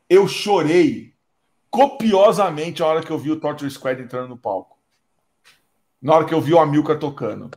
eu 0.09 0.27
chorei 0.27 1.13
copiosamente 1.69 2.83
a 2.83 2.85
hora 2.85 3.01
que 3.01 3.11
eu 3.11 3.17
vi 3.17 3.31
o 3.31 3.39
Torture 3.39 3.69
Squad 3.69 4.01
entrando 4.01 4.29
no 4.29 4.37
palco. 4.37 4.77
Na 6.01 6.15
hora 6.15 6.25
que 6.25 6.33
eu 6.33 6.41
vi 6.41 6.53
o 6.53 6.59
Amilcar 6.59 6.99
tocando. 6.99 7.49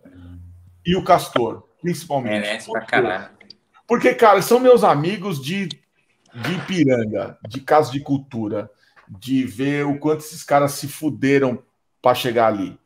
E 0.84 0.96
o 0.96 1.04
Castor, 1.04 1.68
principalmente. 1.82 2.40
Merece 2.40 2.70
pra 2.70 2.80
caralho. 2.82 3.36
Porque, 3.86 4.14
cara, 4.14 4.40
são 4.40 4.58
meus 4.58 4.82
amigos 4.82 5.42
de, 5.42 5.66
de 5.66 6.52
Ipiranga, 6.56 7.38
de 7.46 7.60
casa 7.60 7.92
de 7.92 8.00
cultura, 8.00 8.70
de 9.08 9.44
ver 9.44 9.86
o 9.86 9.98
quanto 9.98 10.20
esses 10.20 10.42
caras 10.42 10.72
se 10.72 10.88
fuderam 10.88 11.62
para 12.00 12.14
chegar 12.14 12.48
ali. 12.48 12.78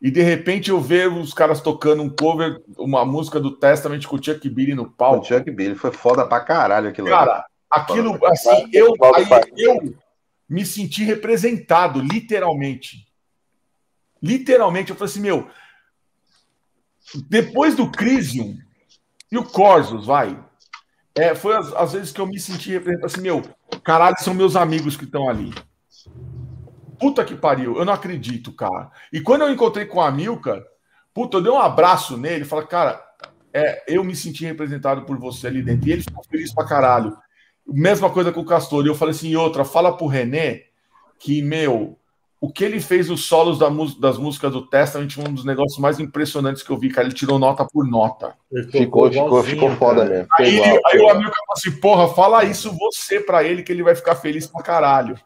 E 0.00 0.10
de 0.10 0.22
repente 0.22 0.70
eu 0.70 0.80
vejo 0.80 1.18
os 1.18 1.32
caras 1.32 1.62
tocando 1.62 2.02
um 2.02 2.10
cover, 2.10 2.62
uma 2.76 3.06
música 3.06 3.40
do 3.40 3.52
Testament 3.52 4.02
com 4.06 4.16
o 4.16 4.22
Chuck 4.22 4.46
Billy 4.50 4.74
no 4.74 4.90
palco. 4.90 5.22
O 5.22 5.24
Chuck 5.24 5.50
Billy 5.50 5.74
foi 5.74 5.92
foda 5.92 6.26
pra 6.26 6.40
caralho 6.40 6.88
aquilo. 6.88 7.08
Cara, 7.08 7.46
aquilo, 7.74 8.24
assim, 8.26 8.68
eu, 8.72 8.94
aí, 9.14 9.26
eu 9.56 9.96
me 10.48 10.64
senti 10.64 11.04
representado, 11.04 12.00
literalmente. 12.00 13.06
Literalmente, 14.22 14.90
eu 14.90 14.96
falei 14.96 15.10
assim, 15.10 15.20
meu, 15.20 15.48
depois 17.28 17.74
do 17.74 17.90
Crisium 17.90 18.56
e 19.30 19.36
o 19.36 19.44
Corsos, 19.44 20.06
vai, 20.06 20.42
é, 21.14 21.34
foi 21.34 21.56
as, 21.56 21.72
as, 21.74 21.92
vezes 21.92 22.12
que 22.12 22.20
eu 22.20 22.26
me 22.26 22.38
senti 22.38 22.70
representado, 22.70 23.06
assim, 23.06 23.20
meu, 23.20 23.42
caralho, 23.82 24.16
são 24.18 24.34
meus 24.34 24.56
amigos 24.56 24.96
que 24.96 25.04
estão 25.04 25.28
ali. 25.28 25.52
Puta 26.98 27.24
que 27.24 27.34
pariu, 27.34 27.76
eu 27.76 27.84
não 27.84 27.92
acredito, 27.92 28.52
cara. 28.52 28.90
E 29.12 29.20
quando 29.20 29.42
eu 29.42 29.50
encontrei 29.50 29.86
com 29.86 30.00
a 30.00 30.10
Milka, 30.10 30.64
puta, 31.12 31.36
eu 31.36 31.42
dei 31.42 31.52
um 31.52 31.58
abraço 31.58 32.16
nele 32.16 32.44
falei, 32.44 32.66
cara, 32.66 33.04
é, 33.54 33.84
eu 33.86 34.02
me 34.02 34.16
senti 34.16 34.44
representado 34.44 35.02
por 35.02 35.16
você 35.16 35.46
ali 35.46 35.62
dentro. 35.62 35.88
E 35.88 35.92
ele 35.92 36.02
ficou 36.02 36.24
feliz 36.24 36.52
pra 36.52 36.66
caralho. 36.66 37.16
Mesma 37.66 38.10
coisa 38.10 38.30
com 38.30 38.40
o 38.40 38.44
Castor. 38.44 38.84
E 38.84 38.88
eu 38.88 38.94
falei 38.94 39.14
assim, 39.14 39.28
e 39.28 39.36
outra, 39.36 39.64
fala 39.64 39.96
pro 39.96 40.06
René 40.06 40.64
que, 41.18 41.40
meu, 41.42 41.98
o 42.40 42.52
que 42.52 42.62
ele 42.62 42.78
fez 42.78 43.08
os 43.08 43.24
solos 43.24 43.58
da 43.58 43.70
das 43.98 44.18
músicas 44.18 44.52
do 44.52 44.66
Testament 44.66 45.08
um 45.18 45.32
dos 45.32 45.46
negócios 45.46 45.78
mais 45.78 45.98
impressionantes 45.98 46.62
que 46.62 46.70
eu 46.70 46.78
vi, 46.78 46.90
cara. 46.90 47.06
Ele 47.06 47.14
tirou 47.14 47.38
nota 47.38 47.64
por 47.64 47.86
nota. 47.86 48.34
Ficou, 48.70 49.10
ficou, 49.10 49.42
ficou 49.42 49.70
foda 49.76 50.04
mesmo. 50.04 50.28
Aí, 50.38 50.60
aí 50.60 50.98
o 50.98 51.08
amigo 51.08 51.30
falou 51.30 51.52
assim: 51.52 51.72
porra, 51.80 52.08
fala 52.08 52.44
isso 52.44 52.70
você 52.76 53.18
pra 53.18 53.42
ele 53.42 53.62
que 53.62 53.72
ele 53.72 53.82
vai 53.82 53.94
ficar 53.94 54.16
feliz 54.16 54.46
pra 54.46 54.62
caralho. 54.62 55.18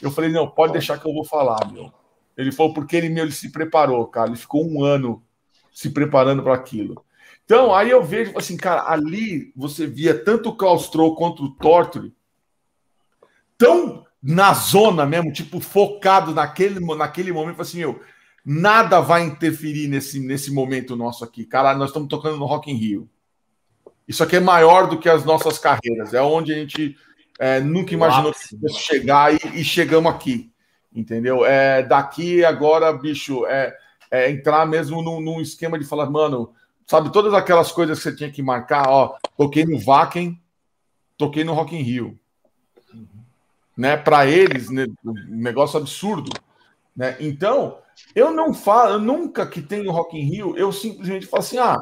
Eu 0.00 0.10
falei, 0.10 0.30
não, 0.30 0.48
pode 0.48 0.72
deixar 0.72 0.98
que 0.98 1.06
eu 1.06 1.12
vou 1.12 1.24
falar, 1.24 1.70
meu. 1.70 1.92
Ele 2.36 2.50
falou, 2.50 2.72
porque 2.72 2.96
ele, 2.96 3.08
meu, 3.08 3.24
ele 3.24 3.32
se 3.32 3.52
preparou, 3.52 4.06
cara. 4.06 4.28
Ele 4.28 4.36
ficou 4.36 4.66
um 4.66 4.82
ano 4.82 5.22
se 5.72 5.90
preparando 5.90 6.42
para 6.42 6.54
aquilo. 6.54 7.04
Então, 7.44 7.74
aí 7.74 7.90
eu 7.90 8.02
vejo, 8.02 8.32
assim, 8.36 8.56
cara, 8.56 8.90
ali 8.90 9.52
você 9.54 9.86
via 9.86 10.14
tanto 10.14 10.48
o 10.48 10.56
Claustro 10.56 11.14
quanto 11.14 11.44
o 11.44 11.50
Torture 11.50 12.12
tão 13.58 14.04
na 14.22 14.54
zona 14.54 15.04
mesmo, 15.04 15.30
tipo, 15.32 15.60
focado 15.60 16.32
naquele, 16.32 16.80
naquele 16.80 17.30
momento, 17.30 17.60
assim, 17.60 17.78
meu, 17.78 18.00
nada 18.44 19.00
vai 19.00 19.22
interferir 19.22 19.86
nesse, 19.86 20.18
nesse 20.18 20.50
momento 20.50 20.96
nosso 20.96 21.22
aqui. 21.24 21.44
Cara, 21.44 21.74
nós 21.74 21.90
estamos 21.90 22.08
tocando 22.08 22.38
no 22.38 22.46
Rock 22.46 22.70
in 22.70 22.76
Rio. 22.76 23.08
Isso 24.08 24.22
aqui 24.22 24.36
é 24.36 24.40
maior 24.40 24.86
do 24.86 24.98
que 24.98 25.08
as 25.08 25.24
nossas 25.24 25.58
carreiras. 25.58 26.14
É 26.14 26.22
onde 26.22 26.52
a 26.52 26.56
gente 26.56 26.96
é, 27.38 27.60
nunca 27.60 27.94
imaginou 27.94 28.32
que 28.32 28.68
chegar 28.72 29.34
e, 29.34 29.60
e, 29.60 29.64
chegamos 29.64 30.12
aqui. 30.12 30.50
Entendeu? 30.94 31.44
É, 31.44 31.82
daqui 31.82 32.44
agora, 32.44 32.92
bicho, 32.92 33.46
é, 33.46 33.74
é 34.10 34.30
entrar 34.30 34.66
mesmo 34.66 35.02
num, 35.02 35.20
num, 35.20 35.40
esquema 35.40 35.78
de 35.78 35.84
falar, 35.84 36.08
mano, 36.08 36.52
sabe, 36.86 37.12
todas 37.12 37.34
aquelas 37.34 37.72
coisas 37.72 37.98
que 37.98 38.04
você 38.04 38.16
tinha 38.16 38.30
que 38.30 38.42
marcar, 38.42 38.88
ó, 38.88 39.16
toquei 39.36 39.64
no 39.64 39.78
Vaken, 39.78 40.40
toquei 41.16 41.44
no 41.44 41.54
Rock 41.54 41.76
in 41.76 41.82
Rio. 41.82 42.18
Né, 43.76 43.96
para 43.96 44.24
eles, 44.26 44.70
né, 44.70 44.86
um 45.04 45.12
negócio 45.28 45.78
absurdo. 45.78 46.30
Né? 46.96 47.16
Então, 47.18 47.78
eu 48.14 48.30
não 48.30 48.54
falo, 48.54 48.92
eu 48.92 48.98
nunca 49.00 49.46
que 49.46 49.60
tenho 49.60 49.90
Rock 49.90 50.16
in 50.16 50.24
Rio, 50.24 50.56
eu 50.56 50.72
simplesmente 50.72 51.26
falo 51.26 51.42
assim: 51.42 51.58
ah, 51.58 51.76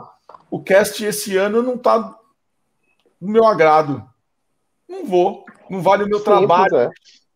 o 0.51 0.63
cast 0.63 1.05
esse 1.05 1.37
ano 1.37 1.63
não 1.63 1.77
tá 1.77 1.99
do 1.99 3.29
meu 3.29 3.45
agrado. 3.45 4.09
Não 4.89 5.07
vou. 5.07 5.45
Não 5.71 5.81
vale 5.81 6.05
o 6.05 6.09
meu 6.09 6.19
Simples, 6.19 6.39
trabalho 6.39 6.77
é. 6.77 6.91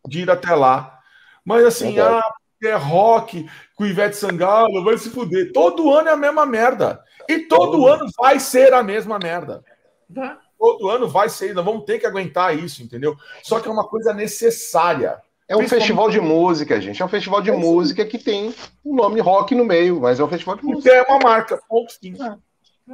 de 0.07 0.21
ir 0.21 0.31
até 0.31 0.55
lá. 0.55 1.01
Mas 1.45 1.65
assim, 1.65 1.99
ah, 1.99 2.23
é 2.63 2.75
rock, 2.75 3.49
com 3.75 3.87
Ivete 3.87 4.17
Sangalo, 4.17 4.85
vai 4.85 4.99
se 4.99 5.11
fuder. 5.11 5.53
Todo 5.53 5.93
ano 5.93 6.09
é 6.09 6.13
a 6.13 6.17
mesma 6.17 6.45
merda. 6.45 7.03
E 7.29 7.41
todo 7.41 7.87
ano 7.87 8.07
vai 8.19 8.39
ser 8.41 8.73
a 8.73 8.83
mesma 8.83 9.19
merda. 9.19 9.65
Vai. 10.09 10.37
Todo 10.59 10.89
ano 10.89 11.09
vai 11.09 11.29
ser, 11.29 11.55
nós 11.55 11.65
vamos 11.65 11.85
ter 11.85 11.99
que 11.99 12.07
aguentar 12.07 12.57
isso, 12.57 12.83
entendeu? 12.83 13.15
Só 13.43 13.61
que 13.61 13.69
é 13.69 13.71
uma 13.71 13.87
coisa 13.87 14.15
necessária. 14.15 15.21
É 15.49 15.57
um 15.57 15.69
festival 15.69 16.11
de 16.11 16.21
música, 16.21 16.81
gente. 16.81 17.01
É 17.01 17.05
um 17.05 17.09
festival 17.09 17.41
de 17.41 17.51
é 17.51 17.57
música 17.57 18.05
que 18.05 18.19
tem 18.19 18.55
o 18.83 18.93
um 18.93 18.97
nome 18.97 19.21
rock 19.21 19.55
no 19.55 19.65
meio, 19.65 20.01
mas 20.01 20.19
é 20.19 20.25
um 20.25 20.29
festival 20.29 20.57
de 20.57 20.65
música. 20.65 20.91
É 20.91 21.03
uma 21.03 21.19
marca, 21.19 21.61
ponto 21.69 21.93
sim. 21.93 22.15
É. 22.21 22.37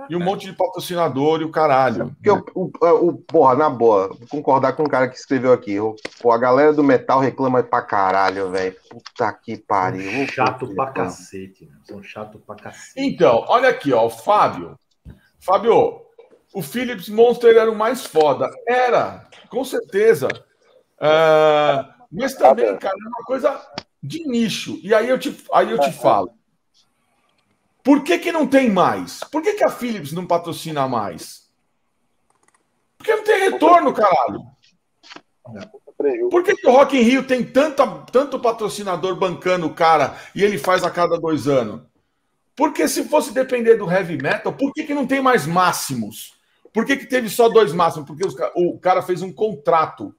E 0.09 0.17
um 0.17 0.21
monte 0.21 0.47
de 0.47 0.55
patrocinador 0.55 1.43
e 1.43 1.45
o 1.45 1.51
caralho. 1.51 2.15
Porque 2.15 2.33
né? 2.33 2.43
o, 2.55 2.71
o, 2.81 3.09
o, 3.09 3.13
porra, 3.19 3.55
na 3.55 3.69
boa, 3.69 4.09
vou 4.09 4.27
concordar 4.27 4.73
com 4.73 4.85
o 4.85 4.89
cara 4.89 5.07
que 5.07 5.17
escreveu 5.17 5.53
aqui. 5.53 5.79
O, 5.79 5.95
pô, 6.21 6.33
a 6.33 6.39
galera 6.39 6.73
do 6.73 6.83
metal 6.83 7.21
reclama 7.21 7.63
pra 7.63 7.83
caralho, 7.83 8.51
velho. 8.51 8.75
Puta 8.89 9.33
que 9.33 9.59
pariu. 9.59 10.11
São 10.11 10.27
chato 10.27 10.75
pra 10.75 10.87
cacete, 10.93 11.67
né? 11.67 11.77
São 11.85 12.03
chato 12.03 12.39
pra 12.39 12.57
cacete. 12.57 12.95
Então, 12.97 13.45
olha 13.49 13.69
aqui, 13.69 13.93
ó, 13.93 14.07
o 14.07 14.11
Fábio. 14.11 14.79
Fábio, 15.39 16.01
o 16.55 16.63
Philips 16.63 17.09
Monster 17.11 17.55
era 17.55 17.71
o 17.71 17.77
mais 17.77 18.07
foda. 18.07 18.49
Era, 18.67 19.27
com 19.51 19.63
certeza. 19.63 20.29
Uh, 20.97 21.93
mas 22.11 22.35
também, 22.35 22.77
cara, 22.79 22.95
é 22.95 23.09
uma 23.09 23.25
coisa 23.27 23.61
de 24.03 24.27
nicho. 24.27 24.79
E 24.83 24.95
aí 24.95 25.09
eu 25.09 25.19
te, 25.19 25.37
aí 25.53 25.71
eu 25.71 25.79
te 25.79 25.93
falo. 25.93 26.31
Por 27.83 28.05
que, 28.05 28.19
que 28.19 28.31
não 28.31 28.47
tem 28.47 28.71
mais? 28.71 29.21
Por 29.25 29.43
que, 29.43 29.55
que 29.55 29.65
a 29.65 29.71
Philips 29.71 30.13
não 30.13 30.27
patrocina 30.27 30.87
mais? 30.87 31.51
Porque 32.97 33.15
não 33.15 33.25
tem 33.25 33.51
retorno, 33.51 33.93
caralho. 33.93 34.41
Por 36.31 36.43
que, 36.43 36.55
que 36.57 36.67
o 36.67 36.73
Rock 36.73 36.97
in 36.97 37.03
Rio 37.03 37.27
tem 37.27 37.45
tanta, 37.45 37.87
tanto 38.13 38.41
patrocinador 38.41 39.17
bancando 39.17 39.67
o 39.67 39.75
cara 39.75 40.17
e 40.35 40.43
ele 40.43 40.59
faz 40.59 40.85
a 40.85 40.91
cada 40.91 41.19
dois 41.19 41.49
anos? 41.49 41.83
Porque 42.55 42.87
se 42.87 43.05
fosse 43.05 43.33
depender 43.33 43.77
do 43.77 43.91
heavy 43.91 44.21
metal, 44.21 44.53
por 44.53 44.73
que, 44.73 44.85
que 44.85 44.95
não 44.95 45.07
tem 45.07 45.21
mais 45.21 45.47
máximos? 45.47 46.35
Por 46.73 46.85
que, 46.85 46.97
que 46.97 47.07
teve 47.07 47.29
só 47.29 47.49
dois 47.49 47.73
máximos? 47.73 48.07
Porque 48.07 48.27
os, 48.27 48.35
o 48.55 48.79
cara 48.79 49.03
fez 49.03 49.23
um 49.23 49.33
contrato 49.33 50.15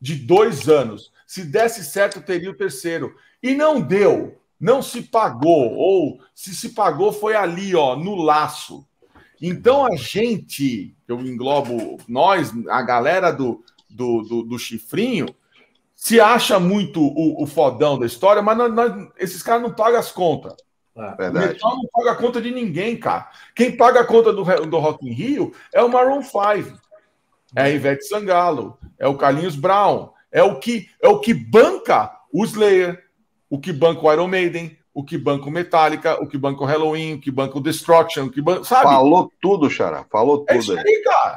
de 0.00 0.14
dois 0.14 0.68
anos. 0.68 1.12
Se 1.26 1.44
desse 1.44 1.84
certo, 1.84 2.20
teria 2.20 2.50
o 2.50 2.56
terceiro. 2.56 3.14
E 3.42 3.54
não 3.54 3.80
deu 3.80 4.40
não 4.60 4.82
se 4.82 5.02
pagou, 5.02 5.74
ou 5.74 6.20
se 6.34 6.54
se 6.54 6.70
pagou 6.70 7.12
foi 7.12 7.36
ali, 7.36 7.74
ó, 7.74 7.94
no 7.96 8.16
laço. 8.16 8.86
Então 9.40 9.86
a 9.86 9.94
gente, 9.96 10.96
eu 11.06 11.20
englobo 11.20 11.98
nós, 12.08 12.52
a 12.68 12.82
galera 12.82 13.30
do, 13.30 13.62
do, 13.88 14.22
do, 14.22 14.42
do 14.42 14.58
chifrinho, 14.58 15.28
se 15.94 16.20
acha 16.20 16.58
muito 16.60 17.00
o, 17.00 17.42
o, 17.42 17.46
fodão 17.46 17.98
da 17.98 18.06
história, 18.06 18.40
mas 18.40 18.56
nós, 18.56 18.72
nós, 18.72 19.08
esses 19.18 19.42
caras 19.42 19.62
não 19.62 19.72
pagam 19.72 19.98
as 19.98 20.12
contas. 20.12 20.54
É, 20.96 21.28
o 21.28 21.32
metal 21.32 21.76
não 21.76 21.88
paga 21.92 22.12
a 22.12 22.16
conta 22.16 22.40
de 22.40 22.50
ninguém, 22.50 22.96
cara. 22.96 23.30
Quem 23.54 23.76
paga 23.76 24.00
a 24.00 24.04
conta 24.04 24.32
do, 24.32 24.42
do 24.42 24.78
Rock 24.78 25.08
in 25.08 25.12
Rio 25.12 25.52
é 25.72 25.82
o 25.82 25.88
Maroon 25.88 26.22
5, 26.22 26.78
é 27.54 27.62
a 27.62 27.70
Ivete 27.70 28.04
Sangalo, 28.04 28.76
é 28.98 29.06
o 29.06 29.16
Carlinhos 29.16 29.54
Brown, 29.54 30.10
é 30.30 30.40
É 30.40 30.42
o 30.42 30.58
que 30.58 30.88
é 31.00 31.08
o 31.08 31.20
que 31.20 31.32
banca 31.32 32.12
o 32.32 32.44
Slayer, 32.44 33.07
o 33.50 33.58
que 33.58 33.72
banca 33.72 34.04
o 34.04 34.12
Iron 34.12 34.28
Maiden, 34.28 34.76
o 34.92 35.04
que 35.04 35.16
banca 35.16 35.46
o 35.46 35.50
Metallica, 35.50 36.20
o 36.22 36.26
que 36.26 36.36
banca 36.36 36.62
o 36.62 36.66
Halloween, 36.66 37.14
o 37.14 37.20
que 37.20 37.30
banca 37.30 37.56
o 37.56 37.62
Destruction, 37.62 38.24
o 38.24 38.30
que 38.30 38.42
banca, 38.42 38.64
sabe? 38.64 38.84
Falou 38.84 39.32
tudo, 39.40 39.70
Xará. 39.70 40.04
Falou 40.10 40.38
tudo. 40.38 40.50
É 40.50 40.58
isso 40.58 40.72
aí, 40.72 41.02
cara. 41.04 41.36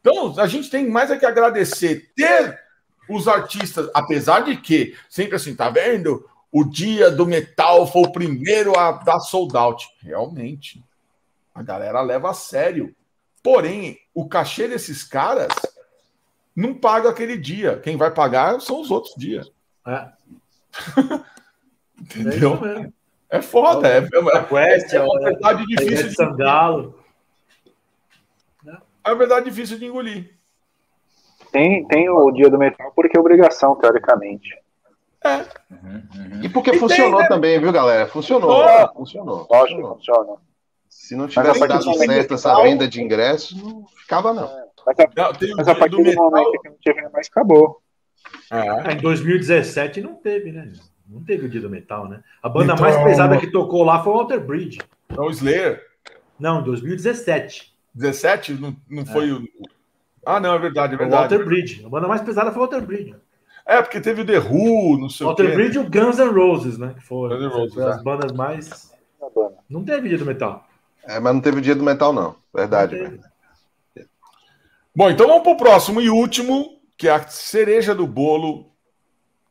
Então, 0.00 0.38
a 0.38 0.46
gente 0.46 0.70
tem 0.70 0.88
mais 0.88 1.10
é 1.10 1.18
que 1.18 1.26
agradecer 1.26 2.10
ter 2.14 2.58
os 3.08 3.26
artistas, 3.26 3.90
apesar 3.92 4.40
de 4.40 4.56
que, 4.56 4.96
sempre 5.08 5.36
assim, 5.36 5.54
tá 5.54 5.68
vendo? 5.68 6.24
O 6.52 6.64
dia 6.64 7.10
do 7.10 7.26
metal 7.26 7.86
foi 7.86 8.02
o 8.02 8.12
primeiro 8.12 8.78
a 8.78 8.92
dar 8.92 9.20
sold 9.20 9.56
out. 9.56 9.86
Realmente. 10.00 10.82
A 11.54 11.62
galera 11.62 12.00
leva 12.00 12.30
a 12.30 12.34
sério. 12.34 12.94
Porém, 13.42 13.98
o 14.14 14.28
cachê 14.28 14.68
desses 14.68 15.02
caras 15.02 15.52
não 16.54 16.74
paga 16.74 17.10
aquele 17.10 17.36
dia. 17.36 17.80
Quem 17.82 17.96
vai 17.96 18.10
pagar 18.10 18.60
são 18.60 18.80
os 18.80 18.90
outros 18.90 19.14
dias. 19.16 19.50
É. 19.86 20.08
Entendeu? 22.00 22.58
É 22.64 23.00
é 23.30 23.40
foda, 23.40 23.86
é, 23.86 23.98
é, 23.98 24.96
é 24.96 25.00
uma 25.00 25.20
verdade 25.20 25.64
difícil 25.64 26.08
de 26.08 26.14
sangalo. 26.16 26.98
É 29.04 29.10
uma 29.10 29.16
verdade 29.16 29.48
difícil 29.48 29.78
de 29.78 29.86
engolir. 29.86 30.34
Tem, 31.52 31.86
tem 31.86 32.10
o 32.10 32.30
dia 32.32 32.50
do 32.50 32.58
metal 32.58 32.92
porque 32.94 33.16
é 33.16 33.20
obrigação, 33.20 33.76
teoricamente. 33.76 34.50
É. 35.24 35.36
Uhum, 35.70 36.02
uhum. 36.14 36.42
E 36.42 36.48
porque 36.48 36.72
e 36.72 36.78
funcionou 36.78 37.20
tem, 37.20 37.22
né? 37.22 37.28
também, 37.28 37.60
viu, 37.60 37.70
galera? 37.70 38.08
Funcionou. 38.08 38.64
Oh, 38.64 38.94
funcionou. 38.94 39.46
Lógico, 39.48 39.94
funciona. 39.94 40.32
Se 40.88 41.14
não 41.14 41.28
tivesse 41.28 41.66
dado 41.68 41.94
certo 41.94 42.34
essa 42.34 42.62
venda 42.62 42.88
de 42.88 43.00
ingressos, 43.00 43.62
não 43.62 43.86
ficava, 43.96 44.32
não. 44.32 44.44
É, 44.44 44.66
mas 44.84 44.98
a, 44.98 45.08
não, 45.16 45.56
mas 45.56 45.68
a 45.68 45.74
partir 45.76 45.96
do, 45.96 46.02
do 46.02 46.16
momento 46.16 46.60
que 46.60 46.68
não 46.68 46.76
teve 46.82 47.08
mais, 47.10 47.28
acabou. 47.28 47.80
É. 48.50 48.92
Em 48.92 48.96
2017 48.96 50.00
não 50.00 50.14
teve, 50.14 50.50
né? 50.50 50.72
Não 51.10 51.24
teve 51.24 51.46
o 51.46 51.48
dia 51.48 51.60
do 51.60 51.68
metal, 51.68 52.08
né? 52.08 52.22
A 52.40 52.48
banda 52.48 52.74
então, 52.74 52.84
mais 52.84 52.96
pesada 53.02 53.36
que 53.36 53.50
tocou 53.50 53.82
lá 53.82 54.02
foi 54.02 54.12
o 54.12 54.16
Walter 54.16 54.38
Bridge. 54.38 54.78
Não, 55.08 55.24
o 55.24 55.30
Slayer. 55.30 55.84
Não, 56.38 56.62
2017. 56.62 57.74
17? 57.92 58.54
Não, 58.54 58.76
não 58.88 59.04
foi 59.04 59.28
é. 59.28 59.32
o. 59.32 59.48
Ah, 60.24 60.38
não, 60.38 60.54
é 60.54 60.58
verdade, 60.58 60.94
é 60.94 60.96
verdade. 60.96 61.34
O 61.34 61.38
Walter 61.38 61.44
Bridge. 61.44 61.84
A 61.84 61.88
banda 61.88 62.06
mais 62.06 62.20
pesada 62.20 62.52
foi 62.52 62.62
o 62.62 62.66
Walter 62.66 62.86
Bridge. 62.86 63.16
É, 63.66 63.82
porque 63.82 64.00
teve 64.00 64.22
o 64.22 64.26
The 64.26 64.38
Who, 64.38 64.98
não 64.98 65.08
sei 65.08 65.26
Walter 65.26 65.42
o 65.42 65.46
quê. 65.48 65.54
Bridge 65.54 65.76
e 65.76 65.80
o 65.80 65.90
Guns 65.90 66.18
N' 66.18 66.32
Roses, 66.32 66.78
né? 66.78 66.94
Que 66.96 67.04
foram 67.04 67.48
Roses, 67.48 67.76
as 67.78 67.98
é. 67.98 68.02
bandas 68.02 68.32
mais. 68.32 68.92
Não 69.68 69.84
teve 69.84 70.08
dia 70.08 70.18
do 70.18 70.26
metal. 70.26 70.68
É, 71.04 71.18
mas 71.18 71.34
não 71.34 71.40
teve 71.40 71.60
dia 71.60 71.74
do 71.74 71.82
metal, 71.82 72.12
não. 72.12 72.36
Verdade. 72.54 72.96
Não 72.96 74.04
Bom, 74.94 75.10
então 75.10 75.26
vamos 75.26 75.42
para 75.42 75.52
o 75.52 75.56
próximo 75.56 76.00
e 76.00 76.10
último, 76.10 76.80
que 76.96 77.08
é 77.08 77.12
a 77.12 77.26
cereja 77.26 77.94
do 77.94 78.06
bolo. 78.06 78.70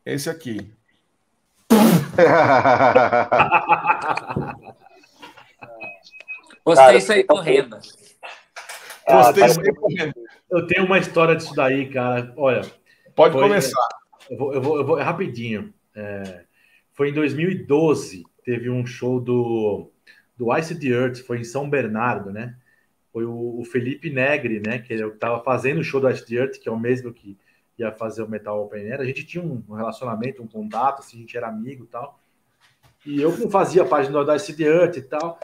Esse 0.06 0.30
aqui. 0.30 0.72
Postei 6.64 6.98
isso 6.98 7.12
aí 7.12 7.24
correndo. 7.24 7.78
Postei 9.06 9.46
isso 9.46 9.62
aí 9.62 9.74
correndo. 9.74 10.14
Eu 10.52 10.68
tenho 10.68 10.86
uma 10.86 11.00
história 11.00 11.36
disso 11.36 11.56
daí, 11.56 11.90
cara. 11.90 12.32
Olha. 12.38 12.62
Pode 13.16 13.34
foi, 13.34 13.42
começar. 13.42 13.88
Eu 14.30 14.38
vou, 14.38 14.54
eu 14.54 14.62
vou, 14.62 14.78
eu 14.78 14.86
vou 14.86 15.00
é 15.00 15.04
rapidinho. 15.04 15.74
É, 15.96 16.44
foi 16.94 17.10
em 17.10 17.14
2012, 17.14 18.24
teve 18.44 18.70
um 18.70 18.86
show 18.86 19.20
do, 19.20 19.90
do 20.38 20.56
Ice 20.58 20.80
the 20.80 20.88
Earth, 20.88 21.18
foi 21.20 21.40
em 21.40 21.44
São 21.44 21.70
Bernardo, 21.70 22.32
né? 22.32 22.56
Foi 23.12 23.26
o, 23.26 23.60
o 23.60 23.66
Felipe 23.66 24.10
Negri, 24.10 24.62
né? 24.66 24.80
Que 24.80 24.94
estava 24.94 25.44
fazendo 25.44 25.80
o 25.80 25.84
show 25.84 26.00
do 26.00 26.10
Ice 26.10 26.26
the 26.26 26.36
Earth, 26.36 26.60
que 26.60 26.70
é 26.70 26.72
o 26.72 26.80
mesmo 26.80 27.12
que 27.12 27.38
ia 27.82 27.92
fazer 27.92 28.24
o 28.24 28.30
Metal 28.30 28.62
Open 28.62 28.92
Air. 28.92 29.02
A 29.02 29.06
gente 29.06 29.26
tinha 29.26 29.44
um 29.44 29.64
relacionamento, 29.74 30.42
um 30.42 30.48
contato, 30.48 31.00
assim, 31.00 31.18
a 31.18 31.20
gente 31.22 31.38
era 31.38 31.48
amigo 31.48 31.84
e 31.84 31.88
tal. 31.88 32.20
E 33.06 33.22
eu 33.22 33.36
não 33.38 33.50
fazia 33.50 33.86
página 33.86 34.24
do 34.24 34.26
the 34.26 34.64
Earth 34.64 34.98
e 34.98 35.02
tal. 35.02 35.40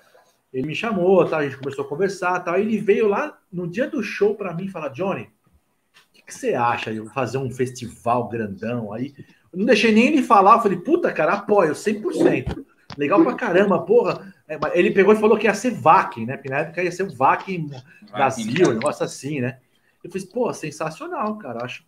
Ele 0.54 0.68
me 0.68 0.76
chamou, 0.76 1.26
tá? 1.26 1.38
a 1.38 1.44
gente 1.44 1.58
começou 1.58 1.86
a 1.86 1.88
conversar 1.88 2.40
tal. 2.42 2.58
Ele 2.58 2.78
veio 2.78 3.08
lá 3.08 3.38
no 3.52 3.68
dia 3.68 3.90
do 3.90 4.02
show 4.04 4.36
para 4.36 4.54
mim 4.54 4.68
falar: 4.68 4.90
Johnny, 4.90 5.24
o 5.24 6.14
que, 6.14 6.22
que, 6.24 6.34
você 6.34 6.54
acha 6.54 6.94
de 6.94 7.06
fazer 7.10 7.38
um 7.38 7.52
festival 7.52 8.28
grandão 8.28 8.94
aí? 8.94 9.14
Eu 9.52 9.60
não 9.60 9.66
deixei 9.66 9.92
nem 9.92 10.08
ele 10.08 10.24
falar, 10.24 10.56
eu 10.56 10.62
falei: 10.62 10.78
puta, 10.78 11.12
cara, 11.12 11.34
apoio 11.34 11.74
100%. 11.74 12.66
Legal 12.98 13.22
pra 13.24 13.34
caramba, 13.34 13.82
porra. 13.82 14.34
É, 14.48 14.58
ele 14.74 14.92
pegou 14.92 15.14
e 15.14 15.18
falou 15.18 15.38
que 15.38 15.48
ia 15.48 15.54
ser 15.54 15.72
VAC, 15.72 16.26
né? 16.26 16.38
Porque 16.38 16.50
na 16.50 16.60
época 16.60 16.84
ia 16.84 16.92
ser 16.92 17.04
o 17.04 17.14
VAC 17.14 17.66
Brasil, 18.12 18.70
um 18.70 18.74
negócio 18.76 19.04
assim, 19.04 19.42
né? 19.42 19.60
Eu 20.04 20.12
falei: 20.12 20.28
pô, 20.28 20.54
sensacional, 20.54 21.38
cara. 21.38 21.66
Acho 21.66 21.84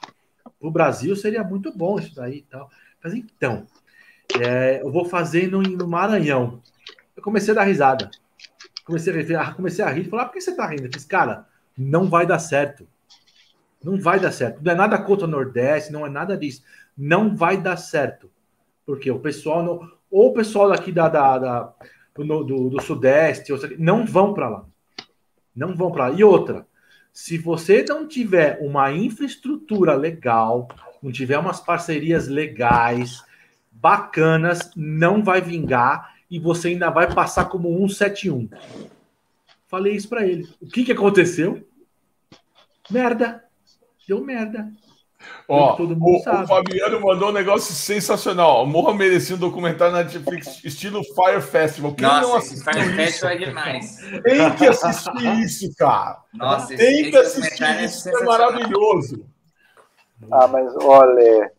para 0.59 0.67
o 0.67 0.71
Brasil 0.71 1.15
seria 1.15 1.43
muito 1.43 1.75
bom 1.75 1.99
isso 1.99 2.15
daí 2.15 2.37
e 2.37 2.41
tal. 2.43 2.69
Mas 3.03 3.13
então, 3.13 3.65
é, 4.41 4.81
eu 4.81 4.91
vou 4.91 5.05
fazer 5.05 5.49
no, 5.49 5.61
no, 5.61 5.87
Maranhão. 5.87 6.61
Eu 7.15 7.23
comecei 7.23 7.51
a 7.51 7.55
dar 7.55 7.63
risada. 7.63 8.09
Comecei 8.85 9.35
a, 9.35 9.53
comecei 9.53 9.83
a 9.83 9.89
rir 9.89 10.05
falar: 10.05 10.23
ah, 10.23 10.25
por 10.25 10.33
que 10.33 10.41
você 10.41 10.55
tá 10.55 10.65
rindo? 10.67 10.83
Eu 10.83 10.89
disse, 10.89 11.07
cara, 11.07 11.47
não 11.77 12.09
vai 12.09 12.25
dar 12.25 12.39
certo. 12.39 12.87
Não 13.83 13.99
vai 13.99 14.19
dar 14.19 14.31
certo. 14.31 14.61
Não 14.63 14.71
é 14.71 14.75
nada 14.75 14.97
contra 14.97 15.25
o 15.25 15.29
Nordeste, 15.29 15.91
não 15.91 16.05
é 16.05 16.09
nada 16.09 16.35
disso. 16.37 16.63
Não 16.97 17.35
vai 17.35 17.57
dar 17.57 17.77
certo. 17.77 18.29
Porque 18.85 19.11
o 19.11 19.19
pessoal, 19.19 19.63
não, 19.63 19.91
ou 20.09 20.29
o 20.29 20.33
pessoal 20.33 20.69
daqui 20.69 20.91
da, 20.91 21.07
da, 21.07 21.37
da 21.37 21.73
do, 22.15 22.43
do, 22.43 22.69
do, 22.69 22.81
Sudeste, 22.81 23.53
não 23.77 24.05
vão 24.05 24.33
para 24.33 24.49
lá. 24.49 24.65
Não 25.55 25.75
vão 25.75 25.91
para 25.91 26.09
lá. 26.09 26.15
E 26.15 26.23
outra, 26.23 26.66
se 27.19 27.35
você 27.35 27.83
não 27.83 28.07
tiver 28.07 28.59
uma 28.61 28.91
infraestrutura 28.91 29.95
legal, 29.95 30.67
não 31.01 31.11
tiver 31.11 31.39
umas 31.39 31.59
parcerias 31.59 32.27
legais, 32.27 33.23
bacanas, 33.71 34.69
não 34.75 35.23
vai 35.23 35.41
vingar 35.41 36.15
e 36.29 36.37
você 36.37 36.67
ainda 36.67 36.91
vai 36.91 37.11
passar 37.11 37.45
como 37.45 37.69
171. 37.89 38.47
Falei 39.65 39.95
isso 39.95 40.07
para 40.07 40.27
ele. 40.27 40.47
O 40.61 40.67
que, 40.67 40.85
que 40.85 40.91
aconteceu? 40.91 41.67
Merda. 42.87 43.43
Deu 44.07 44.23
merda. 44.23 44.71
Ó, 45.47 45.77
o, 45.81 46.17
o 46.17 46.47
Fabiano 46.47 47.01
mandou 47.01 47.29
um 47.29 47.33
negócio 47.33 47.73
sensacional. 47.73 48.65
Morra 48.65 48.93
merecia 48.93 49.35
um 49.35 49.39
documentário 49.39 49.93
na 49.93 50.03
Netflix 50.03 50.61
estilo 50.65 51.01
Fire 51.03 51.41
Festival. 51.41 51.93
Quem 51.95 52.05
Nossa, 52.05 52.21
não 52.21 52.35
assistiu 52.35 52.73
Fire 52.73 52.85
isso? 52.85 52.95
Festival 52.95 53.31
é 53.31 53.37
demais. 53.37 53.97
Tem 54.23 54.55
que 54.55 54.67
assistir 54.67 55.39
isso, 55.39 55.75
cara. 55.77 56.19
Nossa, 56.33 56.75
Tem 56.75 57.01
esse, 57.01 57.11
que 57.11 57.17
assistir 57.17 57.63
é 57.63 57.85
isso, 57.85 58.09
é 58.09 58.23
maravilhoso. 58.23 59.25
Ah, 60.31 60.47
mas 60.47 60.75
olha, 60.83 61.51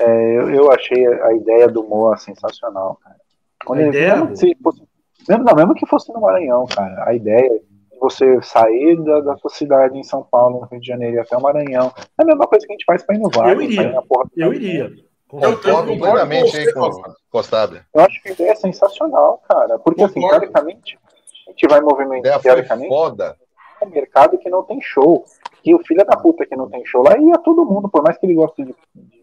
é, 0.00 0.38
eu, 0.38 0.50
eu, 0.50 0.72
achei 0.72 1.06
a 1.06 1.32
ideia 1.32 1.68
do 1.68 1.84
Moa 1.84 2.16
sensacional, 2.16 2.98
cara. 3.02 3.16
Quando 3.64 3.80
a 3.80 3.82
ele, 3.82 3.90
ideia? 3.90 4.16
Mesmo, 4.16 4.36
que 4.36 4.62
fosse, 4.62 4.82
mesmo, 5.28 5.44
não, 5.44 5.54
mesmo 5.54 5.74
que 5.74 5.86
fosse 5.86 6.12
no 6.12 6.20
Maranhão, 6.20 6.66
cara, 6.66 7.08
a 7.08 7.12
ideia 7.12 7.60
você 8.00 8.40
sair 8.42 8.96
da, 9.02 9.20
da 9.20 9.36
sua 9.36 9.50
cidade 9.50 9.98
em 9.98 10.02
São 10.02 10.22
Paulo, 10.22 10.60
no 10.60 10.66
Rio 10.66 10.80
de 10.80 10.86
Janeiro 10.86 11.16
e 11.16 11.18
até 11.20 11.36
o 11.36 11.42
Maranhão. 11.42 11.92
É 11.96 12.22
a 12.22 12.24
mesma 12.24 12.46
coisa 12.46 12.66
que 12.66 12.72
a 12.72 12.74
gente 12.74 12.84
faz 12.84 13.02
para 13.02 13.16
inovar. 13.16 13.50
Eu 13.50 13.62
iria. 13.62 13.94
Eu 14.36 14.52
iria. 14.52 14.92
Eu 15.32 15.56
concordo 15.56 15.98
plenamente 15.98 16.56
aí 16.56 16.72
com 16.72 16.90
Costada. 17.30 17.84
Eu 17.94 18.00
acho 18.00 18.22
que 18.22 18.30
a 18.30 18.32
ideia 18.32 18.52
é 18.52 18.54
sensacional, 18.54 19.42
cara. 19.48 19.78
Porque, 19.78 20.02
assim, 20.02 20.20
teoricamente, 20.20 20.98
a 21.46 21.50
gente 21.50 21.68
vai 21.68 21.80
movimentar, 21.80 22.40
teoricamente, 22.40 22.88
foda. 22.88 23.36
um 23.82 23.88
mercado 23.90 24.38
que 24.38 24.48
não 24.48 24.62
tem 24.62 24.80
show. 24.80 25.24
E 25.64 25.74
o 25.74 25.84
filho 25.84 26.04
da 26.06 26.16
puta 26.16 26.46
que 26.46 26.56
não 26.56 26.68
tem 26.70 26.84
show 26.86 27.02
lá 27.02 27.18
ia 27.18 27.36
todo 27.38 27.66
mundo, 27.66 27.88
por 27.90 28.02
mais 28.02 28.16
que 28.16 28.24
ele 28.24 28.34
goste 28.34 28.64
de, 28.64 28.74
de 28.94 29.18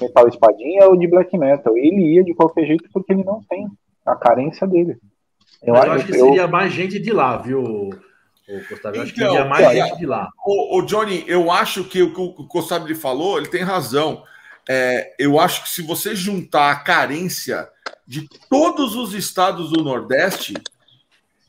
metal 0.00 0.26
espadinha 0.26 0.88
ou 0.88 0.96
de 0.96 1.06
black 1.06 1.36
metal. 1.38 1.76
Ele 1.76 2.14
ia 2.14 2.24
de 2.24 2.34
qualquer 2.34 2.66
jeito 2.66 2.88
porque 2.92 3.12
ele 3.12 3.22
não 3.22 3.40
tem 3.48 3.68
a 4.04 4.16
carência 4.16 4.66
dele. 4.66 4.98
Eu, 5.62 5.74
eu 5.74 5.92
acho 5.92 6.06
que 6.06 6.16
eu... 6.16 6.26
seria 6.26 6.46
mais 6.46 6.72
gente 6.72 6.98
de 6.98 7.12
lá, 7.12 7.36
viu, 7.36 7.90
Gustavo? 8.68 8.96
Eu 8.96 9.02
acho 9.02 9.12
que 9.12 9.20
seria 9.20 9.34
então, 9.34 9.48
mais 9.48 9.72
gente 9.72 9.98
de 9.98 10.06
lá. 10.06 10.28
O, 10.46 10.78
o, 10.78 10.82
Johnny, 10.82 11.24
eu 11.26 11.50
acho 11.50 11.84
que 11.84 12.02
o 12.02 12.12
que 12.12 12.20
o 12.20 12.46
Gustavo 12.46 12.92
falou, 12.94 13.38
ele 13.38 13.48
tem 13.48 13.62
razão. 13.62 14.22
É, 14.68 15.14
eu 15.18 15.40
acho 15.40 15.62
que 15.62 15.68
se 15.68 15.82
você 15.82 16.14
juntar 16.14 16.70
a 16.70 16.76
carência 16.76 17.68
de 18.06 18.28
todos 18.48 18.94
os 18.94 19.14
estados 19.14 19.70
do 19.70 19.82
Nordeste, 19.82 20.54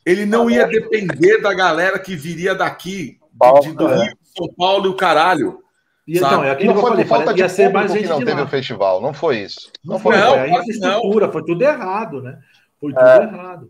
ele 0.06 0.26
não 0.26 0.50
ia 0.50 0.68
depender 0.68 1.40
da 1.42 1.54
galera 1.54 2.00
que 2.00 2.16
viria 2.16 2.56
daqui, 2.56 3.20
de, 3.62 3.74
do 3.74 3.88
é. 3.88 4.06
Rio, 4.06 4.18
São 4.36 4.48
Paulo 4.58 4.88
e 4.88 4.90
o 4.90 4.96
caralho. 4.96 5.64
E, 6.08 6.18
então, 6.18 6.44
é 6.44 6.52
aquilo 6.52 6.74
não 6.74 6.82
que 6.82 6.86
eu 6.86 6.90
falei, 6.90 7.06
falta 7.06 7.34
de 7.34 7.42
ia 7.42 7.50
ser 7.50 7.72
mais 7.72 7.92
gente 7.92 8.04
que 8.04 8.10
não 8.10 8.26
teve 8.26 8.42
o 8.42 8.48
festival, 8.48 9.02
não 9.02 9.14
foi 9.14 9.40
isso. 9.40 9.72
Não, 9.84 9.94
não 9.94 10.00
foi, 10.00 10.18
não, 10.18 10.30
foi 10.32 10.40
a 10.40 10.48
infraestrutura, 10.48 11.32
foi 11.32 11.46
tudo 11.46 11.62
errado, 11.62 12.22
né? 12.22 12.40
Foi 12.80 12.94
tudo 12.94 13.06
é. 13.06 13.24
errado. 13.24 13.70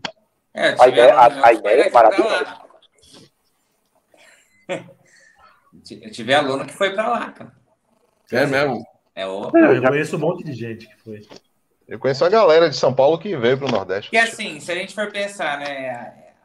É, 0.52 0.74
a 0.78 0.88
ideia, 0.88 1.14
a, 1.14 1.46
a 1.46 1.52
ideia 1.52 1.82
é 1.82 1.90
maravilhosa. 1.90 2.60
Eu 5.90 6.10
tive 6.10 6.34
aluno 6.34 6.66
que 6.66 6.74
foi 6.74 6.92
para 6.92 7.08
lá, 7.08 7.32
cara. 7.32 7.52
É 8.30 8.46
mesmo? 8.46 8.84
É 9.14 9.26
o... 9.26 9.50
É, 9.56 9.76
eu 9.76 9.82
conheço 9.82 10.16
um 10.16 10.20
monte 10.20 10.44
de 10.44 10.52
gente 10.52 10.86
que 10.86 10.96
foi. 11.02 11.26
Eu 11.88 11.98
conheço 11.98 12.24
a 12.24 12.28
galera 12.28 12.70
de 12.70 12.76
São 12.76 12.94
Paulo 12.94 13.18
que 13.18 13.36
veio 13.36 13.58
para 13.58 13.66
o 13.66 13.70
Nordeste. 13.70 14.10
E 14.12 14.18
assim, 14.18 14.60
se 14.60 14.70
a 14.70 14.74
gente 14.74 14.94
for 14.94 15.10
pensar, 15.10 15.58
né, 15.58 15.90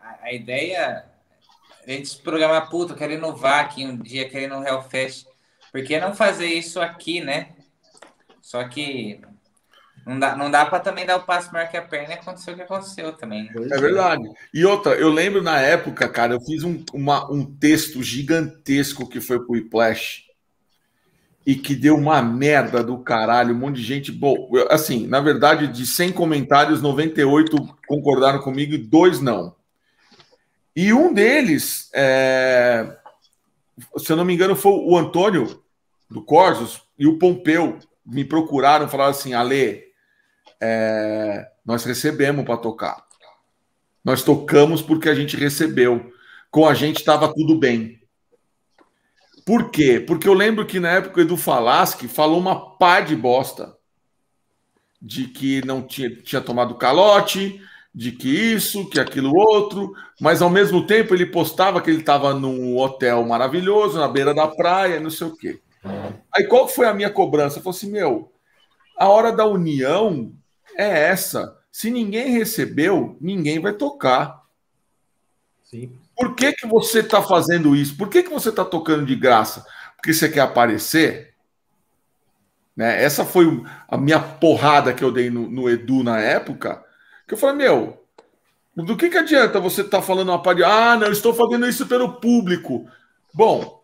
a, 0.02 0.18
a 0.24 0.34
ideia, 0.34 1.06
a 1.86 1.92
gente 1.92 2.10
se 2.10 2.18
programar, 2.18 2.70
puta, 2.70 2.96
quero 2.96 3.14
inovar 3.14 3.66
aqui 3.66 3.86
um 3.86 3.98
dia, 3.98 4.28
ir 4.28 4.48
no 4.48 4.66
Hellfest, 4.66 5.28
por 5.72 5.84
que 5.84 6.00
não 6.00 6.16
fazer 6.16 6.48
isso 6.48 6.82
aqui, 6.82 7.22
né? 7.22 7.50
Só 8.42 8.68
que 8.68 9.22
não 10.06 10.20
dá, 10.20 10.36
não 10.36 10.52
dá 10.52 10.66
para 10.66 10.80
também 10.80 11.06
dar 11.06 11.18
o 11.18 11.24
passo 11.24 11.52
maior 11.52 11.68
que 11.68 11.76
a 11.76 11.82
perna 11.82 12.14
e 12.14 12.18
aconteceu 12.18 12.54
o 12.54 12.56
que 12.56 12.62
aconteceu 12.62 13.14
também. 13.14 13.50
É 13.72 13.80
verdade. 13.80 14.24
E 14.54 14.64
outra, 14.64 14.94
eu 14.94 15.10
lembro 15.10 15.42
na 15.42 15.60
época, 15.60 16.08
cara, 16.08 16.36
eu 16.36 16.42
fiz 16.42 16.64
um, 16.64 16.84
uma, 16.94 17.32
um 17.32 17.44
texto 17.44 18.04
gigantesco 18.04 19.10
que 19.10 19.20
foi 19.20 19.40
pro 19.40 19.54
Whiplash 19.54 20.26
e 21.44 21.56
que 21.56 21.76
deu 21.76 21.96
uma 21.96 22.22
merda 22.22 22.84
do 22.84 23.00
caralho, 23.00 23.56
um 23.56 23.58
monte 23.58 23.78
de 23.78 23.84
gente. 23.84 24.12
Bom, 24.12 24.52
assim, 24.70 25.08
na 25.08 25.20
verdade, 25.20 25.68
de 25.68 25.88
100 25.88 26.12
comentários, 26.12 26.84
98 26.84 27.58
concordaram 27.88 28.40
comigo 28.40 28.76
e 28.76 28.78
dois 28.78 29.20
não. 29.20 29.56
E 30.76 30.94
um 30.94 31.14
deles, 31.14 31.90
é... 31.94 32.96
se 33.98 34.12
eu 34.12 34.16
não 34.16 34.26
me 34.26 34.36
engano, 34.36 34.56
foi 34.56 34.72
o 34.72 34.96
Antônio 34.96 35.64
do 36.10 36.22
Corsos 36.22 36.84
e 36.98 37.08
o 37.08 37.18
Pompeu 37.18 37.80
me 38.06 38.24
procuraram, 38.24 38.88
falaram 38.88 39.12
assim: 39.12 39.34
Ale, 39.34 39.85
é, 40.66 41.48
nós 41.64 41.86
recebemos 41.86 42.44
para 42.44 42.58
tocar. 42.58 43.06
Nós 44.04 44.24
tocamos 44.24 44.82
porque 44.82 45.10
a 45.10 45.16
gente 45.16 45.38
recebeu. 45.38 46.12
Com 46.50 46.68
a 46.68 46.74
gente 46.74 46.98
estava 46.98 47.32
tudo 47.34 47.58
bem. 47.58 48.00
Por 49.46 49.70
quê? 49.70 50.00
Porque 50.00 50.28
eu 50.28 50.34
lembro 50.34 50.66
que 50.66 50.80
na 50.80 50.90
época 50.90 51.20
o 51.20 51.22
Edu 51.22 51.38
Falaschi 51.38 52.08
falou 52.08 52.40
uma 52.40 52.78
pá 52.78 53.02
de 53.02 53.16
bosta. 53.16 53.76
De 55.02 55.28
que 55.28 55.64
não 55.66 55.82
tinha, 55.82 56.10
tinha 56.16 56.42
tomado 56.42 56.76
calote, 56.76 57.62
de 57.94 58.12
que 58.12 58.28
isso, 58.28 58.90
que 58.90 59.00
aquilo 59.00 59.32
outro, 59.36 59.94
mas 60.20 60.42
ao 60.42 60.50
mesmo 60.50 60.86
tempo 60.88 61.14
ele 61.14 61.26
postava 61.26 61.82
que 61.82 61.90
ele 61.90 62.00
estava 62.00 62.34
num 62.34 62.78
hotel 62.78 63.24
maravilhoso, 63.24 64.00
na 64.00 64.08
beira 64.08 64.34
da 64.34 64.48
praia, 64.48 65.00
não 65.00 65.10
sei 65.10 65.28
o 65.28 65.36
quê. 65.36 65.62
Aí 66.34 66.46
qual 66.48 66.68
foi 66.68 66.88
a 66.88 66.94
minha 66.94 67.10
cobrança? 67.10 67.60
Eu 67.60 67.64
falei 67.64 67.78
assim, 67.78 67.92
meu, 67.92 68.32
a 68.98 69.08
hora 69.10 69.32
da 69.32 69.46
união 69.46 70.34
é 70.78 71.10
essa. 71.10 71.58
Se 71.72 71.90
ninguém 71.90 72.32
recebeu, 72.32 73.18
ninguém 73.20 73.60
vai 73.60 73.74
tocar. 73.74 74.44
Sim. 75.64 75.92
Por 76.16 76.36
que, 76.36 76.54
que 76.54 76.66
você 76.66 77.00
está 77.00 77.22
fazendo 77.22 77.76
isso? 77.76 77.98
Por 77.98 78.10
que, 78.10 78.24
que 78.24 78.30
você 78.30 78.50
está 78.50 78.64
tocando 78.64 79.06
de 79.06 79.16
graça? 79.16 79.66
Porque 79.98 80.14
você 80.14 80.30
quer 80.30 80.42
aparecer? 80.42 81.34
Né? 82.76 83.04
Essa 83.04 83.26
foi 83.26 83.64
a 83.88 83.98
minha 83.98 84.20
porrada 84.20 84.94
que 84.94 85.04
eu 85.04 85.12
dei 85.12 85.30
no, 85.30 85.50
no 85.50 85.70
Edu 85.70 86.04
na 86.04 86.20
época. 86.20 86.84
Que 87.28 87.34
eu 87.34 87.38
falei, 87.38 87.58
meu, 87.58 88.06
do 88.76 88.96
que, 88.96 89.10
que 89.10 89.18
adianta 89.18 89.60
você 89.60 89.82
estar 89.82 90.00
tá 90.00 90.04
falando 90.04 90.30
uma 90.30 90.42
parte? 90.42 90.64
Ah, 90.64 90.98
não, 90.98 91.12
estou 91.12 91.34
fazendo 91.34 91.68
isso 91.68 91.88
pelo 91.88 92.20
público. 92.22 92.88
Bom, 93.34 93.84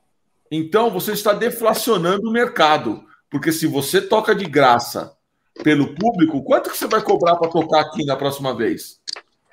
então 0.50 0.90
você 0.90 1.14
está 1.14 1.34
deflacionando 1.34 2.30
o 2.30 2.34
mercado. 2.34 3.06
Porque 3.30 3.52
se 3.52 3.66
você 3.66 4.02
toca 4.02 4.36
de 4.36 4.46
graça 4.46 5.16
pelo 5.64 5.94
público, 5.96 6.44
quanto 6.44 6.70
que 6.70 6.78
você 6.78 6.88
vai 6.88 7.02
cobrar 7.02 7.36
para 7.36 7.50
tocar 7.50 7.82
aqui 7.82 8.06
na 8.06 8.16
próxima 8.16 8.56
vez? 8.56 9.00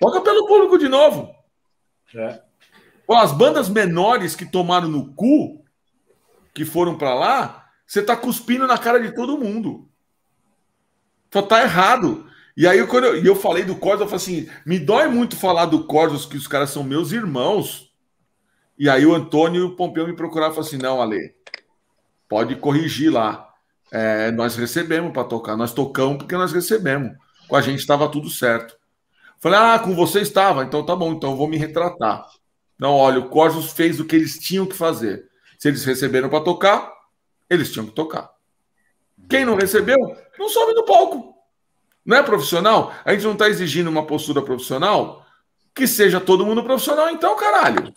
Toca 0.01 0.21
pelo 0.21 0.47
público 0.47 0.79
de 0.79 0.89
novo. 0.89 1.35
É. 2.15 2.41
as 3.13 3.33
bandas 3.33 3.69
menores 3.69 4.35
que 4.35 4.47
tomaram 4.47 4.89
no 4.89 5.13
cu, 5.13 5.65
que 6.55 6.65
foram 6.65 6.97
para 6.97 7.15
lá, 7.15 7.67
você 7.87 8.03
tá 8.03 8.17
cuspindo 8.17 8.67
na 8.67 8.79
cara 8.79 9.01
de 9.01 9.15
todo 9.15 9.39
mundo. 9.39 9.89
Só 11.33 11.43
tá 11.43 11.63
errado. 11.63 12.27
E 12.57 12.67
aí, 12.67 12.85
quando 12.87 13.05
eu, 13.05 13.23
e 13.23 13.27
eu 13.27 13.37
falei 13.37 13.65
do 13.65 13.77
Corsos, 13.77 14.01
eu 14.01 14.09
falei 14.09 14.17
assim: 14.17 14.51
me 14.65 14.79
dói 14.79 15.09
muito 15.09 15.37
falar 15.37 15.67
do 15.67 15.85
Corsos, 15.85 16.27
que 16.27 16.37
os 16.37 16.47
caras 16.47 16.71
são 16.71 16.83
meus 16.83 17.13
irmãos. 17.13 17.93
E 18.79 18.89
aí 18.89 19.05
o 19.05 19.15
Antônio 19.15 19.61
e 19.61 19.65
o 19.65 19.77
Pompeu 19.77 20.07
me 20.07 20.15
procuraram 20.15 20.53
e 20.53 20.55
falaram 20.55 20.69
assim: 20.69 20.83
não, 20.83 21.01
Ale, 21.01 21.35
pode 22.29 22.57
corrigir 22.57 23.13
lá. 23.13 23.48
É, 23.91 24.31
nós 24.33 24.57
recebemos 24.57 25.13
para 25.13 25.25
tocar, 25.25 25.57
nós 25.57 25.73
tocamos 25.73 26.19
porque 26.19 26.37
nós 26.37 26.53
recebemos. 26.53 27.17
Com 27.49 27.57
a 27.57 27.63
gente 27.63 27.79
estava 27.79 28.09
tudo 28.09 28.29
certo. 28.29 28.77
Falei, 29.41 29.59
ah, 29.59 29.79
com 29.79 29.95
você 29.95 30.21
estava, 30.21 30.65
então 30.65 30.85
tá 30.85 30.95
bom, 30.95 31.13
então 31.13 31.37
vou 31.37 31.49
me 31.49 31.57
retratar. 31.57 32.27
Não, 32.79 32.95
olha, 32.95 33.21
o 33.21 33.29
Corsos 33.29 33.73
fez 33.73 33.99
o 33.99 34.05
que 34.05 34.17
eles 34.17 34.39
tinham 34.39 34.67
que 34.67 34.77
fazer. 34.77 35.29
Se 35.59 35.69
eles 35.69 35.85
receberam 35.85 36.29
para 36.29 36.45
tocar, 36.45 36.93
eles 37.49 37.73
tinham 37.73 37.87
que 37.87 37.93
tocar. 37.93 38.31
Quem 39.29 39.45
não 39.45 39.57
recebeu, 39.57 39.99
não 40.39 40.49
sobe 40.49 40.75
no 40.75 40.85
palco. 40.85 41.35
Não 42.05 42.17
é 42.17 42.23
profissional? 42.23 42.93
A 43.05 43.13
gente 43.13 43.25
não 43.25 43.33
está 43.33 43.49
exigindo 43.49 43.89
uma 43.89 44.07
postura 44.07 44.43
profissional? 44.43 45.27
Que 45.75 45.87
seja 45.87 46.21
todo 46.21 46.47
mundo 46.47 46.65
profissional, 46.65 47.11
então, 47.11 47.37
caralho. 47.37 47.93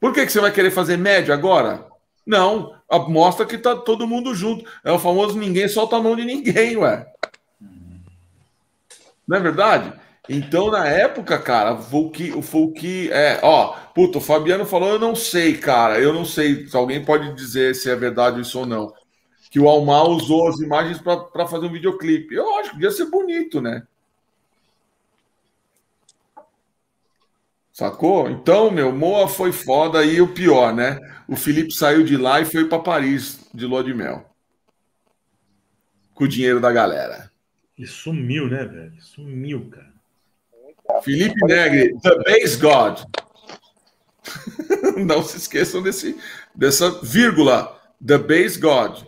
Por 0.00 0.12
que, 0.12 0.24
que 0.24 0.32
você 0.32 0.40
vai 0.40 0.52
querer 0.52 0.70
fazer 0.70 0.96
médio 0.96 1.32
agora? 1.32 1.86
Não, 2.26 2.79
mostra 2.98 3.46
que 3.46 3.58
tá 3.58 3.76
todo 3.76 4.06
mundo 4.06 4.34
junto. 4.34 4.64
É 4.84 4.90
o 4.90 4.98
famoso 4.98 5.38
ninguém 5.38 5.68
solta 5.68 5.96
a 5.96 6.02
mão 6.02 6.16
de 6.16 6.24
ninguém, 6.24 6.76
ué. 6.76 7.06
Não 9.26 9.36
é 9.36 9.40
verdade? 9.40 9.92
Então, 10.28 10.70
na 10.70 10.86
época, 10.86 11.38
cara, 11.38 11.76
foi 11.76 12.00
o 12.00 12.10
que, 12.10 12.42
foi 12.42 12.60
o 12.62 12.72
que 12.72 13.10
é, 13.10 13.40
ó, 13.42 13.74
puto, 13.94 14.18
o 14.18 14.20
Fabiano 14.20 14.64
falou, 14.64 14.90
eu 14.90 14.98
não 14.98 15.14
sei, 15.14 15.56
cara, 15.56 15.98
eu 15.98 16.12
não 16.12 16.24
sei, 16.24 16.68
se 16.68 16.76
alguém 16.76 17.04
pode 17.04 17.34
dizer 17.34 17.74
se 17.74 17.90
é 17.90 17.96
verdade 17.96 18.40
isso 18.40 18.60
ou 18.60 18.66
não, 18.66 18.92
que 19.50 19.58
o 19.58 19.68
Almar 19.68 20.04
usou 20.04 20.48
as 20.48 20.60
imagens 20.60 20.98
para 20.98 21.48
fazer 21.48 21.66
um 21.66 21.72
videoclipe. 21.72 22.34
Eu 22.34 22.58
acho 22.58 22.70
que 22.70 22.76
podia 22.76 22.92
ser 22.92 23.06
bonito, 23.06 23.60
né? 23.60 23.82
Sacou? 27.80 28.28
Então, 28.28 28.70
meu, 28.70 28.92
Moa 28.92 29.26
foi 29.26 29.52
foda 29.52 30.04
e 30.04 30.20
o 30.20 30.34
pior, 30.34 30.74
né? 30.74 30.98
O 31.26 31.34
Felipe 31.34 31.72
saiu 31.72 32.04
de 32.04 32.14
lá 32.14 32.38
e 32.38 32.44
foi 32.44 32.68
para 32.68 32.78
Paris 32.78 33.48
de 33.54 33.64
lua 33.64 33.82
de 33.82 33.94
mel. 33.94 34.30
Com 36.12 36.24
o 36.24 36.28
dinheiro 36.28 36.60
da 36.60 36.70
galera. 36.70 37.32
E 37.78 37.86
sumiu, 37.86 38.48
né, 38.48 38.66
velho? 38.66 39.00
Sumiu, 39.00 39.70
cara. 39.70 39.94
Felipe 41.02 41.42
Negri, 41.46 41.98
The 42.00 42.16
Bass 42.16 42.56
God. 42.56 43.00
Não 45.02 45.22
se 45.22 45.38
esqueçam 45.38 45.82
desse, 45.82 46.20
dessa 46.54 47.00
vírgula, 47.02 47.80
The 48.06 48.18
Bass 48.18 48.58
God. 48.58 49.04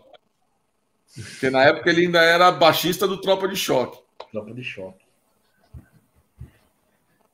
Porque 1.15 1.51
na 1.51 1.63
época 1.63 1.91
ele 1.91 2.07
ainda 2.07 2.23
era 2.23 2.51
baixista 2.51 3.07
do 3.07 3.21
Tropa 3.21 3.47
de 3.47 3.55
Choque. 3.55 3.99
Tropa 4.31 4.55
de 4.55 4.65
Choque. 4.65 5.02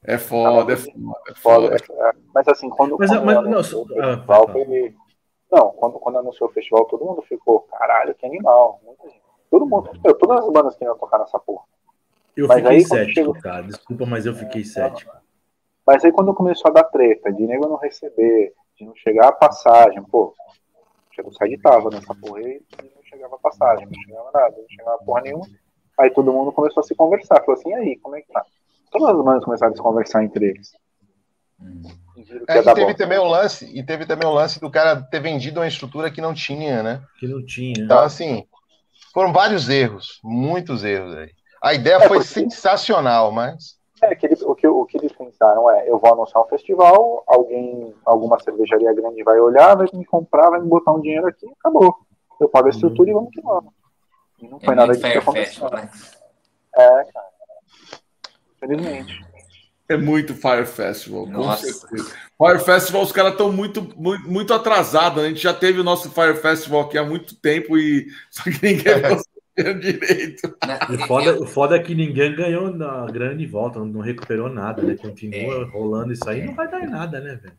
É 0.08 0.16
foda, 0.16 0.72
é 0.72 0.76
foda, 0.76 1.20
é 1.28 1.34
foda. 1.34 1.76
É, 1.76 2.12
mas 2.34 2.48
assim, 2.48 2.70
quando, 2.70 2.96
mas, 2.98 3.10
quando 3.10 3.26
mas, 3.26 3.36
anunciou 3.36 3.86
não, 3.86 3.94
o 3.94 4.00
ah, 4.00 4.14
festival, 4.14 4.46
ah, 4.48 4.52
foi... 4.52 4.94
Não, 5.52 5.70
quando, 5.72 5.98
quando 5.98 6.18
anunciou 6.18 6.48
o 6.48 6.52
festival, 6.54 6.86
todo 6.86 7.04
mundo 7.04 7.20
ficou, 7.20 7.60
caralho, 7.60 8.14
que 8.14 8.24
animal. 8.24 8.80
Todo 9.50 9.66
mundo, 9.66 9.90
todas 10.18 10.38
as 10.38 10.50
bandas 10.50 10.76
que 10.76 10.84
iam 10.84 10.96
tocar 10.96 11.18
nessa 11.18 11.38
porra. 11.38 11.62
Eu 12.34 12.48
mas 12.48 12.56
fiquei 12.56 12.76
aí, 12.76 12.84
cético, 12.86 13.12
chegou... 13.12 13.34
cara. 13.34 13.62
Desculpa, 13.64 14.06
mas 14.06 14.24
eu 14.24 14.32
fiquei 14.32 14.62
é, 14.62 14.64
cético. 14.64 15.14
Mas 15.86 16.02
aí 16.02 16.10
quando 16.10 16.32
começou 16.32 16.70
a 16.70 16.72
dar 16.72 16.84
treta, 16.84 17.30
de 17.30 17.46
nego 17.46 17.68
não 17.68 17.76
receber, 17.76 18.54
de 18.78 18.86
não 18.86 18.96
chegar 18.96 19.28
a 19.28 19.32
passagem, 19.32 20.02
pô, 20.04 20.34
chegou 21.10 21.34
site 21.34 21.60
tava 21.60 21.90
nessa 21.90 22.14
porra 22.14 22.40
e 22.40 22.62
não 22.82 23.02
chegava 23.02 23.34
a 23.34 23.38
passagem, 23.38 23.84
não 23.84 24.02
chegava 24.04 24.30
nada, 24.32 24.56
não 24.56 24.68
chegava 24.70 25.04
porra 25.04 25.20
nenhuma. 25.20 25.46
Aí 25.98 26.08
todo 26.10 26.32
mundo 26.32 26.50
começou 26.50 26.80
a 26.80 26.84
se 26.84 26.94
conversar, 26.94 27.40
falou 27.40 27.60
assim, 27.60 27.68
e 27.68 27.74
aí, 27.74 27.98
como 27.98 28.16
é 28.16 28.22
que 28.22 28.32
tá? 28.32 28.42
Todas 28.90 29.16
as 29.16 29.24
bandas 29.24 29.44
começaram 29.44 29.72
a 29.72 29.76
se 29.76 29.82
conversar 29.82 30.24
entre 30.24 30.46
eles. 30.46 30.72
Hum. 31.60 31.82
É, 32.48 32.58
e 32.58 32.74
teve 32.74 32.94
também 32.94 33.18
o 33.18 33.24
lance, 33.24 33.64
e 33.72 33.82
teve 33.82 34.04
também 34.04 34.28
o 34.28 34.32
lance 34.32 34.60
do 34.60 34.70
cara 34.70 35.00
ter 35.00 35.20
vendido 35.20 35.60
uma 35.60 35.66
estrutura 35.66 36.10
que 36.10 36.20
não 36.20 36.34
tinha, 36.34 36.82
né? 36.82 37.02
Que 37.18 37.26
não 37.26 37.44
tinha. 37.44 37.74
Então, 37.78 38.00
assim, 38.00 38.44
foram 39.14 39.32
vários 39.32 39.68
erros, 39.68 40.20
muitos 40.22 40.84
erros 40.84 41.16
aí. 41.16 41.30
A 41.62 41.74
ideia 41.74 41.96
é, 41.96 42.08
foi 42.08 42.18
porque... 42.18 42.24
sensacional, 42.24 43.30
mas. 43.30 43.78
É, 44.02 44.14
que 44.14 44.26
o, 44.44 44.54
que, 44.54 44.66
o 44.66 44.84
que 44.84 44.98
eles 44.98 45.12
pensaram 45.12 45.70
é: 45.70 45.88
eu 45.88 45.98
vou 45.98 46.12
anunciar 46.12 46.44
um 46.44 46.48
festival, 46.48 47.22
alguém, 47.26 47.94
alguma 48.04 48.38
cervejaria 48.40 48.92
grande 48.92 49.22
vai 49.22 49.38
olhar, 49.40 49.76
vai 49.76 49.86
me 49.92 50.04
comprar, 50.04 50.50
vai 50.50 50.60
me 50.60 50.68
botar 50.68 50.92
um 50.92 51.00
dinheiro 51.00 51.26
aqui 51.26 51.46
e 51.46 51.52
acabou. 51.58 51.96
Eu 52.40 52.48
pago 52.48 52.66
a 52.66 52.70
estrutura 52.70 53.10
uhum. 53.10 53.10
e 53.10 53.14
vamos 53.14 53.30
que 53.30 53.40
vamos. 53.40 53.72
E 54.40 54.48
não 54.48 54.58
é 54.58 54.64
foi 54.64 54.74
nada 54.74 54.92
disso 54.92 55.10
que 55.10 55.18
aconteceu. 55.18 55.70
Né? 55.70 55.90
É, 56.76 57.04
cara. 57.04 57.37
Infelizmente. 58.62 59.28
É 59.88 59.96
muito 59.96 60.34
Fire 60.34 60.66
Festival, 60.66 61.26
Nossa. 61.26 61.66
com 61.66 61.72
certeza. 61.72 62.14
Fire 62.36 62.58
Festival, 62.62 63.02
os 63.02 63.12
caras 63.12 63.32
estão 63.32 63.50
muito, 63.50 63.82
muito, 63.96 64.28
muito 64.28 64.52
atrasados. 64.52 65.22
Né? 65.22 65.28
A 65.28 65.30
gente 65.30 65.42
já 65.42 65.54
teve 65.54 65.80
o 65.80 65.84
nosso 65.84 66.10
Fire 66.10 66.36
Festival 66.36 66.82
aqui 66.82 66.98
há 66.98 67.04
muito 67.04 67.34
tempo 67.36 67.78
e 67.78 68.06
só 68.30 68.42
que 68.42 68.50
ninguém 68.62 69.00
conseguiu 69.00 69.80
direito. 69.80 70.56
O 70.90 71.06
foda, 71.06 71.42
o 71.42 71.46
foda 71.46 71.76
é 71.76 71.78
que 71.78 71.94
ninguém 71.94 72.36
ganhou 72.36 72.70
na 72.70 73.06
grande 73.06 73.46
volta, 73.46 73.82
não 73.82 74.00
recuperou 74.00 74.50
nada, 74.50 74.82
né? 74.82 74.94
Continua 74.94 75.62
é. 75.62 75.64
rolando 75.64 76.12
isso 76.12 76.28
aí, 76.28 76.44
não 76.44 76.54
vai 76.54 76.70
dar 76.70 76.82
em 76.82 76.90
nada, 76.90 77.18
né, 77.18 77.36
velho? 77.36 77.56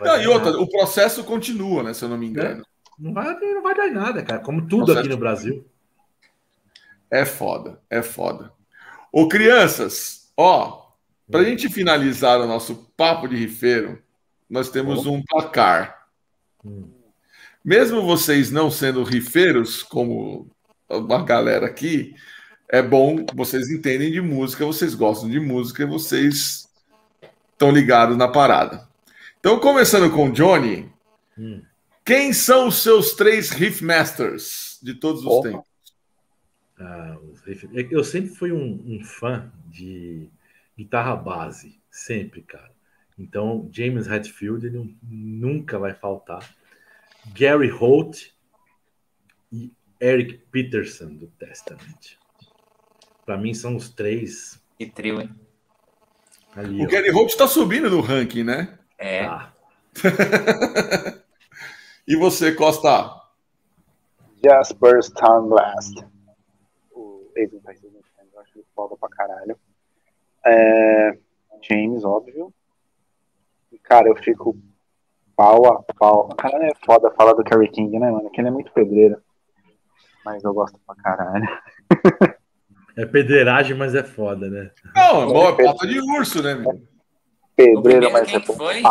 Não, 0.00 0.06
não 0.06 0.22
e 0.22 0.26
outra, 0.26 0.50
nada. 0.50 0.62
o 0.62 0.68
processo 0.68 1.22
continua, 1.22 1.84
né? 1.84 1.94
Se 1.94 2.04
eu 2.04 2.08
não 2.08 2.18
me 2.18 2.26
engano. 2.26 2.60
É. 2.60 2.64
Não 2.98 3.14
vai, 3.14 3.34
não 3.34 3.62
vai 3.62 3.74
dar 3.74 3.88
em 3.88 3.94
nada, 3.94 4.22
cara. 4.22 4.40
Como 4.40 4.66
tudo 4.66 4.98
aqui 4.98 5.08
no 5.08 5.16
Brasil. 5.16 5.64
É 7.10 7.24
foda, 7.24 7.80
é 7.88 8.02
foda. 8.02 8.52
Ô, 9.12 9.28
crianças, 9.28 10.30
ó, 10.36 10.86
para 11.30 11.40
a 11.40 11.44
gente 11.44 11.68
finalizar 11.68 12.40
o 12.40 12.46
nosso 12.46 12.90
papo 12.96 13.28
de 13.28 13.36
rifeiro, 13.36 14.00
nós 14.48 14.68
temos 14.68 15.06
um 15.06 15.22
placar. 15.22 16.06
mesmo 17.64 18.02
vocês 18.02 18.50
não 18.50 18.70
sendo 18.70 19.04
rifeiros, 19.04 19.82
como 19.82 20.48
uma 20.88 21.22
galera 21.24 21.66
aqui, 21.66 22.14
é 22.68 22.82
bom, 22.82 23.24
vocês 23.34 23.70
entendem 23.70 24.10
de 24.10 24.20
música, 24.20 24.64
vocês 24.64 24.94
gostam 24.94 25.28
de 25.28 25.40
música, 25.40 25.86
vocês 25.86 26.68
estão 27.52 27.70
ligados 27.70 28.16
na 28.16 28.28
parada. 28.28 28.88
Então, 29.38 29.58
começando 29.58 30.10
com 30.10 30.28
o 30.28 30.32
Johnny, 30.32 30.90
hum. 31.38 31.62
quem 32.04 32.32
são 32.32 32.68
os 32.68 32.82
seus 32.82 33.14
três 33.14 33.50
riff 33.50 33.84
masters 33.84 34.78
de 34.82 34.94
todos 34.94 35.22
os 35.22 35.26
Opa. 35.26 35.48
tempos? 35.48 35.69
Ah, 36.80 37.18
eu 37.90 38.02
sempre 38.02 38.30
fui 38.30 38.52
um, 38.52 38.82
um, 38.86 39.04
fã 39.04 39.52
de 39.66 40.30
guitarra 40.76 41.14
base, 41.14 41.78
sempre, 41.90 42.40
cara. 42.40 42.72
Então, 43.18 43.68
James 43.70 44.06
Hetfield 44.06 44.66
ele 44.66 44.96
nunca 45.02 45.78
vai 45.78 45.92
faltar. 45.92 46.42
Gary 47.34 47.68
Holt 47.68 48.32
e 49.52 49.70
Eric 50.00 50.38
Peterson 50.50 51.14
do 51.16 51.26
Testament. 51.26 52.16
Para 53.26 53.36
mim 53.36 53.52
são 53.52 53.76
os 53.76 53.90
três. 53.90 54.58
Que 54.78 54.86
trio, 54.86 55.20
hein? 55.20 55.30
Ali, 56.56 56.80
o 56.80 56.84
ó. 56.84 56.88
Gary 56.88 57.10
Holt 57.10 57.28
está 57.28 57.46
subindo 57.46 57.90
no 57.90 58.00
ranking, 58.00 58.42
né? 58.42 58.78
É. 58.96 59.26
Tá. 59.26 59.52
e 62.08 62.16
você, 62.16 62.54
Costa? 62.54 63.20
Jasper 64.42 64.98
Blast. 67.34 67.84
O 67.86 67.88
ex 67.88 68.32
eu 68.32 68.40
acho 68.40 68.58
ele 68.58 68.66
foda 68.74 68.96
pra 68.96 69.08
caralho. 69.08 69.58
É... 70.44 71.18
James, 71.62 72.04
óbvio. 72.04 72.52
E, 73.72 73.78
cara, 73.78 74.08
eu 74.08 74.16
fico 74.16 74.56
pau 75.36 75.66
a 75.66 75.82
pau. 75.94 76.28
Cara, 76.36 76.66
é 76.66 76.72
foda 76.84 77.10
falar 77.12 77.34
do 77.34 77.44
Kerry 77.44 77.68
King, 77.68 77.98
né, 77.98 78.10
mano? 78.10 78.30
Que 78.30 78.40
ele 78.40 78.48
é 78.48 78.52
muito 78.52 78.72
pedreiro. 78.72 79.20
Mas 80.24 80.44
eu 80.44 80.52
gosto 80.52 80.78
pra 80.86 80.94
caralho. 80.96 81.48
É 82.96 83.06
pedreiragem, 83.06 83.76
mas 83.76 83.94
é 83.94 84.02
foda, 84.02 84.50
né? 84.50 84.70
Não, 84.94 85.48
é 85.48 85.64
pata 85.64 85.86
de 85.86 86.00
urso, 86.00 86.42
né, 86.42 86.54
meu? 86.54 86.82
Pedreiro, 87.54 88.12
mas 88.12 88.32
é 88.32 88.40
foi? 88.40 88.82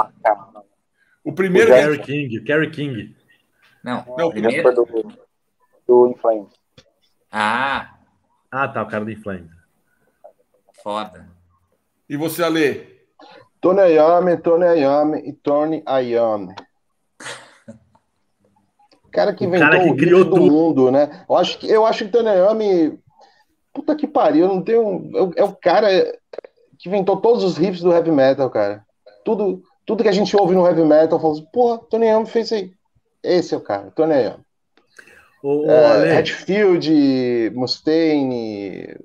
O 1.24 1.34
primeiro 1.34 1.72
o 1.72 1.76
Kerry 1.76 2.00
King, 2.00 2.42
Kerry 2.42 2.72
King. 2.72 3.16
Não, 3.84 4.04
Não 4.18 4.28
o 4.28 4.32
primeiro 4.32 4.64
foi 4.64 4.74
do, 4.74 5.14
do 5.86 6.08
Inflames. 6.08 6.54
Ah. 7.32 7.99
Ah, 8.52 8.68
tá, 8.68 8.82
o 8.82 8.88
cara 8.88 9.06
do 9.06 9.12
Inflames. 9.12 9.52
Foda. 10.84 11.30
E 12.10 12.18
você, 12.18 12.44
Ale? 12.44 13.00
Tony 13.62 13.82
Ayame, 13.82 14.38
Tony 14.38 14.66
Ayame 14.66 15.20
e 15.20 15.34
Tony 15.34 15.84
Ayame. 15.86 16.56
O 19.04 19.12
cara 19.12 19.34
que 19.34 19.46
inventou 19.46 19.68
o, 19.68 19.72
cara 19.72 19.84
que 19.84 19.90
o 19.92 19.96
criou 19.98 20.24
do 20.24 20.36
tudo. 20.36 20.52
mundo, 20.52 20.92
né? 20.92 21.26
Eu 21.30 21.36
acho 21.36 21.58
que, 21.60 21.70
eu 21.70 21.86
acho 21.86 22.06
que 22.06 22.12
Tony 22.12 22.30
Ayame... 22.30 23.00
Puta 23.74 23.96
que 23.96 24.08
pariu, 24.08 24.48
não 24.48 24.64
tem 24.64 24.78
um... 24.80 25.32
É 25.36 25.44
o 25.44 25.56
cara 25.56 25.88
que 26.78 26.90
inventou 26.90 27.18
todos 27.18 27.44
os 27.44 27.58
riffs 27.58 27.82
do 27.82 27.92
heavy 27.92 28.12
metal, 28.12 28.50
cara. 28.50 28.86
Tudo, 29.24 29.62
tudo 29.86 30.02
que 30.02 30.10
a 30.10 30.14
gente 30.14 30.36
ouve 30.36 30.56
no 30.56 30.66
heavy 30.66 30.84
metal, 30.84 31.20
fala 31.20 31.34
assim, 31.34 31.46
porra, 31.54 31.78
Tony 31.90 32.08
Ayame 32.08 32.26
fez 32.26 32.46
isso 32.46 32.56
aí. 32.56 32.74
Esse 33.22 33.54
é 33.54 33.58
o 33.58 33.62
cara, 33.62 33.92
Tony 33.92 34.14
Ayame. 34.14 34.44
O, 35.42 35.70
é, 35.70 36.18
Hatfield, 36.18 37.52
Mustaine, 37.56 38.96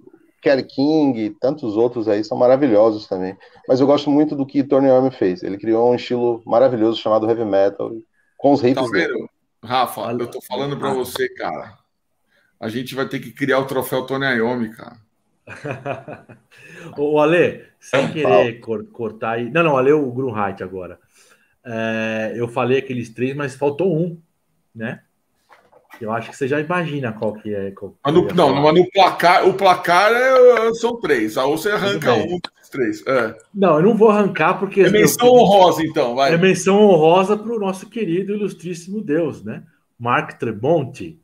Kelly 0.42 0.64
King, 0.64 1.30
tantos 1.40 1.76
outros 1.76 2.08
aí 2.08 2.22
são 2.22 2.36
maravilhosos 2.36 3.06
também. 3.06 3.36
Mas 3.66 3.80
eu 3.80 3.86
gosto 3.86 4.10
muito 4.10 4.36
do 4.36 4.44
que 4.44 4.62
Tony 4.62 4.88
Iommi 4.88 5.10
fez. 5.10 5.42
Ele 5.42 5.56
criou 5.56 5.90
um 5.90 5.94
estilo 5.94 6.42
maravilhoso 6.44 7.00
chamado 7.00 7.28
heavy 7.28 7.44
metal, 7.44 7.92
com 8.36 8.52
os 8.52 8.60
riffs. 8.60 8.84
Tá 8.84 8.90
vendo? 8.90 9.28
Rafa, 9.62 10.12
eu 10.12 10.30
tô 10.30 10.40
falando 10.42 10.76
para 10.76 10.92
você, 10.92 11.28
cara. 11.30 11.78
A 12.60 12.68
gente 12.68 12.94
vai 12.94 13.08
ter 13.08 13.20
que 13.20 13.32
criar 13.32 13.58
o 13.58 13.66
troféu 13.66 14.04
Tony 14.04 14.26
Iommi, 14.26 14.70
cara. 14.70 14.96
o 16.96 17.18
Ale, 17.20 17.64
sem 17.80 18.12
querer 18.12 18.60
cor 18.60 18.84
cortar 18.86 19.32
aí. 19.32 19.50
Não, 19.50 19.62
não, 19.62 19.76
Ale 19.76 19.92
o 19.92 20.10
Grunheit 20.10 20.62
agora. 20.62 20.98
É, 21.64 22.34
eu 22.36 22.48
falei 22.48 22.78
aqueles 22.78 23.08
três, 23.08 23.34
mas 23.34 23.54
faltou 23.54 23.96
um, 23.96 24.20
né? 24.74 25.02
Eu 26.00 26.12
acho 26.12 26.30
que 26.30 26.36
você 26.36 26.48
já 26.48 26.60
imagina 26.60 27.12
qual 27.12 27.32
que 27.34 27.54
é. 27.54 27.70
Qual 27.70 27.94
mas 28.04 28.14
no, 28.14 28.26
não, 28.34 28.54
mas 28.54 28.74
no 28.74 28.90
placar, 28.90 29.46
o 29.48 29.54
placar 29.54 30.12
é, 30.12 30.74
são 30.74 30.98
três. 31.00 31.38
Aí 31.38 31.46
você 31.48 31.70
arranca 31.70 32.12
um 32.14 32.38
dos 32.38 32.68
três. 32.70 33.06
É. 33.06 33.34
Não, 33.54 33.76
eu 33.76 33.82
não 33.82 33.96
vou 33.96 34.10
arrancar 34.10 34.54
porque. 34.54 34.82
É 34.82 34.90
menção 34.90 35.26
eu, 35.26 35.34
honrosa, 35.34 35.82
então. 35.82 36.14
Vai. 36.14 36.34
É 36.34 36.36
menção 36.36 36.80
honrosa 36.82 37.36
para 37.36 37.52
o 37.52 37.58
nosso 37.58 37.88
querido 37.88 38.32
ilustríssimo 38.32 39.00
Deus, 39.00 39.44
né? 39.44 39.62
Mark 39.98 40.38
Trebonte. 40.38 41.18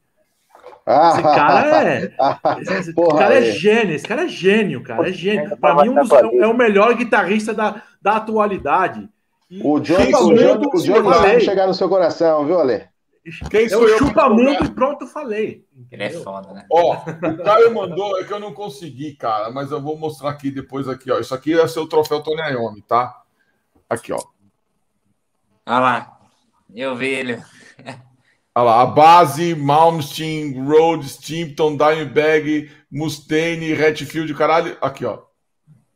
Ah, 0.86 1.10
esse 1.12 1.22
cara 1.22 1.88
é. 1.88 2.12
Esse, 2.78 2.94
Porra, 2.94 3.18
cara 3.18 3.34
é, 3.34 3.48
é 3.48 3.52
gênio, 3.52 3.94
esse 3.94 4.06
cara 4.06 4.24
é 4.24 4.28
gênio, 4.28 4.82
cara. 4.82 5.08
É 5.08 5.12
gênio. 5.12 5.56
Para 5.56 5.82
mim, 5.82 5.90
um 5.90 5.94
dos, 5.94 6.10
é 6.10 6.46
o 6.46 6.56
melhor 6.56 6.94
guitarrista 6.94 7.52
da, 7.54 7.82
da 8.00 8.16
atualidade. 8.16 9.08
E 9.50 9.60
o 9.62 9.78
Johnny, 9.80 10.14
o 10.14 10.34
Johnny, 10.34 11.36
o 11.36 11.40
chegar 11.40 11.66
no 11.66 11.74
seu 11.74 11.88
coração, 11.88 12.46
viu, 12.46 12.60
Ale? 12.60 12.84
Quem 13.50 13.68
sou 13.68 13.88
eu? 13.88 13.98
Chupa 13.98 14.28
mundo 14.28 14.64
e 14.64 14.70
pronto, 14.70 15.06
falei. 15.06 15.64
Ele 15.90 16.02
é 16.02 16.10
foda, 16.10 16.52
né? 16.52 16.66
Ó, 16.70 16.96
o 16.96 17.44
Caio 17.44 17.74
mandou, 17.74 18.18
é 18.18 18.24
que 18.24 18.32
eu 18.32 18.40
não 18.40 18.52
consegui, 18.52 19.14
cara, 19.14 19.50
mas 19.50 19.70
eu 19.70 19.80
vou 19.80 19.98
mostrar 19.98 20.30
aqui 20.30 20.50
depois 20.50 20.88
aqui, 20.88 21.10
ó. 21.10 21.18
Isso 21.18 21.34
aqui 21.34 21.58
é 21.58 21.68
seu 21.68 21.86
troféu 21.86 22.22
Tony 22.22 22.40
Iommi, 22.52 22.82
tá? 22.82 23.22
Aqui, 23.88 24.12
ó. 24.12 24.20
Olha 25.66 25.78
lá. 25.78 26.20
Eu 26.74 26.96
vi 26.96 27.08
ele. 27.08 27.42
Olha 28.54 28.64
lá, 28.64 28.82
a 28.82 28.86
base, 28.86 29.54
Malmsteen, 29.54 30.64
Rhodes, 30.64 31.16
Timpton, 31.16 31.76
Dimebag, 31.76 32.70
Mustaine, 32.90 33.72
Redfield, 33.72 34.34
caralho. 34.34 34.76
Aqui, 34.80 35.04
ó. 35.04 35.22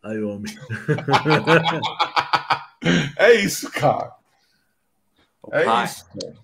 Iommi. 0.04 0.50
é 3.16 3.34
isso, 3.34 3.70
cara. 3.70 4.12
É 5.50 5.84
isso, 5.84 6.06
cara. 6.06 6.43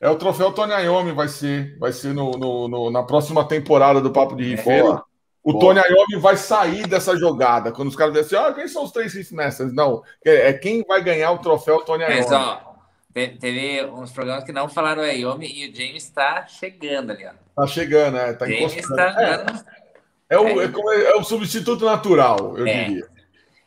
É 0.00 0.08
o 0.08 0.16
troféu 0.16 0.52
Tony 0.52 0.72
Iommi 0.74 1.12
vai 1.12 1.28
ser, 1.28 1.76
vai 1.78 1.92
ser 1.92 2.14
no, 2.14 2.30
no, 2.32 2.68
no, 2.68 2.90
na 2.90 3.02
próxima 3.02 3.46
temporada 3.46 4.00
do 4.00 4.12
Papo 4.12 4.36
de 4.36 4.44
Rifeiro. 4.44 5.02
O 5.42 5.52
Boa. 5.52 5.74
Tony 5.74 5.80
Iommi 5.80 6.22
vai 6.22 6.36
sair 6.36 6.86
dessa 6.86 7.16
jogada. 7.16 7.72
Quando 7.72 7.88
os 7.88 7.96
caras 7.96 8.14
dizem 8.14 8.38
assim, 8.38 8.48
ah, 8.48 8.54
quem 8.54 8.68
são 8.68 8.84
os 8.84 8.92
três 8.92 9.12
Riff 9.14 9.34
Masters? 9.34 9.72
Não, 9.72 10.02
é, 10.24 10.50
é, 10.50 10.52
quem 10.52 10.84
vai 10.84 11.02
ganhar 11.02 11.32
o 11.32 11.38
troféu 11.38 11.80
Tony 11.80 12.04
Iommi. 12.04 12.16
Mas, 12.16 12.30
ó, 12.30 12.76
teve 13.12 13.84
uns 13.86 14.12
programas 14.12 14.44
que 14.44 14.52
não 14.52 14.68
falaram 14.68 15.04
Iommi 15.04 15.46
e 15.46 15.70
o 15.70 15.74
James 15.74 16.04
está 16.04 16.46
chegando 16.46 17.10
ali, 17.10 17.26
ó. 17.26 17.32
Tá 17.56 17.66
chegando, 17.66 18.18
é. 18.18 18.32
Tá 18.34 18.46
James 18.46 18.72
encostando. 18.72 18.96
Tá 18.96 19.64
é, 20.30 20.34
é, 20.34 20.38
o, 20.38 20.60
é, 20.60 21.10
é, 21.10 21.16
o 21.16 21.24
substituto 21.24 21.84
natural, 21.84 22.56
eu 22.56 22.66
é. 22.66 22.84
diria. 22.84 23.08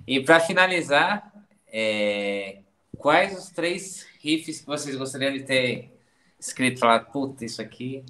E 0.07 0.19
para 0.21 0.39
finalizar, 0.39 1.31
é, 1.67 2.59
quais 2.97 3.37
os 3.37 3.49
três 3.49 4.05
riffs 4.21 4.61
que 4.61 4.67
vocês 4.67 4.95
gostariam 4.95 5.33
de 5.33 5.43
ter 5.43 5.90
escrito 6.41 6.79
falar, 6.79 7.01
puta, 7.01 7.45
isso 7.45 7.61
aqui. 7.61 8.03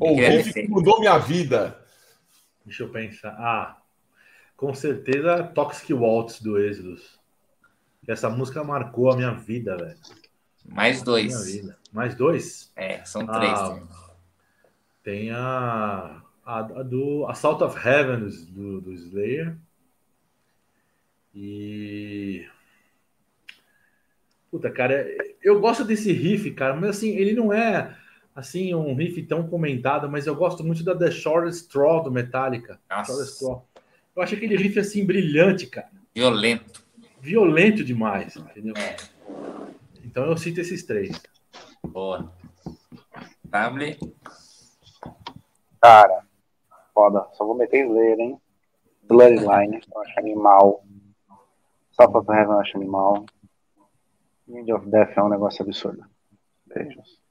O 0.00 0.16
riff 0.16 0.52
que 0.52 0.68
mudou 0.68 0.98
minha 1.00 1.18
vida. 1.18 1.78
Deixa 2.64 2.84
eu 2.84 2.88
pensar. 2.88 3.36
Ah, 3.38 3.76
com 4.56 4.72
certeza 4.74 5.42
Toxic 5.42 5.92
Waltz 5.92 6.40
do 6.40 6.58
Exodus. 6.58 7.20
Essa 8.06 8.30
música 8.30 8.64
marcou 8.64 9.10
a 9.10 9.16
minha 9.16 9.32
vida, 9.32 9.76
velho. 9.76 9.98
Mais 10.64 11.02
dois. 11.02 11.62
Mais 11.92 12.14
dois? 12.14 12.72
É, 12.74 13.04
são 13.04 13.26
três. 13.26 13.58
Ah, 13.58 13.82
tem 15.02 15.30
a, 15.30 16.22
a, 16.44 16.58
a, 16.58 16.82
do 16.82 17.26
Assault 17.26 17.62
of 17.62 17.76
Heaven 17.76 18.28
do, 18.50 18.80
do 18.80 18.92
Slayer. 18.92 19.56
E 21.34 22.46
Puta, 24.54 24.70
cara, 24.70 25.04
eu 25.42 25.58
gosto 25.58 25.84
desse 25.84 26.12
riff, 26.12 26.48
cara, 26.52 26.76
mas 26.76 26.90
assim, 26.90 27.08
ele 27.08 27.32
não 27.32 27.52
é 27.52 27.92
assim 28.32 28.72
um 28.72 28.94
riff 28.94 29.20
tão 29.24 29.48
comentado, 29.48 30.08
mas 30.08 30.28
eu 30.28 30.36
gosto 30.36 30.62
muito 30.62 30.84
da 30.84 30.96
The 30.96 31.10
Short 31.10 31.48
Straw 31.48 32.04
do 32.04 32.12
Metallica. 32.12 32.80
Straw. 33.02 33.66
Eu 34.14 34.22
acho 34.22 34.36
aquele 34.36 34.56
riff 34.56 34.78
assim 34.78 35.04
brilhante, 35.04 35.66
cara. 35.66 35.90
Violento. 36.14 36.84
Violento 37.20 37.82
demais, 37.82 38.36
entendeu? 38.36 38.74
É. 38.76 38.94
Então 40.04 40.24
eu 40.24 40.36
cito 40.36 40.60
esses 40.60 40.84
três. 40.84 41.20
Boa. 41.82 42.32
W. 43.46 43.98
Cara, 45.82 46.24
foda. 46.94 47.26
Só 47.32 47.44
vou 47.44 47.56
meter 47.56 47.86
Slayer, 47.86 48.20
hein? 48.20 48.40
Bloodline, 49.02 49.80
eu 49.92 50.00
acho 50.00 50.20
animal. 50.20 50.84
Só 51.90 52.06
pra 52.06 52.38
Heaven 52.38 52.54
eu 52.54 52.60
acho 52.60 52.76
animal. 52.76 53.26
Angel 54.48 54.76
of 54.76 54.90
Death 54.90 55.16
é 55.16 55.22
um 55.22 55.28
negócio 55.28 55.62
absurdo. 55.62 56.04
Beijos. 56.66 57.22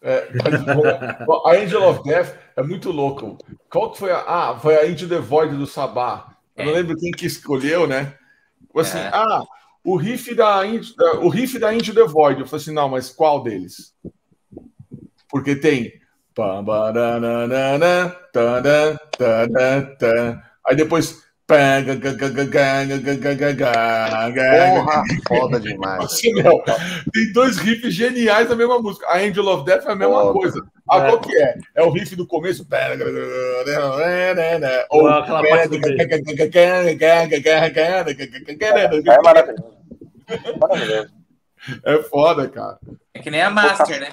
É, 0.00 0.28
a 1.46 1.52
Angel 1.52 1.88
of 1.88 2.02
Death 2.02 2.36
é 2.56 2.62
muito 2.62 2.90
louco. 2.90 3.38
Qual 3.70 3.92
que 3.92 3.98
foi 3.98 4.10
a. 4.10 4.18
Ah, 4.26 4.58
foi 4.58 4.74
a 4.76 4.84
Angel 4.84 5.08
the 5.08 5.18
Void 5.18 5.56
do 5.56 5.66
Sabá. 5.66 6.36
Eu 6.56 6.66
não 6.66 6.72
lembro 6.72 6.96
quem 6.96 7.12
que 7.12 7.26
escolheu, 7.26 7.86
né? 7.86 8.14
Assim, 8.74 8.98
é. 8.98 9.10
ah, 9.12 9.42
o 9.84 9.96
riff 9.96 10.34
da, 10.34 10.62
o 11.20 11.28
riff 11.28 11.58
da 11.58 11.74
Into 11.74 11.94
the 11.94 12.04
Void. 12.04 12.40
Eu 12.40 12.46
falei 12.46 12.62
assim, 12.62 12.74
não, 12.74 12.88
mas 12.88 13.10
qual 13.10 13.42
deles? 13.42 13.94
Porque 15.28 15.56
tem. 15.56 16.00
Aí 20.66 20.76
depois. 20.76 21.22
Porra, 24.74 25.02
foda 25.28 25.60
demais. 25.60 26.20
Tem 27.12 27.32
dois 27.32 27.58
riffs 27.58 27.94
geniais 27.94 28.48
da 28.48 28.56
mesma 28.56 28.80
música. 28.80 29.06
A 29.06 29.18
Angel 29.18 29.46
of 29.48 29.64
Death 29.64 29.84
é 29.86 29.92
a 29.92 29.96
mesma 29.96 30.20
foda. 30.20 30.32
coisa. 30.32 30.62
Ah, 30.88 30.98
é. 30.98 31.08
qual 31.08 31.20
que 31.20 31.36
é? 31.36 31.58
É 31.74 31.82
o 31.82 31.90
riff 31.90 32.14
do 32.16 32.26
começo. 32.26 32.66
Ou 34.90 35.08
aquela 35.08 35.42
parte 35.42 35.68
É 39.06 39.22
maravilhoso. 39.22 39.74
Maravilhoso. 40.60 41.22
É 41.84 42.02
foda, 42.02 42.48
cara. 42.48 42.78
É 43.14 43.20
que 43.20 43.30
nem 43.30 43.42
a 43.42 43.50
Master, 43.50 44.00
né? 44.00 44.08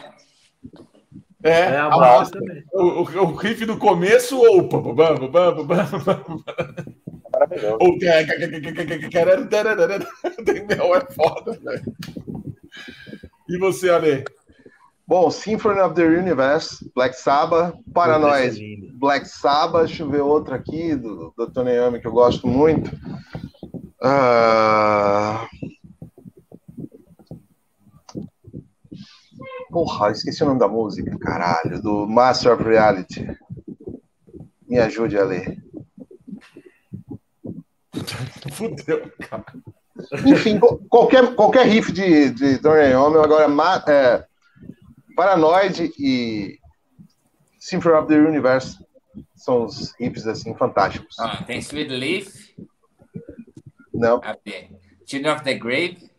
É, 1.43 1.51
é 1.51 1.77
a, 1.77 1.85
a 1.85 1.97
Master. 1.97 2.41
O, 2.73 2.83
o, 2.83 3.01
o, 3.01 3.35
riff 3.35 3.65
do 3.65 3.77
começo 3.77 4.37
ou. 4.37 4.69
Maravilhoso. 7.39 7.77
Ou. 7.79 7.97
Meu, 10.67 10.95
é 10.95 11.01
foda, 11.11 11.57
velho. 11.63 11.95
E 13.47 13.57
você, 13.57 13.89
Ale? 13.89 14.25
Bom, 15.07 15.31
Symphony 15.31 15.79
of 15.79 15.95
the 15.95 16.03
Universe, 16.05 16.87
Black 16.93 17.15
Sabbath, 17.15 17.75
Paranoid, 17.93 18.91
Black 18.93 19.27
Sabbath, 19.27 19.87
deixa 19.87 20.03
eu 20.03 20.09
ver 20.09 20.21
outra 20.21 20.57
aqui 20.57 20.95
do, 20.95 21.33
do 21.35 21.51
Tony 21.51 21.71
Iommi 21.71 21.99
que 21.99 22.05
eu 22.05 22.11
gosto 22.11 22.45
muito. 22.45 22.91
Uh... 24.03 25.47
Porra, 29.71 30.11
esqueci 30.11 30.43
o 30.43 30.47
nome 30.47 30.59
da 30.59 30.67
música, 30.67 31.17
caralho, 31.19 31.81
do 31.81 32.07
Master 32.07 32.53
of 32.53 32.63
Reality. 32.63 33.25
Me 34.67 34.77
ajude 34.77 35.17
a 35.17 35.23
ler. 35.23 35.57
Fudeu, 38.53 39.11
cara. 39.29 39.45
Enfim, 40.25 40.59
qualquer, 40.89 41.35
qualquer 41.35 41.65
riff 41.65 41.91
de, 41.91 42.29
de 42.29 42.57
Tony 42.59 42.91
Iommi, 42.91 43.17
agora 43.17 43.47
é, 43.87 44.25
Paranoid 45.15 45.91
e 45.99 46.57
Symphony 47.59 47.95
of 47.95 48.07
the 48.07 48.15
Universe 48.15 48.77
são 49.35 49.65
os 49.65 49.93
hips 49.99 50.25
assim 50.25 50.55
fantásticos. 50.55 51.17
Ah, 51.19 51.43
tem 51.43 51.59
Sweet 51.59 51.89
Leaf. 51.89 52.55
Não. 53.93 54.21
Children 55.05 55.33
of 55.33 55.43
the 55.43 55.55
Grave. 55.55 56.09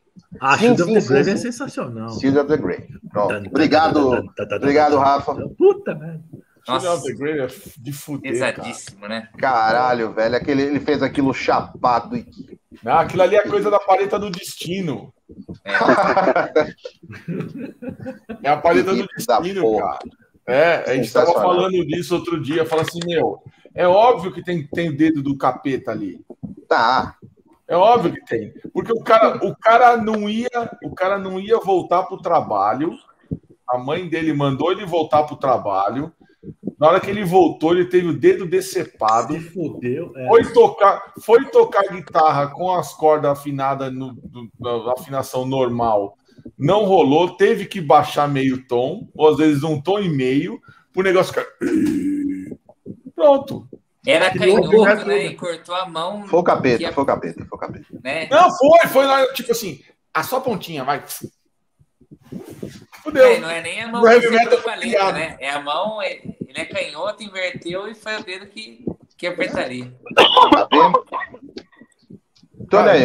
Ah, 0.41 0.59
Children 0.59 0.99
of 0.99 1.01
the 1.01 1.15
Grave 1.15 1.31
é 1.31 1.37
sensacional. 1.37 2.11
Children 2.19 2.45
of 2.45 2.49
the 2.49 2.57
Grave. 2.59 3.01
Pronto. 3.11 3.49
Obrigado, 3.49 4.25
obrigado, 4.57 4.97
Rafa. 4.99 5.35
Puta 5.57 5.95
merda. 5.95 6.23
Of 6.77 7.05
the 7.05 7.13
Grave 7.13 7.41
é 7.41 7.49
de 7.79 7.93
fuder, 7.93 8.33
Pesadíssimo, 8.33 9.03
cara. 9.03 9.15
né? 9.15 9.29
Caralho, 9.39 10.13
velho. 10.13 10.37
Aquele, 10.37 10.63
ele 10.63 10.81
fez 10.81 11.03
aquilo 11.03 11.35
chapado. 11.35 12.25
Não, 12.83 12.99
aquilo 12.99 13.23
ali 13.23 13.37
é 13.37 13.43
coisa 13.43 13.71
da 13.71 13.79
paleta 13.79 14.19
do 14.19 14.31
destino. 14.31 15.13
É, 15.65 15.73
é 18.49 18.51
a 18.51 18.57
paleta 18.57 18.95
do 18.95 19.07
destino, 19.07 19.79
cara. 19.79 19.99
É, 20.47 20.91
a 20.91 20.95
gente 20.95 21.07
estava 21.07 21.33
falando 21.33 21.85
disso 21.87 22.15
outro 22.15 22.41
dia. 22.41 22.67
Fala 22.67 22.83
assim, 22.83 23.01
meu, 23.05 23.43
é 23.75 23.87
óbvio 23.87 24.33
que 24.33 24.43
tem, 24.43 24.67
tem 24.67 24.95
dedo 24.95 25.23
do 25.23 25.37
capeta 25.37 25.91
ali. 25.91 26.21
Tá. 26.69 27.17
É 27.69 27.77
óbvio 27.77 28.13
que 28.13 28.25
tem. 28.25 28.53
Porque 28.73 28.93
o 28.93 29.01
cara, 29.01 29.47
o 29.47 29.57
cara 29.57 29.97
não 29.97 30.29
ia, 30.29 30.49
o 30.83 30.93
cara 30.93 31.19
não 31.19 31.39
ia 31.39 31.59
voltar 31.59 32.03
para 32.03 32.17
o 32.17 32.21
trabalho. 32.21 32.99
A 33.69 33.79
mãe 33.79 34.09
dele 34.09 34.33
mandou 34.33 34.73
ele 34.73 34.85
voltar 34.85 35.23
para 35.23 35.35
o 35.35 35.39
trabalho. 35.39 36.13
Na 36.79 36.89
hora 36.89 37.01
que 37.01 37.11
ele 37.11 37.25
voltou, 37.25 37.73
ele 37.73 37.85
teve 37.85 38.09
o 38.09 38.19
dedo 38.19 38.47
decepado. 38.47 39.35
Se 39.35 39.41
fudeu. 39.51 40.13
É. 40.17 40.29
Foi, 40.29 40.53
tocar, 40.53 41.13
foi 41.21 41.45
tocar 41.47 41.83
guitarra 41.83 42.49
com 42.49 42.73
as 42.75 42.95
cordas 42.95 43.31
afinadas 43.39 43.93
no, 43.93 44.17
na 44.59 44.93
afinação 44.93 45.45
normal. 45.45 46.17
Não 46.59 46.85
rolou, 46.85 47.37
teve 47.37 47.67
que 47.67 47.81
baixar 47.81 48.29
meio 48.29 48.67
tom, 48.67 49.09
ou 49.15 49.29
às 49.29 49.37
vezes 49.37 49.63
um 49.63 49.81
tom 49.81 49.99
e 49.99 50.09
meio, 50.09 50.59
o 50.97 51.03
negócio 51.03 51.35
ficar. 51.35 51.47
Pronto. 53.15 53.69
Era 54.07 54.31
canhoto, 54.33 55.07
né? 55.07 55.27
E 55.27 55.37
cortou 55.37 55.75
a 55.75 55.87
mão. 55.87 56.27
Foi 56.27 56.41
o 56.41 56.43
capeta, 56.43 56.91
foi 56.93 57.03
o 57.03 57.07
capeta, 57.07 57.45
foi 57.45 57.57
o 57.57 57.61
capeta. 57.61 57.87
Né? 58.03 58.27
Não, 58.31 58.51
foi, 58.57 58.89
foi 58.89 59.05
lá, 59.05 59.31
tipo 59.35 59.53
assim, 59.53 59.81
a 60.15 60.23
sua 60.23 60.41
pontinha, 60.41 60.83
vai. 60.83 61.03
Fudeu. 63.11 63.27
É, 63.27 63.41
não 63.41 63.51
é 63.51 63.61
nem 63.61 63.83
a 63.83 63.89
mão 63.89 64.03
que 64.03 64.57
paleta, 64.59 65.13
né? 65.13 65.37
É 65.41 65.51
a 65.51 65.61
mão, 65.61 66.03
ele 66.03 66.35
é 66.55 66.65
canhoto, 66.65 67.23
inverteu 67.23 67.89
e 67.89 67.95
foi 67.95 68.17
o 68.17 68.25
dedo 68.25 68.47
que, 68.47 68.85
que 69.17 69.27
apertaria. 69.27 69.93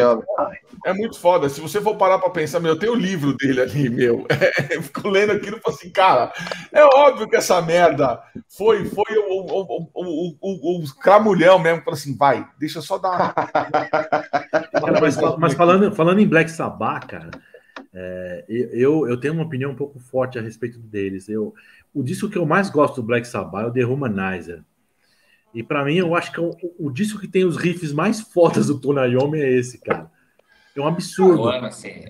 Ó. 0.03 0.17
É 0.85 0.93
muito 0.93 1.19
foda. 1.19 1.50
Se 1.50 1.59
você 1.59 1.82
for 1.82 1.95
parar 1.95 2.19
para 2.19 2.30
pensar, 2.30 2.59
meu, 2.59 2.77
tem 2.77 2.88
o 2.88 2.93
livro 2.93 3.35
dele 3.35 3.61
ali, 3.61 3.90
meu. 3.90 4.25
É, 4.69 4.75
eu 4.75 4.84
fico 4.84 5.09
lendo 5.09 5.32
aquilo 5.32 5.58
e 5.58 5.59
falo 5.59 5.75
assim, 5.75 5.90
cara, 5.90 6.32
é 6.72 6.84
óbvio 6.84 7.27
que 7.27 7.35
essa 7.35 7.59
merda 7.61 8.22
foi, 8.56 8.85
foi 8.85 9.17
o, 9.17 9.42
o, 9.42 9.90
o, 9.93 10.38
o, 10.42 10.84
o 10.84 10.95
cramulhão 11.00 11.58
mesmo. 11.58 11.82
Falou 11.82 11.98
assim, 11.98 12.16
vai, 12.16 12.45
deixa 12.59 12.77
eu 12.77 12.84
só 12.84 12.98
dar. 13.00 13.34
Cara, 14.72 15.01
mas, 15.01 15.17
mas 15.40 15.53
falando, 15.53 15.95
falando 15.95 16.19
em 16.19 16.27
Black 16.27 16.51
Sabbath, 16.51 17.08
cara, 17.08 17.32
é, 17.98 18.44
eu, 18.48 19.08
eu 19.08 19.18
tenho 19.18 19.34
uma 19.34 19.44
opinião 19.44 19.72
um 19.72 19.76
pouco 19.76 19.98
forte 20.00 20.38
a 20.38 20.42
respeito 20.42 20.78
deles. 20.80 21.30
Eu, 21.30 21.54
o 21.94 22.04
disco 22.04 22.30
que 22.30 22.38
eu 22.38 22.46
mais 22.46 22.70
gosto 22.70 22.98
do 22.98 23.04
Black 23.04 23.26
Sabbath 23.26 23.64
é 23.64 23.68
o 23.68 23.72
The 23.72 23.86
Humanizer. 23.86 24.64
E 25.54 25.64
para 25.64 25.86
mim, 25.86 25.96
eu 25.96 26.14
acho 26.14 26.34
que 26.34 26.40
é 26.40 26.44
o, 26.44 26.54
o, 26.78 26.92
disco 26.92 27.18
que 27.18 27.30
tem 27.30 27.46
os 27.46 27.56
riffs 27.56 27.94
mais 27.94 28.20
fodas 28.20 28.68
do 28.68 28.78
Tony 28.78 29.14
Iommi 29.14 29.40
é 29.40 29.50
esse, 29.50 29.80
cara. 29.80 30.12
É 30.76 30.82
um 30.82 30.88
absurdo. 30.88 31.48
Assim, 31.50 32.04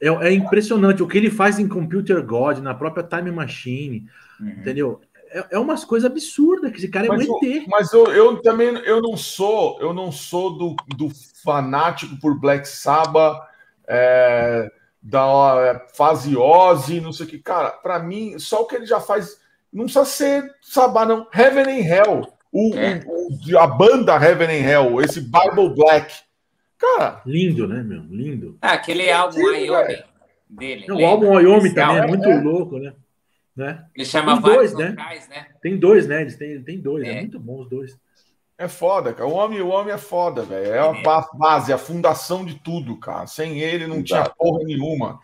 é, 0.00 0.08
é, 0.08 0.32
impressionante 0.32 1.00
o 1.00 1.06
que 1.06 1.16
ele 1.16 1.30
faz 1.30 1.60
em 1.60 1.68
Computer 1.68 2.20
God, 2.26 2.58
na 2.58 2.74
própria 2.74 3.04
Time 3.04 3.30
Machine, 3.30 4.08
uhum. 4.40 4.48
entendeu? 4.48 5.00
É, 5.30 5.46
é 5.52 5.58
umas 5.60 5.84
coisas 5.84 6.10
absurdas 6.10 6.72
que 6.72 6.78
esse 6.78 6.88
cara 6.88 7.06
é 7.06 7.08
mas, 7.08 7.28
um 7.28 7.36
ET. 7.36 7.66
Mas 7.68 7.92
eu, 7.92 8.06
eu 8.06 8.42
também 8.42 8.74
eu 8.78 9.00
não 9.00 9.16
sou 9.16 9.80
eu 9.80 9.92
não 9.92 10.10
sou 10.10 10.58
do, 10.58 10.76
do 10.96 11.10
fanático 11.44 12.18
por 12.20 12.36
Black 12.40 12.66
Sabbath. 12.66 13.46
É, 13.86 14.68
da 15.02 15.54
é, 15.58 15.94
fase 15.94 16.36
Ozzy, 16.36 17.00
não 17.00 17.12
sei 17.12 17.26
o 17.26 17.28
que. 17.28 17.38
Cara, 17.38 17.70
para 17.70 17.98
mim, 17.98 18.38
só 18.38 18.62
o 18.62 18.66
que 18.66 18.76
ele 18.76 18.86
já 18.86 19.00
faz. 19.00 19.40
Não 19.72 19.84
precisa 19.84 20.04
ser 20.04 20.54
sabá, 20.62 21.04
não. 21.04 21.26
Heaven 21.34 21.64
and 21.64 21.84
Hell. 21.84 22.32
O, 22.50 22.74
é. 22.74 23.02
o, 23.06 23.58
a 23.58 23.66
banda 23.66 24.14
Heaven 24.14 24.48
and 24.48 24.68
Hell, 24.68 25.00
esse 25.00 25.20
Bible 25.20 25.74
Black. 25.74 26.14
Cara. 26.78 27.20
Lindo, 27.26 27.66
né, 27.66 27.82
meu? 27.82 28.02
Lindo. 28.02 28.56
Ah, 28.62 28.72
aquele 28.72 29.10
álbum 29.10 29.42
Wyoming 29.42 30.02
dele. 30.48 30.86
Não, 30.88 30.96
o 30.96 31.06
álbum 31.06 31.34
Wyoming 31.34 31.74
também 31.74 31.98
é, 31.98 32.06
muito 32.06 32.28
é. 32.28 32.40
louco, 32.40 32.78
né? 32.78 32.94
né? 33.54 33.84
Ele 33.94 34.04
chama 34.04 34.40
tem 34.40 34.52
dois, 34.52 34.74
né? 34.74 34.88
Locais, 34.90 35.28
né? 35.28 35.46
Tem 35.60 35.76
dois, 35.76 36.06
né? 36.06 36.20
Eles 36.22 36.36
têm, 36.36 36.62
tem 36.62 36.80
dois, 36.80 37.06
é. 37.06 37.10
é 37.10 37.20
muito 37.20 37.40
bom 37.40 37.60
os 37.60 37.68
dois. 37.68 37.98
É 38.58 38.66
foda, 38.66 39.14
cara. 39.14 39.30
O 39.30 39.34
homem, 39.34 39.60
o 39.60 39.68
homem 39.68 39.94
é 39.94 39.98
foda, 39.98 40.42
velho. 40.42 40.72
É 40.72 40.80
a 40.80 41.28
base, 41.32 41.72
a 41.72 41.78
fundação 41.78 42.44
de 42.44 42.56
tudo, 42.56 42.96
cara. 42.96 43.28
Sem 43.28 43.60
ele 43.60 43.86
não 43.86 44.02
tinha 44.02 44.28
porra 44.28 44.64
nenhuma. 44.64 45.20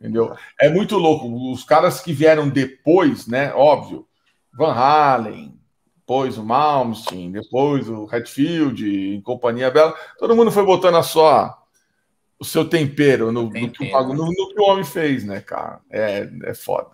Entendeu? 0.00 0.34
É 0.60 0.68
muito 0.68 0.98
louco. 0.98 1.52
Os 1.52 1.62
caras 1.62 2.00
que 2.00 2.12
vieram 2.12 2.48
depois, 2.48 3.28
né? 3.28 3.54
Óbvio. 3.54 4.04
Van 4.52 4.72
Halen, 4.72 5.56
depois 5.96 6.36
o 6.36 6.44
Malmsteen, 6.44 7.30
depois 7.30 7.88
o 7.88 8.04
Redfield, 8.04 9.14
em 9.14 9.20
companhia 9.20 9.70
bela. 9.70 9.94
Todo 10.18 10.34
mundo 10.34 10.50
foi 10.50 10.64
botando 10.64 10.96
a 10.96 11.04
sua, 11.04 11.56
o 12.36 12.44
seu 12.44 12.68
tempero 12.68 13.30
no, 13.30 13.48
que, 13.48 13.60
no, 13.60 13.66
no, 14.14 14.48
que, 14.48 14.60
o 14.60 14.64
homem 14.64 14.84
fez, 14.84 15.24
né, 15.24 15.40
cara? 15.40 15.80
É, 15.88 16.28
é 16.46 16.54
foda. 16.54 16.90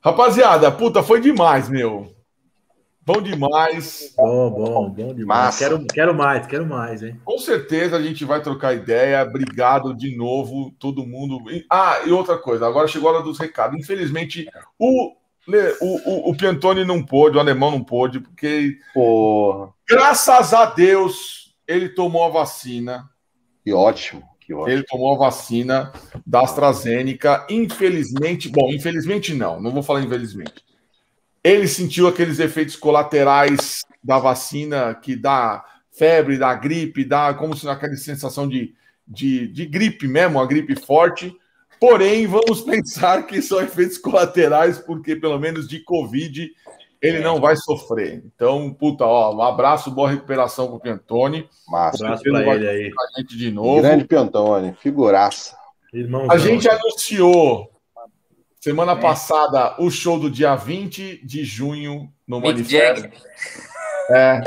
Rapaziada, 0.00 0.72
puta, 0.72 1.02
foi 1.02 1.20
demais, 1.20 1.68
meu. 1.68 2.13
Bom 3.06 3.20
demais. 3.20 4.14
Bom, 4.16 4.50
bom, 4.50 4.90
bom 4.90 5.14
demais. 5.14 5.58
Quero, 5.58 5.84
quero 5.86 6.14
mais, 6.14 6.46
quero 6.46 6.64
mais, 6.64 7.02
hein? 7.02 7.20
Com 7.22 7.36
certeza 7.36 7.96
a 7.96 8.02
gente 8.02 8.24
vai 8.24 8.40
trocar 8.40 8.72
ideia. 8.72 9.22
Obrigado 9.22 9.94
de 9.94 10.16
novo, 10.16 10.74
todo 10.78 11.06
mundo. 11.06 11.38
Ah, 11.70 12.00
e 12.06 12.10
outra 12.10 12.38
coisa, 12.38 12.66
agora 12.66 12.88
chegou 12.88 13.10
a 13.10 13.14
hora 13.14 13.22
dos 13.22 13.38
recados. 13.38 13.78
Infelizmente, 13.78 14.48
o, 14.78 15.12
o, 15.46 16.28
o, 16.28 16.30
o 16.30 16.36
Piantoni 16.36 16.82
não 16.82 17.04
pôde, 17.04 17.36
o 17.36 17.40
alemão 17.40 17.72
não 17.72 17.84
pôde, 17.84 18.20
porque. 18.20 18.78
Porra. 18.94 19.74
Graças 19.86 20.54
a 20.54 20.64
Deus, 20.64 21.54
ele 21.68 21.90
tomou 21.90 22.24
a 22.24 22.30
vacina. 22.30 23.04
Que 23.62 23.74
ótimo. 23.74 24.22
Que 24.40 24.54
ótimo. 24.54 24.70
Ele 24.70 24.82
tomou 24.82 25.14
a 25.14 25.18
vacina 25.18 25.92
da 26.26 26.40
AstraZeneca. 26.40 27.46
Infelizmente, 27.50 28.48
bom, 28.48 28.70
infelizmente 28.70 29.34
não, 29.34 29.60
não 29.60 29.70
vou 29.70 29.82
falar 29.82 30.00
infelizmente 30.00 30.64
ele 31.44 31.68
sentiu 31.68 32.08
aqueles 32.08 32.38
efeitos 32.38 32.74
colaterais 32.74 33.84
da 34.02 34.18
vacina 34.18 34.94
que 34.94 35.14
dá 35.14 35.62
febre, 35.92 36.38
dá 36.38 36.54
gripe, 36.54 37.04
dá 37.04 37.34
como 37.34 37.54
se 37.54 37.68
aquela 37.68 37.94
sensação 37.96 38.48
de, 38.48 38.74
de, 39.06 39.46
de 39.48 39.66
gripe 39.66 40.08
mesmo, 40.08 40.38
uma 40.38 40.46
gripe 40.46 40.74
forte. 40.74 41.36
Porém, 41.78 42.26
vamos 42.26 42.62
pensar 42.64 43.26
que 43.26 43.42
são 43.42 43.60
efeitos 43.60 43.98
colaterais, 43.98 44.78
porque 44.78 45.14
pelo 45.14 45.38
menos 45.38 45.68
de 45.68 45.80
Covid 45.80 46.50
ele 47.02 47.20
não 47.20 47.38
vai 47.38 47.54
sofrer. 47.54 48.24
Então, 48.24 48.72
puta, 48.72 49.04
ó, 49.04 49.36
um 49.36 49.42
abraço, 49.42 49.90
boa 49.90 50.08
recuperação 50.08 50.68
pro 50.68 50.80
Piantoni. 50.80 51.46
Massa. 51.68 52.02
Um 52.02 52.06
abraço 52.06 52.22
pra 52.22 52.54
ele 52.54 52.66
aí. 52.66 52.90
A 52.90 53.20
gente 53.20 53.36
de 53.36 53.50
novo. 53.50 53.82
Grande 53.82 54.06
Piantoni, 54.06 54.74
figuraça. 54.80 55.54
Irmãozão. 55.92 56.30
A 56.30 56.38
gente 56.38 56.66
anunciou 56.66 57.73
semana 58.64 58.96
passada 58.96 59.76
o 59.78 59.90
show 59.90 60.18
do 60.18 60.30
dia 60.30 60.56
20 60.56 61.20
de 61.22 61.44
junho 61.44 62.10
no 62.26 62.40
Mick 62.40 62.54
Manifesto. 62.54 63.02
Jagger. 63.02 63.12
É, 64.10 64.40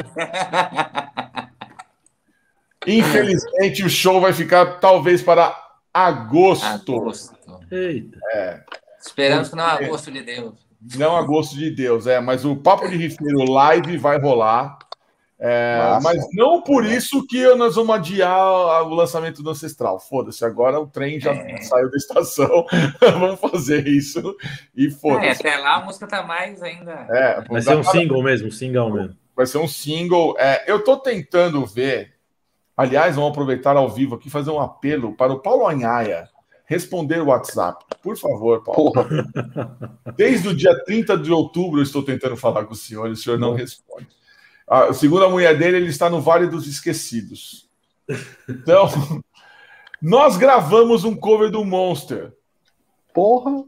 infelizmente, 2.87 3.83
o 3.83 3.89
show 3.89 4.19
vai 4.19 4.33
ficar 4.33 4.79
talvez 4.79 5.21
para 5.21 5.55
agosto. 5.93 6.65
Agosto. 6.65 7.37
Eita. 7.71 8.65
Esperamos 8.99 9.49
que 9.49 9.55
não 9.55 9.63
é 9.63 9.85
agosto 9.85 10.11
de 10.11 10.23
Deus. 10.23 10.53
Não 10.95 11.15
agosto 11.15 11.55
de 11.55 11.69
Deus, 11.69 12.07
é, 12.07 12.19
mas 12.19 12.43
o 12.43 12.55
Papo 12.55 12.87
de 12.87 12.97
Rifeiro 12.97 13.51
Live 13.51 13.97
vai 13.97 14.19
rolar. 14.19 14.79
É, 15.39 15.99
mas 16.01 16.17
não 16.33 16.61
por 16.63 16.83
isso 16.83 17.23
que 17.27 17.45
nós 17.55 17.75
vamos 17.75 17.95
adiar 17.95 18.83
o 18.83 18.93
lançamento 18.95 19.43
do 19.43 19.51
Ancestral. 19.51 19.99
Foda-se, 19.99 20.43
agora 20.43 20.79
o 20.79 20.87
trem 20.87 21.19
já 21.19 21.31
É. 21.31 21.61
saiu 21.61 21.91
da 21.91 21.97
estação. 21.97 22.65
vamos 23.19 23.39
fazer 23.39 23.87
isso 23.87 24.35
e 24.75 24.87
É, 24.87 24.89
foda-se. 24.89 25.47
até 25.47 25.57
lá 25.57 25.75
a 25.75 25.85
música 25.85 26.07
tá 26.07 26.23
mais 26.23 26.61
ainda. 26.63 26.91
É, 27.09 27.41
Vai 27.47 27.61
ser 27.61 27.75
um 27.77 27.83
single 27.83 28.23
mesmo, 28.23 28.47
um 28.47 28.51
single 28.51 28.91
mesmo. 28.91 29.15
Vai 29.35 29.45
ser 29.45 29.59
um 29.59 29.67
single. 29.67 30.35
É, 30.39 30.63
eu 30.65 30.83
tô 30.83 30.97
tentando 30.97 31.63
ver. 31.65 32.13
Aliás, 32.75 33.15
vamos 33.15 33.31
aproveitar 33.31 33.75
ao 33.77 33.89
vivo 33.89 34.15
aqui 34.15 34.27
e 34.27 34.31
fazer 34.31 34.49
um 34.51 34.59
apelo 34.59 35.13
para 35.15 35.33
o 35.33 35.39
Paulo 35.39 35.67
Anhaia 35.67 36.27
responder 36.65 37.21
o 37.21 37.27
WhatsApp. 37.27 37.85
Por 38.03 38.17
favor, 38.17 38.63
Paulo. 38.63 38.91
Porra, 38.91 39.07
Desde 40.15 40.49
o 40.49 40.55
dia 40.55 40.83
30 40.83 41.17
de 41.17 41.31
outubro 41.31 41.79
eu 41.79 41.83
estou 41.83 42.03
tentando 42.03 42.35
falar 42.35 42.65
com 42.65 42.73
o 42.73 42.75
senhor 42.75 43.07
e 43.07 43.11
o 43.11 43.15
senhor 43.15 43.39
não 43.39 43.53
responde. 43.53 44.07
Ah, 44.69 44.91
segundo 44.93 45.25
a 45.25 45.29
mulher 45.29 45.57
dele, 45.57 45.77
ele 45.77 45.89
está 45.89 46.09
no 46.09 46.19
Vale 46.21 46.47
dos 46.47 46.67
Esquecidos. 46.67 47.69
Então, 48.49 48.87
nós 50.01 50.37
gravamos 50.37 51.03
um 51.03 51.15
cover 51.15 51.49
do 51.49 51.63
Monster. 51.63 52.33
porra. 53.13 53.63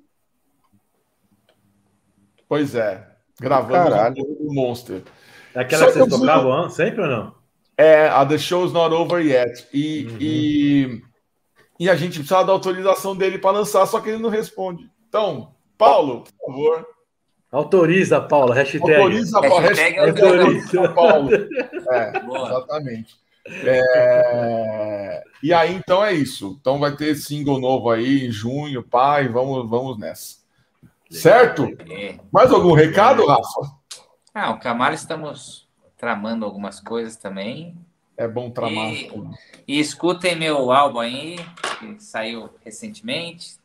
Pois 2.48 2.74
é, 2.74 3.08
gravamos 3.40 3.74
Caralho. 3.92 4.16
um 4.18 4.26
cover 4.26 4.38
do 4.48 4.54
Monster. 4.54 5.04
É 5.54 5.60
aquela 5.62 5.86
Só 5.86 5.92
que 5.92 6.00
vocês 6.00 6.20
tocavam 6.20 6.52
antes, 6.54 6.76
sempre 6.76 7.02
ou 7.02 7.08
não? 7.08 7.36
É, 7.78 8.08
a 8.10 8.26
The 8.26 8.38
Show's 8.38 8.74
Not 8.74 8.94
Over 8.94 9.26
Yet. 9.26 9.68
E, 9.74 10.06
Uhum. 10.06 10.18
e, 10.20 11.02
e 11.80 11.90
a 11.90 11.96
gente 11.96 12.16
precisava 12.18 12.46
da 12.46 12.52
autorização 12.54 13.16
dele 13.16 13.38
para 13.38 13.52
lançar, 13.52 13.86
só 13.86 14.00
que 14.02 14.10
ele 14.10 14.22
não 14.22 14.30
responde. 14.30 14.90
Então, 15.08 15.56
Paulo, 15.78 16.24
por 16.24 16.46
favor, 16.54 16.88
Autoriza, 17.52 18.22
Paula. 18.22 18.54
Hashtag. 18.56 18.84
autoriza 18.94 19.40
a 19.40 19.60
Hashtag 19.60 20.00
autoriza 20.00 20.90
Paulo. 20.90 21.30
É, 21.92 22.20
Boa. 22.20 22.50
exatamente. 22.50 23.16
É, 23.64 25.24
E 25.42 25.54
aí, 25.54 25.74
então 25.74 26.04
é 26.04 26.14
isso. 26.14 26.58
Então 26.62 26.80
vai 26.80 26.96
ter 26.96 27.16
single 27.16 27.60
novo 27.60 27.90
aí 27.90 28.28
em 28.28 28.32
junho, 28.32 28.84
pai, 28.84 29.28
vamos, 29.28 29.68
vamos 29.70 29.98
nessa. 29.98 30.38
Certo? 31.10 31.64
É. 31.90 32.20
Mais 32.32 32.52
algum 32.52 32.74
recado, 32.74 33.26
Rafa? 33.26 33.72
Ah, 34.34 34.52
o 34.52 34.60
Camaro 34.60 34.94
estamos 34.94 35.68
tramando 35.98 36.46
algumas 36.46 36.80
coisas 36.80 37.16
também. 37.18 37.76
É 38.16 38.28
bom 38.28 38.52
tramar. 38.52 38.92
E- 38.94 39.12
E 39.68 39.80
escutem 39.80 40.36
meu 40.36 40.72
álbum 40.72 41.00
aí, 41.00 41.38
que 41.80 42.04
saiu 42.04 42.50
recentemente. 42.64 43.58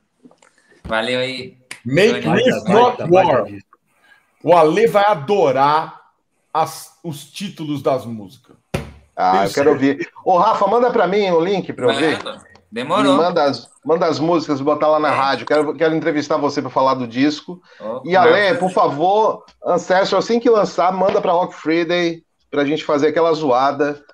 Valeu 0.85 1.21
aí. 1.21 1.59
Make 1.85 2.23
Baita, 2.23 2.51
Not 2.51 2.67
baita, 2.73 3.07
baita 3.07 3.33
War. 3.33 3.47
O 4.45 4.55
Ale 4.55 4.87
vai 4.87 5.05
adorar 5.07 6.01
as- 6.53 6.99
os 7.03 7.25
títulos 7.25 7.83
das 7.83 8.05
músicas. 8.05 8.57
Ah, 9.17 9.33
Tenho 9.33 9.45
eu 9.45 9.53
quero 9.53 9.71
ouvir. 9.71 10.09
Ô, 10.25 10.37
Rafa, 10.39 10.67
manda 10.67 10.91
pra 10.91 11.07
mim 11.07 11.31
o 11.31 11.41
link 11.41 11.73
pra 11.73 11.93
eu 11.95 12.19
Me 12.19 12.19
Demorou. 12.71 13.17
manda 13.17 13.45
as, 13.45 13.71
manda 13.85 14.05
as 14.07 14.19
músicas, 14.19 14.61
botar 14.61 14.89
lá 14.89 14.99
na 14.99 15.09
É. 15.13 15.17
rádio. 15.17 15.47
Quero, 15.47 15.75
quero 15.75 15.95
entrevistar 15.95 16.37
você 16.37 16.61
para 16.61 16.71
falar 16.71 16.95
do 16.95 17.07
disco. 17.07 17.63
Ô, 17.81 18.03
E 18.05 18.17
Ale, 18.17 18.59
por 18.59 18.71
favor, 18.71 19.45
Ancestral, 19.65 20.19
assim 20.19 20.41
que 20.41 20.51
lançar, 20.51 20.93
manda 20.93 21.21
para 21.21 21.31
Rock 21.33 21.55
Friday 21.55 22.25
pra 22.51 22.65
gente 22.65 22.85
fazer 22.85 23.09
aquela 23.09 23.33
zoada. 23.33 24.05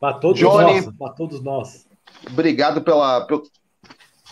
Pra 0.00 0.12
todos 0.14 0.38
Johnny- 0.38 0.80
nós. 0.82 0.96
Pra 0.98 1.10
todos 1.10 1.40
nós. 1.42 1.86
Obrigado 2.26 2.82
pela, 2.82 3.20
pelo, 3.22 3.42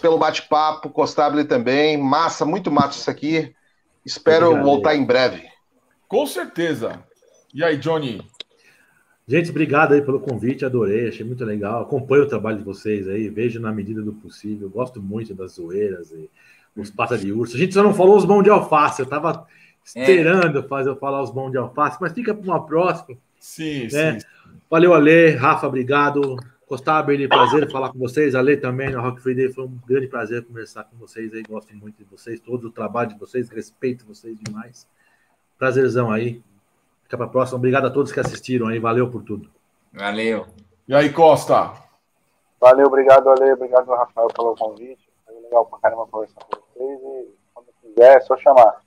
pelo 0.03 0.19
bate-papo, 0.19 0.91
Costable 0.91 1.44
também. 1.44 1.97
Massa, 1.97 2.44
muito 2.44 2.70
massa 2.73 2.99
isso 2.99 3.11
aqui. 3.11 3.55
Espero 4.05 4.47
Obrigado. 4.47 4.65
voltar 4.65 4.94
em 4.97 5.05
breve. 5.05 5.42
Com 6.08 6.26
certeza. 6.26 7.02
E 7.52 7.62
aí, 7.65 7.76
Johnny? 7.76 8.20
Gente, 9.26 9.50
obrigado 9.50 9.92
aí 9.94 10.02
pelo 10.02 10.20
convite, 10.20 10.65
adorei, 10.66 11.08
achei 11.08 11.24
muito 11.24 11.44
legal. 11.44 11.83
Acompanho 11.83 12.24
o 12.24 12.28
trabalho 12.28 12.58
de 12.58 12.65
vocês 12.65 13.08
aí, 13.08 13.28
vejo 13.31 13.58
na 13.58 13.73
medida 13.73 14.02
do 14.02 14.12
possível, 14.12 14.68
gosto 14.68 15.00
muito 15.00 15.34
das 15.34 15.52
zoeiras 15.52 16.10
e 16.10 16.28
os 16.76 16.91
pata 16.91 17.16
de 17.16 17.33
urso. 17.33 17.57
A 17.57 17.58
gente 17.58 17.73
só 17.73 17.83
não 17.83 17.94
falou 17.94 18.16
os 18.18 18.26
mãos 18.26 18.42
de 18.42 18.50
alface, 18.50 19.00
eu 19.00 19.07
tava 19.07 19.47
esperando 19.83 20.62
fazer 20.68 20.91
eu 20.91 20.97
falar 20.97 21.23
os 21.23 21.33
mãos 21.33 21.50
de 21.50 21.57
alface, 21.57 21.97
mas 22.00 22.12
fica 22.12 22.34
para 22.34 22.44
uma 22.44 22.66
próxima. 22.66 23.16
Sim, 23.39 23.86
É. 23.86 24.18
sim. 24.20 24.26
Valeu, 24.70 24.92
Ale, 24.92 25.31
Rafa, 25.31 25.66
obrigado. 25.66 26.36
Costabile, 26.67 27.28
prazer 27.28 27.70
falar 27.70 27.93
com 27.93 27.99
vocês. 27.99 28.34
Ale 28.34 28.57
também 28.57 28.91
na 28.91 29.01
Rock 29.01 29.20
Friday, 29.20 29.52
foi 29.52 29.65
um 29.65 29.78
grande 29.86 30.07
prazer 30.07 30.44
conversar 30.44 30.84
com 30.84 30.97
vocês 30.97 31.33
aí. 31.34 31.43
Gosto 31.43 31.75
muito 31.76 31.99
de 31.99 32.05
vocês, 32.05 32.41
todo 32.41 32.68
o 32.68 32.73
trabalho 32.73 33.10
de 33.10 33.18
vocês, 33.18 33.51
respeito 33.51 34.07
vocês 34.07 34.39
demais. 34.39 34.89
Prazerzão 35.59 36.10
aí. 36.10 36.43
Fica 37.02 37.17
para 37.18 37.26
a 37.26 37.28
próxima. 37.28 37.59
Obrigado 37.59 37.86
a 37.86 37.91
todos 37.91 38.12
que 38.12 38.20
assistiram 38.20 38.67
aí, 38.68 38.78
valeu 38.78 39.10
por 39.10 39.23
tudo. 39.23 39.51
Valeu. 39.93 40.47
E 40.89 40.94
aí, 40.94 41.12
Costa? 41.12 41.73
Valeu, 42.60 42.86
obrigado, 42.86 43.28
Ale, 43.28 43.52
obrigado, 43.52 43.91
Rafael, 43.91 44.28
pelo 44.28 44.57
convite. 44.57 45.07
Foi 45.26 45.34
legal 45.39 45.67
pra 45.67 45.78
caramba 45.81 46.07
conversar 46.07 46.41
com 46.44 46.57
vocês 46.57 47.01
e 47.01 47.28
quando 47.52 47.67
quiser, 47.83 48.17
é 48.17 48.20
só 48.20 48.36
chamar. 48.39 48.81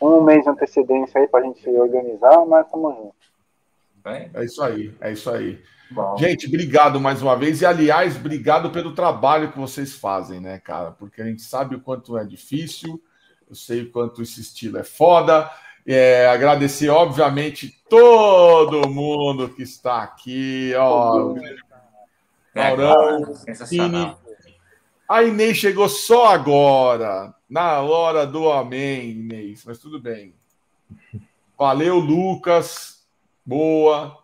Um 0.00 0.22
mês 0.22 0.44
de 0.44 0.48
antecedência 0.48 1.20
aí 1.20 1.26
pra 1.26 1.42
gente 1.42 1.60
se 1.60 1.68
organizar, 1.70 2.46
mas 2.46 2.70
tamo 2.70 2.90
junto. 2.92 3.29
É 4.34 4.44
isso 4.44 4.62
aí, 4.62 4.94
é 5.00 5.12
isso 5.12 5.30
aí. 5.30 5.62
Bom. 5.90 6.16
Gente, 6.16 6.46
obrigado 6.46 7.00
mais 7.00 7.20
uma 7.20 7.36
vez. 7.36 7.60
E, 7.60 7.66
aliás, 7.66 8.16
obrigado 8.16 8.70
pelo 8.70 8.94
trabalho 8.94 9.50
que 9.50 9.58
vocês 9.58 9.92
fazem, 9.94 10.40
né, 10.40 10.58
cara? 10.58 10.92
Porque 10.92 11.20
a 11.20 11.24
gente 11.24 11.42
sabe 11.42 11.74
o 11.74 11.80
quanto 11.80 12.16
é 12.16 12.24
difícil, 12.24 13.02
eu 13.48 13.54
sei 13.56 13.82
o 13.82 13.90
quanto 13.90 14.22
esse 14.22 14.40
estilo 14.40 14.78
é 14.78 14.84
foda. 14.84 15.50
É, 15.84 16.28
agradecer, 16.28 16.88
obviamente, 16.88 17.82
todo 17.88 18.88
mundo 18.88 19.48
que 19.48 19.62
está 19.62 20.02
aqui. 20.02 20.72
Ó, 20.76 21.34
Maurão, 22.54 23.34
Sensacional. 23.34 24.20
a 25.08 25.22
Inês 25.24 25.56
chegou 25.56 25.88
só 25.88 26.28
agora, 26.28 27.34
na 27.48 27.80
hora 27.80 28.26
do 28.26 28.50
amém, 28.50 29.10
Inês, 29.10 29.64
mas 29.64 29.78
tudo 29.78 29.98
bem. 30.00 30.34
Valeu, 31.58 31.98
Lucas. 31.98 32.99
Boa. 33.50 34.16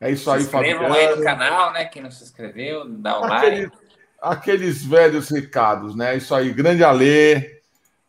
É 0.00 0.10
isso 0.10 0.24
Se 0.24 0.30
aí, 0.30 0.42
inscrevam 0.42 0.88
Fabiano. 0.88 0.94
aí 1.10 1.16
no 1.16 1.22
canal, 1.22 1.72
né? 1.72 1.84
Quem 1.84 2.02
não 2.02 2.10
se 2.10 2.24
inscreveu, 2.24 2.88
dá 2.88 3.20
o 3.20 3.24
Aquele- 3.24 3.62
like. 3.64 3.76
aqueles 4.20 4.84
velhos 4.84 5.28
recados, 5.28 5.94
né? 5.94 6.16
Isso 6.16 6.34
aí, 6.34 6.52
grande 6.52 6.82
Alê. 6.82 7.60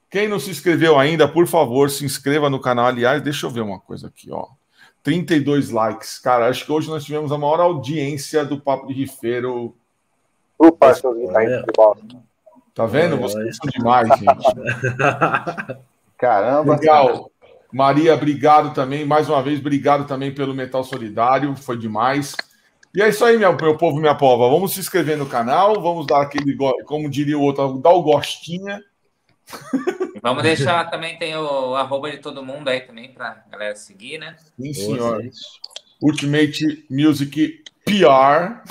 Quem 0.09 0.27
não 0.27 0.39
se 0.39 0.49
inscreveu 0.49 0.97
ainda, 0.99 1.27
por 1.27 1.47
favor, 1.47 1.89
se 1.89 2.03
inscreva 2.03 2.49
no 2.49 2.59
canal. 2.59 2.85
Aliás, 2.87 3.21
deixa 3.21 3.45
eu 3.45 3.49
ver 3.49 3.61
uma 3.61 3.79
coisa 3.79 4.07
aqui, 4.07 4.29
ó. 4.31 4.47
32 5.03 5.69
likes. 5.69 6.19
Cara, 6.19 6.47
acho 6.49 6.65
que 6.65 6.71
hoje 6.71 6.89
nós 6.89 7.03
tivemos 7.03 7.31
a 7.31 7.37
maior 7.37 7.59
audiência 7.59 8.43
do 8.45 8.59
Papo 8.59 8.87
de 8.87 8.93
Rifeiro. 8.93 9.75
Opa, 10.57 10.93
seus 10.93 11.17
guitarristas 11.17 11.65
de 11.65 11.71
bosta. 11.75 12.05
Tá 12.73 12.85
vendo? 12.85 13.13
Olha, 13.15 13.21
Vocês 13.21 13.57
são 13.57 13.69
demais, 13.69 14.07
gente. 14.09 14.25
Caramba. 16.17 16.75
Legal. 16.75 17.30
Maria, 17.71 18.13
obrigado 18.13 18.73
também. 18.73 19.05
Mais 19.05 19.29
uma 19.29 19.41
vez, 19.41 19.59
obrigado 19.59 20.05
também 20.05 20.33
pelo 20.33 20.53
Metal 20.53 20.83
Solidário. 20.83 21.55
Foi 21.55 21.77
demais. 21.77 22.35
E 22.93 23.01
é 23.01 23.07
isso 23.07 23.23
aí, 23.23 23.37
meu, 23.37 23.55
meu 23.55 23.77
povo, 23.77 23.99
minha 23.99 24.15
pova. 24.15 24.49
Vamos 24.49 24.73
se 24.73 24.79
inscrever 24.79 25.17
no 25.17 25.25
canal. 25.25 25.81
Vamos 25.81 26.05
dar 26.05 26.21
aquele, 26.21 26.57
como 26.85 27.09
diria 27.09 27.37
o 27.37 27.41
outro, 27.41 27.79
dar 27.79 27.91
o 27.91 28.03
gostinha. 28.03 28.83
Vamos 30.21 30.43
deixar 30.43 30.89
também, 30.89 31.17
tem 31.17 31.35
o 31.35 31.75
arroba 31.75 32.11
de 32.11 32.19
todo 32.19 32.45
mundo 32.45 32.67
aí 32.67 32.81
também 32.81 33.11
pra 33.11 33.43
galera 33.49 33.75
seguir, 33.75 34.19
né? 34.19 34.35
Sim, 34.59 34.73
senhor. 34.73 35.23
Ultimate 35.99 36.85
Music 36.89 37.63
PR, 37.83 38.61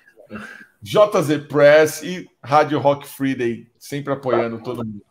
JZ 0.82 1.46
Press 1.46 2.02
e 2.02 2.28
Rádio 2.42 2.78
Rock 2.78 3.06
Friday, 3.06 3.70
sempre 3.78 4.14
apoiando 4.14 4.62
todo 4.62 4.84
mundo. 4.84 5.02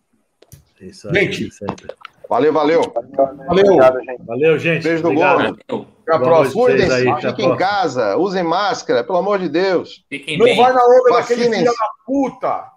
Isso 0.81 1.07
aí, 1.09 1.31
Gente. 1.31 1.51
sempre. 1.51 1.87
Valeu, 2.29 2.51
valeu. 2.51 2.81
Valeu, 2.81 3.25
Ale. 3.25 3.45
Valeu. 3.47 3.65
Obrigado, 3.65 3.99
gente. 4.01 4.25
Valeu, 4.25 4.59
gente. 4.59 4.83
Beijo 4.83 5.03
do 5.03 5.13
gordo. 5.13 5.57
Valeu. 5.67 5.87
Até 6.07 6.15
a 6.15 6.19
próxima. 6.19 6.63
Cuidem-se, 6.63 7.21
fiquem 7.21 7.49
em 7.49 7.57
casa, 7.57 8.17
usem 8.17 8.43
máscara, 8.43 9.03
pelo 9.03 9.17
amor 9.17 9.39
de 9.39 9.49
Deus. 9.49 10.05
Fiquem 10.09 10.37
Não 10.37 10.45
bem. 10.45 10.55
vai 10.55 10.73
na 10.73 10.85
onda 10.85 11.17
daquele 11.17 11.49
filho 11.49 11.65
da 11.65 11.87
puta. 12.05 12.71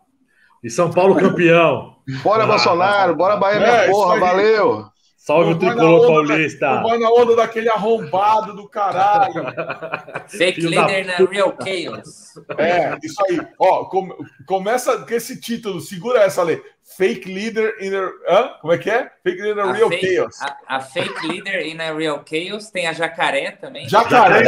E 0.62 0.68
São 0.68 0.90
Paulo 0.90 1.16
campeão. 1.16 1.96
Bora, 2.22 2.44
ah, 2.44 2.46
Bolsonaro, 2.46 3.14
bora 3.14 3.36
Bahia, 3.36 3.60
minha 3.60 3.70
é, 3.70 3.90
porra, 3.90 4.18
valeu. 4.18 4.84
Salve 5.16 5.52
o 5.52 5.58
tricolor 5.58 6.06
paulista. 6.06 6.66
Da, 6.66 6.82
vai 6.82 6.98
na 6.98 7.08
onda 7.10 7.36
daquele 7.36 7.68
arrombado 7.68 8.56
do 8.56 8.68
caralho. 8.68 9.44
Fake 10.26 10.62
leader 10.62 11.06
na 11.06 11.16
Real 11.18 11.54
Chaos. 11.62 12.34
É, 12.58 12.98
isso 13.02 13.22
aí. 13.28 13.38
Ó, 13.58 13.84
com, 13.84 14.08
começa 14.46 14.98
com 14.98 15.14
esse 15.14 15.40
título, 15.40 15.80
segura 15.80 16.20
essa 16.20 16.40
ali. 16.40 16.60
Fake 17.00 17.26
leader 17.26 17.72
in 17.80 17.94
a. 17.94 18.12
Hã? 18.28 18.58
Como 18.60 18.74
é 18.74 18.76
que 18.76 18.90
é? 18.90 19.10
Fake 19.24 19.40
leader 19.40 19.64
in 19.64 19.70
a 19.70 19.72
Real 19.72 19.88
fake, 19.88 20.16
Chaos. 20.16 20.42
A, 20.42 20.76
a, 20.76 20.80
fake 20.80 21.26
leader 21.26 21.66
in 21.66 21.80
a 21.80 21.94
Real 21.94 22.22
Chaos 22.22 22.70
tem 22.70 22.86
a 22.86 22.92
jacaré 22.92 23.52
também. 23.52 23.88
Jacaré, 23.88 24.44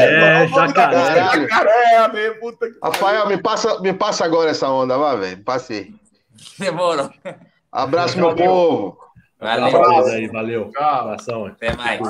jacaré. 0.48 0.48
jacaré. 0.48 1.48
jacaré 1.48 2.12
mesmo, 2.12 2.40
puta 2.40 2.70
que 2.70 2.78
Rafael, 2.82 3.26
me 3.26 3.38
passa, 3.38 3.80
me 3.80 3.94
passa 3.94 4.26
agora 4.26 4.50
essa 4.50 4.68
onda, 4.68 4.98
vai, 4.98 5.16
velho. 5.16 5.42
Passei. 5.42 5.94
Demorou. 6.58 7.10
Abraço, 7.72 8.18
meu 8.18 8.34
povo. 8.34 8.98
Valeu. 9.40 9.72
Valeu. 9.72 10.06
Aí, 10.12 10.26
valeu. 10.28 10.70
Tchau. 10.72 11.46
Até 11.46 11.74
mais. 11.74 12.00